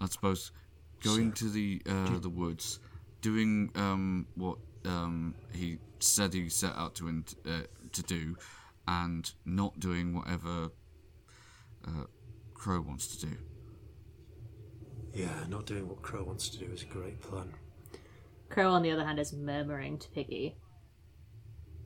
I 0.00 0.06
suppose 0.06 0.50
going 1.02 1.32
to 1.32 1.48
the 1.48 1.80
uh, 1.88 2.18
the 2.18 2.28
woods, 2.28 2.80
doing 3.20 3.70
um, 3.76 4.26
what 4.34 4.58
um, 4.84 5.34
he 5.52 5.78
said 6.00 6.34
he 6.34 6.48
set 6.48 6.74
out 6.76 6.96
to 6.96 7.08
in- 7.08 7.24
uh, 7.46 7.60
to 7.92 8.02
do, 8.02 8.36
and 8.88 9.32
not 9.44 9.78
doing 9.78 10.14
whatever 10.14 10.70
uh, 11.86 12.04
Crow 12.54 12.80
wants 12.80 13.16
to 13.16 13.26
do. 13.26 13.36
Yeah, 15.14 15.44
not 15.48 15.66
doing 15.66 15.88
what 15.88 16.02
Crow 16.02 16.24
wants 16.24 16.48
to 16.48 16.58
do 16.58 16.66
is 16.72 16.82
a 16.82 16.86
great 16.86 17.20
plan. 17.20 17.52
Crow, 18.48 18.70
on 18.72 18.82
the 18.82 18.90
other 18.90 19.04
hand, 19.04 19.18
is 19.18 19.32
murmuring 19.32 19.98
to 19.98 20.08
Piggy, 20.10 20.56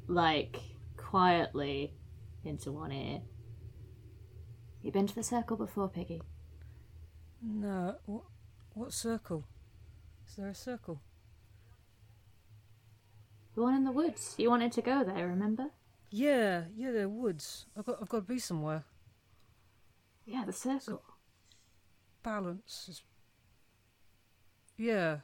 like 0.07 0.59
quietly 0.97 1.95
into 2.45 2.73
one 2.73 2.93
ear. 2.93 3.20
You 4.83 4.91
been 4.91 5.07
to 5.07 5.15
the 5.15 5.23
circle 5.23 5.57
before, 5.57 5.89
Piggy? 5.89 6.23
No, 7.41 7.97
what, 8.07 8.23
what 8.74 8.93
circle? 8.93 9.45
Is 10.29 10.37
there 10.37 10.49
a 10.49 10.55
circle? 10.55 11.01
The 13.55 13.62
one 13.62 13.74
in 13.74 13.85
the 13.85 13.93
woods. 13.93 14.35
You 14.39 14.49
wanted 14.51 14.73
to 14.73 14.83
go 14.83 15.05
there, 15.05 15.29
remember? 15.29 15.66
Yeah, 16.11 16.65
yeah, 16.74 16.91
there 16.91 17.05
are 17.05 17.09
woods. 17.09 17.66
I've 17.77 17.85
got, 17.85 17.99
I've 18.01 18.09
got 18.09 18.19
to 18.19 18.23
be 18.23 18.39
somewhere. 18.39 18.85
Yeah, 20.24 20.45
the 20.45 20.53
circle. 20.53 21.03
Balance 22.23 22.87
is. 22.89 23.03
Yeah, 24.77 25.19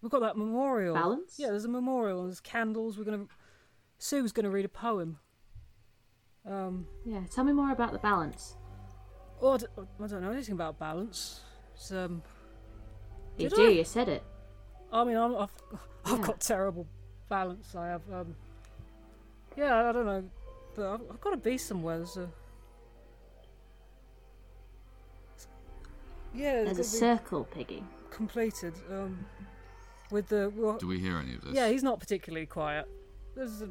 we've 0.00 0.10
got 0.10 0.20
that 0.20 0.36
memorial. 0.36 0.94
Balance? 0.94 1.36
Yeah, 1.38 1.48
there's 1.48 1.64
a 1.64 1.68
memorial. 1.68 2.20
and 2.20 2.28
There's 2.30 2.40
candles. 2.40 2.98
We're 2.98 3.04
gonna. 3.04 3.26
Sue's 3.98 4.32
gonna 4.32 4.50
read 4.50 4.64
a 4.64 4.68
poem. 4.68 5.18
Um, 6.46 6.86
Yeah, 7.04 7.22
tell 7.30 7.44
me 7.44 7.52
more 7.52 7.72
about 7.72 7.92
the 7.92 7.98
balance. 7.98 8.56
oh, 9.42 9.52
I 9.54 9.56
d- 9.58 9.66
I 9.76 10.06
don't 10.06 10.22
know 10.22 10.30
anything 10.32 10.54
about 10.54 10.78
balance. 10.78 11.42
It's, 11.74 11.90
um, 11.92 12.22
You 13.36 13.50
do, 13.50 13.66
I? 13.66 13.68
you 13.70 13.84
said 13.84 14.08
it. 14.08 14.22
I 14.92 15.04
mean, 15.04 15.16
I'm, 15.16 15.36
I've, 15.36 15.50
I've 16.04 16.18
Yeah. 16.20 16.26
got 16.26 16.40
terrible 16.40 16.86
balance. 17.28 17.74
I 17.74 17.88
have. 17.88 18.02
Um, 18.12 18.34
yeah, 19.56 19.88
I 19.88 19.92
don't 19.92 20.06
know, 20.06 20.24
but 20.74 20.86
I've, 20.94 21.00
I've 21.10 21.20
got 21.20 21.30
to 21.30 21.36
be 21.36 21.58
somewhere. 21.58 21.98
There's 21.98 22.16
a. 22.16 22.28
Yeah, 26.34 26.64
There's 26.64 26.78
a 26.78 26.84
circle, 26.84 27.44
Piggy. 27.44 27.82
completed. 28.10 28.74
Um, 28.90 29.24
with 30.10 30.28
the 30.28 30.52
well, 30.54 30.78
Do 30.78 30.86
we 30.86 30.98
hear 30.98 31.18
any 31.18 31.34
of 31.34 31.42
this? 31.42 31.54
yeah, 31.54 31.68
he's 31.68 31.82
not 31.82 31.98
particularly 32.00 32.46
quiet. 32.46 32.86
There's 33.34 33.62
a 33.62 33.70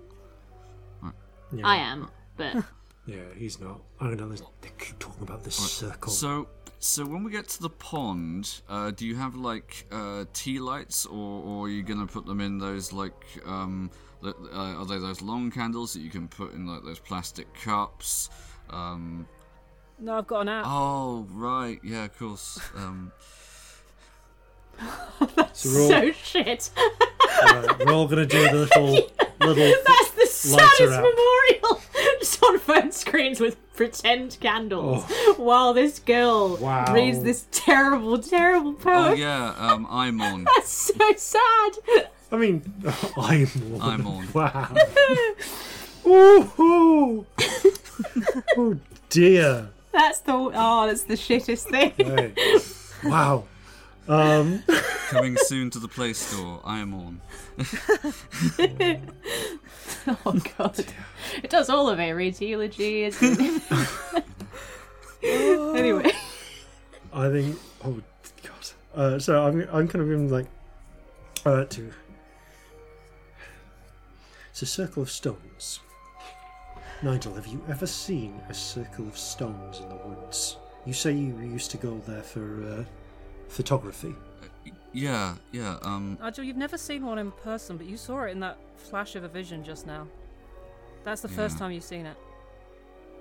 Yeah, 1.51 1.67
I 1.67 1.75
am, 1.77 2.09
but 2.35 2.55
Yeah, 3.05 3.19
he's 3.37 3.59
not. 3.59 3.81
I 4.01 4.07
don't 4.07 4.17
know. 4.19 4.35
They 4.61 4.69
keep 4.77 4.99
talking 4.99 5.23
about 5.23 5.43
this 5.43 5.55
circle. 5.55 6.11
So, 6.11 6.49
so 6.79 7.05
when 7.05 7.23
we 7.23 7.31
get 7.31 7.47
to 7.49 7.61
the 7.61 7.69
pond, 7.69 8.61
uh, 8.67 8.91
do 8.91 9.07
you 9.07 9.15
have 9.15 9.33
like 9.35 9.85
uh, 9.91 10.25
tea 10.33 10.59
lights, 10.59 11.05
or, 11.05 11.43
or 11.43 11.65
are 11.65 11.69
you 11.69 11.83
gonna 11.83 12.05
put 12.05 12.25
them 12.25 12.41
in 12.41 12.57
those 12.57 12.91
like 12.91 13.13
um, 13.45 13.89
uh, 14.23 14.31
are 14.53 14.85
they 14.85 14.97
those 14.99 15.21
long 15.21 15.49
candles 15.51 15.93
that 15.93 16.01
you 16.01 16.09
can 16.09 16.27
put 16.27 16.53
in 16.53 16.67
like 16.67 16.83
those 16.83 16.99
plastic 16.99 17.47
cups? 17.53 18.29
Um, 18.69 19.25
no. 19.99 20.17
I've 20.17 20.27
got 20.27 20.41
an 20.41 20.49
app. 20.49 20.65
oh, 20.67 21.25
right, 21.31 21.79
yeah, 21.83 22.05
of 22.05 22.19
course. 22.19 22.59
Um, 22.75 23.11
So 25.53 25.69
all, 25.69 25.89
so 25.89 26.11
shit. 26.11 26.69
right, 26.77 27.85
we're 27.85 27.91
all 27.93 28.07
gonna 28.07 28.27
do 28.27 28.43
the 28.43 28.53
little 28.77 28.91
little. 29.39 29.73
That's 29.87 30.11
the 30.11 30.16
Lights 30.16 30.16
saddest 30.49 30.79
memorial. 30.79 31.81
Just 32.19 32.43
on 32.43 32.59
phone 32.59 32.91
screens 32.91 33.39
with 33.39 33.57
pretend 33.75 34.37
candles 34.39 35.03
while 35.37 35.73
this 35.73 35.99
girl 35.99 36.57
Oh. 36.59 36.63
Wow. 36.63 36.93
reads 36.93 37.21
this 37.23 37.45
terrible, 37.51 38.17
terrible 38.19 38.73
poem. 38.73 39.11
oh 39.11 39.13
yeah, 39.13 39.53
um, 39.57 39.87
I'm 39.89 40.19
on. 40.21 40.43
That's 40.55 40.69
so 40.69 41.13
sad. 41.15 41.71
I 42.31 42.37
mean, 42.37 42.61
I'm 43.17 43.47
on. 43.75 43.81
I'm 43.81 44.07
on. 44.07 44.27
Wow. 44.33 44.75
Ooh. 46.05 47.25
oh 48.57 48.75
dear. 49.09 49.69
That's 49.91 50.19
the 50.19 50.33
oh, 50.33 50.85
that's 50.87 51.03
the 51.03 51.15
shittest 51.15 51.69
thing. 51.69 51.93
Right. 52.07 52.37
Wow. 53.03 53.45
Um. 54.07 54.63
Coming 55.09 55.37
soon 55.37 55.69
to 55.71 55.79
the 55.79 55.87
Play 55.87 56.13
Store. 56.13 56.61
I 56.63 56.79
am 56.79 56.93
on. 56.93 57.21
oh 60.25 60.41
god, 60.57 60.85
it 61.43 61.49
does 61.49 61.69
all 61.69 61.89
of 61.89 61.99
it. 61.99 62.11
Reads 62.11 62.41
eulogy. 62.41 63.03
it's- 63.05 63.21
anyway, 65.23 66.11
I 67.13 67.29
think. 67.29 67.57
Oh 67.83 68.01
God. 68.43 68.69
Uh, 68.95 69.19
so 69.19 69.45
I'm. 69.45 69.61
I'm 69.71 69.87
kind 69.87 70.01
of 70.01 70.07
going 70.09 70.29
like. 70.29 70.47
Uh, 71.45 71.65
to. 71.65 71.91
It's 74.51 74.61
a 74.61 74.65
circle 74.65 75.03
of 75.03 75.09
stones. 75.11 75.79
Nigel, 77.03 77.35
have 77.35 77.45
you 77.47 77.63
ever 77.69 77.85
seen 77.85 78.41
a 78.49 78.53
circle 78.53 79.07
of 79.07 79.17
stones 79.17 79.79
in 79.79 79.87
the 79.87 79.95
woods? 79.97 80.57
You 80.85 80.93
say 80.93 81.11
you 81.13 81.37
used 81.39 81.69
to 81.71 81.77
go 81.77 82.01
there 82.07 82.23
for 82.23 82.63
uh, 82.63 82.83
photography. 83.47 84.15
Yeah, 84.93 85.35
yeah. 85.51 85.77
Um, 85.83 86.17
Nigel, 86.21 86.43
you've 86.43 86.57
never 86.57 86.77
seen 86.77 87.05
one 87.05 87.19
in 87.19 87.31
person, 87.31 87.77
but 87.77 87.85
you 87.85 87.97
saw 87.97 88.23
it 88.23 88.31
in 88.31 88.39
that 88.39 88.57
flash 88.77 89.15
of 89.15 89.23
a 89.23 89.27
vision 89.27 89.63
just 89.63 89.85
now. 89.85 90.07
That's 91.03 91.21
the 91.21 91.29
first 91.29 91.57
time 91.57 91.71
you've 91.71 91.83
seen 91.83 92.05
it. 92.05 92.17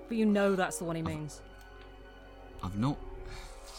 But 0.07 0.17
you 0.17 0.25
know 0.25 0.55
that's 0.55 0.77
the 0.77 0.85
one 0.85 0.95
he 0.95 1.01
means. 1.01 1.41
I've 2.63 2.77
not, 2.77 2.97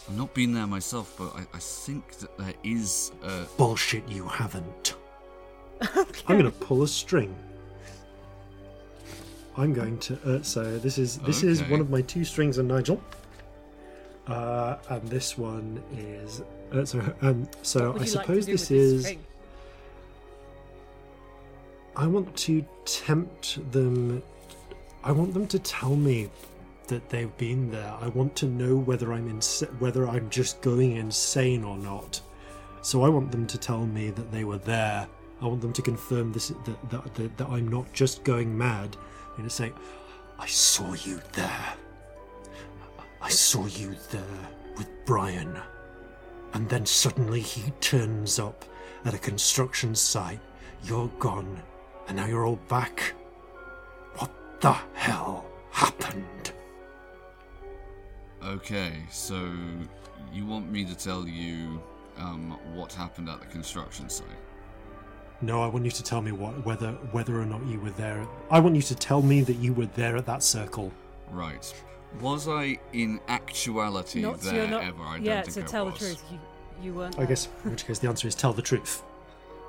I've 0.07 0.17
not 0.17 0.33
been 0.33 0.53
there 0.53 0.67
myself, 0.67 1.15
but 1.17 1.33
I, 1.35 1.45
I 1.53 1.59
think 1.59 2.17
that 2.19 2.37
there 2.37 2.53
is 2.63 3.11
a. 3.23 3.45
Bullshit, 3.57 4.07
you 4.07 4.27
haven't. 4.27 4.95
I'm 5.81 6.39
going 6.39 6.43
to 6.43 6.51
pull 6.51 6.83
a 6.83 6.87
string. 6.87 7.35
I'm 9.57 9.73
going 9.73 9.97
to. 9.99 10.37
Uh, 10.37 10.41
so 10.41 10.77
this 10.77 10.97
is 10.97 11.17
this 11.19 11.43
is 11.43 11.61
one 11.63 11.81
of 11.81 11.89
my 11.89 12.01
two 12.01 12.23
strings 12.23 12.59
on 12.59 12.67
Nigel, 12.67 13.01
uh, 14.29 14.77
and 14.89 15.09
this 15.09 15.37
one 15.37 15.81
is. 15.97 16.41
Uh, 16.71 16.85
so 16.85 17.13
um, 17.21 17.47
so 17.61 17.91
I 17.91 17.93
you 17.93 17.99
like 17.99 18.07
suppose 18.07 18.45
this 18.45 18.69
with 18.69 18.69
this 18.69 19.05
is. 19.05 19.17
I 21.95 22.07
want 22.07 22.35
to 22.37 22.65
tempt 22.85 23.71
them. 23.71 24.23
I 25.03 25.11
want 25.11 25.33
them 25.33 25.47
to 25.47 25.59
tell 25.59 25.95
me 25.95 26.29
that 26.87 27.09
they've 27.09 27.35
been 27.37 27.71
there. 27.71 27.93
I 27.99 28.07
want 28.09 28.35
to 28.37 28.45
know 28.45 28.75
whether 28.75 29.13
I'm 29.13 29.29
ins- 29.29 29.63
whether 29.79 30.07
I'm 30.07 30.29
just 30.29 30.61
going 30.61 30.97
insane 30.97 31.63
or 31.63 31.77
not. 31.77 32.21
So 32.81 33.03
I 33.03 33.09
want 33.09 33.31
them 33.31 33.45
to 33.47 33.57
tell 33.57 33.85
me 33.85 34.11
that 34.11 34.31
they 34.31 34.43
were 34.43 34.57
there. 34.57 35.07
I 35.41 35.45
want 35.45 35.61
them 35.61 35.73
to 35.73 35.81
confirm 35.81 36.31
this 36.31 36.49
that 36.49 36.89
that, 36.89 37.13
that, 37.15 37.37
that 37.37 37.49
I'm 37.49 37.67
not 37.67 37.91
just 37.93 38.23
going 38.23 38.57
mad. 38.57 38.95
You 39.37 39.43
know, 39.43 39.49
saying, 39.49 39.73
"I 40.37 40.47
saw 40.47 40.93
you 40.93 41.21
there. 41.33 41.73
I 43.21 43.29
saw 43.29 43.65
you 43.65 43.95
there 44.11 44.49
with 44.77 44.89
Brian." 45.05 45.59
And 46.53 46.67
then 46.67 46.85
suddenly 46.85 47.41
he 47.41 47.71
turns 47.79 48.39
up 48.39 48.65
at 49.05 49.13
a 49.13 49.19
construction 49.19 49.95
site. 49.95 50.39
You're 50.83 51.11
gone, 51.19 51.61
and 52.07 52.17
now 52.17 52.25
you're 52.25 52.45
all 52.45 52.59
back. 52.67 53.13
What 54.17 54.31
the 54.61 54.73
hell 54.93 55.45
happened? 55.71 56.53
Okay, 58.43 58.93
so 59.11 59.51
you 60.33 60.45
want 60.45 60.71
me 60.71 60.85
to 60.85 60.95
tell 60.95 61.27
you 61.27 61.81
um, 62.17 62.57
what 62.73 62.93
happened 62.93 63.29
at 63.29 63.39
the 63.39 63.45
construction 63.47 64.09
site? 64.09 64.27
No, 65.41 65.61
I 65.61 65.67
want 65.67 65.85
you 65.85 65.91
to 65.91 66.03
tell 66.03 66.21
me 66.21 66.31
what 66.31 66.65
whether 66.65 66.91
whether 67.11 67.39
or 67.39 67.45
not 67.45 67.65
you 67.65 67.79
were 67.79 67.91
there. 67.91 68.25
I 68.51 68.59
want 68.59 68.75
you 68.75 68.81
to 68.81 68.95
tell 68.95 69.21
me 69.21 69.41
that 69.41 69.55
you 69.57 69.73
were 69.73 69.85
there 69.87 70.17
at 70.17 70.25
that 70.25 70.43
circle. 70.43 70.91
Right. 71.31 71.73
Was 72.21 72.47
I 72.47 72.79
in 72.91 73.19
actuality 73.27 74.21
Not, 74.21 74.41
there 74.41 74.67
not, 74.67 74.83
ever? 74.83 75.03
I 75.03 75.17
yeah, 75.17 75.41
don't 75.41 75.53
think 75.53 75.67
I 75.67 75.69
tell 75.69 75.85
the 75.85 75.91
was. 75.91 75.99
truth, 75.99 76.23
you, 76.31 76.39
you 76.81 76.93
weren't. 76.93 77.15
I 77.15 77.19
there. 77.19 77.27
guess, 77.27 77.47
in 77.63 77.71
which 77.71 77.85
case, 77.85 77.99
the 77.99 78.07
answer 78.07 78.27
is 78.27 78.35
tell 78.35 78.51
the 78.51 78.61
truth. 78.61 79.03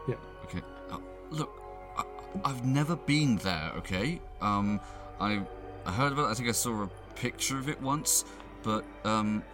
Yeah. 0.08 0.14
Okay. 0.44 0.60
Uh, 0.90 0.98
look, 1.30 1.62
I, 1.96 2.04
I've 2.44 2.64
never 2.64 2.96
been 2.96 3.36
there. 3.36 3.72
Okay. 3.76 4.20
Um, 4.40 4.80
I 5.20 5.42
I 5.84 5.92
heard 5.92 6.12
about. 6.12 6.28
it. 6.28 6.30
I 6.30 6.34
think 6.34 6.48
I 6.48 6.52
saw 6.52 6.84
a 6.84 6.90
picture 7.14 7.58
of 7.58 7.68
it 7.68 7.80
once, 7.82 8.24
but 8.62 8.84
um, 9.04 9.44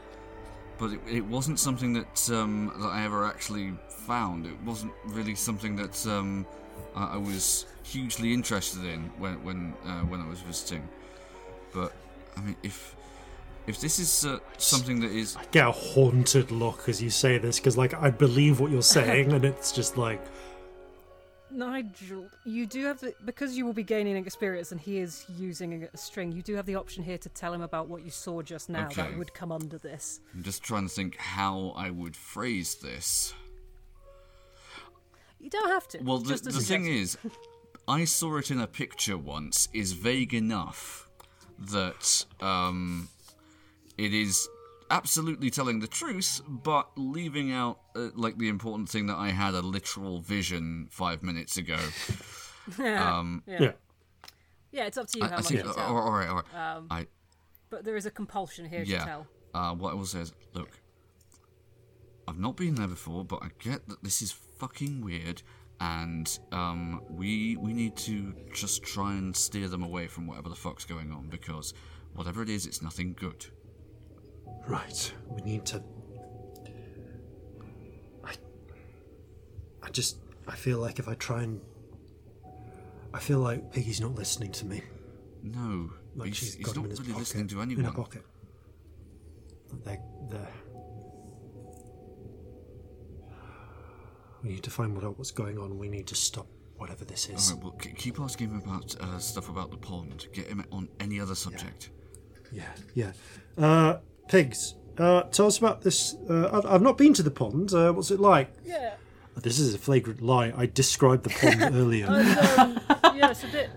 but 0.79 0.93
it, 0.93 1.01
it 1.11 1.25
wasn't 1.25 1.59
something 1.59 1.93
that 1.95 2.31
um 2.31 2.73
that 2.79 2.87
I 2.87 3.05
ever 3.05 3.25
actually 3.27 3.75
found. 3.89 4.47
It 4.47 4.61
wasn't 4.65 4.93
really 5.07 5.35
something 5.35 5.75
that 5.77 6.07
um 6.07 6.47
I, 6.95 7.15
I 7.15 7.17
was 7.17 7.67
hugely 7.83 8.33
interested 8.33 8.85
in 8.85 9.11
when 9.19 9.43
when 9.45 9.75
uh, 9.85 10.01
when 10.03 10.21
I 10.21 10.29
was 10.29 10.41
visiting. 10.41 10.89
But 11.73 11.93
I 12.37 12.41
mean, 12.41 12.57
if 12.63 12.95
if 13.67 13.81
this 13.81 13.99
is 13.99 14.25
uh, 14.25 14.39
something 14.59 15.01
that 15.01 15.11
is 15.11 15.37
I 15.37 15.45
get 15.51 15.67
a 15.67 15.73
haunted 15.73 16.51
look 16.51 16.89
as 16.89 17.03
you 17.03 17.11
say 17.11 17.39
this 17.39 17.59
because, 17.59 17.77
like, 17.77 17.95
I 17.95 18.11
believe 18.11 18.61
what 18.61 18.71
you're 18.71 18.83
saying, 18.83 19.33
and 19.33 19.45
it's 19.45 19.73
just 19.73 19.97
like, 19.97 20.25
Nigel, 21.51 22.29
you 22.45 22.67
do 22.67 22.85
have 22.85 23.01
the 23.01 23.15
because 23.25 23.57
you 23.57 23.65
will 23.65 23.73
be 23.73 23.83
gaining 23.83 24.17
experience, 24.17 24.73
and 24.73 24.81
he 24.81 24.99
is 24.99 25.25
using 25.37 25.85
a, 25.85 25.89
a 25.93 25.97
string. 25.97 26.31
You 26.33 26.43
do 26.43 26.55
have 26.55 26.67
the 26.67 26.77
option 26.77 27.03
here 27.03 27.19
to 27.19 27.29
tell 27.31 27.53
him 27.53 27.63
about 27.63 27.89
what 27.89 28.05
you 28.05 28.11
saw 28.11 28.43
just 28.43 28.69
now. 28.69 28.87
Okay. 28.87 29.03
That 29.03 29.19
would 29.19 29.35
come 29.35 29.51
under 29.51 29.79
this. 29.79 30.21
I'm 30.35 30.43
just 30.43 30.63
trying 30.63 30.87
to 30.87 30.95
think 30.95 31.17
how 31.17 31.73
I 31.77 31.91
would 31.91 32.15
phrase 32.15 32.77
this. 32.77 33.35
You 35.41 35.51
don't 35.51 35.71
have 35.71 35.89
to. 35.89 35.99
Well, 36.03 36.19
the, 36.19 36.35
the 36.37 36.61
thing 36.61 36.87
is, 36.87 37.17
I 37.89 38.05
saw 38.05 38.37
it 38.39 38.51
in 38.51 38.61
a 38.61 38.67
picture 38.67 39.17
once, 39.17 39.69
is 39.73 39.93
vague 39.93 40.35
enough 40.35 41.06
that 41.59 42.25
um, 42.41 43.09
it 43.97 44.15
is 44.15 44.49
absolutely 44.91 45.51
telling 45.51 45.81
the 45.81 45.87
truth, 45.87 46.41
but 46.47 46.89
leaving 46.97 47.53
out 47.53 47.81
uh, 47.95 48.09
like 48.15 48.39
the 48.39 48.49
important 48.49 48.89
thing 48.89 49.07
that 49.07 49.17
I 49.17 49.31
had 49.31 49.55
a 49.55 49.61
literal 49.61 50.21
vision 50.21 50.89
five 50.91 51.23
minutes 51.23 51.57
ago. 51.57 51.79
um, 52.79 53.43
yeah. 53.47 53.57
yeah. 53.61 53.73
Yeah, 54.73 54.85
it's 54.87 54.99
up 54.99 55.07
to 55.09 55.19
you 55.19 55.25
I, 55.25 55.29
how 55.29 55.35
I 55.35 55.37
much 55.39 55.47
think. 55.47 55.63
you 55.63 55.69
all 55.69 55.75
tell. 55.75 55.95
right, 55.95 56.29
all 56.29 56.35
right. 56.37 56.77
Um, 56.77 56.87
I 56.91 57.07
but 57.71 57.85
there 57.85 57.97
is 57.97 58.07
a 58.07 58.11
compulsion 58.11 58.67
here 58.67 58.85
to 58.85 58.99
tell. 58.99 59.27
Uh, 59.55 59.75
what 59.75 59.93
I 59.93 59.95
will 59.95 60.05
say 60.05 60.21
is, 60.21 60.35
look, 60.53 60.69
I've 62.29 62.39
not 62.39 62.57
been 62.57 62.75
there 62.75 62.87
before, 62.87 63.25
but 63.25 63.41
I 63.43 63.49
get 63.59 63.89
that 63.89 64.03
this 64.03 64.21
is 64.21 64.33
fucking 64.33 65.03
weird, 65.03 65.43
and 65.81 66.39
um, 66.53 67.03
we 67.11 67.57
we 67.57 67.73
need 67.73 67.97
to 67.97 68.35
just 68.55 68.83
try 68.83 69.13
and 69.15 69.37
steer 69.37 69.69
them 69.69 69.83
away 69.83 70.07
from 70.07 70.27
whatever 70.27 70.49
the 70.49 70.55
fuck's 70.57 70.85
going 70.85 71.13
on 71.13 71.29
because 71.29 71.75
whatever 72.15 72.43
it 72.43 72.49
is, 72.49 72.67
it's 72.67 72.81
nothing 72.83 73.15
good. 73.19 73.47
Right. 74.67 75.13
We 75.29 75.43
need 75.43 75.65
to. 75.67 75.83
I. 78.25 78.35
I 79.83 79.91
just. 79.91 80.19
I 80.49 80.55
feel 80.57 80.79
like 80.79 80.99
if 80.99 81.09
I 81.09 81.15
try 81.15 81.43
and. 81.43 81.61
I 83.13 83.19
feel 83.19 83.39
like 83.39 83.73
Piggy's 83.73 84.01
not 84.01 84.15
listening 84.15 84.53
to 84.53 84.67
me. 84.67 84.83
No, 85.43 85.91
Like 86.17 86.29
he's, 86.29 86.37
she's 86.39 86.55
he's 86.55 86.67
got 86.67 86.77
him 86.77 86.83
not 86.83 86.85
in 86.87 86.91
his 86.91 87.01
really 87.01 87.13
pocket. 87.13 87.21
listening 87.21 87.49
to 87.49 87.61
anyone. 87.63 87.85
In 87.85 87.91
her 87.91 87.97
pocket. 87.97 88.23
They're. 89.85 90.01
They're. 90.31 90.49
We 94.47 94.53
need 94.55 94.63
to 94.63 94.71
find 94.71 94.97
out 95.03 95.19
what's 95.19 95.33
going 95.33 95.59
on. 95.59 95.77
We 95.77 95.89
need 95.89 96.07
to 96.09 96.15
stop 96.15 96.47
whatever 96.77 97.05
this 97.05 97.29
is. 97.29 97.51
All 97.51 97.57
right, 97.57 97.65
well, 97.65 97.73
k- 97.75 97.93
keep 97.97 98.21
asking 98.21 98.51
him 98.51 98.63
about 98.65 98.95
uh, 99.01 99.19
stuff 99.19 99.49
about 99.49 99.71
the 99.73 99.77
pond. 99.77 100.27
Get 100.33 100.47
him 100.47 100.65
on 100.71 100.89
any 101.01 101.19
other 101.19 101.35
subject. 101.35 101.91
Yeah, 102.53 102.63
yeah. 102.95 103.13
Uh, 103.59 103.99
pigs. 104.29 104.75
Uh, 104.99 105.23
tell 105.25 105.47
us 105.49 105.59
about 105.59 105.83
this. 105.83 106.15
Uh, 106.31 106.49
I've, 106.53 106.67
I've 106.75 106.83
not 106.83 106.97
been 106.97 107.13
to 107.15 107.25
the 107.25 107.31
pond. 107.31 107.75
Uh, 107.75 107.93
what's 107.93 108.13
it 108.13 108.21
like? 108.21 108.53
Yeah. 108.65 108.95
This 109.37 109.59
is 109.59 109.75
a 109.75 109.79
flagrant 109.79 110.23
lie. 110.23 110.53
I 110.57 110.67
described 110.67 111.25
the 111.25 111.31
pond 111.31 111.61
earlier. 111.77 112.07
Um, 112.07 112.81
yeah, 113.17 113.31
it's 113.33 113.43
a 113.43 113.49
bit. 113.49 113.71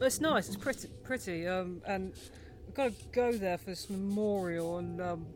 It's 0.00 0.20
nice. 0.20 0.48
It's 0.48 0.56
pretty, 0.56 0.88
pretty. 1.04 1.46
Um, 1.46 1.80
and 1.86 2.12
I've 2.68 2.74
got 2.74 2.98
to 2.98 3.04
go 3.12 3.32
there 3.32 3.56
for 3.56 3.66
this 3.70 3.88
memorial 3.88 4.78
and 4.78 5.00
um, 5.00 5.26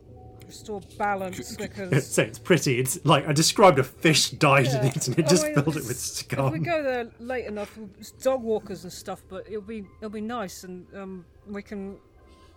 restore 0.46 0.80
balance 0.98 1.56
because. 1.56 2.06
Say 2.06 2.26
it's 2.26 2.38
pretty. 2.38 2.78
It's 2.78 2.98
like 3.04 3.26
I 3.28 3.32
described 3.32 3.78
a 3.78 3.84
fish 3.84 4.30
died 4.30 4.66
in 4.66 4.84
it, 4.86 5.08
and 5.08 5.18
it 5.18 5.24
I 5.26 5.28
just 5.28 5.44
mean, 5.44 5.54
filled 5.54 5.76
it 5.76 5.80
it's- 5.84 6.22
with 6.28 6.38
If 6.38 6.52
we 6.52 6.58
go 6.58 6.82
there 6.82 7.08
late 7.20 7.46
enough, 7.46 7.78
it's 7.98 8.10
dog 8.12 8.42
walkers 8.42 8.84
and 8.84 8.92
stuff, 8.92 9.22
but 9.28 9.46
it'll 9.48 9.60
be 9.62 9.84
it'll 10.00 10.10
be 10.10 10.20
nice, 10.20 10.64
and 10.64 10.86
um, 10.94 11.24
we 11.48 11.62
can, 11.62 11.96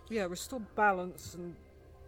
yeah, 0.08 0.24
restore 0.24 0.60
balance 0.76 1.34
and 1.34 1.54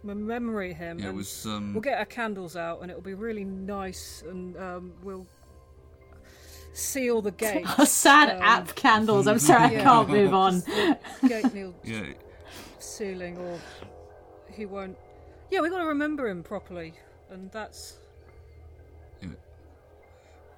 commemorate 0.01 0.75
him. 0.75 0.99
Yeah, 0.99 1.09
it 1.09 1.15
was. 1.15 1.45
Um, 1.45 1.73
We'll 1.73 1.81
get 1.81 1.97
our 1.97 2.05
candles 2.05 2.55
out, 2.55 2.81
and 2.81 2.91
it'll 2.91 3.01
be 3.03 3.13
really 3.13 3.45
nice, 3.45 4.23
and 4.27 4.55
um, 4.57 4.93
we'll 5.03 5.25
seal 6.73 7.21
the 7.21 7.31
gate. 7.45 7.65
Oh, 7.77 7.85
sad 7.85 8.37
Um, 8.37 8.41
app 8.41 8.75
candles. 8.75 9.27
I'm 9.27 9.39
sorry, 9.39 9.77
I 9.77 9.81
can't 9.81 10.09
move 10.09 10.33
on. 10.33 10.61
gate 11.27 11.53
needle 11.53 11.75
yeah, 11.83 12.05
sealing, 12.79 13.37
or 13.37 13.59
he 14.51 14.65
won't. 14.65 14.97
Yeah, 15.53 15.61
we 15.61 15.69
got 15.69 15.77
to 15.81 15.85
remember 15.85 16.27
him 16.27 16.41
properly, 16.41 16.95
and 17.29 17.51
that's 17.51 17.97
yeah. 19.21 19.29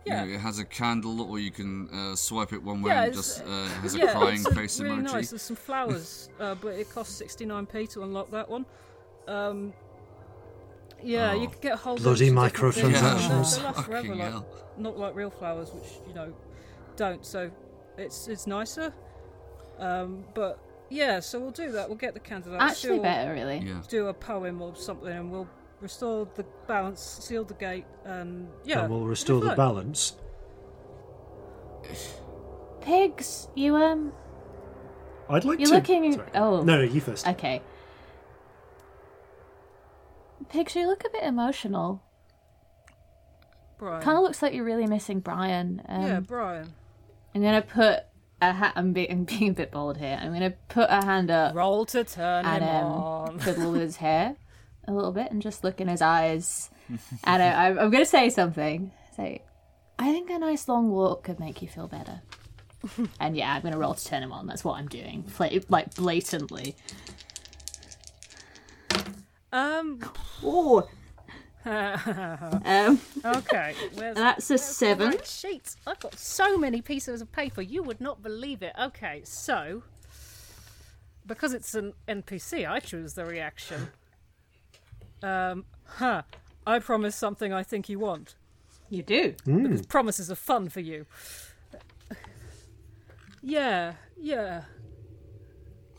yeah. 0.06 0.24
You 0.24 0.30
know, 0.30 0.36
it 0.36 0.40
has 0.40 0.60
a 0.60 0.64
candle, 0.64 1.22
or 1.22 1.38
you 1.38 1.52
can 1.52 1.90
uh, 1.90 2.16
swipe 2.16 2.54
it 2.54 2.64
one 2.64 2.82
way 2.82 2.92
Yeah, 2.92 3.04
and 3.04 3.12
it's- 3.12 3.36
just 3.40 3.46
uh, 3.46 3.66
has 3.82 3.96
a 3.96 3.98
yeah, 3.98 4.12
crying 4.14 4.36
it's 4.40 4.54
face 4.56 4.80
really 4.80 5.02
emoji. 5.02 5.04
nice. 5.14 5.30
There's 5.32 5.42
some 5.42 5.56
flowers, 5.68 6.30
uh, 6.40 6.56
but 6.56 6.70
it 6.76 6.90
costs 6.90 7.22
69p 7.22 7.90
to 7.92 8.04
unlock 8.04 8.32
that 8.32 8.50
one. 8.50 8.66
Um, 9.28 9.74
yeah, 11.04 11.34
you 11.34 11.48
Oh. 11.48 11.48
can 11.48 11.60
get 11.62 11.74
a 11.74 11.76
whole 11.76 11.98
Bloody 11.98 12.32
bunch 12.32 12.54
of 12.54 12.74
different 12.76 12.94
things, 12.94 13.04
and 13.04 13.06
microtransactions. 13.44 13.58
They 13.58 13.64
last 13.64 13.86
forever, 13.86 14.16
like, 14.16 14.44
not 14.78 14.98
like 14.98 15.14
real 15.14 15.30
flowers, 15.30 15.74
which 15.74 15.90
you 16.08 16.14
know 16.14 16.34
don't. 16.96 17.26
So 17.26 17.52
it's 17.98 18.30
it's 18.30 18.48
nicer. 18.48 18.94
Um, 19.78 20.24
but 20.34 20.58
yeah, 20.90 21.20
so 21.20 21.40
we'll 21.40 21.52
do 21.52 21.72
that. 21.72 21.88
We'll 21.90 21.98
get 21.98 22.14
the 22.14 22.20
candle 22.20 22.56
out. 22.56 22.62
Actually, 22.62 22.96
seal- 22.96 23.04
better 23.04 23.34
really. 23.34 23.58
Yeah. 23.60 23.82
do 23.88 24.08
a 24.08 24.14
poem 24.14 24.62
or 24.62 24.76
something, 24.76 25.12
and 25.12 25.32
we'll 25.32 25.48
restore 25.82 26.28
the 26.36 26.46
balance, 26.68 27.02
seal 27.02 27.44
the 27.44 27.54
gate, 27.56 27.86
and 28.06 28.48
yeah, 28.64 28.82
and 28.82 28.90
we'll 28.90 29.06
restore 29.06 29.42
the 29.42 29.56
balance. 29.56 30.16
Pigs, 32.82 33.48
you 33.56 33.76
um, 33.76 34.12
I'd 35.30 35.44
like 35.46 35.60
you're 35.60 35.70
to. 35.70 35.76
looking. 35.76 36.14
Sorry. 36.14 36.30
Oh, 36.36 36.64
No, 36.64 36.78
no, 36.78 36.82
you 36.84 37.02
first. 37.02 37.28
Okay. 37.28 37.62
Pigs, 40.50 40.76
you 40.76 40.88
look 40.88 41.04
a 41.06 41.10
bit 41.10 41.24
emotional. 41.24 42.02
Brian. 43.78 44.02
Kind 44.02 44.18
of 44.18 44.24
looks 44.24 44.42
like 44.42 44.54
you're 44.54 44.64
really 44.64 44.86
missing 44.88 45.20
Brian. 45.20 45.82
Um, 45.88 46.02
yeah, 46.04 46.20
Brian. 46.20 46.74
I'm 47.34 47.42
gonna 47.42 47.62
put 47.62 47.84
a 47.86 48.04
ha- 48.54 48.74
I'm, 48.76 48.94
be- 48.94 49.10
I'm 49.10 49.24
being 49.26 49.50
a 49.50 49.54
bit 49.54 49.72
bold 49.72 49.98
here. 49.98 50.18
I'm 50.22 50.34
gonna 50.34 50.54
put 50.70 50.90
a 50.90 51.04
hand 51.06 51.32
up 51.32 51.56
Roll 51.56 51.86
to 51.88 52.04
turn 52.04 52.46
and 52.46 52.64
him 52.64 52.70
um, 52.86 52.92
on. 52.94 53.40
fiddle 53.40 53.72
with 53.72 53.82
his 53.82 53.98
hair 53.98 54.36
a 54.88 54.94
little 54.94 55.12
bit 55.12 55.32
and 55.32 55.42
just 55.42 55.64
look 55.64 55.82
in 55.82 55.88
his 55.88 56.02
eyes. 56.02 56.70
and 57.24 57.42
I, 57.44 57.68
I'm, 57.68 57.80
I'm 57.80 57.90
gonna 57.90 58.06
say 58.06 58.30
something. 58.30 58.92
Say, 59.16 59.42
I 59.98 60.12
think 60.12 60.30
a 60.30 60.38
nice 60.40 60.68
long 60.68 60.92
walk 60.92 61.24
could 61.24 61.40
make 61.40 61.62
you 61.62 61.68
feel 61.68 61.88
better. 61.88 62.22
and 63.20 63.36
yeah, 63.36 63.54
I'm 63.54 63.62
gonna 63.62 63.78
roll 63.78 63.94
to 63.96 64.06
turn 64.06 64.22
him 64.22 64.32
on. 64.32 64.46
That's 64.48 64.64
what 64.64 64.78
I'm 64.78 64.88
doing, 64.88 65.24
Fla- 65.24 65.50
like 65.70 65.96
blatantly. 65.96 66.76
Um. 69.52 70.00
Oh. 70.44 70.88
um, 72.66 73.00
Okay. 73.26 73.74
Where's 73.96 74.16
that's 74.16 74.52
a 74.52 74.58
seven. 74.58 75.10
Right, 75.10 75.26
sheets. 75.26 75.78
I've 75.88 76.00
got 76.00 76.18
so 76.20 76.58
many 76.58 76.82
pieces 76.82 77.22
of 77.22 77.32
paper. 77.32 77.62
You 77.62 77.82
would 77.84 78.00
not 78.00 78.22
believe 78.22 78.62
it. 78.62 78.74
Okay, 78.80 79.22
so 79.24 79.84
because 81.26 81.54
it's 81.54 81.74
an 81.74 81.94
NPC, 82.08 82.70
I 82.70 82.80
choose 82.80 83.14
the 83.16 83.26
reaction. 83.26 83.88
Um. 85.24 85.66
Huh. 85.86 86.22
I 86.68 86.80
promise 86.80 87.16
something 87.16 87.52
I 87.54 87.64
think 87.64 87.90
you 87.90 88.00
want. 88.00 88.36
You 88.90 89.02
do. 89.04 89.34
Because 89.46 89.86
promises 89.86 90.30
are 90.32 90.36
fun 90.36 90.70
for 90.70 90.80
you. 90.80 91.06
Yeah. 93.42 93.94
Yeah. 94.20 94.64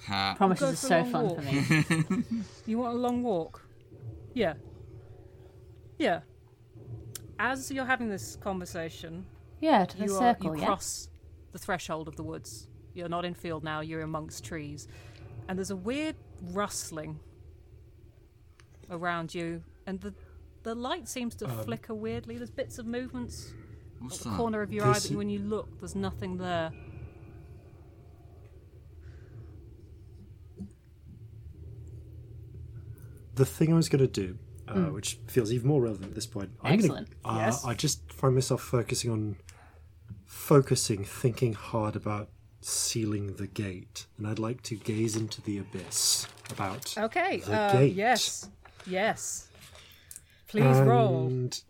Ha. 0.07 0.35
Promises 0.37 0.73
are 0.85 1.05
so 1.05 1.05
fun 1.05 1.29
walk. 1.29 1.37
for 1.37 1.43
me. 1.43 2.25
You 2.67 2.79
want 2.79 2.95
a 2.95 2.99
long 2.99 3.23
walk? 3.23 3.63
Yeah. 4.35 4.55
Yeah. 5.99 6.21
As 7.39 7.71
you're 7.71 7.85
having 7.85 8.09
this 8.09 8.37
conversation, 8.37 9.27
Yeah, 9.61 9.85
to 9.85 9.97
the 9.97 10.07
you, 10.07 10.15
are, 10.15 10.19
circle. 10.35 10.55
you 10.55 10.61
yeah. 10.61 10.67
cross 10.67 11.09
the 11.53 11.59
threshold 11.59 12.09
of 12.09 12.17
the 12.17 12.23
woods. 12.23 12.69
You're 12.95 13.09
not 13.09 13.25
in 13.25 13.35
field 13.35 13.63
now, 13.65 13.81
you're 13.81 14.01
amongst 14.03 14.45
trees. 14.45 14.89
And 15.49 15.59
there's 15.59 15.71
a 15.71 15.77
weird 15.77 16.17
rustling 16.53 17.21
around 18.91 19.35
you, 19.35 19.63
and 19.87 20.01
the, 20.01 20.15
the 20.63 20.75
light 20.75 21.09
seems 21.09 21.35
to 21.37 21.45
um, 21.47 21.59
flicker 21.65 21.95
weirdly. 21.95 22.37
There's 22.39 22.51
bits 22.51 22.79
of 22.79 22.87
movements 22.87 23.53
What's 23.99 24.19
at 24.19 24.25
the 24.25 24.31
that? 24.31 24.37
corner 24.37 24.63
of 24.63 24.73
your 24.73 24.85
eye, 24.87 24.95
This- 24.95 25.09
but 25.09 25.17
when 25.19 25.29
you 25.31 25.41
look, 25.41 25.79
there's 25.81 25.95
nothing 25.95 26.39
there. 26.39 26.73
The 33.35 33.45
thing 33.45 33.73
I 33.73 33.77
was 33.77 33.89
going 33.89 34.01
to 34.01 34.07
do, 34.09 34.39
uh, 34.69 34.91
which 34.93 35.19
feels 35.27 35.53
even 35.53 35.69
more 35.69 35.83
relevant 35.83 36.09
at 36.11 36.15
this 36.15 36.27
point, 36.27 36.51
I'm 36.63 36.75
Excellent. 36.75 37.09
Gonna, 37.23 37.39
uh, 37.39 37.47
Yes. 37.47 37.65
I 37.65 37.75
just 37.75 38.13
find 38.13 38.35
myself 38.35 38.63
focusing 38.63 39.11
on 39.11 39.37
focusing, 40.25 41.05
thinking 41.05 41.55
hard 41.55 41.97
about 41.97 42.29
sealing 42.61 43.37
the 43.37 43.47
gate, 43.47 44.07
and 44.19 44.27
I'd 44.27 44.39
like 44.39 44.63
to 44.65 44.77
gaze 44.77 45.15
into 45.17 45.41
the 45.43 45.59
abyss 45.59 46.27
about 46.51 46.95
Okay, 46.99 47.39
the 47.41 47.53
uh, 47.55 47.73
gate. 47.73 47.95
yes. 47.95 48.49
Yes. 48.87 49.49
Please 50.49 50.79
roll. 50.79 51.27
And 51.27 51.61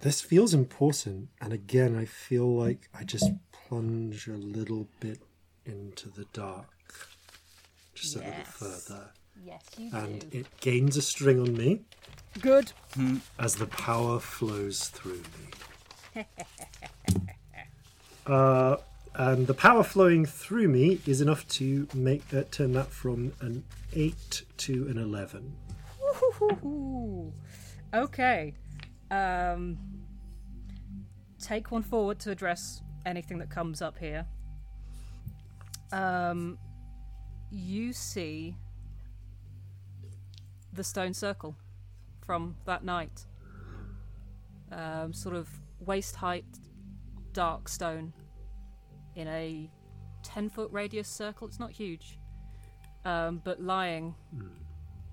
this 0.00 0.20
feels 0.20 0.52
important, 0.54 1.28
and 1.40 1.52
again, 1.52 1.96
I 1.96 2.04
feel 2.06 2.54
like 2.54 2.88
I 2.94 3.04
just 3.04 3.30
plunge 3.52 4.26
a 4.28 4.32
little 4.36 4.88
bit 5.00 5.20
into 5.64 6.08
the 6.10 6.24
dark, 6.32 6.66
just 7.94 8.16
a 8.16 8.18
little 8.18 8.44
further, 8.44 9.10
Yes, 9.44 9.64
you 9.76 9.90
do. 9.90 9.96
and 9.96 10.24
it 10.32 10.46
gains 10.60 10.96
a 10.96 11.02
string 11.02 11.40
on 11.40 11.56
me 11.56 11.80
Good. 12.40 12.72
as 13.38 13.56
the 13.56 13.66
power 13.66 14.20
flows 14.20 14.88
through 14.88 15.22
me. 16.14 16.24
uh, 18.26 18.76
and 19.14 19.46
the 19.46 19.54
power 19.54 19.82
flowing 19.82 20.24
through 20.26 20.68
me 20.68 21.00
is 21.06 21.20
enough 21.20 21.46
to 21.48 21.86
make 21.94 22.22
uh, 22.32 22.42
turn 22.50 22.72
that 22.72 22.88
from 22.88 23.32
an 23.40 23.64
eight 23.94 24.42
to 24.58 24.86
an 24.88 24.98
eleven. 24.98 25.54
Ooh. 26.64 27.32
Okay. 27.94 28.54
Um, 29.10 29.76
take 31.38 31.70
one 31.70 31.82
forward 31.82 32.18
to 32.20 32.30
address 32.30 32.82
anything 33.04 33.38
that 33.38 33.50
comes 33.50 33.82
up 33.82 33.98
here. 33.98 34.24
Um, 35.92 36.58
you 37.50 37.92
see 37.92 38.56
the 40.72 40.84
stone 40.84 41.14
circle 41.14 41.56
from 42.24 42.56
that 42.64 42.84
night. 42.84 43.26
Um, 44.70 45.12
sort 45.12 45.36
of 45.36 45.48
waist 45.80 46.16
height, 46.16 46.46
dark 47.32 47.68
stone 47.68 48.12
in 49.14 49.28
a 49.28 49.70
10 50.22 50.48
foot 50.48 50.70
radius 50.72 51.08
circle. 51.08 51.46
It's 51.46 51.60
not 51.60 51.70
huge. 51.70 52.18
Um, 53.04 53.40
but 53.44 53.60
lying 53.60 54.14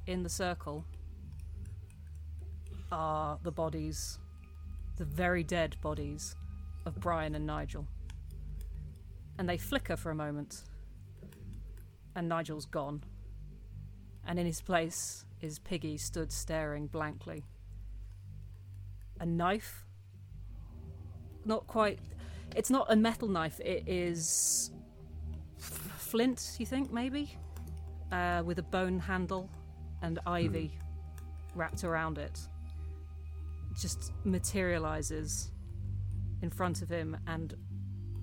in 0.07 0.23
the 0.23 0.29
circle 0.29 0.85
are 2.91 3.39
the 3.43 3.51
bodies, 3.51 4.19
the 4.97 5.05
very 5.05 5.43
dead 5.43 5.75
bodies 5.81 6.35
of 6.85 6.99
Brian 6.99 7.35
and 7.35 7.45
Nigel. 7.45 7.87
And 9.37 9.47
they 9.47 9.57
flicker 9.57 9.95
for 9.95 10.11
a 10.11 10.15
moment, 10.15 10.63
and 12.15 12.27
Nigel's 12.27 12.65
gone. 12.65 13.03
And 14.25 14.39
in 14.39 14.45
his 14.45 14.61
place 14.61 15.25
is 15.41 15.59
Piggy 15.59 15.97
stood 15.97 16.31
staring 16.31 16.87
blankly. 16.87 17.43
A 19.19 19.25
knife? 19.25 19.85
Not 21.45 21.67
quite. 21.67 21.99
It's 22.55 22.69
not 22.69 22.87
a 22.91 22.95
metal 22.95 23.27
knife, 23.27 23.59
it 23.59 23.83
is. 23.87 24.71
flint, 25.57 26.55
you 26.57 26.65
think, 26.65 26.91
maybe? 26.91 27.35
Uh, 28.11 28.41
with 28.45 28.59
a 28.59 28.63
bone 28.63 28.99
handle 28.99 29.49
and 30.01 30.19
ivy 30.25 30.71
wrapped 31.53 31.83
around 31.83 32.17
it 32.17 32.39
just 33.79 34.11
materializes 34.23 35.51
in 36.41 36.49
front 36.49 36.81
of 36.81 36.89
him 36.89 37.17
and 37.27 37.55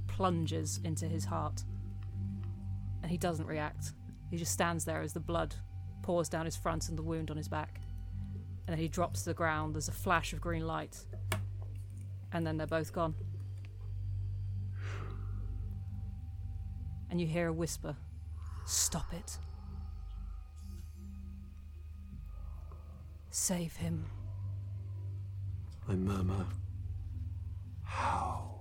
plunges 0.07 0.81
into 0.85 1.07
his 1.07 1.25
heart. 1.25 1.63
And 3.03 3.11
he 3.11 3.19
doesn't 3.19 3.47
react. 3.47 3.93
He 4.31 4.37
just 4.37 4.53
stands 4.53 4.85
there 4.85 5.01
as 5.03 5.13
the 5.13 5.21
blood 5.21 5.55
pours 6.07 6.29
down 6.29 6.45
his 6.45 6.57
front 6.57 6.89
and 6.89 6.97
the 6.97 7.03
wound 7.03 7.33
on 7.33 7.37
his 7.37 7.49
back. 7.49 7.81
And 8.67 8.75
then 8.75 8.79
he 8.79 8.87
drops 8.87 9.23
to 9.23 9.31
the 9.31 9.35
ground. 9.35 9.75
There's 9.75 9.89
a 9.89 9.93
flash 9.93 10.33
of 10.33 10.41
green 10.41 10.65
light. 10.65 10.97
And 12.33 12.47
then 12.47 12.57
they're 12.57 12.67
both 12.69 12.93
gone. 12.93 13.17
And 17.11 17.21
you 17.21 17.27
hear 17.27 17.49
a 17.49 17.53
whisper 17.53 17.97
Stop 18.67 19.13
it. 19.13 19.39
Save 23.31 23.77
him. 23.77 24.07
I 25.89 25.95
murmur, 25.95 26.47
How? 27.85 28.56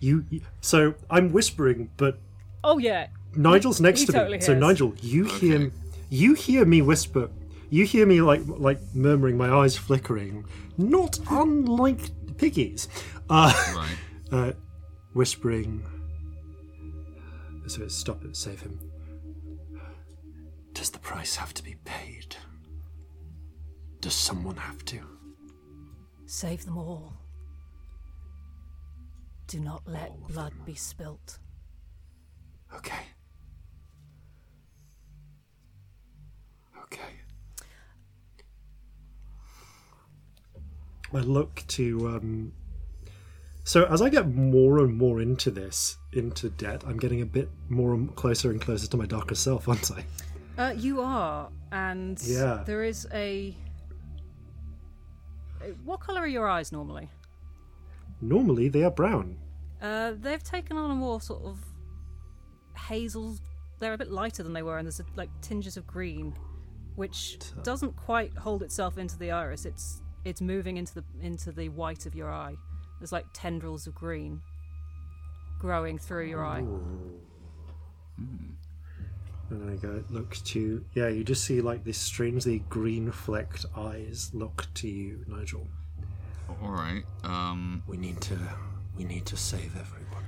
You, 0.00 0.24
you- 0.30 0.40
so 0.60 0.94
I'm 1.10 1.32
whispering, 1.32 1.90
but 1.96 2.18
Oh, 2.64 2.78
yeah. 2.78 3.08
Nigel's 3.36 3.80
next 3.80 4.00
he 4.00 4.06
to 4.06 4.12
totally 4.12 4.38
me. 4.38 4.44
So. 4.44 4.54
Nigel, 4.54 4.94
you 5.00 5.24
hear, 5.24 5.70
you 6.10 6.34
hear 6.34 6.64
me 6.64 6.82
whisper. 6.82 7.30
You 7.70 7.84
hear 7.84 8.06
me 8.06 8.20
like 8.22 8.40
like 8.46 8.80
murmuring, 8.94 9.36
my 9.36 9.50
eyes 9.50 9.76
flickering, 9.76 10.46
not 10.78 11.18
unlike 11.30 12.10
Piggy's, 12.38 12.88
uh, 13.28 13.52
Right. 13.76 13.96
uh, 14.32 14.52
whispering. 15.12 15.82
So 17.66 17.82
it's 17.82 17.94
stop 17.94 18.24
it, 18.24 18.34
save 18.36 18.62
him. 18.62 18.80
Does 20.72 20.90
the 20.90 20.98
price 20.98 21.36
have 21.36 21.52
to 21.54 21.62
be 21.62 21.76
paid? 21.84 22.36
Does 24.00 24.14
someone 24.14 24.56
have 24.56 24.82
to? 24.86 25.00
Save 26.24 26.64
them 26.64 26.78
all. 26.78 27.12
Do 29.48 29.58
not 29.60 29.82
let 29.86 30.12
blood 30.28 30.52
be 30.64 30.74
spilt. 30.74 31.38
Okay. 32.74 33.00
Okay. 36.84 37.00
I 41.12 41.18
look 41.20 41.64
to 41.68 42.08
um 42.08 42.52
so 43.64 43.84
as 43.86 44.00
I 44.00 44.08
get 44.08 44.28
more 44.28 44.78
and 44.78 44.96
more 44.96 45.20
into 45.20 45.50
this, 45.50 45.98
into 46.12 46.48
debt, 46.48 46.84
I'm 46.86 46.96
getting 46.98 47.20
a 47.20 47.26
bit 47.26 47.50
more 47.68 47.92
and 47.92 48.14
closer 48.16 48.50
and 48.50 48.58
closer 48.60 48.86
to 48.86 48.96
my 48.96 49.04
darker 49.04 49.34
self, 49.34 49.68
aren't 49.68 49.90
I? 49.90 50.04
Uh, 50.62 50.70
you 50.72 51.02
are, 51.02 51.50
and 51.70 52.18
Yeah. 52.22 52.62
there 52.64 52.82
is 52.82 53.06
a. 53.12 53.54
What 55.84 56.00
colour 56.00 56.22
are 56.22 56.26
your 56.26 56.48
eyes 56.48 56.72
normally? 56.72 57.10
Normally 58.20 58.68
they 58.68 58.84
are 58.84 58.90
brown. 58.90 59.36
Uh, 59.80 60.12
they've 60.18 60.42
taken 60.42 60.76
on 60.76 60.90
a 60.90 60.94
more 60.94 61.20
sort 61.20 61.44
of 61.44 61.58
hazel. 62.76 63.36
They're 63.78 63.92
a 63.92 63.98
bit 63.98 64.10
lighter 64.10 64.42
than 64.42 64.52
they 64.52 64.62
were, 64.62 64.78
and 64.78 64.86
there's 64.86 65.00
like 65.16 65.30
tinges 65.40 65.76
of 65.76 65.86
green, 65.86 66.34
which 66.96 67.38
doesn't 67.62 67.94
quite 67.96 68.36
hold 68.36 68.62
itself 68.62 68.98
into 68.98 69.18
the 69.18 69.30
iris. 69.30 69.64
It's 69.64 70.02
it's 70.24 70.40
moving 70.40 70.76
into 70.76 70.94
the 70.94 71.04
into 71.22 71.52
the 71.52 71.68
white 71.68 72.06
of 72.06 72.14
your 72.14 72.32
eye. 72.32 72.56
There's 72.98 73.12
like 73.12 73.26
tendrils 73.32 73.86
of 73.86 73.94
green 73.94 74.40
growing 75.58 75.98
through 75.98 76.26
your 76.26 76.44
eye. 76.44 76.64
And 79.50 79.62
then 79.62 79.72
I 79.72 79.76
go, 79.76 80.04
look 80.10 80.36
to. 80.36 80.84
Yeah, 80.94 81.08
you 81.08 81.24
just 81.24 81.44
see 81.44 81.60
like 81.60 81.84
this 81.84 81.98
strangely 81.98 82.64
green 82.68 83.10
flecked 83.10 83.64
eyes 83.76 84.30
look 84.34 84.66
to 84.74 84.88
you, 84.88 85.24
Nigel. 85.26 85.66
All 86.48 86.70
right. 86.70 87.04
Um, 87.24 87.82
We 87.86 87.96
need 87.96 88.20
to. 88.22 88.38
We 88.96 89.04
need 89.04 89.26
to 89.26 89.36
save 89.36 89.76
everyone. 89.78 90.24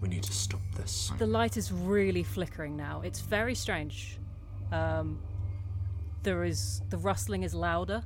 We 0.00 0.08
need 0.08 0.22
to 0.24 0.32
stop 0.32 0.60
this. 0.76 1.12
The 1.18 1.26
light 1.26 1.56
is 1.56 1.72
really 1.72 2.22
flickering 2.24 2.76
now. 2.76 3.00
It's 3.02 3.20
very 3.20 3.54
strange. 3.54 4.18
Um, 4.72 5.20
there 6.22 6.44
is 6.44 6.82
the 6.90 6.98
rustling 6.98 7.42
is 7.44 7.54
louder, 7.54 8.02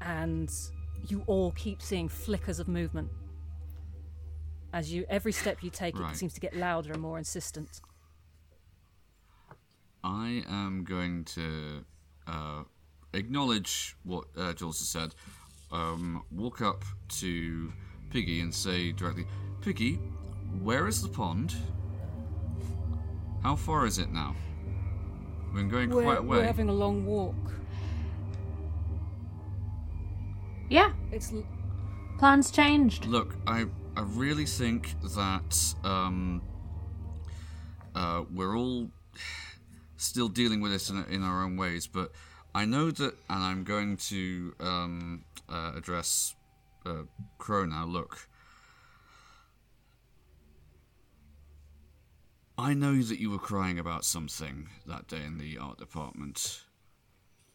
and 0.00 0.50
you 1.06 1.22
all 1.26 1.52
keep 1.52 1.82
seeing 1.82 2.08
flickers 2.08 2.58
of 2.58 2.66
movement. 2.68 3.10
As 4.72 4.92
you, 4.92 5.06
every 5.08 5.32
step 5.32 5.62
you 5.62 5.70
take, 5.70 5.98
Right. 5.98 6.12
it 6.12 6.16
seems 6.16 6.34
to 6.34 6.40
get 6.40 6.54
louder 6.54 6.92
and 6.92 7.00
more 7.00 7.16
insistent. 7.18 7.80
I 10.04 10.44
am 10.48 10.84
going 10.84 11.24
to 11.24 11.84
uh, 12.26 12.64
acknowledge 13.12 13.96
what 14.04 14.24
uh, 14.36 14.52
Jules 14.52 14.78
has 14.80 14.88
said. 14.88 15.14
Um, 15.70 16.22
walk 16.30 16.62
up 16.62 16.84
to 17.20 17.72
Piggy 18.10 18.40
and 18.40 18.54
say 18.54 18.92
directly, 18.92 19.26
Piggy, 19.60 19.94
where 20.62 20.86
is 20.88 21.02
the 21.02 21.08
pond? 21.08 21.54
How 23.42 23.54
far 23.56 23.86
is 23.86 23.98
it 23.98 24.10
now? 24.10 24.34
We've 25.46 25.54
been 25.54 25.68
going 25.68 25.90
We're, 25.90 26.02
quite 26.02 26.18
a 26.18 26.22
way. 26.22 26.38
we're 26.38 26.44
having 26.44 26.68
a 26.68 26.72
long 26.74 27.04
walk. 27.04 27.34
Yeah, 30.70 30.92
It's 31.12 31.32
l- 31.32 31.46
plans 32.18 32.50
changed. 32.50 33.06
Look, 33.06 33.36
I 33.46 33.66
I 33.96 34.02
really 34.02 34.44
think 34.44 34.94
that 35.14 35.74
um, 35.82 36.42
uh, 37.94 38.24
we're 38.32 38.56
all 38.56 38.90
still 39.96 40.28
dealing 40.28 40.60
with 40.60 40.72
this 40.72 40.90
in, 40.90 41.02
in 41.06 41.22
our 41.22 41.42
own 41.42 41.56
ways, 41.56 41.86
but 41.86 42.12
I 42.58 42.64
know 42.64 42.90
that, 42.90 43.14
and 43.30 43.44
I'm 43.44 43.62
going 43.62 43.98
to 44.08 44.52
um, 44.58 45.24
uh, 45.48 45.74
address 45.76 46.34
uh, 46.84 47.02
Crow 47.38 47.64
now. 47.66 47.84
Look, 47.84 48.28
I 52.58 52.74
know 52.74 53.00
that 53.00 53.20
you 53.20 53.30
were 53.30 53.38
crying 53.38 53.78
about 53.78 54.04
something 54.04 54.70
that 54.86 55.06
day 55.06 55.22
in 55.24 55.38
the 55.38 55.56
art 55.56 55.78
department. 55.78 56.64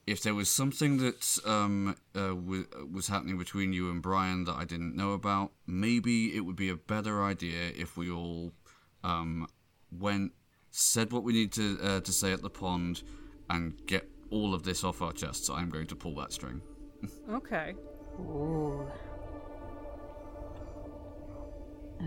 If 0.08 0.24
there 0.24 0.34
was 0.34 0.50
something 0.50 1.00
that 1.00 1.38
um, 1.46 1.98
uh, 2.16 2.30
w- 2.30 2.68
was 2.90 3.10
happening 3.10 3.38
between 3.38 3.74
you 3.74 3.92
and 3.92 4.02
Brian 4.02 4.46
that 4.46 4.56
I 4.56 4.64
didn't 4.64 4.96
know 4.96 5.12
about, 5.12 5.52
maybe 5.68 6.34
it 6.34 6.46
would 6.46 6.56
be 6.56 6.70
a 6.70 6.78
better 6.78 7.22
idea 7.22 7.74
if 7.76 7.98
we 7.98 8.10
all 8.10 8.54
um, 9.04 9.50
went, 9.92 10.32
said 10.72 11.12
what 11.12 11.24
we 11.24 11.34
need 11.34 11.52
to 11.52 11.78
uh, 11.84 12.00
to 12.00 12.14
say 12.14 12.32
at 12.32 12.42
the 12.42 12.50
pond, 12.50 13.04
and 13.50 13.86
get 13.86 14.13
all 14.34 14.54
of 14.54 14.64
this 14.64 14.84
off 14.84 15.02
our 15.02 15.14
chests. 15.14 15.50
I'm 15.50 15.70
going 15.70 15.88
to 15.88 15.96
pull 15.96 16.16
that 16.16 16.34
string. 16.34 16.62
okay. 17.32 17.76
Ooh. 18.20 18.86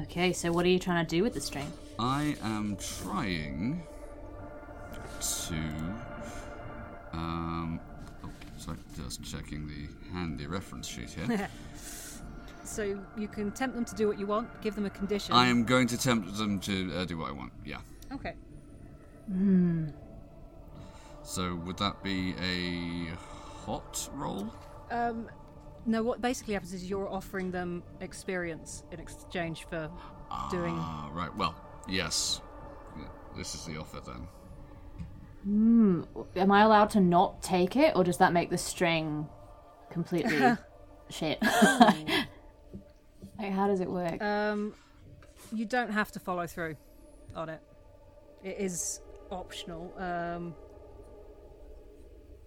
Okay, 0.03 0.33
so 0.33 0.53
what 0.53 0.67
are 0.67 0.69
you 0.69 0.79
trying 0.79 1.07
to 1.07 1.09
do 1.17 1.23
with 1.23 1.33
the 1.33 1.41
string? 1.41 1.73
I 1.99 2.37
am 2.43 2.77
trying 2.77 3.83
to. 5.21 5.55
Um, 7.13 7.81
oh, 8.25 8.31
sorry, 8.59 8.79
just 8.97 9.23
checking 9.23 9.67
the 9.67 10.13
handy 10.13 10.47
reference 10.47 10.89
sheet 10.89 11.11
here. 11.11 11.49
So 12.65 13.01
you 13.17 13.29
can 13.29 13.53
tempt 13.53 13.77
them 13.77 13.85
to 13.85 13.95
do 13.95 14.09
what 14.09 14.19
you 14.19 14.27
want. 14.27 14.49
Give 14.61 14.75
them 14.75 14.87
a 14.87 14.91
condition. 14.91 15.37
I 15.37 15.47
am 15.47 15.63
going 15.63 15.87
to 15.87 15.97
tempt 15.97 16.37
them 16.37 16.59
to 16.59 16.93
uh, 16.97 17.05
do 17.05 17.17
what 17.17 17.29
I 17.29 17.33
want. 17.33 17.53
Yeah. 17.65 17.79
okay. 18.13 18.35
So 21.27 21.57
would 21.67 21.77
that 21.79 22.03
be 22.05 22.35
a 22.41 23.13
hot 23.67 24.09
roll? 24.15 24.49
Um, 24.93 25.29
no, 25.85 26.05
what 26.05 26.21
basically 26.21 26.55
happens 26.55 26.73
is 26.73 26.89
you're 26.89 27.09
offering 27.09 27.51
them 27.51 27.83
experience 28.01 28.85
in 28.93 29.01
exchange 29.01 29.67
for 29.69 29.91
doing. 30.53 30.77
Ah, 30.79 31.11
right. 31.13 31.37
Well, 31.37 31.57
yes. 31.89 32.41
This 33.37 33.57
is 33.57 33.65
the 33.65 33.77
offer 33.77 34.01
then. 34.01 34.29
Hmm. 35.43 36.03
Am 36.37 36.53
I 36.53 36.63
allowed 36.63 36.91
to 36.91 37.01
not 37.01 37.43
take 37.43 37.77
it, 37.77 37.97
or 37.97 38.05
does 38.05 38.19
that 38.19 38.33
make 38.33 38.49
the 38.49 38.59
string 38.59 39.29
completely 39.91 40.39
shit? 41.11 41.43
like, 41.43 42.29
how 43.53 43.67
does 43.67 43.81
it 43.81 43.91
work? 43.91 44.23
Um, 44.23 44.75
you 45.53 45.65
don't 45.65 45.91
have 45.91 46.13
to 46.13 46.21
follow 46.21 46.47
through 46.47 46.77
on 47.35 47.49
it. 47.49 47.61
It 48.45 48.59
is 48.61 49.01
optional. 49.31 49.93
Um, 49.99 50.55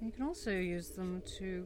you 0.02 0.12
can 0.12 0.24
also 0.24 0.52
use 0.52 0.90
them 0.90 1.22
to 1.38 1.66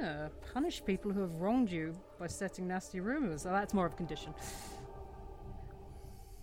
yeah, 0.00 0.28
punish 0.52 0.84
people 0.84 1.12
who 1.12 1.20
have 1.20 1.34
wronged 1.36 1.70
you 1.70 1.96
by 2.18 2.26
setting 2.26 2.66
nasty 2.66 3.00
rumors. 3.00 3.42
So 3.42 3.50
that's 3.50 3.72
more 3.72 3.86
of 3.86 3.92
a 3.92 3.96
condition. 3.96 4.34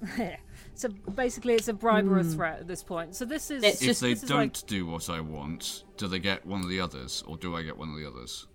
so 0.76 0.90
basically, 1.16 1.54
it's 1.54 1.68
a 1.68 1.74
bribe 1.74 2.08
or 2.10 2.20
a 2.20 2.24
threat 2.24 2.60
at 2.60 2.68
this 2.68 2.84
point. 2.84 3.16
So 3.16 3.26
this 3.26 3.52
is 3.52 3.64
It's 3.64 3.82
If 3.82 3.88
just- 3.88 4.02
they 4.02 4.14
this 4.14 4.24
don't 4.24 4.38
like- 4.38 4.68
do 4.68 4.86
what 4.86 5.10
I 5.10 5.20
want, 5.20 5.84
do 5.98 6.08
they 6.08 6.20
get 6.20 6.46
one 6.46 6.62
of 6.62 6.70
the 6.70 6.80
others, 6.80 7.24
or 7.28 7.38
do 7.38 7.56
I 7.56 7.64
get 7.64 7.78
one 7.78 7.90
of 7.90 7.96
the 7.98 8.06
others? 8.08 8.48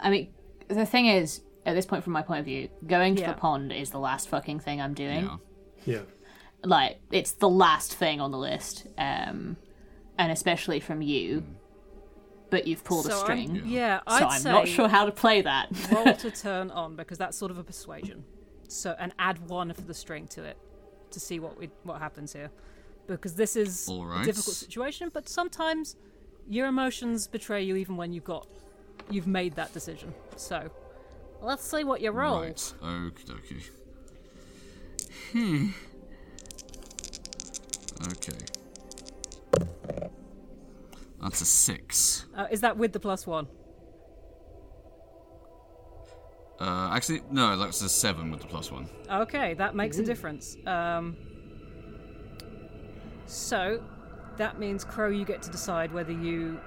I 0.00 0.10
mean, 0.10 0.32
the 0.68 0.86
thing 0.86 1.06
is, 1.06 1.42
at 1.64 1.74
this 1.74 1.86
point, 1.86 2.02
from 2.02 2.12
my 2.12 2.22
point 2.22 2.40
of 2.40 2.46
view, 2.46 2.68
going 2.86 3.14
to 3.16 3.22
Yeah. 3.22 3.32
the 3.32 3.38
pond 3.38 3.72
is 3.72 3.90
the 3.90 3.98
last 4.00 4.28
fucking 4.28 4.60
thing 4.60 4.80
I'm 4.80 4.94
doing. 4.94 5.24
Yeah. 5.24 5.36
Yeah. 5.84 6.02
Like, 6.64 7.00
it's 7.10 7.32
the 7.32 7.48
last 7.48 7.94
thing 7.94 8.20
on 8.20 8.30
the 8.32 8.38
list, 8.38 8.86
um, 8.98 9.56
and 10.22 10.30
especially 10.32 10.78
from 10.80 11.02
you. 11.02 11.42
But 12.50 12.66
you've 12.66 12.84
pulled 12.84 13.06
a 13.06 13.10
so 13.10 13.14
I'm- 13.16 13.24
string, 13.24 13.62
yeah, 13.64 13.98
so 14.00 14.02
I'd 14.14 14.22
I'm 14.24 14.40
say 14.40 14.50
not 14.52 14.68
sure 14.68 14.86
how 14.88 15.04
to 15.06 15.12
play 15.12 15.40
that. 15.42 15.68
roll 15.90 16.14
to 16.14 16.30
turn 16.48 16.70
on 16.70 16.96
because 16.96 17.18
that's 17.18 17.36
sort 17.36 17.50
of 17.50 17.58
a 17.58 17.64
persuasion. 17.64 18.24
So 18.68 18.94
and 18.98 19.12
add 19.18 19.48
one 19.48 19.72
for 19.72 19.80
the 19.82 19.94
string 19.94 20.26
to 20.28 20.44
it 20.44 20.56
to 21.10 21.18
see 21.20 21.40
what 21.40 21.58
we 21.58 21.70
what 21.82 21.98
happens 21.98 22.32
here, 22.32 22.50
because 23.06 23.34
this 23.34 23.56
is 23.56 23.88
All 23.88 24.10
a 24.12 24.24
difficult 24.24 24.56
situation. 24.56 25.10
But 25.12 25.28
sometimes 25.28 25.96
your 26.48 26.66
emotions 26.66 27.26
betray 27.26 27.62
you 27.62 27.76
even 27.76 27.96
when 27.96 28.12
you've 28.12 28.24
got 28.24 28.46
you've 29.10 29.26
made 29.26 29.54
that 29.56 29.72
decision. 29.72 30.12
So 30.36 30.70
let's 31.40 31.64
see 31.64 31.84
what 31.84 32.00
you 32.02 32.10
roll. 32.10 32.40
Right. 32.42 32.74
Okie 32.82 33.24
dokie. 33.24 33.70
Hmm. 35.32 35.68
Okay. 38.12 38.38
That's 41.22 41.40
a 41.40 41.46
six. 41.46 42.26
Uh, 42.36 42.46
is 42.50 42.60
that 42.62 42.76
with 42.76 42.92
the 42.92 43.00
plus 43.00 43.26
one? 43.26 43.46
Uh, 46.58 46.90
actually, 46.92 47.22
no, 47.30 47.56
that's 47.56 47.80
a 47.82 47.88
seven 47.88 48.30
with 48.30 48.40
the 48.40 48.46
plus 48.46 48.70
one. 48.70 48.88
Okay, 49.10 49.54
that 49.54 49.74
makes 49.74 49.98
a 49.98 50.04
difference. 50.04 50.56
Um, 50.66 51.16
so 53.26 53.82
that 54.36 54.58
means 54.58 54.84
Crow, 54.84 55.08
you 55.08 55.24
get 55.24 55.42
to 55.42 55.50
decide 55.50 55.92
whether 55.92 56.12
you 56.12 56.60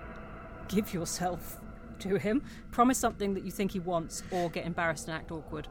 give 0.67 0.93
yourself 0.93 1.59
to 1.99 2.15
him, 2.15 2.43
promise 2.71 2.97
something 2.97 3.33
that 3.33 3.45
you 3.45 3.51
think 3.51 3.71
he 3.71 3.79
wants, 3.79 4.23
or 4.31 4.49
get 4.49 4.65
embarrassed 4.65 5.07
and 5.07 5.15
act 5.15 5.31
awkward. 5.31 5.67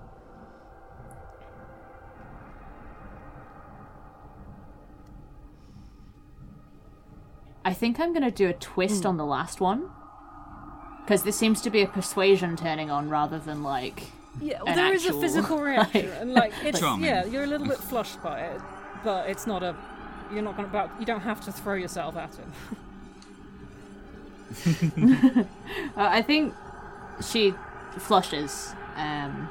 I 7.65 7.73
think 7.73 7.99
I'm 7.99 8.13
going 8.13 8.25
to 8.25 8.31
do 8.31 8.49
a 8.49 8.53
twist 8.53 9.07
on 9.07 9.17
the 9.17 9.25
last 9.25 9.61
one. 9.61 9.91
Because 11.03 11.23
this 11.23 11.37
seems 11.37 11.61
to 11.63 11.71
be 11.71 11.83
a 11.83 11.87
persuasion 11.87 12.57
turning 12.57 12.91
on 12.91 13.09
rather 13.11 13.39
than 13.39 13.63
like. 13.63 14.05
Yeah, 14.41 14.59
well, 14.63 14.69
An 14.69 14.77
there 14.77 14.95
is 14.95 15.05
a 15.07 15.13
physical 15.13 15.59
reaction, 15.61 16.09
like- 16.11 16.21
and 16.21 16.35
like 16.35 16.53
it's 16.65 16.81
Charming. 16.81 17.05
yeah, 17.07 17.25
you're 17.27 17.45
a 17.45 17.47
little 17.47 17.67
bit 17.67 17.77
flushed 17.79 18.23
by 18.23 18.41
it, 18.41 18.61
but 19.05 19.29
it's 19.29 19.47
not 19.47 19.63
a. 19.63 19.77
You're 20.33 20.43
not 20.43 20.57
going 20.57 20.71
to. 20.71 20.91
You 20.99 21.05
don't 21.07 21.21
have 21.21 21.43
to 21.45 21.53
throw 21.53 21.75
yourself 21.75 22.17
at 22.17 22.35
him. 22.35 22.53
Uh, 25.97 25.97
I 25.97 26.23
think 26.23 26.55
she 27.23 27.55
flushes. 27.99 28.73
Um, 28.97 29.49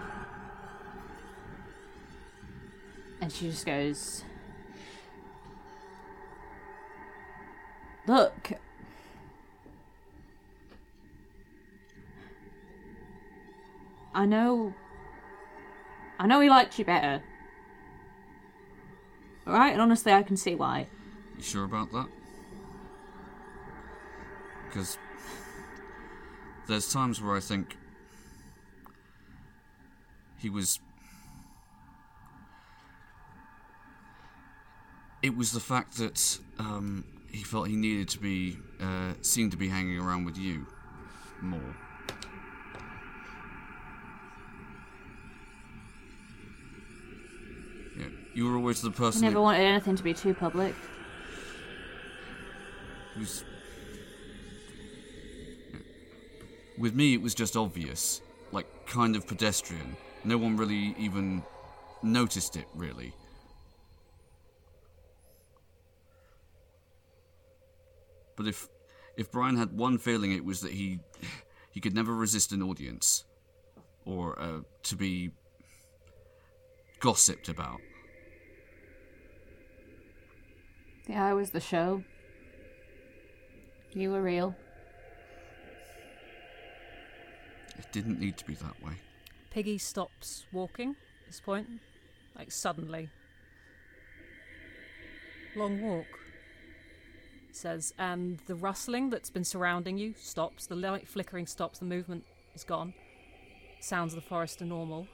and 3.22 3.31
she 3.31 3.49
just 3.49 3.65
goes. 3.65 4.23
Look. 8.05 8.53
I 14.13 14.25
know. 14.25 14.73
I 16.19 16.27
know 16.27 16.39
he 16.41 16.49
liked 16.49 16.77
you 16.77 16.85
better. 16.85 17.23
Alright, 19.47 19.73
and 19.73 19.81
honestly, 19.81 20.13
I 20.13 20.23
can 20.23 20.38
see 20.38 20.55
why. 20.55 20.88
You 21.38 21.43
sure 21.43 21.65
about 21.65 21.91
that? 21.91 22.07
Because 24.65 24.97
there's 26.67 26.91
times 26.91 27.21
where 27.21 27.35
I 27.35 27.39
think 27.39 27.77
he 30.38 30.49
was. 30.49 30.80
It 35.21 35.35
was 35.35 35.51
the 35.51 35.59
fact 35.59 35.97
that 35.97 36.39
um, 36.59 37.05
he 37.34 37.43
felt 37.43 37.68
he 37.68 37.76
needed 37.76 38.07
to 38.10 38.19
be, 38.19 38.57
uh, 38.80 39.14
seemed 39.22 39.51
to 39.51 39.57
be 39.57 39.68
hanging 39.68 39.99
around 39.99 40.23
with 40.23 40.38
you 40.38 40.65
more. 41.41 41.60
Yeah, 47.97 48.05
you 48.35 48.49
were 48.49 48.55
always 48.55 48.81
the 48.81 48.91
person. 48.91 49.23
I 49.26 49.27
never 49.30 49.41
wanted 49.41 49.61
anything 49.61 49.95
to 49.95 50.03
be 50.03 50.14
too 50.14 50.34
public. 50.34 50.76
Was 53.19 53.43
with 56.77 56.95
me 56.95 57.14
it 57.14 57.22
was 57.22 57.35
just 57.35 57.55
obvious 57.55 58.22
like 58.51 58.65
kind 58.88 59.15
of 59.15 59.27
pedestrian 59.27 59.95
no 60.23 60.35
one 60.35 60.57
really 60.57 60.95
even 60.97 61.43
noticed 62.01 62.55
it 62.55 62.65
really 62.73 63.14
but 68.35 68.47
if 68.47 68.68
if 69.18 69.31
brian 69.31 69.57
had 69.57 69.72
one 69.77 69.97
feeling 69.97 70.31
it 70.31 70.43
was 70.43 70.61
that 70.61 70.72
he 70.72 70.99
he 71.72 71.80
could 71.80 71.93
never 71.93 72.14
resist 72.14 72.51
an 72.51 72.61
audience 72.61 73.26
or 74.05 74.39
uh, 74.39 74.60
to 74.84 74.95
be 74.95 75.31
gossiped 76.99 77.49
about 77.49 77.80
Yeah, 81.07 81.26
I 81.26 81.34
was 81.34 81.49
the 81.49 81.60
show. 81.60 82.01
You 83.91 84.11
were 84.11 84.22
real. 84.22 84.55
it 87.77 87.91
didn't 87.91 88.19
need 88.19 88.38
to 88.38 88.45
be 88.45 88.53
that 88.55 88.81
way 88.81 88.93
Piggy 89.53 89.77
stops 89.77 90.45
walking 90.51 90.91
at 90.91 91.27
this 91.27 91.39
point, 91.39 91.68
like 92.35 92.51
suddenly. 92.51 93.10
Long 95.55 95.80
walk, 95.80 96.07
says, 97.55 97.93
and 97.97 98.39
the 98.47 98.55
rustling 98.55 99.09
that's 99.09 99.30
been 99.30 99.43
surrounding 99.43 99.97
you 99.97 100.13
stops, 100.17 100.65
the 100.67 100.75
light 100.75 101.07
flickering 101.07 101.47
stops, 101.47 101.80
the 101.80 101.85
movement 101.85 102.25
is 102.55 102.63
gone. 102.63 102.93
Sounds 103.80 104.13
of 104.13 104.21
the 104.21 104.27
forest 104.27 104.61
are 104.61 104.65
normal, 104.65 105.07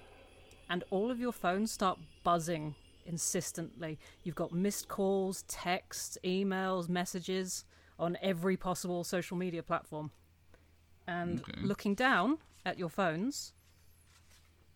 and 0.69 0.83
all 0.89 1.09
of 1.11 1.19
your 1.19 1.31
phones 1.31 1.71
start 1.71 1.99
buzzing 2.23 2.75
insistently. 3.05 3.97
You've 4.23 4.35
got 4.35 4.51
missed 4.51 4.87
calls, 4.87 5.43
texts, 5.47 6.17
emails, 6.23 6.87
messages 6.87 7.65
on 7.97 8.17
every 8.21 8.55
possible 8.55 9.03
social 9.03 9.35
media 9.35 9.63
platform. 9.63 10.11
And 11.07 11.41
Okay. 11.41 11.61
looking 11.61 11.95
down 11.95 12.37
at 12.65 12.77
your 12.77 12.89
phones, 12.89 13.53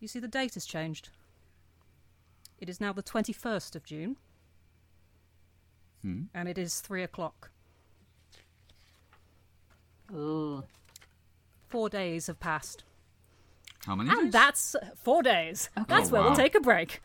you 0.00 0.08
see 0.08 0.18
the 0.18 0.28
date 0.28 0.54
has 0.54 0.66
changed. 0.66 1.10
It 2.58 2.68
is 2.68 2.80
now 2.80 2.92
the 2.92 3.02
21st 3.02 3.76
of 3.76 3.84
June, 3.84 4.16
Hmm. 6.02 6.24
and 6.34 6.48
it 6.48 6.58
is 6.58 6.80
3 6.80 7.02
o'clock. 7.02 7.50
Ooh. 10.12 10.64
Four 11.68 11.88
days 11.88 12.26
have 12.28 12.38
passed. 12.40 12.84
how 13.86 13.94
many 13.96 14.10
And 14.10 14.24
days? 14.24 14.32
that's 14.32 14.76
four 14.96 15.22
days. 15.22 15.70
That's 15.88 16.08
Oh, 16.08 16.12
where 16.12 16.22
we'll 16.22 16.36
take 16.36 16.54
a 16.54 16.60
break. 16.60 17.00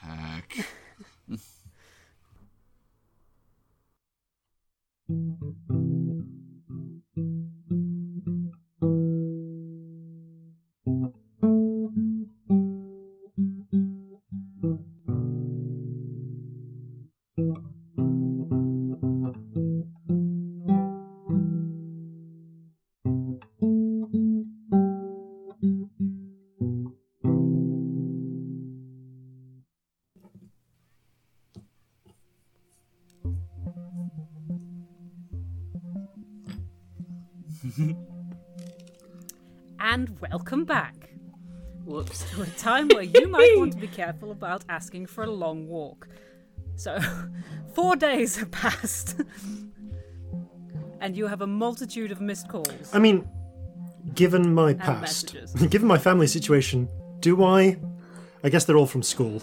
Heck. 0.00 0.66
time 42.62 42.88
where 42.88 43.02
you 43.02 43.28
might 43.28 43.54
want 43.56 43.72
to 43.72 43.78
be 43.78 43.88
careful 44.02 44.30
about 44.30 44.64
asking 44.68 45.06
for 45.06 45.24
a 45.24 45.30
long 45.30 45.66
walk. 45.66 46.08
So, 46.76 46.98
four 47.74 47.96
days 47.96 48.36
have 48.36 48.50
passed, 48.50 49.20
and 51.00 51.16
you 51.16 51.26
have 51.26 51.42
a 51.42 51.46
multitude 51.46 52.12
of 52.12 52.20
missed 52.20 52.48
calls. 52.48 52.94
I 52.94 52.98
mean, 52.98 53.28
given 54.14 54.54
my 54.54 54.74
past, 54.74 55.34
messages. 55.34 55.52
given 55.70 55.88
my 55.88 55.98
family 55.98 56.26
situation, 56.26 56.88
do 57.20 57.42
I? 57.44 57.78
I 58.44 58.48
guess 58.48 58.64
they're 58.64 58.76
all 58.76 58.86
from 58.86 59.02
school. 59.02 59.42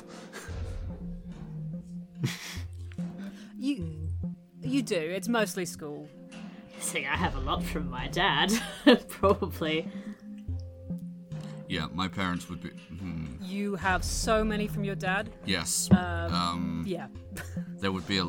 You, 3.58 4.10
you 4.62 4.82
do. 4.82 4.96
It's 4.96 5.28
mostly 5.28 5.66
school. 5.66 6.08
See, 6.80 7.06
I 7.06 7.18
have 7.18 7.36
a 7.36 7.40
lot 7.40 7.62
from 7.64 7.90
my 7.90 8.08
dad. 8.08 8.54
Probably. 9.10 9.90
Yeah, 11.70 11.86
my 11.94 12.08
parents 12.08 12.50
would 12.50 12.62
be. 12.62 12.70
Hmm, 12.70 13.26
You 13.42 13.76
have 13.76 14.04
so 14.04 14.44
many 14.44 14.68
from 14.68 14.84
your 14.84 14.96
dad. 14.96 15.30
yes. 15.46 15.88
um, 15.92 16.84
Yeah. 16.86 17.08
there 17.80 17.92
would 17.92 18.08
be 18.08 18.18
a 18.18 18.26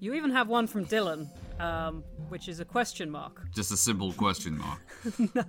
You 0.00 0.14
even 0.14 0.30
have 0.30 0.48
one 0.48 0.66
from 0.66 0.86
Dylan, 0.86 1.28
um, 1.60 2.02
which 2.30 2.48
is 2.48 2.58
a 2.60 2.64
question 2.64 3.10
mark. 3.10 3.42
just 3.54 3.70
a 3.72 3.76
simple 3.76 4.12
question 4.14 4.56
mark. 4.58 4.80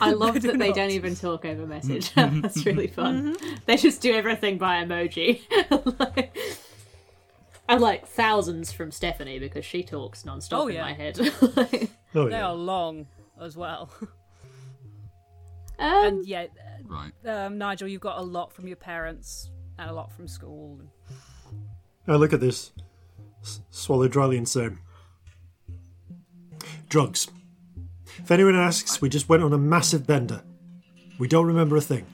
I 0.00 0.12
love 0.12 0.42
that 0.42 0.58
they 0.58 0.72
don't 0.72 0.90
even 0.90 1.14
talk 1.14 1.44
over 1.44 1.66
message. 1.66 2.12
That's 2.14 2.64
really 2.66 2.88
fun. 2.88 3.36
They 3.66 3.76
just 3.76 4.00
do 4.02 4.12
everything 4.14 4.58
by 4.58 4.84
emoji. 4.84 5.40
Like- 5.98 6.36
and 7.68 7.80
like 7.80 8.06
thousands 8.06 8.70
from 8.70 8.92
Stephanie 8.92 9.40
because 9.40 9.64
she 9.64 9.82
talks 9.82 10.24
non-stop 10.24 10.60
Oh, 10.60 10.68
in 10.68 10.80
my 10.80 10.92
head. 10.92 11.18
Oh 12.14 12.24
yeah. 12.24 12.28
They 12.30 12.40
are 12.40 12.54
long 12.54 13.06
as 13.40 13.56
well. 13.56 13.90
um, 14.00 14.08
and 16.06 16.26
yeah, 16.26 16.46
Right. 16.84 17.12
um, 17.26 17.58
Nigel, 17.58 17.88
you've 17.88 18.00
got 18.00 18.18
a 18.18 18.22
lot 18.22 18.52
from 18.52 18.66
your 18.66 18.76
parents 18.76 19.50
and 19.78 19.90
a 19.90 19.92
lot 19.92 20.12
from 20.12 20.26
school. 20.28 20.80
I 22.08 22.14
look 22.14 22.32
at 22.32 22.40
this, 22.40 22.72
s- 23.42 23.60
swallow 23.70 24.06
dryly, 24.08 24.36
and 24.38 24.48
say, 24.48 24.70
"Drugs." 26.88 27.28
If 28.18 28.30
anyone 28.30 28.56
asks, 28.56 29.00
we 29.00 29.08
just 29.08 29.28
went 29.28 29.42
on 29.42 29.52
a 29.52 29.58
massive 29.58 30.06
bender. 30.06 30.42
We 31.18 31.28
don't 31.28 31.46
remember 31.46 31.76
a 31.76 31.80
thing. 31.80 32.06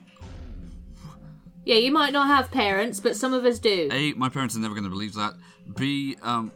yeah, 1.64 1.76
you 1.76 1.92
might 1.92 2.12
not 2.12 2.26
have 2.28 2.50
parents, 2.50 2.98
but 3.00 3.14
some 3.16 3.32
of 3.32 3.44
us 3.44 3.58
do. 3.58 3.88
A, 3.92 4.12
my 4.14 4.28
parents 4.28 4.56
are 4.56 4.60
never 4.60 4.74
going 4.74 4.84
to 4.84 4.90
believe 4.90 5.14
that. 5.14 5.34
B, 5.76 6.16
um, 6.22 6.50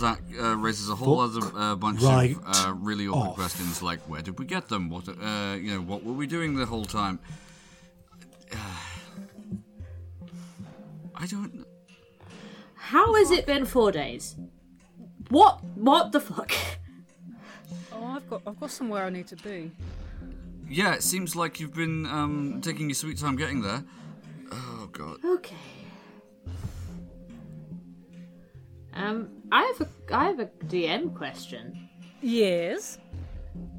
that 0.00 0.18
uh, 0.40 0.56
raises 0.56 0.88
a 0.88 0.94
whole 0.94 1.26
Fuck 1.26 1.44
other 1.44 1.58
uh, 1.58 1.74
bunch 1.76 2.02
right 2.02 2.36
of 2.36 2.66
uh, 2.66 2.72
really 2.74 3.06
awkward 3.06 3.28
off. 3.30 3.34
questions 3.36 3.82
like 3.82 4.00
where 4.08 4.22
did 4.22 4.38
we 4.38 4.44
get 4.46 4.68
them? 4.68 4.90
What, 4.90 5.08
uh, 5.08 5.56
you 5.56 5.72
know, 5.74 5.80
what 5.80 6.04
were 6.04 6.12
we 6.12 6.26
doing 6.26 6.56
the 6.56 6.66
whole 6.66 6.84
time? 6.84 7.18
I 11.14 11.26
don't. 11.26 11.64
How 12.74 13.14
has 13.14 13.30
it 13.30 13.46
been 13.46 13.64
four 13.64 13.92
days? 13.92 14.36
What? 15.30 15.64
What 15.74 16.12
the 16.12 16.20
fuck? 16.20 16.52
Oh, 17.92 18.04
I've 18.04 18.28
got 18.28 18.42
I've 18.46 18.58
got 18.60 18.70
somewhere 18.70 19.04
I 19.04 19.10
need 19.10 19.26
to 19.28 19.36
be. 19.36 19.70
Yeah, 20.68 20.94
it 20.94 21.02
seems 21.02 21.36
like 21.36 21.60
you've 21.60 21.74
been 21.74 22.06
um, 22.06 22.60
taking 22.62 22.88
your 22.88 22.94
sweet 22.94 23.18
time 23.18 23.36
getting 23.36 23.62
there. 23.62 23.84
Oh 24.52 24.88
god. 24.92 25.18
Okay. 25.24 25.54
Um, 28.94 29.28
I 29.50 29.62
have 29.62 29.88
a 29.88 30.14
I 30.14 30.24
have 30.26 30.40
a 30.40 30.46
DM 30.66 31.14
question. 31.14 31.88
Yes. 32.20 32.98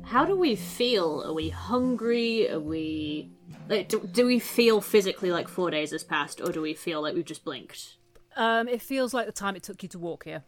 How 0.03 0.25
do 0.25 0.35
we 0.35 0.55
feel? 0.55 1.23
Are 1.25 1.33
we 1.33 1.49
hungry? 1.49 2.49
Are 2.49 2.59
we 2.59 3.31
like 3.69 3.89
do, 3.89 4.07
do 4.11 4.25
we 4.25 4.39
feel 4.39 4.81
physically 4.81 5.31
like 5.31 5.47
four 5.47 5.71
days 5.71 5.91
has 5.91 6.03
passed, 6.03 6.41
or 6.41 6.51
do 6.51 6.61
we 6.61 6.73
feel 6.73 7.01
like 7.01 7.15
we've 7.15 7.25
just 7.25 7.45
blinked? 7.45 7.97
Um, 8.35 8.67
it 8.67 8.81
feels 8.81 9.13
like 9.13 9.25
the 9.25 9.31
time 9.31 9.55
it 9.55 9.63
took 9.63 9.81
you 9.81 9.89
to 9.89 9.99
walk 9.99 10.25
here. 10.25 10.43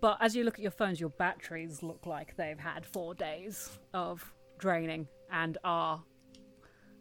But 0.00 0.16
as 0.20 0.34
you 0.34 0.44
look 0.44 0.54
at 0.54 0.60
your 0.60 0.70
phones, 0.70 0.98
your 0.98 1.10
batteries 1.10 1.82
look 1.82 2.06
like 2.06 2.36
they've 2.36 2.58
had 2.58 2.86
four 2.86 3.14
days 3.14 3.78
of 3.92 4.32
draining 4.58 5.08
and 5.30 5.58
are 5.62 6.02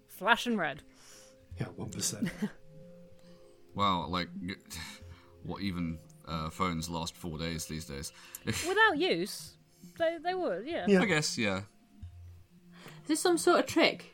flashing 0.08 0.58
red. 0.58 0.84
Yeah, 1.58 1.68
one 1.76 1.90
percent. 1.90 2.30
Wow, 3.76 4.08
like, 4.08 4.28
what 5.44 5.62
even 5.62 6.00
uh, 6.30 6.50
phones 6.50 6.90
last 6.90 7.16
four 7.16 7.38
days 7.38 7.66
these 7.66 7.86
days? 7.86 8.12
Without 8.46 8.98
use, 8.98 9.54
they 9.98 10.18
they 10.24 10.34
would, 10.34 10.66
yeah. 10.68 10.86
Yeah. 10.88 11.02
I 11.02 11.06
guess, 11.06 11.38
yeah. 11.38 11.62
Is 13.04 13.08
this 13.08 13.20
some 13.22 13.38
sort 13.38 13.60
of 13.62 13.66
trick? 13.66 14.14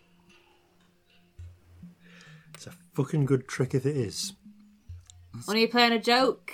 It's 2.53 2.67
a 2.67 2.71
fucking 2.93 3.25
good 3.25 3.47
trick 3.47 3.73
if 3.75 3.85
it 3.85 3.95
is. 3.97 4.33
When 5.45 5.57
are 5.57 5.59
you 5.59 5.67
playing 5.67 5.91
a 5.91 5.99
joke? 5.99 6.51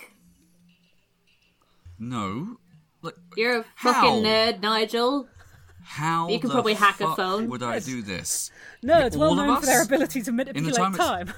No. 1.99 2.57
Like, 3.03 3.13
You're 3.37 3.59
a 3.59 3.65
How? 3.75 3.93
fucking 3.93 4.23
nerd, 4.23 4.61
Nigel. 4.61 5.27
how 5.83 6.29
You 6.29 6.39
can 6.39 6.49
the 6.49 6.53
probably 6.55 6.73
hack 6.73 6.99
a 6.99 7.15
phone. 7.15 7.47
would 7.49 7.61
I 7.61 7.77
do 7.79 8.01
this? 8.01 8.49
Nerds, 8.83 9.15
well 9.15 9.29
All 9.29 9.39
of 9.39 9.45
known 9.45 9.59
for 9.59 9.65
their 9.67 9.83
ability 9.83 10.21
to 10.23 10.31
manipulate 10.31 10.73
time 10.75 10.93
time. 10.95 11.33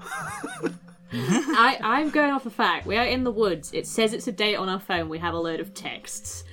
I, 1.12 1.78
I'm 1.82 2.10
going 2.10 2.30
off 2.32 2.44
the 2.44 2.50
fact 2.50 2.86
we 2.86 2.96
are 2.96 3.04
in 3.04 3.24
the 3.24 3.32
woods. 3.32 3.72
It 3.72 3.86
says 3.86 4.12
it's 4.12 4.28
a 4.28 4.32
date 4.32 4.56
on 4.56 4.68
our 4.68 4.78
phone. 4.80 5.08
We 5.08 5.18
have 5.18 5.34
a 5.34 5.38
load 5.38 5.60
of 5.60 5.74
texts. 5.74 6.44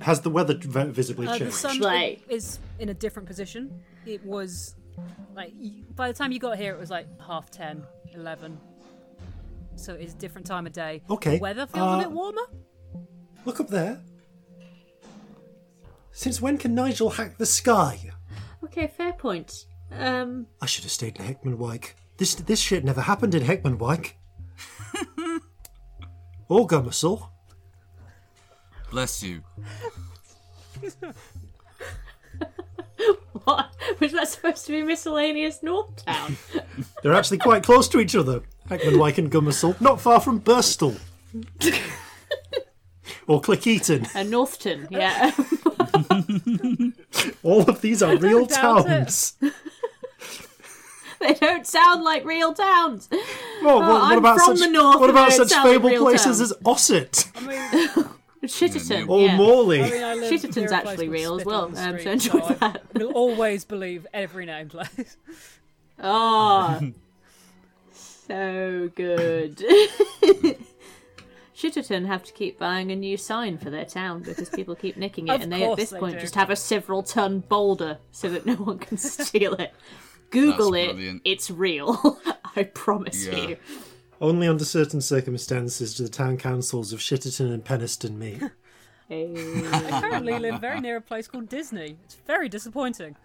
Has 0.00 0.20
the 0.20 0.30
weather 0.30 0.54
v- 0.54 0.90
visibly 0.90 1.26
Uh, 1.26 1.32
the 1.32 1.38
changed? 1.38 1.54
sun 1.54 1.78
Like- 1.78 2.22
is 2.28 2.58
in 2.78 2.88
a 2.88 2.94
different 2.94 3.26
position. 3.28 3.80
It 4.04 4.24
was 4.24 4.74
like 5.34 5.52
y- 5.58 5.82
by 5.94 6.08
the 6.08 6.14
time 6.14 6.32
you 6.32 6.38
got 6.38 6.58
here, 6.58 6.72
it 6.74 6.78
was 6.80 6.90
like 6.90 7.06
half 7.20 7.50
ten, 7.50 7.82
eleven. 8.12 8.58
So 9.76 9.94
it's 9.94 10.12
a 10.14 10.16
different 10.16 10.46
time 10.46 10.66
of 10.66 10.72
day. 10.72 11.02
Okay, 11.10 11.36
The 11.36 11.42
weather 11.42 11.66
feels 11.66 11.86
uh, 11.86 11.96
a 11.96 11.98
bit 11.98 12.10
warmer. 12.10 12.42
Look 13.44 13.60
up 13.60 13.68
there. 13.68 14.00
Since 16.12 16.40
when 16.40 16.56
can 16.58 16.74
Nigel 16.74 17.10
hack 17.10 17.36
the 17.38 17.46
sky? 17.46 18.10
Okay, 18.64 18.86
fair 18.86 19.12
point. 19.12 19.66
Um, 19.92 20.46
I 20.60 20.66
should 20.66 20.84
have 20.84 20.92
stayed 20.92 21.18
in 21.18 21.26
Heckmondwike. 21.26 21.92
This 22.18 22.34
this 22.34 22.60
shit 22.60 22.84
never 22.84 23.02
happened 23.02 23.34
in 23.34 23.42
Heckmondwike. 23.42 24.12
or 26.48 26.66
Gomersal. 26.68 27.28
Bless 28.90 29.22
you. 29.22 29.42
what? 33.44 33.70
Was 34.00 34.12
that 34.12 34.28
supposed 34.28 34.66
to 34.66 34.72
be 34.72 34.82
miscellaneous 34.82 35.62
North 35.62 36.04
Town? 36.04 36.36
They're 37.02 37.14
actually 37.14 37.38
quite 37.38 37.62
close 37.62 37.88
to 37.88 38.00
each 38.00 38.14
other. 38.16 38.42
Heckmondwike 38.68 39.18
and 39.18 39.30
Gomersal, 39.30 39.80
not 39.80 40.00
far 40.00 40.20
from 40.20 40.40
Birstall. 40.40 40.98
or 43.26 43.40
Cleckheaton. 43.40 44.14
uh, 44.14 44.22
Northton, 44.24 44.88
yeah. 44.90 45.32
All 47.42 47.62
of 47.68 47.80
these 47.80 48.02
are 48.02 48.16
real 48.16 48.46
doubt 48.46 48.86
it. 48.86 48.88
towns. 48.88 49.34
they 51.40 51.46
don't 51.46 51.66
sound 51.66 52.02
like 52.02 52.24
real 52.24 52.54
towns. 52.54 53.08
Well, 53.62 53.78
what, 53.80 53.88
what 53.88 54.02
I'm 54.12 54.18
about 54.18 54.38
from 54.38 54.56
such, 54.56 54.66
the 54.66 54.72
north 54.72 55.00
what 55.00 55.10
about 55.10 55.32
such 55.32 55.48
sound 55.48 55.82
like 55.84 55.98
places 55.98 56.38
towns. 56.38 56.40
as 56.40 56.52
Ossett 56.64 57.30
I 57.34 57.40
mean, 57.40 57.88
Shitterton, 58.44 59.08
or 59.08 59.26
yeah. 59.26 59.36
Morley? 59.36 59.82
I 59.82 59.90
mean, 59.90 60.02
I 60.02 60.14
Shitterton's 60.30 60.56
near 60.56 60.66
a 60.66 60.68
place 60.68 60.88
actually 60.92 61.08
real 61.08 61.40
as 61.40 61.44
well, 61.44 61.64
on 61.64 61.76
um, 61.76 61.98
so 61.98 62.10
enjoy 62.10 62.38
I 62.40 62.54
that. 62.54 62.82
will 62.94 63.12
always 63.12 63.64
believe 63.64 64.06
every 64.14 64.46
name 64.46 64.68
place. 64.68 65.16
Oh, 66.00 66.92
so 67.92 68.90
good. 68.94 69.64
Shitterton 71.56 72.06
have 72.06 72.22
to 72.24 72.32
keep 72.34 72.58
buying 72.58 72.92
a 72.92 72.96
new 72.96 73.16
sign 73.16 73.56
for 73.56 73.70
their 73.70 73.86
town 73.86 74.22
because 74.22 74.50
people 74.50 74.74
keep 74.76 74.96
nicking 74.98 75.28
it, 75.28 75.36
Of 75.36 75.40
and 75.40 75.52
they 75.52 75.64
at 75.64 75.76
this 75.76 75.90
they 75.90 75.98
point 75.98 76.14
do. 76.14 76.20
just 76.20 76.34
have 76.34 76.50
a 76.50 76.56
several 76.56 77.02
ton 77.02 77.40
boulder 77.40 77.98
so 78.12 78.28
that 78.28 78.44
no 78.44 78.54
one 78.54 78.78
can 78.78 78.98
steal 78.98 79.54
it. 79.54 79.72
Google 80.30 80.72
That's 80.72 80.84
it; 80.84 80.94
brilliant. 80.94 81.22
it's 81.24 81.50
real. 81.50 82.20
I 82.56 82.64
promise 82.64 83.26
Yeah. 83.26 83.36
you. 83.48 83.56
Only 84.20 84.48
under 84.48 84.64
certain 84.64 85.00
circumstances 85.02 85.94
do 85.94 86.02
the 86.04 86.08
town 86.08 86.38
councils 86.38 86.92
of 86.92 87.00
Shitterton 87.00 87.52
and 87.52 87.64
Penistone 87.64 88.16
meet. 88.16 88.42
Hey. 89.08 89.32
I 89.72 90.00
currently 90.00 90.36
live 90.36 90.60
very 90.60 90.80
near 90.80 90.96
a 90.96 91.00
place 91.00 91.28
called 91.28 91.48
Disney. 91.48 91.96
It's 92.04 92.16
very 92.26 92.48
disappointing. 92.48 93.14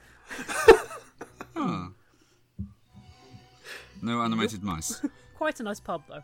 No 4.03 4.22
animated 4.22 4.64
mice. 4.64 5.02
Quite 5.38 5.60
a 5.60 5.64
nice 5.64 5.80
pub 5.80 6.03
though. 6.10 6.23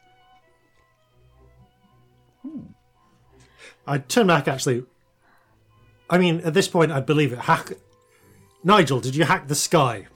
Hmm. 2.43 2.59
I 3.85 3.97
turn 3.99 4.27
back 4.27 4.47
actually. 4.47 4.83
I 6.09 6.17
mean, 6.17 6.41
at 6.41 6.53
this 6.53 6.67
point, 6.67 6.91
I 6.91 6.99
believe 7.01 7.33
it. 7.33 7.39
Hack. 7.39 7.73
Nigel, 8.63 8.99
did 8.99 9.15
you 9.15 9.25
hack 9.25 9.47
the 9.47 9.55
sky? 9.55 10.07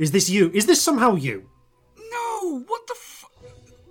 Is 0.00 0.10
this 0.12 0.28
you? 0.30 0.50
Is 0.54 0.64
this 0.66 0.80
somehow 0.80 1.14
you? 1.14 1.48
No, 2.10 2.64
what 2.66 2.86
the 2.86 2.94
f- 2.96 3.24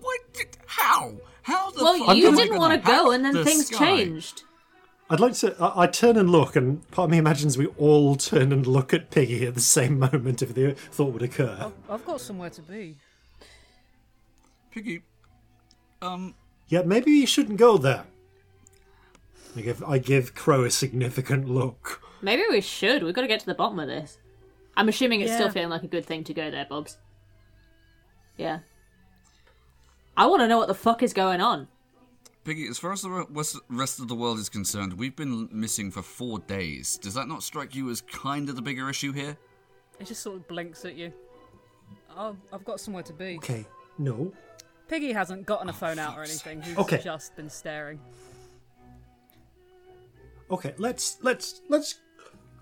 What? 0.01 0.19
did- 0.33 0.57
How? 0.65 1.13
How 1.43 1.69
the 1.71 1.83
Well, 1.83 1.97
fuck 2.05 2.17
you 2.17 2.27
am 2.27 2.35
didn't 2.35 2.57
want 2.57 2.73
to 2.81 2.85
go, 2.85 3.11
and 3.11 3.23
then 3.23 3.33
the 3.33 3.45
things 3.45 3.67
sky? 3.67 3.77
changed. 3.97 4.43
I'd 5.11 5.19
like 5.19 5.33
to. 5.35 5.55
I, 5.59 5.83
I 5.83 5.87
turn 5.87 6.17
and 6.17 6.29
look, 6.31 6.55
and 6.55 6.87
part 6.91 7.05
of 7.05 7.11
me 7.11 7.17
imagines 7.19 7.57
we 7.57 7.67
all 7.77 8.15
turn 8.15 8.51
and 8.51 8.65
look 8.67 8.93
at 8.93 9.09
Piggy 9.11 9.45
at 9.45 9.53
the 9.55 9.61
same 9.61 9.97
moment 10.07 10.41
if 10.41 10.53
the 10.55 10.73
thought 10.73 11.13
would 11.13 11.21
occur. 11.23 11.71
I've 11.89 12.05
got 12.05 12.21
somewhere 12.21 12.49
to 12.51 12.61
be. 12.61 12.97
Piggy, 14.71 15.01
um, 16.01 16.35
Yeah, 16.67 16.81
maybe 16.83 17.11
you 17.11 17.25
shouldn't 17.27 17.57
go 17.57 17.77
there. 17.77 18.05
I 19.55 19.61
give 19.61 19.83
I 19.83 19.97
give 19.97 20.35
Crow 20.35 20.63
a 20.63 20.71
significant 20.71 21.49
look. 21.49 22.01
Maybe 22.21 22.43
we 22.49 22.61
should. 22.61 23.01
We've 23.03 23.13
got 23.15 23.21
to 23.21 23.27
get 23.27 23.39
to 23.41 23.45
the 23.47 23.55
bottom 23.55 23.79
of 23.79 23.87
this. 23.87 24.17
I'm 24.79 24.87
assuming 24.87 25.19
it's 25.19 25.33
still 25.33 25.49
feeling 25.49 25.69
like 25.69 25.83
a 25.83 25.87
good 25.87 26.05
thing 26.05 26.23
to 26.23 26.33
go 26.33 26.49
there, 26.49 26.65
Bobs. 26.65 26.97
Yeah. 28.37 28.59
I 30.15 30.25
want 30.27 30.41
to 30.41 30.47
know 30.47 30.57
what 30.57 30.69
the 30.69 30.73
fuck 30.73 31.03
is 31.03 31.11
going 31.11 31.41
on. 31.41 31.67
Piggy, 32.45 32.65
as 32.65 32.79
far 32.79 32.93
as 32.93 33.01
the 33.01 33.61
rest 33.67 33.99
of 33.99 34.07
the 34.07 34.15
world 34.15 34.39
is 34.39 34.47
concerned, 34.47 34.93
we've 34.93 35.17
been 35.17 35.49
missing 35.51 35.91
for 35.91 36.01
four 36.01 36.39
days. 36.39 36.97
Does 36.97 37.13
that 37.15 37.27
not 37.27 37.43
strike 37.43 37.75
you 37.75 37.89
as 37.89 37.99
kind 37.99 38.47
of 38.47 38.55
the 38.55 38.61
bigger 38.61 38.89
issue 38.89 39.11
here? 39.11 39.37
It 39.99 40.07
just 40.07 40.23
sort 40.23 40.37
of 40.37 40.47
blinks 40.47 40.85
at 40.85 40.95
you. 40.95 41.11
Oh, 42.15 42.37
I've 42.53 42.63
got 42.63 42.79
somewhere 42.79 43.03
to 43.03 43.11
be. 43.13 43.35
Okay, 43.35 43.65
no. 43.97 44.31
Piggy 44.87 45.11
hasn't 45.11 45.45
gotten 45.45 45.67
a 45.67 45.71
oh, 45.71 45.75
phone 45.75 45.99
out 45.99 46.17
or 46.17 46.23
anything. 46.23 46.61
He's 46.61 46.77
Okay. 46.77 47.01
just 47.03 47.35
been 47.35 47.49
staring. 47.49 47.99
Okay, 50.49 50.73
let's 50.77 51.17
let's 51.21 51.61
let's 51.67 51.95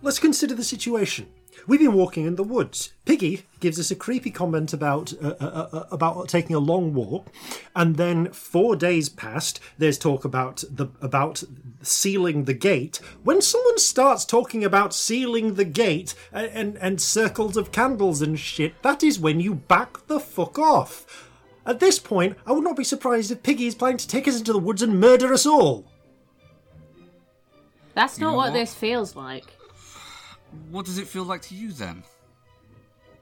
let's 0.01 0.17
consider 0.17 0.55
the 0.55 0.63
situation. 0.63 1.27
We've 1.65 1.79
been 1.79 1.93
walking 1.93 2.25
in 2.25 2.35
the 2.35 2.43
woods. 2.43 2.93
Piggy 3.05 3.43
gives 3.59 3.79
us 3.79 3.89
a 3.89 3.95
creepy 3.95 4.29
comment 4.31 4.73
about 4.73 5.13
uh, 5.21 5.33
uh, 5.39 5.69
uh, 5.71 5.83
about 5.91 6.29
taking 6.29 6.55
a 6.55 6.59
long 6.59 6.93
walk, 6.93 7.27
and 7.75 7.95
then 7.95 8.31
four 8.31 8.75
days 8.75 9.09
passed. 9.09 9.59
There's 9.77 9.97
talk 9.97 10.23
about 10.23 10.63
the 10.69 10.87
about 11.01 11.43
sealing 11.81 12.45
the 12.45 12.53
gate. 12.53 12.97
When 13.23 13.41
someone 13.41 13.79
starts 13.79 14.25
talking 14.25 14.63
about 14.63 14.93
sealing 14.93 15.55
the 15.55 15.65
gate 15.65 16.13
and 16.31 16.47
and, 16.51 16.77
and 16.77 17.01
circles 17.01 17.57
of 17.57 17.71
candles 17.71 18.21
and 18.21 18.39
shit, 18.39 18.81
that 18.83 19.03
is 19.03 19.19
when 19.19 19.39
you 19.39 19.55
back 19.55 20.05
the 20.07 20.19
fuck 20.19 20.59
off. 20.59 21.27
At 21.65 21.81
this 21.81 21.99
point, 21.99 22.37
I 22.45 22.53
would 22.53 22.63
not 22.63 22.77
be 22.77 22.85
surprised 22.85 23.29
if 23.29 23.43
Piggy 23.43 23.67
is 23.67 23.75
planning 23.75 23.97
to 23.97 24.07
take 24.07 24.25
us 24.27 24.37
into 24.37 24.53
the 24.53 24.59
woods 24.59 24.81
and 24.81 25.01
murder 25.01 25.33
us 25.33 25.45
all. 25.45 25.85
That's 27.93 28.19
not 28.19 28.31
know 28.31 28.37
what 28.37 28.51
what? 28.51 28.53
this 28.53 28.73
feels 28.73 29.15
like. 29.15 29.56
What 30.71 30.85
does 30.85 30.97
it 30.97 31.07
feel 31.07 31.23
like 31.23 31.41
to 31.43 31.55
you 31.55 31.71
then? 31.71 32.03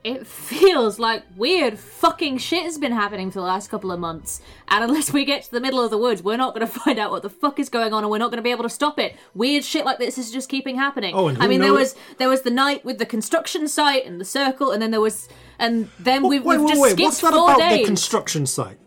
It 0.03 0.27
feels 0.27 0.99
like 0.99 1.23
weird 1.35 1.80
fucking 1.80 2.38
shit 2.38 2.61
has 2.61 2.77
been 2.77 2.91
happening 2.91 3.31
for 3.31 3.39
the 3.39 3.45
last 3.45 3.72
couple 3.72 3.91
of 3.91 3.99
months. 3.99 4.39
And 4.68 4.84
unless 4.84 5.11
we 5.11 5.26
get 5.26 5.41
to 5.45 5.52
the 5.52 5.60
middle 5.60 5.81
of 5.84 5.89
the 5.89 5.97
woods, 5.97 6.22
we're 6.22 6.38
not 6.38 6.53
going 6.53 6.65
to 6.72 6.72
find 6.72 6.99
out 6.99 7.10
what 7.10 7.23
the 7.23 7.30
fuck 7.30 7.60
is 7.60 7.69
going 7.69 7.91
on 7.91 8.03
and 8.03 8.11
we're 8.11 8.19
not 8.19 8.30
going 8.30 8.38
to 8.38 8.43
be 8.43 8.52
able 8.52 8.61
to 8.64 8.69
stop 8.69 8.99
it. 8.99 9.15
Weird 9.34 9.64
shit 9.64 9.84
like 9.84 9.97
this 9.97 10.19
is 10.19 10.31
just 10.31 10.47
keeping 10.47 10.76
happening. 10.76 11.15
Oh, 11.15 11.27
and 11.27 11.39
I 11.39 11.43
who 11.45 11.49
mean, 11.49 11.60
there 11.61 11.69
knows- 11.72 11.95
was 11.95 11.95
there 12.19 12.30
was 12.30 12.43
the 12.43 12.52
night 12.52 12.85
with 12.85 12.99
the 12.99 13.06
construction 13.07 13.68
site 13.68 14.06
and 14.06 14.22
the 14.22 14.26
circle, 14.26 14.69
and 14.72 14.80
then 14.80 14.91
there 14.91 15.02
was, 15.02 15.27
and 15.57 15.89
then 15.97 16.22
we've, 16.27 16.45
wait, 16.45 16.57
we've 16.60 16.65
wait, 16.65 16.69
just 16.69 16.81
wait. 16.81 16.91
skipped 16.91 17.06
What's 17.06 17.22
that 17.22 17.34
four 17.34 17.49
about 17.49 17.57
days. 17.57 17.80
the 17.80 17.85
construction 17.85 18.45
site? 18.45 18.77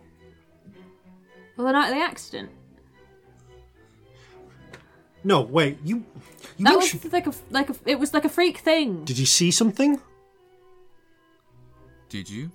well, 1.56 1.66
the 1.66 1.72
night 1.72 1.88
of 1.88 1.96
the 1.96 2.00
accident. 2.00 2.50
No, 5.24 5.40
wait. 5.42 5.78
You. 5.84 6.04
you 6.56 6.64
That 6.64 6.78
mentioned- 6.78 7.02
was 7.04 7.12
like 7.12 7.26
a 7.26 7.32
like 7.50 7.70
a 7.70 7.76
it 7.86 7.98
was 7.98 8.14
like 8.14 8.24
a 8.24 8.28
freak 8.28 8.58
thing. 8.58 9.04
Did 9.04 9.18
you 9.18 9.26
see 9.26 9.50
something? 9.50 10.00
Did 12.08 12.30
you? 12.30 12.50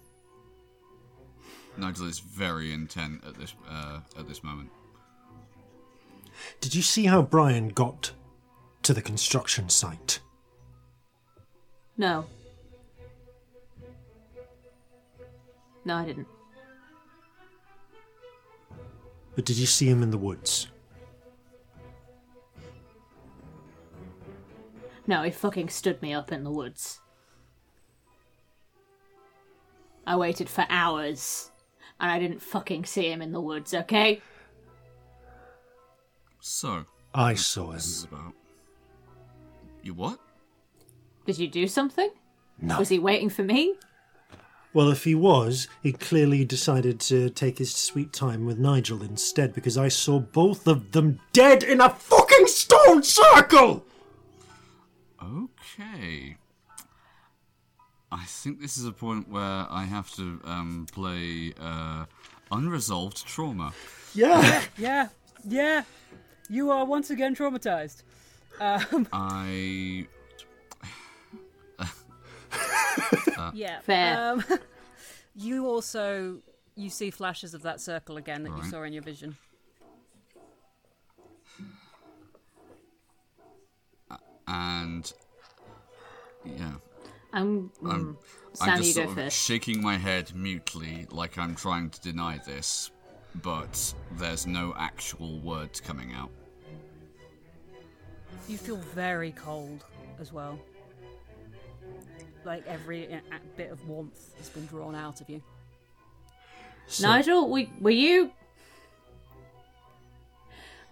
Nigel 1.77 2.07
is 2.07 2.19
very 2.19 2.72
intent 2.72 3.23
at 3.26 3.35
this 3.35 3.53
uh, 3.69 3.99
at 4.18 4.27
this 4.27 4.44
moment. 4.44 4.69
Did 6.61 6.73
you 6.76 6.81
see 6.81 7.06
how 7.06 7.22
Brian 7.22 7.69
got 7.69 8.11
to 8.84 8.94
the 8.94 9.02
construction 9.02 9.69
site? 9.69 10.19
No. 11.98 12.26
No, 15.85 15.95
I 15.95 16.06
didn't. 16.06 16.27
But 19.35 19.45
did 19.45 19.57
you 19.57 19.65
see 19.65 19.88
him 19.90 20.02
in 20.03 20.11
the 20.11 20.18
woods? 20.18 20.68
No, 25.05 25.23
he 25.23 25.31
fucking 25.31 25.69
stood 25.69 26.01
me 26.01 26.13
up 26.13 26.31
in 26.31 26.43
the 26.43 26.51
woods. 26.51 26.99
I 30.05 30.15
waited 30.15 30.49
for 30.49 30.65
hours, 30.69 31.51
and 31.99 32.11
I 32.11 32.19
didn't 32.19 32.41
fucking 32.41 32.85
see 32.85 33.11
him 33.11 33.21
in 33.21 33.31
the 33.31 33.41
woods, 33.41 33.73
okay? 33.73 34.21
So, 36.39 36.85
I 37.13 37.35
saw 37.35 37.67
him. 37.67 37.75
this 37.75 37.85
is 37.85 38.03
about. 38.03 38.34
You 39.81 39.93
what? 39.93 40.19
Did 41.25 41.38
you 41.38 41.47
do 41.47 41.67
something? 41.67 42.09
No. 42.61 42.80
Was 42.80 42.89
he 42.89 42.99
waiting 42.99 43.30
for 43.30 43.43
me? 43.43 43.75
Well, 44.73 44.89
if 44.89 45.03
he 45.03 45.13
was, 45.13 45.67
he 45.81 45.93
clearly 45.93 46.43
decided 46.43 46.99
to 47.01 47.30
take 47.30 47.59
his 47.59 47.75
sweet 47.75 48.11
time 48.11 48.45
with 48.45 48.57
Nigel 48.57 49.03
instead 49.03 49.53
because 49.53 49.77
I 49.77 49.88
saw 49.88 50.19
both 50.19 50.67
of 50.67 50.93
them 50.93 51.19
dead 51.31 51.63
in 51.63 51.80
a 51.80 51.89
fucking 51.89 52.47
stone 52.47 53.03
circle! 53.03 53.85
Okay. 55.23 56.35
I 58.11 58.25
think 58.25 58.61
this 58.61 58.77
is 58.77 58.85
a 58.85 58.91
point 58.91 59.29
where 59.29 59.65
I 59.69 59.85
have 59.85 60.13
to 60.15 60.39
um, 60.43 60.85
play 60.91 61.53
uh, 61.59 62.05
unresolved 62.51 63.25
trauma. 63.25 63.73
Yeah! 64.13 64.61
Yeah, 64.77 65.07
yeah. 65.47 65.83
You 66.49 66.71
are 66.71 66.85
once 66.85 67.09
again 67.09 67.35
traumatized. 67.35 68.03
Um, 68.59 69.07
I 69.13 70.07
yeah. 73.53 73.79
Fair. 73.81 74.33
Um, 74.33 74.43
you 75.35 75.65
also 75.65 76.37
you 76.75 76.89
see 76.89 77.09
flashes 77.09 77.53
of 77.53 77.63
that 77.63 77.81
circle 77.81 78.17
again 78.17 78.43
that 78.43 78.55
you 78.57 78.63
saw 78.63 78.83
in 78.83 78.93
your 78.93 79.03
vision. 79.03 79.37
And 84.53 85.11
yeah, 86.45 86.73
I'm. 87.34 87.71
I'm, 87.84 88.15
mm, 88.15 88.15
I'm 88.61 88.77
just 88.77 88.93
sort 88.93 89.07
go 89.07 89.11
of 89.11 89.17
first. 89.17 89.38
shaking 89.38 89.81
my 89.81 89.97
head 89.97 90.34
mutely, 90.35 91.07
like 91.09 91.38
I'm 91.39 91.55
trying 91.55 91.89
to 91.89 91.99
deny 92.01 92.39
this, 92.45 92.91
but 93.41 93.93
there's 94.11 94.45
no 94.45 94.75
actual 94.77 95.39
words 95.39 95.81
coming 95.81 96.13
out. 96.13 96.30
You 98.47 98.57
feel 98.57 98.75
very 98.75 99.31
cold 99.31 99.84
as 100.19 100.31
well. 100.31 100.59
Like 102.45 102.63
every 102.67 103.11
uh, 103.11 103.19
bit 103.57 103.71
of 103.71 103.88
warmth 103.88 104.38
has 104.38 104.49
been 104.49 104.65
drawn 104.67 104.93
out 104.95 105.19
of 105.21 105.30
you. 105.30 105.41
So- 106.88 107.07
Nigel, 107.07 107.49
were, 107.49 107.63
were 107.81 107.89
you? 107.89 108.31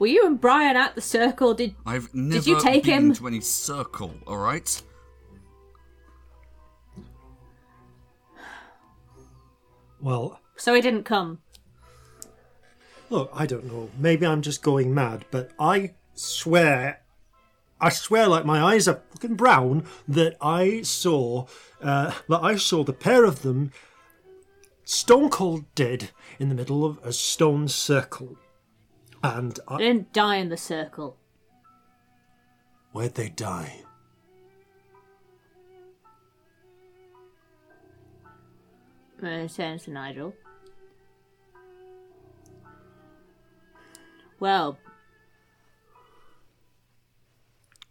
Were 0.02 0.08
you 0.08 0.26
and 0.26 0.42
Brian 0.42 0.76
at 0.76 0.96
the 0.96 1.02
circle? 1.02 1.54
Did 1.54 1.76
I've 1.86 2.12
never 2.12 2.50
you 2.50 2.60
take 2.60 2.86
been 2.86 3.10
him? 3.10 3.14
to 3.14 3.28
any 3.28 3.40
circle, 3.40 4.12
alright? 4.26 4.82
Well, 10.02 10.40
so 10.56 10.74
he 10.74 10.82
didn't 10.82 11.04
come? 11.04 11.38
look, 13.12 13.30
I 13.32 13.46
don't 13.46 13.66
know. 13.66 13.92
Maybe 13.96 14.26
I'm 14.26 14.42
just 14.42 14.64
going 14.64 14.92
mad, 14.92 15.24
but 15.30 15.52
I 15.60 15.94
swear, 16.16 17.02
I 17.80 17.90
swear 17.90 18.28
like 18.28 18.44
my 18.44 18.60
eyes 18.60 18.88
are 18.88 19.04
fucking 19.12 19.36
brown 19.36 19.86
that 20.08 20.36
I 20.42 20.82
saw, 20.82 21.46
uh, 21.80 22.12
that 22.28 22.42
I 22.42 22.56
saw 22.56 22.84
the 22.84 22.92
pair 22.92 23.24
of 23.24 23.44
them 23.44 23.72
stone 24.84 25.30
cold 25.30 25.66
dead 25.76 26.10
in 26.40 26.50
the 26.50 26.56
middle 26.56 26.86
of 26.86 26.98
a 27.04 27.14
stone 27.14 27.68
circle. 27.68 28.36
And 29.24 29.54
They 29.68 29.76
I, 29.76 29.78
didn't 29.78 30.14
die 30.14 30.38
in 30.38 30.50
the 30.50 30.58
circle. 30.58 31.18
where'd 32.92 33.16
they 33.16 33.30
die? 33.30 33.82
Uh, 39.24 39.48
turns 39.48 39.84
to 39.84 39.92
Nigel. 39.92 40.34
Well, 44.40 44.78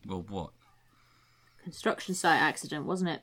Well, 0.07 0.25
what? 0.29 0.51
construction 1.63 2.15
site 2.17 2.41
accident, 2.41 2.85
wasn't 2.87 3.11
it? 3.11 3.23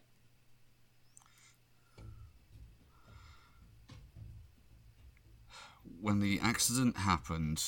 When 6.00 6.20
the 6.20 6.40
accident 6.42 6.98
happened, 6.98 7.64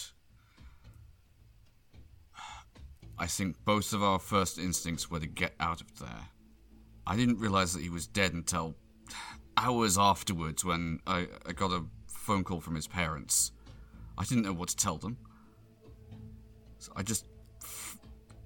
I 3.19 3.27
think 3.27 3.57
both 3.65 3.91
of 3.91 4.01
our 4.01 4.17
first 4.17 4.57
instincts 4.57 5.11
were 5.11 5.19
to 5.19 5.27
get 5.27 5.53
out 5.59 5.81
of 5.81 5.99
there. 5.99 6.29
I 7.05 7.17
didn't 7.17 7.37
realize 7.39 7.73
that 7.73 7.81
he 7.81 7.89
was 7.89 8.07
dead 8.07 8.33
until 8.33 8.75
hours 9.57 9.97
afterwards 9.97 10.63
when 10.63 11.01
I, 11.05 11.27
I 11.45 11.51
got 11.51 11.71
a 11.71 11.83
phone 12.07 12.45
call 12.45 12.61
from 12.61 12.75
his 12.75 12.87
parents. 12.87 13.51
I 14.17 14.23
didn't 14.23 14.45
know 14.45 14.53
what 14.53 14.69
to 14.69 14.75
tell 14.77 14.97
them. 14.97 15.17
So 16.77 16.93
I 16.95 17.03
just 17.03 17.25
f- 17.61 17.97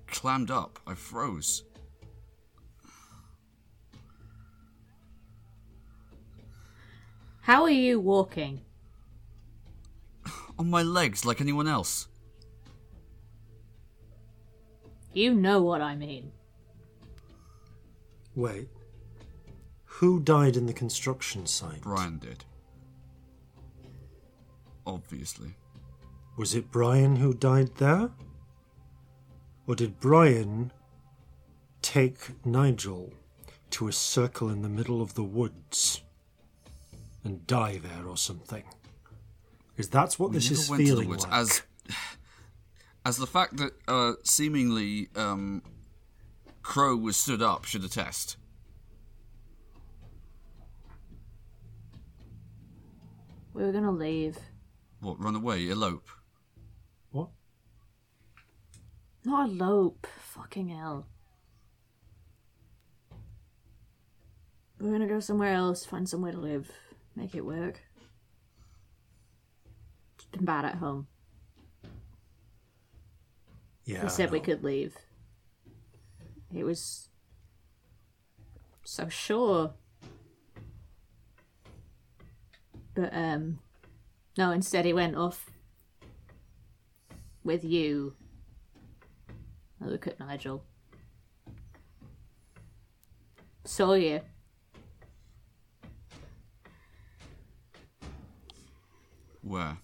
clammed 0.08 0.50
up. 0.50 0.80
I 0.88 0.96
froze. 0.96 1.64
How 7.42 7.64
are 7.64 7.70
you 7.70 8.00
walking? 8.00 8.62
On 10.58 10.68
my 10.70 10.82
legs 10.82 11.26
like 11.26 11.42
anyone 11.42 11.68
else. 11.68 12.08
You 15.14 15.34
know 15.34 15.62
what 15.62 15.82
I 15.82 15.96
mean. 15.96 16.32
Wait. 18.36 18.68
Who 19.86 20.20
died 20.20 20.58
in 20.58 20.66
the 20.66 20.74
construction 20.74 21.46
site? 21.46 21.82
Brian 21.82 22.18
did. 22.18 22.44
Obviously. 24.86 25.56
Was 26.38 26.56
it 26.56 26.72
Brian 26.72 27.18
who 27.18 27.34
died 27.34 27.76
there? 27.76 28.10
Or 29.68 29.76
did 29.76 30.00
Brian 30.00 30.72
take 31.82 32.46
Nigel 32.46 33.14
to 33.72 33.88
a 33.88 33.92
circle 33.94 34.50
in 34.50 34.62
the 34.62 34.70
middle 34.70 35.02
of 35.02 35.14
the 35.14 35.24
woods 35.24 36.02
and 37.24 37.46
die 37.48 37.78
there 37.78 38.08
or 38.08 38.18
something? 38.18 38.64
Because 39.70 39.90
that's 39.90 40.18
what 40.20 40.32
We 40.32 40.38
this 40.38 40.50
never 40.50 40.62
is 40.62 40.70
went 40.70 40.80
to 40.80 40.84
the 40.86 40.92
feeling 40.92 41.10
woods. 41.10 41.24
like. 41.26 41.34
As 41.34 41.62
as 43.06 43.18
the 43.18 43.28
fact 43.28 43.58
that 43.58 43.74
uh, 43.88 44.14
seemingly 44.24 45.10
um, 45.16 45.62
Crow 46.62 46.96
was 46.96 47.18
stood 47.18 47.42
up 47.42 47.66
should 47.66 47.84
attest. 47.84 48.38
We 53.54 53.64
were 53.64 53.72
gonna 53.72 53.92
leave. 53.92 54.38
What? 55.00 55.20
Run 55.20 55.36
away? 55.36 55.70
Elope? 55.70 56.10
What? 57.12 57.30
Not 59.26 59.50
elope. 59.50 60.08
Fucking 60.18 60.70
hell. 60.70 61.08
We're 64.80 64.92
gonna 64.92 65.08
go 65.08 65.20
somewhere 65.20 65.54
else, 65.54 65.86
find 65.86 66.10
somewhere 66.10 66.32
to 66.32 66.40
live, 66.40 66.72
make 67.16 67.36
it 67.36 67.46
work. 67.46 67.82
It's 70.16 70.26
been 70.26 70.46
bad 70.46 70.66
at 70.66 70.76
home. 70.76 71.08
Yeah. 73.86 74.04
We 74.04 74.10
said 74.10 74.32
we 74.32 74.40
could 74.40 74.64
leave. 74.64 74.96
He 76.52 76.64
was 76.64 77.10
so 78.84 79.10
sure. 79.10 79.74
But 82.94 83.14
um 83.14 83.60
no, 84.38 84.52
instead 84.52 84.86
he 84.86 84.94
went 84.94 85.16
off 85.16 85.50
with 87.44 87.64
you. 87.64 88.16
I 89.84 89.88
look 89.88 90.08
at 90.08 90.20
Nigel. 90.20 90.64
Saw 93.66 93.94
you. 93.94 94.22
Where? 99.42 99.78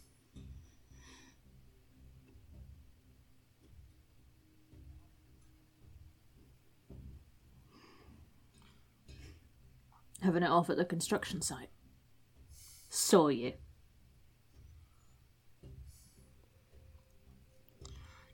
Having 10.22 10.44
it 10.44 10.50
off 10.50 10.70
at 10.70 10.78
the 10.78 10.86
construction 10.86 11.42
site. 11.42 11.70
Saw 12.90 13.30
you. 13.30 13.54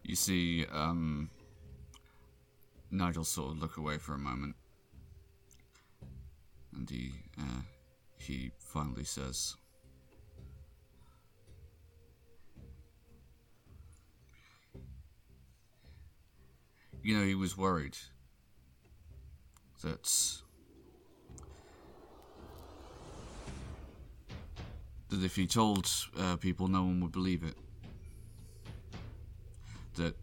You 0.03 0.15
see, 0.15 0.65
um, 0.71 1.29
Nigel 2.91 3.23
sort 3.23 3.51
of 3.51 3.57
look 3.59 3.77
away 3.77 3.97
for 3.97 4.13
a 4.13 4.17
moment, 4.17 4.55
and 6.73 6.89
he 6.89 7.11
uh, 7.39 7.61
he 8.17 8.51
finally 8.59 9.03
says, 9.03 9.55
"You 17.03 17.17
know, 17.17 17.25
he 17.25 17.35
was 17.35 17.57
worried 17.57 17.97
that." 19.81 20.41
That 25.15 25.23
if 25.23 25.37
he 25.37 25.47
told 25.47 25.89
uh, 26.19 26.35
people, 26.35 26.67
no 26.67 26.83
one 26.83 26.99
would 26.99 27.13
believe 27.13 27.41
it. 27.41 27.55
That 29.95 30.17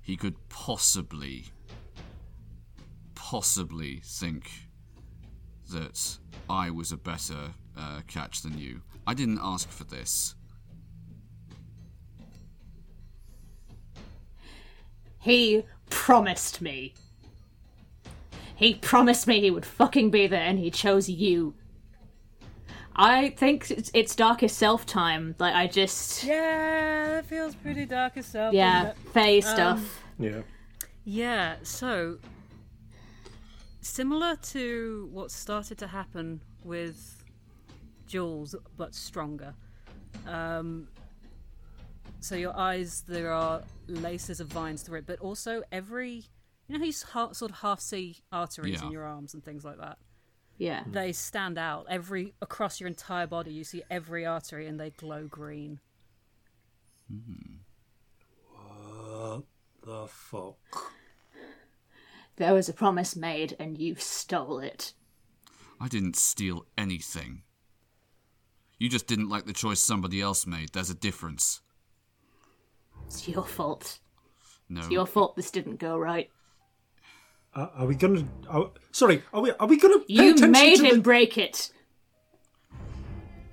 he 0.00 0.16
could 0.16 0.36
possibly, 0.48 1.46
possibly 3.16 4.00
think 4.04 4.68
that 5.72 6.18
I 6.48 6.70
was 6.70 6.92
a 6.92 6.96
better 6.96 7.54
uh, 7.76 8.02
catch 8.06 8.42
than 8.42 8.56
you. 8.56 8.82
I 9.04 9.14
didn't 9.14 9.40
ask 9.42 9.68
for 9.68 9.82
this. 9.82 10.36
He 15.18 15.64
promised 15.90 16.60
me. 16.60 16.94
He 18.54 18.74
promised 18.74 19.26
me 19.26 19.40
he 19.40 19.50
would 19.50 19.66
fucking 19.66 20.12
be 20.12 20.28
there, 20.28 20.44
and 20.44 20.60
he 20.60 20.70
chose 20.70 21.08
you. 21.08 21.54
I 22.94 23.30
think 23.30 23.70
it's, 23.70 23.90
it's 23.94 24.14
darkest 24.14 24.58
self 24.58 24.84
time. 24.86 25.34
Like 25.38 25.54
I 25.54 25.66
just 25.66 26.24
Yeah, 26.24 27.08
that 27.12 27.26
feels 27.26 27.54
pretty 27.54 27.86
dark 27.86 28.16
as 28.16 28.30
hell. 28.32 28.52
yeah, 28.52 28.82
doesn't? 28.84 28.98
Fae 29.12 29.40
stuff. 29.40 30.02
Yeah. 30.18 30.42
Yeah, 31.04 31.56
so 31.62 32.18
similar 33.80 34.36
to 34.36 35.08
what 35.12 35.30
started 35.30 35.78
to 35.78 35.86
happen 35.86 36.40
with 36.62 37.22
Jules, 38.06 38.54
but 38.76 38.94
stronger. 38.94 39.54
Um, 40.26 40.88
so 42.20 42.36
your 42.36 42.56
eyes, 42.56 43.02
there 43.08 43.32
are 43.32 43.62
laces 43.88 44.38
of 44.40 44.48
vines 44.48 44.82
through 44.82 44.98
it, 45.00 45.06
but 45.06 45.18
also 45.18 45.62
every, 45.72 46.24
you 46.68 46.74
know, 46.74 46.78
how 46.78 46.84
you 46.84 46.92
sort 46.92 47.42
of 47.42 47.58
half 47.58 47.80
see 47.80 48.18
arteries 48.30 48.80
Yeah. 48.80 48.86
in 48.86 48.92
your 48.92 49.04
arms 49.04 49.34
and 49.34 49.44
things 49.44 49.64
like 49.64 49.78
that. 49.78 49.98
Yeah. 50.62 50.84
They 50.86 51.10
stand 51.10 51.58
out 51.58 51.86
every 51.90 52.34
across 52.40 52.78
your 52.78 52.86
entire 52.86 53.26
body. 53.26 53.52
You 53.52 53.64
see 53.64 53.82
every 53.90 54.24
artery, 54.24 54.68
and 54.68 54.78
they 54.78 54.90
glow 54.90 55.26
green. 55.26 55.80
Hmm. 57.10 57.56
What 58.54 59.42
the 59.84 60.06
fuck? 60.06 60.92
There 62.36 62.54
was 62.54 62.68
a 62.68 62.72
promise 62.72 63.16
made, 63.16 63.56
and 63.58 63.76
you 63.76 63.96
stole 63.96 64.60
it. 64.60 64.92
I 65.80 65.88
didn't 65.88 66.14
steal 66.14 66.66
anything. 66.78 67.42
You 68.78 68.88
just 68.88 69.08
didn't 69.08 69.30
like 69.30 69.46
the 69.46 69.52
choice 69.52 69.80
somebody 69.80 70.20
else 70.20 70.46
made. 70.46 70.68
There's 70.72 70.90
a 70.90 70.94
difference. 70.94 71.60
It's 73.08 73.26
your 73.26 73.44
fault. 73.44 73.98
No. 74.68 74.82
It's 74.82 74.90
your 74.90 75.06
fault 75.06 75.34
this 75.34 75.50
didn't 75.50 75.80
go 75.80 75.98
right. 75.98 76.30
Uh, 77.54 77.68
are 77.76 77.86
we 77.86 77.94
gonna? 77.94 78.24
Are, 78.48 78.70
sorry, 78.92 79.22
are 79.32 79.42
we? 79.42 79.50
Are 79.52 79.66
we 79.66 79.76
gonna? 79.78 79.98
Pay 79.98 80.04
You 80.08 80.30
attention 80.30 80.50
made 80.52 80.76
to 80.78 80.84
him 80.86 80.96
The... 80.96 81.02
break 81.02 81.36
it. 81.36 81.70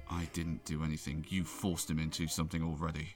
I 0.09 0.27
didn't 0.33 0.63
do 0.65 0.83
anything. 0.83 1.25
You 1.29 1.43
forced 1.43 1.89
him 1.89 1.99
into 1.99 2.27
something 2.27 2.63
already. 2.63 3.15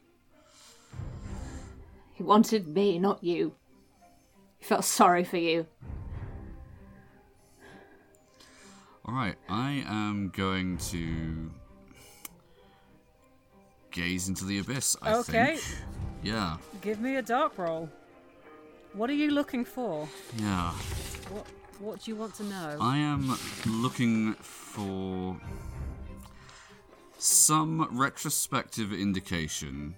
He 2.13 2.21
wanted 2.23 2.67
me, 2.67 2.99
not 2.99 3.23
you. 3.23 3.55
He 4.59 4.65
felt 4.65 4.83
sorry 4.85 5.23
for 5.23 5.37
you. 5.37 5.65
Alright, 9.07 9.35
I 9.49 9.83
am 9.87 10.31
going 10.35 10.77
to 10.91 11.49
gaze 13.91 14.29
into 14.29 14.45
the 14.45 14.59
abyss, 14.59 14.95
I 15.01 15.15
Okay. 15.15 15.57
think. 15.57 15.77
Yeah, 16.23 16.57
Give 16.81 17.01
me 17.01 17.15
a 17.17 17.21
dark 17.21 17.57
roll. 17.57 17.89
What 18.93 19.09
are 19.09 19.13
you 19.13 19.31
looking 19.31 19.65
for? 19.65 20.07
yeah. 20.37 20.71
What 21.29 21.45
What 21.79 22.03
do 22.03 22.11
you 22.11 22.15
want 22.15 22.35
to 22.35 22.43
know? 22.43 22.77
I 22.79 22.97
am 22.97 23.35
looking 23.65 24.33
for 24.35 25.35
some 27.17 27.87
retrospective 27.91 28.93
indication 28.93 29.95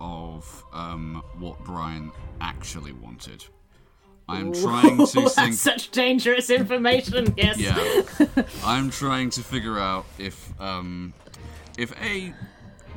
of 0.00 0.64
um, 0.72 1.22
what 1.38 1.62
Brian 1.64 2.10
actually 2.40 2.92
wanted. 2.92 3.44
I'm 4.28 4.52
trying 4.52 4.98
to 4.98 5.06
think. 5.06 5.34
That's 5.34 5.58
such 5.58 5.90
dangerous 5.90 6.48
information. 6.48 7.34
Yes. 7.36 7.58
Yeah, 7.58 8.44
I'm 8.64 8.90
trying 8.90 9.30
to 9.30 9.42
figure 9.42 9.78
out 9.78 10.06
if 10.18 10.58
um, 10.60 11.12
if 11.76 11.92
a 12.00 12.32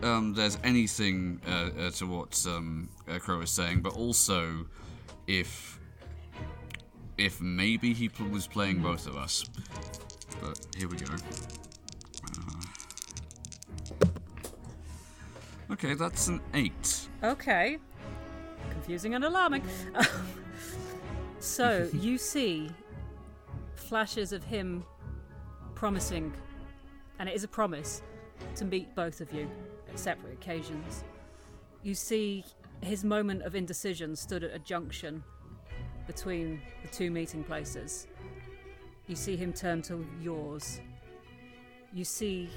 um, 0.03 0.33
there's 0.33 0.57
anything 0.63 1.41
uh, 1.47 1.69
uh, 1.77 1.89
to 1.91 2.05
what 2.05 2.45
um, 2.47 2.89
uh, 3.09 3.19
Crow 3.19 3.41
is 3.41 3.49
saying, 3.49 3.81
but 3.81 3.93
also 3.93 4.65
if 5.27 5.79
if 7.17 7.39
maybe 7.41 7.93
he 7.93 8.09
pl- 8.09 8.27
was 8.27 8.47
playing 8.47 8.81
both 8.81 9.07
of 9.07 9.15
us. 9.15 9.45
But 10.41 10.59
here 10.77 10.89
we 10.89 10.97
go. 10.97 11.13
Uh, 12.25 14.05
okay, 15.71 15.93
that's 15.93 16.27
an 16.27 16.41
eight. 16.53 17.07
Okay. 17.23 17.77
Confusing 18.69 19.15
and 19.15 19.23
alarming. 19.23 19.63
so, 21.39 21.89
you 21.93 22.17
see 22.17 22.69
flashes 23.75 24.33
of 24.33 24.43
him 24.43 24.83
promising, 25.73 26.33
and 27.19 27.29
it 27.29 27.35
is 27.35 27.43
a 27.43 27.47
promise, 27.47 28.01
to 28.55 28.65
meet 28.65 28.93
both 28.95 29.21
of 29.21 29.31
you 29.31 29.49
at 29.89 29.97
separate 29.97 30.33
occasions. 30.33 31.05
You 31.81 31.93
see 31.93 32.43
his 32.81 33.03
moment 33.03 33.41
of 33.43 33.55
indecision 33.55 34.15
stood 34.15 34.43
at 34.43 34.53
a 34.53 34.59
junction 34.59 35.23
between 36.07 36.61
the 36.81 36.87
two 36.87 37.09
meeting 37.09 37.43
places. 37.43 38.07
You 39.07 39.15
see 39.15 39.35
him 39.35 39.53
turn 39.53 39.81
to 39.83 40.05
yours. 40.21 40.81
You 41.93 42.03
see 42.03 42.49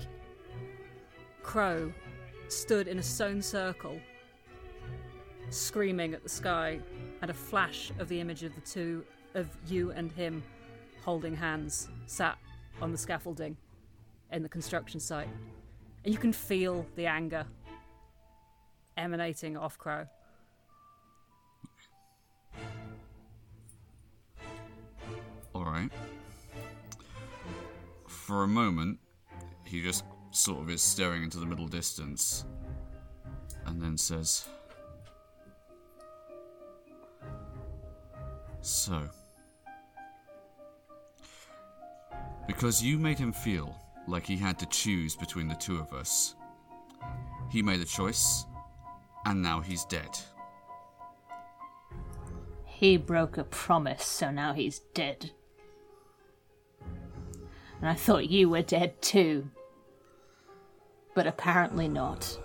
Crow 1.42 1.92
stood 2.48 2.88
in 2.88 2.98
a 2.98 3.02
stone 3.02 3.40
circle 3.40 3.98
screaming 5.50 6.14
at 6.14 6.22
the 6.22 6.28
sky, 6.28 6.80
and 7.22 7.30
a 7.30 7.34
flash 7.34 7.90
of 7.98 8.08
the 8.08 8.20
image 8.20 8.42
of 8.42 8.54
the 8.54 8.60
two 8.60 9.04
of 9.34 9.48
you 9.66 9.90
and 9.92 10.12
him 10.12 10.42
holding 11.04 11.34
hands 11.34 11.88
sat 12.06 12.38
on 12.80 12.92
the 12.92 12.98
scaffolding 12.98 13.56
in 14.32 14.42
the 14.42 14.48
construction 14.48 15.00
site. 15.00 15.28
And 16.04 16.12
you 16.14 16.20
can 16.20 16.32
feel 16.32 16.86
the 16.96 17.06
anger 17.06 17.44
emanating 18.98 19.56
off 19.56 19.78
Crow. 19.78 20.06
Alright. 25.54 25.90
For 28.06 28.42
a 28.42 28.48
moment, 28.48 28.98
he 29.64 29.82
just 29.82 30.04
sort 30.30 30.60
of 30.60 30.70
is 30.70 30.82
staring 30.82 31.22
into 31.22 31.38
the 31.38 31.46
middle 31.46 31.66
distance 31.66 32.44
and 33.66 33.80
then 33.80 33.96
says, 33.96 34.46
So. 38.60 39.08
Because 42.46 42.82
you 42.82 42.98
made 42.98 43.18
him 43.18 43.32
feel 43.32 43.74
like 44.06 44.26
he 44.26 44.36
had 44.36 44.58
to 44.58 44.66
choose 44.66 45.14
between 45.16 45.48
the 45.48 45.54
two 45.54 45.78
of 45.78 45.92
us, 45.92 46.34
he 47.50 47.62
made 47.62 47.80
a 47.80 47.84
choice, 47.84 48.44
and 49.24 49.42
now 49.42 49.60
he's 49.60 49.84
dead. 49.84 50.18
He 52.64 52.96
broke 52.96 53.36
a 53.38 53.44
promise, 53.44 54.04
so 54.04 54.30
now 54.30 54.52
he's 54.52 54.80
dead. 54.94 55.32
And 57.80 57.88
I 57.88 57.94
thought 57.94 58.28
you 58.28 58.48
were 58.48 58.62
dead 58.62 59.00
too. 59.02 59.50
But 61.14 61.26
apparently 61.26 61.88
not. 61.88 62.38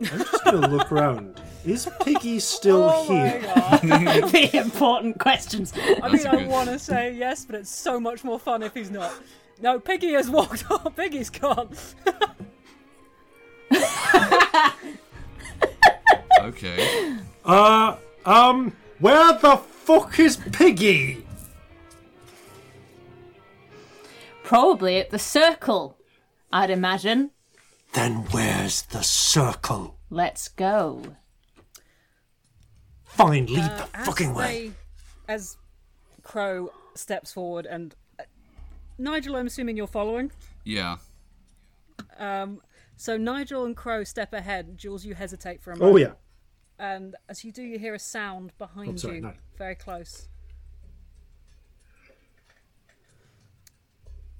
I'm 0.00 0.18
just 0.18 0.44
gonna 0.44 0.68
look 0.68 0.90
around. 0.90 1.40
Is 1.64 1.88
Piggy 2.02 2.40
still 2.40 2.90
Oh 2.90 3.04
here? 3.04 3.40
the 3.82 4.50
important 4.54 5.18
questions. 5.18 5.74
I 5.76 5.78
mean, 5.86 6.00
That's 6.12 6.26
I 6.26 6.36
good. 6.36 6.48
want 6.48 6.70
to 6.70 6.78
say 6.78 7.12
yes, 7.14 7.44
but 7.44 7.56
it's 7.56 7.70
so 7.70 8.00
much 8.00 8.24
more 8.24 8.38
fun 8.38 8.62
if 8.62 8.72
he's 8.72 8.90
not. 8.90 9.12
No, 9.60 9.78
Piggy 9.78 10.12
has 10.14 10.30
walked 10.30 10.70
off. 10.70 10.96
Piggy's 10.96 11.28
gone. 11.28 11.70
Okay. 16.40 17.16
Uh, 17.44 17.96
um, 18.24 18.72
where 18.98 19.32
the 19.38 19.56
fuck 19.56 20.18
is 20.18 20.36
Piggy? 20.52 21.24
Probably 24.42 24.98
at 24.98 25.10
the 25.10 25.18
circle, 25.18 25.96
I'd 26.52 26.70
imagine. 26.70 27.30
Then 27.92 28.24
where's 28.30 28.82
the 28.82 29.02
circle? 29.02 29.96
Let's 30.10 30.48
go. 30.48 31.02
Fine, 33.04 33.46
lead 33.46 33.58
Uh, 33.60 33.86
the 33.92 33.98
as 33.98 34.06
fucking 34.06 34.34
way. 34.34 34.68
they- 34.68 34.74
As 35.32 35.56
Crow 36.22 36.72
steps 36.94 37.32
forward, 37.32 37.66
and 37.66 37.94
uh, 38.18 38.24
Nigel, 38.98 39.36
I'm 39.36 39.46
assuming 39.46 39.76
you're 39.76 39.86
following. 39.86 40.32
Yeah. 40.64 40.96
So 43.00 43.16
Nigel 43.16 43.64
and 43.64 43.74
Crow 43.74 44.04
step 44.04 44.34
ahead. 44.34 44.76
Jules, 44.76 45.06
you 45.06 45.14
hesitate 45.14 45.62
for 45.62 45.72
a 45.72 45.76
oh, 45.76 45.78
moment. 45.78 45.94
Oh 45.94 45.96
yeah. 45.96 46.12
And 46.92 47.16
as 47.30 47.42
you 47.42 47.50
do, 47.50 47.62
you 47.62 47.78
hear 47.78 47.94
a 47.94 47.98
sound 47.98 48.52
behind 48.58 48.90
Oh, 48.90 48.96
sorry, 48.96 49.14
you, 49.16 49.20
no. 49.22 49.32
very 49.56 49.74
close. 49.74 50.28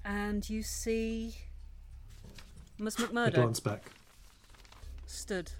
And 0.04 0.48
you 0.50 0.62
see 0.62 1.36
Miss 2.78 3.00
I 3.00 3.04
McMurdo 3.04 3.32
glance 3.36 3.60
back. 3.60 3.82
stood 5.06 5.52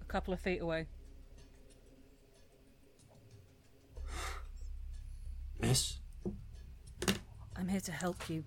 a 0.00 0.04
couple 0.06 0.34
of 0.34 0.40
feet 0.40 0.60
away. 0.60 0.88
Miss? 5.60 6.00
I'm 7.54 7.68
here 7.68 7.80
to 7.82 7.92
help 7.92 8.28
you, 8.28 8.42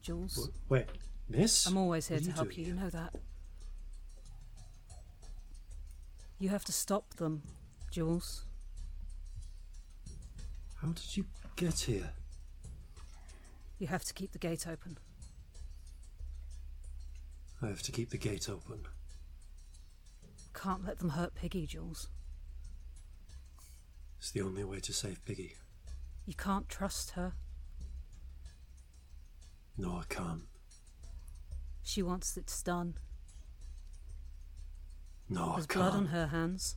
Jules. 0.00 0.48
Wait, 0.70 0.86
Miss? 1.28 1.66
I'm 1.66 1.76
always 1.76 2.08
here 2.08 2.18
to 2.18 2.32
help 2.32 2.56
you, 2.56 2.64
you 2.64 2.74
know 2.74 2.88
that. 2.88 3.14
You 6.42 6.48
have 6.48 6.64
to 6.64 6.72
stop 6.72 7.14
them, 7.14 7.42
Jules. 7.92 8.46
How 10.80 10.88
did 10.88 11.16
you 11.16 11.24
get 11.54 11.78
here? 11.78 12.10
You 13.78 13.86
have 13.86 14.02
to 14.02 14.12
keep 14.12 14.32
the 14.32 14.40
gate 14.40 14.66
open. 14.66 14.98
I 17.62 17.68
have 17.68 17.82
to 17.82 17.92
keep 17.92 18.10
the 18.10 18.18
gate 18.18 18.48
open. 18.48 18.80
Can't 20.52 20.84
let 20.84 20.98
them 20.98 21.10
hurt 21.10 21.36
Piggy, 21.36 21.64
Jules. 21.64 22.08
It's 24.18 24.32
the 24.32 24.40
only 24.40 24.64
way 24.64 24.80
to 24.80 24.92
save 24.92 25.24
Piggy. 25.24 25.54
You 26.26 26.34
can't 26.34 26.68
trust 26.68 27.12
her. 27.12 27.34
No, 29.78 29.92
I 29.92 30.12
can't. 30.12 30.42
She 31.84 32.02
wants 32.02 32.36
it 32.36 32.52
done. 32.64 32.94
No, 35.28 35.52
There's 35.52 35.66
I 35.70 35.74
blood 35.74 35.94
on 35.94 36.06
her 36.06 36.26
hands. 36.26 36.76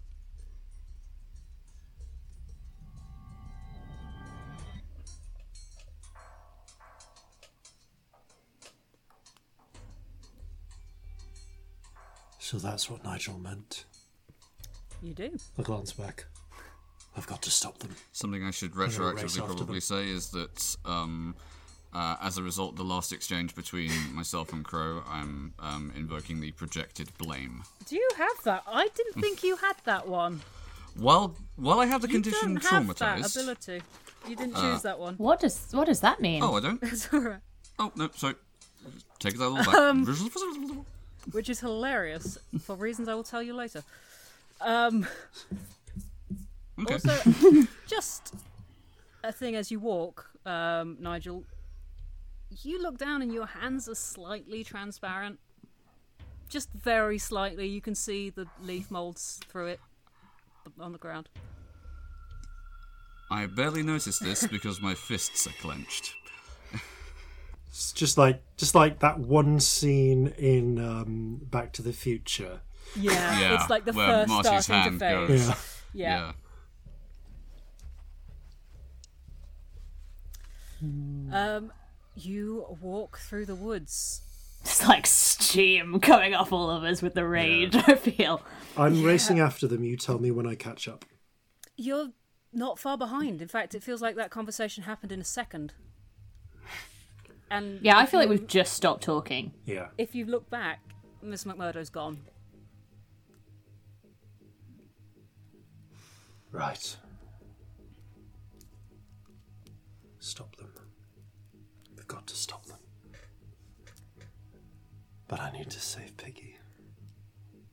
So 12.39 12.57
that's 12.59 12.89
what 12.89 13.03
Nigel 13.03 13.39
meant. 13.39 13.85
You 15.01 15.13
do. 15.15 15.31
I 15.57 15.63
glance 15.63 15.93
back. 15.93 16.26
I've 17.17 17.26
got 17.27 17.41
to 17.41 17.49
stop 17.49 17.80
them. 17.80 17.95
Something 18.11 18.43
I 18.43 18.51
should 18.51 18.72
gonna 18.72 18.88
race 18.88 18.97
retroactively 18.97 19.41
after 19.41 19.55
probably 19.55 19.65
them. 19.65 19.81
say 19.81 20.09
is 20.09 20.30
that 20.30 20.77
um, 20.85 21.35
uh, 21.95 22.17
as 22.22 22.38
a 22.38 22.43
result 22.43 22.76
the 22.76 22.84
last 22.84 23.13
exchange 23.13 23.55
between 23.55 23.91
myself 24.13 24.51
and 24.51 24.65
Crow, 24.65 25.01
I'm 25.09 25.53
um, 25.59 25.93
invoking 25.95 26.41
the 26.41 26.51
projected 26.51 27.09
blame. 27.17 27.63
Do 27.88 27.95
you 27.95 28.09
have 28.17 28.43
that? 28.43 28.63
I 28.67 28.89
didn't 28.93 29.22
think 29.22 29.43
you 29.43 29.55
had 29.55 29.77
that 29.85 30.05
one. 30.07 30.41
While 30.97 31.35
while 31.55 31.80
I 31.80 31.85
have 31.85 32.01
the 32.01 32.07
You 32.09 32.15
condition 32.15 32.55
don't 32.55 32.63
have 32.65 32.88
that 32.88 32.97
traumatized. 32.97 33.35
ability. 33.41 33.81
You 34.27 34.35
didn't 34.35 34.55
choose 34.55 34.81
that 34.81 34.99
one. 34.99 35.15
What 35.15 35.39
does 35.39 35.67
what 35.72 35.85
does 35.85 36.01
that 36.01 36.19
mean? 36.19 36.43
Oh, 36.43 36.55
I 36.55 36.59
don't. 36.59 36.84
It's 36.84 37.07
alright. 37.13 37.39
Oh 37.80 37.91
no, 37.95 38.09
sorry. 38.15 38.35
Take 39.19 39.38
that 39.38 39.45
all 39.45 39.55
back. 39.55 39.73
Um, 39.73 40.05
Which 41.31 41.49
is 41.49 41.59
hilarious 41.59 42.38
for 42.61 42.76
reasons 42.76 43.07
I 43.07 43.15
will 43.15 43.23
tell 43.23 43.41
you 43.41 43.53
later. 43.53 43.84
Um, 44.61 45.07
okay. 46.81 46.93
Also, 46.93 47.63
just 47.88 48.35
a 49.23 49.31
thing 49.31 49.55
as 49.55 49.72
you 49.72 49.80
walk, 49.80 50.30
um, 50.45 50.97
Nigel. 50.99 51.43
You 52.49 52.81
look 52.81 52.97
down 52.97 53.22
and 53.22 53.34
your 53.34 53.45
hands 53.45 53.89
are 53.89 53.95
slightly 53.95 54.63
transparent. 54.63 55.39
Just 56.49 56.69
very 56.72 57.17
slightly. 57.17 57.67
You 57.67 57.81
can 57.81 57.95
see 57.95 58.30
the 58.30 58.47
leaf 58.61 58.91
molds 58.91 59.39
through 59.49 59.67
it 59.67 59.80
on 60.80 60.91
the 60.91 60.97
ground. 60.97 61.27
I 63.31 63.47
barely 63.47 63.84
noticed 63.84 64.23
this 64.23 64.45
because 64.51 64.81
my 64.81 64.93
fists 64.93 65.47
are 65.47 65.53
clenched. 65.61 66.13
It's 67.67 67.91
just 67.91 68.17
like 68.17 68.41
just 68.55 68.73
like 68.73 68.99
that 68.99 69.19
one 69.19 69.59
scene 69.59 70.27
in 70.38 70.80
um, 70.80 71.41
Back 71.43 71.73
to 71.73 71.81
the 71.81 71.91
Future. 71.91 72.61
Yeah, 72.95 73.39
Yeah, 73.39 73.55
it's 73.55 73.69
like 73.69 73.84
the 73.84 73.91
where 73.91 74.07
first 74.07 74.30
Marty's 74.30 74.63
starting 74.65 74.99
to 74.99 75.05
hand 75.05 75.27
fade. 75.27 75.27
goes. 75.27 75.76
Yeah. 75.93 76.31
Yeah. 80.81 81.55
Um, 81.57 81.72
you 82.16 82.78
walk 82.82 83.18
through 83.20 83.46
the 83.46 83.56
woods. 83.56 84.22
It's 84.62 84.88
like 84.88 85.06
steam 85.06 86.00
coming 86.00 86.34
off 86.34 86.52
all 86.52 86.70
of 86.72 86.84
us 86.84 87.02
with 87.02 87.14
the 87.14 87.26
rage. 87.26 87.76
I 87.88 87.96
feel. 87.96 88.42
I'm 88.76 89.04
racing 89.04 89.40
after 89.40 89.68
them. 89.68 89.84
You 89.84 89.96
tell 89.96 90.18
me 90.18 90.32
when 90.32 90.48
I 90.48 90.56
catch 90.56 90.88
up. 90.88 91.06
You're 91.78 92.10
not 92.52 92.80
far 92.80 92.98
behind. 92.98 93.42
In 93.42 93.48
fact, 93.48 93.76
it 93.76 93.84
feels 93.84 94.02
like 94.02 94.16
that 94.16 94.32
conversation 94.32 94.84
happened 94.86 95.12
in 95.12 95.20
a 95.22 95.26
second. 95.26 95.74
And 97.52 97.80
Yeah, 97.82 97.98
I 97.98 98.04
if 98.04 98.10
feel 98.10 98.20
like 98.20 98.30
we've 98.30 98.48
just 98.48 98.74
stopped 98.74 99.04
talking. 99.04 99.54
Yeah. 99.66 99.90
If 100.00 100.16
you 100.16 100.26
look 100.26 100.50
back, 100.50 100.80
Miss 101.22 101.44
McMurdo's 101.44 101.90
gone. 101.90 102.22
Right. 106.52 106.96
We've 112.06 112.15
got 112.18 112.27
to 112.27 112.36
stop 112.36 112.64
them. 112.68 112.77
But 115.27 115.40
I 115.40 115.49
need 115.52 115.72
to 115.72 115.80
save 115.80 116.15
Piggy. 116.18 116.60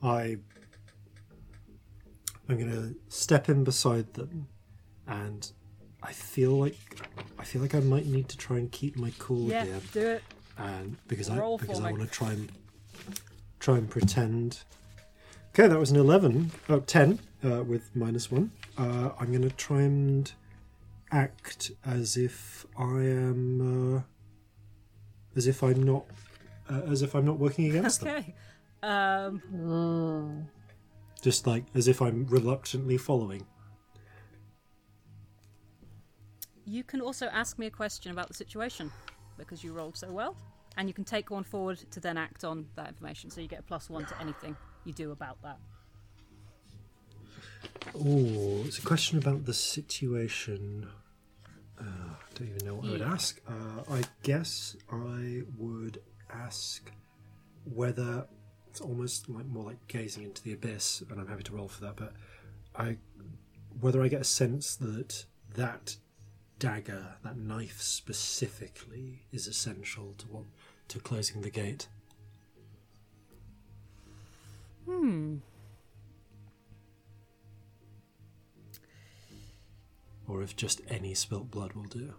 I. 0.02 0.38
I'm 2.48 2.58
gonna 2.58 2.92
step 3.08 3.50
in 3.50 3.62
beside 3.62 4.14
them, 4.14 4.48
and 5.06 5.52
I 6.02 6.12
feel 6.12 6.52
like 6.52 6.78
I 7.38 7.44
feel 7.44 7.60
like 7.60 7.74
I 7.74 7.80
might 7.80 8.06
need 8.06 8.30
to 8.30 8.38
try 8.38 8.56
and 8.56 8.72
keep 8.72 8.96
my 8.96 9.12
cool 9.18 9.48
Yeah, 9.50 9.64
here, 9.64 9.80
do 9.92 10.00
it. 10.00 10.22
and 10.56 10.96
because 11.08 11.28
I 11.28 11.38
Roll 11.38 11.58
because 11.58 11.80
I 11.80 11.90
want 11.92 12.00
to 12.00 12.08
try 12.08 12.30
and 12.32 12.50
try 13.60 13.76
and 13.76 13.88
pretend. 13.90 14.62
Okay, 15.50 15.68
that 15.68 15.78
was 15.78 15.90
an 15.90 15.98
11. 15.98 16.50
Oh, 16.70 16.80
10 16.80 17.18
uh, 17.44 17.62
with 17.64 17.94
minus 17.94 18.30
1. 18.30 18.50
Uh, 18.78 19.10
I'm 19.20 19.26
going 19.28 19.42
to 19.42 19.50
try 19.50 19.82
and 19.82 20.32
act 21.10 21.70
as 21.84 22.16
if 22.16 22.64
I 22.78 22.84
am. 23.02 23.96
Uh, 23.98 24.02
as 25.36 25.46
if 25.46 25.62
I'm 25.62 25.82
not. 25.82 26.04
Uh, 26.70 26.80
as 26.90 27.02
if 27.02 27.14
I'm 27.14 27.24
not 27.24 27.38
working 27.38 27.68
against 27.68 28.00
them. 28.02 28.16
Okay. 28.16 28.34
Um, 28.82 30.48
Just 31.20 31.46
like 31.46 31.64
as 31.74 31.88
if 31.88 32.00
I'm 32.00 32.26
reluctantly 32.26 32.98
following. 32.98 33.46
you 36.72 36.82
can 36.82 37.00
also 37.00 37.26
ask 37.26 37.58
me 37.58 37.66
a 37.66 37.70
question 37.70 38.12
about 38.12 38.28
the 38.28 38.34
situation 38.34 38.90
because 39.36 39.62
you 39.62 39.72
rolled 39.72 39.96
so 39.96 40.10
well, 40.10 40.36
and 40.76 40.88
you 40.88 40.94
can 40.94 41.04
take 41.04 41.30
one 41.30 41.44
forward 41.44 41.78
to 41.90 42.00
then 42.00 42.16
act 42.16 42.44
on 42.44 42.66
that 42.76 42.88
information. 42.88 43.30
So 43.30 43.40
you 43.40 43.48
get 43.48 43.60
a 43.60 43.62
plus 43.62 43.90
one 43.90 44.06
to 44.06 44.20
anything 44.20 44.56
you 44.84 44.92
do 44.92 45.10
about 45.10 45.42
that. 45.42 45.58
Oh, 47.94 48.62
it's 48.64 48.78
a 48.78 48.82
question 48.82 49.18
about 49.18 49.44
the 49.44 49.54
situation. 49.54 50.88
Don't 52.42 52.56
even 52.56 52.66
know 52.66 52.74
what 52.74 52.86
I 52.86 52.90
would 52.90 53.02
ask. 53.02 53.40
Uh, 53.46 53.84
I 53.88 54.02
guess 54.24 54.74
I 54.90 55.42
would 55.56 56.02
ask 56.28 56.90
whether 57.72 58.26
it's 58.68 58.80
almost 58.80 59.28
like 59.28 59.46
more 59.46 59.62
like 59.62 59.86
gazing 59.86 60.24
into 60.24 60.42
the 60.42 60.52
abyss, 60.52 61.04
and 61.08 61.20
I'm 61.20 61.28
happy 61.28 61.44
to 61.44 61.54
roll 61.54 61.68
for 61.68 61.82
that. 61.82 61.94
But 61.94 62.14
I, 62.74 62.96
whether 63.80 64.02
I 64.02 64.08
get 64.08 64.22
a 64.22 64.24
sense 64.24 64.74
that 64.74 65.24
that 65.54 65.94
dagger, 66.58 67.14
that 67.22 67.36
knife 67.36 67.80
specifically, 67.80 69.22
is 69.30 69.46
essential 69.46 70.14
to 70.18 70.26
what 70.26 70.44
to 70.88 70.98
closing 70.98 71.42
the 71.42 71.50
gate. 71.50 71.86
Hmm. 74.84 75.36
Or 80.26 80.42
if 80.42 80.56
just 80.56 80.80
any 80.88 81.14
spilt 81.14 81.52
blood 81.52 81.74
will 81.74 81.84
do. 81.84 82.14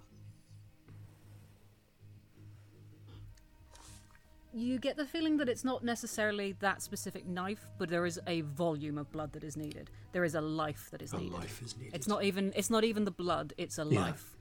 You 4.56 4.78
get 4.78 4.98
the 4.98 5.06
feeling 5.08 5.38
that 5.38 5.50
it's 5.50 5.64
not 5.64 5.84
necessarily 5.84 6.52
that 6.60 6.82
specific 6.84 7.26
knife, 7.26 7.66
but 7.80 7.90
there 7.90 8.06
is 8.06 8.20
a 8.28 8.42
volume 8.42 9.00
of 9.00 9.12
blood 9.12 9.34
that 9.34 9.44
is 9.44 9.58
needed. 9.58 9.90
There 10.12 10.24
is 10.24 10.36
a 10.36 10.42
life 10.42 10.90
that 10.92 11.02
is 11.02 11.12
A 11.12 11.18
needed. 11.18 11.34
life 11.34 11.62
is 11.64 11.76
needed. 11.76 11.96
It's 11.96 12.08
not 12.08 12.24
even 12.24 12.54
it's 12.56 12.70
not 12.70 12.84
even 12.84 13.04
the 13.04 13.12
blood, 13.12 13.54
it's 13.58 13.80
a 13.80 13.86
Yeah. 13.90 14.02
life. 14.02 14.36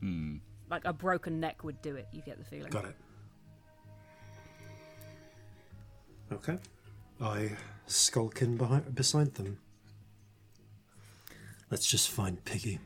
Hmm. 0.00 0.36
Like 0.70 0.84
a 0.84 0.92
broken 0.92 1.40
neck 1.40 1.64
would 1.64 1.82
do 1.82 1.96
it, 1.96 2.06
you 2.12 2.22
get 2.22 2.38
the 2.38 2.44
feeling. 2.44 2.70
Got 2.70 2.84
it. 2.84 2.96
Okay. 6.30 6.58
I 7.20 7.56
skulk 7.88 8.40
in 8.42 8.56
behind, 8.56 8.94
beside 8.94 9.34
them. 9.34 9.58
Let's 11.72 11.86
just 11.86 12.08
find 12.08 12.42
Piggy. 12.44 12.78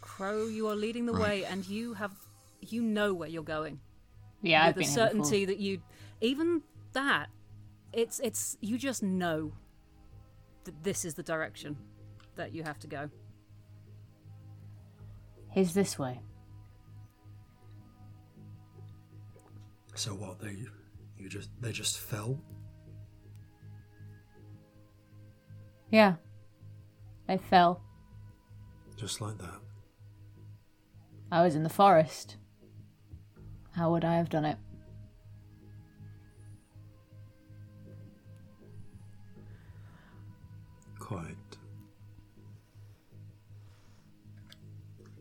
Crow, 0.00 0.46
you 0.46 0.68
are 0.68 0.76
leading 0.76 1.06
the 1.06 1.12
Right. 1.12 1.22
way 1.42 1.44
and 1.44 1.66
you 1.66 1.94
have 1.94 2.12
you 2.60 2.82
know 2.82 3.12
where 3.14 3.28
you're 3.28 3.42
going. 3.42 3.80
Yeah, 4.42 4.64
I've 4.64 4.76
With 4.76 4.86
been 4.86 4.94
the 4.94 5.00
here 5.00 5.10
before. 5.10 5.24
certainty 5.24 5.44
that 5.46 5.58
you 5.58 5.82
even 6.20 6.62
that 6.92 7.28
it's 7.92 8.20
it's 8.20 8.56
you 8.60 8.78
just 8.78 9.02
know 9.02 9.52
that 10.64 10.82
this 10.84 11.04
is 11.04 11.14
the 11.14 11.22
direction 11.22 11.76
that 12.36 12.54
you 12.54 12.62
have 12.62 12.78
to 12.80 12.86
go. 12.86 13.10
Here's 15.50 15.74
this 15.74 15.98
way. 15.98 16.20
So 19.94 20.10
what? 20.12 20.38
They, 20.38 20.56
you 21.18 21.28
just, 21.28 21.50
they 21.60 21.72
just 21.72 21.98
fell. 21.98 22.38
Yeah. 25.90 26.14
they 27.26 27.38
fell. 27.38 27.80
Just 28.96 29.20
like 29.20 29.38
that. 29.38 29.58
I 31.32 31.42
was 31.42 31.56
in 31.56 31.64
the 31.64 31.68
forest. 31.68 32.36
How 33.78 33.92
would 33.92 34.04
I 34.04 34.16
have 34.16 34.28
done 34.28 34.44
it? 34.44 34.56
Quiet. 40.98 41.36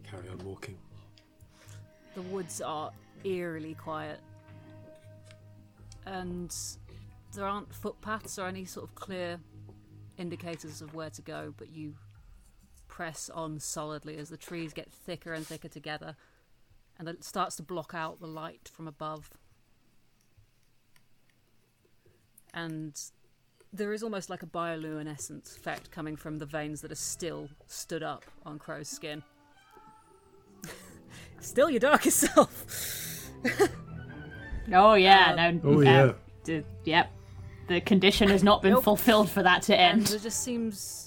Carry 0.03 0.27
on 0.29 0.39
walking. 0.39 0.75
The 2.15 2.23
woods 2.23 2.59
are 2.59 2.89
eerily 3.23 3.75
quiet. 3.75 4.21
And 6.07 6.51
there 7.35 7.45
aren't 7.45 7.71
footpaths 7.71 8.39
or 8.39 8.47
any 8.47 8.65
sort 8.65 8.89
of 8.89 8.95
clear 8.95 9.39
indicators 10.17 10.81
of 10.81 10.95
where 10.95 11.11
to 11.11 11.21
go, 11.21 11.53
but 11.57 11.69
you 11.69 11.93
press 12.87 13.29
on 13.29 13.59
solidly 13.59 14.17
as 14.17 14.29
the 14.29 14.37
trees 14.37 14.73
get 14.73 14.91
thicker 14.91 15.33
and 15.33 15.45
thicker 15.45 15.67
together 15.67 16.15
and 16.99 17.07
it 17.07 17.23
starts 17.23 17.55
to 17.57 17.63
block 17.63 17.93
out 17.95 18.19
the 18.19 18.27
light 18.27 18.69
from 18.73 18.87
above. 18.87 19.29
And 22.53 22.99
there 23.73 23.93
is 23.93 24.01
almost 24.03 24.29
like 24.29 24.41
a 24.43 24.47
bioluminescence 24.47 25.55
effect 25.55 25.91
coming 25.91 26.15
from 26.15 26.37
the 26.39 26.45
veins 26.45 26.81
that 26.81 26.91
are 26.91 26.95
still 26.95 27.49
stood 27.67 28.01
up 28.03 28.23
on 28.45 28.57
Crow's 28.57 28.87
skin. 28.89 29.21
still 31.39 31.69
your 31.69 31.79
darkest 31.79 32.17
self. 32.17 33.23
Oh 34.73 34.95
yeah, 34.95 35.33
Um, 35.47 35.61
no. 35.63 35.69
Oh, 35.69 35.77
uh, 35.79 35.81
yeah. 35.81 36.11
d- 36.43 36.63
yep. 36.83 37.09
The 37.69 37.79
condition 37.79 38.27
has 38.27 38.43
not 38.43 38.61
been 38.61 38.73
Nope. 38.73 38.83
fulfilled 38.83 39.29
for 39.29 39.41
that 39.41 39.61
to 39.63 39.75
and 39.79 39.99
end. 39.99 40.07
there 40.07 40.19
just 40.19 40.43
seems 40.43 41.06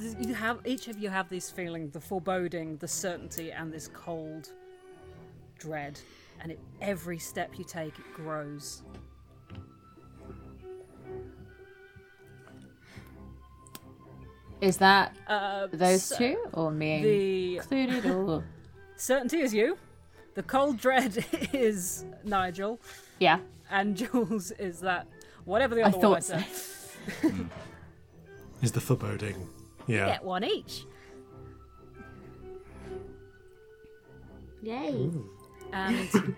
you 0.00 0.34
have 0.34 0.60
each 0.64 0.88
of 0.88 0.98
you 0.98 1.08
have 1.08 1.28
these 1.28 1.50
feeling 1.50 1.90
the 1.90 2.00
foreboding 2.00 2.76
the 2.78 2.88
certainty 2.88 3.50
and 3.52 3.72
this 3.72 3.88
cold 3.88 4.52
dread 5.58 6.00
and 6.40 6.52
it, 6.52 6.60
every 6.80 7.18
step 7.18 7.58
you 7.58 7.64
take 7.64 7.98
it 7.98 8.14
grows 8.14 8.82
Is 14.60 14.76
that 14.78 15.16
uh, 15.28 15.68
those 15.72 16.02
so 16.02 16.18
two 16.18 16.36
or 16.52 16.72
me 16.72 17.02
the 17.02 17.56
included? 17.58 18.06
Or 18.06 18.44
certainty 18.96 19.38
is 19.38 19.54
you 19.54 19.78
the 20.34 20.42
cold 20.42 20.78
dread 20.78 21.24
is 21.52 22.04
nigel 22.24 22.80
yeah, 23.20 23.38
and 23.70 23.96
jules 23.96 24.50
is 24.52 24.80
that 24.80 25.06
whatever 25.44 25.76
the 25.76 25.82
I 25.82 25.88
other 25.88 25.98
one 25.98 26.02
thought 26.02 26.16
I 26.16 26.20
so. 26.20 26.38
said. 27.22 27.50
Is 28.62 28.72
the 28.72 28.80
foreboding. 28.80 29.48
Yeah. 29.88 30.06
get 30.06 30.22
one 30.22 30.44
each 30.44 30.84
Yay! 34.62 35.10
And 35.72 36.34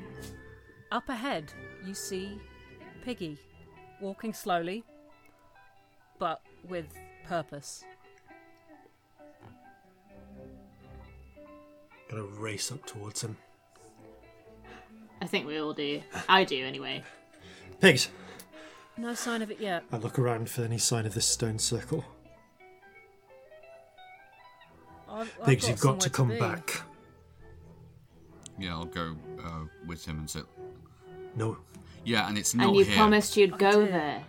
up 0.92 1.08
ahead, 1.08 1.52
you 1.86 1.94
see 1.94 2.38
Piggy 3.04 3.38
walking 4.00 4.34
slowly, 4.34 4.84
but 6.18 6.42
with 6.68 6.86
purpose. 7.26 7.84
Gonna 12.10 12.24
race 12.24 12.70
up 12.72 12.84
towards 12.86 13.22
him. 13.22 13.36
I 15.22 15.26
think 15.26 15.46
we 15.46 15.58
all 15.58 15.72
do. 15.72 16.02
I 16.28 16.44
do 16.44 16.64
anyway. 16.64 17.02
Pigs! 17.80 18.10
No 18.96 19.14
sign 19.14 19.40
of 19.40 19.50
it 19.50 19.60
yet. 19.60 19.84
I 19.92 19.96
look 19.96 20.18
around 20.18 20.50
for 20.50 20.62
any 20.62 20.76
sign 20.76 21.06
of 21.06 21.14
this 21.14 21.26
stone 21.26 21.58
circle. 21.58 22.04
I've, 25.10 25.34
I've 25.40 25.46
Pigs, 25.46 25.62
got 25.64 25.70
you've 25.70 25.80
got 25.80 26.00
to 26.00 26.10
come 26.10 26.30
somewhere 26.30 26.50
be. 26.50 26.56
back. 26.56 26.82
Yeah, 28.58 28.74
I'll 28.74 28.84
go 28.84 29.16
uh, 29.42 29.64
with 29.86 30.04
him 30.04 30.18
and 30.18 30.28
say, 30.30 30.40
No, 31.34 31.56
yeah, 32.04 32.28
and 32.28 32.36
it's 32.38 32.54
not 32.54 32.68
and 32.68 32.76
you 32.76 32.84
here. 32.84 32.96
promised 32.96 33.36
you'd 33.36 33.58
go 33.58 33.82
did. 33.84 33.92
there 33.94 34.22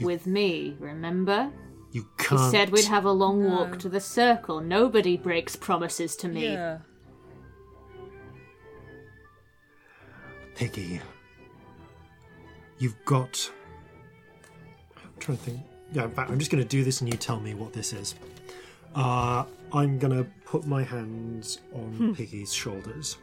with 0.00 0.26
me. 0.26 0.76
Remember? 0.78 1.50
you 1.92 2.02
You 2.02 2.08
can't. 2.18 2.50
said 2.50 2.70
we'd 2.70 2.84
have 2.84 3.04
a 3.04 3.12
long 3.12 3.42
No. 3.42 3.48
walk 3.50 3.78
to 3.80 3.88
the 3.88 4.00
circle. 4.00 4.60
Nobody 4.60 5.16
breaks 5.16 5.56
promises 5.56 6.14
to 6.16 6.28
me. 6.28 6.52
Yeah. 6.52 6.78
Piggy. 10.54 11.00
You've 12.78 13.02
got. 13.04 13.50
I'm 14.96 15.10
trying 15.18 15.38
to 15.38 15.44
think. 15.44 15.60
Yeah, 15.92 16.04
in 16.04 16.10
fact, 16.10 16.30
I'm 16.30 16.38
just 16.38 16.50
going 16.50 16.62
to 16.62 16.68
do 16.68 16.82
this 16.84 17.00
and 17.00 17.10
you 17.12 17.18
tell 17.18 17.40
me 17.40 17.54
what 17.54 17.72
this 17.72 17.92
is. 17.92 18.14
Uh, 18.96 19.44
I'm 19.72 19.98
to 20.16 20.24
put 20.46 20.66
my 20.66 20.82
hands 20.82 21.60
on 21.74 22.14
Piggy's 22.16 22.52
shoulders. 22.52 23.18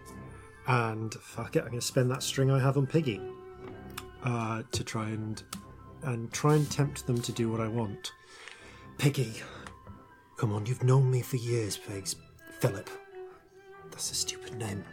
And 0.67 1.13
fuck 1.15 1.55
it, 1.55 1.63
I'm 1.63 1.71
to 1.71 1.81
spend 1.81 2.11
that 2.11 2.23
string 2.23 2.51
I 2.51 2.59
have 2.59 2.77
on 2.77 2.85
Piggy 2.85 3.19
uh, 4.23 4.63
to 4.71 4.83
try 4.83 5.09
and 5.09 5.41
and 6.03 6.31
try 6.31 6.55
and 6.55 6.69
tempt 6.69 7.07
them 7.07 7.21
to 7.21 7.31
do 7.31 7.49
what 7.49 7.59
I 7.59 7.67
want. 7.67 8.11
Piggy, 8.97 9.33
come 10.37 10.53
on, 10.53 10.65
you've 10.65 10.83
known 10.83 11.09
me 11.09 11.21
for 11.21 11.37
years, 11.37 11.75
Pigs. 11.77 12.15
Philip, 12.59 12.89
that's 13.89 14.11
a 14.11 14.15
stupid 14.15 14.55
name. 14.55 14.83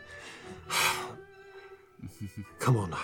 Come 2.59 2.76
on. 2.76 2.94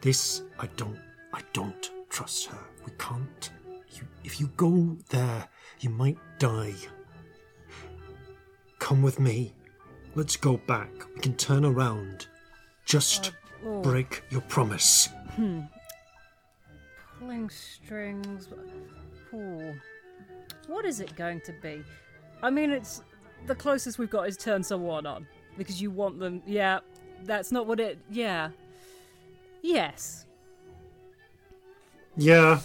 This 0.00 0.42
I 0.58 0.66
don't 0.76 0.98
I 1.32 1.40
don't 1.52 1.90
trust 2.10 2.46
her. 2.46 2.58
We 2.84 2.92
can't. 2.98 3.50
You, 3.90 4.02
if 4.22 4.38
you 4.38 4.48
go 4.56 4.96
there, 5.08 5.48
you 5.80 5.90
might 5.90 6.18
die. 6.38 6.74
Come 8.84 9.00
with 9.00 9.18
me. 9.18 9.50
Let's 10.14 10.36
go 10.36 10.58
back. 10.58 10.90
We 11.14 11.22
can 11.22 11.34
turn 11.36 11.64
around. 11.64 12.26
Just 12.84 13.32
uh, 13.66 13.80
break 13.80 14.22
your 14.28 14.42
promise. 14.42 15.08
Hmm. 15.36 15.60
Pulling 17.18 17.48
strings. 17.48 18.46
Ooh. 19.32 19.72
What 20.66 20.84
is 20.84 21.00
it 21.00 21.16
going 21.16 21.40
to 21.46 21.54
be? 21.62 21.82
I 22.42 22.50
mean, 22.50 22.70
it's 22.70 23.00
the 23.46 23.54
closest 23.54 23.98
we've 23.98 24.10
got 24.10 24.28
is 24.28 24.36
turn 24.36 24.62
someone 24.62 25.06
on 25.06 25.26
because 25.56 25.80
you 25.80 25.90
want 25.90 26.18
them. 26.18 26.42
Yeah, 26.46 26.80
that's 27.24 27.50
not 27.50 27.66
what 27.66 27.80
it. 27.80 27.98
Yeah. 28.10 28.50
Yes. 29.62 30.26
Yeah. 32.18 32.60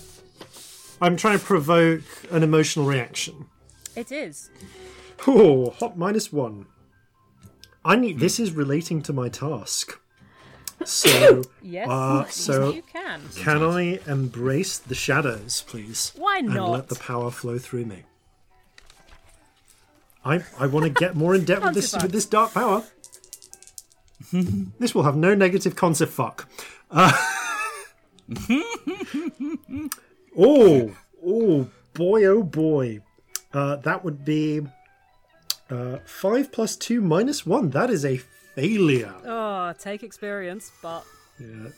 I'm 1.00 1.16
trying 1.16 1.40
to 1.40 1.46
provoke 1.46 2.04
an 2.30 2.44
emotional 2.44 2.86
reaction. 2.86 3.46
It 3.96 4.12
is. 4.12 4.50
Oh, 5.28 5.72
hot 5.72 5.98
minus 5.98 6.32
one. 6.32 6.66
I 7.84 7.96
need. 7.96 8.20
This 8.20 8.40
is 8.40 8.52
relating 8.52 9.02
to 9.04 9.14
my 9.14 9.30
task. 9.30 10.00
So, 10.86 11.44
Yes. 11.62 11.88
Uh, 11.90 12.26
so- 12.26 12.72
you 12.72 12.82
can. 12.82 13.22
can 13.36 13.64
I 13.64 14.00
embrace 14.08 14.78
the 14.78 14.96
shadows, 14.96 15.64
please? 15.68 16.14
Why 16.16 16.40
and 16.40 16.50
not? 16.50 16.70
let 16.72 16.88
the 16.90 16.96
power 16.96 17.32
flow 17.32 17.58
through 17.58 17.86
me. 17.86 18.04
I 20.24 20.44
I 20.60 20.68
want 20.68 20.84
to 20.84 20.90
get 20.90 21.16
more 21.16 21.34
in 21.34 21.46
depth 21.46 21.64
with 21.64 21.74
this 21.76 21.94
with 21.94 22.12
this 22.12 22.26
dark 22.26 22.54
power. 22.54 22.84
this 24.80 24.94
will 24.94 25.04
have 25.04 25.16
no 25.16 25.34
negative 25.34 25.76
concept. 25.78 26.12
Fuck. 26.12 26.50
Uh, 26.92 27.14
oh, 30.38 30.92
oh 31.26 31.68
boy, 31.94 32.26
oh 32.26 32.44
boy. 32.44 33.00
Uh, 33.54 33.78
that 33.78 34.04
would 34.04 34.26
be 34.26 34.62
uh, 35.70 35.98
five 36.06 36.52
plus 36.52 36.76
two 36.76 37.02
minus 37.02 37.46
one. 37.46 37.70
That 37.72 37.90
is 37.90 38.04
a 38.06 38.18
failure. 38.18 39.14
Oh, 39.26 39.74
take 39.78 40.04
experience, 40.04 40.72
but 40.82 41.04
Yeah, 41.40 41.70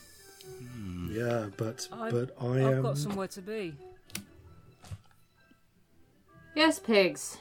yeah, 1.10 1.46
but 1.56 1.86
I've, 1.92 2.12
but 2.12 2.34
I 2.40 2.46
I've 2.46 2.76
am. 2.76 2.82
got 2.82 2.98
somewhere 2.98 3.28
to 3.28 3.42
be. 3.42 3.74
Yes, 6.54 6.78
pigs. 6.78 7.38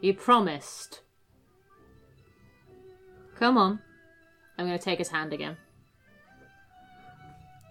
You 0.00 0.14
promised. 0.14 1.00
Come 3.36 3.56
on. 3.58 3.80
I'm 4.58 4.66
going 4.66 4.78
to 4.78 4.84
take 4.84 4.98
his 4.98 5.08
hand 5.08 5.32
again. 5.32 5.56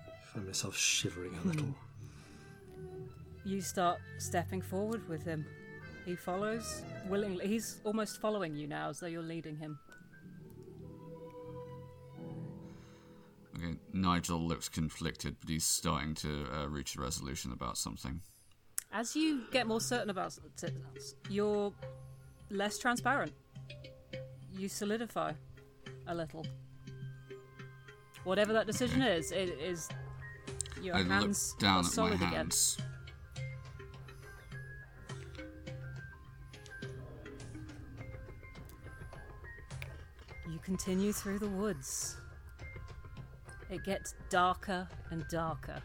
I 0.07 0.25
find 0.33 0.45
myself 0.47 0.75
shivering 0.75 1.35
a 1.43 1.47
little. 1.47 1.75
You 3.45 3.61
start 3.61 3.99
stepping 4.17 4.61
forward 4.61 5.07
with 5.07 5.23
him. 5.23 5.45
He 6.09 6.15
follows 6.15 6.81
willingly. 7.07 7.45
He's 7.45 7.81
almost 7.83 8.19
following 8.19 8.55
you 8.55 8.65
now, 8.65 8.89
as 8.89 8.99
though 8.99 9.05
you're 9.05 9.21
leading 9.21 9.55
him. 9.55 9.77
Okay, 13.55 13.77
Nigel 13.93 14.39
looks 14.39 14.69
conflicted, 14.69 15.35
but 15.39 15.51
he's 15.51 15.65
starting 15.65 16.15
to 16.15 16.47
uh, 16.51 16.67
reach 16.67 16.95
a 16.95 17.01
resolution 17.01 17.51
about 17.51 17.77
something. 17.77 18.21
As 18.91 19.15
you 19.15 19.43
get 19.51 19.67
more 19.67 19.79
certain 19.79 20.09
about 20.09 20.35
it, 20.63 20.73
you're 21.29 21.71
less 22.49 22.79
transparent. 22.79 23.33
You 24.51 24.67
solidify 24.67 25.33
a 26.07 26.15
little. 26.15 26.43
Whatever 28.23 28.51
that 28.53 28.65
decision 28.65 29.03
is, 29.03 29.31
it 29.31 29.49
is 29.61 29.87
your 30.81 30.95
I 30.95 31.03
hands 31.03 31.51
look 31.51 31.59
down 31.59 31.75
are 31.75 31.79
at 31.81 31.83
my 31.83 31.89
solid 31.91 32.13
again. 32.15 32.49
You 40.49 40.57
continue 40.63 41.13
through 41.13 41.37
the 41.37 41.47
woods. 41.47 42.17
It 43.69 43.83
gets 43.85 44.15
darker 44.29 44.87
and 45.11 45.23
darker. 45.29 45.79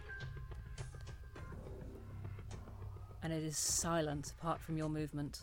And 3.23 3.31
it 3.31 3.43
is 3.43 3.59
silent 3.59 4.33
apart 4.39 4.63
from 4.63 4.79
your 4.79 4.89
movement. 4.89 5.43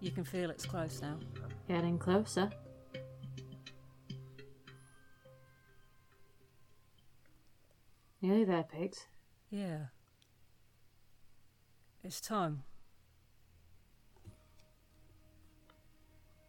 You 0.00 0.12
can 0.12 0.22
feel 0.22 0.48
it's 0.50 0.64
close 0.64 1.02
now. 1.02 1.18
Getting 1.66 1.98
closer. 1.98 2.50
Nearly 8.22 8.44
there, 8.44 8.62
pigs. 8.62 9.06
Yeah. 9.50 9.86
It's 12.08 12.22
time. 12.22 12.62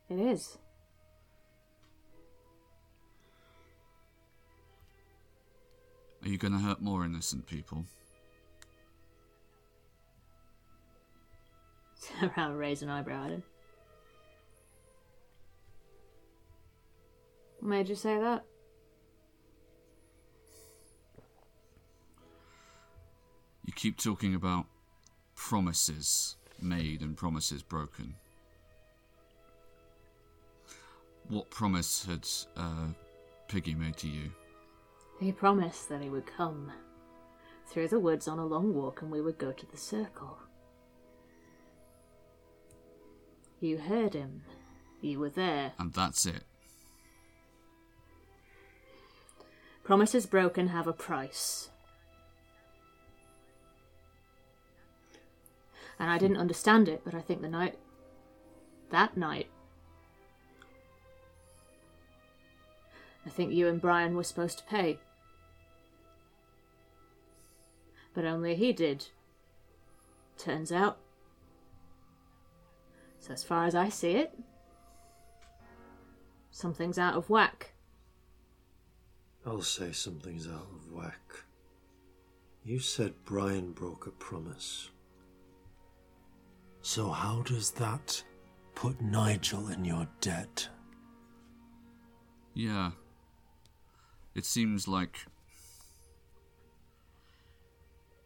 It 0.10 0.18
is. 0.18 0.58
Are 6.24 6.30
you 6.30 6.38
going 6.38 6.54
to 6.54 6.60
hurt 6.60 6.80
more 6.80 7.04
innocent 7.04 7.46
people? 7.46 7.84
Around 12.24 12.56
raise 12.56 12.82
an 12.82 12.88
eyebrow 12.88 13.26
at 13.26 13.32
him. 13.32 13.44
What 17.60 17.70
made 17.70 17.90
you 17.90 17.96
say 17.96 18.18
that? 18.18 18.46
You 23.66 23.74
keep 23.74 23.98
talking 23.98 24.34
about 24.34 24.66
promises 25.40 26.36
made 26.62 27.00
and 27.02 27.16
promises 27.16 27.64
broken. 27.64 28.14
What 31.30 31.50
promise 31.50 32.06
had 32.06 32.28
uh, 32.58 32.90
Piggy 33.48 33.74
made 33.74 33.96
to 33.98 34.10
you? 34.10 34.32
He 35.20 35.32
promised 35.32 35.88
that 35.90 36.02
he 36.02 36.10
would 36.10 36.26
come 36.26 36.72
through 37.68 37.88
the 37.88 38.00
woods 38.00 38.28
on 38.28 38.38
a 38.38 38.46
long 38.46 38.74
walk 38.74 39.02
and 39.02 39.10
we 39.10 39.22
would 39.22 39.38
go 39.38 39.54
to 39.54 39.66
the 39.66 39.78
circle. 39.78 40.38
You 43.62 43.78
heard 43.78 44.14
him. 44.14 44.44
You 45.02 45.20
were 45.20 45.30
there. 45.30 45.72
And 45.80 45.94
that's 45.94 46.26
it. 46.26 46.44
Promises 49.84 50.26
broken 50.26 50.68
have 50.68 50.86
a 50.88 50.94
price. 50.94 51.69
And 56.00 56.10
I 56.10 56.18
didn't 56.18 56.38
understand 56.38 56.88
it, 56.88 57.02
but 57.04 57.14
I 57.14 57.20
think 57.20 57.42
the 57.42 57.50
night. 57.50 57.78
That 58.90 59.18
night. 59.18 59.48
I 63.26 63.30
think 63.30 63.54
you 63.54 63.68
and 63.68 63.82
Brian 63.82 64.16
were 64.16 64.24
supposed 64.24 64.58
to 64.60 64.64
pay. 64.64 64.98
But 68.14 68.26
only 68.26 68.56
he 68.56 68.72
did. 68.72 69.08
Turns 70.38 70.72
out. 70.72 70.98
So, 73.20 73.34
as 73.34 73.44
far 73.44 73.66
as 73.66 73.76
I 73.76 73.90
see 73.90 74.12
it, 74.12 74.34
something's 76.50 76.98
out 76.98 77.16
of 77.16 77.30
whack. 77.30 77.74
I'll 79.46 79.62
say 79.62 79.92
something's 79.92 80.48
out 80.48 80.68
of 80.74 80.92
whack. 80.92 81.44
You 82.64 82.80
said 82.80 83.14
Brian 83.26 83.74
broke 83.74 84.08
a 84.08 84.12
promise. 84.12 84.90
So, 86.92 87.12
how 87.12 87.44
does 87.44 87.70
that 87.74 88.24
put 88.74 89.00
Nigel 89.00 89.68
in 89.70 89.86
your 89.86 90.08
debt? 90.22 90.68
Yeah. 92.56 92.94
It 94.34 94.44
seems 94.44 94.88
like 94.88 95.28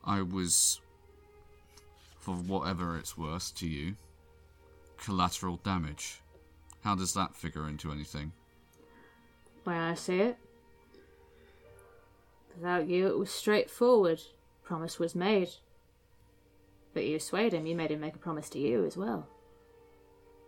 I 0.06 0.22
was, 0.22 0.80
for 2.22 2.36
whatever 2.36 2.96
it's 2.98 3.18
worth 3.18 3.54
to 3.56 3.68
you, 3.68 3.98
collateral 4.96 5.58
damage. 5.66 6.22
How 6.86 6.96
does 6.96 7.14
that 7.16 7.36
figure 7.36 7.68
into 7.68 7.92
anything? 7.92 8.32
Where 9.66 9.82
I 9.82 9.94
see 9.96 10.20
it. 10.20 10.38
Without 12.56 12.88
you, 12.88 13.08
it 13.08 13.18
was 13.18 13.30
straightforward. 13.30 14.22
Promise 14.64 15.00
was 15.00 15.16
made. 15.16 15.50
But 16.94 17.06
you 17.06 17.20
swayed 17.20 17.54
him. 17.54 17.66
You 17.66 17.76
made 17.76 17.92
him 17.92 18.00
make 18.00 18.16
a 18.16 18.20
promise 18.20 18.50
to 18.50 18.60
you 18.60 18.86
as 18.86 18.96
well. 18.96 19.28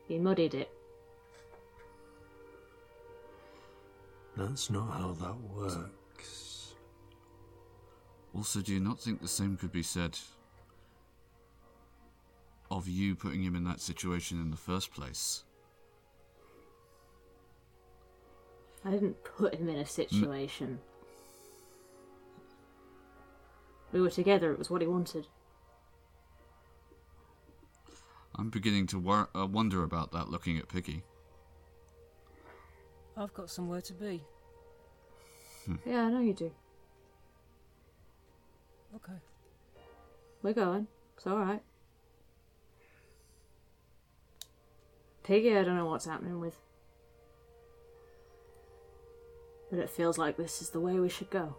You 0.08 0.20
muddied 0.20 0.54
it. 0.54 0.70
That's 4.38 4.70
not 4.70 4.92
how 4.92 5.14
that 5.14 5.36
works. 5.56 6.74
Also, 8.36 8.62
do 8.62 8.74
you 8.74 8.80
not 8.82 9.00
think 9.00 9.22
the 9.22 9.28
same 9.28 9.56
could 9.56 9.72
be 9.72 9.82
said 9.82 10.20
of 12.70 12.88
you 12.88 13.16
putting 13.16 13.42
him 13.42 13.56
in 13.56 13.64
that 13.64 13.80
situation 13.80 14.42
in 14.42 14.52
the 14.52 14.58
first 14.58 14.92
place? 14.92 15.44
I 18.84 18.92
didn't 18.92 19.24
put 19.24 19.56
him 19.56 19.70
in 19.70 19.78
a 19.78 19.86
situation. 19.86 20.80
We 23.92 24.02
were 24.02 24.10
together. 24.10 24.52
It 24.52 24.60
was 24.60 24.70
what 24.70 24.82
he 24.82 24.88
wanted. 24.88 25.28
I'm 28.38 28.50
beginning 28.50 28.88
to 28.88 29.00
wor- 29.00 29.30
uh, 29.36 29.46
wonder 29.46 29.84
about 29.84 30.12
that 30.12 30.30
looking 30.30 30.58
at 30.58 30.68
Piggy. 30.68 31.04
I've 33.18 33.34
got 33.34 33.50
somewhere 33.50 33.82
to 33.82 33.94
be. 33.94 34.24
Yeah, 35.86 36.06
I 36.06 36.10
know 36.12 36.20
you 36.20 36.34
do. 36.34 36.52
Okay. 38.96 39.18
We're 40.44 40.54
going. 40.54 40.88
It's 41.18 41.26
alright. 41.26 41.62
Piggy, 45.24 45.58
I 45.58 45.64
don't 45.64 45.76
know 45.76 45.86
what's 45.88 46.06
happening 46.06 46.40
with. 46.40 46.56
But 49.72 49.80
it 49.80 49.90
feels 49.90 50.18
like 50.18 50.38
this 50.38 50.62
is 50.62 50.70
the 50.70 50.80
way 50.80 51.00
we 51.00 51.10
should 51.10 51.30
go. 51.30 51.56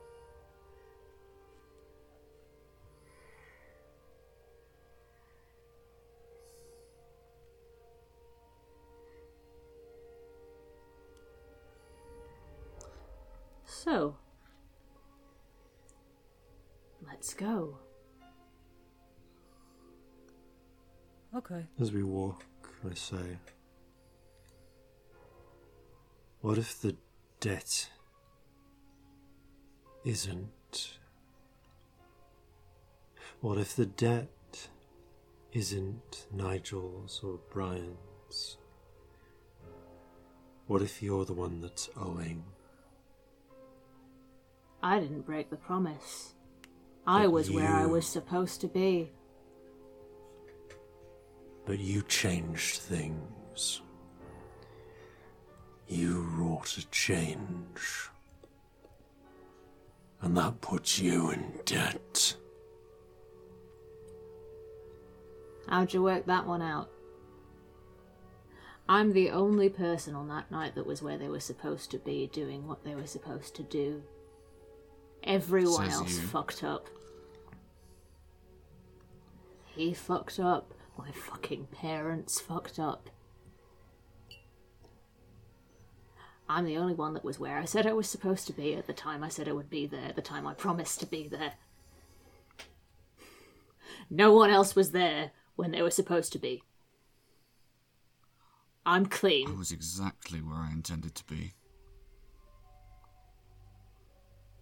So, 13.86 14.16
let's 17.06 17.34
go. 17.34 17.78
Okay. 21.36 21.64
As 21.80 21.92
we 21.92 22.02
walk, 22.02 22.44
I 22.84 22.94
say, 22.94 23.38
What 26.40 26.58
if 26.58 26.80
the 26.80 26.96
debt 27.38 27.88
isn't? 30.04 30.98
What 33.40 33.56
if 33.58 33.76
the 33.76 33.86
debt 33.86 34.68
isn't 35.52 36.26
Nigel's 36.32 37.20
or 37.22 37.38
Brian's? 37.52 38.56
What 40.66 40.82
if 40.82 41.00
you're 41.00 41.24
the 41.24 41.34
one 41.34 41.60
that's 41.60 41.88
owing? 41.96 42.42
I 44.82 45.00
didn't 45.00 45.26
break 45.26 45.50
the 45.50 45.56
promise. 45.56 46.34
I 47.06 47.26
was 47.26 47.50
where 47.50 47.70
I 47.70 47.86
was 47.86 48.06
supposed 48.06 48.60
to 48.62 48.66
be. 48.66 49.10
But 51.64 51.78
you 51.78 52.02
changed 52.02 52.78
things. 52.78 53.82
You 55.88 56.22
wrought 56.22 56.76
a 56.78 56.86
change. 56.90 58.10
And 60.20 60.36
that 60.36 60.60
puts 60.60 60.98
you 60.98 61.30
in 61.30 61.52
debt. 61.64 62.36
How'd 65.68 65.92
you 65.92 66.02
work 66.02 66.26
that 66.26 66.46
one 66.46 66.62
out? 66.62 66.90
I'm 68.88 69.12
the 69.12 69.30
only 69.30 69.68
person 69.68 70.14
on 70.14 70.28
that 70.28 70.50
night 70.50 70.76
that 70.76 70.86
was 70.86 71.02
where 71.02 71.18
they 71.18 71.28
were 71.28 71.40
supposed 71.40 71.90
to 71.90 71.98
be, 71.98 72.28
doing 72.28 72.68
what 72.68 72.84
they 72.84 72.94
were 72.94 73.06
supposed 73.06 73.56
to 73.56 73.64
do. 73.64 74.02
Everyone 75.26 75.90
Says 75.90 75.94
else 76.00 76.16
you. 76.20 76.26
fucked 76.26 76.62
up. 76.64 76.88
He 79.64 79.92
fucked 79.92 80.38
up. 80.40 80.72
My 80.96 81.10
fucking 81.10 81.66
parents 81.66 82.40
fucked 82.40 82.78
up. 82.78 83.10
I'm 86.48 86.64
the 86.64 86.76
only 86.76 86.94
one 86.94 87.12
that 87.14 87.24
was 87.24 87.40
where 87.40 87.58
I 87.58 87.64
said 87.64 87.86
I 87.86 87.92
was 87.92 88.08
supposed 88.08 88.46
to 88.46 88.52
be 88.52 88.74
at 88.74 88.86
the 88.86 88.92
time 88.92 89.24
I 89.24 89.28
said 89.28 89.48
I 89.48 89.52
would 89.52 89.68
be 89.68 89.86
there, 89.86 90.12
the 90.14 90.22
time 90.22 90.46
I 90.46 90.54
promised 90.54 91.00
to 91.00 91.06
be 91.06 91.26
there. 91.28 91.54
No 94.08 94.32
one 94.32 94.50
else 94.50 94.76
was 94.76 94.92
there 94.92 95.32
when 95.56 95.72
they 95.72 95.82
were 95.82 95.90
supposed 95.90 96.32
to 96.32 96.38
be. 96.38 96.62
I'm 98.86 99.06
clean. 99.06 99.42
I 99.42 99.46
clean. 99.48 99.58
was 99.58 99.72
exactly 99.72 100.38
where 100.38 100.58
I 100.58 100.70
intended 100.70 101.16
to 101.16 101.24
be. 101.24 101.54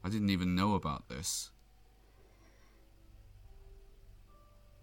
I 0.05 0.11
didn't 0.11 0.29
even 0.29 0.55
know 0.55 0.75
about 0.75 1.09
this. 1.09 1.51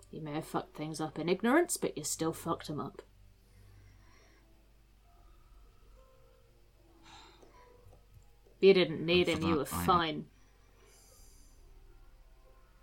You 0.10 0.20
may 0.20 0.34
have 0.34 0.46
fucked 0.46 0.76
things 0.76 1.00
up 1.00 1.20
in 1.20 1.30
ignorance, 1.30 1.78
but 1.78 1.96
you 1.98 2.04
still 2.04 2.34
fucked 2.34 2.68
them 2.68 2.80
up. 2.80 3.04
You 8.60 8.74
didn't 8.74 9.06
need 9.06 9.28
him, 9.28 9.42
you 9.42 9.56
were 9.56 9.62
I 9.62 9.86
fine. 9.86 10.26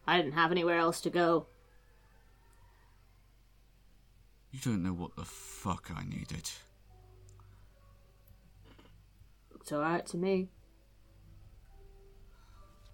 I 0.06 0.16
didn't 0.16 0.32
have 0.32 0.50
anywhere 0.50 0.78
else 0.78 1.00
to 1.02 1.10
go. 1.10 1.46
You 4.50 4.58
don't 4.60 4.82
know 4.82 4.94
what 4.94 5.14
the 5.16 5.24
fuck 5.24 5.90
I 5.94 6.02
needed. 6.04 6.50
Looked 9.52 9.72
alright 9.72 10.06
to 10.06 10.16
me. 10.16 10.48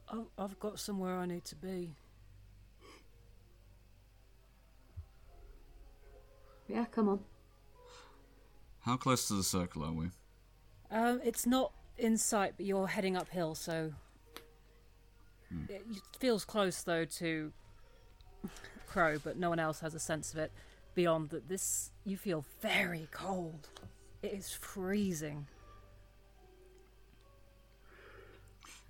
I've, 0.08 0.26
I've 0.39 0.58
got 0.60 0.78
somewhere 0.78 1.16
I 1.16 1.26
need 1.26 1.44
to 1.47 1.57
be. 1.57 1.94
Yeah, 6.68 6.86
come 6.86 7.08
on. 7.08 7.20
How 8.81 8.97
close 8.97 9.28
to 9.28 9.34
the 9.34 9.42
circle 9.42 9.84
are 9.84 9.92
we? 9.92 10.10
Um, 10.91 11.20
it's 11.24 11.47
not 11.47 11.73
in 11.99 12.16
sight, 12.18 12.55
but 12.57 12.66
you're 12.66 12.86
heading 12.86 13.16
uphill, 13.16 13.55
so 13.55 13.92
it 15.68 15.84
feels 16.18 16.44
close 16.44 16.83
though 16.83 17.05
to 17.05 17.52
Crow, 18.86 19.18
but 19.23 19.36
no 19.36 19.49
one 19.50 19.58
else 19.58 19.81
has 19.81 19.94
a 19.94 19.99
sense 19.99 20.33
of 20.33 20.39
it. 20.39 20.52
Beyond 20.94 21.31
that, 21.31 21.49
this 21.49 21.91
you 22.05 22.16
feel 22.16 22.44
very 22.60 23.08
cold. 23.10 23.68
It 24.23 24.33
is 24.33 24.52
freezing. 24.52 25.47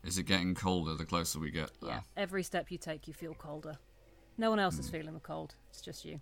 Is 0.05 0.19
it 0.19 0.25
getting 0.25 0.55
colder 0.55 0.95
the 0.95 1.07
closer 1.07 1.39
we 1.39 1.51
get 1.51 1.71
there? 1.81 1.91
Yeah, 1.91 2.01
every 2.17 2.43
step 2.43 2.71
you 2.71 2.77
take, 2.77 3.09
you 3.09 3.15
feel 3.15 3.35
colder. 3.35 3.79
No 4.37 4.51
one 4.51 4.59
else 4.59 4.79
is 4.79 4.87
hmm. 4.87 4.97
feeling 4.97 5.15
the 5.15 5.21
cold. 5.21 5.55
It's 5.71 5.81
just 5.81 6.05
you. 6.05 6.21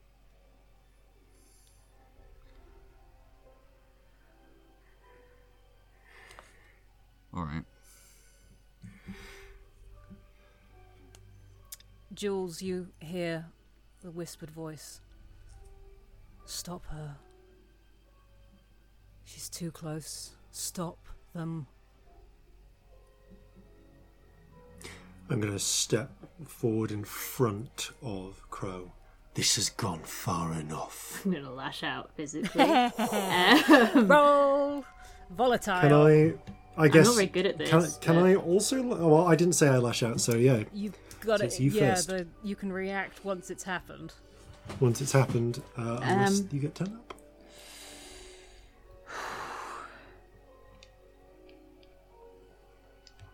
Alright. 7.35 7.65
Jules, 12.15 12.61
you 12.61 12.89
hear 13.01 13.47
the 14.03 14.11
whispered 14.11 14.51
voice. 14.51 15.01
Stop 16.45 16.85
her. 16.87 17.17
She's 19.25 19.49
too 19.49 19.71
close. 19.71 20.33
Stop 20.51 20.99
them. 21.33 21.67
I'm 25.33 25.41
going 25.41 25.53
to 25.53 25.59
step 25.59 26.11
forward 26.47 26.91
in 26.93 27.05
front 27.05 27.91
of 28.03 28.41
Crow. 28.51 28.93
This 29.35 29.57
has 29.57 29.71
gone 29.71 30.01
far 30.01 30.53
enough. 30.53 31.23
I'm 31.25 31.33
gonna 31.33 31.51
lash 31.51 31.83
out 31.83 32.11
physically. 32.15 32.63
Roll! 33.95 34.85
Volatile. 35.31 35.81
Can 35.81 35.93
I? 35.95 36.35
I 36.77 36.89
guess. 36.89 37.07
not 37.07 37.15
very 37.15 37.27
good 37.29 37.47
at 37.47 37.59
Can, 37.59 37.81
this, 37.81 37.97
can 37.97 38.17
but- 38.17 38.25
I 38.27 38.35
also? 38.35 38.83
Well, 38.83 39.27
I 39.27 39.35
didn't 39.35 39.55
say 39.55 39.69
I 39.69 39.79
lash 39.79 40.03
out, 40.03 40.21
so 40.21 40.35
yeah. 40.37 40.65
You've 40.75 40.97
got 41.21 41.39
So 41.39 41.45
it. 41.45 41.47
it's 41.47 41.61
you 41.61 41.71
yeah, 41.71 41.95
first. 41.95 42.09
the, 42.09 42.27
you 42.45 42.55
can 42.57 42.71
react 42.71 43.25
once 43.25 43.51
it's 43.51 43.65
happened. 43.65 44.13
Once 44.81 45.01
it's 45.01 45.13
happened, 45.13 45.63
uh, 45.79 46.01
unless 46.03 46.41
Um, 46.41 46.49
you 46.53 46.61
get 46.61 46.75
ten 46.75 46.89
up. 46.89 47.15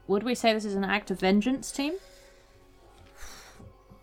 Would 0.08 0.22
we 0.22 0.34
say 0.34 0.52
this 0.52 0.64
is 0.64 0.74
an 0.74 0.84
act 0.84 1.10
of 1.10 1.20
vengeance, 1.20 1.70
team? 1.70 1.94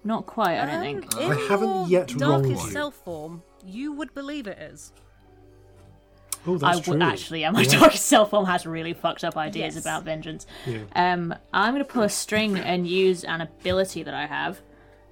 Not 0.03 0.27
quite, 0.27 0.59
I 0.59 0.65
don't 0.67 0.81
think. 0.81 1.19
In 1.19 1.31
I 1.31 1.35
haven't 1.49 1.67
your 1.67 1.87
yet 1.87 2.09
wronged 2.21 2.43
darkest 2.45 2.65
you. 2.67 2.71
self 2.71 2.93
form, 2.93 3.41
you 3.65 3.91
would 3.93 4.13
believe 4.13 4.45
it 4.45 4.59
is. 4.59 4.93
Oh, 6.47 6.55
I 6.61 6.75
that's 6.75 6.87
would 6.87 6.99
true. 6.99 7.07
actually, 7.07 7.41
yeah, 7.41 7.49
my 7.49 7.61
Yeah. 7.63 7.79
darkest 7.79 8.05
self 8.05 8.29
form 8.29 8.45
has 8.45 8.67
really 8.67 8.93
fucked 8.93 9.23
up 9.23 9.35
ideas 9.35 9.73
Yes. 9.73 9.83
about 9.83 10.03
vengeance. 10.03 10.45
Yeah. 10.67 10.83
Um, 10.95 11.33
I'm 11.51 11.73
going 11.73 11.83
to 11.83 11.91
pull 11.91 12.03
a 12.03 12.09
string 12.09 12.55
and 12.59 12.87
use 12.87 13.23
an 13.23 13.41
ability 13.41 14.03
that 14.03 14.13
I 14.13 14.27
have. 14.27 14.59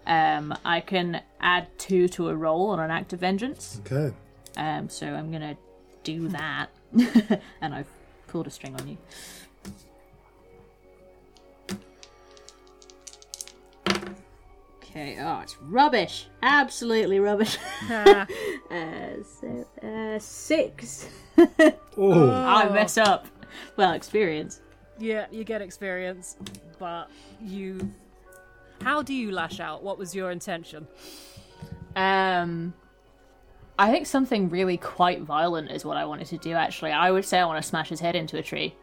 Um, 0.05 0.53
I 0.63 0.79
can 0.79 1.21
add 1.41 1.67
two 1.79 2.07
to 2.09 2.29
a 2.29 2.35
roll 2.35 2.67
on 2.69 2.79
an 2.79 2.91
act 2.91 3.13
of 3.13 3.19
vengeance. 3.19 3.81
Okay. 3.91 4.13
Um, 4.57 4.89
so 4.89 5.07
I'm 5.07 5.31
going 5.31 5.41
to 5.41 5.57
do 6.03 6.27
that. 6.27 6.69
and 7.61 7.73
I've 7.73 7.87
pulled 8.27 8.45
a 8.45 8.51
string 8.51 8.75
on 8.79 8.87
you. 8.87 8.97
Okay, 14.95 15.17
oh, 15.19 15.39
it's 15.39 15.57
rubbish. 15.59 16.27
Absolutely 16.43 17.19
rubbish. 17.19 17.57
uh, 17.89 18.25
so, 18.69 19.65
uh, 19.81 20.19
six. 20.19 21.07
Oh, 21.97 22.29
I 22.31 22.69
mess 22.69 22.97
up. 22.97 23.27
Well, 23.75 23.93
experience. 23.93 24.61
Yeah, 24.99 25.25
you 25.31 25.43
get 25.43 25.61
experience, 25.61 26.37
but 26.77 27.09
you. 27.41 27.91
How 28.81 29.01
do 29.01 29.13
you 29.15 29.31
lash 29.31 29.59
out? 29.59 29.83
What 29.83 29.97
was 29.97 30.15
your 30.15 30.31
intention? 30.31 30.87
Um, 31.95 32.73
I 33.77 33.91
think 33.91 34.07
something 34.07 34.49
really 34.49 34.77
quite 34.77 35.21
violent 35.21 35.71
is 35.71 35.85
what 35.85 35.97
I 35.97 36.05
wanted 36.05 36.27
to 36.27 36.37
do. 36.37 36.53
Actually, 36.53 36.91
I 36.91 37.11
would 37.11 37.25
say 37.25 37.39
I 37.39 37.45
want 37.45 37.61
to 37.61 37.67
smash 37.67 37.89
his 37.89 37.99
head 37.99 38.15
into 38.15 38.37
a 38.37 38.43
tree. 38.43 38.75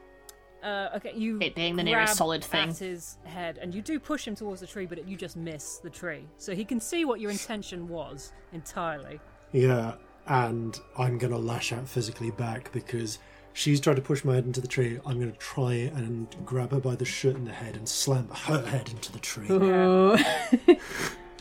Uh, 0.63 0.89
okay, 0.95 1.13
you. 1.15 1.39
It 1.41 1.55
being 1.55 1.75
the 1.75 1.83
nearest 1.83 2.11
grab 2.11 2.17
solid 2.17 2.43
thing. 2.43 2.69
At 2.69 2.77
his 2.77 3.17
head, 3.23 3.57
and 3.61 3.73
you 3.73 3.81
do 3.81 3.99
push 3.99 4.27
him 4.27 4.35
towards 4.35 4.61
the 4.61 4.67
tree, 4.67 4.85
but 4.85 5.07
you 5.07 5.17
just 5.17 5.35
miss 5.35 5.77
the 5.77 5.89
tree. 5.89 6.25
So 6.37 6.53
he 6.53 6.63
can 6.65 6.79
see 6.79 7.03
what 7.05 7.19
your 7.19 7.31
intention 7.31 7.87
was 7.87 8.31
entirely. 8.53 9.19
yeah. 9.51 9.95
And 10.27 10.79
I'm 10.97 11.17
gonna 11.17 11.39
lash 11.39 11.73
out 11.73 11.87
physically 11.89 12.29
back 12.29 12.71
because 12.71 13.17
she's 13.53 13.81
trying 13.81 13.95
to 13.95 14.03
push 14.03 14.23
my 14.23 14.35
head 14.35 14.45
into 14.45 14.61
the 14.61 14.67
tree. 14.67 14.99
I'm 15.03 15.19
gonna 15.19 15.31
try 15.31 15.73
and 15.95 16.27
grab 16.45 16.71
her 16.71 16.79
by 16.79 16.95
the 16.95 17.05
shirt 17.05 17.35
and 17.35 17.47
the 17.47 17.51
head 17.51 17.75
and 17.75 17.89
slam 17.89 18.29
her 18.29 18.61
head 18.67 18.89
into 18.89 19.11
the 19.11 19.19
tree. 19.19 19.47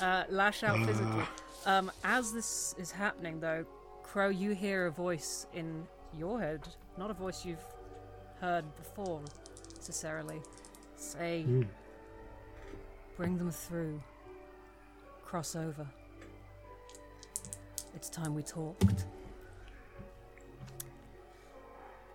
Uh, 0.01 0.25
lash 0.31 0.63
out 0.63 0.79
physically. 0.87 1.23
Um, 1.67 1.93
as 2.05 2.33
this 2.33 2.75
is 2.79 2.91
happening, 2.91 3.39
though, 3.39 3.67
Crow, 4.03 4.31
you 4.31 4.53
hear 4.53 4.87
a 4.87 4.91
voice 4.91 5.47
in 5.53 5.87
your 6.19 6.41
head, 6.41 6.67
not 6.97 7.11
a 7.11 7.15
voice 7.15 7.45
you've 7.45 7.63
heard 8.41 8.65
before 8.77 9.21
necessarily. 9.77 10.41
Say, 10.97 11.45
bring 13.17 13.39
them 13.39 13.51
through. 13.51 14.01
Cross 15.25 15.57
over. 15.57 15.87
It's 17.95 18.09
time 18.09 18.35
we 18.35 18.43
talked. 18.43 19.05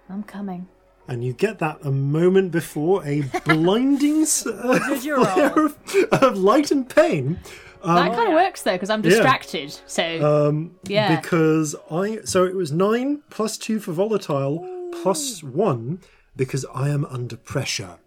I'm 0.10 0.24
coming. 0.24 0.68
and 1.08 1.24
you 1.24 1.34
get 1.34 1.60
that 1.60 1.80
a 1.84 1.92
moment 1.92 2.52
before 2.52 3.06
a 3.06 3.22
blinding 3.46 4.22
s- 4.24 4.46
uh, 4.46 4.80
Did 4.90 5.02
flare 5.02 5.66
of, 5.66 5.78
of 6.12 6.38
light 6.38 6.72
and 6.72 6.88
pain. 6.88 7.40
that 7.84 8.14
kind 8.14 8.28
of 8.30 8.34
works 8.34 8.62
though, 8.64 8.74
because 8.74 8.90
I'm 8.90 9.02
distracted. 9.02 9.76
So 9.88 10.48
Um, 10.50 10.76
yeah, 10.88 11.20
because 11.20 11.76
I 11.92 12.20
so 12.24 12.44
it 12.46 12.56
was 12.56 12.72
nine 12.72 13.22
plus 13.30 13.58
two 13.58 13.80
for 13.80 13.92
volatile 13.94 14.90
plus 15.02 15.44
one 15.44 16.00
because 16.36 16.66
I 16.74 16.90
am 16.90 17.06
under 17.06 17.38
pressure. 17.38 17.98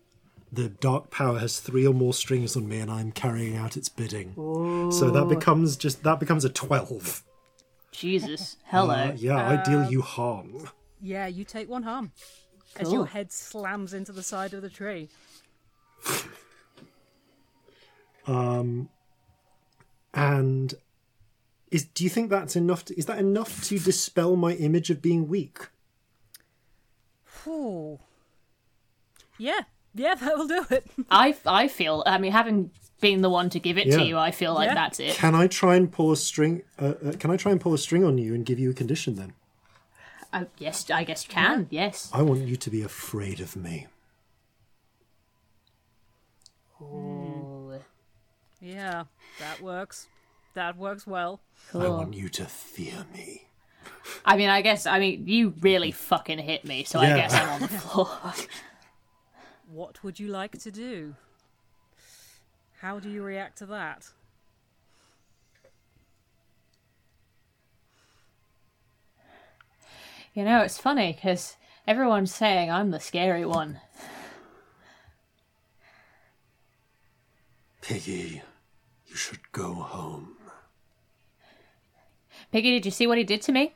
The 0.51 0.69
dark 0.69 1.11
power 1.11 1.39
has 1.39 1.61
three 1.61 1.87
or 1.87 1.93
more 1.93 2.15
strings 2.15 2.57
on 2.57 2.69
me, 2.69 2.79
and 2.79 2.91
I'm 2.91 3.13
carrying 3.13 3.57
out 3.57 3.77
its 3.77 3.89
bidding. 3.89 4.33
So 4.91 5.11
that 5.11 5.29
becomes 5.29 5.77
just 5.77 6.03
that 6.05 6.19
becomes 6.21 6.45
a 6.45 6.49
twelve. 6.49 7.23
Jesus, 7.91 8.57
hello. 8.65 8.95
Uh, 8.95 9.13
yeah, 9.17 9.49
I 9.49 9.63
deal 9.63 9.91
you 9.91 10.01
harm. 10.03 10.71
Yeah, 11.01 11.27
you 11.27 11.45
take 11.45 11.69
one 11.69 11.83
harm 11.83 12.13
as 12.77 12.93
your 12.93 13.07
head 13.07 13.31
slams 13.33 13.93
into 13.93 14.13
the 14.13 14.23
side 14.23 14.55
of 14.55 14.63
the 14.63 14.71
tree. 14.71 15.09
um, 18.27 18.89
And 20.15 20.75
is 21.71 21.85
do 21.85 22.05
you 22.05 22.11
think 22.11 22.31
that's 22.31 22.57
enough? 22.57 22.85
To, 22.87 22.99
is 22.99 23.07
that 23.07 23.19
enough 23.19 23.65
to 23.65 23.79
dispel 23.79 24.37
my 24.37 24.53
image 24.55 24.91
of 24.91 25.03
being 25.03 25.29
weak? 25.29 25.69
Ooh. 27.47 28.01
Yeah, 29.39 29.61
yeah, 29.95 30.15
that 30.21 30.37
will 30.37 30.49
do 30.49 30.67
it. 30.71 30.87
I 31.11 31.37
I 31.47 31.69
feel. 31.69 32.03
I 32.07 32.19
mean, 32.19 32.33
having 32.33 32.71
been 33.01 33.23
the 33.23 33.31
one 33.31 33.49
to 33.51 33.61
give 33.61 33.79
it 33.79 33.87
Yeah. 33.87 33.99
to 33.99 34.05
you, 34.05 34.19
I 34.19 34.31
feel 34.33 34.55
like 34.55 34.69
Yeah. 34.69 34.75
that's 34.75 34.99
it. 35.01 35.15
Can 35.15 35.35
I 35.35 35.47
try 35.47 35.77
and 35.77 35.91
pull 35.91 36.11
a 36.13 36.17
string? 36.17 36.63
Uh, 36.81 36.95
uh, 37.05 37.13
can 37.19 37.31
I 37.31 37.37
try 37.37 37.53
and 37.53 37.61
pull 37.61 37.73
a 37.75 37.79
string 37.79 38.05
on 38.05 38.19
you 38.19 38.35
and 38.35 38.45
give 38.45 38.59
you 38.59 38.71
a 38.71 38.75
condition? 38.75 39.15
Then 39.15 39.33
I, 40.33 40.47
yes, 40.59 40.91
I 40.91 41.05
guess 41.05 41.25
you 41.27 41.33
can. 41.33 41.69
Yes. 41.71 42.11
I 42.13 42.23
want 42.23 42.41
you 42.43 42.57
to 42.57 42.71
be 42.71 42.83
afraid 42.83 43.41
of 43.41 43.55
me. 43.57 43.87
Ooh. 46.81 47.81
Yeah, 48.61 49.05
that 49.39 49.61
works. 49.63 50.09
That 50.55 50.77
works 50.77 51.07
well. 51.07 51.41
I 51.73 51.89
want 51.89 52.15
you 52.15 52.29
to 52.31 52.45
fear 52.47 53.07
me. 53.15 53.45
I 54.25 54.37
mean, 54.37 54.49
I 54.49 54.63
guess, 54.63 54.87
I 54.87 54.99
mean, 54.99 55.27
you 55.29 55.55
really 55.61 55.93
fucking 55.93 56.39
hit 56.39 56.65
me, 56.65 56.83
so 56.85 57.01
Yeah. 57.01 57.15
I 57.15 57.17
guess 57.17 57.35
I'm 57.35 57.49
on 57.51 57.61
the 57.61 57.69
floor. 57.69 58.11
What 59.71 60.03
would 60.03 60.19
you 60.19 60.29
like 60.29 60.59
to 60.61 60.71
do? 60.71 61.15
How 62.81 62.99
do 62.99 63.11
you 63.11 63.23
react 63.23 63.59
to 63.59 63.67
that? 63.67 64.09
you 70.39 70.45
know, 70.45 70.61
it's 70.61 70.79
funny 70.79 71.13
because 71.13 71.57
everyone's 71.85 72.33
saying 72.33 72.71
I'm 72.71 72.93
the 72.93 73.01
scary 73.01 73.45
one. 73.45 73.81
Piggy, 77.83 78.41
you 79.09 79.17
should 79.17 79.51
go 79.51 79.75
home. 79.75 80.37
Piggy, 82.53 82.71
did 82.71 82.85
you 82.85 82.93
see 82.93 83.09
what 83.09 83.19
he 83.19 83.25
did 83.25 83.43
to 83.43 83.53
me? 83.53 83.75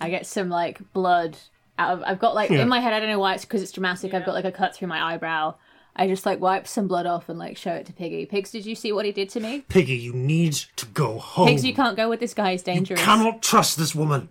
I 0.00 0.08
get 0.08 0.26
some 0.26 0.48
like 0.48 0.92
blood 0.94 1.36
out 1.78 1.92
of. 1.92 2.02
I've 2.04 2.18
got 2.18 2.34
like 2.34 2.50
Yeah. 2.50 2.62
in 2.62 2.68
my 2.68 2.80
head. 2.80 2.92
I 2.92 3.00
don't 3.00 3.08
know 3.08 3.18
why 3.18 3.34
it's 3.34 3.44
because 3.44 3.62
it's 3.62 3.72
dramatic. 3.72 4.14
I've 4.14 4.24
got 4.26 4.34
like 4.34 4.44
a 4.44 4.52
cut 4.52 4.74
through 4.74 4.88
my 4.88 5.14
eyebrow. 5.14 5.54
I 5.98 6.06
just 6.08 6.26
like 6.26 6.40
wipe 6.40 6.66
some 6.66 6.88
blood 6.88 7.06
off 7.06 7.28
and 7.28 7.38
like 7.38 7.56
show 7.56 7.72
it 7.72 7.86
to 7.86 7.92
Piggy. 7.92 8.26
Pigs, 8.26 8.50
did 8.50 8.66
you 8.66 8.74
see 8.74 8.92
what 8.92 9.04
he 9.06 9.12
did 9.12 9.30
to 9.30 9.40
me? 9.40 9.62
Piggy, 9.68 9.96
you 9.96 10.12
need 10.12 10.52
to 10.76 10.84
go 10.86 11.18
home. 11.18 11.48
Pigs, 11.48 11.64
you 11.64 11.74
can't 11.74 11.96
go 11.96 12.08
with 12.08 12.20
this 12.20 12.34
guy. 12.34 12.52
He's 12.52 12.62
dangerous. 12.62 13.00
I 13.00 13.04
cannot 13.04 13.42
trust 13.42 13.78
this 13.78 13.94
woman. 13.94 14.28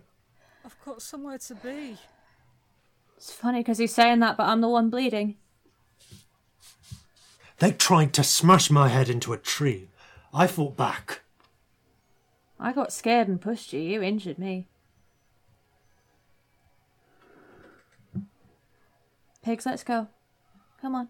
I've 0.64 0.76
got 0.84 1.02
somewhere 1.02 1.38
to 1.38 1.54
be. 1.56 1.96
It's 3.16 3.32
funny 3.32 3.60
because 3.60 3.78
he's 3.78 3.94
saying 3.94 4.20
that, 4.20 4.36
but 4.36 4.44
I'm 4.44 4.60
the 4.60 4.68
one 4.68 4.90
bleeding. 4.90 5.36
They 7.58 7.72
tried 7.72 8.12
to 8.14 8.22
smash 8.22 8.70
my 8.70 8.88
head 8.88 9.08
into 9.08 9.32
a 9.32 9.38
tree. 9.38 9.88
I 10.32 10.46
fought 10.46 10.76
back. 10.76 11.22
I 12.60 12.72
got 12.72 12.92
scared 12.92 13.28
and 13.28 13.40
pushed 13.40 13.72
you. 13.72 13.80
You 13.80 14.02
injured 14.02 14.38
me. 14.38 14.66
Pigs, 19.46 19.64
let's 19.64 19.84
go. 19.84 20.08
Come 20.82 20.96
on. 20.96 21.08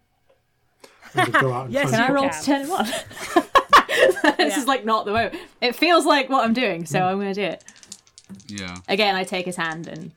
I'm 1.14 1.30
gonna 1.30 1.40
go 1.40 1.52
out 1.54 1.64
and 1.64 1.72
Yes, 1.72 1.90
Can 1.90 2.00
I 2.00 2.04
and- 2.04 2.08
You 2.10 2.14
roll 2.20 2.28
to 2.28 2.42
turn 2.44 2.60
him 2.66 2.70
on? 2.70 2.84
this 2.84 4.36
Yeah. 4.38 4.58
is 4.58 4.66
like 4.66 4.84
not 4.84 5.06
the 5.06 5.12
moment. 5.12 5.36
It 5.62 5.74
feels 5.74 6.04
like 6.04 6.28
what 6.28 6.44
I'm 6.44 6.52
doing, 6.52 6.84
so 6.84 7.00
I'm 7.00 7.16
going 7.18 7.32
to 7.32 7.40
do 7.40 7.44
it. 7.46 7.64
Yeah. 8.46 8.76
Again, 8.90 9.14
I 9.16 9.24
take 9.24 9.46
his 9.46 9.56
hand 9.56 9.88
and. 9.88 10.10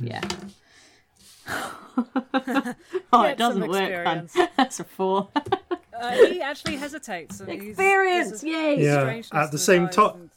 Yeah. 0.00 0.22
oh, 1.46 2.74
Get 3.12 3.32
it 3.32 3.36
doesn't 3.38 3.68
work. 3.68 4.04
fun. 4.04 4.30
That's 4.56 4.80
a 4.80 4.84
four. 4.84 5.28
Uh, 5.94 6.12
he 6.12 6.40
actually 6.40 6.76
hesitates. 6.76 7.40
And 7.40 7.50
Experience! 7.50 8.30
there's 8.30 8.44
a 8.44 8.48
Yay! 8.48 8.82
Yeah, 8.82 9.22
at 9.32 9.50
the 9.50 9.58
same 9.58 9.88
eyes 9.88 9.94
time. 9.94 10.30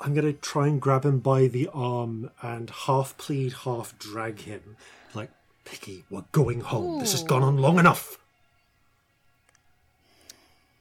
I'm 0.00 0.14
gonna 0.14 0.32
try 0.32 0.66
and 0.66 0.80
grab 0.80 1.04
him 1.04 1.18
by 1.18 1.46
the 1.46 1.68
arm 1.74 2.30
and 2.42 2.70
half 2.70 3.16
plead, 3.18 3.52
half 3.64 3.98
drag 3.98 4.40
him. 4.40 4.76
Like, 5.14 5.30
Piggy, 5.64 6.04
we're 6.08 6.24
going 6.32 6.60
home. 6.60 7.00
This 7.00 7.12
has 7.12 7.22
gone 7.22 7.42
on 7.42 7.58
long 7.58 7.78
enough. 7.78 8.18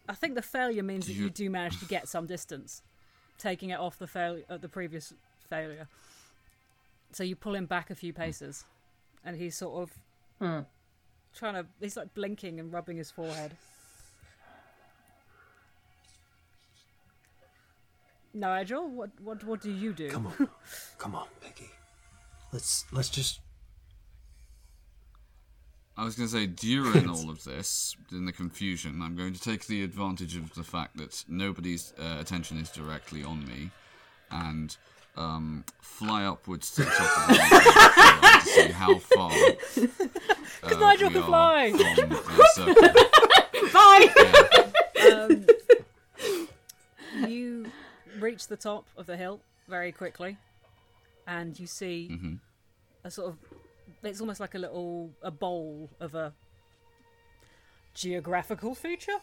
I 0.08 0.14
think 0.16 0.36
the 0.36 0.42
failure 0.42 0.82
means 0.84 1.06
that 1.08 1.14
you- 1.14 1.26
you 1.26 1.30
do 1.30 1.50
manage 1.50 1.80
to 1.80 1.86
get 1.86 2.08
some 2.08 2.26
distance, 2.26 2.82
taking 3.38 3.70
it 3.70 3.80
off 3.80 3.98
the 4.00 4.08
fail 4.08 4.42
uh, 4.50 4.58
the 4.58 4.70
previous 4.70 5.14
failure. 5.48 5.88
So 7.12 7.24
you 7.24 7.36
pull 7.36 7.56
him 7.56 7.66
back 7.66 7.90
a 7.90 7.96
few 7.96 8.14
paces, 8.14 8.66
and 9.24 9.36
he's 9.36 9.56
sort 9.58 9.84
of 9.84 9.98
Hmm. 10.40 10.62
trying 11.36 11.56
to. 11.56 11.68
He's 11.80 11.98
like 11.98 12.14
blinking 12.14 12.60
and 12.60 12.72
rubbing 12.72 12.98
his 12.98 13.12
forehead. 13.12 13.58
Nigel, 18.40 18.88
what 18.90 19.10
what 19.22 19.44
what 19.44 19.62
do 19.62 19.72
you 19.72 19.94
do? 19.94 20.10
Come 20.10 20.26
on, 20.28 20.50
come 20.98 21.16
on, 21.16 21.28
Piggy. 21.42 21.70
Let's 22.52 22.86
let's 22.92 23.10
just. 23.10 23.40
I 25.98 26.06
was 26.06 26.16
going 26.16 26.30
to 26.30 26.34
say, 26.34 26.46
during 26.48 27.10
all 27.10 27.30
of 27.30 27.44
this, 27.44 27.98
in 28.10 28.26
the 28.26 28.32
confusion, 28.32 29.02
I'm 29.02 29.18
going 29.18 29.34
to 29.34 29.42
take 29.42 29.66
the 29.68 29.84
advantage 29.84 30.38
of 30.38 30.54
the 30.54 30.64
fact 30.64 30.96
that 30.96 31.26
nobody's 31.28 31.92
uh, 32.00 32.16
attention 32.22 32.58
is 32.58 32.70
directly 32.70 33.22
on 33.22 33.46
me 33.46 33.70
and 34.32 34.78
um, 35.18 35.66
fly 35.82 36.24
upwards 36.24 36.72
to 36.76 36.84
the 36.84 36.90
top 36.90 37.18
of 37.20 37.28
the 37.28 37.34
mountain 37.42 38.40
to 38.40 38.46
see 38.48 38.72
how 38.72 38.98
far. 39.00 39.32
Uh, 40.62 40.76
Nigel 40.78 41.08
we 41.08 41.14
can 41.14 41.24
are 41.24 41.26
fly. 41.26 41.72
from 41.72 42.10
the 42.10 42.18
circle. 42.54 42.76
Bye! 43.72 44.10
Yeah. 44.98 45.30
you 47.28 47.69
reach 48.22 48.48
the 48.48 48.58
top 48.58 48.86
of 48.98 49.06
the 49.06 49.18
hill 49.18 49.42
very 49.68 49.92
quickly, 49.92 50.38
and 51.28 51.60
you 51.60 51.68
see 51.68 52.10
mm-hmm. 52.12 52.36
a 53.04 53.12
sort 53.12 53.30
of. 53.30 53.38
It's 54.04 54.22
almost 54.22 54.40
like 54.40 54.56
a 54.56 54.60
little 54.60 55.12
a 55.22 55.32
bowl 55.32 55.90
of 56.00 56.16
a 56.16 56.34
geographical 57.94 58.76
feature 58.76 59.18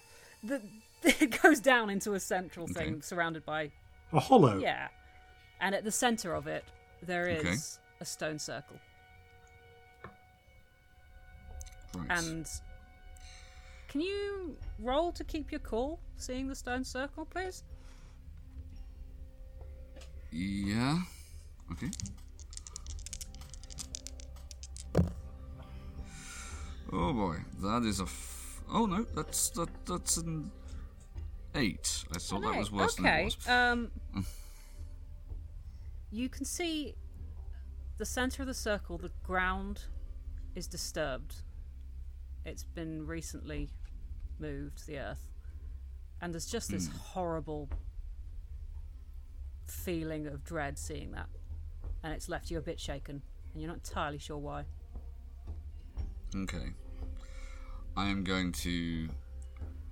that 0.44 0.60
it 1.02 1.40
goes 1.42 1.60
down 1.60 1.88
into 1.90 2.14
a 2.14 2.20
central 2.20 2.66
thing 2.66 2.94
Okay. 2.94 3.00
surrounded 3.00 3.44
by 3.46 3.70
A 4.12 4.20
hollow. 4.20 4.58
yeah, 4.58 4.88
and 5.60 5.74
at 5.74 5.84
the 5.84 5.90
center 5.92 6.34
of 6.34 6.46
it 6.46 6.64
there 7.02 7.28
is 7.28 7.40
Okay. 7.40 7.56
a 8.00 8.04
stone 8.04 8.38
circle, 8.38 8.76
Right. 11.94 12.06
and 12.10 12.46
can 13.88 14.00
you 14.02 14.56
roll 14.78 15.12
to 15.12 15.24
keep 15.24 15.50
your 15.50 15.60
cool, 15.60 16.00
seeing 16.18 16.48
the 16.48 16.54
stone 16.54 16.84
circle, 16.84 17.24
please? 17.24 17.64
Yeah. 20.36 20.98
Okay. 21.72 21.90
Oh 26.92 27.12
boy, 27.14 27.36
that 27.62 27.84
is 27.84 28.00
a. 28.00 28.02
F- 28.02 28.60
oh 28.70 28.84
no, 28.84 29.06
that's 29.14 29.48
that 29.50 29.70
that's 29.86 30.18
an 30.18 30.50
eight. 31.54 32.04
I 32.14 32.18
thought 32.18 32.42
that 32.42 32.58
was 32.58 32.70
worse 32.70 32.96
than 32.96 33.06
it 33.06 33.08
okay. 33.08 33.24
was. 33.24 33.48
Um, 33.48 33.90
you 36.10 36.28
can 36.28 36.44
see 36.44 36.94
the 37.96 38.04
center 38.04 38.42
of 38.42 38.46
the 38.46 38.54
circle. 38.54 38.98
The 38.98 39.12
ground 39.22 39.84
is 40.54 40.66
disturbed. 40.66 41.36
It's 42.44 42.64
been 42.64 43.06
recently 43.06 43.70
moved, 44.38 44.86
the 44.86 44.98
earth, 44.98 45.30
and 46.20 46.34
there's 46.34 46.46
just 46.46 46.70
this 46.70 46.88
horrible 46.88 47.70
feeling 49.66 50.26
of 50.26 50.44
dread 50.44 50.78
seeing 50.78 51.12
that, 51.12 51.26
and 52.02 52.12
it's 52.12 52.28
left 52.28 52.50
you 52.50 52.58
a 52.58 52.62
bit 52.62 52.78
shaken, 52.80 53.22
and 53.52 53.62
you're 53.62 53.68
not 53.68 53.78
entirely 53.78 54.18
sure 54.18 54.38
why. 54.38 54.64
Okay. 56.34 56.72
I 57.96 58.08
am 58.08 58.24
going 58.24 58.52
to 58.52 59.08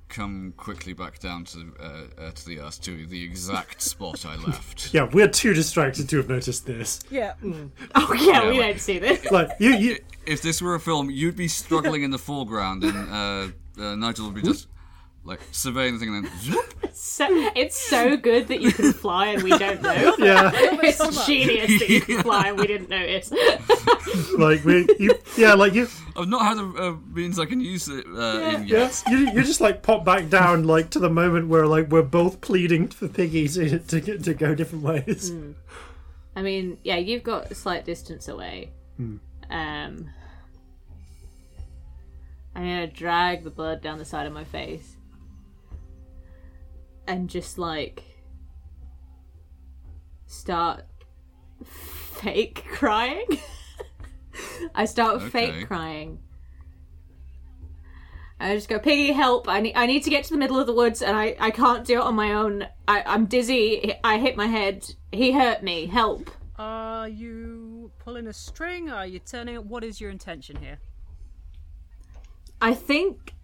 come 0.09 0.53
quickly 0.57 0.93
back 0.93 1.19
down 1.19 1.43
to 1.44 1.75
uh, 1.81 1.85
uh, 2.20 2.31
to 2.31 2.47
the 2.47 2.61
earth 2.61 2.81
to 2.83 3.07
the 3.07 3.25
exact 3.25 3.81
spot 3.91 4.25
I 4.27 4.36
left. 4.36 4.91
Yeah, 4.94 5.09
we're 5.12 5.28
too 5.28 5.55
distracted 5.55 6.09
to 6.11 6.19
have 6.19 6.28
noticed 6.28 6.67
this. 6.67 7.01
Yeah. 7.11 7.35
Oh, 7.94 8.12
yeah, 8.12 8.43
we 8.51 8.59
like- 8.59 8.61
don't 8.61 8.81
see 8.81 8.99
this. 8.99 9.31
Like 9.31 9.51
you, 9.59 9.70
you. 9.70 9.99
If 10.27 10.41
this 10.43 10.61
were 10.62 10.75
a 10.75 10.81
film, 10.81 11.11
you'd 11.11 11.36
be 11.36 11.49
struggling 11.49 12.03
in 12.03 12.11
the 12.11 12.19
foreground, 12.19 12.83
and 12.85 12.97
uh, 13.78 13.83
uh, 13.83 13.94
Nigel 13.94 14.27
would 14.27 14.35
be 14.35 14.43
just 14.43 14.69
like 15.25 15.41
surveying 15.53 15.94
the 15.94 16.01
thing, 16.01 16.15
and 16.15 16.25
then 16.25 16.33
zoop. 16.41 16.74
So, 16.95 17.27
it's 17.57 17.77
so 17.77 18.17
good 18.17 18.49
that 18.49 18.61
you 18.61 18.73
can 18.73 18.93
fly 19.05 19.29
and 19.29 19.43
we 19.43 19.51
don't 19.51 19.83
know. 19.83 20.15
Yeah, 20.19 20.51
It's 20.55 21.27
genius 21.27 21.81
that 21.81 21.89
you 21.89 22.01
can 22.01 22.23
fly 22.23 22.49
and 22.49 22.59
we 22.59 22.69
didn't 22.69 22.89
notice. 22.89 23.33
like 24.39 24.65
we, 24.65 24.87
you, 24.99 25.15
yeah, 25.37 25.55
like 25.55 25.75
you, 25.75 25.89
I've 26.17 26.29
not 26.29 26.43
had 26.43 26.59
a, 26.59 26.83
a 26.83 26.97
means 27.13 27.39
I 27.39 27.47
can 27.47 27.61
use 27.61 27.89
it 27.89 28.07
uh, 28.07 28.39
in 28.39 28.61
yet. 28.63 28.69
yes, 28.69 29.03
you, 29.09 29.19
you 29.33 29.43
just 29.43 29.61
like 29.61 29.83
pop 29.83 30.05
back 30.05 30.29
down, 30.29 30.65
like 30.65 30.91
to 30.91 31.01
the 31.01 31.11
moment 31.11 31.49
where 31.49 31.67
like 31.67 31.89
we're 31.89 32.03
both 32.03 32.41
pleading 32.41 32.89
for 32.89 33.09
Piggy 33.09 33.49
to 33.49 33.79
to 33.81 34.01
get 34.01 34.23
to 34.25 34.35
go 34.35 34.55
different 34.55 34.85
ways. 34.85 35.33
I 36.37 36.43
mean, 36.43 36.79
yeah, 36.85 36.97
you've 36.97 37.25
got 37.25 37.51
a 37.51 37.55
slight 37.55 37.85
distance 37.85 38.29
away. 38.29 38.71
Hmm. 38.97 39.17
Um, 39.51 40.11
I'm 42.55 42.63
gonna 42.63 42.87
drag 42.87 43.43
the 43.43 43.51
blood 43.51 43.83
down 43.83 43.99
the 43.99 44.05
side 44.05 44.27
of 44.27 44.33
my 44.33 44.45
face 44.45 44.97
and 47.07 47.28
just 47.28 47.58
like 47.58 48.02
start 50.26 50.84
fake 51.65 52.65
crying. 52.70 53.26
I 54.74 54.84
start 54.84 55.16
Okay. 55.23 55.28
fake 55.31 55.66
crying. 55.66 56.18
I 58.41 58.57
just 58.57 58.68
go, 58.68 58.78
Piggy, 58.78 59.12
help! 59.12 59.49
I 59.49 59.60
need, 59.60 59.74
I 59.74 59.86
need 59.86 60.02
to 60.02 60.10
get 60.10 60.24
to 60.24 60.31
the 60.31 60.36
middle 60.36 60.58
of 60.58 60.66
the 60.66 60.73
woods, 60.73 61.02
and 61.02 61.16
I, 61.16 61.36
I 61.39 61.50
can't 61.50 61.84
do 61.86 61.94
it 61.94 62.02
on 62.02 62.15
my 62.16 62.33
own. 62.33 62.66
I, 62.89 63.02
I'm 63.07 63.26
dizzy. 63.26 63.94
I 64.02 64.18
hit 64.18 64.36
my 64.36 64.47
head. 64.47 64.84
He 65.12 65.33
hurt 65.33 65.62
me. 65.62 65.86
Help! 65.86 66.31
Are 66.58 67.08
you 67.08 67.92
pulling 68.00 68.26
a 68.26 68.33
string? 68.33 68.91
Are 68.91 69.07
you 69.07 69.20
turning 69.20 69.55
it? 69.55 69.65
What 69.65 69.84
is 69.84 70.00
your 70.00 70.10
intention 70.10 70.57
here? 70.57 70.78
I 72.60 72.74
think 72.74 73.34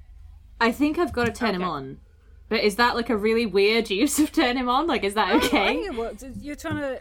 I 0.60 0.72
think 0.72 0.98
I've 0.98 1.12
got 1.12 1.26
to 1.26 1.32
turn 1.32 1.54
him 1.54 1.64
on. 1.64 1.98
But 2.50 2.62
is 2.64 2.76
that 2.76 2.94
like 2.96 3.08
a 3.08 3.16
really 3.16 3.46
weird 3.46 3.88
use 3.88 4.18
of 4.18 4.30
turn 4.32 4.56
him 4.58 4.68
on? 4.68 4.86
Like, 4.86 5.04
is 5.04 5.14
that 5.14 5.28
I 5.28 5.36
okay? 5.36 5.48
think 5.48 5.86
it 5.86 5.94
works. 5.94 6.24
You're 6.40 6.56
trying 6.56 6.76
to 6.78 7.00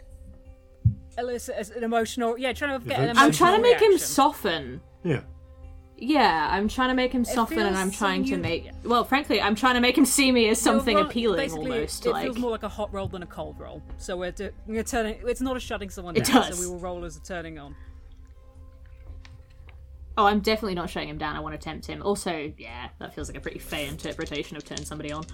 elicit 1.18 1.56
as 1.56 1.70
an 1.70 1.84
emotional. 1.84 2.38
Yeah, 2.38 2.52
trying 2.54 2.80
to 2.80 2.88
get 2.88 2.98
an 3.00 3.10
I'm 3.10 3.10
emotional 3.10 3.26
I'm 3.26 3.32
trying 3.32 3.56
to 3.56 3.62
make 3.62 3.80
him 3.82 3.98
soften. 3.98 4.80
Yeah. 5.04 5.20
Yeah, 6.02 6.48
I'm 6.50 6.66
trying 6.68 6.88
to 6.88 6.94
make 6.94 7.12
him 7.12 7.26
soften, 7.26 7.58
and 7.58 7.76
I'm 7.76 7.90
trying 7.90 8.24
to 8.24 8.30
you- 8.30 8.38
make. 8.38 8.70
Well, 8.84 9.04
frankly, 9.04 9.42
I'm 9.42 9.54
trying 9.54 9.74
to 9.74 9.80
make 9.80 9.98
him 9.98 10.06
see 10.06 10.32
me 10.32 10.48
as 10.48 10.58
something 10.58 10.96
You're 10.96 11.06
appealing, 11.06 11.36
basically, 11.36 11.70
almost. 11.72 12.06
It 12.06 12.12
like, 12.12 12.24
feels 12.24 12.38
more 12.38 12.50
like 12.50 12.62
a 12.62 12.70
hot 12.70 12.90
roll 12.94 13.06
than 13.06 13.22
a 13.22 13.26
cold 13.26 13.60
roll. 13.60 13.82
So 13.98 14.16
we're, 14.16 14.30
do- 14.30 14.50
we're 14.66 14.82
turning. 14.82 15.18
It's 15.26 15.42
not 15.42 15.58
a 15.58 15.60
shutting 15.60 15.90
someone 15.90 16.16
It 16.16 16.24
down. 16.24 16.36
does. 16.48 16.56
So 16.58 16.60
we 16.62 16.72
will 16.72 16.80
roll 16.80 17.04
as 17.04 17.18
a 17.18 17.20
turning 17.22 17.58
on. 17.58 17.74
Oh, 20.20 20.26
I'm 20.26 20.40
definitely 20.40 20.74
not 20.74 20.90
shutting 20.90 21.08
him 21.08 21.18
down. 21.18 21.36
I 21.36 21.40
want 21.40 21.58
to 21.58 21.64
tempt 21.64 21.86
him. 21.86 22.02
Also, 22.02 22.52
yeah, 22.58 22.88
that 22.98 23.14
feels 23.14 23.28
like 23.28 23.38
a 23.38 23.40
pretty 23.40 23.58
fair 23.58 23.88
interpretation 23.88 24.56
of 24.56 24.64
turn 24.64 24.84
somebody 24.84 25.12
on. 25.12 25.24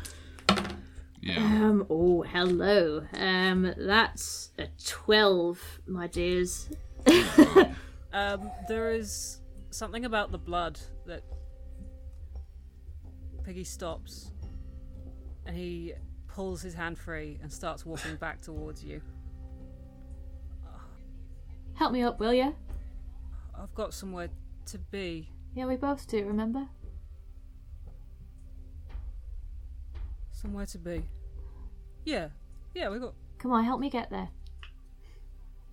Yeah. 1.20 1.38
Um. 1.38 1.86
Oh, 1.90 2.22
hello. 2.22 3.04
Um. 3.14 3.74
That's 3.76 4.50
a 4.58 4.68
twelve, 4.84 5.60
my 5.86 6.06
dears. 6.06 6.68
Um, 8.16 8.50
there 8.66 8.92
is 8.92 9.42
something 9.68 10.06
about 10.06 10.32
the 10.32 10.38
blood 10.38 10.80
that 11.04 11.22
Piggy 13.44 13.62
stops, 13.62 14.30
and 15.44 15.54
he 15.54 15.92
pulls 16.26 16.62
his 16.62 16.72
hand 16.72 16.98
free 16.98 17.38
and 17.42 17.52
starts 17.52 17.84
walking 17.84 18.16
back 18.16 18.40
towards 18.40 18.82
you. 18.82 19.02
Help 21.74 21.92
me 21.92 22.02
up, 22.02 22.18
will 22.18 22.32
you? 22.32 22.54
I've 23.54 23.74
got 23.74 23.92
somewhere 23.92 24.30
to 24.66 24.78
be. 24.78 25.30
Yeah, 25.54 25.66
we 25.66 25.76
both 25.76 26.06
do. 26.06 26.24
Remember? 26.26 26.66
Somewhere 30.32 30.66
to 30.66 30.78
be. 30.78 31.02
Yeah, 32.04 32.28
yeah. 32.74 32.88
We 32.90 32.98
got 32.98 33.14
Come 33.38 33.52
on, 33.52 33.64
help 33.64 33.80
me 33.80 33.90
get 33.90 34.10
there. 34.10 34.28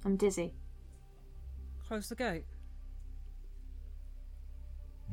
I'm 0.06 0.18
dizzy. 0.18 0.54
close 1.88 2.10
the 2.10 2.16
gate. 2.16 2.46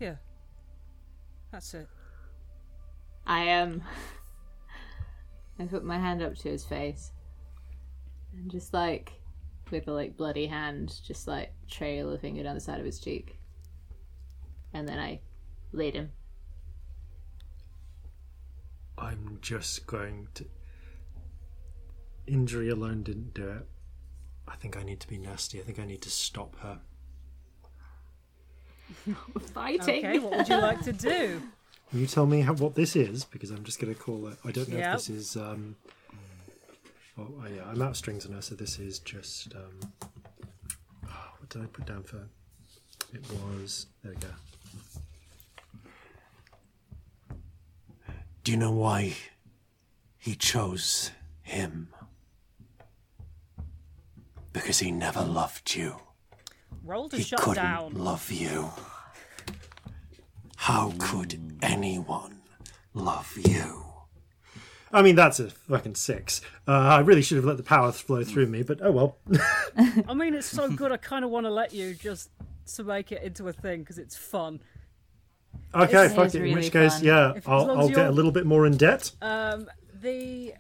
Yeah. 0.01 0.17
That's 1.53 1.73
it. 1.75 1.89
I 3.27 3.51
um 3.53 3.83
I 5.59 5.65
put 5.65 5.85
my 5.85 5.99
hand 5.99 6.23
up 6.23 6.35
to 6.37 6.49
his 6.49 6.65
face 6.65 7.13
and 8.35 8.51
just 8.51 8.73
like 8.75 9.13
with 9.71 9.87
a 9.89 9.93
like 9.93 10.17
bloody 10.17 10.47
hand 10.47 11.01
just 11.07 11.29
like 11.29 11.53
trail 11.69 12.13
a 12.13 12.19
finger 12.19 12.43
down 12.43 12.55
the 12.57 12.61
side 12.61 12.79
of 12.81 12.85
his 12.85 12.99
cheek. 12.99 13.40
And 14.73 14.89
then 14.89 14.99
I 14.99 15.21
laid 15.73 15.95
him. 15.95 16.13
I'm 18.99 19.39
just 19.41 19.87
going 19.87 20.29
to. 20.35 20.45
Injury 22.27 22.69
alone 22.69 23.03
didn't 23.03 23.35
do 23.35 23.49
it. 23.49 23.67
I 24.47 24.57
think 24.57 24.77
I 24.77 24.83
need 24.83 25.01
to 25.01 25.09
be 25.09 25.19
nasty. 25.19 25.59
I 25.61 25.63
think 25.63 25.79
I 25.79 25.85
need 25.85 26.03
to 26.03 26.11
stop 26.11 26.57
her. 26.61 26.81
Fighting. 29.55 30.05
Okay, 30.05 30.19
what 30.19 30.37
would 30.37 30.49
you 30.49 30.57
like 30.59 30.83
to 30.83 30.93
do? 30.93 31.43
You 31.93 32.07
tell 32.07 32.25
me 32.25 32.43
how, 32.43 32.53
what 32.55 32.77
this 32.77 32.95
is, 32.95 33.25
because 33.25 33.51
I'm 33.51 33.65
just 33.65 33.81
going 33.81 33.93
to 33.93 34.01
call 34.01 34.29
it. 34.29 34.39
I 34.45 34.53
don't 34.53 34.69
know 34.69 34.77
Yep. 34.79 34.87
if 34.95 35.07
this 35.07 35.11
is. 35.11 35.37
Um, 35.37 35.75
oh, 37.19 37.27
oh, 37.37 37.45
yeah, 37.53 37.65
I'm 37.69 37.83
out 37.83 37.91
of 37.91 37.97
strings 37.97 38.25
on 38.27 38.31
her, 38.33 38.41
so 38.41 38.55
this 38.55 38.79
is 38.79 39.01
just. 39.01 39.53
Um, 39.57 39.91
oh, 41.05 41.09
what 41.41 41.49
did 41.49 41.63
I 41.63 41.67
put 41.67 41.87
down 41.87 42.05
for? 42.05 42.29
It 43.13 43.25
was. 43.33 43.87
There 44.05 44.13
we 44.13 44.21
go. 44.21 44.29
Do 48.51 48.55
you 48.55 48.59
know 48.61 48.73
why 48.73 49.15
he 50.19 50.35
chose 50.35 51.13
him? 51.41 51.91
Because 54.53 54.81
he 54.81 54.91
never 54.91 55.23
loved 55.23 55.77
you. 55.77 55.95
Roll 56.83 57.09
to 57.11 57.17
He 57.17 57.23
shut 57.23 57.39
couldn't 57.39 57.63
down. 57.63 57.95
love 57.95 58.29
you. 58.33 58.73
How 60.57 60.93
could 60.99 61.41
anyone 61.63 62.43
love 62.93 63.33
you? 63.39 63.85
I 64.91 65.03
mean, 65.03 65.15
that's 65.15 65.39
a 65.39 65.51
fucking 65.51 65.95
six. 65.95 66.41
Uh, 66.67 66.73
I 66.73 66.99
really 67.03 67.23
should 67.23 67.37
have 67.37 67.45
let 67.45 67.57
the 67.57 67.63
power 67.63 67.93
flow 67.93 68.25
through 68.25 68.49
me, 68.49 68.65
but 68.65 68.81
oh 68.83 68.91
well. 68.91 69.19
I 70.09 70.13
mean, 70.13 70.35
it's 70.35 70.49
so 70.49 70.69
good. 70.69 70.91
I 70.91 70.97
kind 70.97 71.25
of 71.25 71.31
want 71.31 71.47
to 71.47 71.51
let 71.51 71.73
you 71.73 71.95
just 71.95 72.31
to 72.75 72.83
make 72.83 73.13
it 73.13 73.23
into 73.23 73.47
a 73.47 73.53
thing 73.53 73.83
because 73.83 73.99
it's 73.99 74.17
fun. 74.17 74.61
Okay, 75.75 76.09
fuck 76.09 76.29
it. 76.29 76.35
In 76.37 76.43
really 76.43 76.55
which 76.57 76.73
case, 76.73 76.95
fun. 76.97 77.05
yeah, 77.05 77.33
If- 77.37 77.49
I'll, 77.49 77.71
I'll 77.71 77.89
get 77.89 78.09
a 78.09 78.11
little 78.11 78.33
bit 78.33 78.45
more 78.47 78.67
in 78.67 78.77
debt. 78.77 79.13
Um, 79.23 79.69
the 80.01 80.55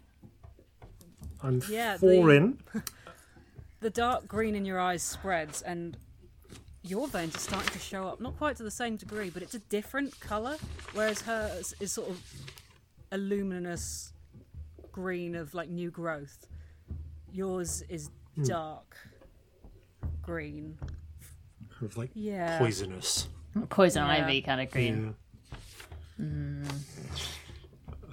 I'm 1.43 1.63
yeah, 1.69 1.97
four 1.97 2.27
the- 2.27 2.37
in. 2.37 2.59
the 3.81 3.91
dark 3.91 4.29
green 4.29 4.55
in 4.55 4.65
your 4.65 4.79
eyes 4.79 5.03
spreads, 5.03 5.63
and 5.63 5.97
your 6.83 7.09
veins 7.09 7.35
are 7.35 7.39
starting 7.41 7.71
to 7.71 7.79
show 7.79 8.07
up. 8.07 8.21
Not 8.21 8.37
quite 8.39 8.57
to 8.57 8.63
the 8.63 8.71
same 8.71 8.97
degree, 8.97 9.31
but 9.31 9.43
it's 9.43 9.55
a 9.55 9.59
different 9.59 10.19
color. 10.21 10.57
Whereas 10.93 11.23
hers 11.23 11.75
is 11.81 11.93
sort 11.93 12.11
of 12.11 12.21
a 13.13 13.19
luminous 13.19 14.13
green 14.93 15.35
of 15.35 15.55
like 15.55 15.69
new 15.71 15.91
growth. 15.91 16.47
Yours 17.33 17.83
is 17.89 18.11
Hmm. 18.37 18.45
dark 18.45 18.97
green. 20.23 20.79
Kind 21.79 21.91
of 21.91 21.97
like 21.97 22.11
Yeah. 22.15 22.59
poisonous. 22.59 23.29
Poison 23.69 24.03
Yeah. 24.07 24.12
ivy 24.12 24.43
kind 24.43 24.61
of 24.61 24.70
green. 24.70 25.15
Yeah. 26.19 26.69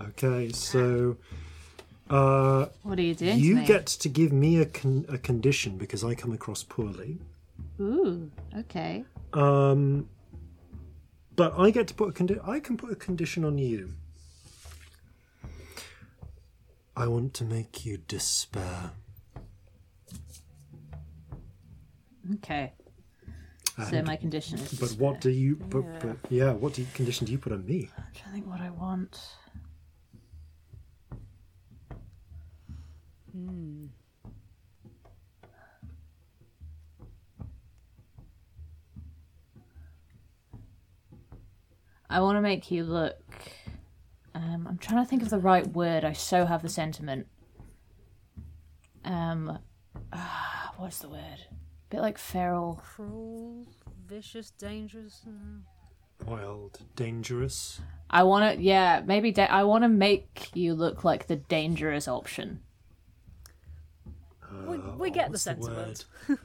Okay, 0.09 0.51
so 0.51 1.17
uh, 2.09 2.67
What 2.83 2.97
are 2.97 3.01
you 3.01 3.13
doing 3.15 3.37
you 3.39 3.55
to 3.59 3.65
get 3.65 3.85
to 3.87 4.09
give 4.09 4.31
me 4.31 4.61
a, 4.61 4.65
con- 4.65 5.05
a 5.09 5.17
condition 5.17 5.77
because 5.77 6.03
I 6.03 6.15
come 6.15 6.31
across 6.31 6.63
poorly. 6.63 7.19
Ooh, 7.79 8.31
okay. 8.57 9.03
Um, 9.33 10.07
but 11.35 11.53
I 11.57 11.69
get 11.71 11.87
to 11.89 11.93
put 11.93 12.09
a 12.09 12.11
condi- 12.13 12.47
I 12.47 12.59
can 12.59 12.77
put 12.77 12.91
a 12.91 12.95
condition 12.95 13.43
on 13.43 13.57
you. 13.57 13.93
I 16.95 17.07
want 17.07 17.33
to 17.35 17.43
make 17.43 17.85
you 17.85 17.97
despair. 18.07 18.91
Okay. 22.35 22.73
So 23.85 24.01
my 24.01 24.15
condition 24.15 24.57
is. 24.57 24.73
But 24.73 24.91
what 24.93 25.21
do 25.21 25.29
you? 25.29 25.55
But, 25.55 25.99
but 25.99 26.17
yeah, 26.29 26.51
what 26.51 26.73
do 26.73 26.81
you, 26.81 26.87
condition 26.95 27.27
do 27.27 27.31
you 27.31 27.37
put 27.37 27.53
on 27.53 27.63
me? 27.63 27.91
I'm 27.95 28.03
trying 28.13 28.25
to 28.25 28.31
think 28.31 28.47
what 28.47 28.59
I 28.59 28.71
want. 28.71 29.19
Hmm. 33.31 33.85
I 42.09 42.21
want 42.21 42.37
to 42.37 42.41
make 42.41 42.71
you 42.71 42.83
look. 42.83 43.21
Um, 44.33 44.65
I'm 44.67 44.77
trying 44.79 45.03
to 45.03 45.09
think 45.09 45.21
of 45.21 45.29
the 45.29 45.37
right 45.39 45.67
word. 45.67 46.03
I 46.03 46.13
so 46.13 46.45
have 46.45 46.63
the 46.63 46.69
sentiment. 46.69 47.27
Um, 49.05 49.59
ah, 50.11 50.73
what's 50.77 50.99
the 50.99 51.09
word? 51.09 51.45
Bit 51.89 52.01
like 52.01 52.17
feral. 52.17 52.81
Cruel, 52.83 53.65
vicious, 54.07 54.51
dangerous. 54.51 55.21
uh, 55.27 56.25
Wild, 56.25 56.79
dangerous. 56.95 57.79
I 58.09 58.23
want 58.23 58.55
to, 58.57 58.61
yeah, 58.61 59.01
maybe 59.05 59.31
da- 59.31 59.45
I 59.45 59.63
want 59.63 59.83
to 59.83 59.87
make 59.89 60.49
you 60.53 60.73
look 60.73 61.03
like 61.03 61.27
the 61.27 61.35
dangerous 61.35 62.07
option. 62.07 62.61
We, 64.67 64.77
Uh, 64.77 64.95
we 64.97 65.09
get 65.11 65.25
the 65.27 65.31
what's 65.31 65.43
sentiment. 65.43 66.05
word? 66.27 66.39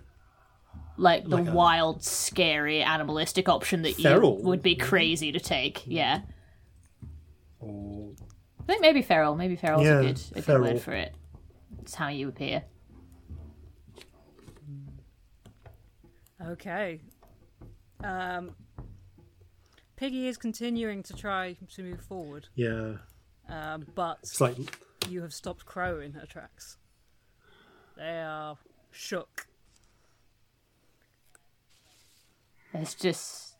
like 0.96 1.24
the 1.24 1.36
Like 1.36 1.48
a- 1.48 1.52
wild, 1.52 2.02
scary, 2.04 2.82
animalistic 2.82 3.48
option 3.48 3.82
that 3.82 3.94
Feral, 3.94 4.38
you 4.38 4.44
would 4.44 4.62
be 4.62 4.74
crazy 4.76 5.32
to 5.32 5.40
take. 5.40 5.82
Yeah, 5.86 6.22
Or 7.60 8.12
I 8.60 8.64
think 8.64 8.82
maybe 8.82 9.02
feral. 9.02 9.34
Maybe 9.36 9.56
feral's 9.56 9.84
Yeah, 9.84 10.00
a 10.00 10.02
good, 10.02 10.20
a 10.32 10.34
good 10.34 10.44
feral. 10.44 10.62
word 10.62 10.80
for 10.82 10.92
it. 10.92 11.14
It's 11.80 11.94
how 11.94 12.08
you 12.08 12.28
appear. 12.28 12.64
Okay. 16.48 17.00
Um, 18.02 18.56
Piggy 19.96 20.26
is 20.26 20.36
continuing 20.36 21.02
to 21.04 21.14
try 21.14 21.56
to 21.74 21.82
move 21.82 22.00
forward, 22.00 22.48
yeah, 22.56 22.94
um, 23.48 23.86
but 23.94 24.18
it's 24.22 24.40
like 24.40 24.56
you 25.08 25.22
have 25.22 25.32
stopped 25.32 25.64
Crow 25.64 26.00
in 26.00 26.12
her 26.14 26.26
tracks. 26.26 26.76
They 27.96 28.20
are 28.20 28.56
shook. 28.90 29.46
It's 32.74 32.94
just, 32.94 33.54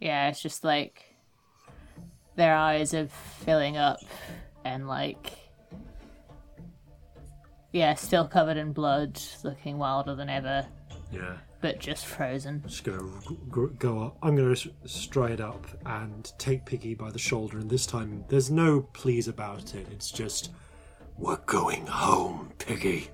yeah, 0.00 0.28
it's 0.28 0.40
just 0.40 0.64
like 0.64 1.16
their 2.36 2.54
eyes 2.54 2.94
are 2.94 3.08
filling 3.44 3.76
up 3.76 3.98
and 4.64 4.88
like, 4.88 5.32
yeah, 7.72 7.92
still 7.94 8.26
covered 8.26 8.56
in 8.56 8.72
blood, 8.72 9.20
looking 9.44 9.76
wilder 9.76 10.14
than 10.14 10.30
ever. 10.30 10.66
Yeah. 11.12 11.36
but 11.60 11.78
just 11.78 12.06
frozen. 12.06 12.62
Just 12.66 12.84
gonna 12.84 13.02
g- 13.28 13.36
g- 13.54 13.66
go 13.78 14.00
up. 14.02 14.16
I'm 14.22 14.36
gonna 14.36 14.52
s- 14.52 14.68
stride 14.84 15.40
up 15.40 15.66
and 15.84 16.32
take 16.38 16.64
Piggy 16.64 16.94
by 16.94 17.10
the 17.10 17.18
shoulder, 17.18 17.58
and 17.58 17.68
this 17.70 17.86
time 17.86 18.24
there's 18.28 18.50
no 18.50 18.82
please 18.92 19.28
about 19.28 19.74
it. 19.74 19.86
It's 19.90 20.10
just, 20.10 20.50
we're 21.16 21.36
going 21.46 21.86
home, 21.86 22.52
Piggy. 22.58 23.10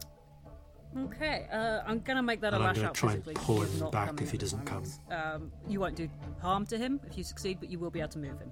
Okay, 0.99 1.47
uh, 1.51 1.81
I'm 1.87 2.01
gonna 2.01 2.23
make 2.23 2.41
that 2.43 2.53
And 2.53 2.57
a 2.63 2.67
I'm 2.67 2.69
lash 2.69 2.77
gonna 2.77 2.89
out 2.89 2.95
try 2.95 3.13
and 3.15 3.25
pull 3.35 3.63
him 3.63 3.91
back 3.91 4.21
if 4.21 4.31
he 4.31 4.37
doesn't 4.37 4.67
come. 4.67 4.85
Um, 5.11 5.51
you 5.67 5.81
won't 5.81 5.97
do 5.97 6.09
harm 6.41 6.67
to 6.67 6.77
him 6.77 7.01
if 7.07 7.17
you 7.17 7.25
succeed, 7.25 7.59
but 7.61 7.71
you 7.71 7.79
will 7.79 7.91
be 7.91 8.01
able 8.01 8.11
to 8.11 8.19
move 8.19 8.39
him. 8.39 8.51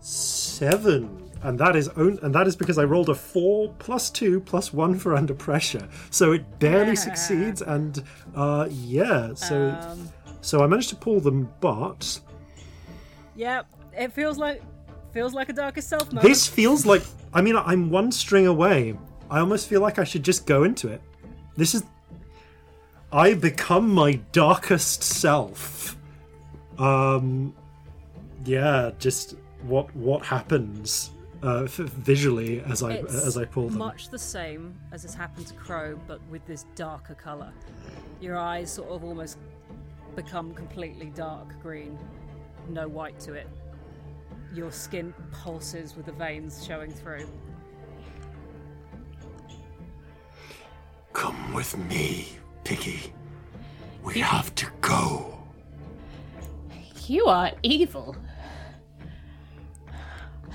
Seven, 0.00 1.29
and 1.42 1.58
that 1.58 1.74
is 1.76 1.88
on- 1.88 2.18
and 2.22 2.34
that 2.34 2.46
is 2.46 2.56
because 2.56 2.78
I 2.78 2.84
rolled 2.84 3.08
a 3.08 3.14
four 3.14 3.72
plus 3.78 4.10
two 4.10 4.40
plus 4.40 4.72
one 4.72 4.98
for 4.98 5.14
under 5.14 5.34
pressure, 5.34 5.88
so 6.10 6.32
it 6.32 6.58
barely 6.58 6.96
succeeds. 6.96 7.62
And 7.62 8.02
uh, 8.34 8.68
yeah, 8.70 9.34
so 9.34 9.70
Um, 9.80 10.08
so 10.42 10.62
I 10.62 10.66
managed 10.66 10.90
to 10.90 10.96
pull 10.96 11.20
them, 11.20 11.48
but 11.60 12.20
yeah, 13.36 13.62
it 13.96 14.12
feels 14.12 14.38
like 14.38 14.62
feels 15.12 15.34
like 15.34 15.48
a 15.48 15.52
darkest 15.52 15.88
self 15.88 16.12
moment. 16.12 16.22
this 16.28 16.46
feels 16.46 16.86
like 16.86 17.02
I 17.34 17.40
mean 17.40 17.56
I'm 17.56 17.90
one 17.90 18.12
string 18.12 18.46
away. 18.46 18.96
I 19.30 19.40
almost 19.40 19.68
feel 19.68 19.80
like 19.80 19.98
I 19.98 20.04
should 20.04 20.22
just 20.24 20.46
go 20.46 20.64
into 20.64 20.88
it. 20.88 21.00
This 21.56 21.74
is 21.74 21.82
I 23.12 23.34
become 23.34 23.88
my 23.92 24.20
darkest 24.32 25.02
self. 25.02 25.96
Um, 26.78 27.54
yeah, 28.44 28.90
just 28.98 29.34
what 29.62 29.94
what 29.96 30.24
happens 30.24 31.10
uh, 31.42 31.64
f- 31.64 31.70
visually 31.76 32.60
as 32.62 32.82
I 32.82 32.92
It's 32.94 33.14
as 33.26 33.36
I 33.36 33.44
pull 33.44 33.68
them. 33.68 33.78
much 33.78 34.08
the 34.10 34.18
same 34.18 34.74
as 34.92 35.02
has 35.02 35.14
happened 35.14 35.46
to 35.48 35.54
Crow, 35.54 35.98
but 36.06 36.20
with 36.28 36.44
this 36.46 36.64
darker 36.74 37.14
color. 37.14 37.52
Your 38.20 38.36
eyes 38.36 38.70
sort 38.70 38.90
of 38.90 39.04
almost 39.04 39.38
become 40.16 40.52
completely 40.54 41.06
dark 41.14 41.60
green, 41.62 41.98
no 42.68 42.88
white 42.88 43.18
to 43.20 43.34
it. 43.34 43.48
Your 44.52 44.70
skin 44.72 45.14
pulses 45.30 45.96
with 45.96 46.06
the 46.06 46.12
veins 46.12 46.64
showing 46.66 46.90
through. 46.90 47.26
Come 51.12 51.52
with 51.52 51.76
me, 51.76 52.28
Piggy. 52.64 53.12
We 54.02 54.18
have 54.20 54.54
to 54.56 54.66
go. 54.80 55.38
You 57.06 57.26
are 57.26 57.52
evil. 57.62 58.16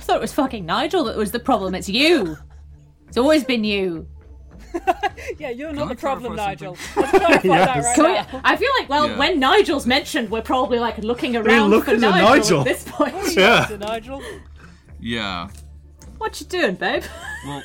I 0.06 0.08
thought 0.08 0.17
it 0.17 0.22
was 0.22 0.34
fucking 0.34 0.67
Nigel 0.67 1.06
that 1.06 1.17
was 1.17 1.32
the 1.32 1.40
problem. 1.40 1.74
It's 1.74 1.90
you. 1.90 2.38
It's 3.08 3.17
always 3.17 3.43
been 3.43 3.64
you. 3.64 4.08
Yeah, 5.40 5.50
you're 5.50 5.69
Can 5.69 5.77
not 5.77 5.85
I 5.85 5.93
the 5.95 6.00
problem, 6.00 6.35
Nigel. 6.35 6.77
Let's 6.95 7.11
that 7.14 7.43
right 7.43 8.34
we- 8.34 8.40
I 8.43 8.56
feel 8.56 8.69
like, 8.80 8.88
well, 8.88 9.08
Yeah. 9.09 9.17
when 9.17 9.40
Nigel's 9.40 9.88
mentioned, 9.88 10.30
we're 10.30 10.43
probably 10.43 10.77
like 10.77 11.00
looking 11.00 11.35
around 11.35 11.72
looking 11.72 11.95
for 11.95 12.00
Nigel, 12.01 12.35
Nigel. 12.35 12.59
at 12.59 12.66
this 12.66 12.84
point. 12.88 13.35
Yeah. 13.35 13.66
To 13.66 13.77
Nigel. 13.80 14.22
Yeah. 15.00 15.48
What 16.19 16.40
you 16.40 16.45
doing, 16.45 16.75
babe? 16.75 17.03
Well, 17.48 17.64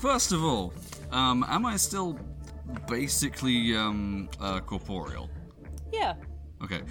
first 0.00 0.32
of 0.32 0.44
all, 0.44 0.74
um, 1.10 1.42
am 1.48 1.64
I 1.64 1.76
still 1.78 2.18
basically 2.86 3.74
um, 3.74 4.28
uh, 4.38 4.60
corporeal? 4.60 5.30
Yeah. 5.90 6.14
Okay. 6.62 6.82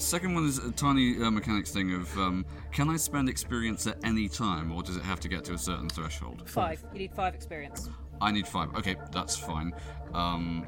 Second 0.00 0.34
one 0.34 0.46
is 0.46 0.56
a 0.56 0.72
tiny 0.72 1.22
uh, 1.22 1.30
mechanics 1.30 1.70
thing 1.70 1.92
of 1.92 2.18
um, 2.18 2.46
can 2.72 2.88
I 2.88 2.96
spend 2.96 3.28
experience 3.28 3.86
at 3.86 3.98
any 4.02 4.28
time, 4.28 4.72
or 4.72 4.82
does 4.82 4.96
it 4.96 5.02
have 5.02 5.20
to 5.20 5.28
get 5.28 5.44
to 5.44 5.52
a 5.52 5.58
certain 5.58 5.90
threshold? 5.90 6.42
Five. 6.46 6.82
You 6.94 7.00
need 7.00 7.14
five 7.14 7.34
experience. 7.34 7.90
I 8.18 8.32
need 8.32 8.48
five. 8.48 8.74
Okay, 8.74 8.96
that's 9.12 9.36
fine. 9.36 9.74
Um, 10.14 10.66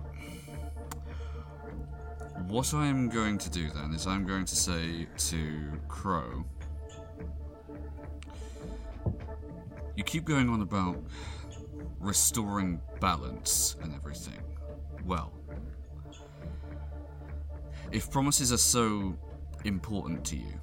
what 2.46 2.74
I 2.74 2.86
am 2.86 3.08
going 3.08 3.38
to 3.38 3.48
do 3.48 3.70
then 3.70 3.94
is 3.94 4.06
I'm 4.06 4.26
going 4.26 4.44
to 4.44 4.54
say 4.54 5.08
to 5.16 5.80
Crow, 5.88 6.44
you 9.96 10.04
keep 10.04 10.26
going 10.26 10.50
on 10.50 10.60
about 10.60 11.02
restoring 12.00 12.82
balance 13.00 13.76
and 13.82 13.94
everything. 13.94 14.42
Well, 15.06 15.32
if 17.92 18.10
promises 18.10 18.52
are 18.52 18.58
so 18.58 19.18
important 19.64 20.24
to 20.26 20.36
you, 20.36 20.60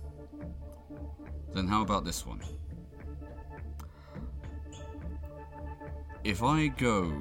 then 1.53 1.67
how 1.67 1.81
about 1.81 2.05
this 2.05 2.25
one? 2.25 2.41
If 6.23 6.43
I 6.43 6.67
go 6.67 7.11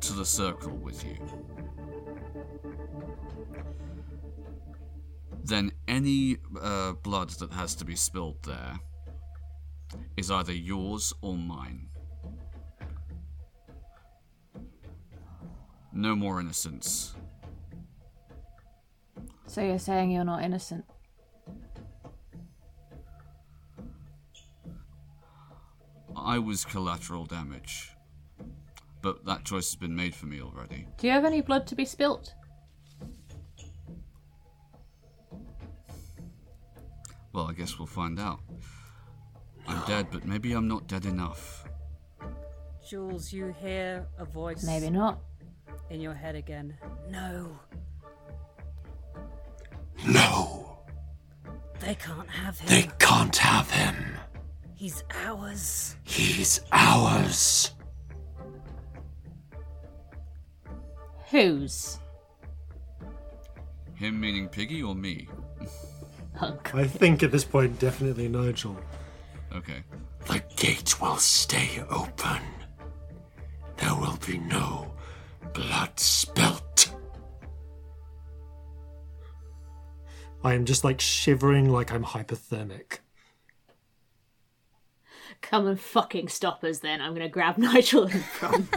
to 0.00 0.12
the 0.12 0.24
circle 0.24 0.76
with 0.76 1.04
you, 1.04 1.16
then 5.44 5.72
any 5.88 6.36
uh, 6.60 6.92
blood 6.92 7.30
that 7.30 7.52
has 7.52 7.74
to 7.76 7.84
be 7.84 7.96
spilled 7.96 8.42
there 8.44 8.78
is 10.16 10.30
either 10.30 10.52
yours 10.52 11.12
or 11.20 11.36
mine. 11.36 11.88
No 15.92 16.16
more 16.16 16.40
innocence. 16.40 17.14
So 19.52 19.60
you're 19.60 19.78
saying 19.78 20.10
you're 20.10 20.24
not 20.24 20.42
innocent? 20.42 20.86
I 26.16 26.38
was 26.38 26.64
collateral 26.64 27.26
damage. 27.26 27.90
But 29.02 29.26
that 29.26 29.44
choice 29.44 29.70
has 29.70 29.76
been 29.76 29.94
made 29.94 30.14
for 30.14 30.24
me 30.24 30.40
already. 30.40 30.86
Do 30.96 31.06
you 31.06 31.12
have 31.12 31.26
any 31.26 31.42
blood 31.42 31.66
to 31.66 31.74
be 31.74 31.84
spilt? 31.84 32.32
Well, 37.34 37.46
I 37.46 37.52
guess 37.52 37.78
we'll 37.78 37.84
find 37.84 38.18
out. 38.18 38.40
I'm 39.68 39.86
dead, 39.86 40.06
but 40.10 40.24
maybe 40.24 40.54
I'm 40.54 40.66
not 40.66 40.86
dead 40.86 41.04
enough. 41.04 41.68
Jules, 42.88 43.34
you 43.34 43.54
hear 43.60 44.06
a 44.18 44.24
voice 44.24 44.64
Maybe 44.64 44.88
not. 44.88 45.20
in 45.90 46.00
your 46.00 46.14
head 46.14 46.36
again. 46.36 46.74
No, 47.10 47.58
No, 50.06 50.78
they 51.80 51.94
can't 51.94 52.28
have 52.28 52.58
him. 52.58 52.68
they 52.68 52.88
can't 52.98 53.36
have 53.36 53.70
him. 53.70 54.16
He's 54.74 55.04
ours. 55.26 55.96
He's 56.02 56.60
ours. 56.72 57.70
Whose? 61.30 61.98
Him 63.94 64.20
meaning 64.20 64.48
Piggy 64.48 64.82
or 64.82 64.94
me? 64.94 65.28
Hunk. 66.34 66.74
I 66.74 66.86
think 66.86 67.22
at 67.22 67.30
this 67.30 67.44
point, 67.44 67.78
definitely 67.78 68.28
Nigel. 68.28 68.76
Okay. 69.54 69.84
The 70.26 70.42
gate 70.56 71.00
will 71.00 71.16
stay 71.18 71.82
open. 71.88 72.42
There 73.76 73.94
will 73.94 74.18
be 74.26 74.38
no 74.38 74.92
blood 75.52 75.98
spilt. 75.98 76.71
I 80.44 80.54
am 80.54 80.64
just 80.64 80.84
like 80.84 81.00
shivering 81.00 81.68
like 81.70 81.92
I'm 81.92 82.04
hypothermic. 82.04 82.98
Come 85.40 85.66
and 85.66 85.80
fucking 85.80 86.28
stop 86.28 86.62
us 86.64 86.78
then. 86.78 87.00
I'm 87.00 87.12
gonna 87.14 87.28
grab 87.28 87.58
Nigel 87.58 88.04
in 88.04 88.20
front. 88.20 88.68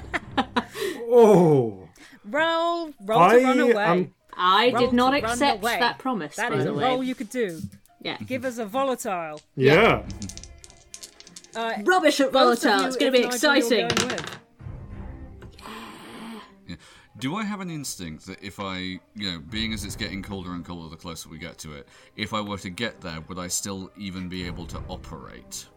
Oh, 1.07 1.87
Roll, 2.27 2.91
roll 3.05 3.19
I 3.19 3.37
to 3.39 3.43
run 3.43 3.59
away. 3.59 3.83
am- 3.85 4.13
I 4.37 4.71
Roll 4.71 4.85
did 4.87 4.93
not 4.93 5.13
accept 5.13 5.61
that 5.61 5.97
promise, 5.99 6.35
That 6.35 6.51
by 6.51 6.57
is 6.57 6.65
a 6.65 6.73
roll 6.73 7.03
you 7.03 7.15
could 7.15 7.29
do. 7.29 7.61
Yeah. 8.01 8.17
Give 8.17 8.43
us 8.45 8.57
a 8.57 8.65
volatile. 8.65 9.39
yeah. 9.55 10.03
Uh, 11.55 11.73
Rubbish 11.85 12.19
at 12.19 12.33
volatile. 12.33 12.83
It's 12.85 12.97
gonna 12.97 13.11
be 13.11 13.21
Nigel 13.21 13.55
you're 13.55 13.85
exciting. 13.87 14.19
Going 17.19 17.33
with. 17.33 17.35
Yeah. 17.35 17.35
Do 17.35 17.35
I 17.37 17.43
have 17.43 17.61
an 17.61 17.69
instinct 17.69 18.25
that 18.27 18.43
if 18.43 18.59
I, 18.59 18.77
you 19.15 19.31
know, 19.31 19.39
being 19.39 19.73
as 19.73 19.83
it's 19.83 19.95
getting 19.95 20.21
colder 20.21 20.51
and 20.51 20.65
colder 20.65 20.89
the 20.89 20.95
closer 20.95 21.29
we 21.29 21.37
get 21.37 21.57
to 21.59 21.73
it, 21.73 21.87
if 22.15 22.33
I 22.33 22.41
were 22.41 22.57
to 22.59 22.69
get 22.69 23.01
there, 23.01 23.21
would 23.27 23.39
I 23.39 23.47
still 23.47 23.91
even 23.97 24.29
be 24.29 24.45
able 24.45 24.65
to 24.67 24.81
operate? 24.89 25.67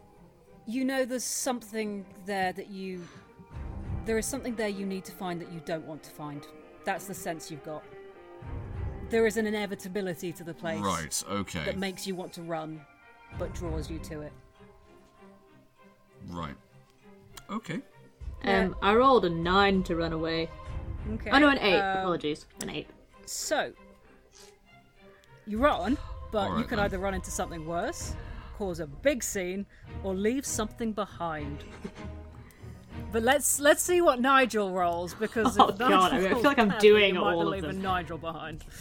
You 0.67 0.85
know, 0.85 1.05
there's 1.05 1.25
something 1.25 2.05
there 2.27 2.53
that 2.53 2.71
you. 2.71 3.07
There 4.05 4.19
is 4.19 4.27
something 4.27 4.55
there 4.55 4.69
you 4.69 4.87
need 4.87 5.05
to 5.05 5.13
find 5.13 5.41
that 5.41 5.53
you 5.53 5.61
don't 5.65 5.87
want 5.87 6.03
to 6.05 6.11
find. 6.11 6.47
That's 6.85 7.07
the 7.07 7.15
sense 7.15 7.51
you've 7.51 7.65
got. 7.65 7.85
There 9.11 9.27
is 9.27 9.37
an 9.39 9.47
inevitability 9.47 10.33
to 10.33 10.45
the 10.45 10.55
place 10.55 10.81
Right, 10.81 11.25
okay. 11.31 11.65
that 11.65 11.79
makes 11.79 12.07
you 12.07 12.15
want 12.15 12.33
to 12.35 12.43
run, 12.43 12.81
but 13.39 13.55
draws 13.55 13.91
you 13.91 13.99
to 14.01 14.21
it. 14.23 14.33
Right. 16.29 16.55
Okay. 17.51 17.81
Um, 18.45 18.77
I 18.83 18.95
rolled 18.95 19.25
a 19.25 19.31
nine 19.31 19.83
to 19.85 19.97
run 19.97 20.13
away. 20.13 20.49
Okay. 21.15 21.31
Oh 21.31 21.39
no, 21.39 21.49
an 21.49 21.59
eight. 21.59 21.79
um, 21.81 21.99
Apologies, 21.99 22.47
an 22.63 22.71
eight. 22.71 22.89
So, 23.27 23.73
you 25.47 25.59
run, 25.59 25.97
but 26.33 26.57
you 26.59 26.65
can 26.65 26.77
then. 26.77 26.87
either 26.87 26.99
run 26.99 27.15
into 27.15 27.31
something 27.31 27.65
worse, 27.67 28.15
cause 28.57 28.81
a 28.81 28.87
big 28.87 29.23
scene, 29.23 29.67
or 30.03 30.15
leave 30.15 30.45
something 30.47 30.93
behind. 30.93 31.65
But 33.13 33.23
let's 33.23 33.59
let's 33.61 33.83
see 33.83 34.01
what 34.01 34.21
Nigel 34.21 34.71
rolls 34.73 35.15
because 35.15 35.57
Oh, 35.59 35.69
if 35.69 35.79
God, 35.79 36.13
Nigel 36.13 36.27
I 36.27 36.31
feel 36.35 36.43
like 36.43 36.59
I'm 36.59 36.69
badly, 36.69 36.89
doing 36.89 37.15
you 37.15 37.21
might 37.21 37.33
all 37.35 37.51
be 37.53 37.59
of 37.59 37.65
leaving. 37.65 37.83
Nigel 37.83 38.19
behind. 38.19 38.65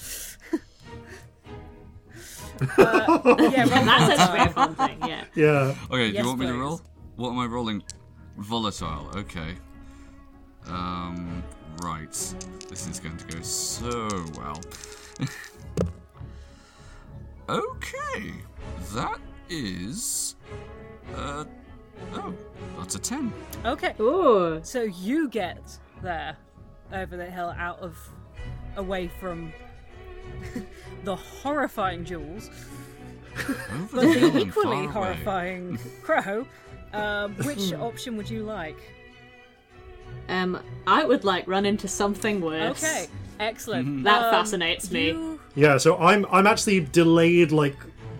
uh, 2.78 3.36
yeah, 3.40 3.62
roll 3.66 3.86
That 3.86 3.86
that. 3.86 4.54
fun 4.54 4.76
thing. 4.76 4.98
Yeah. 5.08 5.24
Yeah. 5.36 5.76
Okay, 5.92 6.12
do 6.12 6.18
you 6.18 6.26
want 6.26 6.40
me 6.40 6.48
to 6.48 6.54
roll? 6.56 6.82
What 7.16 7.30
am 7.30 7.40
I 7.40 7.46
rolling? 7.46 7.84
Volatile. 8.38 9.12
Okay. 9.16 9.56
Um. 10.70 11.44
Right. 11.82 12.12
This 12.70 12.88
is 12.88 13.00
going 13.00 13.18
to 13.18 13.26
go 13.28 13.42
so 13.42 14.10
well. 14.38 14.62
okay. 17.50 18.34
That 18.94 19.20
is. 19.50 20.36
Uh. 21.16 21.46
Oh, 22.14 22.34
that's 22.78 22.96
a 22.96 23.00
ten. 23.00 23.34
Okay, 23.66 23.94
Ooh. 24.00 24.60
so 24.64 24.84
you 24.84 25.30
get 25.30 25.78
there 26.02 26.38
over 26.94 27.18
the 27.18 27.26
hill, 27.26 27.54
out 27.58 27.80
of 27.80 27.98
away 28.76 29.10
from 29.20 29.52
the 31.04 31.16
horrifying 31.16 32.06
Jules. 32.06 32.50
But 33.92 33.92
the 33.92 34.14
hill 34.14 34.32
the 34.32 34.42
and 34.42 34.54
far 34.54 34.64
equally 34.64 34.88
horrifying 34.88 35.80
Crow. 36.02 36.48
Um, 36.94 37.36
which 37.36 37.74
option 37.74 38.18
would 38.18 38.30
you 38.30 38.44
like? 38.44 38.78
Um, 40.30 40.60
I 40.86 41.04
would 41.04 41.24
like 41.24 41.48
run 41.48 41.66
into 41.66 41.88
something 41.88 42.42
worse. 42.42 42.84
Okay, 42.84 43.08
excellent. 43.40 44.04
That 44.04 44.24
Um, 44.26 44.32
fascinates 44.32 44.92
me. 44.92 45.08
you- 45.10 45.40
Yeah, 45.56 45.78
so 45.78 45.98
I'm 45.98 46.26
I'm 46.32 46.46
actually 46.48 46.82
delayed 46.82 47.52
like 47.52 47.76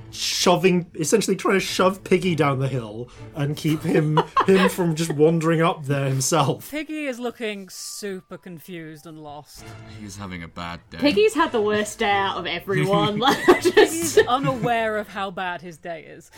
shoving 0.10 0.86
essentially 0.96 1.36
trying 1.36 1.56
to 1.56 1.60
shove 1.60 2.02
Piggy 2.04 2.34
down 2.34 2.60
the 2.60 2.68
hill 2.68 3.10
and 3.36 3.56
keep 3.58 3.82
him 3.84 4.18
him 4.48 4.70
from 4.70 4.96
just 4.96 5.12
wandering 5.12 5.62
up 5.62 5.86
there 5.86 6.08
himself. 6.08 6.72
Piggy 6.72 7.06
is 7.06 7.20
looking 7.20 7.68
super 7.70 8.38
confused 8.38 9.06
and 9.06 9.20
lost. 9.22 9.66
He's 10.00 10.16
having 10.16 10.44
a 10.44 10.48
bad 10.48 10.80
day. 10.90 10.98
Piggy's 11.00 11.34
had 11.36 11.52
the 11.52 11.62
worst 11.62 12.00
day 12.00 12.10
out 12.10 12.38
of 12.38 12.46
everyone. 12.48 13.20
Like, 13.28 13.38
He's 13.64 14.16
just 14.16 14.18
unaware 14.28 14.98
of 14.98 15.10
how 15.10 15.30
bad 15.30 15.62
his 15.62 15.78
day 15.78 16.06
is. 16.06 16.32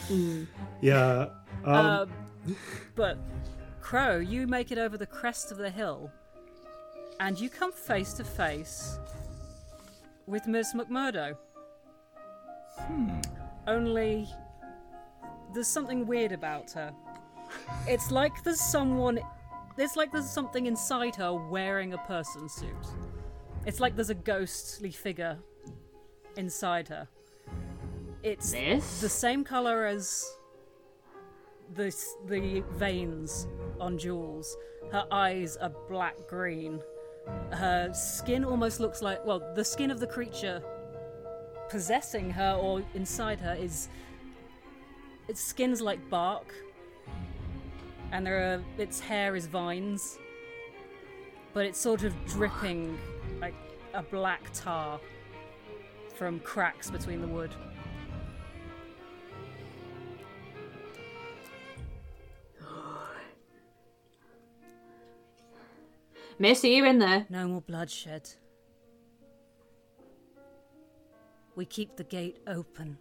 Yeah. 0.81 1.27
Um, 1.63 1.75
Um, 1.75 2.09
but 2.95 3.17
Crow, 3.89 4.19
you 4.19 4.45
make 4.45 4.71
it 4.71 4.77
over 4.77 4.99
the 4.99 5.07
crest 5.07 5.51
of 5.51 5.57
the 5.57 5.71
hill, 5.71 6.11
and 7.19 7.39
you 7.39 7.49
come 7.49 7.71
face 7.71 8.13
to 8.13 8.23
face 8.23 8.99
with 10.27 10.45
Miss 10.45 10.75
McMurdo. 10.75 11.35
Hmm. 12.81 13.09
Only 13.65 14.29
there's 15.55 15.65
something 15.65 16.05
weird 16.05 16.31
about 16.31 16.69
her. 16.73 16.93
It's 17.87 18.11
like 18.11 18.43
there's 18.43 18.61
someone. 18.61 19.21
It's 19.75 19.95
like 19.95 20.11
there's 20.11 20.29
something 20.29 20.67
inside 20.67 21.15
her 21.15 21.33
wearing 21.33 21.93
a 21.93 21.97
person 21.97 22.47
suit. 22.47 22.85
It's 23.65 23.79
like 23.79 23.95
there's 23.95 24.11
a 24.11 24.21
ghostly 24.33 24.91
figure 24.91 25.35
inside 26.37 26.87
her. 26.89 27.07
It's 28.21 28.51
this. 28.51 29.01
the 29.01 29.09
same 29.09 29.43
color 29.43 29.87
as 29.87 30.31
the 31.75 31.95
the 32.25 32.63
veins 32.75 33.47
on 33.79 33.97
Jules. 33.97 34.57
Her 34.91 35.05
eyes 35.11 35.57
are 35.57 35.71
black 35.87 36.15
green. 36.27 36.81
Her 37.51 37.91
skin 37.93 38.43
almost 38.43 38.79
looks 38.79 39.01
like 39.01 39.23
well, 39.25 39.53
the 39.55 39.63
skin 39.63 39.91
of 39.91 39.99
the 39.99 40.07
creature 40.07 40.63
possessing 41.69 42.31
her 42.31 42.57
or 42.59 42.81
inside 42.95 43.39
her 43.39 43.53
is 43.53 43.89
its 45.27 45.39
skin's 45.39 45.81
like 45.81 46.09
bark, 46.09 46.53
and 48.11 48.25
there 48.25 48.53
are 48.53 48.63
its 48.77 48.99
hair 48.99 49.35
is 49.35 49.45
vines, 49.45 50.17
but 51.53 51.65
it's 51.65 51.79
sort 51.79 52.03
of 52.03 52.13
dripping 52.25 52.97
like 53.39 53.53
a 53.93 54.01
black 54.01 54.51
tar 54.53 54.99
from 56.15 56.39
cracks 56.39 56.89
between 56.89 57.21
the 57.21 57.27
wood. 57.27 57.53
Missy, 66.41 66.69
you 66.69 66.85
in 66.85 66.99
there? 66.99 67.25
No 67.29 67.49
more 67.49 67.61
bloodshed. 67.61 68.29
We 71.57 71.65
keep 71.65 71.97
the 71.97 72.05
gate 72.05 72.37
open. 72.47 72.97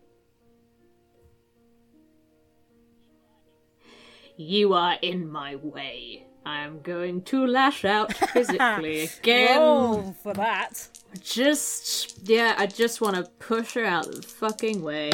You 4.36 4.74
are 4.74 4.96
in 5.02 5.30
my 5.30 5.54
way. 5.54 6.26
I 6.44 6.64
am 6.64 6.80
going 6.80 7.22
to 7.22 7.46
lash 7.46 7.84
out 7.84 8.12
physically 8.32 9.02
again. 9.20 9.60
Roll 9.60 10.16
for 10.20 10.34
that. 10.34 10.88
Just, 11.20 12.28
yeah, 12.28 12.56
I 12.58 12.66
just 12.66 13.00
want 13.00 13.14
to 13.14 13.30
push 13.38 13.74
her 13.74 13.84
out 13.84 14.10
the 14.10 14.22
fucking 14.22 14.82
way. 14.82 15.12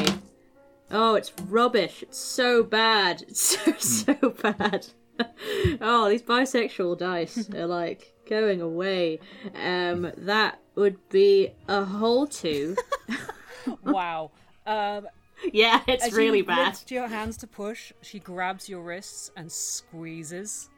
Oh, 0.90 1.14
it's 1.14 1.32
rubbish. 1.46 2.02
It's 2.02 2.18
so 2.18 2.62
bad. 2.62 3.22
It's 3.28 3.42
so, 3.42 3.72
hmm. 3.72 3.78
so 3.78 4.30
bad. 4.30 4.86
oh, 5.82 6.08
these 6.08 6.22
bisexual 6.22 6.98
dice 6.98 7.50
are 7.50 7.66
like 7.66 8.13
going 8.26 8.60
away. 8.60 9.20
Um, 9.54 10.10
that 10.18 10.58
would 10.74 11.08
be 11.08 11.50
a 11.68 11.84
whole 11.84 12.26
two. 12.26 12.76
Wow. 13.82 14.30
Um, 14.66 15.06
yeah, 15.52 15.80
it's 15.86 16.04
as 16.04 16.12
really 16.12 16.38
you 16.38 16.44
bad. 16.44 16.66
lift 16.68 16.90
your 16.90 17.08
hands 17.08 17.38
to 17.38 17.46
push, 17.46 17.92
she 18.02 18.18
grabs 18.18 18.68
your 18.68 18.82
wrists 18.82 19.30
and 19.36 19.50
squeezes. 19.50 20.68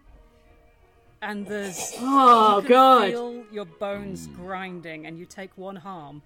And 1.21 1.45
there's 1.47 1.95
Oh, 1.99 2.59
you 2.59 2.63
can 2.63 2.71
God. 2.71 3.11
feel 3.11 3.45
your 3.51 3.65
bones 3.65 4.29
grinding, 4.29 5.07
and 5.07 5.19
you 5.19 5.27
take 5.27 5.51
one 5.57 5.75
harm. 5.75 6.23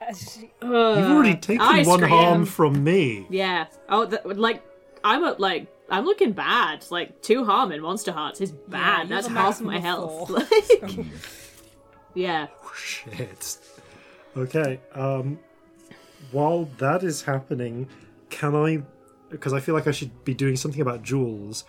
As 0.00 0.32
she, 0.34 0.50
You've 0.62 0.72
already 0.72 1.34
taken 1.36 1.66
one 1.84 1.98
scream. 1.98 2.08
harm 2.10 2.46
from 2.46 2.84
me. 2.84 3.26
Yeah. 3.30 3.66
Oh, 3.88 4.06
that, 4.06 4.38
like, 4.38 4.62
I'm 5.02 5.24
a, 5.24 5.32
like, 5.32 5.66
I'm 5.90 6.04
looking 6.04 6.32
bad. 6.32 6.86
Like, 6.90 7.20
two 7.22 7.44
harm 7.44 7.72
in 7.72 7.80
Monsterhearts 7.82 8.40
is 8.40 8.52
bad. 8.52 9.08
you 9.08 9.14
have 9.16 9.24
That's 9.24 9.26
half 9.26 9.60
my 9.60 9.78
health. 9.78 10.28
four. 10.28 10.38
Like, 10.82 11.06
yeah. 12.14 12.46
Shit. 12.76 13.58
Okay. 14.36 14.80
Um, 14.94 15.38
while 16.32 16.64
that 16.78 17.02
is 17.02 17.22
happening, 17.22 17.88
can 18.30 18.54
I? 18.54 18.82
Because 19.30 19.52
I 19.52 19.60
feel 19.60 19.74
like 19.74 19.86
I 19.86 19.92
should 19.92 20.24
be 20.24 20.34
doing 20.34 20.56
something 20.56 20.80
about 20.80 21.02
Jules. 21.02 21.64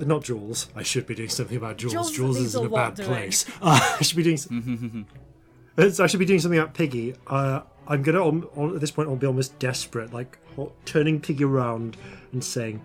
Uh, 0.00 0.04
Not 0.04 0.24
Jules. 0.24 0.68
I 0.74 0.82
should 0.82 1.06
be 1.06 1.14
doing 1.14 1.28
something 1.28 1.56
about 1.56 1.76
Jules. 1.76 1.92
Jules 1.92 2.12
Jules, 2.12 2.36
needs 2.38 2.48
is 2.48 2.54
in 2.54 2.64
a 2.64 2.66
a 2.66 2.70
bad 2.70 2.94
doing. 2.94 3.08
place. 3.08 3.44
Uh, 3.60 3.96
I 4.00 4.02
should 4.02 4.16
be 4.16 4.22
doing. 4.22 4.34
s- 4.36 5.96
so 5.96 6.04
I 6.04 6.06
should 6.06 6.20
be 6.20 6.24
doing 6.26 6.40
something 6.40 6.58
about 6.58 6.72
Piggy. 6.74 7.14
Uh, 7.26 7.60
I'm 7.86 8.02
gonna 8.02 8.26
on, 8.26 8.44
on, 8.56 8.74
at 8.74 8.80
this 8.80 8.90
point. 8.90 9.08
I'll 9.08 9.16
be 9.16 9.26
almost 9.26 9.58
desperate, 9.58 10.12
like 10.14 10.38
ho- 10.56 10.72
turning 10.86 11.20
Piggy 11.20 11.44
around 11.44 11.96
and 12.32 12.42
saying, 12.42 12.80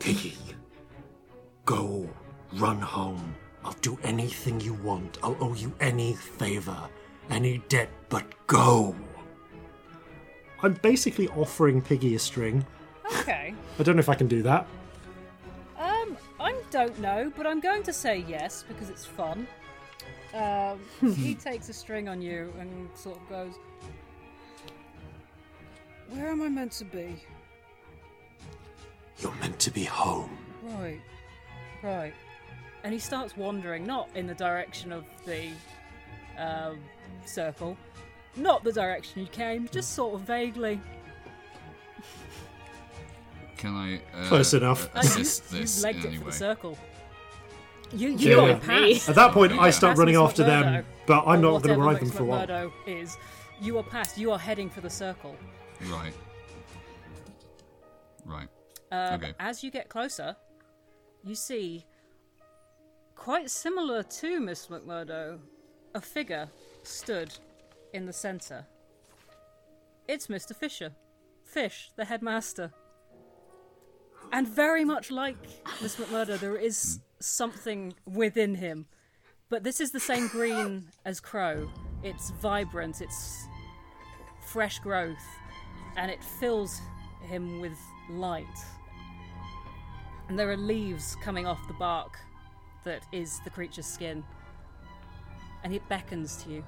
"Piggy, 0.00 0.36
go, 1.64 2.08
run 2.54 2.80
home. 2.80 3.34
I'll 3.64 3.76
do 3.80 3.96
anything 4.02 4.60
you 4.60 4.74
want. 4.74 5.18
I'll 5.22 5.36
owe 5.40 5.54
you 5.54 5.72
any 5.78 6.14
favor, 6.14 6.88
any 7.30 7.58
debt, 7.68 7.90
but 8.08 8.24
go." 8.48 8.96
I'm 10.62 10.74
basically 10.74 11.28
offering 11.28 11.80
Piggy 11.80 12.14
a 12.16 12.18
string. 12.18 12.66
okay. 13.20 13.54
I 13.78 13.82
don't 13.82 13.96
know 13.96 14.00
if 14.00 14.08
I 14.08 14.14
can 14.14 14.26
do 14.26 14.42
that. 14.42 14.66
Um, 15.78 16.16
I 16.38 16.54
don't 16.70 16.98
know, 16.98 17.32
but 17.36 17.46
I'm 17.46 17.60
going 17.60 17.82
to 17.84 17.92
say 17.92 18.24
yes 18.28 18.64
because 18.68 18.90
it's 18.90 19.04
fun. 19.06 19.46
Um, 20.34 20.80
he 21.14 21.34
takes 21.48 21.68
a 21.68 21.72
string 21.72 22.08
on 22.08 22.20
you 22.20 22.52
and 22.58 22.88
sort 22.94 23.16
of 23.16 23.28
goes, 23.28 23.54
Where 26.10 26.28
am 26.28 26.42
I 26.42 26.48
meant 26.48 26.72
to 26.72 26.84
be? 26.84 27.16
You're 29.20 29.34
meant 29.34 29.58
to 29.60 29.70
be 29.70 29.84
home. 29.84 30.36
Right, 30.62 31.00
right. 31.82 32.14
And 32.82 32.92
he 32.92 32.98
starts 32.98 33.36
wandering, 33.36 33.86
not 33.86 34.08
in 34.14 34.26
the 34.26 34.34
direction 34.34 34.92
of 34.92 35.04
the 35.26 35.50
um, 36.38 36.80
circle, 37.26 37.76
not 38.36 38.64
the 38.64 38.72
direction 38.72 39.20
you 39.20 39.28
came, 39.28 39.68
just 39.68 39.94
sort 39.94 40.14
of 40.14 40.20
vaguely. 40.22 40.80
Can 43.58 43.74
I 43.76 44.00
uh, 44.16 44.28
Close 44.28 44.54
enough. 44.54 44.88
Uh, 44.94 45.00
you, 45.02 45.08
assist 45.20 45.52
you 45.52 45.82
legged 45.82 46.04
in 46.04 46.04
it 46.04 46.08
any 46.14 46.16
for 46.16 46.24
the 46.24 46.32
circle. 46.32 46.78
You, 47.92 48.08
you 48.10 48.30
Yeah. 48.30 48.34
got 48.36 48.50
it 48.50 48.62
past. 48.62 49.08
At 49.10 49.14
that 49.16 49.32
point, 49.32 49.52
Okay, 49.52 49.60
I 49.60 49.70
start 49.70 49.98
running 49.98 50.14
Miss 50.14 50.22
after 50.22 50.44
them, 50.44 50.84
but 51.06 51.24
I'm 51.26 51.42
not 51.42 51.62
going 51.62 51.74
to 51.74 51.80
whatever 51.80 51.82
ride 51.82 52.00
them 52.00 52.10
for 52.10 52.22
a 52.22 52.26
while. 52.26 52.46
McMurdo 52.46 52.72
is. 52.86 53.16
You 53.60 53.76
are 53.76 53.82
past. 53.82 54.16
You 54.16 54.30
are 54.32 54.38
heading 54.38 54.70
for 54.70 54.80
the 54.80 54.88
circle. 54.88 55.36
Right. 55.82 56.14
Right. 58.24 58.48
Um, 58.90 59.14
Okay. 59.14 59.34
As 59.38 59.62
you 59.62 59.70
get 59.70 59.88
closer, 59.88 60.36
you 61.22 61.34
see, 61.34 61.84
quite 63.14 63.50
similar 63.50 64.02
to 64.02 64.40
Miss 64.40 64.66
McMurdo, 64.66 65.38
a 65.94 66.00
figure 66.00 66.48
stood 66.82 67.32
in 67.92 68.06
the 68.06 68.12
centre. 68.12 68.66
It's 70.08 70.26
Mr. 70.28 70.54
Fisher. 70.56 70.92
Fish, 71.44 71.90
the 71.96 72.04
headmaster. 72.04 72.72
And 74.32 74.46
very 74.46 74.84
much 74.84 75.10
like 75.10 75.36
Miss 75.82 75.96
McMurdo, 75.96 76.38
there 76.38 76.56
is 76.56 77.00
something 77.20 77.94
within 78.06 78.54
him. 78.54 78.86
But 79.48 79.64
this 79.64 79.80
is 79.80 79.90
the 79.90 80.00
same 80.00 80.28
green 80.28 80.88
as 81.04 81.20
Crow. 81.20 81.68
It's 82.04 82.30
vibrant, 82.30 83.00
it's 83.00 83.46
fresh 84.46 84.78
growth, 84.78 85.18
and 85.96 86.10
it 86.10 86.22
fills 86.22 86.80
him 87.22 87.60
with 87.60 87.76
light. 88.08 88.46
And 90.30 90.38
there 90.38 90.48
are 90.48 90.56
leaves 90.56 91.16
coming 91.20 91.44
off 91.44 91.58
the 91.66 91.74
bark 91.74 92.16
that 92.84 93.02
is 93.10 93.40
the 93.42 93.50
creature's 93.50 93.84
skin. 93.84 94.22
And 95.64 95.74
it 95.74 95.82
beckons 95.88 96.40
to 96.44 96.50
you. 96.50 96.64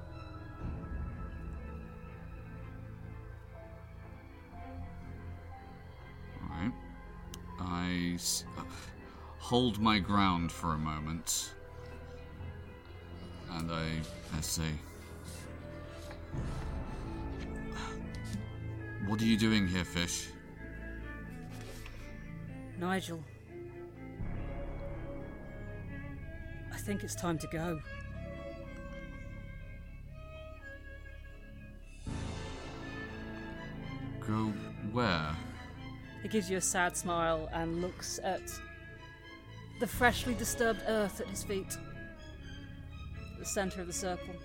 Alright. 6.43 6.73
I 7.61 8.11
s- 8.15 8.43
uh, 8.57 8.63
hold 9.39 9.79
my 9.79 9.97
ground 9.97 10.51
for 10.51 10.73
a 10.73 10.77
moment. 10.77 11.53
And 13.51 13.71
I, 13.71 13.87
I 14.37 14.41
say, 14.41 14.71
What 19.07 19.21
are 19.21 19.25
you 19.25 19.37
doing 19.37 19.69
here, 19.69 19.85
fish? 19.85 20.27
Nigel. 22.77 23.23
I 26.73 26.77
think 26.77 27.03
it's 27.03 27.15
time 27.15 27.37
to 27.37 27.47
go. 27.47 27.79
Go 34.27 34.53
where? 34.91 35.35
He 36.21 36.29
gives 36.29 36.49
you 36.49 36.57
a 36.57 36.61
sad 36.61 36.97
smile 36.97 37.49
and 37.53 37.81
looks 37.81 38.19
at 38.23 38.41
the 39.79 39.87
freshly 39.87 40.33
disturbed 40.33 40.81
earth 40.87 41.19
at 41.21 41.27
his 41.27 41.43
feet, 41.43 41.77
the 43.37 43.45
centre 43.45 43.81
of 43.81 43.87
the 43.87 43.93
circle. 43.93 44.35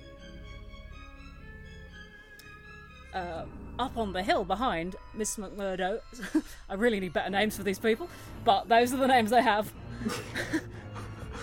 Uh, 3.14 3.44
up 3.78 3.96
on 3.96 4.12
the 4.12 4.22
hill 4.22 4.44
behind, 4.44 4.96
Miss 5.14 5.36
McMurdo. 5.36 6.00
I 6.68 6.74
really 6.74 7.00
need 7.00 7.12
better 7.12 7.30
names 7.30 7.56
for 7.56 7.62
these 7.62 7.78
people, 7.78 8.08
but 8.44 8.68
those 8.68 8.92
are 8.92 8.96
the 8.98 9.06
names 9.06 9.30
they 9.30 9.42
have. 9.42 9.72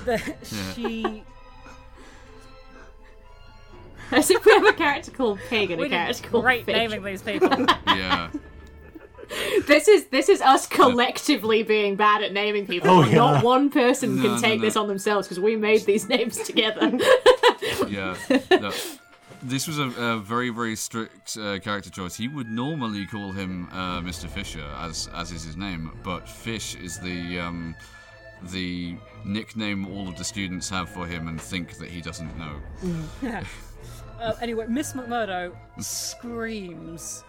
the, 0.05 0.35
She. 0.73 1.23
As 4.11 4.29
if 4.29 4.45
we 4.45 4.51
have 4.51 4.65
a 4.65 4.73
character 4.73 5.09
called 5.11 5.39
Pig 5.49 5.71
and 5.71 5.79
We 5.81 5.87
a 5.87 5.89
character 5.89 6.29
called 6.29 6.43
great 6.43 6.65
Fish. 6.65 6.75
naming 6.75 7.03
these 7.03 7.21
people. 7.21 7.49
Yeah. 7.87 8.29
This 9.67 9.87
is 9.87 10.05
this 10.07 10.29
is 10.29 10.39
us 10.41 10.67
collectively 10.67 11.63
being 11.63 11.95
bad 11.95 12.21
at 12.21 12.31
naming 12.31 12.67
people. 12.67 12.91
Oh, 12.91 13.03
yeah. 13.03 13.15
Not 13.15 13.43
one 13.43 13.71
person 13.71 14.17
No, 14.17 14.21
can 14.21 14.31
no, 14.33 14.39
take 14.39 14.59
no. 14.59 14.65
this 14.65 14.75
on 14.77 14.87
themselves 14.87 15.27
because 15.27 15.39
we 15.39 15.55
made 15.55 15.81
these 15.85 16.07
names 16.07 16.37
together. 16.37 16.91
yeah. 17.87 18.15
No. 18.51 18.71
This 19.41 19.67
was 19.67 19.79
a, 19.79 19.87
a 19.99 20.19
very, 20.19 20.49
very 20.49 20.75
strict 20.75 21.37
uh, 21.37 21.57
character 21.59 21.89
choice. 21.89 22.15
He 22.15 22.27
would 22.27 22.49
normally 22.49 23.07
call 23.07 23.31
him 23.31 23.67
uh, 23.71 24.01
Mr. 24.01 24.29
Fisher, 24.29 24.63
as 24.77 25.09
as 25.15 25.31
is 25.31 25.43
his 25.43 25.57
name, 25.57 25.91
but 26.03 26.29
Fish 26.29 26.75
is 26.75 26.99
the 26.99 27.39
um, 27.39 27.75
the 28.51 28.95
nickname 29.23 29.87
all 29.87 30.07
of 30.07 30.17
the 30.17 30.23
students 30.23 30.69
have 30.69 30.89
for 30.89 31.05
him 31.07 31.27
and 31.27 31.39
think 31.39 31.77
that 31.77 31.89
he 31.89 32.01
doesn't 32.01 32.37
know. 32.37 33.41
Uh, 34.17 34.33
anyway, 34.41 34.65
Miss 34.69 34.93
McMurdo 34.93 35.53
screams 35.77 37.25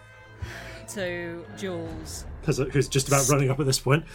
to 0.87 1.45
Jules, 1.57 2.23
Who's 2.45 2.57
who's 2.57 2.87
just 2.87 3.09
about 3.09 3.27
running 3.27 3.49
up 3.49 3.59
at 3.59 3.65
this 3.65 3.77
point. 3.77 4.05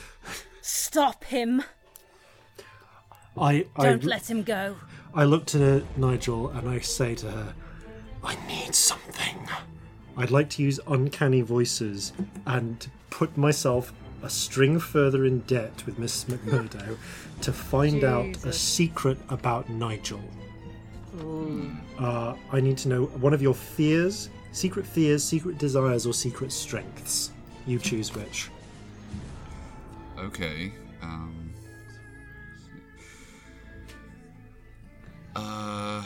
"Stop 0.62 1.22
him! 1.24 1.62
I 3.36 3.66
I, 3.76 3.84
Don't 3.84 4.05
let 4.05 4.31
him 4.31 4.42
go!" 4.42 4.76
I 5.14 5.24
look 5.24 5.44
to 5.47 5.86
Nigel 5.98 6.48
and 6.48 6.66
I 6.66 6.78
say 6.78 7.14
to 7.16 7.31
her, 7.31 7.55
I 8.24 8.36
need 8.47 8.74
something. 8.74 9.47
I'd 10.16 10.31
like 10.31 10.48
to 10.50 10.62
use 10.62 10.81
uncanny 10.86 11.42
voices 11.42 12.12
and 12.47 12.89
put 13.10 13.36
myself 13.36 13.92
a 14.23 14.31
string 14.31 14.78
further 14.78 15.25
in 15.25 15.41
debt 15.41 15.84
with 15.84 15.99
Miss 15.99 16.25
McMurdo 16.25 16.97
to 17.41 17.52
find 17.52 18.05
out 18.05 18.44
a 18.44 18.52
secret 18.52 19.18
about 19.28 19.68
Nigel. 19.68 20.23
Uh, 21.99 22.34
I 22.51 22.60
need 22.60 22.78
to 22.78 22.89
know 22.89 23.05
one 23.05 23.34
of 23.34 23.42
your 23.42 23.55
fears, 23.55 24.31
secret 24.52 24.86
fears, 24.86 25.23
secret 25.23 25.59
desires, 25.59 26.07
or 26.07 26.15
secret 26.15 26.52
strengths. 26.52 27.31
You 27.67 27.78
choose 27.78 28.15
which. 28.15 28.49
Okay. 30.18 30.73
Um, 31.02 31.52
uh, 35.36 36.05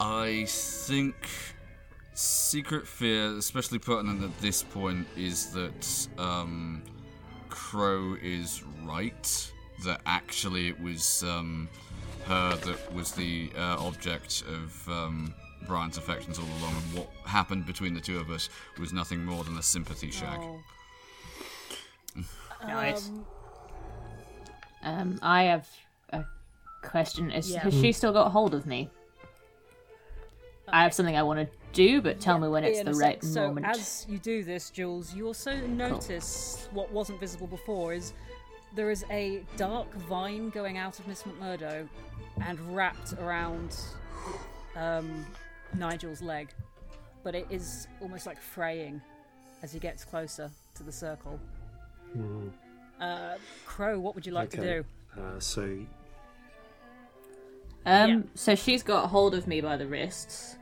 I 0.00 0.44
think 0.48 1.14
secret 2.14 2.86
fear, 2.86 3.36
especially 3.36 3.78
pertinent 3.78 4.22
at 4.22 4.36
this 4.40 4.62
point, 4.62 5.06
is 5.16 5.46
that 5.52 6.08
um, 6.18 6.82
Crow 7.48 8.16
is 8.22 8.62
right. 8.84 9.50
That 9.84 10.00
actually 10.06 10.68
it 10.68 10.80
was 10.80 11.24
um, 11.24 11.68
her 12.26 12.56
that 12.56 12.94
was 12.94 13.12
the 13.12 13.50
uh, 13.56 13.84
object 13.84 14.44
of 14.48 14.88
um, 14.88 15.34
Brian's 15.66 15.98
affections 15.98 16.38
all 16.38 16.44
along, 16.60 16.74
and 16.76 16.98
what 16.98 17.10
happened 17.26 17.66
between 17.66 17.92
the 17.92 18.00
two 18.00 18.18
of 18.18 18.30
us 18.30 18.48
was 18.78 18.92
nothing 18.92 19.24
more 19.24 19.42
than 19.44 19.58
a 19.58 19.62
sympathy 19.62 20.10
shag. 20.10 20.38
Oh. 20.40 20.60
Nice. 22.66 23.08
Um, 23.08 23.26
Um, 24.82 25.18
I 25.22 25.44
have 25.44 25.68
a 26.12 26.24
question. 26.82 27.30
Is, 27.30 27.50
Yeah. 27.50 27.60
Has 27.60 27.74
she 27.74 27.92
still 27.92 28.12
got 28.12 28.30
hold 28.32 28.54
of 28.54 28.66
me? 28.66 28.90
I 30.68 30.82
have 30.82 30.94
something 30.94 31.16
I 31.16 31.22
want 31.22 31.40
to 31.40 31.56
do, 31.74 32.00
but 32.00 32.20
tell 32.20 32.38
me 32.38 32.48
when 32.48 32.64
it's 32.64 32.82
the 32.82 32.94
right 32.94 33.22
sec. 33.22 33.32
so 33.32 33.46
moment. 33.48 33.66
as 33.66 34.06
you 34.08 34.18
do 34.18 34.42
this, 34.44 34.70
Jules, 34.70 35.14
you 35.14 35.26
also 35.26 35.54
notice 35.66 36.68
what 36.72 36.90
wasn't 36.92 37.20
visible 37.20 37.46
before 37.46 37.92
is 37.92 38.12
there 38.74 38.90
is 38.90 39.04
a 39.10 39.42
dark 39.56 39.92
vine 39.94 40.50
going 40.50 40.78
out 40.78 40.98
of 40.98 41.06
Miss 41.06 41.22
McMurdo 41.22 41.88
and 42.44 42.58
wrapped 42.74 43.12
around 43.14 43.76
um, 44.76 45.26
Nigel's 45.76 46.22
leg, 46.22 46.48
but 47.22 47.34
it 47.34 47.46
is 47.50 47.86
almost 48.00 48.26
like 48.26 48.40
fraying 48.40 49.00
as 49.62 49.72
he 49.72 49.78
gets 49.78 50.04
closer 50.04 50.50
to 50.74 50.82
the 50.82 50.92
circle. 50.92 51.38
Uh, 53.00 53.34
Crow, 53.66 53.98
what 53.98 54.14
would 54.14 54.24
you 54.26 54.32
like 54.32 54.50
to 54.50 54.60
do? 54.60 54.84
Uh, 55.20 55.38
so 55.38 55.62
Um, 57.86 58.10
Yeah. 58.10 58.20
so 58.34 58.54
she's 58.54 58.82
got 58.82 59.10
hold 59.10 59.34
of 59.34 59.46
me 59.46 59.60
by 59.60 59.76
the 59.76 59.86
wrists. 59.86 60.56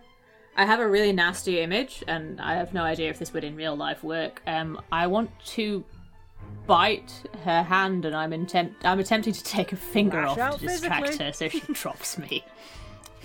I 0.56 0.64
have 0.66 0.80
a 0.80 0.88
really 0.88 1.12
nasty 1.12 1.60
image, 1.60 2.04
and 2.06 2.40
I 2.40 2.54
have 2.56 2.74
no 2.74 2.82
idea 2.82 3.08
if 3.10 3.18
this 3.18 3.32
would 3.32 3.44
in 3.44 3.56
real 3.56 3.74
life 3.74 4.04
work. 4.04 4.42
Um, 4.46 4.80
I 4.90 5.06
want 5.06 5.30
to 5.46 5.84
bite 6.66 7.12
her 7.44 7.62
hand, 7.62 8.04
and 8.04 8.14
I'm 8.14 8.32
intent- 8.32 8.74
I'm 8.84 9.00
attempting 9.00 9.32
to 9.32 9.42
take 9.44 9.72
a 9.72 9.76
finger 9.76 10.20
Lash 10.26 10.38
off 10.38 10.60
to 10.60 10.66
distract 10.66 11.06
physically. 11.06 11.26
her, 11.26 11.32
so 11.32 11.48
she 11.48 11.60
drops 11.72 12.18
me. 12.18 12.44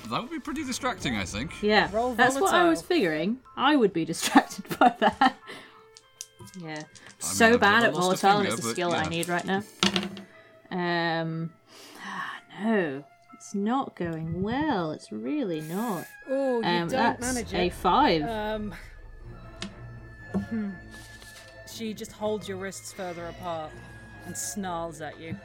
That 0.10 0.22
would 0.22 0.32
be 0.32 0.40
pretty 0.40 0.64
distracting, 0.64 1.18
I 1.18 1.26
think. 1.26 1.62
Yeah, 1.62 1.90
Roll 1.92 2.14
that's 2.14 2.40
what 2.40 2.54
I 2.54 2.70
was 2.70 2.82
figuring. 2.82 3.40
I 3.58 3.76
would 3.76 3.92
be 3.92 4.06
distracted 4.14 4.64
by 4.80 4.96
that. 5.00 5.36
Yeah, 6.62 6.84
so 7.20 7.54
I've 7.54 7.60
bad 7.60 7.84
never 7.84 7.88
at 7.88 7.94
lost 7.94 8.24
a 8.24 8.28
volatile, 8.28 8.40
and 8.40 8.48
finger, 8.48 8.54
it's 8.54 8.62
the 8.62 8.68
but 8.70 8.74
skill 8.74 8.92
I 8.94 9.04
yeah. 9.04 9.10
need 9.10 9.28
right 9.30 9.46
now. 9.46 9.64
Um, 10.72 11.52
no, 12.64 13.04
it's 13.48 13.56
not 13.56 13.96
going 13.96 14.42
well. 14.44 14.92
It's 14.92 15.10
really 15.10 15.62
not. 15.62 16.06
Oh, 16.30 16.60
you 16.60 16.66
Um, 16.66 16.80
don't 16.80 16.90
that's 16.90 17.22
manage 17.22 17.54
a 17.54 17.70
five. 17.70 18.22
Um, 18.24 18.74
hmm. 20.50 20.72
she 21.66 21.94
just 21.94 22.12
holds 22.12 22.50
your 22.50 22.58
wrists 22.58 22.92
further 22.92 23.26
apart 23.28 23.72
and 24.26 24.36
snarls 24.36 25.00
at 25.00 25.18
you. 25.18 25.38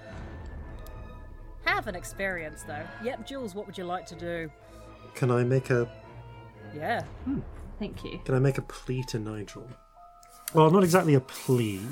Have 1.65 1.87
an 1.87 1.95
experience, 1.95 2.65
though. 2.65 2.83
Yep, 3.05 3.25
Jules, 3.25 3.55
what 3.55 3.67
would 3.67 3.79
you 3.79 3.85
like 3.85 4.07
to 4.07 4.17
do? 4.17 4.51
can 5.15 5.31
I 5.31 5.45
make 5.45 5.71
a 5.71 5.89
Yeah. 6.75 7.05
Hmm. 7.25 7.39
Thank 7.79 8.03
you. 8.03 8.19
Can 8.25 8.35
I 8.35 8.41
make 8.41 8.59
a 8.59 8.63
plea 8.63 9.05
to 9.05 9.21
Nigel? 9.21 9.69
Well, 10.55 10.71
not 10.73 10.83
exactly 10.83 11.15
a 11.15 11.21
plea. 11.21 11.83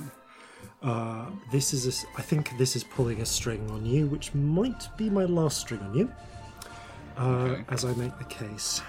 Uh, 0.82 1.26
this 1.52 1.74
is 1.74 1.86
a 1.86 1.90
s 1.90 2.06
I 2.16 2.22
think 2.22 2.56
this 2.56 2.74
is 2.74 2.84
pulling 2.84 3.20
a 3.20 3.26
string 3.26 3.70
on 3.70 3.84
you, 3.84 4.06
which 4.06 4.34
might 4.34 4.88
be 4.96 5.10
my 5.10 5.24
last 5.24 5.58
string 5.60 5.80
on 5.80 5.94
you. 5.94 6.10
Uh, 7.18 7.26
Okay. 7.26 7.64
As 7.68 7.84
I 7.84 7.92
make 7.94 8.16
the 8.18 8.24
case. 8.24 8.82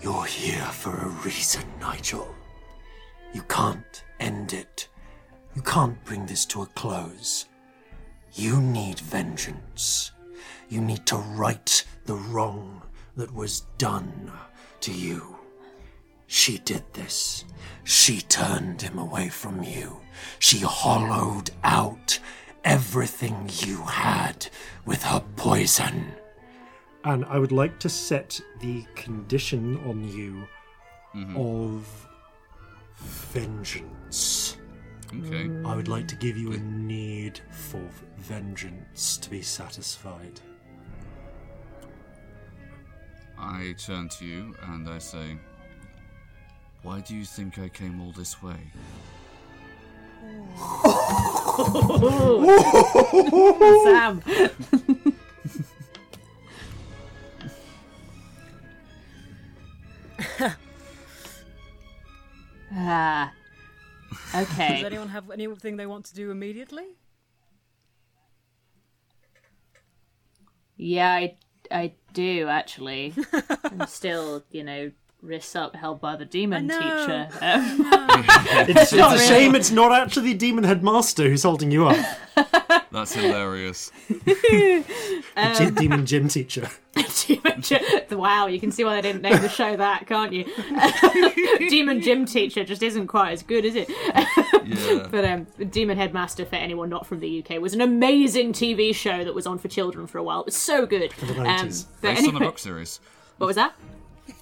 You're 0.00 0.26
here 0.26 0.66
for 0.82 0.94
a 0.96 1.08
reason, 1.24 1.64
Nigel. 1.80 2.34
You 3.32 3.42
can't 3.48 4.04
end 4.20 4.52
it. 4.52 4.88
You 5.54 5.62
can't 5.62 6.02
bring 6.04 6.26
this 6.26 6.44
to 6.46 6.62
a 6.62 6.66
close. 6.66 7.46
You 8.32 8.60
need 8.60 8.98
vengeance. 8.98 10.10
You 10.68 10.80
need 10.80 11.06
to 11.06 11.16
right 11.16 11.84
the 12.06 12.16
wrong 12.16 12.82
that 13.16 13.32
was 13.32 13.60
done 13.78 14.32
to 14.80 14.92
you. 14.92 15.33
She 16.26 16.58
did 16.58 16.84
this. 16.92 17.44
She 17.84 18.20
turned 18.20 18.82
him 18.82 18.98
away 18.98 19.28
from 19.28 19.62
you. 19.62 20.00
She 20.38 20.58
hollowed 20.58 21.50
out 21.62 22.18
everything 22.64 23.50
you 23.58 23.82
had 23.82 24.46
with 24.86 25.02
her 25.02 25.22
poison. 25.36 26.12
And 27.04 27.24
I 27.26 27.38
would 27.38 27.52
like 27.52 27.78
to 27.80 27.88
set 27.88 28.40
the 28.60 28.84
condition 28.94 29.76
on 29.86 30.08
you 30.08 30.44
mm-hmm. 31.14 31.36
of 31.36 32.08
vengeance. 32.96 34.56
Okay. 35.14 35.50
I 35.64 35.76
would 35.76 35.88
like 35.88 36.08
to 36.08 36.16
give 36.16 36.36
you 36.36 36.52
a 36.52 36.58
need 36.58 37.40
for 37.50 37.82
vengeance 38.16 39.18
to 39.18 39.30
be 39.30 39.42
satisfied. 39.42 40.40
I 43.38 43.74
turn 43.78 44.08
to 44.08 44.24
you 44.24 44.54
and 44.62 44.88
I 44.88 44.98
say, 44.98 45.36
Why 46.84 47.00
do 47.00 47.16
you 47.16 47.24
think 47.24 47.58
I 47.58 47.68
came 47.70 47.98
all 47.98 48.12
this 48.12 48.42
way? 48.42 48.58
Sam. 53.84 54.22
ah. 62.74 63.32
Okay. 64.34 64.74
Does 64.74 64.84
anyone 64.84 65.08
have 65.08 65.30
anything 65.30 65.78
they 65.78 65.86
want 65.86 66.04
to 66.04 66.14
do 66.14 66.30
immediately? 66.30 66.84
Yeah, 70.76 71.10
I, 71.10 71.36
I 71.70 71.94
do 72.12 72.48
actually. 72.48 73.14
I'm 73.64 73.86
still, 73.86 74.44
you 74.50 74.64
know, 74.64 74.90
wrists 75.24 75.56
up 75.56 75.74
held 75.74 76.00
by 76.00 76.16
the 76.16 76.24
demon 76.24 76.70
I 76.70 76.74
know. 76.74 77.06
teacher. 77.06 77.28
Um, 77.40 77.90
It's, 78.66 78.92
it's 78.92 78.92
a 78.92 78.96
really. 78.96 79.18
shame 79.26 79.54
it's 79.54 79.70
not 79.70 79.90
actually 79.92 80.32
the 80.32 80.38
demon 80.38 80.64
headmaster 80.64 81.24
who's 81.28 81.42
holding 81.42 81.70
you 81.70 81.86
up. 81.88 81.96
That's 82.92 83.14
hilarious. 83.14 83.90
The 85.36 85.54
G- 85.58 85.70
demon 85.80 86.06
gym 86.06 86.28
teacher. 86.28 86.68
demon 87.26 87.60
gym. 87.60 87.80
Wow, 88.12 88.46
you 88.46 88.60
can 88.60 88.70
see 88.70 88.84
why 88.84 88.94
they 88.94 89.02
didn't 89.02 89.22
name 89.22 89.40
the 89.42 89.48
show 89.48 89.76
that, 89.76 90.06
can't 90.06 90.32
you? 90.32 90.44
demon 91.68 92.00
gym 92.00 92.24
teacher 92.24 92.64
just 92.64 92.82
isn't 92.82 93.08
quite 93.08 93.32
as 93.32 93.42
good, 93.42 93.64
is 93.64 93.74
it? 93.74 93.90
Yeah. 94.64 95.08
But 95.10 95.24
um, 95.24 95.46
Demon 95.70 95.98
Headmaster, 95.98 96.44
for 96.44 96.56
anyone 96.56 96.88
not 96.88 97.06
from 97.06 97.20
the 97.20 97.44
UK, 97.44 97.60
was 97.60 97.74
an 97.74 97.80
amazing 97.80 98.52
TV 98.52 98.94
show 98.94 99.24
that 99.24 99.34
was 99.34 99.46
on 99.46 99.58
for 99.58 99.68
children 99.68 100.06
for 100.06 100.18
a 100.18 100.22
while. 100.22 100.40
It 100.40 100.46
was 100.46 100.56
so 100.56 100.86
good. 100.86 101.10
the 101.20 101.26
Um, 101.40 101.46
90s. 101.68 101.86
but 102.00 102.14
Based 102.14 102.18
on 102.20 102.24
a 102.24 102.28
anyway, 102.28 102.46
book 102.46 102.58
series. 102.58 103.00
what 103.38 103.46
was 103.48 103.56
that? 103.56 103.74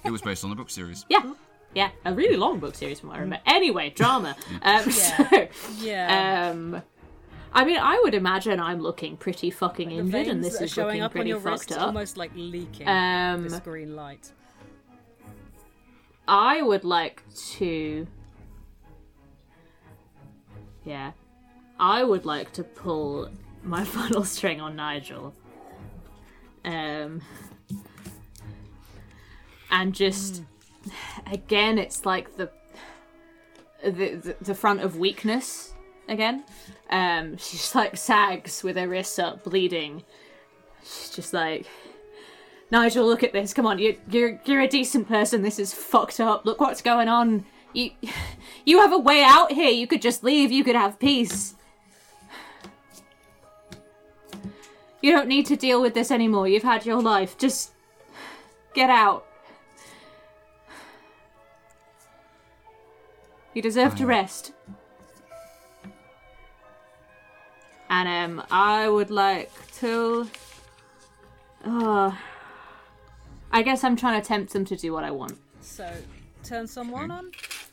It 0.05 0.11
was 0.11 0.21
based 0.21 0.43
on 0.43 0.49
the 0.49 0.55
book 0.55 0.69
series. 0.69 1.05
Yeah, 1.09 1.33
yeah, 1.73 1.89
a 2.05 2.13
really 2.13 2.35
long 2.37 2.59
book 2.59 2.75
series 2.75 2.99
from 2.99 3.09
what 3.09 3.17
I 3.17 3.21
remember. 3.21 3.43
Anyway, 3.45 3.89
drama. 3.89 4.35
Um, 4.61 4.83
so, 4.91 5.47
Yeah. 5.79 6.49
um, 6.51 6.81
I 7.53 7.65
mean, 7.65 7.77
I 7.79 7.99
would 8.03 8.13
imagine 8.15 8.59
I'm 8.59 8.79
looking 8.79 9.15
pretty 9.17 9.51
fucking 9.51 9.89
the 9.89 9.95
injured, 9.97 10.27
and 10.27 10.43
this 10.43 10.59
is 10.61 10.71
showing 10.71 10.87
looking 10.87 11.01
up 11.03 11.11
on 11.11 11.13
pretty 11.13 11.29
your 11.29 11.39
fucked 11.39 11.69
wrists, 11.69 11.71
up. 11.73 11.81
almost 11.87 12.17
like 12.17 12.31
leaking 12.35 12.87
Um, 12.87 13.43
this 13.43 13.59
green 13.59 13.95
light. 13.95 14.31
I 16.27 16.61
would 16.61 16.83
like 16.83 17.21
to. 17.57 18.07
Yeah. 20.85 21.11
I 21.79 22.03
would 22.03 22.25
like 22.25 22.51
to 22.53 22.63
pull 22.63 23.29
my 23.63 23.83
final 23.97 24.23
string 24.23 24.61
on 24.61 24.75
Nigel. 24.75 25.33
Um. 26.65 27.21
And 29.73 29.93
just. 29.93 30.43
Again, 31.31 31.77
it's 31.77 32.05
like 32.05 32.37
the. 32.37 32.49
The, 33.83 34.37
the, 34.39 34.55
front 34.55 34.79
of 34.79 34.95
weakness 34.95 35.73
again. 36.07 36.45
Um, 36.89 37.35
she 37.35 37.57
just 37.57 37.75
like 37.75 37.97
sags 37.97 38.63
with 38.63 38.77
her 38.77 38.87
wrists 38.87 39.19
up, 39.19 39.43
bleeding. 39.43 40.03
She's 40.83 41.09
just 41.09 41.33
like, 41.33 41.65
Nigel, 42.71 43.05
look 43.05 43.23
at 43.23 43.33
this. 43.33 43.53
Come 43.53 43.65
on, 43.65 43.79
you, 43.79 43.97
you're 44.09 44.39
you're 44.45 44.61
a 44.61 44.67
decent 44.67 45.07
person. 45.07 45.41
This 45.41 45.59
is 45.59 45.73
fucked 45.73 46.21
up. 46.21 46.45
Look 46.45 46.61
what's 46.61 46.81
going 46.81 47.09
on. 47.09 47.45
You 47.73 47.91
you 48.65 48.79
have 48.79 48.93
a 48.93 48.97
way 48.97 49.23
out 49.23 49.51
here. 49.51 49.69
You 49.69 49.85
could 49.85 50.01
just 50.01 50.23
leave. 50.23 50.51
You 50.51 50.63
could 50.63 50.75
have 50.75 50.97
peace. 50.97 51.55
You 55.01 55.11
don't 55.11 55.27
need 55.27 55.45
to 55.47 55.57
deal 55.57 55.81
with 55.81 55.93
this 55.93 56.09
anymore. 56.09 56.47
You've 56.47 56.63
had 56.63 56.85
your 56.85 57.01
life. 57.01 57.37
Just 57.37 57.73
get 58.73 58.89
out. 58.89 59.25
You 63.53 63.61
deserve 63.61 63.95
to 63.95 64.05
rest. 64.05 64.53
And 67.89 68.07
um, 68.39 68.45
I 68.49 68.89
would 68.89 69.11
like 69.11 69.51
to. 69.79 70.27
Uh, 71.63 72.11
I 73.51 73.61
guess 73.61 73.83
I'm 73.83 73.95
trying 73.95 74.19
to 74.21 74.27
tempt 74.27 74.53
them 74.53 74.65
to 74.65 74.75
do 74.75 74.91
what 74.93 75.03
I 75.03 75.11
want. 75.11 75.37
So, 75.61 75.89
turn 76.43 76.65
someone 76.67 77.11
on. 77.11 77.31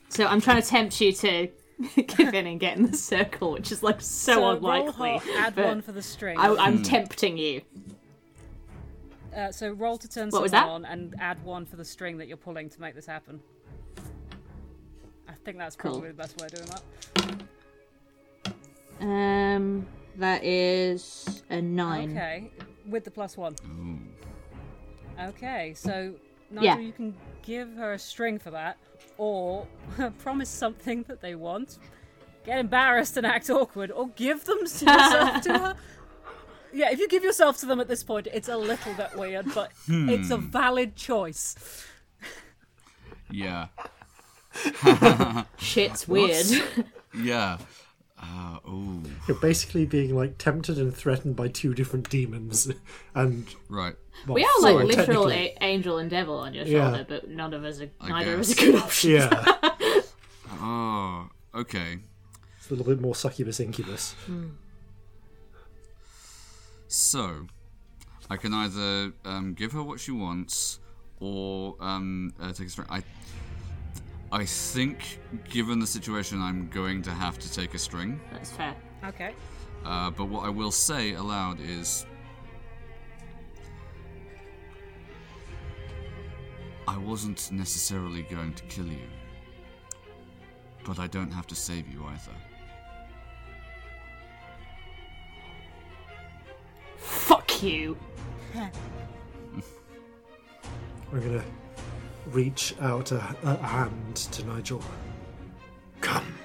So 0.09 0.25
I'm 0.27 0.39
trying 0.39 0.61
to 0.61 0.67
tempt 0.67 1.01
you 1.01 1.11
to 1.13 1.47
give 1.95 2.33
in 2.33 2.45
and 2.45 2.59
get 2.59 2.77
in 2.77 2.85
the 2.89 2.95
circle, 2.95 3.53
which 3.53 3.71
is 3.71 3.81
like 3.81 3.99
so, 4.01 4.33
So 4.33 4.49
unlikely. 4.51 5.09
roll 5.09 5.19
hot, 5.19 5.27
add 5.37 5.55
but 5.55 5.65
one 5.65 5.81
for 5.81 5.91
the 5.91 6.01
string. 6.01 6.37
I, 6.37 6.53
I'm 6.55 6.83
tempting 6.83 7.37
you. 7.37 7.61
Uh, 9.35 9.51
so 9.51 9.71
roll 9.71 9.97
to 9.97 10.07
turn 10.09 10.29
What 10.29 10.41
was 10.43 10.51
someone 10.51 10.83
that? 10.83 10.89
on 10.89 10.99
and 10.99 11.15
add 11.19 11.43
one 11.43 11.65
for 11.65 11.77
the 11.77 11.85
string 11.85 12.17
that 12.17 12.27
you're 12.27 12.37
pulling 12.37 12.69
to 12.69 12.81
make 12.81 12.93
this 12.93 13.05
happen. 13.07 13.39
I 15.31 15.35
think 15.45 15.57
that's 15.57 15.75
Cool. 15.75 15.91
probably 15.93 16.09
the 16.09 16.15
best 16.15 16.39
way 16.39 16.47
of 16.47 16.51
doing 16.53 16.69
that. 16.69 16.83
Um, 18.99 19.87
that 20.17 20.43
is 20.43 21.43
a 21.49 21.61
nine. 21.61 22.11
Okay, 22.11 22.51
with 22.87 23.03
the 23.05 23.11
plus 23.11 23.37
one. 23.37 23.55
Ooh. 23.65 23.99
Okay, 25.29 25.73
so 25.75 26.13
Nigel, 26.49 26.63
Yeah. 26.65 26.79
you 26.79 26.91
can 26.91 27.15
give 27.41 27.73
her 27.75 27.93
a 27.93 27.99
string 27.99 28.37
for 28.39 28.51
that, 28.51 28.77
or 29.17 29.67
promise 30.19 30.49
something 30.49 31.03
that 31.07 31.21
they 31.21 31.35
want, 31.35 31.77
get 32.45 32.59
embarrassed 32.59 33.17
and 33.17 33.25
act 33.25 33.49
awkward, 33.49 33.91
or 33.91 34.09
give 34.09 34.43
them 34.45 34.59
to 34.65 34.85
yourself 34.85 35.41
to 35.43 35.57
her. 35.57 35.75
Yeah, 36.73 36.91
if 36.91 36.99
you 36.99 37.07
give 37.07 37.23
yourself 37.23 37.57
to 37.59 37.65
them 37.65 37.79
at 37.79 37.87
this 37.87 38.03
point, 38.03 38.27
it's 38.33 38.47
a 38.47 38.55
little 38.57 38.93
bit 38.93 39.15
weird, 39.17 39.53
but 39.53 39.71
it's 39.87 40.29
a 40.29 40.37
valid 40.37 40.95
choice. 40.95 41.55
Yeah. 43.29 43.67
Shit's 45.57 46.07
weird. 46.07 46.45
Yeah. 47.13 47.57
Uh, 48.21 48.57
ooh. 48.69 49.03
You're 49.27 49.39
basically 49.39 49.85
being 49.85 50.15
like 50.15 50.37
tempted 50.37 50.77
and 50.77 50.95
threatened 50.95 51.35
by 51.35 51.49
two 51.49 51.73
different 51.73 52.09
demons, 52.09 52.71
and 53.15 53.47
Right. 53.67 53.95
well, 54.27 54.35
we 54.35 54.43
are 54.45 54.61
like 54.61 54.73
sorry, 54.73 54.85
literal 54.85 55.29
a- 55.31 55.57
angel 55.59 55.97
and 55.97 56.09
devil 56.09 56.35
on 56.37 56.53
your 56.53 56.65
Yeah. 56.65 56.89
shoulder, 56.89 57.05
but 57.09 57.29
none 57.29 57.53
of 57.53 57.65
us 57.65 57.81
are. 57.81 57.89
I 57.99 58.09
neither 58.09 58.35
of 58.35 58.39
us 58.41 58.53
guess. 58.53 58.61
are 58.63 58.71
good 58.71 58.75
options. 58.81 59.13
Yeah, 59.13 60.01
Oh, 60.61 61.29
okay. 61.55 61.97
it's 62.57 62.69
a 62.69 62.75
little 62.75 62.85
bit 62.85 63.01
more 63.01 63.15
succubus 63.15 63.59
incubus. 63.59 64.15
So, 66.87 67.47
I 68.29 68.37
can 68.37 68.53
either 68.53 69.13
um, 69.25 69.53
give 69.53 69.71
her 69.73 69.83
what 69.83 69.99
she 69.99 70.11
wants 70.11 70.79
or 71.19 71.75
um, 71.79 72.33
uh, 72.39 72.51
take 72.53 72.67
a 72.67 72.69
string. 72.69 72.87
I, 72.89 73.03
I 74.33 74.45
think, 74.45 75.19
given 75.49 75.79
the 75.79 75.87
situation, 75.87 76.41
I'm 76.41 76.69
going 76.69 77.01
to 77.01 77.11
have 77.11 77.37
to 77.39 77.51
take 77.51 77.73
a 77.73 77.77
string. 77.77 78.21
That's 78.31 78.51
fair. 78.51 78.75
Okay. 79.05 79.33
Uh, 79.83 80.09
but 80.11 80.25
what 80.25 80.45
I 80.45 80.49
will 80.49 80.71
say 80.71 81.13
aloud 81.13 81.59
is. 81.59 82.05
I 86.87 86.97
wasn't 86.97 87.51
necessarily 87.51 88.23
going 88.23 88.53
to 88.53 88.63
kill 88.63 88.87
you. 88.87 89.09
But 90.85 90.97
I 90.97 91.07
don't 91.07 91.31
have 91.31 91.47
to 91.47 91.55
save 91.55 91.87
you 91.87 92.03
either. 92.05 92.31
Fuck 96.97 97.61
you. 97.61 97.97
We're 101.11 101.19
gonna 101.19 101.43
reach 102.27 102.75
out 102.79 103.11
a, 103.11 103.35
a 103.43 103.55
hand 103.57 104.15
to 104.15 104.45
Nigel. 104.45 104.83
Come. 106.01 106.35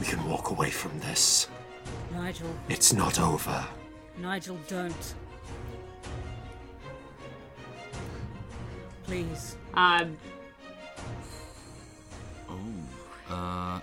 We 0.00 0.06
can 0.06 0.24
walk 0.28 0.50
away 0.50 0.70
from 0.70 0.98
this. 1.00 1.48
Nigel, 2.12 2.48
It's 2.68 2.92
not 2.92 3.20
over. 3.20 3.64
Nigel, 4.18 4.58
don't. 4.68 5.14
Please. 9.04 9.56
Um, 9.74 10.16
Oh, 12.48 13.34
uh. 13.34 13.80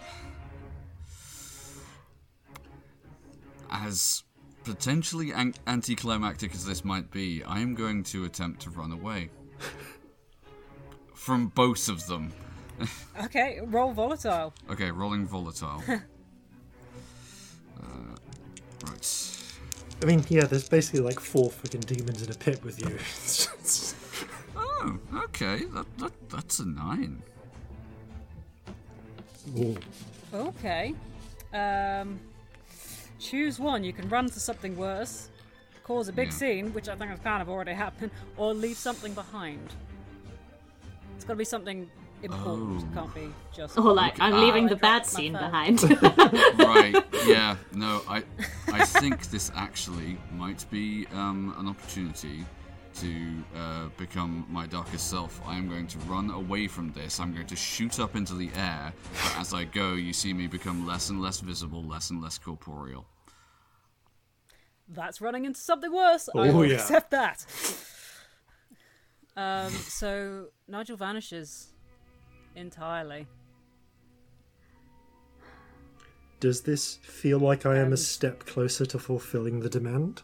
As 3.71 4.23
potentially 4.63 5.31
an- 5.31 5.55
anticlimactic 5.67 6.53
as 6.53 6.65
this 6.65 6.83
might 6.85 7.09
be, 7.11 7.43
I 7.43 7.59
am 7.59 7.73
going 7.75 8.03
to 8.05 8.25
attempt 8.25 8.61
to 8.63 8.69
run 8.69 8.91
away. 8.91 9.29
from 11.29 11.45
both 11.49 11.87
of 11.89 12.07
them. 12.07 12.33
Okay, 13.25 13.59
roll 13.65 13.91
volatile. 13.93 14.51
Okay, 14.67 14.89
rolling 14.89 15.27
volatile. 15.27 15.83
uh, 15.87 16.01
right. 18.87 19.35
I 20.01 20.05
mean, 20.05 20.25
yeah, 20.29 20.45
there's 20.45 20.67
basically 20.67 21.01
like 21.01 21.19
four 21.19 21.51
fucking 21.51 21.81
demons 21.81 22.23
in 22.23 22.31
a 22.31 22.33
pit 22.33 22.63
with 22.63 22.79
you. 22.83 22.97
Oh, 24.81 24.97
okay. 25.25 25.65
That, 25.75 25.85
that 25.97 26.13
that's 26.29 26.59
a 26.59 26.65
nine. 26.65 27.21
Ooh. 29.57 29.75
Okay. 30.33 30.95
Um, 31.53 32.17
choose 33.19 33.59
one. 33.59 33.83
You 33.83 33.91
can 33.91 34.07
run 34.07 34.29
to 34.29 34.39
something 34.39 34.77
worse, 34.77 35.27
cause 35.83 36.07
a 36.07 36.13
big 36.13 36.29
Yeah. 36.29 36.33
scene, 36.39 36.73
which 36.73 36.87
I 36.87 36.95
think 36.95 37.09
has 37.11 37.19
kind 37.19 37.41
of 37.41 37.49
already 37.49 37.73
happened, 37.73 38.11
or 38.37 38.53
leave 38.53 38.77
something 38.77 39.13
behind. 39.13 39.67
It's 41.29 41.33
got 41.33 41.35
to 41.35 41.37
be 41.37 41.45
something 41.45 41.91
important. 42.23 42.81
It 42.81 42.93
can't 42.95 43.13
be 43.13 43.31
just. 43.53 43.77
Or 43.77 43.93
like, 43.93 44.19
I'm 44.19 44.33
Ah, 44.33 44.39
leaving 44.41 44.65
I 44.65 44.69
the 44.69 44.75
bad 44.77 45.05
scene 45.05 45.33
phone. 45.33 45.43
behind. 45.43 45.83
right. 46.59 46.95
Yeah. 47.27 47.55
No. 47.71 48.01
I 48.07 48.23
I 48.73 48.83
think 48.83 49.29
this 49.29 49.51
actually 49.55 50.17
might 50.33 50.65
be 50.71 51.05
um, 51.13 51.53
an 51.59 51.67
opportunity 51.67 52.45
to 52.95 53.43
uh, 53.55 53.89
become 53.97 54.43
my 54.49 54.65
darkest 54.65 55.07
self. 55.07 55.39
I 55.45 55.55
am 55.55 55.69
going 55.69 55.85
to 55.85 55.99
run 55.99 56.31
away 56.31 56.67
from 56.67 56.91
this. 56.93 57.19
I'm 57.19 57.31
going 57.31 57.45
to 57.45 57.55
shoot 57.55 57.99
up 57.99 58.15
into 58.15 58.33
the 58.33 58.49
air. 58.55 58.91
But 59.13 59.37
as 59.41 59.53
I 59.53 59.65
go, 59.65 59.93
you 59.93 60.13
see 60.13 60.33
me 60.33 60.47
become 60.47 60.87
less 60.87 61.11
and 61.11 61.21
less 61.21 61.41
visible, 61.41 61.83
less 61.83 62.09
and 62.09 62.23
less 62.23 62.39
corporeal. 62.39 63.05
That's 64.87 65.21
running 65.21 65.45
into 65.45 65.59
something 65.59 65.93
worse. 65.93 66.27
I 66.35 66.39
Oh, 66.49 66.53
will 66.57 66.65
yeah. 66.65 66.77
accept 66.77 67.11
that. 67.11 67.45
Um, 69.39 69.71
so 69.71 70.47
Nigel 70.67 70.97
vanishes 70.97 71.69
entirely. 72.55 73.25
Does 76.41 76.61
this 76.61 76.97
feel 77.03 77.39
like 77.39 77.65
I 77.65 77.77
am 77.77 77.93
a 77.93 77.97
step 77.97 78.45
closer 78.45 78.85
to 78.87 78.99
fulfilling 78.99 79.61
the 79.61 79.69
demand? 79.69 80.23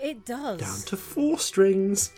It 0.00 0.26
does. 0.26 0.60
Down 0.60 0.80
to 0.88 0.96
four 0.98 1.38
strings. 1.38 2.12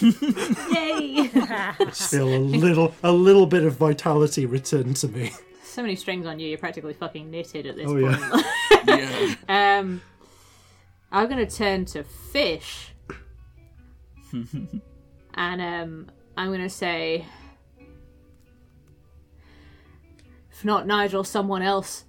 Yay! 0.00 1.28
Just 1.78 2.10
feel 2.10 2.28
a 2.28 2.38
little, 2.38 2.94
a 3.02 3.12
little 3.12 3.46
bit 3.46 3.64
of 3.64 3.74
vitality 3.76 4.46
return 4.46 4.94
to 4.94 5.08
me. 5.08 5.32
so 5.62 5.82
many 5.82 5.94
strings 5.96 6.24
on 6.24 6.38
you, 6.38 6.48
you're 6.48 6.56
practically 6.58 6.94
fucking 6.94 7.30
knitted 7.30 7.66
at 7.66 7.76
this 7.76 7.86
Oh 7.86 8.00
point. 8.00 8.44
yeah. 8.86 9.34
Yeah. 9.48 9.78
Um, 9.80 10.00
I'm 11.12 11.28
gonna 11.28 11.50
turn 11.50 11.84
to 11.86 12.04
fish, 12.04 12.92
and 15.34 15.60
um, 15.60 16.10
I'm 16.36 16.50
gonna 16.50 16.68
say, 16.68 17.24
if 20.50 20.64
not 20.64 20.86
Nigel, 20.86 21.24
someone 21.24 21.62
else. 21.62 22.04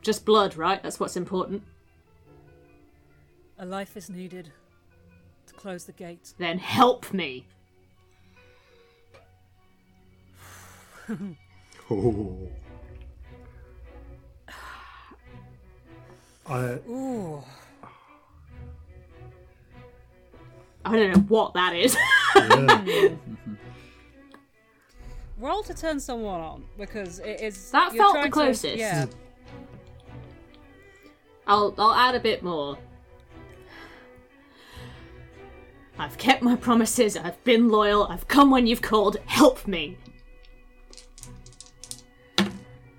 Just 0.00 0.24
blood, 0.24 0.56
right? 0.56 0.82
That's 0.82 0.98
what's 0.98 1.16
important. 1.16 1.62
A 3.58 3.64
life 3.64 3.96
is 3.96 4.10
needed 4.10 4.50
to 5.46 5.54
close 5.54 5.84
the 5.84 5.92
gate. 5.92 6.34
Then 6.38 6.58
help 6.58 7.12
me. 7.12 7.46
Oh. 11.90 12.48
I, 16.46 16.78
Ooh. 16.88 17.42
I 20.84 20.96
don't 20.96 21.12
know 21.14 21.22
what 21.28 21.54
that 21.54 21.74
is. 21.74 21.96
yeah. 22.36 23.08
Roll 25.38 25.62
to 25.64 25.74
turn 25.74 25.98
someone 25.98 26.40
on 26.40 26.64
because 26.78 27.18
it 27.18 27.40
is. 27.40 27.70
That 27.72 27.92
felt 27.92 28.12
the 28.14 28.18
trying 28.20 28.24
to- 28.26 28.30
closest. 28.30 28.76
yeah. 28.76 29.06
I'll 31.46 31.74
I'll 31.78 31.94
add 31.94 32.14
a 32.14 32.20
bit 32.20 32.42
more. 32.42 32.78
I've 35.98 36.16
kept 36.16 36.42
my 36.42 36.56
promises, 36.56 37.16
I've 37.16 37.42
been 37.44 37.68
loyal, 37.68 38.04
I've 38.06 38.26
come 38.26 38.50
when 38.50 38.66
you've 38.66 38.80
called, 38.82 39.18
help 39.26 39.66
me. 39.66 39.98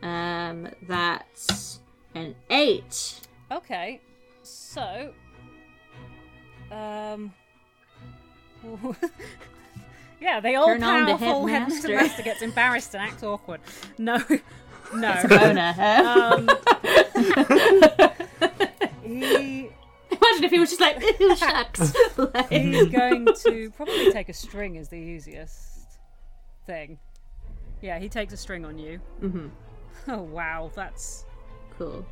Um 0.01 0.67
that's 0.87 1.79
an 2.15 2.35
eight. 2.49 3.21
Okay. 3.51 4.01
So. 4.43 5.13
Um. 6.71 7.33
yeah, 10.21 10.39
the 10.39 10.55
old 10.55 10.67
Turn 10.67 10.83
on 10.83 11.05
the 11.05 11.17
powerful 11.17 11.47
headmaster. 11.47 11.87
headmaster 11.97 12.23
gets 12.23 12.41
embarrassed 12.41 12.93
and 12.95 13.03
acts 13.03 13.23
awkward. 13.23 13.59
No, 13.97 14.17
no. 14.95 15.23
Boner, 15.27 15.73
huh? 15.73 16.37
Um, 16.37 16.49
he 19.03 19.69
Imagine 20.11 20.43
if 20.45 20.51
he 20.51 20.59
was 20.59 20.69
just 20.69 20.79
like, 20.81 21.01
shucks. 21.37 21.93
Like- 22.17 22.49
he's 22.49 22.87
going 22.87 23.25
to 23.45 23.71
probably 23.71 24.11
take 24.11 24.29
a 24.29 24.33
string 24.33 24.75
is 24.75 24.87
the 24.87 24.95
easiest 24.95 25.97
thing. 26.65 26.99
Yeah, 27.81 27.99
he 27.99 28.07
takes 28.07 28.31
a 28.33 28.37
string 28.37 28.63
on 28.63 28.77
you. 28.77 29.01
Mm-hmm. 29.21 29.47
Oh 30.09 30.21
wow, 30.21 30.71
that's 30.75 31.25
cool. 31.77 32.05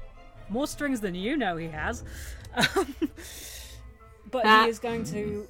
more 0.50 0.68
strings 0.68 1.00
than 1.00 1.16
you 1.16 1.38
know 1.38 1.56
he 1.58 1.68
has. 1.68 2.04
Um, 2.56 2.96
but 4.32 4.46
Ah. 4.46 4.64
he 4.64 4.70
is 4.70 4.80
going 4.80 5.04
to. 5.06 5.48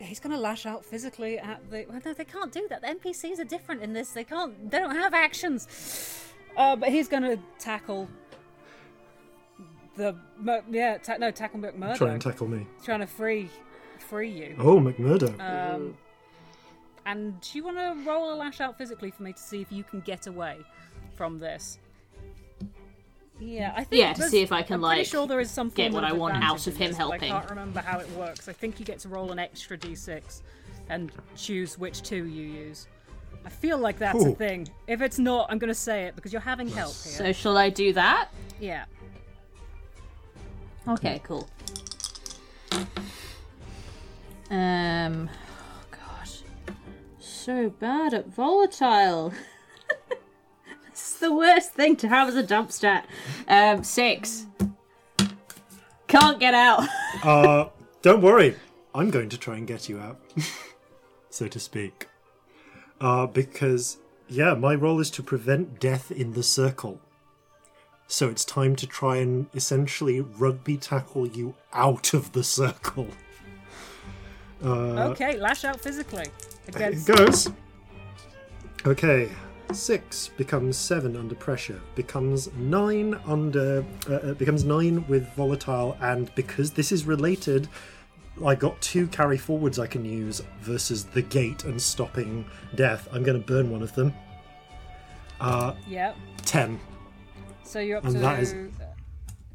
He's 0.00 0.18
going 0.18 0.34
to 0.34 0.40
lash 0.40 0.64
out 0.64 0.84
physically 0.84 1.38
at 1.38 1.60
the. 1.70 1.84
Well, 1.88 2.00
no, 2.04 2.12
they 2.14 2.24
can't 2.24 2.50
do 2.50 2.66
that. 2.68 2.80
The 2.80 2.88
NPCs 2.88 3.38
are 3.38 3.44
different 3.44 3.82
in 3.82 3.92
this. 3.92 4.12
They 4.12 4.24
can't. 4.24 4.70
They 4.70 4.78
don't 4.78 4.94
have 4.96 5.12
actions. 5.12 6.24
Uh, 6.56 6.74
but 6.76 6.88
he's 6.88 7.06
going 7.06 7.22
to 7.22 7.38
tackle 7.58 8.08
the. 9.96 10.16
Yeah, 10.70 10.98
ta- 10.98 11.18
no, 11.18 11.30
tackle 11.30 11.60
McMurdo. 11.60 11.96
Try 11.96 12.12
and 12.12 12.22
tackle 12.22 12.48
me. 12.48 12.66
trying 12.82 13.00
to 13.00 13.06
free, 13.06 13.50
free 13.98 14.30
you. 14.30 14.56
Oh, 14.58 14.80
McMurdo. 14.80 15.38
Um, 15.38 15.96
and 17.04 17.38
do 17.40 17.58
you 17.58 17.64
want 17.64 17.76
to 17.76 18.10
roll 18.10 18.32
a 18.32 18.36
lash 18.36 18.60
out 18.60 18.78
physically 18.78 19.10
for 19.10 19.22
me 19.22 19.32
to 19.32 19.38
see 19.38 19.60
if 19.60 19.70
you 19.70 19.84
can 19.84 20.00
get 20.00 20.26
away 20.26 20.56
from 21.14 21.38
this? 21.38 21.78
Yeah, 23.40 23.72
I 23.74 23.84
think. 23.84 24.00
Yeah, 24.00 24.12
to 24.12 24.22
see 24.28 24.42
if 24.42 24.52
I 24.52 24.62
can, 24.62 24.74
I'm 24.74 24.80
pretty 24.80 25.00
like, 25.00 25.06
sure 25.06 25.26
there 25.26 25.40
is 25.40 25.50
some 25.50 25.70
get 25.70 25.92
what 25.92 26.04
I 26.04 26.12
want 26.12 26.42
out 26.42 26.66
of 26.66 26.76
him 26.76 26.88
this, 26.88 26.96
helping. 26.96 27.32
I 27.32 27.40
can't 27.40 27.50
remember 27.50 27.80
how 27.80 27.98
it 27.98 28.10
works. 28.10 28.48
I 28.48 28.52
think 28.52 28.78
you 28.78 28.84
get 28.84 28.98
to 29.00 29.08
roll 29.08 29.32
an 29.32 29.38
extra 29.38 29.78
d6 29.78 30.42
and 30.90 31.10
choose 31.36 31.78
which 31.78 32.02
two 32.02 32.26
you 32.26 32.42
use. 32.42 32.86
I 33.44 33.48
feel 33.48 33.78
like 33.78 33.98
that's 33.98 34.22
a 34.22 34.32
thing. 34.32 34.68
If 34.86 35.00
it's 35.00 35.18
not, 35.18 35.50
I'm 35.50 35.58
going 35.58 35.68
to 35.68 35.74
say 35.74 36.04
it 36.04 36.14
because 36.14 36.32
you're 36.32 36.42
having 36.42 36.68
help 36.68 36.92
here. 36.92 37.12
So 37.12 37.32
shall 37.32 37.56
I 37.56 37.70
do 37.70 37.92
that? 37.94 38.28
yeah. 38.60 38.84
Okay, 40.88 41.20
cool. 41.24 41.48
Um, 44.50 45.28
oh 45.30 45.82
gosh, 45.90 46.42
so 47.18 47.70
bad 47.70 48.14
at 48.14 48.28
volatile. 48.28 49.32
this 51.20 51.26
is 51.26 51.30
the 51.30 51.36
worst 51.36 51.72
thing 51.72 51.96
to 51.96 52.08
have 52.08 52.28
as 52.28 52.34
a 52.34 52.42
jump 52.42 52.72
stat. 52.72 53.06
Um, 53.48 53.84
six. 53.84 54.46
Can't 56.08 56.40
get 56.40 56.54
out. 56.54 56.88
Uh, 57.24 57.68
don't 58.02 58.22
worry. 58.22 58.54
I'm 58.94 59.10
going 59.10 59.28
to 59.30 59.36
try 59.36 59.56
and 59.56 59.66
get 59.66 59.88
you 59.88 59.98
out, 59.98 60.20
so 61.30 61.48
to 61.48 61.58
speak. 61.58 62.08
Uh, 63.00 63.26
because, 63.26 63.98
yeah, 64.28 64.54
my 64.54 64.74
role 64.74 65.00
is 65.00 65.10
to 65.10 65.22
prevent 65.22 65.80
death 65.80 66.10
in 66.10 66.32
the 66.32 66.42
circle. 66.42 67.00
So 68.06 68.28
it's 68.28 68.44
time 68.44 68.76
to 68.76 68.86
try 68.86 69.16
and 69.16 69.48
essentially 69.54 70.20
rugby 70.20 70.76
tackle 70.76 71.26
you 71.26 71.56
out 71.72 72.14
of 72.14 72.32
the 72.32 72.44
circle. 72.44 73.08
Uh, 74.64 75.10
okay, 75.10 75.36
lash 75.36 75.64
out 75.64 75.80
physically. 75.80 76.26
It 76.68 77.04
goes. 77.04 77.50
Okay, 78.86 79.28
six 79.74 80.28
becomes 80.36 80.76
seven 80.76 81.16
under 81.16 81.34
pressure, 81.34 81.80
becomes 81.94 82.52
nine 82.54 83.18
under, 83.26 83.84
uh, 84.08 84.12
uh, 84.14 84.34
becomes 84.34 84.64
nine 84.64 85.06
with 85.08 85.28
volatile, 85.34 85.96
and 86.00 86.34
because 86.34 86.70
this 86.72 86.92
is 86.92 87.04
related, 87.06 87.68
I 88.44 88.54
got 88.54 88.80
two 88.80 89.06
carry 89.08 89.36
forwards 89.38 89.78
I 89.78 89.86
can 89.86 90.04
use 90.04 90.40
versus 90.60 91.04
the 91.04 91.22
gate 91.22 91.64
and 91.64 91.80
stopping 91.80 92.46
death. 92.74 93.08
I'm 93.12 93.22
going 93.22 93.40
to 93.40 93.46
burn 93.46 93.70
one 93.70 93.82
of 93.82 93.94
them. 93.94 94.12
Uh, 95.40 95.74
Yep. 95.88 96.16
ten. 96.44 96.78
So 97.64 97.80
you're 97.80 97.98
up 97.98 98.04
And 98.04 98.14
to 98.14 98.20
that 98.20 98.40
is- 98.40 98.54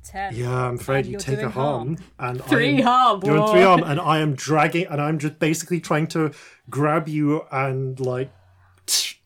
ten. 0.04 0.36
Yeah, 0.36 0.68
I'm 0.68 0.76
afraid 0.76 1.06
And 1.06 1.14
you 1.14 1.18
take 1.18 1.40
a 1.42 1.50
harm, 1.50 1.98
and 2.20 2.42
Three 2.44 2.78
I'm 2.78 2.84
harm, 2.84 3.20
doing 3.22 3.42
whoa. 3.42 3.52
three 3.52 3.62
harm, 3.62 3.84
and 3.84 4.00
I 4.00 4.20
am 4.20 4.34
dragging, 4.36 4.88
and 4.88 5.02
I'm 5.02 5.20
just 5.20 5.40
basically 5.40 5.80
trying 5.80 6.08
to 6.08 6.32
grab 6.70 7.08
you 7.10 7.44
and 7.52 8.00
like 8.00 8.32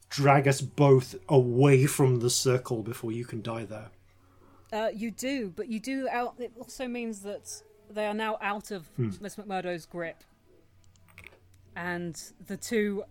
drag 0.10 0.48
us 0.48 0.62
both 0.62 1.16
away 1.28 1.86
from 1.86 2.20
the 2.20 2.30
circle 2.30 2.82
before 2.84 3.12
you 3.12 3.26
can 3.26 3.42
die 3.42 3.66
there. 3.66 3.90
Uh, 4.72 4.90
you 4.94 5.12
do, 5.12 5.52
but 5.56 5.68
you 5.68 5.80
do 5.80 6.08
out. 6.10 6.36
It 6.40 6.52
also 6.60 6.88
means 6.88 7.22
that 7.22 7.62
they 7.90 8.06
are 8.06 8.14
now 8.14 8.38
out 8.42 8.72
of 8.72 8.88
Miss 8.98 9.36
McMurdo's 9.36 9.86
grip, 9.86 10.24
and 11.76 12.22
the 12.48 12.58
two 12.58 13.04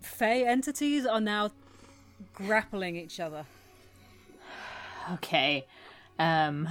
Fae 0.00 0.42
entities 0.42 1.06
are 1.06 1.20
now 1.20 1.50
grappling 2.34 2.96
each 2.96 3.20
other. 3.20 3.44
Okay. 5.14 5.66
Um, 6.18 6.68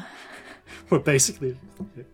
Well, 0.90 1.00
basically, 1.02 1.58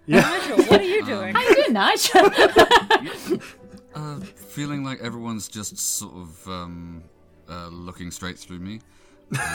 yeah. 0.06 0.22
Nigel, 0.22 0.58
what 0.66 0.80
are 0.80 0.84
you 0.84 1.06
doing? 1.06 1.34
how 1.36 1.42
you 1.42 1.56
doing, 1.56 1.74
Nigel? 1.74 2.30
Uh, 3.96 4.20
feeling 4.20 4.84
like 4.84 5.00
everyone's 5.02 5.48
just 5.48 5.78
sort 5.78 6.14
of 6.16 6.48
um, 6.50 7.04
uh, 7.50 7.68
looking 7.70 8.12
straight 8.12 8.38
through 8.38 8.60
me. 8.60 8.82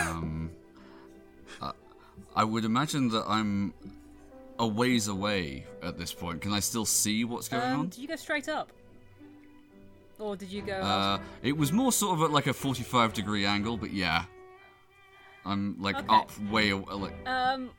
Um, 0.08 0.50
uh, 1.62 1.72
I 2.34 2.44
would 2.44 2.64
imagine 2.64 3.08
that 3.10 3.24
I'm 3.28 3.74
a 4.58 4.66
ways 4.66 5.08
away 5.08 5.66
at 5.82 5.98
this 5.98 6.12
point. 6.14 6.40
Can 6.40 6.52
I 6.52 6.60
still 6.60 6.86
see 6.86 7.24
what's 7.24 7.48
going 7.48 7.62
Um, 7.70 7.80
on? 7.80 7.88
did 7.90 7.98
you 7.98 8.08
go 8.08 8.16
straight 8.16 8.48
up, 8.48 8.72
or 10.18 10.36
did 10.36 10.50
you 10.50 10.62
go? 10.62 10.72
Uh, 10.74 11.18
it 11.42 11.56
was 11.56 11.70
more 11.72 11.92
sort 11.92 12.18
of 12.18 12.24
at 12.24 12.30
like 12.30 12.46
a 12.46 12.52
45 12.54 13.12
degree 13.12 13.44
angle, 13.44 13.76
but 13.76 13.92
yeah. 13.92 14.24
I'm 15.44 15.76
like 15.80 15.96
Okay. 15.96 16.06
up 16.14 16.30
way 16.50 16.72
aw- 16.72 16.94
like 16.96 17.14
Um, 17.26 17.70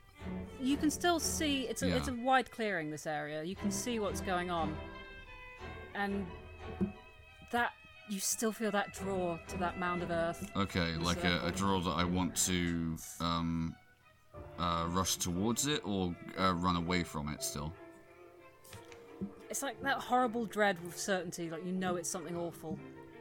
you 0.60 0.76
can 0.76 0.90
still 0.90 1.18
see 1.20 1.62
it's 1.62 1.82
a 1.82 1.88
Yeah. 1.88 1.96
it's 1.96 2.08
a 2.08 2.12
wide 2.14 2.50
clearing. 2.50 2.90
This 2.90 3.06
area, 3.06 3.42
you 3.44 3.54
can 3.56 3.70
see 3.70 3.98
what's 4.00 4.20
going 4.20 4.50
on, 4.50 4.76
and 5.94 6.26
that 7.52 7.72
you 8.08 8.18
still 8.18 8.52
feel 8.52 8.70
that 8.72 8.92
draw 8.94 9.38
to 9.48 9.56
that 9.58 9.78
mound 9.78 10.02
of 10.02 10.10
earth. 10.10 10.50
okay, 10.56 10.94
like 10.96 11.24
a, 11.24 11.40
a 11.46 11.52
draw 11.52 11.80
that 11.80 11.92
I 11.92 12.04
want 12.04 12.34
to 12.46 12.96
um 13.20 13.74
uh, 14.58 14.86
rush 14.88 15.16
towards 15.16 15.66
it 15.66 15.80
or 15.84 16.14
uh, 16.38 16.52
run 16.54 16.76
away 16.76 17.02
from 17.02 17.28
it 17.28 17.42
still. 17.42 17.72
It's 19.50 19.62
like 19.62 19.80
that 19.82 19.98
horrible 19.98 20.46
dread 20.46 20.82
with 20.84 20.98
certainty, 20.98 21.50
like 21.50 21.64
you 21.64 21.72
know 21.72 21.96
it's 21.96 22.08
something 22.08 22.36
awful, 22.36 22.78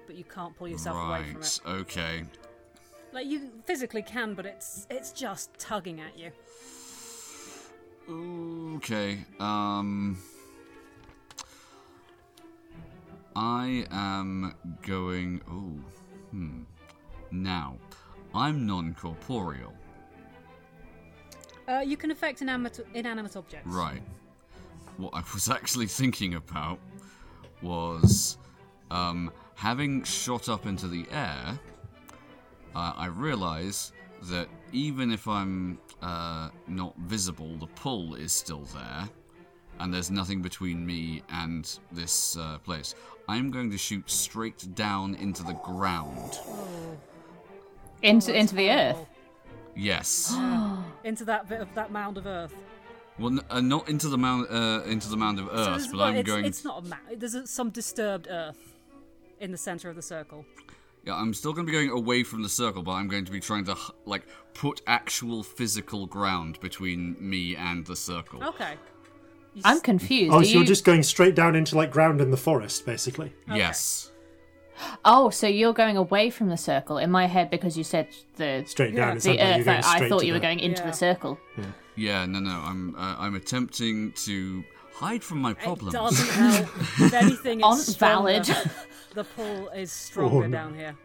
but 0.08 0.16
you 0.16 0.24
can't 0.24 0.56
pull 0.58 0.68
yourself 0.68 0.98
away 1.08 1.24
from 1.32 1.42
it. 1.42 1.60
Right. 1.66 1.76
Okay. 1.82 2.26
Like 3.11 3.27
you 3.27 3.51
physically 3.66 4.01
can, 4.01 4.34
but 4.34 4.45
it's 4.45 4.88
it's 4.90 5.11
just 5.11 5.51
tugging 5.58 6.00
at 6.00 6.18
you. 6.18 6.32
Okay. 8.77 9.19
Um. 9.40 10.18
I 13.35 13.85
am 13.92 14.56
going. 14.82 15.42
Oh. 15.50 15.80
Hmm. 16.32 16.61
Now, 17.32 17.77
I'm 18.34 18.66
non 18.66 18.93
corporeal. 18.93 19.74
Uh, 21.68 21.80
you 21.80 21.95
can 21.95 22.11
affect 22.11 22.42
inanimate 22.42 22.80
inanimate 22.93 23.35
objects. 23.35 23.68
Right. 23.68 24.01
What 24.98 25.14
I 25.14 25.24
was 25.34 25.50
actually 25.50 25.88
thinking 25.88 26.35
about 26.35 26.80
was 27.61 28.38
um, 28.90 29.32
having 29.56 30.03
shot 30.03 30.50
up 30.50 30.66
into 30.66 30.88
the 30.88 31.06
air, 31.11 31.60
uh, 32.76 32.93
I 32.95 33.06
realise 33.06 33.92
that 34.24 34.48
even 34.72 35.11
if 35.11 35.27
I'm 35.27 35.80
uh, 36.01 36.50
not 36.68 36.95
visible, 36.98 37.56
the 37.58 37.68
pull 37.68 38.16
is 38.16 38.34
still 38.34 38.66
there, 38.74 39.10
and 39.80 39.93
there's 39.93 40.11
nothing 40.11 40.42
between 40.42 40.85
me 40.85 41.24
and 41.30 41.80
this 41.92 42.38
uh, 42.38 42.58
place. 42.60 42.95
I'm 43.32 43.50
going 43.50 43.72
to 43.72 43.77
shoot 43.77 44.10
straight 44.10 44.76
down 44.76 45.16
into 45.16 45.42
the 45.43 45.53
ground. 45.53 46.38
into 48.01 48.35
into 48.35 48.56
the 48.56 48.69
earth. 48.69 48.98
Yes. 49.76 50.35
Into 51.03 51.26
that 51.26 51.48
bit 51.50 51.61
of 51.61 51.74
that 51.76 51.92
mound 51.92 52.18
of 52.18 52.27
earth. 52.27 52.53
well, 53.18 53.32
n- 53.32 53.42
uh, 53.50 53.61
not 53.61 53.90
into 53.90 54.08
the 54.10 54.18
mound, 54.18 54.48
uh, 54.51 54.84
into 54.85 55.10
the 55.10 55.18
mound 55.18 55.40
of 55.40 55.45
So 55.48 55.51
earth, 55.53 55.66
there's- 55.68 55.88
but 55.88 55.98
well, 55.98 56.08
I'm 56.08 56.16
it's, 56.18 56.27
going. 56.27 56.45
It's 56.45 56.64
not 56.64 56.84
a 56.84 56.88
mound. 56.88 57.01
There's 57.18 57.34
a, 57.34 57.48
some 57.48 57.69
disturbed 57.72 58.27
earth 58.30 58.76
in 59.40 59.51
the 59.51 59.58
center 59.58 59.90
of 59.90 59.95
the 59.95 60.01
circle. 60.01 60.45
Yeah, 61.03 61.16
I'm 61.16 61.34
still 61.34 61.53
going 61.53 61.66
to 61.66 61.72
be 61.72 61.76
going 61.77 61.90
away 61.90 62.24
from 62.24 62.43
the 62.43 62.50
circle, 62.50 62.84
but 62.84 62.92
I'm 62.92 63.08
going 63.08 63.26
to 63.26 63.32
be 63.32 63.40
trying 63.40 63.64
to 63.66 63.72
h- 63.72 63.92
like 64.06 64.27
put 64.53 64.82
actual 64.85 65.42
physical 65.42 66.06
ground 66.06 66.60
between 66.60 67.16
me 67.19 67.56
and 67.56 67.85
the 67.88 67.95
circle. 67.95 68.43
Okay. 68.43 68.76
You 69.53 69.61
I'm 69.65 69.81
confused. 69.81 70.31
Oh, 70.33 70.38
Are 70.39 70.43
so 70.43 70.51
you're 70.51 70.63
just 70.63 70.85
going 70.85 71.03
straight 71.03 71.35
down 71.35 71.55
into 71.55 71.75
like 71.75 71.91
ground 71.91 72.21
in 72.21 72.31
the 72.31 72.38
forest, 72.38 72.85
basically. 72.85 73.33
Yes. 73.53 74.11
Oh, 75.05 75.30
so 75.30 75.45
you're 75.45 75.73
going 75.73 75.97
away 75.97 76.30
from 76.30 76.47
the 76.49 76.57
circle 76.57 76.97
in 76.97 77.11
my 77.11 77.27
head 77.27 77.49
because 77.51 77.77
you 77.77 77.83
said 77.83 78.07
the 78.38 78.63
Straight 78.65 78.95
down. 78.95 79.11
It 79.11 79.15
the 79.15 79.21
sounded 79.21 79.39
like 79.43 79.59
earth. 79.59 79.65
you're 79.65 79.75
I, 79.75 80.05
I 80.05 80.09
thought 80.09 80.25
you 80.25 80.33
were 80.33 80.39
the- 80.39 80.43
going 80.47 80.59
into 80.59 80.81
Yeah. 80.81 80.88
the 80.89 80.93
circle. 80.97 81.39
Yeah. 81.57 81.65
yeah. 81.95 82.25
No. 82.25 82.39
No. 82.39 82.51
I'm. 82.63 82.95
Uh, 82.95 83.15
I'm 83.19 83.35
attempting 83.35 84.13
to 84.25 84.63
hide 84.93 85.23
from 85.23 85.39
my 85.39 85.51
It 85.51 85.59
problems. 85.59 85.93
doesn't 85.93 86.30
help. 86.55 86.67
if 87.01 87.13
anything, 87.13 87.59
it's 87.59 87.65
Aren't 87.67 87.81
stronger. 87.81 88.43
valid. 88.43 88.71
The 89.13 89.23
pull 89.25 89.67
is 89.69 89.91
stronger 89.91 90.35
Oh, 90.38 90.41
no. 90.47 90.57
down 90.57 90.73
here. 90.75 90.95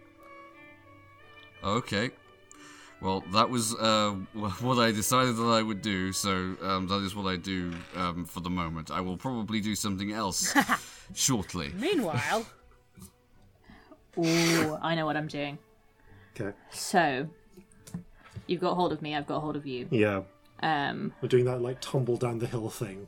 Okay. 1.65 2.11
Well, 3.07 3.23
that 3.35 3.49
was 3.49 3.73
uh, 3.77 4.11
what 4.33 4.79
I 4.81 4.91
decided 4.91 5.37
that 5.37 5.45
I 5.45 5.63
would 5.63 5.81
do, 5.81 6.13
so 6.13 6.57
um, 6.61 6.89
that 6.89 7.05
is 7.05 7.15
what 7.15 7.27
I 7.27 7.37
do 7.37 7.73
um, 7.95 8.25
for 8.25 8.41
the 8.41 8.51
moment. 8.51 8.91
I 8.91 9.01
will 9.01 9.17
probably 9.17 9.61
do 9.61 9.77
something 9.77 10.11
else 10.11 10.53
shortly. 11.15 11.73
Meanwhile, 11.77 12.45
Ooh, 14.19 14.77
I 14.83 14.97
know 14.97 15.07
what 15.07 15.17
I'm 15.17 15.29
doing. 15.29 15.57
Okay. 16.35 16.57
So, 16.71 17.29
you've 18.49 18.61
got 18.61 18.75
hold 18.75 18.93
of 18.93 19.01
me. 19.03 19.15
I've 19.15 19.29
got 19.29 19.39
hold 19.39 19.55
of 19.55 19.69
you. 19.69 19.87
Yeah. 19.93 20.23
Um, 20.61 21.13
We're 21.21 21.29
doing 21.29 21.45
that 21.45 21.63
like 21.63 21.81
tumble 21.81 22.17
down 22.17 22.41
the 22.41 22.49
hill 22.49 22.71
thing. 22.71 23.07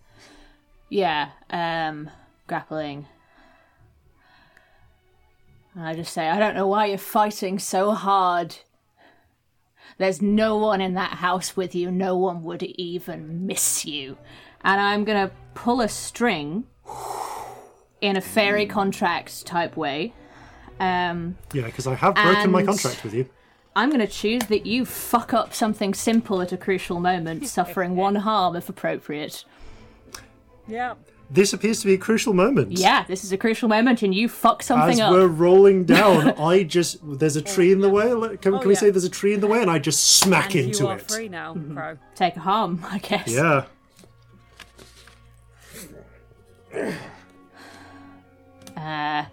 yeah. 0.91 1.31
Um, 1.51 2.09
grappling. 2.47 3.07
I 5.77 5.95
just 5.95 6.13
say, 6.13 6.29
I 6.29 6.39
don't 6.39 6.55
know 6.55 6.69
why 6.69 6.87
you're 6.87 6.99
fighting 6.99 7.59
so 7.59 7.95
hard. 7.95 8.59
There's 9.99 10.23
no 10.23 10.57
one 10.57 10.81
in 10.81 10.95
that 10.95 11.15
house 11.15 11.57
with 11.57 11.75
you. 11.75 11.91
No 11.91 12.17
one 12.17 12.43
would 12.45 12.63
even 12.63 13.47
miss 13.47 13.85
you. 13.85 14.17
And 14.63 14.81
I'm 14.81 15.05
gonna 15.05 15.31
pull 15.55 15.81
a 15.81 15.89
string 15.89 16.65
in 18.01 18.17
a 18.17 18.21
fairy 18.21 18.67
contract 18.67 19.45
type 19.47 19.77
way. 19.77 20.13
Um, 20.81 21.37
Yeah, 21.53 21.65
because 21.67 21.87
I 21.87 21.95
have 21.95 22.15
broken 22.15 22.51
my 22.51 22.63
contract 22.63 23.03
with 23.05 23.15
you. 23.15 23.29
I'm 23.75 23.91
going 23.91 24.01
to 24.01 24.13
choose 24.13 24.43
that 24.47 24.67
you 24.67 24.85
fuck 24.85 25.33
up 25.33 25.55
something 25.55 25.95
simple 25.95 26.43
at 26.43 26.51
a 26.51 26.57
crucial 26.57 26.99
moment, 26.99 27.47
suffering 27.59 27.95
one 27.95 28.17
harm 28.17 28.57
if 28.57 28.69
appropriate. 28.69 29.45
yeah. 30.67 30.95
This 31.31 31.53
appears 31.53 31.81
to 31.81 31.87
be 31.87 31.93
a 31.93 31.99
crucial 31.99 32.33
moment. 32.33 32.73
Yeah, 32.73 33.05
this 33.07 33.23
is 33.23 33.33
a 33.33 33.37
crucial 33.37 33.69
moment, 33.69 34.03
and 34.03 34.15
you 34.15 34.29
fuck 34.31 34.63
something 34.63 34.95
As 34.95 35.01
up. 35.01 35.09
As 35.11 35.13
we're 35.13 35.27
rolling 35.27 35.85
down, 35.97 36.31
I 36.41 36.63
just 36.63 36.99
there's 37.03 37.37
a 37.37 37.43
tree 37.43 37.71
in 37.71 37.81
the 37.81 37.91
way. 37.91 38.09
Can, 38.39 38.55
Oh, 38.55 38.59
can 38.59 38.69
we 38.69 38.75
yeah. 38.75 38.81
say 38.81 38.91
there's 38.91 39.05
a 39.05 39.11
tree 39.11 39.35
in 39.35 39.41
the 39.41 39.47
way, 39.47 39.61
and 39.61 39.71
I 39.71 39.79
just 39.79 40.03
smack 40.19 40.55
And 40.55 40.65
into 40.67 40.85
you 40.85 40.89
are 40.89 40.97
it. 40.97 41.03
free 41.11 41.29
now, 41.29 41.55
Crow. 41.75 41.99
Take 42.15 42.37
a 42.37 42.41
harm, 42.41 42.83
I 42.91 42.99
guess. 42.99 43.29
Yeah. 43.29 43.65
Uh, 48.77 49.25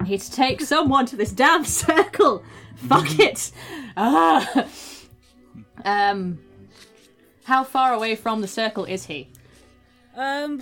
I 0.00 0.04
need 0.04 0.20
to 0.20 0.30
take 0.30 0.60
someone 0.60 1.06
to 1.06 1.16
this 1.16 1.32
damn 1.32 1.64
circle. 1.66 2.42
Fuck 2.76 3.18
it. 3.18 3.50
Ah. 3.96 4.66
Um, 5.84 6.38
how 7.44 7.64
far 7.64 7.92
away 7.92 8.14
from 8.14 8.40
the 8.40 8.48
circle 8.48 8.84
is 8.84 9.06
he? 9.06 9.28
Um, 10.18 10.58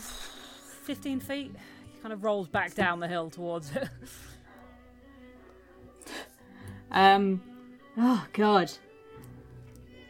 fifteen 0.84 1.18
feet. 1.18 1.52
He 1.94 1.98
kind 2.02 2.12
of 2.12 2.22
rolls 2.22 2.46
back 2.46 2.74
down 2.74 3.00
the 3.00 3.08
hill 3.08 3.30
towards 3.30 3.74
it. 3.74 3.88
Um, 6.92 7.42
oh 7.96 8.26
god. 8.32 8.70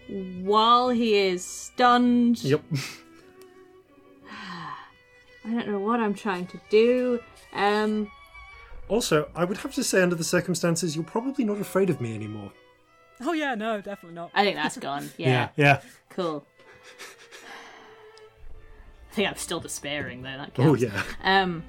While 0.09 0.91
he 0.91 1.15
is 1.17 1.45
stunned, 1.45 2.43
Yep. 2.45 2.63
I 4.31 5.51
don't 5.51 5.69
know 5.69 5.79
what 5.81 6.01
I'm 6.01 6.15
trying 6.15 6.47
to 6.49 6.61
do. 6.71 7.21
Um, 7.53 8.11
Also, 8.89 9.29
I 9.35 9.45
would 9.45 9.57
have 9.59 9.75
to 9.75 9.83
say, 9.85 10.03
under 10.03 10.15
the 10.17 10.23
circumstances, 10.25 10.95
you're 10.95 11.05
probably 11.05 11.45
not 11.45 11.59
afraid 11.61 11.89
of 11.91 12.01
me 12.01 12.15
anymore. 12.15 12.53
oh 13.23 13.33
yeah, 13.33 13.55
no, 13.55 13.81
definitely 13.81 14.15
not. 14.17 14.31
I 14.35 14.45
think 14.45 14.57
that's 14.57 14.77
gone. 14.77 15.11
Yeah, 15.19 15.49
Yeah. 15.57 15.81
cool. 16.11 16.45
Think 19.17 19.31
I'm 19.31 19.37
still 19.37 19.61
despairing 19.61 20.21
though. 20.21 20.37
That 20.37 20.51
Oh 20.59 20.75
yeah. 20.75 21.03
Um, 21.25 21.65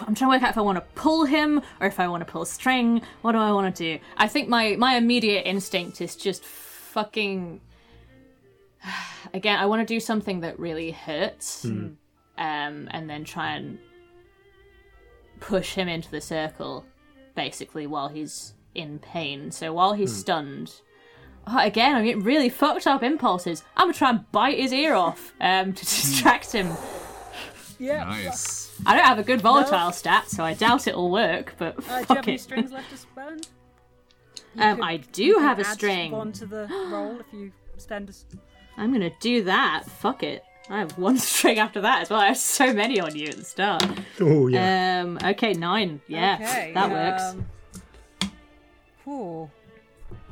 I'm 0.00 0.14
trying 0.14 0.16
to 0.16 0.28
work 0.28 0.42
out 0.42 0.50
if 0.50 0.58
I 0.58 0.60
want 0.60 0.76
to 0.76 0.82
pull 0.94 1.24
him 1.24 1.62
or 1.80 1.86
if 1.86 1.98
I 1.98 2.08
want 2.08 2.20
to 2.20 2.30
pull 2.30 2.42
a 2.42 2.46
string. 2.46 3.00
What 3.22 3.32
do 3.32 3.38
I 3.38 3.52
want 3.52 3.74
to 3.74 3.82
do? 3.96 4.04
I 4.18 4.28
think 4.28 4.50
my 4.50 4.76
my 4.76 4.96
immediate 4.96 5.46
instinct 5.46 6.02
is 6.02 6.14
just 6.14 6.44
fucking. 6.44 7.62
Again, 9.32 9.58
I 9.58 9.64
want 9.64 9.80
to 9.80 9.86
do 9.86 9.98
something 9.98 10.40
that 10.40 10.58
really 10.58 10.90
hurts, 10.90 11.64
um, 11.64 11.96
and 12.36 13.08
then 13.08 13.24
try 13.24 13.52
and 13.54 13.78
push 15.40 15.72
him 15.72 15.88
into 15.88 16.10
the 16.10 16.20
circle, 16.20 16.84
basically 17.34 17.86
while 17.86 18.08
he's 18.08 18.52
in 18.74 18.98
pain. 18.98 19.50
So 19.50 19.72
while 19.72 19.94
he's 19.94 20.14
stunned, 20.14 20.70
Oh, 20.70 20.91
again, 21.46 21.94
I'm 21.96 22.04
getting 22.04 22.22
really 22.22 22.48
fucked 22.48 22.86
up 22.86 23.02
impulses. 23.02 23.62
I'm 23.76 23.84
gonna 23.86 23.94
try 23.94 24.10
and 24.10 24.30
bite 24.32 24.58
his 24.58 24.72
ear 24.72 24.94
off 24.94 25.32
um, 25.40 25.72
to 25.72 25.84
distract 25.84 26.52
him. 26.52 26.70
Yeah. 27.78 28.04
Nice. 28.04 28.70
I 28.86 28.94
don't 28.96 29.04
have 29.04 29.18
a 29.18 29.22
good 29.24 29.40
volatile 29.40 29.90
stat, 29.92 30.28
so 30.28 30.44
I 30.44 30.54
doubt 30.54 30.86
it'll 30.86 31.10
work. 31.10 31.54
But 31.58 31.76
Uh, 31.78 31.80
do 31.80 31.84
you 31.88 31.94
have 31.96 32.06
fuck 32.06 32.28
any 32.28 32.38
strings 32.38 32.72
left 32.72 32.90
to 32.90 32.96
spend? 32.96 33.48
Um, 34.58 34.76
could- 34.76 34.84
I 34.84 34.92
You 34.92 34.98
do 35.12 35.34
can 35.34 35.42
have 35.44 35.58
a 35.58 35.66
add 35.66 35.72
string. 35.74 36.12
One 36.12 36.30
to 36.32 36.44
the 36.46 36.68
roll 36.90 37.18
if 37.20 37.26
you 37.32 37.52
spend. 37.78 38.08
A... 38.08 38.10
s- 38.10 38.26
I'm 38.76 38.92
gonna 38.92 39.10
do 39.20 39.44
that. 39.44 39.84
Fuck 39.86 40.22
it. 40.22 40.44
I 40.68 40.78
have 40.78 40.98
one 40.98 41.16
string 41.30 41.58
after 41.58 41.80
that 41.80 42.02
as 42.02 42.10
well. 42.10 42.20
I 42.20 42.26
have 42.26 42.36
so 42.36 42.72
many 42.72 43.00
on 43.00 43.16
you 43.16 43.28
at 43.28 43.36
the 43.38 43.44
start. 43.44 43.82
Oh 44.20 44.48
yeah. 44.48 45.02
Um. 45.06 45.18
Okay, 45.24 45.54
nine. 45.54 46.02
Yeah, 46.06 46.36
okay, 46.40 46.72
that 46.74 46.90
works. 46.90 47.22
Um, 47.22 47.46
Ooh, 49.08 49.50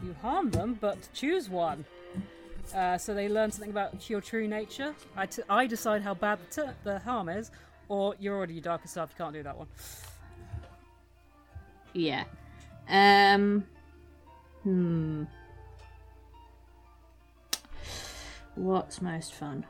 you 0.02 0.14
harm 0.22 0.50
them, 0.50 0.78
but 0.80 0.98
choose 1.14 1.48
one. 1.48 1.84
Uh, 2.74 2.96
so 2.96 3.14
they 3.14 3.28
learn 3.28 3.50
something 3.50 3.70
about 3.70 4.08
your 4.08 4.20
true 4.20 4.46
nature. 4.46 4.94
I, 5.16 5.26
t- 5.26 5.42
I 5.48 5.66
decide 5.66 6.02
how 6.02 6.14
bad 6.14 6.38
the, 6.50 6.62
t- 6.62 6.70
the 6.84 6.98
harm 7.00 7.28
is, 7.28 7.50
or 7.88 8.14
you're 8.20 8.36
already 8.36 8.54
your 8.54 8.62
darkest 8.62 8.94
self. 8.94 9.10
You 9.10 9.24
can't 9.24 9.34
do 9.34 9.42
that 9.42 9.56
one. 9.56 9.66
Yeah. 11.92 12.24
Um. 12.88 13.64
Hmm. 14.62 15.24
What's 18.54 19.00
most 19.00 19.34
fun? 19.34 19.64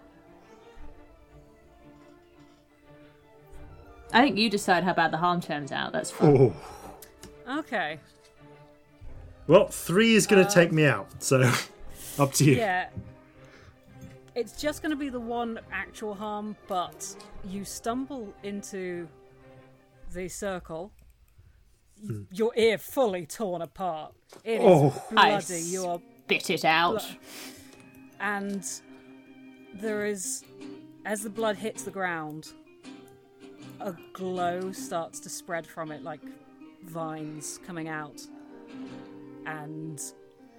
I 4.13 4.23
think 4.23 4.37
you 4.37 4.51
decide 4.51 4.83
how 4.85 4.93
bad 4.93 5.13
the 5.13 5.19
harm 5.19 5.41
turns 5.41 5.71
out. 5.71 5.93
That's 5.93 6.11
fun. 6.11 6.53
Oh. 7.47 7.59
Okay. 7.59 7.99
Well, 9.51 9.67
three 9.67 10.15
is 10.15 10.29
going 10.29 10.47
to 10.47 10.55
take 10.55 10.71
me 10.71 10.85
out, 10.85 11.09
so 11.19 11.41
up 12.21 12.33
to 12.35 12.45
you. 12.45 12.55
Yeah. 12.55 12.89
It's 14.37 14.53
just 14.53 14.81
going 14.81 14.91
to 14.91 14.97
be 14.97 15.09
the 15.09 15.19
one 15.19 15.59
actual 15.73 16.15
harm, 16.15 16.55
but 16.69 17.17
you 17.45 17.65
stumble 17.65 18.33
into 18.45 19.09
the 20.15 20.29
circle. 20.29 20.93
Hmm. 22.07 22.23
Your 22.31 22.53
ear 22.57 22.79
fully 22.79 23.27
torn 23.27 23.61
apart. 23.61 24.15
It 24.45 24.61
is 24.61 24.63
Oh. 24.63 25.05
I 25.17 25.31
bloody. 25.31 25.63
You 25.63 25.85
are 25.87 26.01
Spit 26.27 26.51
it 26.51 26.65
out. 26.65 27.05
and 28.21 28.65
there 29.75 30.07
is 30.07 30.45
as 31.05 31.23
the 31.23 31.31
blood 31.31 31.57
hits 31.57 31.83
the 31.83 31.91
ground 31.91 32.53
a 33.81 33.97
glow 34.13 34.71
starts 34.71 35.19
to 35.21 35.29
spread 35.29 35.67
from 35.67 35.91
it 35.91 36.05
like 36.05 36.21
vines 36.85 37.59
coming 37.67 37.89
out 37.89 38.21
and 39.47 40.01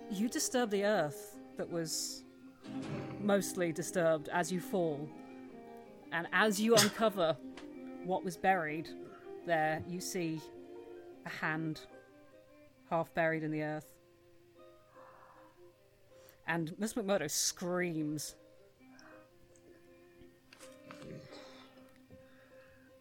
you 0.09 0.27
disturb 0.29 0.69
the 0.69 0.83
earth 0.83 1.37
that 1.57 1.69
was 1.69 2.23
mostly 3.19 3.71
disturbed 3.71 4.29
as 4.29 4.51
you 4.51 4.59
fall 4.59 5.07
and 6.11 6.27
as 6.33 6.59
you 6.59 6.75
uncover 6.75 7.35
what 8.05 8.23
was 8.23 8.37
buried 8.37 8.89
there 9.45 9.81
you 9.87 9.99
see 9.99 10.41
a 11.25 11.29
hand 11.29 11.81
half 12.89 13.13
buried 13.13 13.43
in 13.43 13.51
the 13.51 13.61
earth 13.61 13.91
and 16.51 16.73
Miss 16.77 16.93
McMurdo 16.93 17.31
screams. 17.31 18.35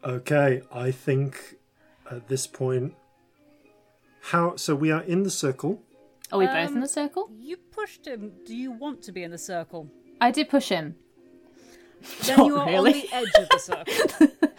Okay, 0.05 0.63
I 0.73 0.93
think 0.93 1.57
at 2.11 2.29
this 2.29 2.47
point, 2.47 2.95
how? 4.23 4.57
So 4.57 4.75
we 4.75 4.91
are 4.91 5.03
in 5.03 5.23
the 5.23 5.31
circle. 5.31 5.83
Are 6.33 6.39
we 6.39 6.47
both 6.47 6.69
Um, 6.69 6.75
in 6.77 6.81
the 6.81 6.89
circle? 6.89 7.31
You 7.39 7.57
pushed 7.57 8.07
him. 8.07 8.33
Do 8.47 8.55
you 8.55 8.71
want 8.71 9.03
to 9.03 9.13
be 9.13 9.23
in 9.23 9.31
the 9.31 9.39
circle? 9.39 9.91
I 10.21 10.31
did 10.31 10.49
push 10.49 10.69
him. 10.69 10.95
Then 12.23 12.37
Not 12.39 12.47
you 12.47 12.57
are 12.57 12.67
really. 12.67 12.93
on 12.95 13.01
the 13.01 13.15
edge 13.15 13.35
of 13.39 13.49
the 13.49 13.59
circle. 13.59 14.29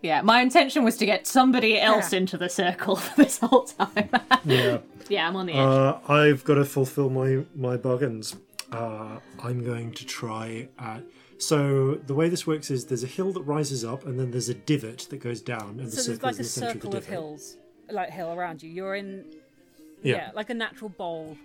Yeah, 0.00 0.22
my 0.22 0.42
intention 0.42 0.84
was 0.84 0.96
to 0.98 1.06
get 1.06 1.26
somebody 1.26 1.80
else 1.80 2.12
Yeah. 2.12 2.18
into 2.20 2.38
the 2.38 2.48
circle 2.48 2.94
for 3.04 3.16
this 3.16 3.38
whole 3.38 3.64
time. 3.64 4.08
Yeah. 4.44 4.78
yeah, 5.08 5.26
I'm 5.26 5.34
on 5.34 5.46
the 5.46 5.54
edge. 5.54 5.58
Uh, 5.58 5.98
I've 6.08 6.44
got 6.44 6.54
to 6.54 6.64
fulfill 6.64 7.10
my 7.10 7.44
my 7.56 7.76
bargains. 7.76 8.36
Uh, 8.70 9.18
I'm 9.42 9.64
going 9.64 9.92
to 9.94 10.06
try 10.06 10.68
at. 10.78 11.02
So 11.38 11.94
the 12.06 12.14
way 12.14 12.28
this 12.28 12.46
works 12.46 12.70
is 12.70 12.86
there's 12.86 13.02
a 13.02 13.08
hill 13.08 13.32
that 13.32 13.42
rises 13.42 13.84
up, 13.84 14.06
and 14.06 14.18
then 14.20 14.30
there's 14.30 14.48
a 14.48 14.54
divot 14.54 15.08
that 15.10 15.18
goes 15.18 15.40
down, 15.42 15.80
and 15.80 15.86
the 15.88 15.90
so 15.90 15.96
there's 15.96 16.06
circle 16.18 16.28
like 16.28 16.38
is 16.38 16.38
in 16.38 16.42
a 16.42 16.44
the 16.44 16.48
centre 16.48 16.66
of 16.68 16.74
the 16.74 16.80
circle 16.86 16.96
of 16.96 17.04
divot. 17.04 17.10
hills, 17.10 17.56
like 17.90 18.10
hill 18.10 18.32
around 18.32 18.62
you. 18.62 18.70
You're 18.70 18.94
in, 18.94 19.24
Yeah. 20.02 20.16
yeah, 20.16 20.30
like 20.34 20.50
a 20.50 20.54
natural 20.54 20.90
bowl. 20.90 21.36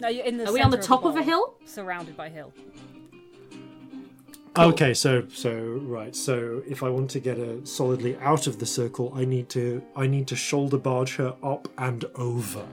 No, 0.00 0.08
you're 0.08 0.24
in 0.24 0.36
the. 0.36 0.48
Are 0.48 0.52
we 0.52 0.60
on 0.60 0.70
the 0.70 0.78
top 0.78 1.04
of 1.04 1.12
a 1.16 1.20
bowl, 1.20 1.24
hill? 1.24 1.54
Surrounded 1.66 2.16
by 2.16 2.28
hill. 2.28 2.52
Okay, 4.58 4.94
so 4.94 5.26
so 5.28 5.52
right, 5.82 6.16
so 6.16 6.62
if 6.66 6.82
I 6.82 6.88
want 6.88 7.10
to 7.10 7.20
get 7.20 7.36
her 7.36 7.58
solidly 7.64 8.16
out 8.18 8.46
of 8.46 8.58
the 8.58 8.64
circle, 8.64 9.12
I 9.14 9.24
need 9.26 9.50
to 9.50 9.82
I 9.94 10.06
need 10.06 10.26
to 10.28 10.36
shoulder 10.36 10.78
barge 10.78 11.16
her 11.16 11.34
up 11.42 11.68
and 11.76 12.04
over. 12.14 12.64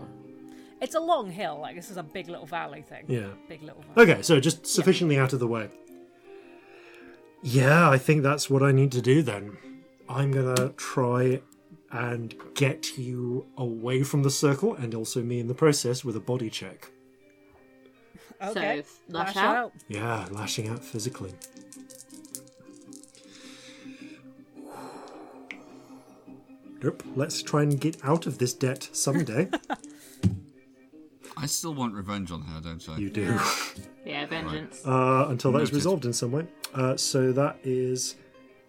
It's 0.80 0.96
a 0.96 1.00
long 1.00 1.30
hill. 1.30 1.60
Like 1.62 1.76
this 1.76 1.90
is 1.92 1.98
a 1.98 2.04
big 2.04 2.30
little 2.30 2.46
valley 2.46 2.84
thing. 2.84 3.04
Yeah. 3.08 3.30
Big 3.50 3.62
little. 3.64 3.84
Valley. 3.96 4.12
Okay, 4.12 4.22
so 4.22 4.40
just 4.40 4.66
sufficiently 4.66 5.18
out 5.18 5.34
of 5.34 5.40
the 5.40 5.48
way. 5.48 5.70
Yeah, 7.42 7.90
I 7.90 7.98
think 7.98 8.24
that's 8.24 8.50
what 8.50 8.64
I 8.64 8.72
need 8.72 8.92
to 8.94 9.02
do 9.02 9.22
then. 9.22 9.58
I'm 10.08 10.32
gonna 10.32 10.70
try 10.78 11.42
and 11.94 12.34
get 12.56 12.98
you 12.98 13.46
away 13.58 14.04
from 14.04 14.24
the 14.24 14.32
circle, 14.32 14.74
and 14.76 14.94
also 14.96 15.22
me 15.22 15.40
in 15.40 15.48
the 15.48 15.54
process 15.54 16.04
with 16.04 16.16
a 16.16 16.20
body 16.20 16.50
check. 16.50 16.90
Okay. 18.42 18.84
So, 18.86 19.14
lash 19.14 19.36
Lash 19.36 19.38
out? 19.38 19.74
Yeah, 19.88 20.28
lashing 20.32 20.68
out 20.68 20.84
physically. 20.84 21.34
Nope. 26.82 27.04
Let's 27.16 27.42
try 27.42 27.62
and 27.64 27.80
get 27.80 28.04
out 28.04 28.26
of 28.28 28.40
this 28.40 28.54
debt 28.54 28.90
someday. 28.92 29.50
I 31.38 31.46
still 31.46 31.74
want 31.74 31.94
revenge 31.94 32.32
on 32.32 32.42
her, 32.42 32.60
don't 32.60 32.88
I? 32.90 32.98
you 32.98 33.10
do. 33.10 33.40
Yeah, 34.06 34.26
vengeance. 34.26 34.86
Uh, 34.86 35.28
until 35.30 35.54
that 35.54 35.60
is 35.62 35.70
Noted. 35.70 35.76
resolved 35.76 36.04
in 36.06 36.12
some 36.12 36.34
way. 36.34 36.46
Uh, 36.74 36.98
so 36.98 37.32
that 37.32 37.58
is. 37.64 38.16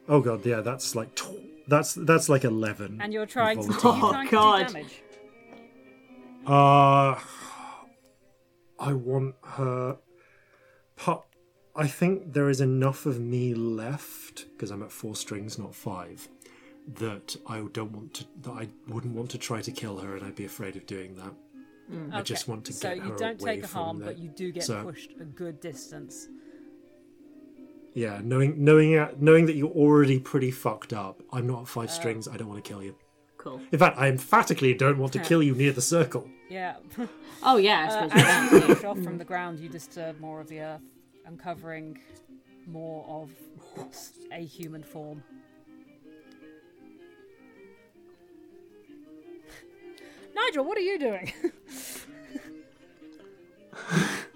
Oh 0.09 0.21
god, 0.21 0.47
yeah, 0.47 0.61
that's 0.61 0.95
like 0.95 1.13
tw- 1.17 1.43
that's 1.69 1.95
that's 1.95 2.29
like 2.29 2.45
eleven. 2.45 3.01
And 3.01 3.13
you're 3.13 3.27
trying 3.27 3.59
to. 3.63 3.73
Volatile. 3.73 3.91
Are 4.15 4.25
you 4.25 4.29
trying 4.29 4.31
God. 4.31 4.59
to 4.59 4.65
do 4.67 4.73
damage? 4.73 5.03
Uh, 6.47 7.19
I 8.79 8.93
want 8.93 9.35
her. 9.45 9.99
Pu- 10.97 11.23
I 11.77 11.87
think 11.87 12.33
there 12.35 12.49
is 12.51 12.61
enough 12.61 13.07
of 13.07 13.19
me 13.21 13.55
left 13.55 14.47
because 14.53 14.71
I'm 14.71 14.83
at 14.83 14.93
four 14.93 15.17
strings, 15.17 15.59
not 15.59 15.75
five. 15.75 16.29
That 17.01 17.37
I 17.47 17.65
don't 17.73 17.93
want 17.93 18.15
to. 18.15 18.25
That 18.43 18.51
I 18.53 18.69
wouldn't 18.89 19.15
want 19.15 19.31
to 19.31 19.39
try 19.39 19.63
to 19.63 19.71
kill 19.71 19.99
her, 19.99 20.17
and 20.17 20.25
I'd 20.27 20.35
be 20.37 20.45
afraid 20.45 20.77
of 20.77 20.87
doing 20.87 21.15
that. 21.17 21.33
I 22.13 22.23
just 22.23 22.49
want 22.49 22.65
to 22.67 22.73
so 22.73 22.95
get 22.95 22.99
her 22.99 23.05
away 23.05 23.09
from 23.11 23.19
So 23.19 23.25
you 23.25 23.31
don't 23.31 23.43
away 23.43 23.55
take 23.57 23.65
a 23.65 23.67
harm, 23.69 23.99
there. 23.99 24.09
but 24.09 24.19
you 24.19 24.29
do 24.31 24.53
get 24.53 24.65
So- 24.65 24.83
pushed 24.85 25.13
a 25.21 25.25
good 25.25 25.61
distance. 25.61 26.29
Yeah, 27.95 28.21
knowing 28.25 28.65
knowing 28.65 28.97
uh, 28.97 29.13
knowing 29.21 29.47
that 29.47 29.55
you're 29.55 29.71
already 29.71 30.19
pretty 30.19 30.51
fucked 30.51 30.93
up. 30.93 31.23
I'm 31.33 31.47
not 31.47 31.63
at 31.63 31.69
five 31.69 31.91
strings. 31.91 32.27
I 32.27 32.37
don't 32.37 32.49
want 32.49 32.63
to 32.65 32.69
kill 32.69 32.83
you. 32.83 32.97
Cool. 33.39 33.61
In 33.73 33.79
fact, 33.79 33.99
I 33.99 34.09
emphatically 34.09 34.75
don't 34.75 34.99
want 34.99 35.13
to 35.13 35.19
kill 35.21 35.43
you 35.43 35.55
near 35.55 35.71
the 35.73 35.83
circle. 35.83 36.29
Yeah. 36.49 36.77
Oh, 37.47 37.59
yeah, 37.59 37.81
I 37.81 37.85
Uh, 37.85 37.91
suppose 38.09 38.15
we 38.15 38.23
as 38.23 38.53
you 38.53 38.61
push 38.75 38.85
off 38.85 38.99
from 39.03 39.19
the 39.19 39.25
ground, 39.25 39.59
you 39.61 39.69
disturb 39.69 40.19
more 40.19 40.41
of 40.41 40.49
the 40.49 40.61
earth, 40.61 40.81
uncovering 41.27 41.99
more 42.67 43.05
of 43.07 43.29
a 44.33 44.43
human 44.43 44.83
form. 44.83 45.23
Nigel, 50.35 50.65
what 50.65 50.79
are 50.79 50.83
you 50.83 50.99
doing? 50.99 51.31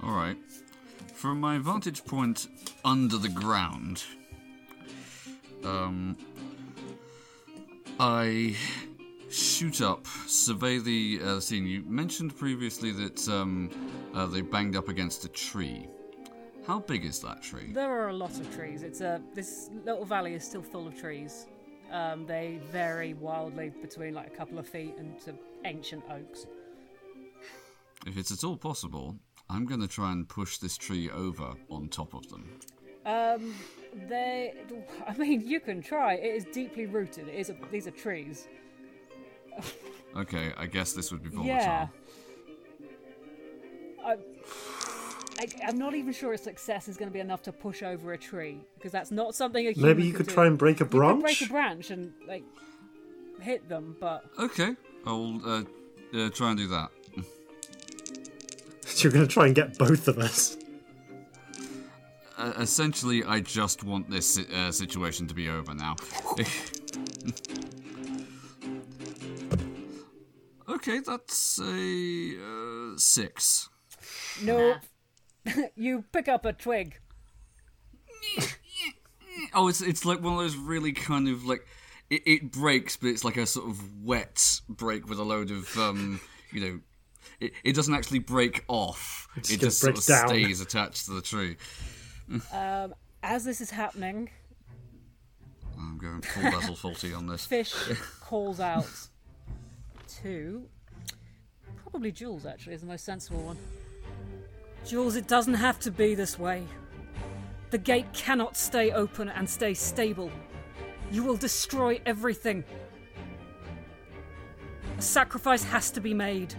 All 0.02 0.12
right. 0.12 0.36
From 1.14 1.40
my 1.40 1.56
vantage 1.56 2.04
point 2.04 2.46
under 2.88 3.18
the 3.18 3.28
ground, 3.28 4.02
um, 5.62 6.16
I 8.00 8.56
shoot 9.30 9.82
up, 9.82 10.06
survey 10.26 10.78
the 10.78 11.20
uh, 11.22 11.40
scene. 11.40 11.66
You 11.66 11.82
mentioned 11.86 12.34
previously 12.34 12.92
that 12.92 13.28
um, 13.28 13.68
uh, 14.14 14.26
they 14.26 14.40
banged 14.40 14.74
up 14.74 14.88
against 14.88 15.26
a 15.26 15.28
tree. 15.28 15.86
How 16.66 16.78
big 16.78 17.04
is 17.04 17.20
that 17.20 17.42
tree? 17.42 17.72
there 17.74 17.90
are 17.90 18.08
a 18.08 18.14
lot 18.14 18.40
of 18.40 18.54
trees. 18.56 18.82
It's 18.82 19.02
a 19.02 19.20
this 19.34 19.68
little 19.84 20.06
valley 20.06 20.32
is 20.32 20.42
still 20.42 20.62
full 20.62 20.86
of 20.86 20.98
trees. 20.98 21.46
Um, 21.92 22.24
they 22.26 22.58
vary 22.72 23.12
wildly 23.12 23.70
between 23.82 24.14
like 24.14 24.28
a 24.28 24.36
couple 24.36 24.58
of 24.58 24.66
feet 24.66 24.94
and 24.98 25.20
to 25.20 25.34
ancient 25.66 26.04
oaks. 26.10 26.46
If 28.06 28.16
it's 28.16 28.30
at 28.30 28.44
all 28.44 28.56
possible, 28.56 29.16
I'm 29.50 29.66
going 29.66 29.80
to 29.80 29.88
try 29.88 30.12
and 30.12 30.26
push 30.28 30.56
this 30.58 30.76
tree 30.76 31.10
over 31.10 31.52
on 31.70 31.88
top 31.88 32.14
of 32.14 32.28
them. 32.28 32.48
Um, 33.08 33.54
they, 34.08 34.52
I 35.06 35.16
mean, 35.16 35.40
you 35.46 35.60
can 35.60 35.80
try. 35.80 36.14
It 36.14 36.34
is 36.34 36.44
deeply 36.52 36.84
rooted. 36.84 37.28
It 37.28 37.34
is 37.36 37.48
a, 37.48 37.56
these 37.72 37.86
are 37.86 37.90
trees. 37.90 38.46
Okay, 40.16 40.52
I 40.58 40.66
guess 40.66 40.92
this 40.92 41.10
would 41.10 41.22
be 41.22 41.30
volatile. 41.30 41.54
Yeah. 41.54 41.86
I, 44.04 44.16
I, 45.38 45.46
I'm 45.66 45.78
not 45.78 45.94
even 45.94 46.12
sure 46.12 46.32
a 46.34 46.38
success 46.38 46.86
is 46.88 46.96
going 46.98 47.08
to 47.08 47.12
be 47.12 47.20
enough 47.20 47.42
to 47.42 47.52
push 47.52 47.82
over 47.82 48.12
a 48.12 48.18
tree 48.18 48.60
because 48.74 48.92
that's 48.92 49.10
not 49.10 49.34
something 49.34 49.66
a 49.66 49.70
human 49.72 49.88
Maybe 49.96 50.06
you 50.06 50.12
could 50.12 50.26
do. 50.26 50.34
try 50.34 50.46
and 50.46 50.58
break 50.58 50.80
a 50.80 50.84
You 50.84 50.90
branch. 50.90 51.22
break 51.22 51.40
a 51.42 51.46
branch 51.46 51.90
and 51.90 52.12
like 52.26 52.44
hit 53.40 53.68
them, 53.68 53.96
but 54.00 54.24
Okay, 54.38 54.74
I'll 55.06 55.40
uh, 55.46 55.62
uh, 56.14 56.30
try 56.30 56.50
and 56.50 56.58
do 56.58 56.68
that. 56.68 56.88
You're 59.02 59.12
going 59.12 59.26
to 59.26 59.32
try 59.32 59.46
and 59.46 59.54
get 59.54 59.78
both 59.78 60.08
of 60.08 60.18
us. 60.18 60.56
Uh, 62.38 62.52
essentially, 62.58 63.24
I 63.24 63.40
just 63.40 63.82
want 63.82 64.08
this 64.08 64.38
uh, 64.38 64.70
situation 64.70 65.26
to 65.26 65.34
be 65.34 65.48
over 65.48 65.74
now. 65.74 65.96
okay, 70.68 71.00
that's 71.00 71.60
a 71.60 72.36
uh, 72.40 72.96
six. 72.96 73.68
no. 74.42 74.76
you 75.76 76.04
pick 76.12 76.28
up 76.28 76.44
a 76.44 76.52
twig. 76.52 77.00
Oh, 79.54 79.68
it's 79.68 79.80
it's 79.80 80.04
like 80.04 80.22
one 80.22 80.34
of 80.34 80.38
those 80.38 80.56
really 80.56 80.92
kind 80.92 81.28
of 81.28 81.44
like 81.44 81.66
it, 82.10 82.22
it 82.26 82.52
breaks, 82.52 82.96
but 82.96 83.08
it's 83.08 83.24
like 83.24 83.36
a 83.36 83.46
sort 83.46 83.68
of 83.68 84.04
wet 84.04 84.60
break 84.68 85.08
with 85.08 85.18
a 85.18 85.24
load 85.24 85.50
of 85.50 85.76
um, 85.76 86.20
you 86.52 86.60
know, 86.60 86.80
it, 87.40 87.52
it 87.64 87.74
doesn't 87.74 87.94
actually 87.94 88.18
break 88.20 88.64
off. 88.68 89.26
just 89.36 89.52
It 89.52 89.60
just 89.60 89.80
sort 89.80 89.98
of 89.98 90.04
down. 90.04 90.28
stays 90.28 90.60
attached 90.60 91.06
to 91.06 91.12
the 91.12 91.22
tree. 91.22 91.56
Um, 92.52 92.94
as 93.22 93.44
this 93.44 93.60
is 93.60 93.70
happening, 93.70 94.30
I'm 95.78 95.98
going 95.98 96.20
full 96.20 96.42
Basil 96.42 96.76
Fawlty 96.76 97.16
on 97.16 97.26
this. 97.26 97.46
Fish 97.46 97.74
calls 98.20 98.60
out 98.60 98.88
to 100.22 100.66
probably 101.76 102.12
Jules. 102.12 102.46
Actually, 102.46 102.74
is 102.74 102.82
the 102.82 102.86
most 102.86 103.04
sensible 103.04 103.40
one. 103.40 103.56
Jules, 104.84 105.16
it 105.16 105.26
doesn't 105.26 105.54
have 105.54 105.78
to 105.80 105.90
be 105.90 106.14
this 106.14 106.38
way. 106.38 106.64
The 107.70 107.78
gate 107.78 108.10
cannot 108.12 108.56
stay 108.56 108.92
open 108.92 109.28
and 109.28 109.48
stay 109.48 109.74
stable. 109.74 110.30
You 111.10 111.24
will 111.24 111.36
destroy 111.36 112.00
everything. 112.06 112.64
A 114.96 115.02
sacrifice 115.02 115.62
has 115.64 115.90
to 115.92 116.00
be 116.00 116.14
made. 116.14 116.54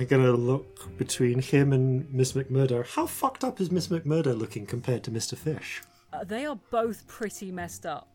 I'm 0.00 0.06
to 0.06 0.32
look 0.32 0.96
between 0.96 1.40
him 1.40 1.72
and 1.72 2.12
Miss 2.12 2.32
McMurdo. 2.32 2.86
How 2.86 3.06
fucked 3.06 3.42
up 3.42 3.60
is 3.60 3.72
Miss 3.72 3.88
McMurdo 3.88 4.38
looking 4.38 4.64
compared 4.64 5.02
to 5.04 5.10
Mr. 5.10 5.36
Fish? 5.36 5.82
Uh, 6.12 6.22
they 6.22 6.46
are 6.46 6.58
both 6.70 7.06
pretty 7.08 7.50
messed 7.50 7.84
up. 7.84 8.08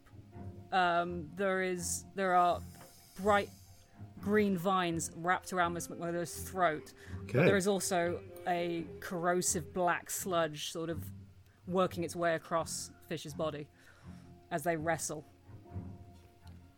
Um, 0.72 1.28
there 1.36 1.62
is 1.62 2.06
there 2.16 2.36
are 2.36 2.62
bright 3.22 3.50
green 4.22 4.58
vines 4.58 5.12
wrapped 5.18 5.52
around 5.52 5.74
Miss 5.74 5.90
McMurdo's 5.90 6.34
throat. 6.34 6.94
But 7.32 7.46
there 7.46 7.58
is 7.58 7.68
also 7.68 8.20
a 8.48 8.86
corrosive 9.02 9.74
black 9.74 10.10
sludge 10.10 10.72
sort 10.72 10.90
of 10.90 11.04
working 11.68 12.04
its 12.04 12.16
way 12.16 12.36
across 12.36 12.92
Fish's 13.08 13.34
body 13.34 13.68
as 14.52 14.64
they 14.64 14.78
wrestle. 14.78 15.26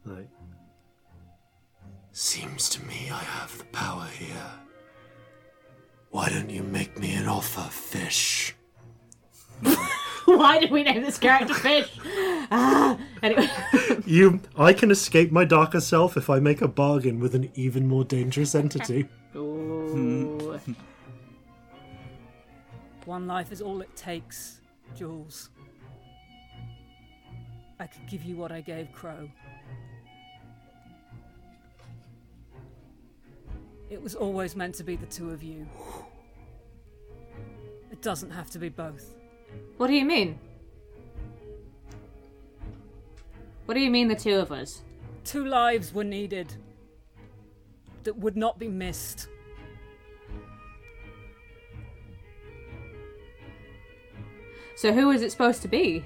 Right. 0.03 0.29
Seems 2.11 2.69
to 2.69 2.83
me 2.85 3.09
I 3.11 3.19
have 3.19 3.57
the 3.57 3.65
power 3.65 4.07
here. 4.07 4.64
Why 6.15 6.29
don't 6.29 6.49
you 6.49 6.63
make 6.63 6.97
me 6.97 7.13
an 7.15 7.27
offer, 7.27 7.69
fish? 7.69 8.55
Why 10.23 10.59
did 10.59 10.71
we 10.71 10.81
name 10.81 11.01
this 11.01 11.17
character 11.17 11.53
Fish? 11.53 11.89
Ah, 12.49 12.97
anyway, 13.21 13.49
You, 14.05 14.39
I 14.57 14.71
can 14.71 14.91
escape 14.91 15.33
my 15.33 15.43
darker 15.43 15.81
self 15.81 16.15
if 16.15 16.29
I 16.29 16.39
make 16.39 16.61
a 16.61 16.69
bargain 16.69 17.19
with 17.19 17.35
an 17.35 17.51
even 17.55 17.85
more 17.85 18.05
dangerous 18.05 18.55
entity. 18.55 19.09
Ooh. 19.35 20.57
One 23.03 23.27
life 23.27 23.51
is 23.51 23.61
all 23.61 23.81
it 23.81 23.93
takes, 23.97 24.61
Jules. 24.95 25.49
I 27.77 27.87
could 27.87 28.07
give 28.07 28.23
you 28.23 28.37
what 28.37 28.53
I 28.53 28.61
gave 28.61 28.89
Crow. 28.93 29.29
It 33.89 34.01
was 34.01 34.15
always 34.15 34.55
meant 34.55 34.75
to 34.75 34.83
be 34.83 34.95
the 34.95 35.05
two 35.05 35.29
of 35.31 35.43
you. 35.43 35.67
It 37.91 38.01
doesn't 38.01 38.31
have 38.31 38.49
to 38.51 38.59
be 38.59 38.69
both. 38.69 39.13
What 39.77 39.87
do 39.87 39.93
you 39.93 40.05
mean? 40.05 40.39
What 43.65 43.73
do 43.75 43.79
you 43.79 43.89
mean, 43.89 44.07
the 44.07 44.15
two 44.15 44.35
of 44.35 44.51
us? 44.51 44.83
Two 45.23 45.45
lives 45.45 45.93
were 45.93 46.03
needed 46.03 46.53
that 48.03 48.17
would 48.17 48.37
not 48.37 48.59
be 48.59 48.67
missed. 48.67 49.27
So 54.75 54.93
who 54.93 55.09
is 55.11 55.21
it 55.21 55.31
supposed 55.31 55.61
to 55.63 55.67
be? 55.67 56.05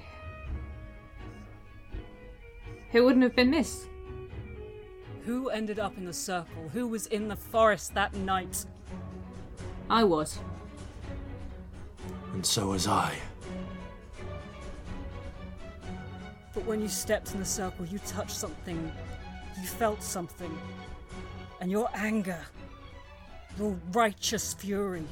Who 2.92 3.04
wouldn't 3.04 3.22
have 3.24 3.36
been 3.36 3.50
missed? 3.50 3.89
Who 5.26 5.50
ended 5.50 5.78
up 5.78 5.96
in 5.98 6.04
the 6.04 6.12
circle? 6.12 6.68
Who 6.72 6.86
was 6.88 7.06
in 7.06 7.28
the 7.28 7.36
forest 7.36 7.94
that 7.94 8.14
night? 8.14 8.64
I 9.88 10.04
was. 10.04 10.38
And 12.32 12.44
so 12.44 12.68
was 12.68 12.86
I. 12.86 13.14
But 16.54 16.64
when 16.64 16.80
you 16.80 16.88
stepped 16.88 17.32
in 17.32 17.40
the 17.40 17.46
circle, 17.46 17.86
you 17.86 17.98
touched 18.00 18.36
something. 18.36 18.90
You 19.60 19.66
felt 19.66 20.02
something. 20.02 20.56
And 21.60 21.70
your 21.70 21.88
anger, 21.94 22.40
your 23.58 23.76
righteous 23.92 24.54
fury, 24.54 25.06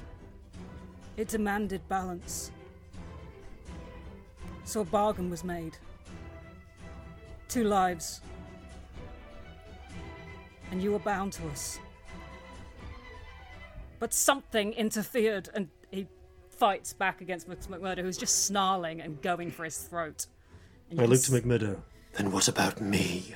it 1.16 1.28
demanded 1.28 1.86
balance. 1.88 2.50
So 4.64 4.80
a 4.80 4.84
bargain 4.84 5.28
was 5.30 5.44
made. 5.44 5.76
Two 7.48 7.64
lives. 7.64 8.20
And 10.70 10.82
you 10.82 10.92
were 10.92 10.98
bound 10.98 11.32
to 11.34 11.48
us. 11.48 11.78
But 13.98 14.12
something 14.12 14.72
interfered, 14.74 15.48
and 15.54 15.68
he 15.90 16.06
fights 16.50 16.92
back 16.92 17.20
against 17.20 17.48
Mc- 17.48 17.60
McMurdo, 17.62 18.02
who's 18.02 18.18
just 18.18 18.46
snarling 18.46 19.00
and 19.00 19.20
going 19.22 19.50
for 19.50 19.64
his 19.64 19.78
throat. 19.78 20.26
And 20.90 21.00
I 21.00 21.04
you 21.04 21.08
look 21.08 21.20
to 21.22 21.32
McMurdo. 21.32 21.80
Then 22.12 22.30
what 22.30 22.48
about 22.48 22.80
me? 22.80 23.34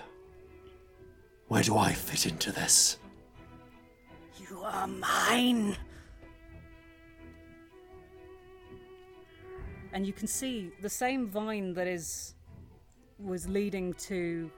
Where 1.49 1.63
do 1.63 1.77
I 1.77 1.93
fit 1.93 2.27
into 2.27 2.53
this? 2.53 2.99
You 4.49 4.63
are 4.63 4.87
mine. 4.87 5.77
And 9.93 10.07
you 10.07 10.13
can 10.13 10.27
see 10.27 10.73
the 10.81 10.89
same 10.89 11.27
vine 11.27 11.75
that 11.75 11.87
is 11.87 12.35
was 13.19 13.49
leading 13.49 13.93
to 13.95 14.51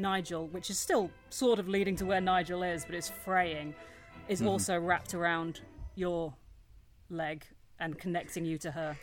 Nigel, 0.00 0.48
which 0.48 0.70
is 0.70 0.78
still 0.78 1.10
sort 1.28 1.58
of 1.58 1.68
leading 1.68 1.96
to 1.96 2.06
where 2.06 2.20
Nigel 2.20 2.62
is, 2.62 2.84
but 2.84 2.94
it's 2.94 3.08
fraying, 3.08 3.74
is 4.28 4.40
mm-hmm. 4.40 4.48
also 4.48 4.78
wrapped 4.78 5.14
around 5.14 5.60
your 5.94 6.34
leg 7.08 7.44
and 7.78 7.98
connecting 7.98 8.44
you 8.44 8.58
to 8.58 8.70
her. 8.72 8.96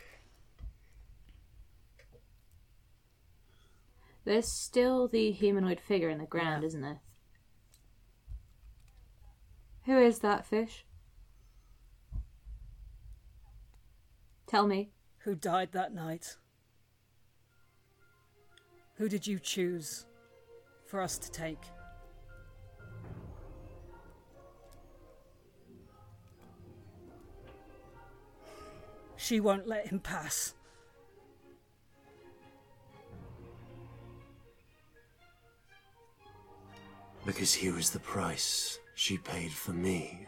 There's 4.24 4.52
still 4.52 5.08
the 5.08 5.30
humanoid 5.30 5.80
figure 5.80 6.10
in 6.10 6.18
the 6.18 6.26
ground, 6.26 6.62
isn't 6.64 6.82
there? 6.82 7.00
Who 9.86 9.98
is 9.98 10.18
that 10.18 10.44
fish? 10.44 10.84
Tell 14.46 14.66
me. 14.66 14.90
Who 15.20 15.34
died 15.34 15.72
that 15.72 15.94
night? 15.94 16.36
Who 18.96 19.08
did 19.08 19.26
you 19.26 19.38
choose 19.38 20.04
for 20.88 21.00
us 21.02 21.18
to 21.18 21.30
take? 21.30 21.58
She 29.16 29.40
won't 29.40 29.66
let 29.68 29.86
him 29.86 30.00
pass. 30.00 30.54
Because 37.26 37.52
he 37.52 37.70
was 37.70 37.90
the 37.90 38.00
price 38.00 38.78
she 38.94 39.18
paid 39.18 39.52
for 39.52 39.72
me. 39.72 40.26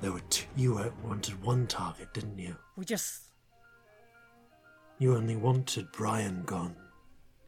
There 0.00 0.10
were 0.10 0.20
two, 0.30 0.46
you 0.56 0.92
wanted 1.02 1.42
one 1.42 1.66
target, 1.66 2.14
didn't 2.14 2.38
you? 2.38 2.56
We 2.76 2.86
just. 2.86 3.23
You 4.98 5.16
only 5.16 5.36
wanted 5.36 5.90
Brian 5.92 6.42
gone. 6.44 6.76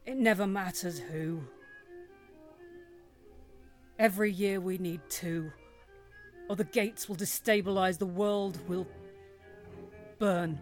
It 0.05 0.17
never 0.17 0.45
matters 0.45 0.99
who. 0.99 1.41
Every 3.99 4.31
year 4.31 4.59
we 4.59 4.77
need 4.77 5.01
two, 5.09 5.51
or 6.49 6.55
the 6.55 6.63
gates 6.63 7.09
will 7.09 7.15
destabilize, 7.15 7.97
the 7.97 8.05
world 8.05 8.59
will 8.67 8.87
burn. 10.19 10.59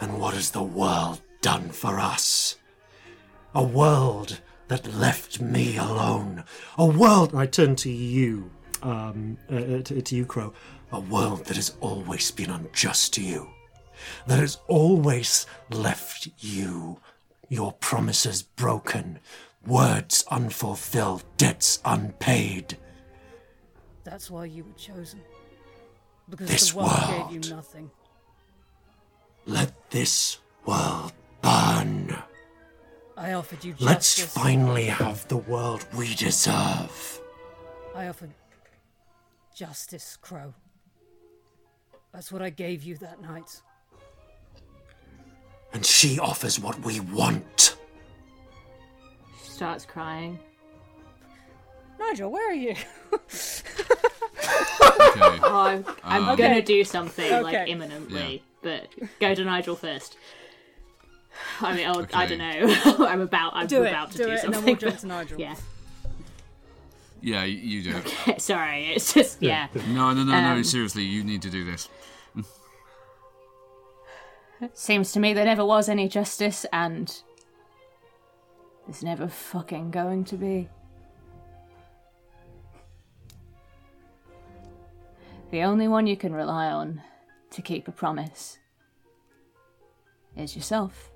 And 0.00 0.18
what 0.18 0.34
has 0.34 0.50
the 0.50 0.62
world 0.62 1.20
done 1.42 1.68
for 1.68 1.98
us? 1.98 2.56
A 3.54 3.62
world 3.62 4.40
that 4.68 4.92
left 4.94 5.40
me 5.40 5.76
alone. 5.76 6.44
A 6.78 6.86
world. 6.86 7.34
I 7.34 7.46
turn 7.46 7.76
to 7.76 7.90
you, 7.90 8.50
um, 8.82 9.36
uh, 9.50 9.56
uh, 9.56 9.82
to, 9.82 10.02
to 10.02 10.16
you, 10.16 10.24
Crow. 10.26 10.52
A 10.94 11.00
world 11.00 11.46
that 11.46 11.56
has 11.56 11.74
always 11.80 12.30
been 12.30 12.50
unjust 12.50 13.14
to 13.14 13.20
you. 13.20 13.48
That 14.28 14.38
has 14.38 14.58
always 14.68 15.44
left 15.70 16.28
you. 16.38 17.00
Your 17.48 17.72
promises 17.72 18.42
broken. 18.42 19.18
Words 19.66 20.24
unfulfilled. 20.30 21.24
Debts 21.36 21.80
unpaid. 21.84 22.78
That's 24.04 24.30
why 24.30 24.44
you 24.44 24.62
were 24.62 24.78
chosen. 24.78 25.20
Because 26.30 26.48
This 26.48 26.70
the 26.70 26.78
world, 26.78 26.90
world. 26.92 27.30
gave 27.32 27.44
you 27.44 27.50
nothing. 27.56 27.90
Let 29.46 29.90
this 29.90 30.38
world 30.64 31.12
burn. 31.42 32.16
I 33.16 33.32
offered 33.32 33.64
you 33.64 33.72
justice. 33.72 33.84
Let's 33.86 34.20
finally 34.20 34.86
have 34.86 35.26
the 35.26 35.38
world 35.38 35.88
we 35.96 36.14
deserve. 36.14 37.20
I 37.96 38.06
offered 38.06 38.30
justice, 39.56 40.16
Crow. 40.20 40.54
That's 42.14 42.30
what 42.30 42.42
I 42.42 42.50
gave 42.50 42.84
you 42.84 42.96
that 42.98 43.20
night. 43.20 43.60
And 45.72 45.84
she 45.84 46.20
offers 46.20 46.60
what 46.60 46.78
we 46.82 47.00
want. 47.00 47.76
She 49.42 49.50
starts 49.50 49.84
crying. 49.84 50.38
Nigel, 51.98 52.30
where 52.30 52.48
are 52.50 52.54
you? 52.54 52.76
Okay. 53.12 53.22
Oh, 55.46 55.60
I'm, 55.66 55.84
I'm 56.02 56.28
Um, 56.28 56.36
gonna 56.36 56.50
Okay. 56.56 56.60
do 56.60 56.84
something 56.84 57.42
like 57.42 57.54
Okay. 57.54 57.70
imminently, 57.70 58.42
but 58.62 58.88
go 59.20 59.34
to 59.34 59.44
Nigel 59.44 59.76
first. 59.76 60.16
I 61.60 61.74
mean, 61.74 61.86
I'll, 61.86 62.06
I 62.12 62.26
don't 62.26 62.38
know. 62.38 62.96
I'm 63.06 63.20
about. 63.20 63.52
I'm 63.54 63.66
Do 63.66 63.84
it, 63.84 63.88
about 63.88 64.10
to 64.12 64.18
do 64.18 64.24
do, 64.24 64.30
it, 64.30 64.44
and 64.44 64.54
something. 64.54 64.64
then 64.64 64.64
we'll 64.64 64.76
jump 64.76 64.98
to 65.00 65.06
Nigel. 65.06 65.40
Yeah. 65.40 65.54
Yeah, 67.24 67.44
you 67.44 67.82
do. 67.82 68.02
it. 68.26 68.40
Sorry, 68.42 68.88
it's 68.88 69.14
just 69.14 69.40
yeah. 69.40 69.68
No, 69.88 70.12
no, 70.12 70.24
no, 70.24 70.38
no. 70.38 70.52
Um, 70.56 70.62
Seriously, 70.62 71.04
you 71.04 71.24
need 71.24 71.40
to 71.40 71.48
do 71.48 71.64
this. 71.64 71.88
it 74.60 74.76
Seems 74.76 75.10
to 75.12 75.20
me 75.20 75.32
there 75.32 75.46
never 75.46 75.64
was 75.64 75.88
any 75.88 76.06
justice, 76.06 76.66
and 76.70 77.22
there's 78.86 79.02
never 79.02 79.26
fucking 79.26 79.90
going 79.90 80.24
to 80.24 80.36
be. 80.36 80.68
The 85.50 85.62
only 85.62 85.88
one 85.88 86.06
you 86.06 86.18
can 86.18 86.34
rely 86.34 86.66
on 86.66 87.00
to 87.52 87.62
keep 87.62 87.88
a 87.88 87.92
promise 87.92 88.58
is 90.36 90.54
yourself. 90.54 91.10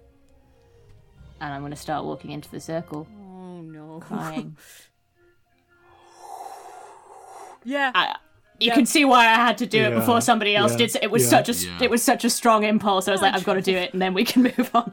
And 1.41 1.53
I'm 1.53 1.61
going 1.61 1.71
to 1.71 1.77
start 1.77 2.07
walking 2.07 2.31
into 2.31 2.51
the 2.51 2.61
circle, 2.61 3.07
Oh 3.31 3.61
no. 3.61 4.01
crying. 4.01 4.57
Yeah. 7.65 7.91
I, 7.95 8.17
you 8.61 8.69
Yeah. 8.69 8.75
can 8.75 8.87
see 8.87 9.05
why 9.05 9.27
I 9.27 9.35
had 9.35 9.59
to 9.59 9.67
do 9.67 9.83
it 9.85 9.95
before 9.95 10.21
somebody 10.21 10.57
else 10.57 10.73
yeah, 10.73 10.79
did. 10.79 10.91
so 10.93 10.99
It 11.03 11.11
was 11.11 11.23
yeah. 11.25 11.29
such 11.29 11.49
a 11.49 11.53
s- 11.53 11.65
Yeah. 11.65 11.79
it 11.83 11.91
was 11.91 12.03
such 12.03 12.25
a 12.25 12.31
strong 12.31 12.65
impulse. 12.65 13.07
I 13.09 13.13
was 13.13 13.23
like, 13.23 13.35
I've 13.35 13.45
got 13.45 13.55
to 13.55 13.63
do 13.63 13.77
it, 13.77 13.93
and 13.93 14.01
then 14.03 14.15
we 14.15 14.25
can 14.25 14.43
move 14.59 14.71
on. 14.75 14.93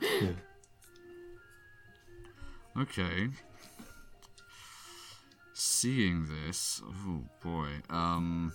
Okay. 2.80 3.30
Seeing 5.54 6.28
this, 6.28 6.82
oh 6.86 7.24
boy. 7.42 7.70
Um. 7.90 8.54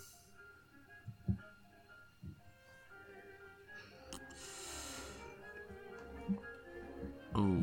Oh, 7.34 7.62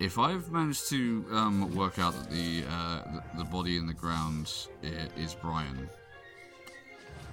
if 0.00 0.18
I've 0.18 0.50
managed 0.50 0.88
to 0.90 1.24
um, 1.30 1.74
work 1.74 1.98
out 1.98 2.14
that 2.14 2.30
the, 2.30 2.64
uh, 2.68 3.02
the 3.12 3.38
the 3.38 3.44
body 3.44 3.76
in 3.76 3.86
the 3.86 3.94
ground 3.94 4.52
is 4.82 5.34
Brian, 5.34 5.88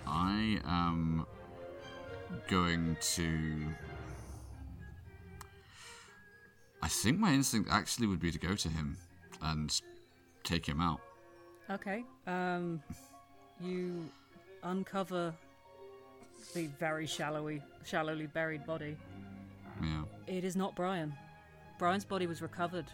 I 0.08 0.60
am 0.66 1.26
going 2.48 2.98
to. 3.16 3.68
I 6.84 6.88
think 6.88 7.20
my 7.20 7.34
instinct 7.34 7.70
actually 7.72 8.08
would 8.08 8.20
be 8.20 8.32
to 8.32 8.40
go 8.40 8.56
to 8.56 8.70
him 8.70 8.98
and 9.42 9.80
take 10.44 10.66
him 10.66 10.82
out. 10.82 11.00
Okay. 11.70 12.04
Um, 12.26 12.82
you 13.60 14.04
uncover 14.64 15.34
the 16.54 16.68
very 16.80 17.06
shallowy, 17.06 17.62
shallowly 17.86 18.28
buried 18.28 18.66
body. 18.66 18.98
Yeah. 19.82 20.04
It 20.28 20.44
is 20.44 20.56
not 20.56 20.76
Brian. 20.76 21.14
Brian's 21.82 22.06
body 22.06 22.28
was 22.28 22.44
recovered. 22.44 22.86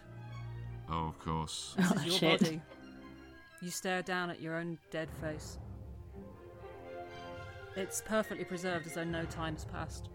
Oh, 0.90 1.08
of 1.10 1.20
course. 1.20 1.76
This 1.78 1.92
Oh, 1.92 1.96
is 1.96 2.06
your 2.06 2.14
shit. 2.14 2.40
body. 2.40 2.62
You 3.62 3.70
stare 3.70 4.02
down 4.02 4.30
at 4.30 4.40
your 4.42 4.56
own 4.56 4.78
dead 4.92 5.10
face. 5.20 5.58
It's 7.76 8.02
perfectly 8.06 8.46
preserved 8.46 8.88
as 8.88 8.94
though 8.94 9.04
no 9.04 9.26
time's 9.26 9.66
passed. 9.66 10.08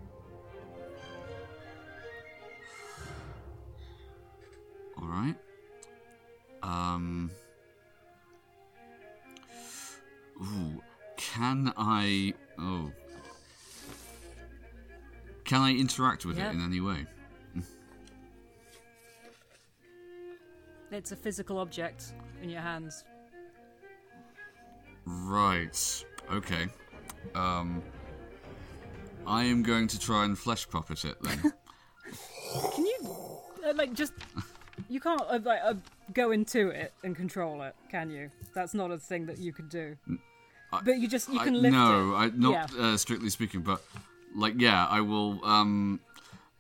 All 4.97 5.07
right. 5.07 5.35
Um. 6.63 7.31
Ooh. 10.41 10.83
Can 11.19 11.75
I? 11.77 12.33
Oh. 12.59 12.91
Can 15.45 15.61
I 15.61 15.75
interact 15.75 16.25
with 16.25 16.39
Yeah. 16.39 16.49
it 16.49 16.55
in 16.55 16.65
any 16.65 16.81
way? 16.81 17.05
It's 20.93 21.13
a 21.13 21.17
physical 21.17 21.59
object 21.59 22.13
in 22.43 22.51
your 22.51 22.61
hands. 22.61 23.05
Right. 25.07 26.05
Okay. 26.33 26.67
Um. 27.35 27.83
I 29.27 29.45
am 29.45 29.63
going 29.63 29.87
to 29.89 29.99
try 30.01 30.25
and 30.25 30.37
flesh 30.37 30.69
puppet 30.69 31.05
it 31.05 31.17
then. 31.23 31.39
Can 32.75 32.85
you, 32.85 32.99
uh, 33.65 33.73
like, 33.75 33.95
just. 33.95 34.13
You 34.89 35.01
can't, 35.01 35.21
uh, 35.29 35.39
like, 35.45 35.61
uh, 35.63 35.75
go 36.13 36.33
into 36.33 36.69
it 36.69 36.93
and 37.05 37.15
control 37.15 37.63
it, 37.63 37.75
can 37.91 38.11
you? 38.11 38.31
That's 38.55 38.75
not 38.75 38.91
a 38.91 38.99
thing 38.99 39.27
that 39.27 39.39
you 39.39 39.53
can 39.53 39.69
do. 39.69 39.97
But 40.73 40.99
you 40.99 41.07
just, 41.09 41.33
you 41.33 41.39
I- 41.39 41.45
can 41.45 41.63
lift 41.63 41.73
no, 41.73 42.15
it. 42.15 42.17
I, 42.17 42.31
not 42.35 42.71
Yeah. 42.77 42.85
uh, 42.87 42.97
strictly 42.97 43.31
speaking, 43.31 43.61
but 43.61 43.81
like, 44.35 44.55
yeah, 44.59 44.87
I 44.87 45.01
will 45.03 45.43
um, 45.45 46.01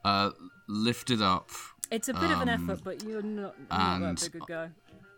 uh, 0.05 0.31
lift 0.69 1.11
it 1.11 1.21
up. 1.21 1.51
It's 1.93 2.09
a 2.09 2.15
bit 2.15 2.31
of 2.31 2.41
an 2.41 2.49
um, 2.49 2.71
effort, 2.71 2.81
but 2.83 3.05
you're 3.05 3.21
not, 3.21 3.55
you're 3.59 3.79
not 3.79 4.03
and- 4.03 4.19
that 4.19 4.33
big 4.33 4.43
a 4.43 4.47
guy. 4.47 4.69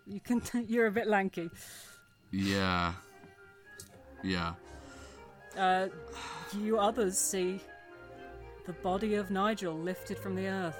You 0.06 0.20
can, 0.20 0.42
you're 0.68 0.88
a 0.88 0.90
bit 0.90 1.06
lanky. 1.06 1.48
Yeah, 2.32 2.94
yeah. 4.24 4.54
Uh, 5.56 5.86
you 6.58 6.78
others 6.78 7.16
see 7.16 7.60
the 8.66 8.72
body 8.72 9.14
of 9.14 9.30
Nigel 9.30 9.74
lifted 9.74 10.18
from 10.18 10.34
the 10.34 10.48
earth. 10.48 10.76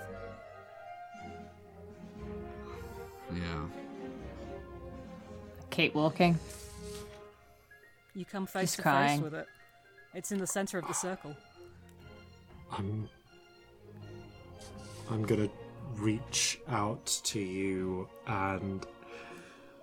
Yeah. 3.33 3.67
Keep 5.71 5.95
walking. 5.95 6.39
You 8.15 8.25
come 8.25 8.47
face 8.47 8.63
Just 8.63 8.77
to 8.77 8.83
crying. 8.83 9.21
face 9.21 9.25
with 9.25 9.35
it. 9.35 9.47
It's 10.13 10.33
in 10.33 10.39
the 10.39 10.47
center 10.47 10.79
of 10.79 10.87
the 10.89 10.93
circle. 10.93 11.37
I'm. 12.73 13.09
I'm 15.11 15.23
gonna 15.23 15.49
reach 15.97 16.61
out 16.69 17.07
to 17.25 17.41
you, 17.41 18.09
and 18.27 18.87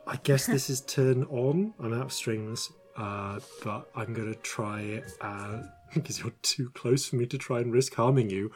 I 0.07 0.17
guess 0.17 0.45
this 0.45 0.69
is 0.69 0.81
turn 0.81 1.23
on. 1.25 1.73
I'm 1.79 1.93
out 1.93 2.07
of 2.07 2.13
strings, 2.13 2.71
uh, 2.97 3.39
but 3.63 3.89
I'm 3.95 4.13
gonna 4.13 4.35
try 4.35 5.03
uh, 5.21 5.63
because 5.93 6.19
you're 6.19 6.33
too 6.41 6.69
close 6.71 7.07
for 7.07 7.15
me 7.15 7.25
to 7.27 7.37
try 7.37 7.59
and 7.59 7.71
risk 7.71 7.95
harming 7.95 8.29
you. 8.29 8.51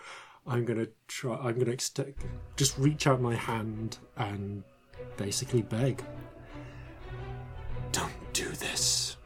I'm 0.48 0.65
gonna 0.65 0.88
try. 1.07 1.35
I'm 1.38 1.57
gonna 1.57 1.72
extend, 1.72 2.14
just 2.56 2.77
reach 2.77 3.07
out 3.07 3.22
my 3.22 3.35
hand 3.35 3.98
and 4.17 4.64
basically 5.17 5.61
beg. 5.61 6.03
Don't 7.91 8.11
do 8.33 8.49
this. 8.49 9.17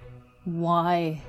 Why? 0.45 1.21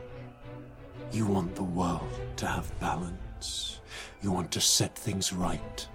You 1.12 1.26
want 1.26 1.54
the 1.56 1.64
world 1.64 2.08
to 2.36 2.46
have 2.46 2.78
balance. 2.78 3.80
You 4.22 4.30
want 4.30 4.52
to 4.52 4.60
set 4.60 4.96
things 4.96 5.32
right. 5.32 5.88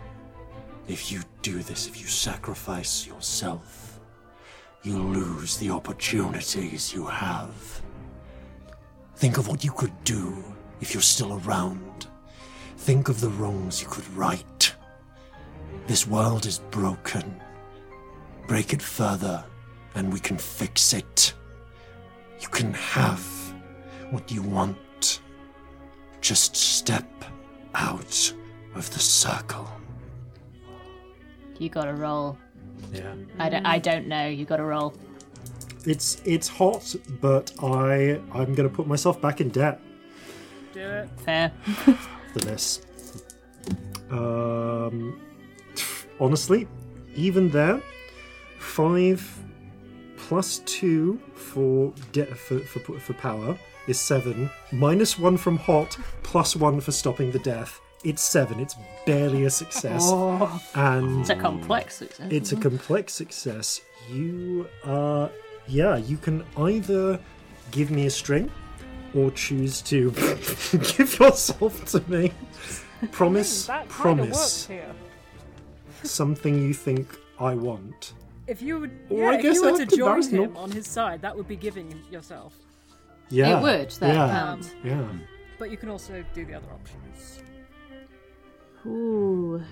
If 0.87 1.11
you 1.11 1.21
do 1.41 1.63
this, 1.63 1.87
if 1.87 1.99
you 1.99 2.07
sacrifice 2.07 3.07
yourself, 3.07 3.99
you 4.83 4.99
lose 4.99 5.57
the 5.57 5.71
opportunities 5.71 6.93
you 6.93 7.07
have. 7.07 7.81
Think 9.15 9.37
of 9.37 9.47
what 9.47 9.63
you 9.63 9.71
could 9.71 10.03
do 10.03 10.43
if 10.81 10.93
you're 10.93 11.01
still 11.01 11.39
around. 11.39 12.07
Think 12.77 13.09
of 13.09 13.19
the 13.19 13.29
wrongs 13.29 13.81
you 13.81 13.87
could 13.87 14.07
right. 14.15 14.75
This 15.87 16.05
world 16.05 16.45
is 16.45 16.59
broken. 16.69 17.41
Break 18.47 18.73
it 18.73 18.81
further, 18.81 19.43
and 19.95 20.13
we 20.13 20.19
can 20.19 20.37
fix 20.37 20.93
it. 20.93 21.33
You 22.39 22.47
can 22.49 22.75
have 22.75 23.25
what 24.11 24.31
you 24.31 24.43
want. 24.43 25.21
Just 26.21 26.55
step 26.55 27.25
out 27.73 28.33
of 28.75 28.91
the 28.93 28.99
circle. 28.99 29.67
You 31.59 31.69
gotta 31.69 31.93
roll. 31.93 32.37
Yeah. 32.93 33.13
I 33.39 33.49
don't, 33.49 33.65
I 33.65 33.79
don't 33.79 34.07
know. 34.07 34.27
You 34.27 34.45
gotta 34.45 34.63
roll. 34.63 34.93
It's 35.85 36.21
it's 36.25 36.47
hot, 36.47 36.95
but 37.21 37.51
I 37.61 38.19
I'm 38.33 38.53
gonna 38.55 38.69
put 38.69 38.87
myself 38.87 39.21
back 39.21 39.39
in 39.41 39.49
debt 39.49 39.79
Do 40.73 40.79
it. 40.81 41.09
Fair. 41.23 41.51
for 42.33 42.39
this. 42.39 42.81
Um, 44.09 45.19
honestly, 46.19 46.67
even 47.15 47.49
there, 47.49 47.81
five 48.59 49.37
plus 50.17 50.59
two 50.59 51.19
for 51.33 51.93
de- 52.11 52.25
for, 52.35 52.59
for 52.59 52.99
for 52.99 53.13
power 53.13 53.57
is 53.87 53.99
seven. 53.99 54.49
Minus 54.71 55.19
one 55.19 55.37
from 55.37 55.57
hot, 55.57 55.97
plus 56.23 56.55
one 56.55 56.79
for 56.81 56.91
stopping 56.91 57.31
the 57.31 57.39
death. 57.39 57.79
It's 58.05 58.21
seven. 58.21 58.59
It's 58.59 58.75
barely 59.05 59.45
a 59.45 59.49
success, 59.49 60.01
oh. 60.05 60.61
and 60.75 61.21
It's 61.21 61.31
a 61.31 61.35
complex 61.35 61.95
success. 61.95 62.27
it's 62.31 62.51
a 62.51 62.55
complex 62.55 63.13
success. 63.13 63.81
You 64.09 64.67
are, 64.83 65.31
yeah, 65.67 65.97
you 65.97 66.17
can 66.17 66.45
either 66.57 67.19
give 67.71 67.89
me 67.89 68.05
a 68.05 68.11
string 68.11 68.51
or 69.15 69.31
choose 69.31 69.81
to 69.83 70.11
give 70.97 71.19
yourself 71.19 71.83
to 71.85 72.03
me. 72.07 72.31
Promise 73.11 73.65
hmm, 73.65 73.71
That 73.71 73.89
kind 73.89 74.19
of 74.19 74.27
works 74.27 74.65
promise 74.67 74.95
something 76.03 76.61
you 76.61 76.73
think 76.73 77.07
I 77.39 77.55
want. 77.55 78.13
If 78.47 78.61
you 78.61 78.79
would, 78.79 78.91
yeah, 79.09 79.29
I 79.29 79.35
if 79.37 79.43
you 79.43 79.63
were 79.63 79.69
I'll 79.69 79.77
to 79.77 79.85
join 79.85 79.99
embarrassed 79.99 80.31
him 80.31 80.53
not- 80.53 80.61
on 80.61 80.71
his 80.71 80.87
side, 80.87 81.21
that 81.23 81.35
would 81.35 81.47
be 81.47 81.55
giving 81.55 82.03
yourself. 82.11 82.55
Yeah. 83.29 83.57
It 83.57 83.63
would. 83.63 83.91
That 83.91 84.13
yeah. 84.13 84.27
counts. 84.27 84.75
Yeah. 84.83 85.07
But 85.57 85.71
you 85.71 85.77
can 85.77 85.89
also 85.89 86.23
do 86.33 86.45
the 86.45 86.53
other 86.53 86.67
options. 86.71 87.41
Ooh. 88.85 89.63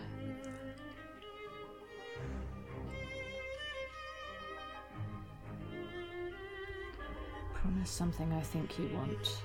Promise 7.53 7.89
something 7.89 8.31
I 8.33 8.41
think 8.41 8.77
you 8.79 8.89
want. 8.93 9.37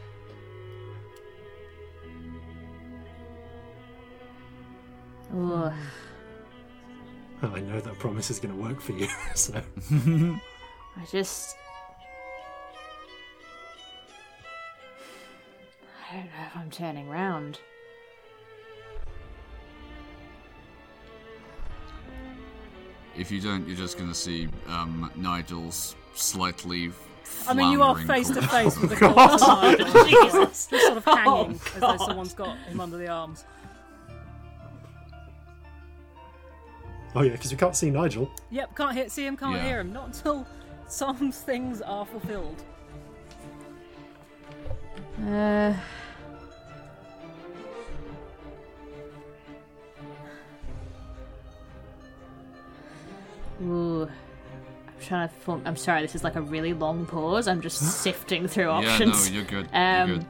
Ooh. 5.35 5.71
Well, 7.41 7.55
I 7.55 7.61
know 7.61 7.81
that 7.81 7.99
promise 7.99 8.31
is 8.31 8.41
going 8.41 8.57
to 8.57 8.61
work 8.61 8.81
for 8.81 8.93
you. 8.93 9.09
So 9.35 9.63
I 10.97 11.05
just. 11.11 11.57
I 16.11 16.15
don't 16.17 16.25
know 16.25 16.31
if 16.47 16.57
I'm 16.57 16.71
turning 16.71 17.09
round. 17.09 17.61
If 23.19 23.31
you 23.33 23.41
don't, 23.41 23.67
you're 23.67 23.77
just 23.77 23.99
going 23.99 24.09
to 24.09 24.15
see 24.15 24.49
um, 24.69 25.11
Nigel's 25.17 25.97
slightly. 26.15 26.93
I 27.49 27.53
mean, 27.53 27.73
you 27.73 27.83
are 27.83 27.97
face 27.99 28.29
to 28.31 28.41
face 28.49 28.79
with 28.79 28.91
the 28.91 28.97
corpse 28.97 29.43
of 29.43 29.63
Nigel. 29.63 30.05
Jesus. 30.05 30.67
Just 30.69 30.71
sort 30.71 30.97
of 30.97 31.05
hanging 31.05 31.27
Oh, 31.27 31.51
as 31.75 31.81
though 31.81 31.97
someone's 32.07 32.35
got 32.35 32.57
him 32.59 32.81
under 32.81 32.97
the 32.97 33.09
arms. 33.09 33.45
Oh 37.15 37.23
yeah, 37.23 37.33
because 37.33 37.51
we 37.51 37.57
can't 37.57 37.75
see 37.75 37.91
Nigel. 37.91 38.31
Yep, 38.51 38.77
can't 38.77 38.95
hear, 38.97 39.09
see 39.09 39.27
him, 39.27 39.37
can't 39.37 39.57
Yeah. 39.57 39.65
hear 39.67 39.81
him. 39.81 39.93
Not 39.93 40.07
until 40.09 40.47
some 40.87 41.33
things 41.33 41.81
are 41.83 42.07
fulfilled. 42.07 42.63
Uh. 45.27 45.75
Ooh. 53.63 54.03
I'm 54.87 54.95
trying 55.01 55.29
to 55.29 55.35
form. 55.35 55.63
I'm 55.65 55.77
sorry, 55.77 56.03
this 56.03 56.15
is 56.15 56.25
like 56.25 56.37
a 56.37 56.43
really 56.43 56.73
long 56.73 57.07
pause. 57.07 57.49
I'm 57.49 57.61
just 57.61 57.79
sifting 58.03 58.47
through 58.49 58.69
options. 58.69 58.99
Yeah, 59.01 59.07
no, 59.07 59.13
options. 59.13 59.31
you're 59.31 59.45
good. 59.45 59.69
Um, 59.73 60.09
you're 60.09 60.19
good. 60.19 60.27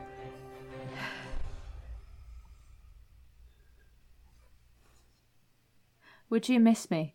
Would 6.30 6.48
you 6.48 6.60
miss 6.60 6.90
me? 6.90 7.14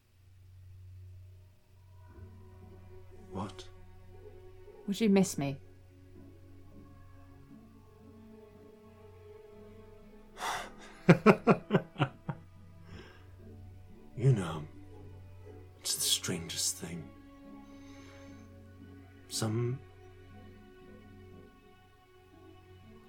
What? 3.31 3.65
Would 4.87 4.99
you 4.99 5.09
miss 5.09 5.37
me? 5.37 5.57
You 14.15 14.31
know, 14.31 14.63
Some. 19.43 19.77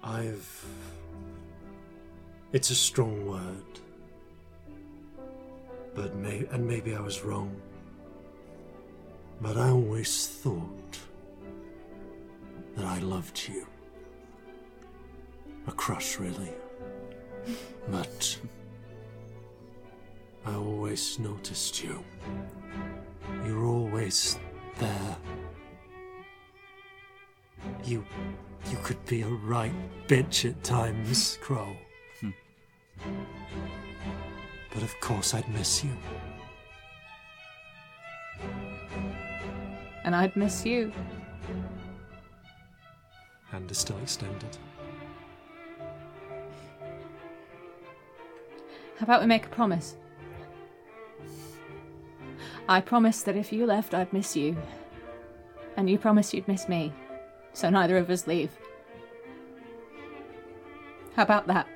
I've. 0.03 0.65
It's 2.51 2.71
a 2.71 2.75
strong 2.75 3.25
word. 3.25 3.71
But 5.93 6.13
may 6.15 6.45
and 6.51 6.67
maybe 6.67 6.93
I 6.93 6.99
was 6.99 7.23
wrong. 7.23 7.55
But 9.39 9.55
I 9.55 9.69
always 9.69 10.27
thought 10.27 10.99
that 12.75 12.83
I 12.83 12.99
loved 12.99 13.47
you. 13.47 13.65
A 15.67 15.71
crush, 15.71 16.19
really. 16.19 16.53
But 17.87 18.37
I 20.45 20.53
always 20.55 21.17
noticed 21.17 21.81
you. 21.81 22.03
You're 23.45 23.65
always 23.65 24.37
there. 24.79 25.17
You 27.83 28.05
you 28.69 28.77
could 28.83 29.03
be 29.05 29.21
a 29.21 29.27
right 29.27 29.73
bitch 30.07 30.49
at 30.49 30.63
times, 30.63 31.37
Crow. 31.41 31.75
Hmm. 32.19 32.31
but 34.73 34.83
of 34.83 34.99
course 34.99 35.33
I'd 35.33 35.47
miss 35.49 35.83
you. 35.83 35.91
And 40.03 40.15
I'd 40.15 40.35
miss 40.35 40.65
you. 40.65 40.91
Hand 43.49 43.69
is 43.71 43.77
still 43.77 43.97
extended. 43.99 44.57
How 48.97 49.03
about 49.03 49.21
we 49.21 49.27
make 49.27 49.45
a 49.45 49.49
promise? 49.49 49.95
I 52.67 52.81
promise 52.81 53.21
that 53.23 53.35
if 53.35 53.53
you 53.53 53.65
left, 53.65 53.93
I'd 53.93 54.11
miss 54.11 54.35
you. 54.35 54.57
And 55.77 55.89
you 55.89 55.97
promise 55.97 56.33
you'd 56.33 56.47
miss 56.47 56.67
me. 56.67 56.93
So 57.55 57.69
neither 57.69 57.95
of 57.95 58.09
us 58.09 58.27
leave. 58.27 58.51
How 61.15 61.23
about 61.23 61.47
that? 61.47 61.67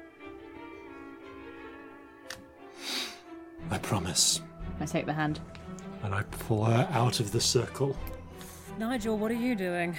I 3.72 3.77
promise. 3.77 4.41
I 4.82 4.85
take 4.85 5.06
the 5.06 5.14
hand. 5.14 5.40
And 6.03 6.14
I 6.14 6.24
pull 6.24 6.66
her 6.66 6.85
out 6.91 7.22
of 7.22 7.32
the 7.32 7.40
circle. 7.40 7.95
Nigel, 8.77 9.17
what 9.17 9.32
are 9.32 9.35
you 9.35 9.56
doing? 9.56 9.95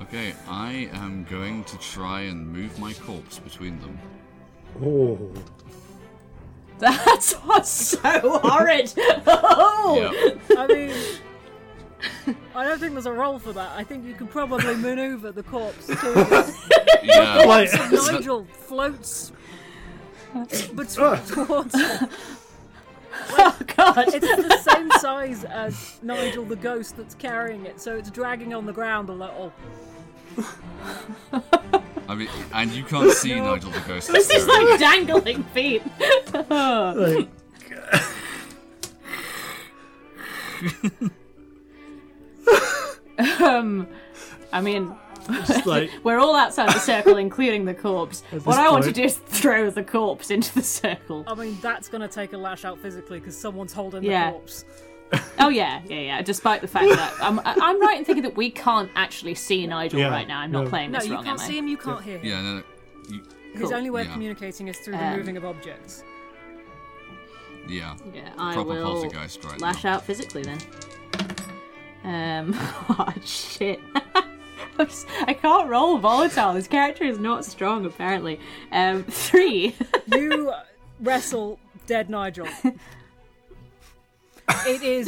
Okay, 0.00 0.32
I 0.48 0.88
am 0.94 1.24
going 1.30 1.64
to 1.64 1.76
try 1.78 2.22
and 2.22 2.48
move 2.48 2.78
my 2.78 2.94
corpse 2.94 3.38
between 3.38 3.78
them. 3.80 3.98
Oh. 4.82 5.30
That's 6.78 7.34
what's 7.34 7.70
so 7.70 8.38
horrid. 8.42 8.92
Oh! 9.26 10.40
Yep. 10.48 10.58
I 10.58 10.66
mean, 10.66 10.94
I 12.54 12.64
don't 12.64 12.78
think 12.78 12.92
there's 12.92 13.06
a 13.06 13.12
role 13.12 13.38
for 13.38 13.52
that. 13.52 13.72
I 13.76 13.84
think 13.84 14.04
you 14.04 14.14
could 14.14 14.30
probably 14.30 14.74
maneuver 14.76 15.32
the 15.32 15.42
corpse 15.42 15.86
to 15.86 16.54
Yeah. 17.02 17.44
Like, 17.46 17.70
Nigel 17.92 18.44
floats 18.44 19.32
between 20.32 20.86
towards 21.26 21.74
him. 21.74 22.08
Oh 23.30 23.56
god. 23.76 24.04
It's 24.08 24.20
the 24.20 24.58
same 24.58 24.90
size 24.92 25.44
as 25.44 25.98
Nigel 26.02 26.44
the 26.44 26.56
ghost 26.56 26.96
that's 26.96 27.14
carrying 27.14 27.66
it, 27.66 27.80
so 27.80 27.96
it's 27.96 28.10
dragging 28.10 28.54
on 28.54 28.66
the 28.66 28.72
ground 28.72 29.08
a 29.08 29.12
little. 29.12 29.52
I 32.08 32.14
mean, 32.14 32.28
and 32.52 32.70
you 32.72 32.84
can't 32.84 33.12
see 33.12 33.34
Nigel 33.38 33.70
the 33.70 33.80
ghost. 33.80 34.10
This 34.10 34.30
is 34.30 34.46
like 34.46 34.78
dangling 34.78 35.44
feet. 35.44 35.82
like 36.50 37.28
um, 43.40 43.86
I 44.52 44.60
mean, 44.60 44.94
like 45.66 45.90
we're 46.04 46.18
all 46.18 46.34
outside 46.36 46.68
the 46.68 46.78
circle, 46.78 47.16
including 47.16 47.64
the 47.64 47.74
corpse. 47.74 48.22
What 48.30 48.44
this 48.44 48.54
I 48.56 48.68
want 48.70 48.84
to 48.84 48.88
point- 48.88 48.96
do 48.96 49.02
is 49.04 49.16
throw 49.16 49.70
the 49.70 49.82
corpse 49.84 50.30
into 50.30 50.54
the 50.54 50.62
circle. 50.62 51.24
I 51.26 51.34
mean, 51.34 51.58
that's 51.62 51.88
going 51.88 52.02
to 52.02 52.08
take 52.08 52.32
a 52.32 52.38
lash 52.38 52.64
out 52.64 52.78
physically 52.78 53.18
because 53.20 53.36
someone's 53.36 53.72
holding 53.72 54.02
the 54.02 54.30
corpse. 54.30 54.64
Oh 55.38 55.48
yeah, 55.48 55.80
yeah, 55.86 56.00
yeah. 56.00 56.22
Despite 56.22 56.60
the 56.60 56.66
fact 56.66 56.88
that 56.88 57.12
I'm, 57.20 57.38
I'm 57.44 57.80
right 57.80 57.98
in 57.98 58.04
thinking 58.04 58.24
that 58.24 58.34
we 58.34 58.50
can't 58.50 58.90
actually 58.96 59.34
see 59.36 59.64
Nigel 59.64 60.00
Yeah, 60.00 60.08
right 60.08 60.26
now. 60.26 60.40
I'm 60.40 60.50
not 60.50 60.64
no. 60.64 60.70
playing 60.70 60.90
No, 60.90 60.98
this 60.98 61.06
you 61.06 61.14
wrong, 61.14 61.24
can't 61.24 61.38
am 61.38 61.44
I? 61.44 61.48
see 61.48 61.58
him, 61.58 61.68
you 61.68 61.76
can't 61.76 62.02
hear 62.02 62.18
him. 62.18 62.24
Yeah, 62.26 62.42
no, 62.42 62.54
no. 62.56 62.62
You, 63.10 63.22
His 63.52 63.60
Cool. 63.68 63.74
only 63.74 63.90
way 63.90 64.00
of 64.00 64.06
Yeah. 64.08 64.12
communicating 64.14 64.66
is 64.66 64.78
through 64.78 64.94
the 64.96 65.04
Um, 65.04 65.16
moving 65.18 65.36
of 65.36 65.44
objects. 65.44 66.02
Yeah. 67.68 67.94
Yeah, 68.12 68.30
I 68.38 68.54
Proper 68.54 68.68
will 68.70 68.82
poltergeist 69.02 69.44
right 69.44 69.60
lash 69.60 69.84
now. 69.84 69.94
out 69.94 70.04
physically 70.04 70.42
then. 70.42 70.58
Um, 72.04 72.52
oh 72.88 73.12
shit. 73.24 73.80
I'm 74.78 74.86
just- 74.86 75.06
I 75.26 75.34
can't 75.34 75.68
roll 75.68 75.98
volatile. 75.98 76.52
This 76.54 76.66
character 76.68 77.04
is 77.04 77.18
not 77.18 77.44
strong, 77.44 77.86
apparently. 77.86 78.40
Um, 78.72 79.04
three. 79.08 79.74
You 80.06 80.52
wrestle 81.00 81.58
dead 81.86 82.10
Nigel. 82.10 82.48
It 84.66 84.82
is 84.82 85.06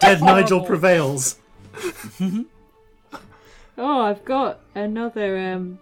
Dead 0.00 0.20
Nigel 0.20 0.64
prevails. 0.64 1.38
Oh, 3.76 4.00
I've 4.02 4.24
got 4.24 4.60
another. 4.74 5.36
Um, 5.38 5.78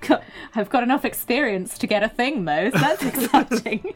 got, 0.00 0.22
I've 0.54 0.70
got 0.70 0.82
enough 0.82 1.04
experience 1.04 1.76
to 1.78 1.86
get 1.86 2.02
a 2.02 2.08
thing, 2.08 2.44
though. 2.44 2.70
So 2.70 2.78
that's 2.78 3.02
exciting. 3.04 3.94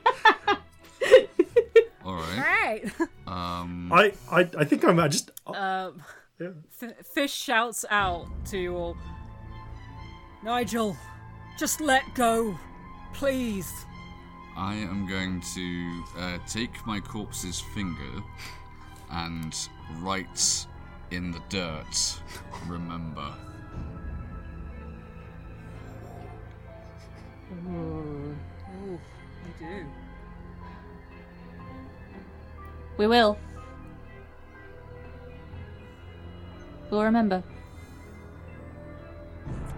All 2.08 2.14
right. 2.14 2.84
right. 2.98 3.08
Um, 3.28 3.92
I, 3.92 4.14
I, 4.30 4.48
I 4.58 4.64
think 4.64 4.82
I'm 4.84 4.98
uh, 4.98 5.06
just. 5.08 5.30
Um, 5.46 6.02
Yeah. 6.40 6.48
F- 6.80 7.06
Fish 7.06 7.34
shouts 7.34 7.84
out 7.90 8.26
to 8.46 8.56
you 8.58 8.74
all, 8.74 8.96
Nigel, 10.42 10.96
just 11.58 11.82
let 11.82 12.02
go, 12.14 12.58
please. 13.12 13.70
I 14.56 14.74
am 14.76 15.06
going 15.06 15.42
to 15.54 16.04
uh, 16.18 16.38
take 16.48 16.86
my 16.86 17.00
corpse's 17.00 17.60
finger 17.74 18.22
and 19.10 19.54
write 19.98 20.66
in 21.10 21.30
the 21.30 21.42
dirt, 21.50 22.22
remember. 22.66 23.34
Ooh, 27.68 28.34
you 28.84 28.98
do. 29.58 29.86
We 32.98 33.06
will. 33.06 33.38
We'll 36.90 37.04
remember. 37.04 37.42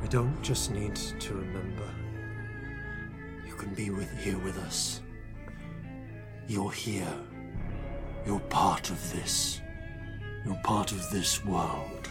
We 0.03 0.09
don't 0.09 0.41
just 0.43 0.71
need 0.71 0.97
to 0.97 1.35
remember. 1.35 1.89
You 3.47 3.55
can 3.55 3.75
be 3.75 3.91
with 3.91 4.11
here 4.19 4.39
with 4.39 4.59
us. 4.59 5.03
You're 6.49 6.73
here. 6.73 7.15
You're 8.27 8.41
part 8.41 8.91
of 8.91 9.13
this. 9.13 9.61
You're 10.45 10.61
part 10.65 10.93
of 10.93 11.11
this 11.11 11.45
world. 11.45 12.09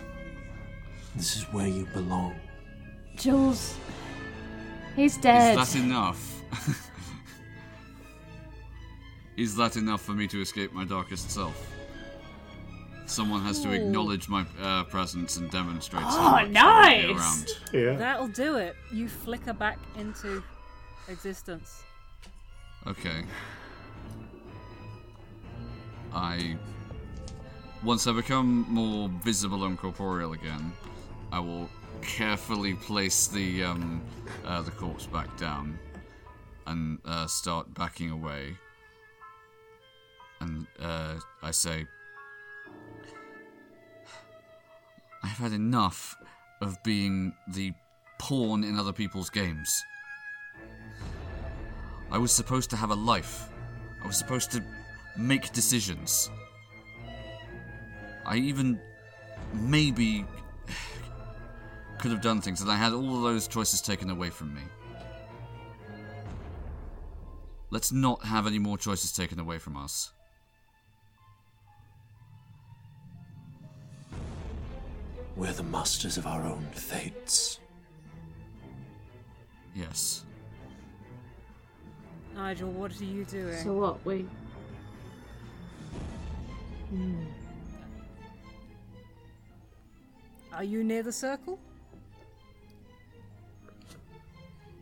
This 1.16 1.36
is 1.36 1.44
where 1.52 1.68
you 1.68 1.88
belong. 1.88 2.36
Jules. 3.16 3.76
He's 4.96 5.18
dead. 5.18 5.58
Is 5.58 5.74
that 5.74 5.80
enough? 5.80 6.42
Is 9.40 9.56
that 9.56 9.78
enough 9.78 10.02
for 10.02 10.12
me 10.12 10.28
to 10.28 10.42
escape 10.42 10.74
my 10.74 10.84
darkest 10.84 11.32
self? 11.32 11.56
Someone 13.06 13.42
has 13.44 13.62
to 13.62 13.72
acknowledge 13.72 14.28
my 14.28 14.46
uh, 14.62 14.84
presence 14.84 15.38
and 15.38 15.50
demonstrate. 15.50 16.04
how 16.04 16.10
Oh, 16.10 16.36
I 16.36 16.42
will 16.42 16.48
be 16.50 16.54
nice! 16.54 17.18
around. 17.18 17.48
Yeah. 17.74 17.94
That'll 17.96 18.28
do 18.28 18.58
it. 18.58 18.76
You 18.92 19.08
flicker 19.08 19.54
back 19.54 19.80
into 19.98 20.44
existence. 21.08 21.84
Okay. 22.86 23.24
I. 26.14 26.58
Once 27.82 28.08
I 28.08 28.12
become 28.12 28.66
more 28.68 29.08
visible 29.24 29.64
and 29.64 29.78
corporeal 29.78 30.34
again, 30.34 30.74
I 31.32 31.40
will 31.40 31.70
carefully 32.02 32.74
place 32.74 33.28
the 33.28 33.64
um, 33.64 34.02
uh, 34.44 34.62
the 34.64 34.72
corpse 34.72 35.06
back 35.06 35.36
down 35.38 35.80
and 36.68 37.00
uh, 37.06 37.26
start 37.28 37.74
backing 37.74 38.12
away. 38.12 38.58
And 40.42 40.68
uh, 40.80 41.16
I 41.42 41.52
say, 41.52 41.86
I've 45.24 45.38
had 45.38 45.52
enough 45.52 46.16
of 46.62 46.82
being 46.84 47.34
the 47.54 47.74
pawn 48.20 48.64
in 48.64 48.78
other 48.78 48.94
people's 48.94 49.30
games. 49.30 49.84
I 52.12 52.18
was 52.18 52.32
supposed 52.32 52.70
to 52.72 52.76
have 52.76 52.90
a 52.90 52.96
life. 52.96 53.50
I 54.04 54.08
was 54.08 54.18
supposed 54.18 54.52
to 54.52 54.64
make 55.18 55.52
decisions. 55.52 56.30
I 58.26 58.38
even 58.38 58.80
maybe 59.54 60.26
could 62.00 62.12
have 62.12 62.22
done 62.22 62.42
things, 62.42 62.62
and 62.62 62.72
I 62.72 62.76
had 62.76 62.94
all 62.94 63.18
of 63.18 63.24
those 63.24 63.48
choices 63.48 63.82
taken 63.82 64.10
away 64.10 64.30
from 64.30 64.54
me. 64.54 64.62
Let's 67.72 67.92
not 67.92 68.26
have 68.26 68.48
any 68.48 68.58
more 68.58 68.78
choices 68.78 69.12
taken 69.12 69.40
away 69.40 69.60
from 69.60 69.78
us. 69.78 70.12
We're 75.40 75.54
the 75.54 75.64
masters 75.64 76.18
of 76.18 76.28
our 76.28 76.44
own 76.44 76.68
fates. 76.74 77.62
Yes. 79.74 80.26
Nigel, 82.36 82.70
what 82.72 83.00
are 83.00 83.06
you 83.06 83.24
doing? 83.24 83.56
so 83.64 83.74
what? 83.74 84.06
We. 84.06 84.26
Hmm. 86.90 87.24
Are 90.52 90.66
you 90.66 90.84
near 90.84 91.04
the 91.04 91.14
circle? 91.14 91.58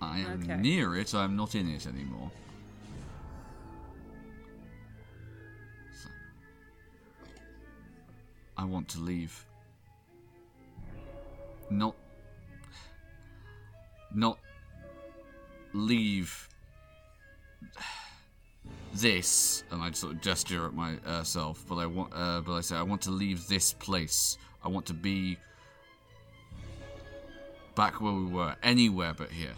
I 0.02 0.22
am 0.22 0.42
Okay. 0.42 0.58
near 0.58 0.95
it, 0.95 1.14
I'm 1.14 1.36
not 1.36 1.53
in 1.53 1.69
it 1.69 1.86
anymore. 1.86 2.32
So- 5.94 6.10
I 8.58 8.66
want 8.66 8.88
to 8.90 9.00
leave. 9.00 9.47
Not. 11.70 11.96
Not. 14.14 14.38
Leave. 15.74 16.48
This, 18.94 19.64
and 19.70 19.82
I 19.82 19.92
sort 19.92 20.14
of 20.14 20.22
gesture 20.22 20.66
at 20.66 20.74
myself, 20.74 21.64
but 21.70 21.76
I 21.76 21.86
want, 21.86 22.12
uh, 22.16 22.42
but 22.42 22.54
I 22.54 22.62
say 22.62 22.76
I 22.76 22.82
want 22.82 23.02
to 23.04 23.12
leave 23.12 23.48
this 23.48 23.74
place. 23.74 24.38
I 24.64 24.70
want 24.70 24.88
to 24.88 24.94
be 24.96 25.38
back 27.76 28.02
where 28.02 28.14
we 28.14 28.26
were, 28.26 28.56
anywhere 28.64 29.14
but 29.16 29.30
here. 29.30 29.54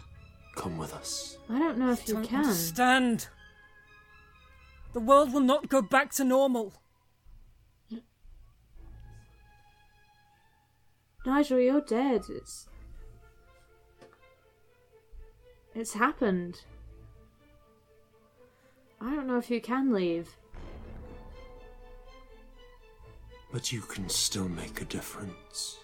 Come 0.57 0.77
with 0.77 0.93
us. 0.93 1.37
I 1.49 1.57
don't 1.57 1.77
know 1.77 1.91
if 1.91 2.05
you 2.07 2.15
Don't 2.15 2.25
can. 2.27 2.41
understand. 2.41 3.27
The 4.91 4.99
world 4.99 5.31
will 5.31 5.39
not 5.39 5.69
go 5.69 5.81
back 5.81 6.11
to 6.13 6.25
normal. 6.25 6.73
Nigel, 11.29 11.59
you're 11.59 11.81
dead. 11.81 12.23
It's. 12.27 12.67
It's 15.75 15.93
happened. 15.93 16.61
I 18.99 19.13
don't 19.13 19.27
know 19.27 19.37
if 19.37 19.51
you 19.51 19.61
can 19.61 19.93
leave. 19.93 20.35
But 23.53 23.71
you 23.71 23.81
can 23.81 24.09
still 24.09 24.49
make 24.49 24.81
a 24.81 24.85
difference. 24.85 25.77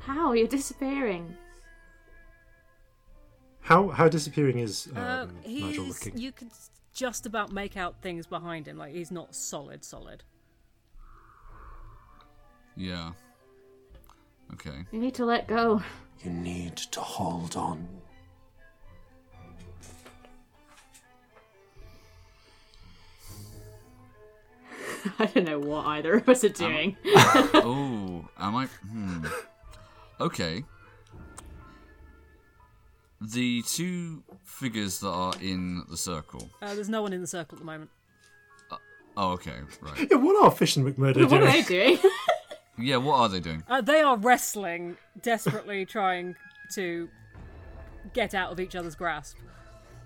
How? 0.00 0.32
You're 0.34 0.46
disappearing. 0.46 1.34
How 3.60 3.88
how 3.88 4.08
disappearing 4.08 4.58
is 4.58 4.88
um, 4.94 4.96
Uh, 4.98 5.26
Nigel 5.46 5.84
looking? 5.86 6.18
you 6.18 6.32
could 6.32 6.50
just 6.92 7.24
about 7.24 7.50
make 7.50 7.78
out 7.78 8.02
things 8.02 8.26
behind 8.26 8.66
him. 8.68 8.76
Like 8.76 8.92
he's 8.92 9.10
not 9.10 9.34
solid, 9.34 9.84
solid. 9.84 10.22
Yeah. 12.76 13.12
Okay. 14.54 14.84
You 14.90 14.98
need 14.98 15.14
to 15.14 15.24
let 15.24 15.46
go. 15.46 15.82
You 16.24 16.30
need 16.30 16.76
to 16.76 17.00
hold 17.00 17.56
on. 17.56 17.88
I 25.18 25.26
don't 25.26 25.44
know 25.44 25.58
what 25.58 25.86
either 25.86 26.14
of 26.14 26.28
us 26.28 26.44
are 26.44 26.48
doing. 26.48 26.96
oh, 27.06 28.28
am 28.38 28.56
I? 28.56 28.66
Hmm. 28.66 29.26
Okay. 30.20 30.64
The 33.20 33.62
two 33.62 34.22
figures 34.44 35.00
that 35.00 35.08
are 35.08 35.34
in 35.40 35.84
the 35.88 35.96
circle. 35.96 36.50
Uh, 36.60 36.74
there's 36.74 36.88
no 36.88 37.02
one 37.02 37.12
in 37.12 37.20
the 37.20 37.26
circle 37.26 37.56
at 37.56 37.60
the 37.60 37.64
moment. 37.64 37.90
Oh, 39.14 39.32
okay, 39.32 39.56
right. 39.82 40.08
Yeah, 40.10 40.16
what 40.16 40.42
are 40.42 40.50
Fish 40.50 40.76
and 40.76 40.86
McMurdo 40.86 41.28
what 41.30 41.34
are 41.34 41.40
doing? 41.40 41.52
they 41.52 41.62
doing? 41.62 41.98
Yeah, 42.78 42.96
what 42.96 43.18
are 43.18 43.28
they 43.28 43.40
doing? 43.40 43.62
Uh, 43.68 43.80
they 43.80 44.00
are 44.00 44.16
wrestling, 44.16 44.96
desperately 45.20 45.84
trying 45.86 46.36
to 46.74 47.08
get 48.14 48.34
out 48.34 48.50
of 48.50 48.58
each 48.60 48.74
other's 48.74 48.94
grasp. 48.94 49.36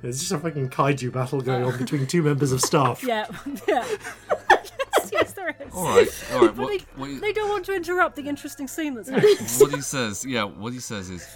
There's 0.03 0.19
just 0.21 0.33
a 0.33 0.39
fucking 0.39 0.69
kaiju 0.71 1.13
battle 1.13 1.41
going 1.41 1.65
on 1.65 1.79
between 1.79 2.07
two 2.07 2.23
members 2.23 2.53
of 2.53 2.61
staff. 2.61 3.03
Yeah, 3.03 3.27
yeah. 3.69 3.85
yes, 3.89 5.11
yes, 5.13 5.33
there 5.33 5.57
is. 5.59 5.73
All 5.73 5.85
right, 5.85 6.09
all 6.33 6.41
right. 6.41 6.55
But 6.55 6.57
What, 6.57 6.69
they, 6.69 6.85
what, 6.97 7.11
he, 7.11 7.19
they 7.19 7.33
don't 7.33 7.49
want 7.49 7.65
to 7.67 7.75
interrupt 7.75 8.17
the 8.17 8.29
interesting 8.29 8.69
scene 8.69 8.95
that's 8.95 9.09
happening. 9.09 9.37
what 9.59 9.75
he 9.75 9.81
says, 9.81 10.25
yeah, 10.27 10.45
what 10.45 10.73
he 10.73 10.81
says 10.81 11.09
is, 11.09 11.27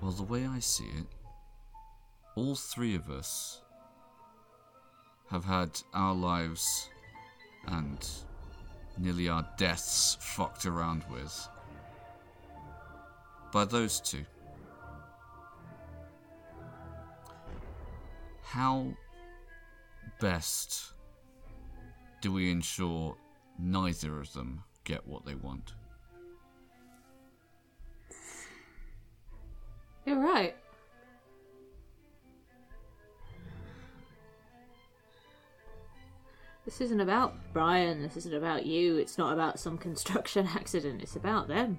well, 0.00 0.12
the 0.12 0.22
way 0.22 0.46
I 0.46 0.60
see 0.60 0.84
it, 0.84 1.06
all 2.36 2.54
three 2.54 2.94
of 2.94 3.10
us 3.10 3.60
have 5.30 5.44
had 5.44 5.78
our 5.92 6.14
lives 6.14 6.88
and 7.66 8.08
nearly 9.00 9.28
our 9.28 9.46
deaths 9.56 10.18
fucked 10.20 10.66
around 10.66 11.02
with 11.10 11.48
by 13.50 13.64
those 13.64 14.00
two. 14.00 14.24
How 18.42 18.94
best 20.20 20.92
do 22.20 22.30
we 22.30 22.50
ensure 22.50 23.16
neither 23.58 24.20
of 24.20 24.32
them 24.34 24.64
get 24.84 25.06
what 25.06 25.24
they 25.24 25.34
want? 25.34 25.72
You're 30.04 30.18
right. 30.18 30.56
This 36.64 36.80
isn't 36.80 37.00
about 37.00 37.34
Brian. 37.52 38.02
This 38.02 38.16
isn't 38.16 38.34
about 38.34 38.66
you. 38.66 38.96
It's 38.96 39.18
not 39.18 39.32
about 39.32 39.58
some 39.58 39.78
construction 39.78 40.46
accident. 40.54 41.02
It's 41.02 41.16
about 41.16 41.48
them. 41.48 41.78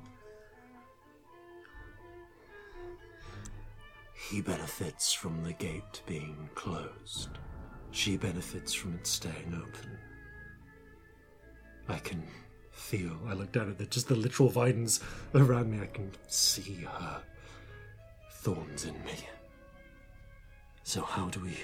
He 4.30 4.42
benefits 4.42 5.12
from 5.12 5.44
the 5.44 5.54
gate 5.54 6.02
being 6.06 6.50
closed. 6.56 7.30
She 7.92 8.18
benefits 8.18 8.74
from 8.74 8.96
it 8.96 9.06
staying 9.06 9.54
open. 9.54 9.98
I 11.90 11.98
can 11.98 12.24
Feel. 12.72 13.18
I 13.28 13.34
look 13.34 13.52
down 13.52 13.70
at 13.70 13.78
the 13.78 13.86
just 13.86 14.08
the 14.08 14.16
literal 14.16 14.50
vines 14.50 15.02
around 15.36 15.72
me. 15.72 15.80
I 15.82 15.86
can 15.86 16.12
see 16.28 16.86
her 16.86 17.22
thorns 18.32 18.86
in 18.86 18.94
me. 19.06 19.14
So 20.84 21.02
how 21.02 21.28
do 21.30 21.42
we 21.42 21.58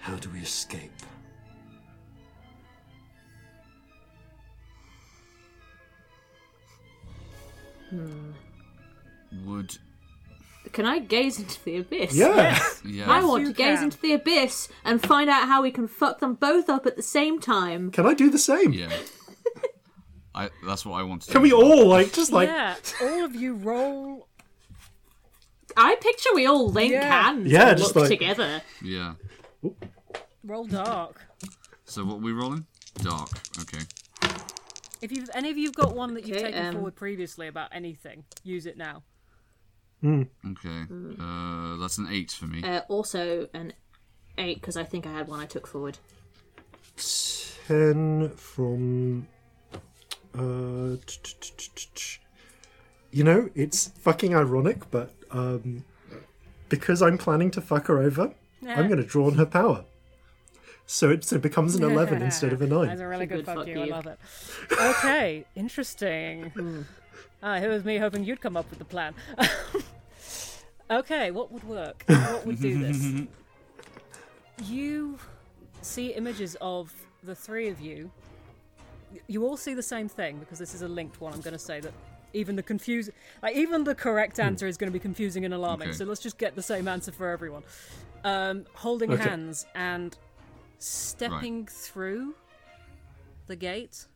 how 0.00 0.16
do 0.16 0.30
we 0.30 0.40
escape? 0.40 0.92
Hmm. 7.90 8.32
Would 9.44 9.76
Can 10.72 10.86
I 10.86 10.98
gaze 10.98 11.38
into 11.38 11.62
the 11.64 11.78
abyss? 11.78 12.14
Yeah. 12.14 12.58
yeah? 12.84 13.10
I 13.10 13.24
want 13.24 13.42
you 13.42 13.48
to 13.48 13.54
gaze 13.54 13.76
can. 13.78 13.84
into 13.84 14.00
the 14.00 14.12
abyss 14.12 14.68
and 14.84 15.02
find 15.02 15.28
out 15.30 15.48
how 15.48 15.62
we 15.62 15.70
can 15.70 15.88
fuck 15.88 16.20
them 16.20 16.34
both 16.34 16.68
up 16.68 16.86
at 16.86 16.96
the 16.96 17.02
same 17.02 17.40
time. 17.40 17.90
Can 17.90 18.06
I 18.06 18.14
do 18.14 18.30
the 18.30 18.38
same? 18.38 18.72
Yeah. 18.72 18.90
I, 20.34 20.50
that's 20.66 20.86
what 20.86 20.98
I 20.98 21.02
want 21.02 21.22
to 21.22 21.32
Can 21.32 21.40
do. 21.40 21.42
we 21.42 21.52
all 21.52 21.86
like 21.86 22.12
just 22.12 22.30
like 22.32 22.48
yeah, 22.48 22.76
all 23.02 23.24
of 23.24 23.34
you 23.34 23.54
roll. 23.54 24.28
I 25.76 25.96
picture 25.96 26.30
we 26.34 26.46
all 26.46 26.68
link 26.68 26.92
Yeah. 26.92 27.22
hands 27.24 27.50
Yeah, 27.50 27.70
and 27.70 27.78
just 27.78 27.96
look 27.96 28.08
like- 28.08 28.18
together. 28.18 28.62
Yeah. 28.82 29.14
Roll 30.44 30.66
dark. 30.66 31.22
So 31.84 32.04
what 32.04 32.14
are 32.14 32.18
we 32.18 32.32
rolling? 32.32 32.66
Dark. 32.96 33.30
Okay. 33.60 33.84
If 35.00 35.12
you've 35.12 35.30
any 35.34 35.50
of 35.50 35.56
you've 35.56 35.74
got 35.74 35.94
one 35.94 36.14
that 36.14 36.26
you've 36.26 36.36
Okay, 36.38 36.46
taken 36.46 36.66
um, 36.66 36.74
forward 36.74 36.96
previously 36.96 37.46
about 37.46 37.68
anything, 37.72 38.24
use 38.42 38.66
it 38.66 38.76
now. 38.76 39.02
Okay. 40.04 40.86
Uh, 41.20 41.76
that's 41.76 41.98
an 41.98 42.08
eight 42.10 42.30
for 42.30 42.46
me. 42.46 42.62
Uh, 42.62 42.80
also 42.88 43.48
an 43.54 43.72
eight 44.38 44.60
because 44.60 44.76
I 44.76 44.84
think 44.84 45.06
I 45.06 45.12
had 45.12 45.28
one 45.28 45.40
I 45.40 45.46
took 45.46 45.66
forward. 45.66 45.98
ten 46.96 48.30
from. 48.30 49.26
Uh, 50.34 50.96
t- 51.06 51.18
t- 51.22 51.34
t- 51.40 51.52
t- 51.56 51.70
t- 51.74 51.88
t- 51.94 52.18
you 53.10 53.24
know, 53.24 53.48
it's 53.54 53.88
fucking 53.88 54.36
ironic, 54.36 54.88
but 54.90 55.12
um, 55.30 55.84
because 56.68 57.02
I'm 57.02 57.18
planning 57.18 57.50
to 57.52 57.60
fuck 57.60 57.86
her 57.86 57.98
over, 58.00 58.34
I'm 58.66 58.88
going 58.88 59.00
to 59.00 59.06
draw 59.06 59.26
on 59.26 59.34
her 59.34 59.46
power. 59.46 59.84
So 60.86 61.10
it, 61.10 61.22
so 61.24 61.36
it 61.36 61.42
becomes 61.42 61.74
an 61.74 61.82
11 61.84 62.22
instead 62.22 62.52
of 62.52 62.62
a 62.62 62.66
9. 62.66 62.86
That's 62.86 63.00
a 63.00 63.06
really 63.06 63.26
Good 63.26 63.44
good 63.44 63.46
fuck 63.46 63.56
fuck 63.56 63.66
you. 63.66 63.82
I 63.82 63.84
love 63.84 64.06
it. 64.06 64.18
Okay, 64.72 65.44
interesting. 65.54 66.86
Ah, 67.42 67.58
here 67.58 67.68
was 67.68 67.84
me 67.84 67.98
hoping 67.98 68.24
you'd 68.24 68.40
come 68.40 68.56
up 68.56 68.68
with 68.70 68.78
the 68.78 68.86
plan. 68.86 69.14
okay, 70.90 71.30
what 71.30 71.52
would 71.52 71.64
work? 71.64 72.04
What 72.06 72.46
would 72.46 72.60
do 72.60 72.78
this? 72.78 73.26
You 74.64 75.18
see 75.82 76.08
images 76.08 76.56
of 76.60 76.92
the 77.22 77.36
three 77.36 77.68
of 77.68 77.80
you. 77.80 78.10
You 79.28 79.46
all 79.46 79.56
see 79.56 79.72
the 79.72 79.84
same 79.84 80.08
thing 80.08 80.38
because 80.38 80.58
this 80.58 80.74
is 80.74 80.82
a 80.82 80.88
linked 80.88 81.20
one. 81.20 81.32
I'm 81.32 81.42
going 81.42 81.52
to 81.52 81.60
say 81.60 81.78
that 81.78 81.92
even 82.32 82.56
the 82.56 82.62
confuse, 82.62 83.08
like 83.42 83.54
even 83.56 83.84
the 83.84 83.94
correct 83.94 84.40
answer 84.40 84.66
is 84.66 84.76
going 84.76 84.88
to 84.88 84.92
be 84.92 84.98
confusing 84.98 85.44
and 85.44 85.54
alarming. 85.54 85.90
Okay. 85.90 85.96
So 85.96 86.04
let's 86.04 86.20
just 86.20 86.38
get 86.38 86.56
the 86.56 86.62
same 86.62 86.88
answer 86.88 87.12
for 87.12 87.30
everyone. 87.30 87.62
Um, 88.24 88.66
holding 88.74 89.12
Okay. 89.12 89.22
hands 89.22 89.66
and 89.74 90.16
stepping 90.78 91.66
through 91.66 92.34
the 93.46 93.56
gate. 93.56 94.06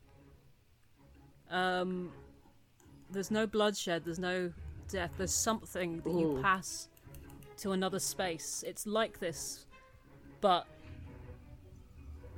Um, 1.49 2.11
there's 3.09 3.31
no 3.31 3.47
bloodshed. 3.47 4.03
There's 4.05 4.19
no 4.19 4.51
death. 4.89 5.11
There's 5.17 5.33
something 5.33 6.01
that 6.01 6.11
you 6.13 6.39
pass 6.41 6.89
to 7.57 7.71
another 7.71 7.99
space. 7.99 8.63
It's 8.67 8.85
like 8.85 9.19
this, 9.19 9.65
but 10.41 10.67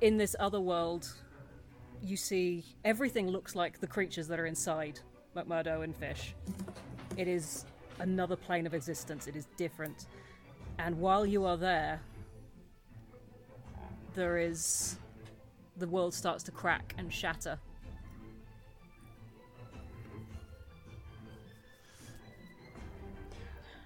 in 0.02 0.18
this 0.18 0.36
other 0.40 0.60
world, 0.60 1.12
you 2.04 2.18
see 2.18 2.64
everything 2.84 3.28
looks 3.30 3.56
like 3.56 3.80
the 3.80 3.88
creatures 3.88 4.28
that 4.28 4.40
are 4.40 4.46
inside 4.46 5.00
McMurdo 5.36 5.84
and 5.84 5.96
Fish. 5.96 6.36
It 7.18 7.28
is 7.28 7.66
another 8.00 8.36
plane 8.36 8.68
of 8.68 8.74
existence. 8.74 9.28
It 9.28 9.36
is 9.36 9.48
different, 9.58 10.08
and 10.80 11.00
while 11.00 11.26
you 11.26 11.46
are 11.46 11.58
there, 11.58 12.02
there 14.14 14.38
is 14.38 14.98
the 15.78 15.88
world 15.88 16.14
starts 16.14 16.44
to 16.44 16.52
crack 16.52 16.94
and 16.98 17.12
shatter. 17.14 17.60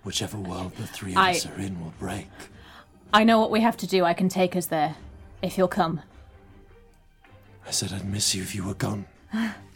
Whichever 0.03 0.37
world 0.37 0.75
the 0.77 0.87
three 0.87 1.11
of 1.11 1.17
I- 1.17 1.31
us 1.31 1.45
are 1.45 1.59
in 1.59 1.79
will 1.83 1.93
break. 1.99 2.27
I 3.13 3.23
know 3.23 3.39
what 3.39 3.51
we 3.51 3.61
have 3.61 3.75
to 3.77 3.87
do. 3.87 4.05
I 4.05 4.13
can 4.13 4.29
take 4.29 4.55
us 4.55 4.67
there. 4.67 4.95
If 5.41 5.57
you'll 5.57 5.67
come. 5.67 6.01
I 7.65 7.71
said 7.71 7.91
I'd 7.93 8.05
miss 8.05 8.35
you 8.35 8.41
if 8.43 8.53
you 8.55 8.63
were 8.63 8.73
gone. 8.75 9.05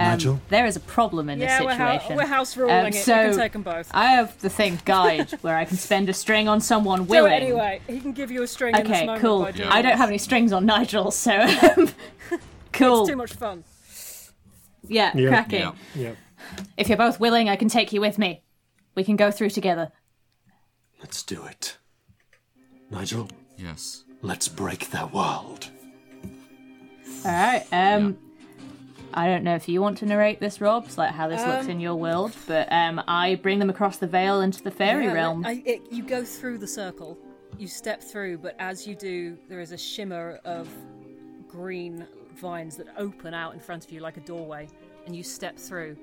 Um, 0.00 0.06
Nigel? 0.12 0.40
There 0.48 0.64
is 0.66 0.76
a 0.76 0.80
problem 0.80 1.28
in 1.28 1.38
this 1.38 1.48
Yeah, 1.48 1.62
we're, 1.62 1.74
hou- 1.74 1.92
situation. 1.98 2.16
we're 2.16 2.26
house 2.26 2.56
ruling 2.56 2.74
Um, 2.74 2.86
it. 2.86 2.94
so 2.94 3.20
you 3.20 3.28
can 3.30 3.36
take 3.38 3.52
them 3.52 3.62
both. 3.62 3.90
I 3.92 4.06
have 4.12 4.38
the 4.40 4.48
thing 4.48 4.80
guide 4.84 5.30
where 5.42 5.56
I 5.56 5.64
can 5.66 5.76
spend 5.76 6.08
a 6.08 6.14
string 6.14 6.48
on 6.48 6.60
someone 6.60 7.00
Do 7.04 7.10
willing. 7.10 7.32
it 7.32 7.42
anyway. 7.42 7.80
He 7.86 8.00
can 8.00 8.12
give 8.12 8.30
you 8.30 8.42
a 8.42 8.46
string 8.46 8.74
in 8.74 8.82
this 8.84 9.02
Okay, 9.02 9.18
cool. 9.20 9.42
by 9.42 9.52
doing 9.52 9.68
I 9.68 9.82
don't 9.82 9.96
have 9.98 10.08
any 10.08 10.18
strings 10.18 10.52
on 10.52 10.64
Nigel, 10.66 11.10
so 11.10 11.32
um, 11.76 11.90
cool. 12.72 13.00
It's 13.02 13.10
too 13.10 13.16
much 13.16 13.32
fun. 13.34 13.62
Yeah, 14.88 15.12
Yeah. 15.14 15.28
cracking. 15.28 15.60
Yeah. 15.60 15.72
Yeah. 15.94 16.12
If 16.78 16.88
you're 16.88 16.98
both 16.98 17.20
willing, 17.20 17.48
I 17.48 17.56
can 17.56 17.68
take 17.68 17.92
you 17.92 18.00
with 18.00 18.18
me. 18.18 18.42
We 18.94 19.04
can 19.04 19.16
go 19.16 19.30
through 19.30 19.50
together. 19.50 19.92
Let's 20.98 21.22
do 21.22 21.44
it. 21.44 21.76
Nigel, 22.90 23.28
Yes. 23.56 24.04
let's 24.22 24.48
break 24.48 24.90
their 24.90 25.06
world. 25.06 25.68
All 27.24 27.30
right. 27.30 27.64
Um, 27.70 28.18
I 29.12 29.26
don't 29.26 29.42
know 29.42 29.54
if 29.54 29.68
you 29.68 29.80
want 29.80 29.98
to 29.98 30.06
narrate 30.06 30.40
this, 30.40 30.60
Rob, 30.60 30.84
it's 30.86 30.96
like 30.96 31.12
how 31.12 31.28
this 31.28 31.44
looks 31.44 31.66
in 31.66 31.80
your 31.80 31.96
world, 31.96 32.32
but 32.46 32.70
um, 32.72 33.02
I 33.08 33.34
bring 33.36 33.58
them 33.58 33.70
across 33.70 33.96
the 33.96 34.06
veil 34.06 34.40
into 34.40 34.62
the 34.62 34.70
fairy 34.70 35.06
Yeah, 35.06 35.12
realm. 35.12 35.44
I, 35.44 35.62
it, 35.64 35.82
you 35.90 36.02
go 36.02 36.24
through 36.24 36.58
the 36.58 36.66
circle, 36.66 37.18
you 37.58 37.66
step 37.66 38.02
through, 38.02 38.38
but 38.38 38.54
as 38.58 38.86
you 38.86 38.94
do, 38.94 39.36
there 39.48 39.60
is 39.60 39.72
a 39.72 39.78
shimmer 39.78 40.38
of 40.44 40.68
green 41.48 42.06
vines 42.36 42.76
that 42.76 42.86
open 42.96 43.34
out 43.34 43.52
in 43.54 43.60
front 43.60 43.84
of 43.84 43.90
you 43.90 44.00
like 44.00 44.16
a 44.16 44.20
doorway, 44.20 44.68
and 45.06 45.16
you 45.16 45.22
step 45.22 45.58
through. 45.58 45.96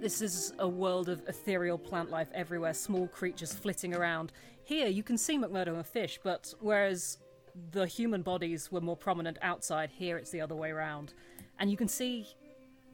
This 0.00 0.22
is 0.22 0.52
a 0.60 0.68
world 0.68 1.08
of 1.08 1.22
ethereal 1.26 1.76
plant 1.76 2.10
life 2.10 2.28
everywhere, 2.32 2.72
small 2.72 3.08
creatures 3.08 3.52
flitting 3.52 3.96
around. 3.96 4.32
Here, 4.62 4.86
you 4.86 5.02
can 5.02 5.18
see 5.18 5.36
McMurdo 5.36 5.68
and 5.68 5.78
a 5.78 5.84
fish, 5.84 6.20
but 6.22 6.54
whereas 6.60 7.18
the 7.72 7.86
human 7.86 8.22
bodies 8.22 8.70
were 8.70 8.80
more 8.80 8.96
prominent 8.96 9.38
outside, 9.42 9.90
here 9.90 10.16
it's 10.16 10.30
the 10.30 10.40
other 10.40 10.54
way 10.54 10.70
around. 10.70 11.14
And 11.58 11.70
you 11.70 11.76
can 11.76 11.88
see 11.88 12.26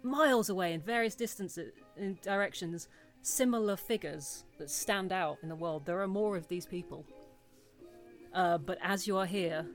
miles 0.02 0.49
away 0.49 0.73
in 0.73 0.81
various 0.81 1.15
distances 1.15 1.73
in 1.97 2.18
directions 2.23 2.89
similar 3.23 3.76
figures 3.76 4.44
that 4.59 4.70
stand 4.70 5.12
out 5.12 5.39
in 5.43 5.49
the 5.49 5.57
world. 5.57 5.86
There 5.86 6.01
are 6.02 6.07
more 6.07 6.36
of 6.36 6.49
these 6.49 6.67
people. 6.67 7.07
Uh, 8.34 8.59
but 8.59 8.78
as 8.83 9.07
you 9.07 9.17
are 9.17 9.26
here 9.26 9.67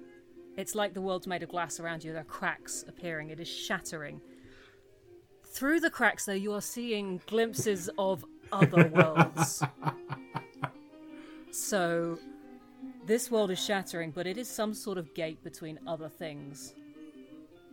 it's 0.58 0.76
like 0.76 0.94
the 0.94 1.02
world's 1.02 1.26
made 1.26 1.42
of 1.42 1.50
glass 1.50 1.80
around 1.80 2.04
you. 2.04 2.12
There 2.12 2.22
are 2.22 2.26
cracks 2.26 2.84
appearing. 2.86 3.30
It 3.30 3.40
is 3.40 3.48
shattering. 3.48 4.20
Through 5.46 5.80
the 5.80 5.90
cracks 5.90 6.26
though 6.26 6.34
you 6.34 6.54
are 6.54 6.62
seeing 6.62 7.22
glimpses 7.28 7.90
of 7.98 8.26
other 8.52 8.88
worlds. 8.94 9.64
So 11.52 12.20
this 13.06 13.32
world 13.32 13.52
is 13.52 13.64
shattering 13.64 14.12
but 14.12 14.28
it 14.28 14.38
is 14.38 14.50
some 14.50 14.74
sort 14.74 14.98
of 14.98 15.14
gate 15.16 15.44
between 15.44 15.80
other 15.88 16.10
things 16.10 16.74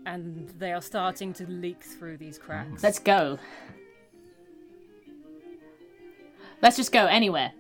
and 0.07 0.49
they 0.59 0.73
are 0.73 0.81
starting 0.81 1.33
to 1.35 1.47
leak 1.51 1.83
through 1.83 2.17
these 2.17 2.39
cracks 2.39 2.83
Let's 2.83 2.99
go. 2.99 3.39
Let's 6.63 6.77
just 6.77 6.93
go 6.93 7.05
anywhere. 7.07 7.53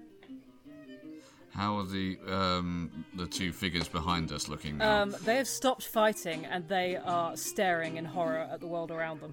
How 1.50 1.78
are 1.78 1.84
the 1.84 2.18
um, 2.28 3.04
the 3.14 3.26
two 3.26 3.52
figures 3.52 3.88
behind 3.88 4.30
us 4.32 4.48
looking 4.48 4.78
now? 4.78 5.02
Um, 5.02 5.14
they 5.24 5.36
have 5.36 5.48
stopped 5.48 5.86
fighting 5.86 6.44
and 6.46 6.66
they 6.68 6.96
are 6.96 7.36
staring 7.36 7.96
in 7.96 8.04
horror 8.04 8.46
at 8.50 8.60
the 8.60 8.66
world 8.66 8.90
around 8.90 9.20
them. 9.20 9.32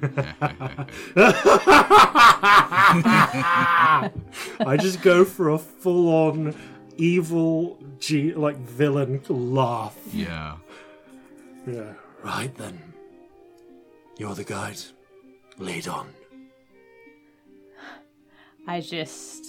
I 4.60 4.76
just 4.80 5.02
go 5.02 5.24
for 5.24 5.50
a 5.50 5.58
full 5.58 6.08
on 6.08 6.54
evil, 6.96 7.78
G- 8.00 8.34
like 8.34 8.56
villain 8.56 9.20
laugh. 9.28 9.96
yeah. 10.12 10.56
Yeah. 11.68 11.92
Right 12.24 12.54
then. 12.56 12.92
You're 14.18 14.34
the 14.34 14.44
guide. 14.44 14.78
Lead 15.58 15.86
on. 15.88 16.08
I 18.66 18.80
just. 18.80 19.44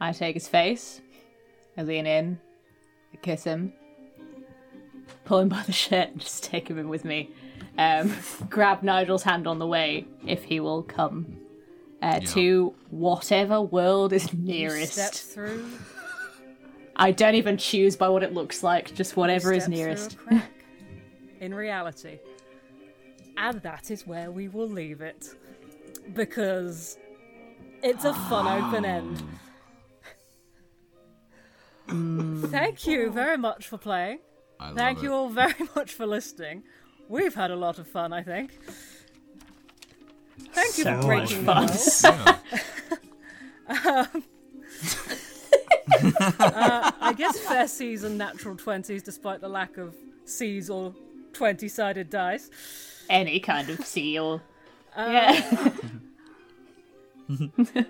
I 0.00 0.12
take 0.12 0.34
his 0.34 0.46
face, 0.46 1.00
I 1.76 1.82
lean 1.82 2.06
in, 2.06 2.38
I 3.12 3.16
kiss 3.16 3.42
him, 3.42 3.72
pull 5.24 5.40
him 5.40 5.48
by 5.48 5.60
the 5.64 5.72
shirt, 5.72 6.10
and 6.10 6.20
just 6.20 6.44
take 6.44 6.68
him 6.68 6.78
in 6.78 6.88
with 6.88 7.04
me. 7.04 7.30
Um, 7.76 8.14
grab 8.48 8.84
Nigel's 8.84 9.24
hand 9.24 9.48
on 9.48 9.58
the 9.58 9.66
way 9.66 10.06
if 10.24 10.44
he 10.44 10.60
will 10.60 10.84
come 10.84 11.38
uh, 12.00 12.20
Yeah. 12.22 12.28
to 12.28 12.74
whatever 12.90 13.60
world 13.60 14.12
is 14.12 14.22
You 14.24 14.28
step 14.28 14.38
nearest. 14.38 15.24
through, 15.34 15.66
I 16.98 17.12
don't 17.12 17.36
even 17.36 17.56
choose 17.56 17.96
by 17.96 18.08
what 18.08 18.22
it 18.22 18.34
looks 18.34 18.62
like, 18.62 18.94
just 18.94 19.16
whatever 19.16 19.52
is 19.52 19.68
nearest. 19.68 20.16
in 21.40 21.54
reality. 21.54 22.18
And 23.36 23.62
that 23.62 23.90
is 23.90 24.06
where 24.06 24.30
we 24.30 24.48
will 24.48 24.68
leave 24.68 25.00
it. 25.00 25.28
Because 26.12 26.98
it's 27.82 28.04
a 28.04 28.12
fun 28.14 28.46
open 28.46 28.84
end. 28.84 29.22
Thank 32.50 32.86
you 32.86 33.10
very 33.10 33.38
much 33.38 33.68
for 33.68 33.78
playing. 33.78 34.18
I 34.58 34.68
love 34.68 34.76
Thank 34.76 34.98
it. 34.98 35.04
you 35.04 35.12
all 35.12 35.28
very 35.28 35.54
much 35.76 35.92
for 35.92 36.06
listening. 36.06 36.64
We've 37.08 37.34
had 37.34 37.50
a 37.50 37.56
lot 37.56 37.78
of 37.78 37.86
fun, 37.86 38.12
I 38.12 38.22
think. 38.22 38.58
Thank 40.52 40.78
you 40.78 40.84
So 40.84 41.00
for 41.00 41.06
much 41.06 41.28
breaking 41.30 41.44
the 41.44 41.52
fun. 43.68 44.24
World. 46.02 46.14
Yeah. 46.40 46.90
I 47.00 47.12
guess 47.12 47.38
fair 47.38 47.66
C's 47.68 48.04
and 48.04 48.18
natural 48.18 48.56
20s 48.56 49.02
despite 49.02 49.40
the 49.40 49.48
lack 49.48 49.76
of 49.76 49.94
C's 50.24 50.70
or 50.70 50.94
20 51.32 51.68
sided 51.68 52.10
dice. 52.10 52.50
Any 53.08 53.40
kind 53.40 53.70
of 53.70 53.84
seal. 53.86 54.42
Uh, 54.96 55.08
yeah. 55.10 55.72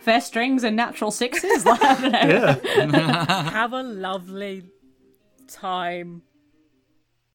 Fair 0.00 0.20
strings 0.20 0.62
and 0.62 0.76
natural 0.76 1.10
sixes. 1.10 1.64
Like, 1.64 1.82
I 1.84 2.00
don't 2.00 2.12
know. 2.92 2.98
Yeah. 2.98 3.50
Have 3.50 3.72
a 3.72 3.82
lovely 3.82 4.64
time 5.48 6.22